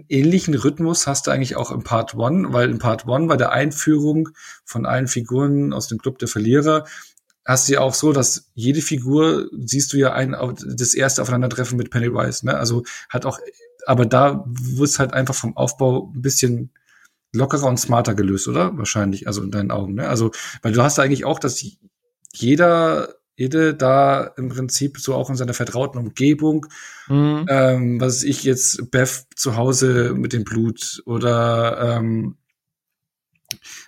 ähnlichen 0.08 0.54
Rhythmus 0.54 1.06
hast 1.06 1.26
du 1.26 1.30
eigentlich 1.30 1.56
auch 1.56 1.70
im 1.70 1.82
Part 1.82 2.14
One, 2.14 2.52
weil 2.52 2.70
in 2.70 2.78
Part 2.78 3.06
One 3.06 3.26
bei 3.26 3.36
der 3.36 3.52
Einführung 3.52 4.30
von 4.64 4.86
allen 4.86 5.08
Figuren 5.08 5.72
aus 5.72 5.88
dem 5.88 5.98
Club 5.98 6.18
der 6.18 6.28
Verlierer 6.28 6.86
hast 7.50 7.68
du 7.68 7.74
ja 7.74 7.80
auch 7.80 7.94
so, 7.94 8.12
dass 8.12 8.50
jede 8.54 8.80
Figur 8.80 9.48
siehst 9.52 9.92
du 9.92 9.96
ja 9.96 10.12
ein, 10.12 10.36
das 10.64 10.94
erste 10.94 11.22
Aufeinandertreffen 11.22 11.76
mit 11.76 11.90
Pennywise, 11.90 12.46
ne? 12.46 12.56
Also 12.56 12.84
hat 13.08 13.26
auch, 13.26 13.38
aber 13.86 14.06
da 14.06 14.44
es 14.80 14.98
halt 14.98 15.12
einfach 15.12 15.34
vom 15.34 15.56
Aufbau 15.56 16.12
ein 16.14 16.22
bisschen 16.22 16.70
lockerer 17.32 17.66
und 17.66 17.78
smarter 17.78 18.14
gelöst, 18.14 18.48
oder? 18.48 18.76
Wahrscheinlich, 18.76 19.26
also 19.26 19.42
in 19.42 19.50
deinen 19.50 19.70
Augen, 19.70 19.94
ne? 19.94 20.08
Also, 20.08 20.30
weil 20.62 20.72
du 20.72 20.82
hast 20.82 20.98
eigentlich 20.98 21.24
auch, 21.24 21.38
dass 21.38 21.64
jeder, 22.32 23.14
jede 23.36 23.74
da 23.74 24.24
im 24.36 24.48
Prinzip 24.48 24.98
so 24.98 25.14
auch 25.14 25.28
in 25.30 25.36
seiner 25.36 25.54
vertrauten 25.54 25.98
Umgebung, 25.98 26.66
mhm. 27.08 27.46
ähm, 27.48 28.00
was 28.00 28.22
ich 28.22 28.44
jetzt, 28.44 28.90
Beth 28.90 29.26
zu 29.34 29.56
Hause 29.56 30.14
mit 30.14 30.32
dem 30.32 30.44
Blut 30.44 31.02
oder 31.04 31.96
ähm, 31.96 32.36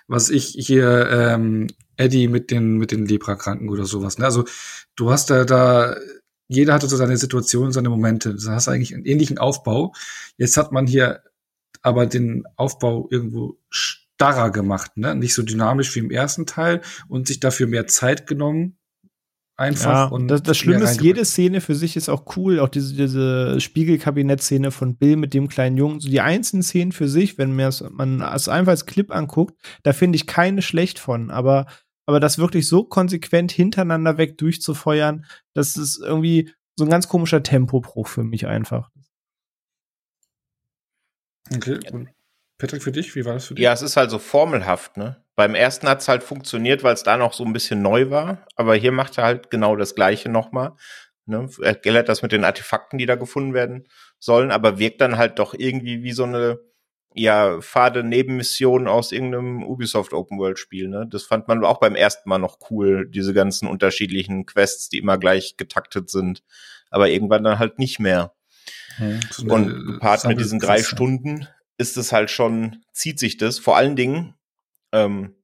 was 0.07 0.29
ich 0.29 0.47
hier 0.57 1.07
ähm, 1.09 1.67
Eddie 1.97 2.27
mit 2.27 2.51
den, 2.51 2.77
mit 2.77 2.91
den 2.91 3.05
Leprakranken 3.05 3.69
oder 3.69 3.85
sowas. 3.85 4.17
Ne? 4.17 4.25
Also 4.25 4.45
du 4.95 5.11
hast 5.11 5.29
da, 5.29 5.45
da, 5.45 5.95
jeder 6.47 6.73
hatte 6.73 6.87
so 6.87 6.97
seine 6.97 7.17
Situation, 7.17 7.71
seine 7.71 7.89
Momente. 7.89 8.35
Du 8.35 8.49
hast 8.49 8.67
eigentlich 8.67 8.93
einen 8.93 9.05
ähnlichen 9.05 9.37
Aufbau. 9.37 9.93
Jetzt 10.37 10.57
hat 10.57 10.71
man 10.71 10.87
hier 10.87 11.23
aber 11.81 12.05
den 12.05 12.45
Aufbau 12.55 13.07
irgendwo 13.11 13.57
starrer 13.69 14.51
gemacht, 14.51 14.95
ne? 14.95 15.15
Nicht 15.15 15.33
so 15.33 15.43
dynamisch 15.43 15.93
wie 15.95 15.99
im 15.99 16.11
ersten 16.11 16.45
Teil 16.45 16.81
und 17.09 17.27
sich 17.27 17.39
dafür 17.39 17.67
mehr 17.67 17.87
Zeit 17.87 18.25
genommen, 18.25 18.77
einfach. 19.55 19.85
Ja, 19.91 20.05
und 20.05 20.27
das, 20.27 20.43
das 20.43 20.57
Schlimme 20.57 20.83
ist, 20.83 21.01
jede 21.01 21.25
Szene 21.25 21.61
für 21.61 21.75
sich 21.75 21.95
ist 21.95 22.09
auch 22.09 22.37
cool. 22.37 22.59
Auch 22.59 22.69
diese, 22.69 22.95
diese 22.95 23.59
Spiegelkabinett-Szene 23.59 24.71
von 24.71 24.95
Bill 24.97 25.17
mit 25.17 25.33
dem 25.33 25.47
kleinen 25.47 25.77
Jungen. 25.77 25.99
So 25.99 26.09
die 26.09 26.21
einzelnen 26.21 26.63
Szenen 26.63 26.91
für 26.91 27.07
sich, 27.07 27.37
wenn 27.37 27.55
man 27.55 28.21
es 28.21 28.47
einfach 28.47 28.71
als 28.71 28.85
Clip 28.85 29.11
anguckt, 29.11 29.55
da 29.83 29.93
finde 29.93 30.15
ich 30.15 30.27
keine 30.27 30.61
schlecht 30.61 30.99
von. 30.99 31.31
Aber, 31.31 31.67
aber 32.05 32.19
das 32.19 32.37
wirklich 32.37 32.67
so 32.67 32.83
konsequent 32.83 33.51
hintereinander 33.51 34.17
weg 34.17 34.37
durchzufeuern, 34.37 35.25
das 35.53 35.77
ist 35.77 36.01
irgendwie 36.03 36.51
so 36.75 36.85
ein 36.85 36.89
ganz 36.89 37.07
komischer 37.07 37.43
Tempobruch 37.43 38.07
für 38.07 38.23
mich 38.23 38.47
einfach. 38.47 38.89
Okay. 41.53 41.79
Und 41.91 42.09
Patrick, 42.57 42.83
für 42.83 42.91
dich, 42.91 43.15
wie 43.15 43.25
war 43.25 43.33
das 43.33 43.45
für 43.45 43.55
dich? 43.55 43.63
Ja, 43.63 43.73
es 43.73 43.81
ist 43.81 43.97
halt 43.97 44.09
so 44.09 44.19
formelhaft, 44.19 44.97
ne? 44.97 45.22
Beim 45.35 45.55
ersten 45.55 45.87
hat 45.87 46.01
es 46.01 46.07
halt 46.07 46.23
funktioniert, 46.23 46.83
weil 46.83 46.93
es 46.93 47.03
da 47.03 47.17
noch 47.17 47.33
so 47.33 47.43
ein 47.43 47.53
bisschen 47.53 47.81
neu 47.81 48.09
war. 48.09 48.45
Aber 48.55 48.75
hier 48.75 48.91
macht 48.91 49.17
er 49.17 49.23
halt 49.23 49.49
genau 49.49 49.75
das 49.75 49.95
Gleiche 49.95 50.29
nochmal. 50.29 50.73
Ne? 51.25 51.49
Er 51.61 51.67
erklärt 51.67 52.09
das 52.09 52.21
mit 52.21 52.31
den 52.31 52.43
Artefakten, 52.43 52.99
die 52.99 53.05
da 53.05 53.15
gefunden 53.15 53.53
werden 53.53 53.87
sollen, 54.19 54.51
aber 54.51 54.79
wirkt 54.79 55.01
dann 55.01 55.17
halt 55.17 55.39
doch 55.39 55.53
irgendwie 55.53 56.03
wie 56.03 56.11
so 56.11 56.23
eine 56.23 56.59
ja, 57.15 57.61
fade 57.61 58.03
Nebenmission 58.03 58.87
aus 58.87 59.11
irgendeinem 59.11 59.63
Ubisoft 59.63 60.13
Open 60.13 60.39
World 60.39 60.57
Spiel, 60.57 60.87
ne? 60.87 61.07
Das 61.09 61.23
fand 61.23 61.47
man 61.47 61.63
auch 61.63 61.79
beim 61.79 61.95
ersten 61.95 62.27
Mal 62.27 62.39
noch 62.39 62.57
cool, 62.69 63.07
diese 63.07 63.33
ganzen 63.33 63.67
unterschiedlichen 63.67 64.45
Quests, 64.45 64.89
die 64.89 64.97
immer 64.97 65.17
gleich 65.17 65.55
getaktet 65.57 66.09
sind, 66.09 66.43
aber 66.89 67.09
irgendwann 67.09 67.43
dann 67.43 67.59
halt 67.59 67.77
nicht 67.77 67.99
mehr. 67.99 68.33
Hm, 68.97 69.19
Und 69.47 69.85
gepaart 69.93 70.25
mit 70.25 70.39
diesen 70.39 70.59
drei 70.59 70.81
Stunden 70.81 71.47
ist 71.77 71.97
es 71.97 72.11
halt 72.11 72.29
schon, 72.31 72.83
zieht 72.93 73.19
sich 73.19 73.37
das, 73.37 73.59
vor 73.59 73.77
allen 73.77 73.95
Dingen, 73.95 74.35
ähm, 74.93 75.35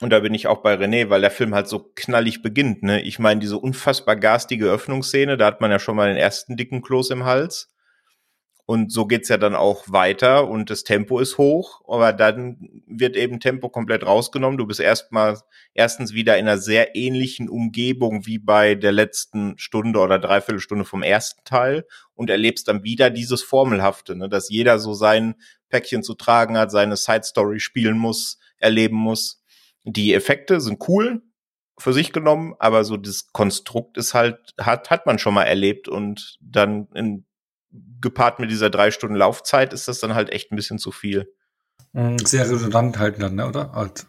und 0.00 0.10
da 0.10 0.20
bin 0.20 0.34
ich 0.34 0.46
auch 0.46 0.62
bei 0.62 0.74
René, 0.74 1.10
weil 1.10 1.20
der 1.20 1.30
Film 1.30 1.54
halt 1.54 1.68
so 1.68 1.90
knallig 1.94 2.42
beginnt. 2.42 2.82
Ne? 2.82 3.02
Ich 3.02 3.18
meine, 3.18 3.40
diese 3.40 3.58
unfassbar 3.58 4.16
garstige 4.16 4.66
Öffnungsszene, 4.66 5.36
da 5.36 5.46
hat 5.46 5.60
man 5.60 5.70
ja 5.70 5.78
schon 5.78 5.96
mal 5.96 6.08
den 6.08 6.16
ersten 6.16 6.56
dicken 6.56 6.82
Kloß 6.82 7.10
im 7.10 7.24
Hals. 7.24 7.68
Und 8.70 8.92
so 8.92 9.06
geht's 9.06 9.30
ja 9.30 9.38
dann 9.38 9.54
auch 9.54 9.84
weiter 9.86 10.46
und 10.46 10.68
das 10.68 10.84
Tempo 10.84 11.20
ist 11.20 11.38
hoch, 11.38 11.80
aber 11.88 12.12
dann 12.12 12.82
wird 12.86 13.16
eben 13.16 13.40
Tempo 13.40 13.70
komplett 13.70 14.04
rausgenommen. 14.04 14.58
Du 14.58 14.66
bist 14.66 14.78
erstmal 14.78 15.38
erstens 15.72 16.12
wieder 16.12 16.36
in 16.36 16.46
einer 16.46 16.58
sehr 16.58 16.94
ähnlichen 16.94 17.48
Umgebung 17.48 18.26
wie 18.26 18.38
bei 18.38 18.74
der 18.74 18.92
letzten 18.92 19.56
Stunde 19.56 20.00
oder 20.00 20.18
Dreiviertelstunde 20.18 20.84
vom 20.84 21.02
ersten 21.02 21.42
Teil 21.44 21.86
und 22.14 22.28
erlebst 22.28 22.68
dann 22.68 22.84
wieder 22.84 23.08
dieses 23.08 23.42
Formelhafte, 23.42 24.16
ne, 24.16 24.28
dass 24.28 24.50
jeder 24.50 24.78
so 24.78 24.92
sein 24.92 25.36
Päckchen 25.68 26.02
zu 26.02 26.14
tragen 26.14 26.56
hat, 26.56 26.70
seine 26.70 26.96
Side 26.96 27.24
Story 27.24 27.60
spielen 27.60 27.98
muss, 27.98 28.38
erleben 28.58 28.96
muss. 28.96 29.42
Die 29.84 30.14
Effekte 30.14 30.60
sind 30.60 30.82
cool 30.88 31.22
für 31.78 31.92
sich 31.92 32.12
genommen, 32.12 32.54
aber 32.58 32.84
so 32.84 32.96
das 32.96 33.32
Konstrukt 33.32 33.96
ist 33.96 34.14
halt, 34.14 34.54
hat, 34.60 34.90
hat 34.90 35.06
man 35.06 35.18
schon 35.18 35.34
mal 35.34 35.44
erlebt 35.44 35.88
und 35.88 36.38
dann 36.40 36.88
in, 36.94 37.24
gepaart 38.00 38.40
mit 38.40 38.50
dieser 38.50 38.70
drei 38.70 38.90
Stunden 38.90 39.16
Laufzeit 39.16 39.72
ist 39.72 39.88
das 39.88 40.00
dann 40.00 40.14
halt 40.14 40.30
echt 40.30 40.50
ein 40.50 40.56
bisschen 40.56 40.78
zu 40.78 40.90
viel. 40.90 41.32
Mhm, 41.92 42.18
sehr 42.18 42.48
redundant 42.48 42.98
halt 42.98 43.20
dann, 43.20 43.36
ne, 43.36 43.46
oder? 43.46 43.72
Halt, 43.72 44.06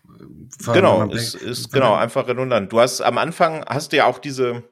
genau, 0.65 1.09
ist, 1.09 1.35
ist 1.35 1.71
genau 1.71 1.95
einfach 1.95 2.27
redundant. 2.27 2.71
Du 2.71 2.79
hast 2.79 3.01
am 3.01 3.17
Anfang 3.17 3.63
hast 3.65 3.91
du 3.91 3.97
ja 3.97 4.05
auch 4.05 4.19
diese 4.19 4.63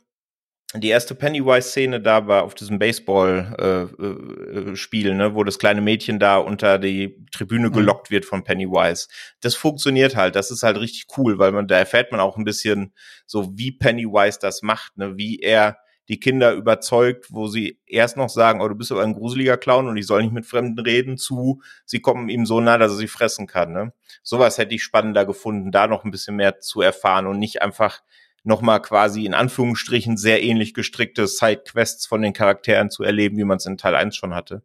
die 0.73 0.89
erste 0.89 1.15
Pennywise-Szene 1.15 2.01
da 2.01 2.27
war 2.27 2.43
auf 2.43 2.53
diesem 2.53 2.77
Baseball-Spiel, 2.77 5.07
äh, 5.07 5.09
äh, 5.09 5.13
ne, 5.13 5.33
wo 5.33 5.45
das 5.45 5.59
kleine 5.59 5.79
Mädchen 5.79 6.19
da 6.19 6.35
unter 6.37 6.77
die 6.77 7.25
Tribüne 7.31 7.69
mhm. 7.69 7.73
gelockt 7.73 8.11
wird 8.11 8.25
von 8.25 8.43
Pennywise. 8.43 9.07
Das 9.39 9.55
funktioniert 9.55 10.17
halt, 10.17 10.35
das 10.35 10.51
ist 10.51 10.63
halt 10.63 10.77
richtig 10.77 11.05
cool, 11.17 11.39
weil 11.39 11.53
man 11.53 11.67
da 11.67 11.77
erfährt 11.77 12.11
man 12.11 12.19
auch 12.19 12.35
ein 12.35 12.43
bisschen 12.43 12.93
so, 13.25 13.57
wie 13.57 13.71
Pennywise 13.71 14.39
das 14.41 14.61
macht, 14.61 14.97
ne, 14.97 15.15
wie 15.15 15.39
er 15.39 15.77
die 16.09 16.19
Kinder 16.19 16.51
überzeugt, 16.53 17.27
wo 17.29 17.47
sie 17.47 17.79
erst 17.85 18.17
noch 18.17 18.29
sagen, 18.29 18.61
oh, 18.61 18.67
du 18.67 18.75
bist 18.75 18.91
aber 18.91 19.03
ein 19.03 19.13
gruseliger 19.13 19.57
Clown 19.57 19.87
und 19.87 19.97
ich 19.97 20.07
soll 20.07 20.21
nicht 20.21 20.33
mit 20.33 20.45
Fremden 20.45 20.79
reden, 20.79 21.17
zu, 21.17 21.61
sie 21.85 21.99
kommen 21.99 22.29
ihm 22.29 22.45
so 22.45 22.61
nah, 22.61 22.77
dass 22.77 22.93
er 22.93 22.97
sie 22.97 23.07
fressen 23.07 23.47
kann. 23.47 23.73
Ne? 23.73 23.91
Sowas 24.23 24.57
hätte 24.57 24.75
ich 24.75 24.83
spannender 24.83 25.25
gefunden, 25.25 25.71
da 25.71 25.87
noch 25.87 26.05
ein 26.05 26.11
bisschen 26.11 26.37
mehr 26.37 26.59
zu 26.59 26.81
erfahren 26.81 27.27
und 27.27 27.39
nicht 27.39 27.61
einfach 27.61 28.01
nochmal 28.47 28.81
quasi 28.81 29.25
in 29.25 29.33
Anführungsstrichen 29.33 30.17
sehr 30.17 30.41
ähnlich 30.41 30.73
gestrickte 30.73 31.27
Sidequests 31.27 32.07
von 32.07 32.21
den 32.21 32.33
Charakteren 32.33 32.89
zu 32.89 33.03
erleben, 33.03 33.37
wie 33.37 33.43
man 33.43 33.57
es 33.57 33.65
in 33.65 33.77
Teil 33.77 33.95
1 33.95 34.15
schon 34.15 34.33
hatte. 34.33 34.63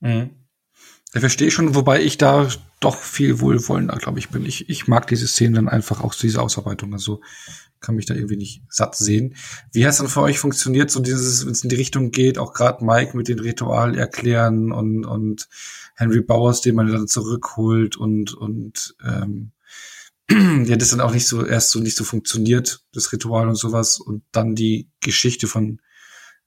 Mhm. 0.00 0.30
Ich 1.12 1.20
verstehe 1.20 1.50
schon, 1.50 1.74
wobei 1.74 2.02
ich 2.02 2.18
da 2.18 2.48
doch 2.80 2.96
viel 2.96 3.40
wohlwollender, 3.40 3.96
glaube 3.96 4.18
ich, 4.18 4.30
bin. 4.30 4.44
Ich, 4.44 4.68
ich 4.68 4.88
mag 4.88 5.06
diese 5.06 5.28
Szenen 5.28 5.54
dann 5.54 5.68
einfach 5.68 6.02
auch 6.02 6.14
diese 6.14 6.42
Ausarbeitung. 6.42 6.92
Also 6.92 7.20
kann 7.80 7.94
mich 7.94 8.06
da 8.06 8.14
irgendwie 8.14 8.36
nicht 8.36 8.62
satt 8.68 8.96
sehen. 8.96 9.36
Wie 9.72 9.84
hat 9.84 9.92
es 9.92 9.98
dann 9.98 10.08
für 10.08 10.22
euch 10.22 10.38
funktioniert, 10.38 10.90
so 10.90 11.00
dieses, 11.00 11.44
wenn 11.44 11.52
es 11.52 11.62
in 11.62 11.68
die 11.68 11.76
Richtung 11.76 12.10
geht, 12.10 12.38
auch 12.38 12.52
gerade 12.52 12.84
Mike 12.84 13.16
mit 13.16 13.28
den 13.28 13.38
Ritual 13.38 13.96
erklären 13.96 14.72
und, 14.72 15.04
und 15.04 15.48
Henry 15.94 16.20
Bowers, 16.20 16.62
den 16.62 16.74
man 16.74 16.90
dann 16.90 17.06
zurückholt 17.06 17.96
und, 17.96 18.34
und 18.34 18.96
ähm, 19.04 19.52
ja, 20.30 20.76
das 20.76 20.90
dann 20.90 21.00
auch 21.00 21.12
nicht 21.12 21.26
so 21.26 21.44
erst 21.44 21.70
so 21.70 21.80
nicht 21.80 21.96
so 21.96 22.04
funktioniert, 22.04 22.80
das 22.92 23.12
Ritual 23.12 23.48
und 23.48 23.56
sowas, 23.56 23.98
und 23.98 24.24
dann 24.32 24.54
die 24.54 24.90
Geschichte 25.00 25.46
von 25.46 25.80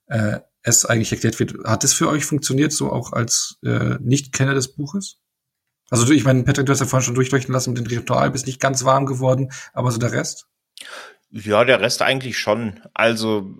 äh, 0.06 0.40
es 0.62 0.84
eigentlich 0.84 1.12
erklärt 1.12 1.38
wird. 1.38 1.54
Hat 1.64 1.84
es 1.84 1.94
für 1.94 2.08
euch 2.08 2.24
funktioniert, 2.24 2.72
so 2.72 2.92
auch 2.92 3.12
als 3.12 3.58
äh, 3.64 3.96
Nicht-Kenner 4.00 4.54
des 4.54 4.74
Buches? 4.74 5.18
Also 5.90 6.04
du, 6.04 6.12
ich 6.12 6.24
meine, 6.24 6.42
Patrick, 6.42 6.66
du 6.66 6.72
hast 6.72 6.80
ja 6.80 6.86
vorhin 6.86 7.04
schon 7.04 7.14
durchleuchten 7.14 7.52
lassen 7.52 7.72
mit 7.72 7.78
dem 7.78 7.86
Ritual, 7.86 8.30
bist 8.30 8.46
nicht 8.46 8.60
ganz 8.60 8.84
warm 8.84 9.06
geworden, 9.06 9.50
aber 9.72 9.90
so 9.90 9.98
der 9.98 10.12
Rest? 10.12 10.46
Ja, 11.30 11.64
der 11.64 11.80
Rest 11.80 12.02
eigentlich 12.02 12.38
schon. 12.38 12.80
Also 12.94 13.54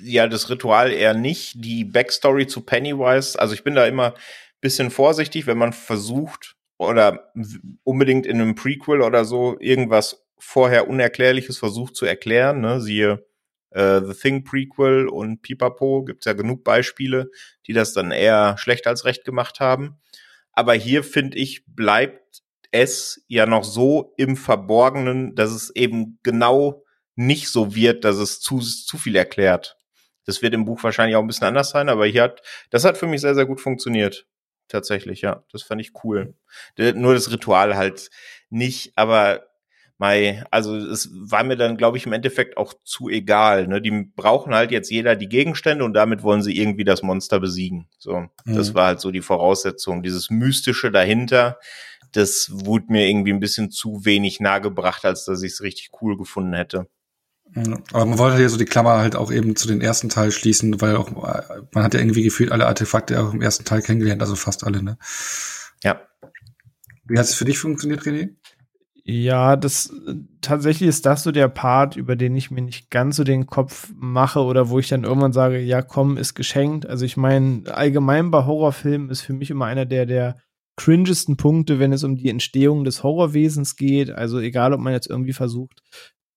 ja, 0.00 0.26
das 0.26 0.50
Ritual 0.50 0.92
eher 0.92 1.14
nicht. 1.14 1.54
Die 1.64 1.84
Backstory 1.84 2.46
zu 2.46 2.60
Pennywise, 2.60 3.38
also 3.38 3.54
ich 3.54 3.64
bin 3.64 3.74
da 3.74 3.86
immer 3.86 4.14
bisschen 4.60 4.90
vorsichtig, 4.90 5.46
wenn 5.46 5.58
man 5.58 5.72
versucht, 5.72 6.56
oder 6.82 7.32
unbedingt 7.84 8.26
in 8.26 8.40
einem 8.40 8.54
Prequel 8.54 9.02
oder 9.02 9.24
so 9.24 9.56
irgendwas 9.60 10.24
vorher 10.38 10.88
Unerklärliches 10.88 11.58
versucht 11.58 11.96
zu 11.96 12.04
erklären. 12.04 12.60
Ne? 12.60 12.80
Siehe 12.80 13.24
äh, 13.70 14.00
The 14.00 14.14
Thing 14.14 14.44
Prequel 14.44 15.08
und 15.08 15.42
Pipapo, 15.42 16.04
gibt's 16.04 16.26
ja 16.26 16.32
genug 16.32 16.64
Beispiele, 16.64 17.30
die 17.66 17.72
das 17.72 17.92
dann 17.92 18.10
eher 18.10 18.56
schlecht 18.58 18.86
als 18.86 19.04
recht 19.04 19.24
gemacht 19.24 19.60
haben. 19.60 19.98
Aber 20.52 20.74
hier 20.74 21.04
finde 21.04 21.38
ich, 21.38 21.64
bleibt 21.66 22.42
es 22.70 23.24
ja 23.28 23.46
noch 23.46 23.64
so 23.64 24.14
im 24.16 24.36
Verborgenen, 24.36 25.34
dass 25.34 25.50
es 25.50 25.70
eben 25.74 26.18
genau 26.22 26.84
nicht 27.14 27.48
so 27.48 27.74
wird, 27.74 28.04
dass 28.04 28.16
es 28.16 28.40
zu, 28.40 28.60
zu 28.60 28.98
viel 28.98 29.16
erklärt. 29.16 29.76
Das 30.24 30.40
wird 30.40 30.54
im 30.54 30.64
Buch 30.64 30.82
wahrscheinlich 30.82 31.16
auch 31.16 31.20
ein 31.20 31.26
bisschen 31.26 31.46
anders 31.46 31.70
sein, 31.70 31.88
aber 31.88 32.06
hier 32.06 32.22
hat, 32.22 32.42
das 32.70 32.84
hat 32.84 32.96
für 32.96 33.06
mich 33.06 33.20
sehr, 33.20 33.34
sehr 33.34 33.46
gut 33.46 33.60
funktioniert 33.60 34.26
tatsächlich, 34.68 35.22
ja. 35.22 35.44
Das 35.52 35.62
fand 35.62 35.80
ich 35.80 35.92
cool. 36.04 36.34
Nur 36.76 37.14
das 37.14 37.30
Ritual 37.30 37.76
halt 37.76 38.10
nicht, 38.50 38.92
aber 38.96 39.46
Mai, 40.02 40.42
also 40.50 40.76
es 40.76 41.10
war 41.12 41.44
mir 41.44 41.56
dann, 41.56 41.76
glaube 41.76 41.96
ich, 41.96 42.06
im 42.06 42.12
Endeffekt 42.12 42.56
auch 42.56 42.74
zu 42.82 43.08
egal. 43.08 43.68
Ne? 43.68 43.80
Die 43.80 44.10
brauchen 44.16 44.52
halt 44.52 44.72
jetzt 44.72 44.90
jeder 44.90 45.14
die 45.14 45.28
Gegenstände 45.28 45.84
und 45.84 45.94
damit 45.94 46.24
wollen 46.24 46.42
sie 46.42 46.58
irgendwie 46.58 46.82
das 46.82 47.04
Monster 47.04 47.38
besiegen. 47.38 47.88
So, 47.98 48.26
mhm. 48.44 48.56
das 48.56 48.74
war 48.74 48.86
halt 48.86 49.00
so 49.00 49.12
die 49.12 49.20
Voraussetzung. 49.20 50.02
Dieses 50.02 50.28
Mystische 50.28 50.90
dahinter, 50.90 51.60
das 52.10 52.50
wurde 52.52 52.86
mir 52.88 53.06
irgendwie 53.06 53.32
ein 53.32 53.38
bisschen 53.38 53.70
zu 53.70 54.04
wenig 54.04 54.40
nahegebracht, 54.40 55.04
als 55.04 55.24
dass 55.24 55.40
ich 55.44 55.52
es 55.52 55.62
richtig 55.62 55.90
cool 56.00 56.16
gefunden 56.16 56.54
hätte. 56.54 56.88
Aber 57.54 58.06
man 58.06 58.18
wollte 58.18 58.40
ja 58.40 58.48
so 58.48 58.56
die 58.56 58.64
Klammer 58.64 58.98
halt 58.98 59.16
auch 59.16 59.30
eben 59.30 59.56
zu 59.56 59.68
den 59.68 59.80
ersten 59.80 60.08
Teil 60.08 60.30
schließen, 60.30 60.80
weil 60.80 60.96
auch, 60.96 61.10
man 61.72 61.84
hat 61.84 61.94
ja 61.94 62.00
irgendwie 62.00 62.22
gefühlt 62.22 62.50
alle 62.50 62.66
Artefakte 62.66 63.20
auch 63.20 63.34
im 63.34 63.42
ersten 63.42 63.64
Teil 63.64 63.82
kennengelernt, 63.82 64.22
also 64.22 64.36
fast 64.36 64.64
alle, 64.64 64.82
ne? 64.82 64.96
Ja. 65.82 66.00
Wie 67.04 67.18
hat 67.18 67.26
es 67.26 67.34
für 67.34 67.44
dich 67.44 67.58
funktioniert, 67.58 68.02
René? 68.02 68.30
Ja, 69.04 69.56
das 69.56 69.92
tatsächlich 70.40 70.88
ist 70.88 71.04
das 71.06 71.24
so 71.24 71.32
der 71.32 71.48
Part, 71.48 71.96
über 71.96 72.14
den 72.14 72.36
ich 72.36 72.52
mir 72.52 72.62
nicht 72.62 72.88
ganz 72.88 73.16
so 73.16 73.24
den 73.24 73.46
Kopf 73.46 73.92
mache 73.96 74.40
oder 74.40 74.68
wo 74.68 74.78
ich 74.78 74.88
dann 74.88 75.02
irgendwann 75.02 75.32
sage, 75.32 75.58
ja, 75.58 75.82
komm, 75.82 76.16
ist 76.16 76.34
geschenkt. 76.34 76.86
Also 76.86 77.04
ich 77.04 77.16
meine, 77.16 77.64
allgemein 77.66 78.30
bei 78.30 78.44
Horrorfilmen 78.44 79.10
ist 79.10 79.22
für 79.22 79.32
mich 79.32 79.50
immer 79.50 79.66
einer 79.66 79.86
der 79.86 80.06
der 80.06 80.36
cringesten 80.76 81.36
Punkte, 81.36 81.80
wenn 81.80 81.92
es 81.92 82.04
um 82.04 82.16
die 82.16 82.30
Entstehung 82.30 82.84
des 82.84 83.02
Horrorwesens 83.02 83.74
geht. 83.76 84.10
Also 84.10 84.38
egal, 84.38 84.72
ob 84.72 84.80
man 84.80 84.92
jetzt 84.92 85.10
irgendwie 85.10 85.32
versucht, 85.32 85.82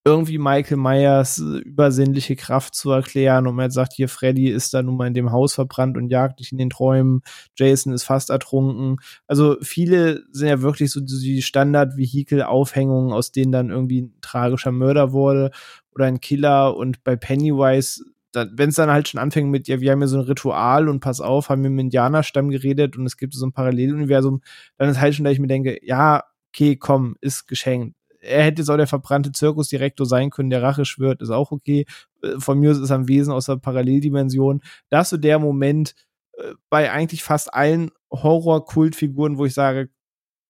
irgendwie 0.08 0.38
Michael 0.38 0.78
Myers 0.78 1.40
äh, 1.40 1.58
übersinnliche 1.60 2.36
Kraft 2.36 2.76
zu 2.76 2.92
erklären 2.92 3.48
und 3.48 3.56
man 3.56 3.72
sagt, 3.72 3.94
hier 3.94 4.08
Freddy 4.08 4.50
ist 4.50 4.74
da 4.74 4.84
nun 4.84 4.98
mal 4.98 5.08
in 5.08 5.16
dem 5.16 5.32
Haus 5.32 5.56
verbrannt 5.56 5.98
und 5.98 6.10
jagt 6.10 6.40
dich 6.40 6.52
in 6.52 6.60
den 6.60 6.70
Träumen, 6.70 7.22
Jason 7.58 7.92
ist 7.92 8.04
fast 8.04 8.30
ertrunken. 8.30 8.98
Also 9.28 9.58
viele 9.62 10.24
sind 10.32 10.48
ja 10.48 10.62
wirklich 10.62 10.92
so 10.92 11.02
die 11.02 11.42
Standard-Vehikel-Aufhängungen, 11.42 13.12
aus 13.12 13.32
denen 13.32 13.52
dann 13.52 13.72
irgendwie 13.72 14.04
ein 14.04 14.14
tragischer 14.22 14.72
Mörder 14.72 15.12
wurde 15.12 15.50
oder 15.92 16.06
ein 16.06 16.22
Killer. 16.22 16.78
Und 16.78 17.04
bei 17.04 17.16
Pennywise 17.16 18.04
wenn 18.52 18.68
es 18.68 18.76
dann 18.76 18.92
halt 18.92 19.08
schon 19.08 19.22
anfängt 19.22 19.50
mit, 19.50 19.70
ja, 19.70 19.80
wir 19.80 19.94
haben 19.94 20.02
ja 20.02 20.08
so 20.08 20.18
ein 20.18 20.26
Ritual 20.26 20.90
und 20.90 21.00
pass 21.00 21.22
auf, 21.22 21.48
haben 21.48 21.64
wir 21.64 21.70
mit 21.70 21.86
Indianerstamm 21.86 22.50
geredet 22.50 22.98
und 22.98 23.06
es 23.06 23.16
gibt 23.16 23.34
so 23.34 23.46
ein 23.46 23.54
Paralleluniversum, 23.54 24.42
dann 24.78 24.90
ist 24.90 25.00
halt 25.00 25.16
schon, 25.16 25.24
dass 25.24 25.32
ich 25.32 25.40
mir 25.40 25.48
denke, 25.48 25.80
ja, 25.82 26.22
okay, 26.50 26.76
komm, 26.76 27.16
ist 27.22 27.48
geschenkt 27.48 27.96
er 28.26 28.44
hätte 28.44 28.64
so 28.64 28.76
der 28.76 28.88
verbrannte 28.88 29.32
Zirkusdirektor 29.32 30.06
sein 30.06 30.30
können, 30.30 30.50
der 30.50 30.64
Rache 30.64 30.86
schwört, 30.86 31.22
ist 31.22 31.30
auch 31.30 31.52
okay. 31.52 31.86
Äh, 32.22 32.40
von 32.40 32.60
mir 32.60 32.72
ist 32.72 32.80
es 32.80 32.92
am 32.92 33.08
Wesen 33.08 33.32
aus 33.34 33.46
der 33.46 33.58
Paralleldimension. 33.58 34.62
Das 34.90 35.08
ist 35.08 35.10
so 35.12 35.18
der 35.18 35.40
Moment 35.40 35.96
äh, 36.38 36.54
bei 36.70 36.92
eigentlich 36.92 37.24
fast 37.24 37.54
allen 37.54 37.92
Horror-Kultfiguren, 38.12 39.38
wo 39.38 39.46
ich 39.46 39.54
sage, 39.54 39.90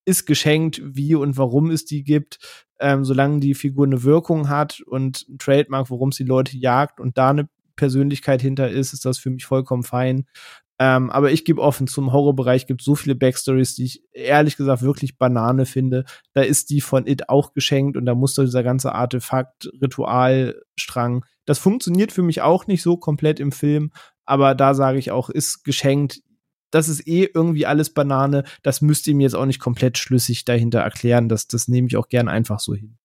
ist 0.05 0.25
geschenkt, 0.25 0.81
wie 0.83 1.15
und 1.15 1.37
warum 1.37 1.71
es 1.71 1.85
die 1.85 2.03
gibt, 2.03 2.39
ähm, 2.79 3.05
solange 3.05 3.39
die 3.39 3.55
Figur 3.55 3.85
eine 3.85 4.03
Wirkung 4.03 4.49
hat 4.49 4.81
und 4.81 5.25
ein 5.27 5.37
Trademark, 5.39 5.89
worum 5.89 6.09
es 6.09 6.17
die 6.17 6.23
Leute 6.23 6.57
jagt 6.57 6.99
und 6.99 7.17
da 7.17 7.31
eine 7.31 7.49
Persönlichkeit 7.75 8.41
hinter 8.41 8.69
ist, 8.69 8.93
ist 8.93 9.05
das 9.05 9.17
für 9.17 9.29
mich 9.29 9.45
vollkommen 9.45 9.83
fein. 9.83 10.25
Ähm, 10.77 11.09
aber 11.09 11.31
ich 11.31 11.45
gebe 11.45 11.61
offen, 11.61 11.87
zum 11.87 12.11
Horrorbereich 12.11 12.67
gibt 12.67 12.81
so 12.81 12.95
viele 12.95 13.15
Backstories, 13.15 13.75
die 13.75 13.85
ich 13.85 14.03
ehrlich 14.11 14.57
gesagt 14.57 14.81
wirklich 14.81 15.17
Banane 15.17 15.65
finde. 15.65 16.03
Da 16.33 16.41
ist 16.41 16.69
die 16.69 16.81
von 16.81 17.07
It 17.07 17.29
auch 17.29 17.53
geschenkt 17.53 17.95
und 17.95 18.05
da 18.05 18.13
muss 18.13 18.33
doch 18.33 18.43
dieser 18.43 18.63
ganze 18.63 18.93
Artefakt-Ritualstrang. 18.93 21.23
Das 21.45 21.59
funktioniert 21.59 22.11
für 22.11 22.23
mich 22.23 22.41
auch 22.41 22.67
nicht 22.67 22.81
so 22.81 22.97
komplett 22.97 23.39
im 23.39 23.53
Film, 23.53 23.93
aber 24.25 24.53
da 24.53 24.73
sage 24.73 24.99
ich 24.99 25.11
auch, 25.11 25.29
ist 25.29 25.63
geschenkt. 25.63 26.21
Das 26.71 26.89
ist 26.89 27.07
eh 27.07 27.29
irgendwie 27.33 27.65
alles 27.65 27.93
Banane. 27.93 28.43
Das 28.61 28.81
müsst 28.81 29.07
ihr 29.07 29.15
mir 29.15 29.23
jetzt 29.23 29.35
auch 29.35 29.45
nicht 29.45 29.61
komplett 29.61 29.97
schlüssig 29.97 30.43
dahinter 30.43 30.79
erklären. 30.79 31.29
Das, 31.29 31.47
das 31.47 31.69
nehme 31.69 31.87
ich 31.87 31.95
auch 31.95 32.09
gern 32.09 32.27
einfach 32.27 32.59
so 32.59 32.75
hin. 32.75 32.97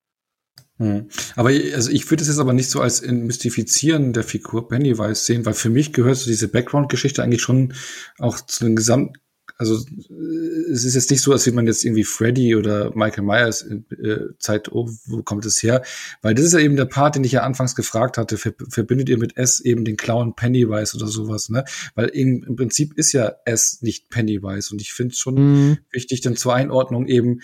Hm. 0.80 1.08
Aber 1.36 1.50
also 1.50 1.90
ich 1.90 2.10
würde 2.10 2.22
es 2.22 2.28
jetzt 2.28 2.38
aber 2.38 2.54
nicht 2.54 2.70
so 2.70 2.80
als 2.80 3.02
Mystifizieren 3.02 4.14
der 4.14 4.24
Figur 4.24 4.66
Pennywise 4.66 5.22
sehen, 5.22 5.44
weil 5.44 5.52
für 5.52 5.68
mich 5.68 5.92
gehört 5.92 6.16
so 6.16 6.30
diese 6.30 6.48
Background-Geschichte 6.48 7.22
eigentlich 7.22 7.42
schon 7.42 7.74
auch 8.18 8.40
zu 8.40 8.64
den 8.64 8.76
Gesamt, 8.76 9.18
also 9.58 9.74
äh, 9.74 10.72
es 10.72 10.84
ist 10.84 10.94
jetzt 10.94 11.10
nicht 11.10 11.20
so, 11.20 11.32
als 11.32 11.46
wenn 11.46 11.54
man 11.54 11.66
jetzt 11.66 11.84
irgendwie 11.84 12.04
Freddy 12.04 12.56
oder 12.56 12.96
Michael 12.96 13.24
Myers 13.24 13.60
in, 13.60 13.84
äh, 14.02 14.32
Zeit, 14.38 14.72
oh, 14.72 14.88
wo 15.04 15.22
kommt 15.22 15.44
es 15.44 15.62
her? 15.62 15.82
Weil 16.22 16.34
das 16.34 16.46
ist 16.46 16.54
ja 16.54 16.60
eben 16.60 16.76
der 16.76 16.86
Part, 16.86 17.16
den 17.16 17.24
ich 17.24 17.32
ja 17.32 17.42
anfangs 17.42 17.74
gefragt 17.74 18.16
hatte, 18.16 18.38
verbindet 18.38 19.10
ihr 19.10 19.18
mit 19.18 19.36
S 19.36 19.60
eben 19.60 19.84
den 19.84 19.98
Clown 19.98 20.34
Pennywise 20.34 20.96
oder 20.96 21.08
sowas, 21.08 21.50
ne? 21.50 21.66
Weil 21.94 22.10
eben, 22.14 22.42
im 22.44 22.56
Prinzip 22.56 22.96
ist 22.96 23.12
ja 23.12 23.34
S 23.44 23.82
nicht 23.82 24.08
Pennywise 24.08 24.72
und 24.72 24.80
ich 24.80 24.94
finde 24.94 25.12
es 25.12 25.18
schon 25.18 25.34
mhm. 25.34 25.78
wichtig, 25.92 26.22
dann 26.22 26.36
zur 26.36 26.54
Einordnung 26.54 27.06
eben 27.06 27.42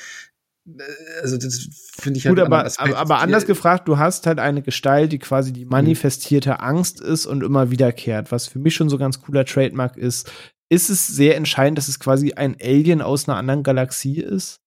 also 1.22 1.36
das 1.36 1.68
finde 1.98 2.18
ich 2.18 2.26
halt 2.26 2.36
Gut, 2.36 2.44
aber, 2.44 2.70
aber, 2.78 2.98
aber 2.98 3.18
anders 3.18 3.46
gefragt, 3.46 3.86
du 3.88 3.98
hast 3.98 4.26
halt 4.26 4.40
eine 4.40 4.62
Gestalt, 4.62 5.12
die 5.12 5.18
quasi 5.18 5.52
die 5.52 5.64
manifestierte 5.64 6.50
mhm. 6.50 6.56
Angst 6.60 7.00
ist 7.00 7.26
und 7.26 7.42
immer 7.42 7.70
wiederkehrt, 7.70 8.32
was 8.32 8.48
für 8.48 8.58
mich 8.58 8.74
schon 8.74 8.88
so 8.88 8.98
ganz 8.98 9.20
cooler 9.20 9.44
Trademark 9.44 9.96
ist. 9.96 10.30
Ist 10.68 10.90
es 10.90 11.06
sehr 11.06 11.36
entscheidend, 11.36 11.78
dass 11.78 11.88
es 11.88 12.00
quasi 12.00 12.32
ein 12.32 12.56
Alien 12.60 13.00
aus 13.00 13.28
einer 13.28 13.38
anderen 13.38 13.62
Galaxie 13.62 14.20
ist? 14.20 14.60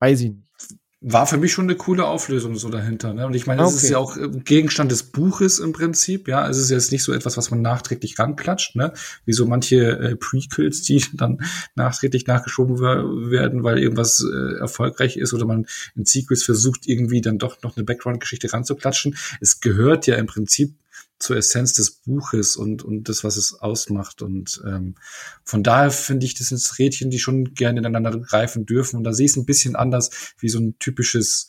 Weiß 0.00 0.20
ich 0.20 0.30
nicht. 0.30 0.43
War 1.06 1.26
für 1.26 1.36
mich 1.36 1.52
schon 1.52 1.66
eine 1.66 1.76
coole 1.76 2.06
Auflösung 2.06 2.56
so 2.56 2.70
dahinter. 2.70 3.12
Ne? 3.12 3.26
Und 3.26 3.34
ich 3.34 3.46
meine, 3.46 3.62
es 3.62 3.74
Okay. 3.74 3.84
ist 3.84 3.90
ja 3.90 3.98
auch 3.98 4.16
äh, 4.16 4.26
Gegenstand 4.28 4.90
des 4.90 5.02
Buches 5.02 5.58
im 5.58 5.72
Prinzip. 5.72 6.28
Ja, 6.28 6.48
es 6.48 6.56
ist 6.56 6.70
jetzt 6.70 6.92
nicht 6.92 7.02
so 7.02 7.12
etwas, 7.12 7.36
was 7.36 7.50
man 7.50 7.60
nachträglich 7.60 8.18
ranklatscht, 8.18 8.74
ne? 8.74 8.92
Wie 9.26 9.34
so 9.34 9.44
manche 9.44 9.76
äh, 9.98 10.16
Prequels, 10.16 10.80
die 10.82 11.04
dann 11.12 11.42
nachträglich 11.74 12.26
nachgeschoben 12.26 12.80
wer- 12.80 13.04
werden, 13.30 13.64
weil 13.64 13.78
irgendwas 13.78 14.24
äh, 14.24 14.54
erfolgreich 14.58 15.18
ist 15.18 15.34
oder 15.34 15.44
man 15.44 15.66
in 15.94 16.06
Sequels 16.06 16.42
versucht, 16.42 16.86
irgendwie 16.86 17.20
dann 17.20 17.38
doch 17.38 17.60
noch 17.62 17.76
eine 17.76 17.84
Background-Geschichte 17.84 18.50
ranzuklatschen. 18.52 19.16
Es 19.42 19.60
gehört 19.60 20.06
ja 20.06 20.14
im 20.16 20.26
Prinzip 20.26 20.74
zur 21.24 21.36
Essenz 21.38 21.72
des 21.72 21.90
Buches 22.02 22.54
und, 22.56 22.82
und 22.82 23.08
das, 23.08 23.24
was 23.24 23.36
es 23.38 23.54
ausmacht. 23.60 24.20
Und 24.20 24.62
ähm, 24.66 24.94
von 25.42 25.62
daher 25.62 25.90
finde 25.90 26.26
ich, 26.26 26.34
das 26.34 26.48
sind 26.48 26.78
Rädchen, 26.78 27.08
die 27.10 27.18
schon 27.18 27.54
gerne 27.54 27.80
ineinander 27.80 28.18
greifen 28.18 28.66
dürfen. 28.66 28.96
Und 28.98 29.04
da 29.04 29.12
sehe 29.14 29.24
ich 29.24 29.32
es 29.32 29.36
ein 29.36 29.46
bisschen 29.46 29.74
anders 29.74 30.34
wie 30.38 30.50
so 30.50 30.58
ein 30.60 30.78
typisches 30.78 31.48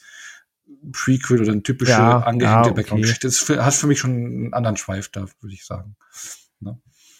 Prequel 0.93 1.41
oder 1.41 1.51
eine 1.51 1.63
typische 1.63 1.91
Ja, 1.91 2.19
angehängte 2.19 2.67
ja, 2.69 2.71
okay. 2.71 2.73
Background-Geschichte. 2.81 3.27
Das 3.27 3.37
für- 3.37 3.65
hat 3.65 3.73
für 3.73 3.87
mich 3.87 3.99
schon 3.99 4.11
einen 4.11 4.53
anderen 4.53 4.77
Schweif 4.77 5.09
da, 5.09 5.25
würde 5.41 5.53
ich 5.53 5.65
sagen. 5.65 5.97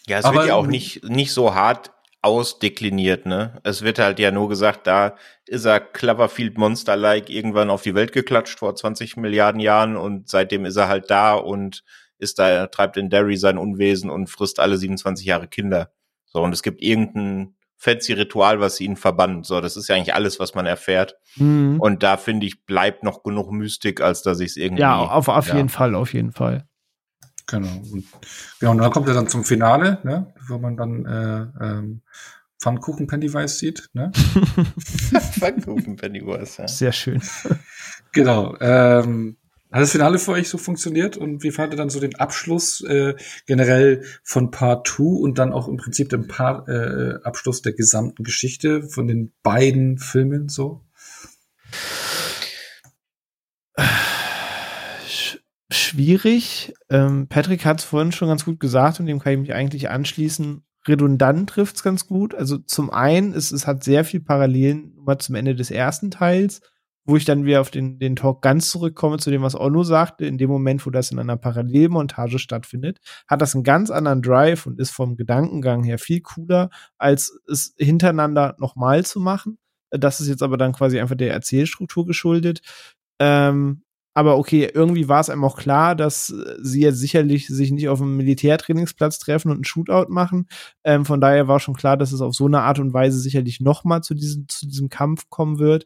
Ja, 0.06 0.18
es 0.18 0.24
Aber- 0.24 0.38
wird 0.38 0.48
ja 0.48 0.54
auch 0.54 0.66
nicht, 0.66 1.04
nicht 1.04 1.32
so 1.32 1.54
hart 1.54 1.90
ausdekliniert, 2.22 3.26
ne? 3.26 3.60
Es 3.64 3.82
wird 3.82 3.98
halt 3.98 4.18
ja 4.18 4.30
nur 4.30 4.48
gesagt, 4.48 4.86
da 4.86 5.16
ist 5.46 5.64
er 5.64 5.78
Cloverfield 5.80 6.58
Monster-like 6.58 7.28
irgendwann 7.28 7.70
auf 7.70 7.82
die 7.82 7.94
Welt 7.94 8.12
geklatscht 8.12 8.58
vor 8.58 8.74
20 8.74 9.16
Milliarden 9.16 9.60
Jahren 9.60 9.96
und 9.96 10.28
seitdem 10.28 10.64
ist 10.64 10.76
er 10.76 10.88
halt 10.88 11.10
da 11.10 11.34
und 11.34 11.84
ist 12.18 12.38
da, 12.38 12.66
treibt 12.66 12.96
in 12.96 13.10
Derry 13.10 13.36
sein 13.36 13.58
Unwesen 13.58 14.10
und 14.10 14.28
frisst 14.28 14.60
alle 14.60 14.76
27 14.76 15.26
Jahre 15.26 15.48
Kinder. 15.48 15.90
So, 16.26 16.42
und 16.42 16.52
es 16.52 16.62
gibt 16.62 16.82
irgendein 16.82 17.56
fancy 17.76 18.12
Ritual, 18.14 18.60
was 18.60 18.80
ihn 18.80 18.96
verbannt. 18.96 19.46
So, 19.46 19.60
das 19.60 19.76
ist 19.76 19.88
ja 19.88 19.96
eigentlich 19.96 20.14
alles, 20.14 20.40
was 20.40 20.54
man 20.54 20.66
erfährt. 20.66 21.16
Mhm. 21.36 21.80
Und 21.80 22.02
da 22.02 22.16
finde 22.16 22.46
ich, 22.46 22.64
bleibt 22.64 23.02
noch 23.02 23.22
genug 23.22 23.52
Mystik, 23.52 24.00
als 24.00 24.22
dass 24.22 24.40
ich 24.40 24.50
es 24.50 24.56
irgendwie. 24.56 24.82
Ja, 24.82 24.98
auf, 24.98 25.28
auf 25.28 25.48
ja. 25.48 25.56
jeden 25.56 25.68
Fall, 25.68 25.94
auf 25.94 26.12
jeden 26.12 26.32
Fall. 26.32 26.66
Genau. 27.46 27.68
Und, 27.92 28.04
genau, 28.58 28.72
und 28.72 28.78
dann 28.78 28.90
kommt 28.90 29.08
er 29.08 29.14
dann 29.14 29.28
zum 29.28 29.44
Finale, 29.44 29.98
ne? 30.02 30.34
wo 30.48 30.58
man 30.58 30.76
dann 30.76 31.06
äh, 31.06 31.64
ähm, 31.64 32.02
Pfannkuchen 32.60 33.06
Pennywise 33.06 33.56
sieht. 33.56 33.88
Ne? 33.92 34.10
Pfannkuchen 35.38 35.96
Pennywise, 35.96 36.62
ja. 36.62 36.68
Sehr 36.68 36.92
schön. 36.92 37.22
Genau. 38.12 38.56
Ähm, 38.60 39.36
hat 39.72 39.82
das 39.82 39.92
Finale 39.92 40.18
für 40.18 40.32
euch 40.32 40.48
so 40.48 40.58
funktioniert 40.58 41.16
und 41.16 41.42
wie 41.42 41.50
fand 41.50 41.72
ihr 41.72 41.76
dann 41.76 41.90
so 41.90 41.98
den 41.98 42.14
Abschluss 42.14 42.82
äh, 42.82 43.14
generell 43.46 44.04
von 44.22 44.50
Part 44.50 44.86
2 44.86 45.02
und 45.04 45.38
dann 45.38 45.52
auch 45.52 45.68
im 45.68 45.76
Prinzip 45.76 46.08
den 46.08 46.28
Part, 46.28 46.68
äh, 46.68 47.14
Abschluss 47.24 47.62
der 47.62 47.72
gesamten 47.72 48.22
Geschichte 48.22 48.82
von 48.84 49.08
den 49.08 49.32
beiden 49.42 49.98
Filmen 49.98 50.48
so? 50.48 50.82
Sch 55.06 55.38
schwierig. 55.70 56.72
Ähm, 56.88 57.26
Patrick 57.28 57.64
hat 57.64 57.80
es 57.80 57.84
vorhin 57.84 58.12
schon 58.12 58.28
ganz 58.28 58.44
gut 58.44 58.60
gesagt 58.60 59.00
und 59.00 59.06
dem 59.06 59.18
kann 59.18 59.32
ich 59.32 59.40
mich 59.40 59.52
eigentlich 59.52 59.90
anschließen. 59.90 60.62
Redundant 60.86 61.50
trifft 61.50 61.76
es 61.76 61.82
ganz 61.82 62.06
gut. 62.06 62.34
Also 62.34 62.58
zum 62.58 62.90
einen, 62.90 63.32
es, 63.34 63.50
es 63.50 63.66
hat 63.66 63.82
sehr 63.82 64.04
viel 64.04 64.20
Parallelen 64.20 64.92
zum 65.18 65.34
Ende 65.34 65.56
des 65.56 65.72
ersten 65.72 66.12
Teils, 66.12 66.60
wo 67.06 67.16
ich 67.16 67.24
dann 67.24 67.44
wieder 67.44 67.60
auf 67.60 67.70
den, 67.70 67.98
den 67.98 68.16
Talk 68.16 68.42
ganz 68.42 68.70
zurückkomme 68.70 69.18
zu 69.18 69.30
dem, 69.30 69.42
was 69.42 69.58
Onno 69.58 69.84
sagte. 69.84 70.26
In 70.26 70.38
dem 70.38 70.50
Moment, 70.50 70.84
wo 70.84 70.90
das 70.90 71.10
in 71.10 71.18
einer 71.18 71.36
Parallelmontage 71.36 72.38
stattfindet, 72.38 72.98
hat 73.28 73.40
das 73.40 73.54
einen 73.54 73.64
ganz 73.64 73.90
anderen 73.90 74.22
Drive 74.22 74.66
und 74.66 74.80
ist 74.80 74.90
vom 74.90 75.16
Gedankengang 75.16 75.84
her 75.84 75.98
viel 75.98 76.20
cooler, 76.20 76.70
als 76.98 77.38
es 77.48 77.74
hintereinander 77.78 78.56
nochmal 78.58 79.04
zu 79.04 79.20
machen. 79.20 79.58
Das 79.90 80.20
ist 80.20 80.28
jetzt 80.28 80.42
aber 80.42 80.56
dann 80.56 80.72
quasi 80.72 80.98
einfach 80.98 81.16
der 81.16 81.32
Erzählstruktur 81.32 82.04
geschuldet. 82.06 82.60
Ähm, 83.20 83.82
aber 84.16 84.38
okay, 84.38 84.70
irgendwie 84.72 85.08
war 85.08 85.20
es 85.20 85.28
einem 85.28 85.44
auch 85.44 85.58
klar, 85.58 85.94
dass 85.94 86.34
sie 86.62 86.80
jetzt 86.80 86.98
sicherlich 86.98 87.48
sich 87.48 87.70
nicht 87.70 87.90
auf 87.90 88.00
einem 88.00 88.16
Militärtrainingsplatz 88.16 89.18
treffen 89.18 89.50
und 89.50 89.58
einen 89.58 89.64
Shootout 89.64 90.06
machen. 90.08 90.48
Ähm, 90.84 91.04
von 91.04 91.20
daher 91.20 91.48
war 91.48 91.60
schon 91.60 91.74
klar, 91.74 91.98
dass 91.98 92.12
es 92.12 92.22
auf 92.22 92.34
so 92.34 92.46
eine 92.46 92.62
Art 92.62 92.78
und 92.78 92.94
Weise 92.94 93.18
sicherlich 93.18 93.60
noch 93.60 93.84
mal 93.84 94.00
zu 94.00 94.14
diesem, 94.14 94.48
zu 94.48 94.66
diesem 94.66 94.88
Kampf 94.88 95.28
kommen 95.28 95.58
wird. 95.58 95.84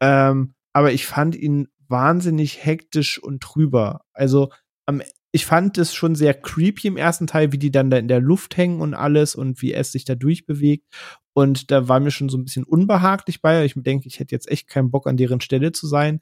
Ähm, 0.00 0.52
aber 0.72 0.92
ich 0.92 1.06
fand 1.06 1.34
ihn 1.34 1.68
wahnsinnig 1.88 2.64
hektisch 2.64 3.22
und 3.22 3.42
trüber. 3.42 4.02
Also 4.12 4.50
am, 4.86 5.02
ich 5.32 5.46
fand 5.46 5.78
es 5.78 5.94
schon 5.94 6.14
sehr 6.14 6.34
creepy 6.34 6.88
im 6.88 6.96
ersten 6.96 7.26
Teil, 7.26 7.52
wie 7.52 7.58
die 7.58 7.70
dann 7.70 7.90
da 7.90 7.98
in 7.98 8.08
der 8.08 8.20
Luft 8.20 8.56
hängen 8.56 8.80
und 8.80 8.94
alles 8.94 9.34
und 9.34 9.62
wie 9.62 9.72
es 9.72 9.92
sich 9.92 10.04
da 10.04 10.14
durchbewegt. 10.14 10.86
Und 11.32 11.70
da 11.70 11.88
war 11.88 12.00
mir 12.00 12.10
schon 12.10 12.28
so 12.28 12.36
ein 12.36 12.44
bisschen 12.44 12.64
unbehaglich 12.64 13.40
bei. 13.40 13.64
Ich 13.64 13.74
denke, 13.76 14.08
ich 14.08 14.18
hätte 14.18 14.34
jetzt 14.34 14.50
echt 14.50 14.68
keinen 14.68 14.90
Bock, 14.90 15.06
an 15.06 15.16
deren 15.16 15.40
Stelle 15.40 15.70
zu 15.70 15.86
sein. 15.86 16.20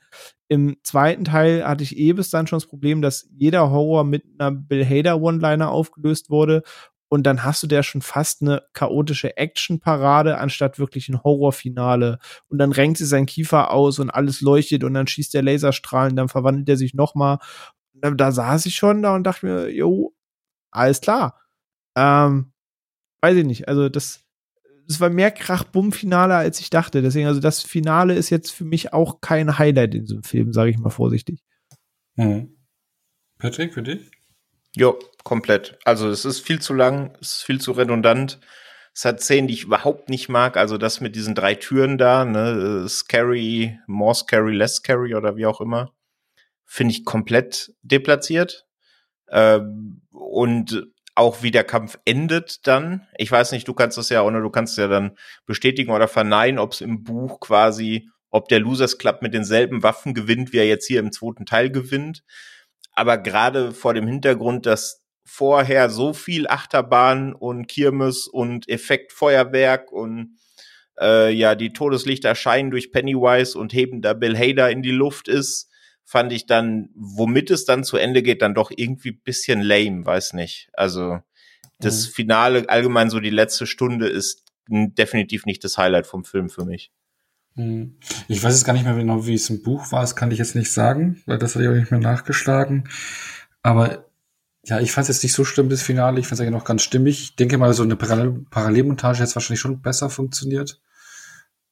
Im 0.48 0.76
zweiten 0.82 1.24
Teil 1.24 1.66
hatte 1.66 1.82
ich 1.82 1.96
eh 1.96 2.12
bis 2.12 2.28
dann 2.28 2.46
schon 2.46 2.58
das 2.58 2.66
Problem, 2.66 3.00
dass 3.00 3.26
jeder 3.34 3.70
Horror 3.70 4.04
mit 4.04 4.24
einer 4.38 4.52
Bill 4.52 4.84
Hader 4.84 5.20
One-Liner 5.20 5.70
aufgelöst 5.70 6.28
wurde. 6.28 6.62
Und 7.08 7.24
dann 7.24 7.42
hast 7.42 7.62
du 7.62 7.66
da 7.66 7.82
schon 7.82 8.02
fast 8.02 8.42
eine 8.42 8.62
chaotische 8.74 9.36
Action-Parade, 9.36 10.38
anstatt 10.38 10.78
wirklich 10.78 11.08
ein 11.08 11.22
Horrorfinale. 11.22 12.18
Und 12.48 12.58
dann 12.58 12.72
renkt 12.72 12.98
sie 12.98 13.06
sein 13.06 13.26
Kiefer 13.26 13.70
aus 13.70 13.98
und 13.98 14.10
alles 14.10 14.40
leuchtet 14.40 14.84
und 14.84 14.94
dann 14.94 15.06
schießt 15.06 15.32
der 15.32 15.42
Laserstrahlen, 15.42 16.16
dann 16.16 16.28
verwandelt 16.28 16.68
er 16.68 16.76
sich 16.76 16.94
noch 16.94 17.14
mal. 17.14 17.38
Da, 17.94 18.10
da 18.10 18.30
saß 18.30 18.66
ich 18.66 18.74
schon 18.74 19.02
da 19.02 19.14
und 19.14 19.24
dachte 19.24 19.46
mir, 19.46 19.70
jo, 19.70 20.14
alles 20.70 21.00
klar. 21.00 21.40
Ähm, 21.96 22.52
weiß 23.22 23.36
ich 23.36 23.44
nicht. 23.44 23.68
Also 23.68 23.88
das, 23.88 24.24
es 24.86 25.00
war 25.00 25.10
mehr 25.10 25.30
Krach-Bumm-Finale, 25.30 26.34
als 26.34 26.60
ich 26.60 26.70
dachte. 26.70 27.02
Deswegen, 27.02 27.26
also 27.26 27.40
das 27.40 27.62
Finale 27.62 28.14
ist 28.14 28.30
jetzt 28.30 28.50
für 28.50 28.64
mich 28.64 28.92
auch 28.92 29.20
kein 29.20 29.58
Highlight 29.58 29.94
in 29.94 30.04
diesem 30.04 30.22
Film, 30.22 30.52
sage 30.52 30.70
ich 30.70 30.78
mal 30.78 30.90
vorsichtig. 30.90 31.42
Mhm. 32.16 32.56
Patrick, 33.38 33.72
für 33.72 33.82
dich? 33.82 34.10
Jo, 34.78 34.96
komplett. 35.24 35.76
Also 35.84 36.08
es 36.08 36.24
ist 36.24 36.38
viel 36.38 36.60
zu 36.60 36.72
lang, 36.72 37.12
es 37.20 37.38
ist 37.38 37.42
viel 37.42 37.60
zu 37.60 37.72
redundant. 37.72 38.38
Es 38.94 39.04
hat 39.04 39.20
Szenen, 39.20 39.48
die 39.48 39.54
ich 39.54 39.64
überhaupt 39.64 40.08
nicht 40.08 40.28
mag. 40.28 40.56
Also 40.56 40.78
das 40.78 41.00
mit 41.00 41.16
diesen 41.16 41.34
drei 41.34 41.56
Türen 41.56 41.98
da, 41.98 42.24
ne, 42.24 42.84
äh, 42.84 42.88
scary, 42.88 43.76
more 43.88 44.14
scary, 44.14 44.54
less 44.54 44.76
scary 44.76 45.16
oder 45.16 45.36
wie 45.36 45.46
auch 45.46 45.60
immer, 45.60 45.94
finde 46.64 46.92
ich 46.92 47.04
komplett 47.04 47.74
deplatziert. 47.82 48.66
Ähm, 49.30 50.02
und 50.10 50.86
auch 51.16 51.42
wie 51.42 51.50
der 51.50 51.64
Kampf 51.64 51.98
endet 52.04 52.64
dann. 52.68 53.04
Ich 53.16 53.32
weiß 53.32 53.50
nicht, 53.50 53.66
du 53.66 53.74
kannst 53.74 53.98
das 53.98 54.10
ja, 54.10 54.22
oder 54.22 54.40
du 54.40 54.50
kannst 54.50 54.78
ja 54.78 54.86
dann 54.86 55.18
bestätigen 55.44 55.90
oder 55.90 56.06
verneinen, 56.06 56.60
ob 56.60 56.72
es 56.72 56.82
im 56.82 57.02
Buch 57.02 57.40
quasi, 57.40 58.08
ob 58.30 58.48
der 58.48 58.60
Losers 58.60 58.98
Club 58.98 59.22
mit 59.22 59.34
denselben 59.34 59.82
Waffen 59.82 60.14
gewinnt, 60.14 60.52
wie 60.52 60.58
er 60.58 60.68
jetzt 60.68 60.86
hier 60.86 61.00
im 61.00 61.10
zweiten 61.10 61.46
Teil 61.46 61.70
gewinnt. 61.72 62.22
Aber 62.98 63.16
gerade 63.16 63.70
vor 63.70 63.94
dem 63.94 64.08
Hintergrund, 64.08 64.66
dass 64.66 65.04
vorher 65.24 65.88
so 65.88 66.12
viel 66.12 66.48
Achterbahn 66.48 67.32
und 67.32 67.68
Kirmes 67.68 68.26
und 68.26 68.68
Effektfeuerwerk 68.68 69.92
und 69.92 70.36
äh, 71.00 71.30
ja, 71.30 71.54
die 71.54 71.72
Todeslichter 71.72 72.34
scheinen 72.34 72.72
durch 72.72 72.90
Pennywise 72.90 73.56
und 73.56 73.72
heben 73.72 74.02
da 74.02 74.14
Bill 74.14 74.36
Hader 74.36 74.68
in 74.70 74.82
die 74.82 74.90
Luft 74.90 75.28
ist, 75.28 75.70
fand 76.04 76.32
ich 76.32 76.46
dann, 76.46 76.88
womit 76.96 77.52
es 77.52 77.64
dann 77.66 77.84
zu 77.84 77.98
Ende 77.98 78.22
geht, 78.24 78.42
dann 78.42 78.54
doch 78.54 78.72
irgendwie 78.74 79.12
bisschen 79.12 79.62
lame, 79.62 80.04
weiß 80.04 80.32
nicht. 80.32 80.68
Also 80.72 81.20
das 81.78 82.08
Mhm. 82.08 82.12
Finale, 82.12 82.68
allgemein 82.68 83.10
so 83.10 83.20
die 83.20 83.30
letzte 83.30 83.66
Stunde 83.66 84.08
ist 84.08 84.42
definitiv 84.68 85.46
nicht 85.46 85.62
das 85.62 85.78
Highlight 85.78 86.08
vom 86.08 86.24
Film 86.24 86.48
für 86.48 86.64
mich. 86.64 86.90
Hm. 87.58 87.96
Ich 88.28 88.42
weiß 88.42 88.54
jetzt 88.54 88.64
gar 88.64 88.72
nicht 88.72 88.84
mehr 88.84 88.94
genau, 88.94 89.26
wie 89.26 89.34
es 89.34 89.50
im 89.50 89.62
Buch 89.62 89.90
war. 89.90 90.00
Das 90.00 90.14
kann 90.14 90.30
ich 90.30 90.38
jetzt 90.38 90.54
nicht 90.54 90.72
sagen, 90.72 91.20
weil 91.26 91.38
das 91.38 91.54
hatte 91.54 91.64
ich 91.64 91.70
auch 91.70 91.74
nicht 91.74 91.90
mehr 91.90 92.00
nachgeschlagen. 92.00 92.88
Aber 93.62 94.06
ja, 94.64 94.78
ich 94.80 94.92
fand 94.92 95.08
es 95.08 95.16
jetzt 95.16 95.24
nicht 95.24 95.32
so 95.32 95.44
schlimm, 95.44 95.68
das 95.68 95.82
Finale. 95.82 96.20
Ich 96.20 96.28
fand 96.28 96.38
es 96.38 96.40
eigentlich 96.40 96.58
noch 96.58 96.64
ganz 96.64 96.82
stimmig. 96.82 97.20
Ich 97.20 97.36
denke 97.36 97.58
mal, 97.58 97.72
so 97.74 97.82
eine 97.82 97.96
Parallel 97.96 98.46
Parallelmontage 98.50 99.20
hätte 99.20 99.34
wahrscheinlich 99.34 99.60
schon 99.60 99.82
besser 99.82 100.08
funktioniert. 100.08 100.80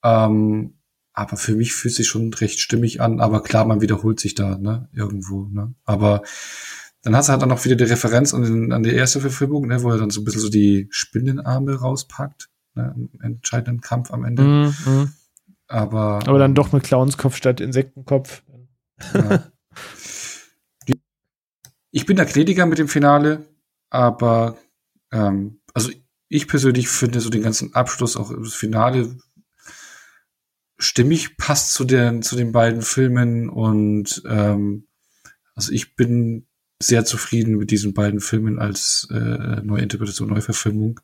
Ähm, 0.02 0.74
aber 1.12 1.36
für 1.36 1.54
mich 1.54 1.72
fühlt 1.72 1.94
sich 1.94 2.08
schon 2.08 2.34
recht 2.34 2.58
stimmig 2.58 3.00
an. 3.00 3.20
Aber 3.20 3.42
klar, 3.42 3.64
man 3.64 3.80
wiederholt 3.80 4.18
sich 4.18 4.34
da, 4.34 4.58
ne, 4.58 4.88
irgendwo, 4.92 5.44
ne. 5.44 5.72
Aber 5.84 6.22
dann 7.02 7.14
hast 7.14 7.28
du 7.28 7.32
halt 7.32 7.42
dann 7.42 7.48
noch 7.50 7.64
wieder 7.64 7.76
die 7.76 7.84
Referenz 7.84 8.34
an, 8.34 8.72
an 8.72 8.82
die 8.82 8.92
erste 8.92 9.20
Verfilmung, 9.20 9.68
ne, 9.68 9.84
wo 9.84 9.90
er 9.90 9.98
dann 9.98 10.10
so 10.10 10.20
ein 10.20 10.24
bisschen 10.24 10.40
so 10.40 10.48
die 10.48 10.88
Spinnenarme 10.90 11.76
rauspackt, 11.76 12.48
ne, 12.74 12.92
im 12.96 13.20
entscheidenden 13.20 13.80
Kampf 13.80 14.10
am 14.10 14.24
Ende. 14.24 14.42
Mhm. 14.42 15.12
Aber, 15.68 16.20
Aber 16.26 16.38
dann 16.38 16.55
doch 16.55 16.72
mit 16.72 16.84
Clownskopf 16.84 17.36
statt 17.36 17.60
Insektenkopf. 17.60 18.43
Ja. 19.12 19.51
Ich 21.90 22.05
bin 22.05 22.16
da 22.16 22.24
gnädiger 22.24 22.66
mit 22.66 22.78
dem 22.78 22.88
Finale, 22.88 23.47
aber 23.88 24.59
ähm, 25.12 25.60
also 25.72 25.90
ich 26.28 26.47
persönlich 26.47 26.88
finde 26.88 27.20
so 27.20 27.30
den 27.30 27.43
ganzen 27.43 27.74
Abschluss, 27.74 28.18
auch 28.18 28.30
das 28.34 28.55
Finale 28.55 29.16
stimmig 30.78 31.38
passt 31.38 31.72
zu 31.72 31.84
den 31.84 32.22
zu 32.22 32.36
den 32.36 32.52
beiden 32.52 32.82
Filmen 32.82 33.48
und 33.48 34.22
ähm, 34.28 34.88
also 35.55 35.72
ich 35.72 35.97
bin 35.97 36.47
sehr 36.82 37.06
zufrieden 37.06 37.56
mit 37.56 37.70
diesen 37.70 37.94
beiden 37.94 38.20
Filmen 38.20 38.59
als 38.59 39.09
äh, 39.10 39.62
Neuinterpretation, 39.62 40.28
Neuverfilmung 40.28 41.01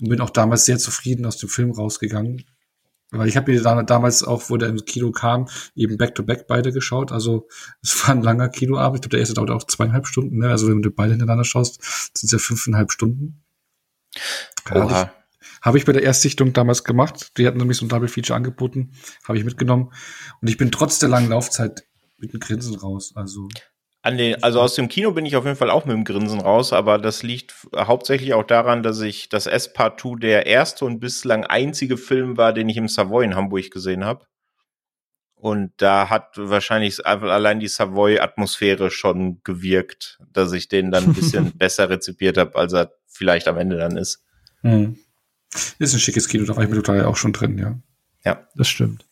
und 0.00 0.08
bin 0.08 0.20
auch 0.20 0.30
damals 0.30 0.64
sehr 0.64 0.78
zufrieden 0.78 1.26
aus 1.26 1.36
dem 1.36 1.50
Film 1.50 1.70
rausgegangen. 1.70 2.46
Weil 3.12 3.28
ich 3.28 3.36
habe 3.36 3.52
mir 3.52 3.60
da, 3.60 3.82
damals 3.82 4.22
auch, 4.22 4.50
wo 4.50 4.56
der 4.56 4.68
ins 4.68 4.84
Kino 4.84 5.10
kam, 5.10 5.48
eben 5.74 5.96
back-to-back 5.96 6.46
beide 6.46 6.72
geschaut. 6.72 7.10
Also 7.10 7.48
es 7.82 8.00
war 8.02 8.14
ein 8.14 8.22
langer 8.22 8.48
Kinoabend. 8.48 8.98
Ich 8.98 9.02
glaube, 9.02 9.10
der 9.10 9.20
erste 9.20 9.34
dauert 9.34 9.50
auch 9.50 9.64
zweieinhalb 9.64 10.06
Stunden. 10.06 10.38
Ne? 10.38 10.48
Also 10.48 10.68
wenn 10.68 10.82
du 10.82 10.90
beide 10.90 11.12
hintereinander 11.12 11.44
schaust, 11.44 11.82
sind 12.16 12.26
es 12.28 12.32
ja 12.32 12.38
fünfeinhalb 12.38 12.92
Stunden. 12.92 13.42
Oha. 14.72 15.12
Habe 15.62 15.78
ich 15.78 15.84
bei 15.84 15.92
der 15.92 16.02
Erstsichtung 16.02 16.52
damals 16.52 16.84
gemacht. 16.84 17.36
Die 17.36 17.46
hatten 17.46 17.58
nämlich 17.58 17.78
so 17.78 17.84
ein 17.84 17.88
Double 17.88 18.08
Feature 18.08 18.36
angeboten. 18.36 18.92
Habe 19.26 19.38
ich 19.38 19.44
mitgenommen. 19.44 19.92
Und 20.40 20.48
ich 20.48 20.56
bin 20.56 20.70
trotz 20.70 20.98
der 20.98 21.08
langen 21.08 21.30
Laufzeit 21.30 21.84
mit 22.18 22.32
einem 22.32 22.40
Grinsen 22.40 22.76
raus. 22.76 23.12
Also 23.14 23.48
an 24.02 24.16
den, 24.16 24.42
also 24.42 24.60
aus 24.60 24.74
dem 24.74 24.88
Kino 24.88 25.12
bin 25.12 25.26
ich 25.26 25.36
auf 25.36 25.44
jeden 25.44 25.56
Fall 25.56 25.70
auch 25.70 25.84
mit 25.84 25.94
dem 25.94 26.04
Grinsen 26.04 26.40
raus, 26.40 26.72
aber 26.72 26.98
das 26.98 27.22
liegt 27.22 27.54
hauptsächlich 27.76 28.32
auch 28.32 28.44
daran, 28.44 28.82
dass 28.82 29.00
ich 29.00 29.28
das 29.28 29.46
S-Partout 29.46 30.16
der 30.16 30.46
erste 30.46 30.86
und 30.86 31.00
bislang 31.00 31.44
einzige 31.44 31.98
Film 31.98 32.36
war, 32.36 32.52
den 32.52 32.68
ich 32.68 32.78
im 32.78 32.88
Savoy 32.88 33.24
in 33.24 33.36
Hamburg 33.36 33.70
gesehen 33.70 34.04
habe. 34.04 34.26
Und 35.34 35.72
da 35.78 36.10
hat 36.10 36.32
wahrscheinlich 36.36 37.04
einfach 37.06 37.28
allein 37.28 37.60
die 37.60 37.68
Savoy-Atmosphäre 37.68 38.90
schon 38.90 39.40
gewirkt, 39.42 40.18
dass 40.32 40.52
ich 40.52 40.68
den 40.68 40.90
dann 40.90 41.04
ein 41.04 41.14
bisschen 41.14 41.52
besser 41.58 41.88
rezipiert 41.88 42.36
habe, 42.36 42.56
als 42.56 42.72
er 42.72 42.92
vielleicht 43.06 43.48
am 43.48 43.56
Ende 43.56 43.76
dann 43.76 43.96
ist. 43.96 44.22
Hm. 44.60 44.98
Ist 45.78 45.94
ein 45.94 46.00
schickes 46.00 46.28
Kino, 46.28 46.44
da 46.44 46.56
war 46.56 46.62
ich 46.62 46.68
mit 46.68 46.84
total 46.84 47.04
auch 47.04 47.16
schon 47.16 47.32
drin, 47.32 47.58
ja. 47.58 47.78
Ja. 48.24 48.46
Das 48.54 48.68
stimmt. 48.68 49.04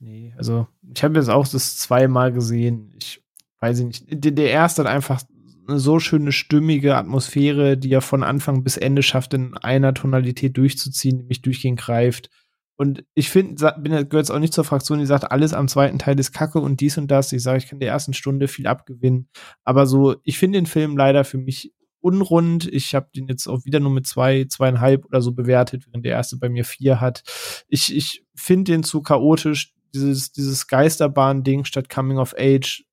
Nee, 0.00 0.32
also 0.36 0.66
ich 0.94 1.02
habe 1.04 1.18
jetzt 1.18 1.28
auch 1.28 1.46
das 1.46 1.76
zweimal 1.76 2.32
gesehen. 2.32 2.92
Ich 2.98 3.22
weiß 3.60 3.80
ich 3.80 3.84
nicht, 3.86 4.04
der, 4.08 4.32
der 4.32 4.50
erste 4.50 4.82
hat 4.82 4.90
einfach 4.90 5.22
eine 5.68 5.78
so 5.78 6.00
schöne 6.00 6.32
stimmige 6.32 6.96
Atmosphäre, 6.96 7.76
die 7.76 7.92
er 7.92 8.00
von 8.00 8.22
Anfang 8.22 8.64
bis 8.64 8.76
Ende 8.76 9.02
schafft, 9.02 9.34
in 9.34 9.56
einer 9.56 9.94
Tonalität 9.94 10.56
durchzuziehen, 10.56 11.18
die 11.18 11.24
mich 11.24 11.42
durchgehend 11.42 11.78
greift. 11.78 12.30
Und 12.76 13.04
ich 13.14 13.28
finde, 13.28 13.74
bin 13.78 13.92
gehört 13.92 14.14
jetzt 14.14 14.30
auch 14.30 14.38
nicht 14.38 14.54
zur 14.54 14.64
Fraktion, 14.64 15.00
die 15.00 15.06
sagt, 15.06 15.30
alles 15.30 15.52
am 15.52 15.68
zweiten 15.68 15.98
Teil 15.98 16.18
ist 16.18 16.32
Kacke 16.32 16.60
und 16.60 16.80
dies 16.80 16.96
und 16.96 17.10
das. 17.10 17.30
Ich 17.30 17.42
sage, 17.42 17.58
ich 17.58 17.66
kann 17.66 17.78
der 17.78 17.90
ersten 17.90 18.14
Stunde 18.14 18.48
viel 18.48 18.66
abgewinnen. 18.66 19.28
Aber 19.64 19.86
so, 19.86 20.16
ich 20.24 20.38
finde 20.38 20.58
den 20.58 20.66
Film 20.66 20.96
leider 20.96 21.24
für 21.24 21.36
mich 21.36 21.74
unrund. 22.00 22.66
Ich 22.72 22.94
habe 22.94 23.10
den 23.14 23.28
jetzt 23.28 23.46
auch 23.46 23.66
wieder 23.66 23.80
nur 23.80 23.90
mit 23.90 24.06
zwei, 24.06 24.46
zweieinhalb 24.46 25.04
oder 25.04 25.20
so 25.20 25.32
bewertet, 25.32 25.86
während 25.86 26.06
der 26.06 26.12
erste 26.12 26.38
bei 26.38 26.48
mir 26.48 26.64
vier 26.64 27.02
hat. 27.02 27.22
Ich, 27.68 27.94
ich 27.94 28.24
finde 28.34 28.72
den 28.72 28.82
zu 28.82 29.02
chaotisch. 29.02 29.74
Dieses, 29.92 30.32
dieses 30.32 30.66
Geisterbahn-Ding 30.68 31.64
statt 31.64 31.90
Coming 31.90 32.16
of 32.16 32.34
Age 32.38 32.84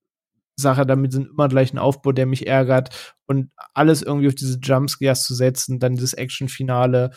Sache 0.59 0.85
damit 0.85 1.11
sind 1.11 1.29
immer 1.29 1.47
gleich 1.47 1.73
ein 1.73 1.77
Aufbau, 1.77 2.11
der 2.11 2.25
mich 2.25 2.47
ärgert 2.47 3.15
und 3.25 3.51
alles 3.73 4.01
irgendwie 4.01 4.27
auf 4.27 4.35
diese 4.35 4.59
Jumpscares 4.59 5.23
zu 5.23 5.35
setzen, 5.35 5.79
dann 5.79 5.95
dieses 5.95 6.13
Actionfinale. 6.13 7.11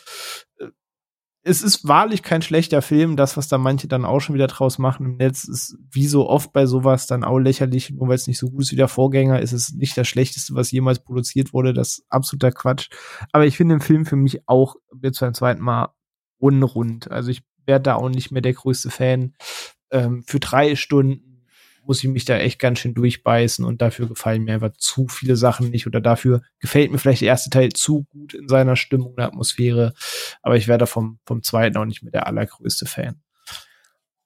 Äh, 0.59 0.67
es 1.43 1.63
ist 1.63 1.87
wahrlich 1.87 2.21
kein 2.21 2.43
schlechter 2.43 2.83
Film. 2.83 3.17
Das, 3.17 3.35
was 3.35 3.47
da 3.47 3.57
manche 3.57 3.87
dann 3.87 4.05
auch 4.05 4.19
schon 4.19 4.35
wieder 4.35 4.45
draus 4.45 4.77
machen 4.77 5.07
im 5.07 5.17
Netz, 5.17 5.43
ist 5.45 5.75
wie 5.91 6.05
so 6.05 6.29
oft 6.29 6.53
bei 6.53 6.67
sowas 6.67 7.07
dann 7.07 7.23
auch 7.23 7.39
lächerlich. 7.39 7.89
Nur 7.89 8.07
weil 8.07 8.15
es 8.15 8.27
nicht 8.27 8.37
so 8.37 8.51
gut 8.51 8.61
ist 8.61 8.71
wie 8.71 8.75
der 8.75 8.87
Vorgänger, 8.87 9.41
ist 9.41 9.51
es 9.51 9.73
nicht 9.73 9.97
das 9.97 10.07
Schlechteste, 10.07 10.53
was 10.53 10.71
jemals 10.71 10.99
produziert 10.99 11.51
wurde. 11.51 11.73
Das 11.73 11.97
ist 11.97 12.05
absoluter 12.09 12.51
Quatsch. 12.51 12.89
Aber 13.31 13.47
ich 13.47 13.57
finde 13.57 13.75
den 13.75 13.81
Film 13.81 14.05
für 14.05 14.15
mich 14.15 14.47
auch 14.47 14.75
jetzt 15.01 15.19
beim 15.19 15.33
zweiten 15.33 15.63
Mal 15.63 15.89
unrund. 16.37 17.09
Also 17.09 17.31
ich 17.31 17.41
werde 17.65 17.83
da 17.83 17.95
auch 17.95 18.09
nicht 18.09 18.31
mehr 18.31 18.43
der 18.43 18.53
größte 18.53 18.91
Fan. 18.91 19.33
Ähm, 19.89 20.23
für 20.27 20.39
drei 20.39 20.75
Stunden 20.75 21.30
muss 21.85 22.03
ich 22.03 22.09
mich 22.09 22.25
da 22.25 22.37
echt 22.37 22.59
ganz 22.59 22.79
schön 22.79 22.93
durchbeißen 22.93 23.65
und 23.65 23.81
dafür 23.81 24.07
gefallen 24.07 24.43
mir 24.43 24.53
einfach 24.53 24.71
zu 24.77 25.07
viele 25.07 25.35
Sachen 25.35 25.69
nicht 25.69 25.87
oder 25.87 26.01
dafür 26.01 26.41
gefällt 26.59 26.91
mir 26.91 26.97
vielleicht 26.97 27.21
der 27.21 27.29
erste 27.29 27.49
Teil 27.49 27.69
zu 27.69 28.05
gut 28.11 28.33
in 28.33 28.47
seiner 28.47 28.75
Stimmung 28.75 29.13
und 29.13 29.19
Atmosphäre, 29.19 29.93
aber 30.41 30.55
ich 30.55 30.67
werde 30.67 30.87
vom, 30.87 31.19
vom 31.25 31.43
zweiten 31.43 31.77
auch 31.77 31.85
nicht 31.85 32.03
mehr 32.03 32.11
der 32.11 32.27
allergrößte 32.27 32.85
Fan. 32.85 33.21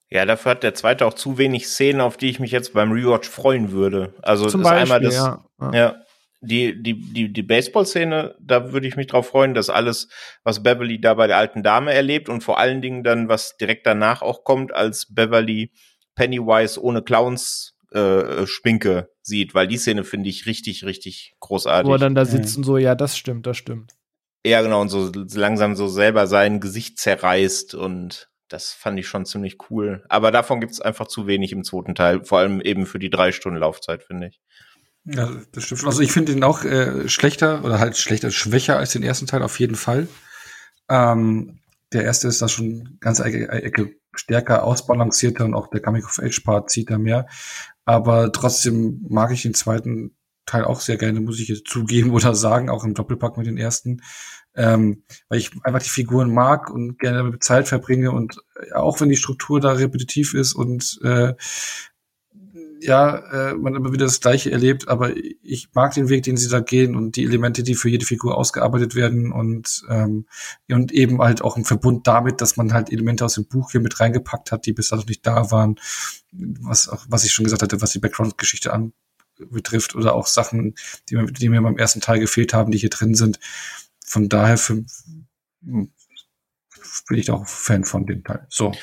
Ja, 0.09 0.25
dafür 0.25 0.51
hat 0.51 0.63
der 0.63 0.75
zweite 0.75 1.05
auch 1.05 1.15
zu 1.15 1.37
wenig 1.37 1.67
Szenen, 1.67 1.99
auf 1.99 2.17
die 2.17 2.29
ich 2.29 2.39
mich 2.39 2.51
jetzt 2.51 2.73
beim 2.73 2.91
Rewatch 2.91 3.27
freuen 3.27 3.71
würde. 3.71 4.13
Also 4.21 4.47
Zum 4.47 4.61
Beispiel, 4.61 4.81
einmal 4.81 5.01
das, 5.01 5.15
ja. 5.15 5.43
ja 5.73 5.95
die, 6.41 6.81
die, 6.81 7.13
die, 7.13 7.33
die 7.33 7.43
Baseball-Szene, 7.43 8.35
da 8.39 8.71
würde 8.71 8.87
ich 8.87 8.95
mich 8.95 9.07
drauf 9.07 9.27
freuen, 9.27 9.53
dass 9.53 9.69
alles, 9.69 10.09
was 10.43 10.61
Beverly 10.61 11.01
da 11.01 11.15
bei 11.15 11.27
der 11.27 11.37
alten 11.37 11.63
Dame 11.63 11.93
erlebt 11.93 12.29
und 12.29 12.43
vor 12.43 12.59
allen 12.59 12.81
Dingen 12.81 13.03
dann, 13.03 13.29
was 13.29 13.57
direkt 13.57 13.85
danach 13.85 14.21
auch 14.21 14.43
kommt, 14.43 14.73
als 14.73 15.13
Beverly 15.13 15.71
Pennywise 16.15 16.81
ohne 16.81 17.01
Clowns 17.01 17.75
äh, 17.91 18.45
Schminke 18.47 19.09
sieht, 19.21 19.53
weil 19.53 19.67
die 19.67 19.77
Szene 19.77 20.03
finde 20.03 20.29
ich 20.29 20.45
richtig, 20.45 20.83
richtig 20.83 21.35
großartig. 21.39 21.89
Wo 21.89 21.95
er 21.95 21.99
dann 21.99 22.15
da 22.15 22.25
sitzt 22.25 22.57
und 22.57 22.63
so, 22.63 22.77
ja, 22.77 22.95
das 22.95 23.17
stimmt, 23.17 23.45
das 23.47 23.57
stimmt. 23.57 23.93
Ja, 24.45 24.61
genau, 24.61 24.81
und 24.81 24.89
so 24.89 25.11
langsam 25.33 25.75
so 25.75 25.87
selber 25.87 26.27
sein 26.27 26.59
Gesicht 26.59 26.99
zerreißt 26.99 27.73
und 27.73 28.29
das 28.47 28.73
fand 28.73 28.99
ich 28.99 29.07
schon 29.07 29.25
ziemlich 29.25 29.57
cool. 29.69 30.03
Aber 30.07 30.31
davon 30.31 30.59
gibt 30.59 30.73
es 30.73 30.81
einfach 30.81 31.07
zu 31.07 31.25
wenig 31.25 31.51
im 31.51 31.63
zweiten 31.63 31.95
Teil, 31.95 32.23
vor 32.23 32.39
allem 32.39 32.61
eben 32.61 32.85
für 32.85 32.99
die 32.99 33.09
drei 33.09 33.31
Stunden 33.31 33.59
Laufzeit, 33.59 34.03
finde 34.03 34.27
ich. 34.27 34.39
Ja, 35.05 35.31
das 35.51 35.63
stimmt 35.63 35.79
schon. 35.79 35.89
Also 35.89 36.01
ich 36.01 36.11
finde 36.11 36.31
ihn 36.31 36.43
auch 36.43 36.63
äh, 36.63 37.07
schlechter 37.09 37.63
oder 37.63 37.79
halt 37.79 37.97
schlechter, 37.97 38.31
schwächer 38.31 38.77
als 38.77 38.91
den 38.91 39.03
ersten 39.03 39.27
Teil 39.27 39.41
auf 39.41 39.59
jeden 39.59 39.75
Fall. 39.75 40.07
Ähm, 40.89 41.59
der 41.91 42.03
erste 42.03 42.27
ist 42.27 42.41
da 42.41 42.47
schon 42.47 42.97
ganz 42.99 43.19
Ecke, 43.19 43.47
Ecke 43.49 43.95
stärker 44.15 44.63
ausbalancierter 44.63 45.45
und 45.45 45.53
auch 45.53 45.67
der 45.67 45.81
Coming-of-Age-Part 45.81 46.69
zieht 46.69 46.89
da 46.89 46.97
mehr. 46.97 47.27
Aber 47.85 48.31
trotzdem 48.31 49.05
mag 49.09 49.31
ich 49.31 49.43
den 49.43 49.53
zweiten 49.53 50.15
Teil 50.45 50.65
auch 50.65 50.79
sehr 50.79 50.97
gerne, 50.97 51.21
muss 51.21 51.39
ich 51.39 51.47
jetzt 51.47 51.67
zugeben 51.67 52.11
oder 52.11 52.35
sagen, 52.35 52.69
auch 52.69 52.83
im 52.83 52.93
Doppelpack 52.93 53.37
mit 53.37 53.47
den 53.47 53.57
ersten, 53.57 54.01
ähm, 54.55 55.03
weil 55.27 55.39
ich 55.39 55.51
einfach 55.63 55.81
die 55.81 55.89
Figuren 55.89 56.33
mag 56.33 56.69
und 56.69 56.99
gerne 56.99 57.17
damit 57.17 57.43
Zeit 57.43 57.67
verbringe 57.67 58.11
und 58.11 58.41
auch 58.73 59.01
wenn 59.01 59.09
die 59.09 59.17
Struktur 59.17 59.59
da 59.59 59.71
repetitiv 59.71 60.33
ist 60.33 60.53
und 60.53 60.99
äh, 61.03 61.33
ja, 62.85 63.17
äh, 63.49 63.55
man 63.55 63.75
immer 63.75 63.91
wieder 63.91 64.05
das 64.05 64.21
Gleiche 64.21 64.51
erlebt, 64.51 64.87
aber 64.87 65.13
ich 65.15 65.69
mag 65.73 65.93
den 65.93 66.09
Weg, 66.09 66.23
den 66.23 66.37
sie 66.37 66.49
da 66.49 66.59
gehen 66.59 66.95
und 66.95 67.15
die 67.15 67.23
Elemente, 67.23 67.63
die 67.63 67.75
für 67.75 67.89
jede 67.89 68.05
Figur 68.05 68.37
ausgearbeitet 68.37 68.95
werden 68.95 69.31
und 69.31 69.83
ähm, 69.89 70.25
und 70.69 70.91
eben 70.91 71.21
halt 71.21 71.41
auch 71.41 71.57
im 71.57 71.65
Verbund 71.65 72.07
damit, 72.07 72.41
dass 72.41 72.57
man 72.57 72.73
halt 72.73 72.91
Elemente 72.91 73.25
aus 73.25 73.35
dem 73.35 73.47
Buch 73.47 73.71
hier 73.71 73.81
mit 73.81 73.99
reingepackt 73.99 74.51
hat, 74.51 74.65
die 74.65 74.73
bis 74.73 74.89
dato 74.89 75.03
nicht 75.07 75.25
da 75.25 75.51
waren, 75.51 75.75
was 76.31 76.87
auch, 76.87 77.05
was 77.09 77.23
ich 77.25 77.33
schon 77.33 77.45
gesagt 77.45 77.63
hatte, 77.63 77.81
was 77.81 77.91
die 77.91 77.99
Background-Geschichte 77.99 78.71
an 78.71 78.93
betrifft 79.37 79.95
oder 79.95 80.13
auch 80.15 80.27
Sachen, 80.27 80.75
die 81.09 81.15
mir, 81.15 81.25
die 81.25 81.49
mir 81.49 81.61
beim 81.61 81.77
ersten 81.77 82.01
Teil 82.01 82.19
gefehlt 82.19 82.53
haben, 82.53 82.71
die 82.71 82.77
hier 82.77 82.89
drin 82.89 83.15
sind. 83.15 83.39
Von 84.05 84.29
daher 84.29 84.57
für, 84.57 84.83
bin 85.61 85.89
ich 87.09 87.31
auch 87.31 87.47
Fan 87.47 87.83
von 87.83 88.05
dem 88.05 88.23
Teil. 88.23 88.45
So. 88.49 88.73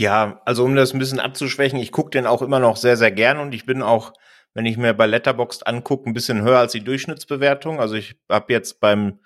Ja, 0.00 0.40
also 0.46 0.64
um 0.64 0.76
das 0.76 0.94
ein 0.94 0.98
bisschen 0.98 1.20
abzuschwächen, 1.20 1.78
ich 1.78 1.92
gucke 1.92 2.08
den 2.08 2.26
auch 2.26 2.40
immer 2.40 2.58
noch 2.58 2.76
sehr, 2.78 2.96
sehr 2.96 3.10
gern 3.10 3.38
und 3.38 3.52
ich 3.52 3.66
bin 3.66 3.82
auch, 3.82 4.14
wenn 4.54 4.64
ich 4.64 4.78
mir 4.78 4.94
bei 4.94 5.04
Letterboxd 5.04 5.66
angucke, 5.66 6.08
ein 6.08 6.14
bisschen 6.14 6.40
höher 6.40 6.58
als 6.58 6.72
die 6.72 6.82
Durchschnittsbewertung. 6.82 7.80
Also 7.80 7.96
ich 7.96 8.16
habe 8.26 8.50
jetzt 8.50 8.80
beim 8.80 9.20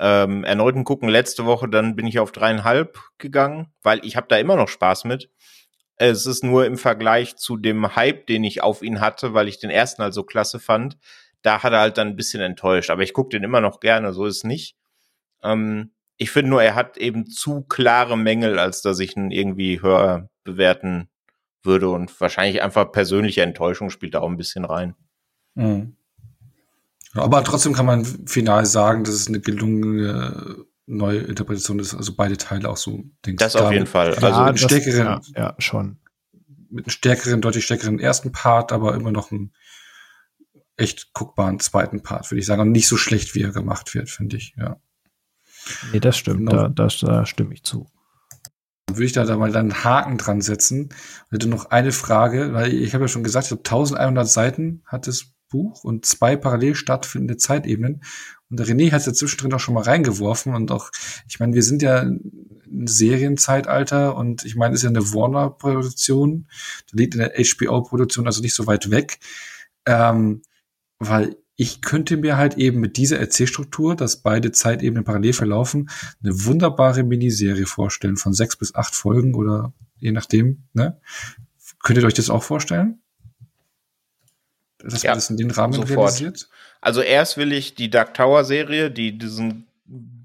ähm, 0.00 0.42
erneuten 0.42 0.82
Gucken 0.82 1.08
letzte 1.08 1.46
Woche, 1.46 1.68
dann 1.68 1.94
bin 1.94 2.08
ich 2.08 2.18
auf 2.18 2.32
dreieinhalb 2.32 2.98
gegangen, 3.18 3.72
weil 3.84 4.04
ich 4.04 4.16
habe 4.16 4.26
da 4.28 4.36
immer 4.36 4.56
noch 4.56 4.68
Spaß 4.68 5.04
mit. 5.04 5.30
Es 5.94 6.26
ist 6.26 6.42
nur 6.42 6.66
im 6.66 6.76
Vergleich 6.76 7.36
zu 7.36 7.56
dem 7.56 7.94
Hype, 7.94 8.26
den 8.26 8.42
ich 8.42 8.64
auf 8.64 8.82
ihn 8.82 9.00
hatte, 9.00 9.32
weil 9.32 9.46
ich 9.46 9.60
den 9.60 9.70
ersten 9.70 10.02
halt 10.02 10.12
so 10.12 10.24
klasse 10.24 10.58
fand, 10.58 10.98
da 11.42 11.62
hat 11.62 11.72
er 11.72 11.78
halt 11.78 11.98
dann 11.98 12.08
ein 12.08 12.16
bisschen 12.16 12.42
enttäuscht. 12.42 12.90
Aber 12.90 13.04
ich 13.04 13.12
gucke 13.12 13.28
den 13.28 13.44
immer 13.44 13.60
noch 13.60 13.78
gerne, 13.78 14.12
so 14.12 14.24
ist 14.26 14.38
es 14.38 14.44
nicht. 14.44 14.76
Ähm, 15.44 15.92
ich 16.16 16.30
finde 16.30 16.50
nur, 16.50 16.62
er 16.62 16.74
hat 16.74 16.96
eben 16.96 17.26
zu 17.26 17.62
klare 17.62 18.16
Mängel, 18.16 18.58
als 18.58 18.82
dass 18.82 18.98
ich 19.00 19.16
ihn 19.16 19.30
irgendwie 19.30 19.82
höher 19.82 20.30
bewerten 20.44 21.08
würde 21.62 21.88
und 21.90 22.18
wahrscheinlich 22.20 22.62
einfach 22.62 22.90
persönliche 22.92 23.42
Enttäuschung 23.42 23.90
spielt 23.90 24.14
da 24.14 24.20
auch 24.20 24.30
ein 24.30 24.36
bisschen 24.36 24.64
rein. 24.64 24.94
Mhm. 25.54 25.96
Aber 27.14 27.42
trotzdem 27.44 27.72
kann 27.72 27.86
man 27.86 28.04
final 28.04 28.66
sagen, 28.66 29.04
dass 29.04 29.14
es 29.14 29.28
eine 29.28 29.40
gelungene 29.40 30.64
neue 30.86 31.18
Interpretation 31.20 31.78
ist, 31.80 31.94
also 31.94 32.14
beide 32.14 32.36
Teile 32.36 32.68
auch 32.68 32.76
so. 32.76 33.04
Denkst, 33.24 33.42
das 33.42 33.56
auf 33.56 33.72
jeden 33.72 33.86
Fall. 33.86 34.14
Also 34.14 34.26
ja, 34.26 34.56
stärkeren, 34.56 35.06
ja, 35.06 35.20
ja, 35.34 35.54
schon. 35.58 35.98
Mit 36.70 36.84
einem 36.84 36.90
stärkeren, 36.90 37.40
deutlich 37.40 37.64
stärkeren 37.64 37.98
ersten 37.98 38.32
Part, 38.32 38.72
aber 38.72 38.94
immer 38.94 39.10
noch 39.10 39.32
einen 39.32 39.52
echt 40.76 41.12
guckbaren 41.12 41.58
zweiten 41.58 42.02
Part, 42.02 42.30
würde 42.30 42.40
ich 42.40 42.46
sagen. 42.46 42.60
Und 42.60 42.72
nicht 42.72 42.86
so 42.88 42.96
schlecht, 42.96 43.34
wie 43.34 43.42
er 43.42 43.50
gemacht 43.50 43.94
wird, 43.94 44.10
finde 44.10 44.36
ich, 44.36 44.54
ja. 44.56 44.76
Nee, 45.92 46.00
das 46.00 46.16
stimmt, 46.16 46.50
genau. 46.50 46.64
da, 46.64 46.68
das, 46.68 46.98
da 46.98 47.26
stimme 47.26 47.54
ich 47.54 47.62
zu. 47.62 47.86
Dann 48.86 48.96
würde 48.96 49.06
ich 49.06 49.12
da, 49.12 49.24
da 49.24 49.36
mal 49.36 49.50
dann 49.50 49.72
einen 49.72 49.84
Haken 49.84 50.18
dran 50.18 50.40
setzen. 50.40 50.90
Ich 51.26 51.32
hätte 51.32 51.48
noch 51.48 51.66
eine 51.66 51.92
Frage, 51.92 52.52
weil 52.52 52.72
ich 52.72 52.94
habe 52.94 53.04
ja 53.04 53.08
schon 53.08 53.24
gesagt, 53.24 53.46
ich 53.46 53.52
habe 53.52 53.62
1100 53.62 54.28
Seiten 54.28 54.82
hat 54.86 55.06
das 55.06 55.32
Buch 55.48 55.84
und 55.84 56.06
zwei 56.06 56.36
parallel 56.36 56.74
stattfindende 56.74 57.36
Zeitebenen. 57.36 58.02
Und 58.48 58.60
der 58.60 58.66
René 58.66 58.92
hat 58.92 59.00
es 59.00 59.06
ja 59.06 59.12
zwischendrin 59.12 59.52
auch 59.54 59.60
schon 59.60 59.74
mal 59.74 59.82
reingeworfen 59.82 60.54
und 60.54 60.70
auch, 60.70 60.90
ich 61.28 61.40
meine, 61.40 61.54
wir 61.54 61.62
sind 61.62 61.82
ja 61.82 62.02
ein 62.02 62.86
Serienzeitalter 62.86 64.16
und 64.16 64.44
ich 64.44 64.54
meine, 64.54 64.74
es 64.74 64.80
ist 64.80 64.84
ja 64.84 64.90
eine 64.90 65.12
Warner-Produktion, 65.12 66.46
da 66.90 66.96
liegt 66.96 67.14
in 67.14 67.20
der 67.20 67.32
HBO-Produktion 67.36 68.26
also 68.26 68.42
nicht 68.42 68.54
so 68.54 68.66
weit 68.66 68.90
weg, 68.90 69.18
ähm, 69.86 70.42
weil 70.98 71.36
ich 71.56 71.80
könnte 71.80 72.18
mir 72.18 72.36
halt 72.36 72.58
eben 72.58 72.80
mit 72.80 72.98
dieser 72.98 73.18
Erzählstruktur, 73.18 73.96
dass 73.96 74.18
beide 74.18 74.52
Zeitebenen 74.52 75.04
parallel 75.04 75.32
verlaufen, 75.32 75.90
eine 76.22 76.44
wunderbare 76.44 77.02
Miniserie 77.02 77.66
vorstellen 77.66 78.18
von 78.18 78.34
sechs 78.34 78.56
bis 78.56 78.74
acht 78.74 78.94
Folgen 78.94 79.34
oder 79.34 79.72
je 79.98 80.12
nachdem, 80.12 80.64
ne? 80.74 81.00
Könnt 81.82 81.98
ihr 81.98 82.04
euch 82.04 82.14
das 82.14 82.30
auch 82.30 82.42
vorstellen? 82.42 83.00
Dass 84.78 85.02
ja, 85.02 85.12
man 85.12 85.18
das 85.18 85.30
in 85.30 85.36
den 85.36 85.50
Rahmen 85.50 85.72
sofort. 85.72 85.90
realisiert? 85.90 86.48
Also 86.80 87.00
erst 87.00 87.38
will 87.38 87.52
ich 87.52 87.74
die 87.74 87.90
Dark 87.90 88.14
Tower 88.14 88.44
Serie, 88.44 88.90
die 88.90 89.16
diesen 89.16 89.66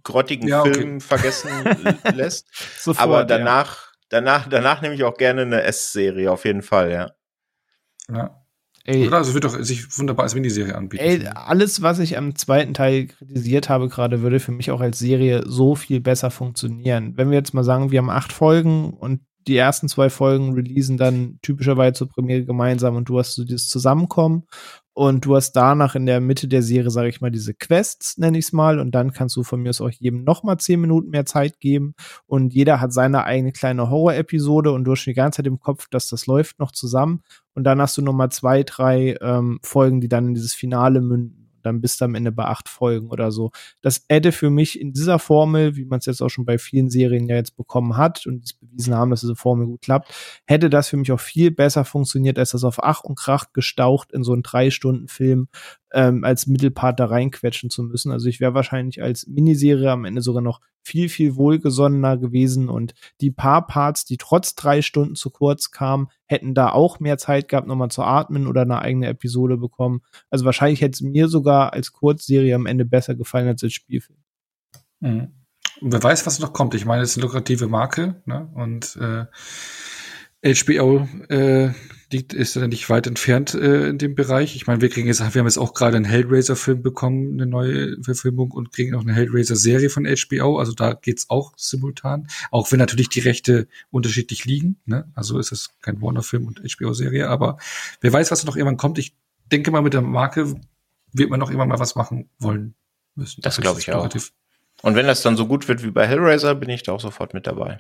grottigen 0.03 0.47
ja, 0.47 0.61
okay. 0.61 0.73
Film 0.73 1.01
vergessen 1.01 1.49
lässt. 2.13 2.47
Sofort, 2.77 3.01
aber 3.01 3.25
danach, 3.25 3.91
ja. 3.91 3.97
danach, 4.09 4.49
danach 4.49 4.81
nehme 4.81 4.95
ich 4.95 5.03
auch 5.03 5.17
gerne 5.17 5.43
eine 5.43 5.63
S-Serie, 5.63 6.31
auf 6.31 6.45
jeden 6.45 6.61
Fall, 6.61 6.91
ja. 6.91 7.11
Ja. 8.09 8.40
Ey, 8.85 9.07
Oder? 9.07 9.17
Also 9.17 9.33
wird 9.33 9.43
doch 9.43 9.61
sich 9.61 9.97
wunderbar 9.97 10.23
als 10.23 10.35
Miniserie 10.35 10.75
anbieten. 10.75 11.03
Ey, 11.03 11.27
alles, 11.27 11.81
was 11.81 11.99
ich 11.99 12.17
am 12.17 12.35
zweiten 12.35 12.73
Teil 12.73 13.07
kritisiert 13.07 13.69
habe, 13.69 13.89
gerade 13.89 14.21
würde 14.21 14.39
für 14.39 14.51
mich 14.51 14.71
auch 14.71 14.81
als 14.81 14.99
Serie 14.99 15.43
so 15.45 15.75
viel 15.75 15.99
besser 15.99 16.31
funktionieren. 16.31 17.13
Wenn 17.15 17.29
wir 17.29 17.37
jetzt 17.37 17.53
mal 17.53 17.63
sagen, 17.63 17.91
wir 17.91 17.99
haben 17.99 18.09
acht 18.09 18.33
Folgen 18.33 18.91
und 18.91 19.21
die 19.47 19.57
ersten 19.57 19.87
zwei 19.87 20.09
Folgen 20.09 20.53
releasen 20.53 20.97
dann 20.97 21.39
typischerweise 21.41 21.93
zur 21.93 22.09
Premiere 22.09 22.45
gemeinsam 22.45 22.95
und 22.95 23.09
du 23.09 23.17
hast 23.17 23.33
so 23.33 23.43
dieses 23.43 23.67
Zusammenkommen 23.67 24.43
und 24.93 25.25
du 25.25 25.35
hast 25.35 25.53
danach 25.53 25.95
in 25.95 26.05
der 26.05 26.19
Mitte 26.19 26.49
der 26.49 26.61
Serie, 26.61 26.91
sage 26.91 27.07
ich 27.07 27.21
mal, 27.21 27.31
diese 27.31 27.53
Quests, 27.53 28.17
nenne 28.17 28.37
ich 28.37 28.45
es 28.45 28.51
mal, 28.51 28.79
und 28.79 28.91
dann 28.91 29.13
kannst 29.13 29.37
du 29.37 29.43
von 29.43 29.61
mir 29.61 29.69
aus 29.69 29.79
auch 29.79 29.89
jedem 29.89 30.23
noch 30.23 30.43
mal 30.43 30.57
zehn 30.57 30.81
Minuten 30.81 31.11
mehr 31.11 31.25
Zeit 31.25 31.59
geben. 31.61 31.95
Und 32.27 32.53
jeder 32.53 32.81
hat 32.81 32.91
seine 32.91 33.23
eigene 33.23 33.53
kleine 33.53 33.89
Horror-Episode 33.89 34.71
und 34.71 34.83
du 34.83 34.91
hast 34.91 35.05
die 35.05 35.13
ganze 35.13 35.37
Zeit 35.37 35.47
im 35.47 35.59
Kopf, 35.59 35.87
dass 35.89 36.09
das 36.09 36.27
läuft 36.27 36.59
noch 36.59 36.71
zusammen. 36.71 37.21
Und 37.53 37.63
dann 37.63 37.79
hast 37.79 37.97
du 37.97 38.01
noch 38.01 38.13
mal 38.13 38.29
zwei, 38.31 38.63
drei 38.63 39.15
ähm, 39.21 39.59
Folgen, 39.63 40.01
die 40.01 40.09
dann 40.09 40.27
in 40.27 40.33
dieses 40.33 40.53
Finale 40.53 40.99
münden 41.01 41.40
dann 41.65 41.81
bist 41.81 42.01
du 42.01 42.05
am 42.05 42.15
Ende 42.15 42.31
bei 42.31 42.45
acht 42.45 42.69
Folgen 42.69 43.09
oder 43.09 43.31
so. 43.31 43.51
Das 43.81 44.05
hätte 44.09 44.31
für 44.31 44.49
mich 44.49 44.79
in 44.79 44.93
dieser 44.93 45.19
Formel, 45.19 45.75
wie 45.75 45.85
man 45.85 45.99
es 45.99 46.05
jetzt 46.05 46.21
auch 46.21 46.29
schon 46.29 46.45
bei 46.45 46.57
vielen 46.57 46.89
Serien 46.89 47.27
ja 47.27 47.35
jetzt 47.35 47.55
bekommen 47.55 47.97
hat 47.97 48.25
und 48.25 48.43
es 48.43 48.53
bewiesen 48.53 48.95
haben, 48.95 49.11
dass 49.11 49.21
diese 49.21 49.35
Formel 49.35 49.67
gut 49.67 49.81
klappt, 49.81 50.13
hätte 50.45 50.69
das 50.69 50.89
für 50.89 50.97
mich 50.97 51.11
auch 51.11 51.19
viel 51.19 51.51
besser 51.51 51.85
funktioniert, 51.85 52.37
als 52.39 52.51
das 52.51 52.63
auf 52.63 52.83
Ach 52.83 53.03
und 53.03 53.15
Krach 53.15 53.53
gestaucht 53.53 54.11
in 54.11 54.23
so 54.23 54.33
einen 54.33 54.43
drei 54.43 54.69
Stunden 54.69 55.07
Film 55.07 55.47
ähm, 55.93 56.23
als 56.23 56.47
Mittelpart 56.47 56.99
da 56.99 57.05
reinquetschen 57.05 57.69
zu 57.69 57.83
müssen. 57.83 58.11
Also 58.11 58.27
ich 58.27 58.39
wäre 58.39 58.53
wahrscheinlich 58.53 59.01
als 59.01 59.27
Miniserie 59.27 59.91
am 59.91 60.05
Ende 60.05 60.21
sogar 60.21 60.41
noch 60.41 60.61
viel, 60.83 61.09
viel 61.09 61.35
wohlgesonnener 61.35 62.17
gewesen 62.17 62.69
und 62.69 62.93
die 63.21 63.31
paar 63.31 63.67
Parts, 63.67 64.05
die 64.05 64.17
trotz 64.17 64.55
drei 64.55 64.81
Stunden 64.81 65.15
zu 65.15 65.29
kurz 65.29 65.71
kamen, 65.71 66.07
hätten 66.25 66.53
da 66.53 66.71
auch 66.71 66.99
mehr 66.99 67.17
Zeit 67.17 67.47
gehabt, 67.47 67.67
nochmal 67.67 67.91
zu 67.91 68.03
atmen 68.03 68.47
oder 68.47 68.61
eine 68.61 68.81
eigene 68.81 69.07
Episode 69.07 69.57
bekommen. 69.57 70.01
Also 70.29 70.45
wahrscheinlich 70.45 70.81
hätte 70.81 70.95
es 70.95 71.01
mir 71.01 71.27
sogar 71.27 71.73
als 71.73 71.91
Kurzserie 71.91 72.55
am 72.55 72.65
Ende 72.65 72.85
besser 72.85 73.15
gefallen 73.15 73.47
als 73.47 73.63
als 73.63 73.73
Spielfilm. 73.73 74.19
Mhm. 75.01 75.33
Und 75.81 75.93
wer 75.93 76.03
weiß, 76.03 76.25
was 76.25 76.39
noch 76.39 76.53
kommt. 76.53 76.75
Ich 76.75 76.85
meine, 76.85 77.01
es 77.01 77.11
ist 77.11 77.17
eine 77.17 77.25
lukrative 77.25 77.67
Marke 77.67 78.21
ne? 78.25 78.49
und 78.53 78.97
äh, 78.97 79.25
HBO 80.43 81.07
äh, 81.29 81.71
liegt, 82.11 82.33
ist 82.33 82.55
ja 82.55 82.67
nicht 82.67 82.89
weit 82.89 83.07
entfernt 83.07 83.53
äh, 83.53 83.89
in 83.89 83.97
dem 83.97 84.15
Bereich. 84.15 84.55
Ich 84.55 84.67
meine, 84.67 84.81
wir 84.81 84.89
kriegen 84.89 85.07
jetzt, 85.07 85.19
wir 85.19 85.39
haben 85.39 85.47
jetzt 85.47 85.57
auch 85.57 85.73
gerade 85.73 85.97
einen 85.97 86.05
Hellraiser-Film 86.05 86.81
bekommen, 86.81 87.33
eine 87.33 87.45
neue 87.45 88.01
Verfilmung 88.03 88.51
und 88.51 88.71
kriegen 88.71 88.95
auch 88.95 89.01
eine 89.01 89.13
Hellraiser-Serie 89.13 89.89
von 89.89 90.05
HBO. 90.05 90.57
Also 90.57 90.73
da 90.73 90.93
geht's 90.93 91.29
auch 91.29 91.53
simultan. 91.57 92.27
Auch 92.51 92.71
wenn 92.71 92.79
natürlich 92.79 93.09
die 93.09 93.19
Rechte 93.19 93.67
unterschiedlich 93.89 94.45
liegen. 94.45 94.77
Ne? 94.85 95.09
Also 95.15 95.39
ist 95.39 95.51
es 95.51 95.71
kein 95.81 96.01
Warner-Film 96.01 96.47
und 96.47 96.61
HBO-Serie. 96.63 97.29
Aber 97.29 97.57
wer 98.01 98.13
weiß, 98.13 98.31
was 98.31 98.45
noch 98.45 98.55
irgendwann 98.55 98.77
kommt. 98.77 98.97
Ich 98.97 99.15
denke 99.51 99.71
mal, 99.71 99.81
mit 99.81 99.93
der 99.93 100.01
Marke 100.01 100.55
wird 101.13 101.29
man 101.29 101.39
noch 101.39 101.51
immer 101.51 101.65
mal 101.65 101.79
was 101.79 101.95
machen 101.95 102.29
wollen 102.39 102.75
müssen. 103.15 103.41
Das, 103.41 103.55
das 103.55 103.61
glaube 103.61 103.79
ich 103.79 103.91
auch. 103.91 104.09
Und 104.81 104.95
wenn 104.95 105.05
das 105.05 105.21
dann 105.21 105.37
so 105.37 105.45
gut 105.45 105.67
wird 105.67 105.83
wie 105.83 105.91
bei 105.91 106.07
Hellraiser, 106.07 106.55
bin 106.55 106.69
ich 106.69 106.83
da 106.83 106.93
auch 106.93 107.01
sofort 107.01 107.33
mit 107.33 107.45
dabei 107.45 107.79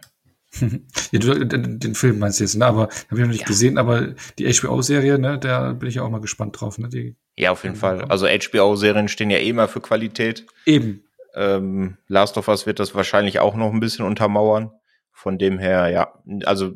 ja, 1.11 1.19
du, 1.19 1.45
den, 1.45 1.79
den, 1.79 1.95
Film 1.95 2.19
meinst 2.19 2.39
du 2.39 2.43
jetzt, 2.43 2.55
ne? 2.55 2.65
Aber 2.65 2.81
habe 2.81 2.91
ich 3.13 3.19
noch 3.19 3.27
nicht 3.27 3.41
ja. 3.41 3.47
gesehen, 3.47 3.77
aber 3.77 4.15
die 4.37 4.51
HBO-Serie, 4.51 5.17
ne, 5.17 5.39
da 5.39 5.73
bin 5.73 5.87
ich 5.87 5.95
ja 5.95 6.03
auch 6.03 6.09
mal 6.09 6.21
gespannt 6.21 6.59
drauf, 6.59 6.77
ne? 6.77 6.89
Die, 6.89 7.15
ja, 7.37 7.51
auf 7.51 7.63
jeden 7.63 7.75
Fall. 7.75 8.03
Also 8.05 8.27
HBO-Serien 8.27 9.07
stehen 9.07 9.29
ja 9.29 9.37
eh 9.37 9.49
immer 9.49 9.67
für 9.67 9.81
Qualität. 9.81 10.45
Eben. 10.65 11.03
Ähm, 11.33 11.97
Last 12.07 12.37
of 12.37 12.49
Us 12.49 12.65
wird 12.65 12.79
das 12.79 12.93
wahrscheinlich 12.93 13.39
auch 13.39 13.55
noch 13.55 13.71
ein 13.71 13.79
bisschen 13.79 14.05
untermauern. 14.05 14.71
Von 15.13 15.37
dem 15.37 15.57
her, 15.57 15.89
ja, 15.89 16.13
also 16.45 16.73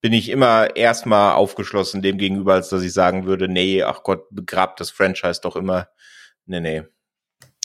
bin 0.00 0.12
ich 0.12 0.28
immer 0.28 0.76
erstmal 0.76 1.32
aufgeschlossen 1.32 2.02
dem 2.02 2.18
gegenüber, 2.18 2.54
als 2.54 2.68
dass 2.68 2.82
ich 2.82 2.92
sagen 2.92 3.26
würde, 3.26 3.48
nee, 3.48 3.82
ach 3.82 4.02
Gott, 4.02 4.26
begrabt 4.30 4.80
das 4.80 4.90
Franchise 4.90 5.40
doch 5.42 5.56
immer. 5.56 5.88
Nee, 6.46 6.60
nee. 6.60 6.82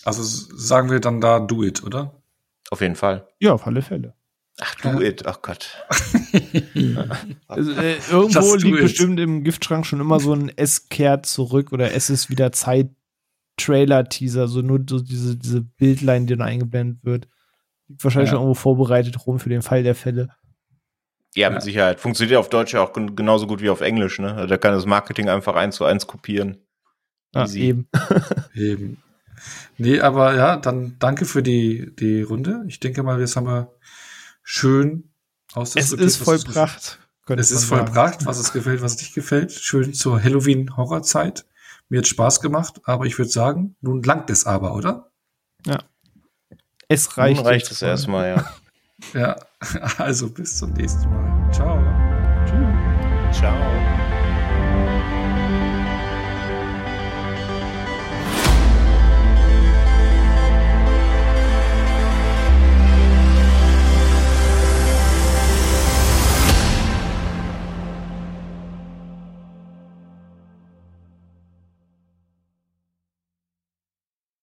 Also 0.03 0.23
sagen 0.23 0.89
wir 0.89 0.99
dann 0.99 1.21
da 1.21 1.39
do 1.39 1.63
it, 1.63 1.83
oder? 1.83 2.21
Auf 2.69 2.81
jeden 2.81 2.95
Fall. 2.95 3.27
Ja, 3.39 3.53
auf 3.53 3.67
alle 3.67 3.81
Fälle. 3.81 4.15
Ach 4.61 4.75
du 4.75 4.89
ja. 4.89 4.99
it, 5.01 5.25
ach 5.25 5.41
Gott. 5.41 5.83
also, 7.47 7.71
äh, 7.71 7.97
irgendwo 8.11 8.55
liegt 8.55 8.77
it. 8.77 8.81
bestimmt 8.83 9.19
im 9.19 9.43
Giftschrank 9.43 9.85
schon 9.85 9.99
immer 9.99 10.19
so 10.19 10.33
ein 10.33 10.51
Es 10.55 10.89
kehrt 10.89 11.25
zurück 11.25 11.71
oder 11.71 11.93
es 11.93 12.09
ist 12.09 12.29
wieder 12.29 12.51
Zeit 12.51 12.89
Trailer-Teaser, 13.57 14.47
so 14.47 14.61
nur 14.61 14.83
so 14.87 14.99
diese, 14.99 15.37
diese 15.37 15.61
Bildline, 15.61 16.25
die 16.25 16.35
dann 16.35 16.47
eingeblendet 16.47 17.03
wird. 17.03 17.27
Liegt 17.87 18.03
wahrscheinlich 18.03 18.29
ja. 18.29 18.35
schon 18.35 18.43
irgendwo 18.43 18.59
vorbereitet 18.59 19.25
rum 19.25 19.39
für 19.39 19.49
den 19.49 19.61
Fall 19.61 19.83
der 19.83 19.95
Fälle. 19.95 20.29
Ja, 21.35 21.49
mit 21.49 21.57
ja. 21.57 21.61
Sicherheit. 21.61 21.99
Funktioniert 21.99 22.37
auf 22.37 22.49
Deutsch 22.49 22.73
ja 22.73 22.81
auch 22.81 22.93
genauso 22.93 23.47
gut 23.47 23.61
wie 23.61 23.69
auf 23.69 23.81
Englisch, 23.81 24.19
ne? 24.19 24.35
Also 24.35 24.47
da 24.47 24.57
kann 24.57 24.73
das 24.73 24.85
Marketing 24.85 25.29
einfach 25.29 25.55
eins 25.55 25.75
zu 25.75 25.85
eins 25.85 26.05
kopieren. 26.05 26.57
Ah, 27.33 27.47
eben. 27.53 27.87
eben. 28.53 29.01
Nee, 29.77 29.99
aber 29.99 30.35
ja, 30.35 30.57
dann 30.57 30.95
danke 30.99 31.25
für 31.25 31.41
die, 31.41 31.91
die 31.95 32.21
Runde. 32.21 32.63
Ich 32.67 32.79
denke 32.79 33.01
mal, 33.01 33.19
jetzt 33.19 33.35
haben 33.35 33.47
wir 33.47 33.71
schön 34.43 35.09
aus 35.53 35.75
Es 35.75 35.91
ist 35.91 36.17
vollbracht. 36.17 36.99
Es 37.27 37.51
ist 37.51 37.65
vollbracht, 37.65 38.25
was 38.25 38.37
es 38.37 38.51
gefällt, 38.51 38.81
was 38.81 38.95
es 38.95 39.01
nicht 39.01 39.15
gefällt. 39.15 39.51
Schön 39.51 39.93
zur 39.93 40.21
Halloween-Horrorzeit. 40.21 41.45
Mir 41.89 41.99
hat 41.99 42.07
Spaß 42.07 42.41
gemacht, 42.41 42.81
aber 42.83 43.05
ich 43.05 43.17
würde 43.17 43.31
sagen, 43.31 43.75
nun 43.81 44.03
langt 44.03 44.29
es 44.29 44.45
aber, 44.45 44.75
oder? 44.75 45.11
Ja. 45.65 45.79
Es 46.87 47.17
reicht. 47.17 47.37
Nun 47.37 47.45
reicht 47.45 47.71
es 47.71 47.81
erstmal, 47.81 48.35
ja. 48.35 48.53
ja, 49.13 49.35
also 49.97 50.29
bis 50.29 50.57
zum 50.57 50.73
nächsten 50.73 51.09
Mal. 51.09 51.51
Ciao. 51.53 51.79
Tschüss. 52.45 53.39
Ciao. 53.39 53.72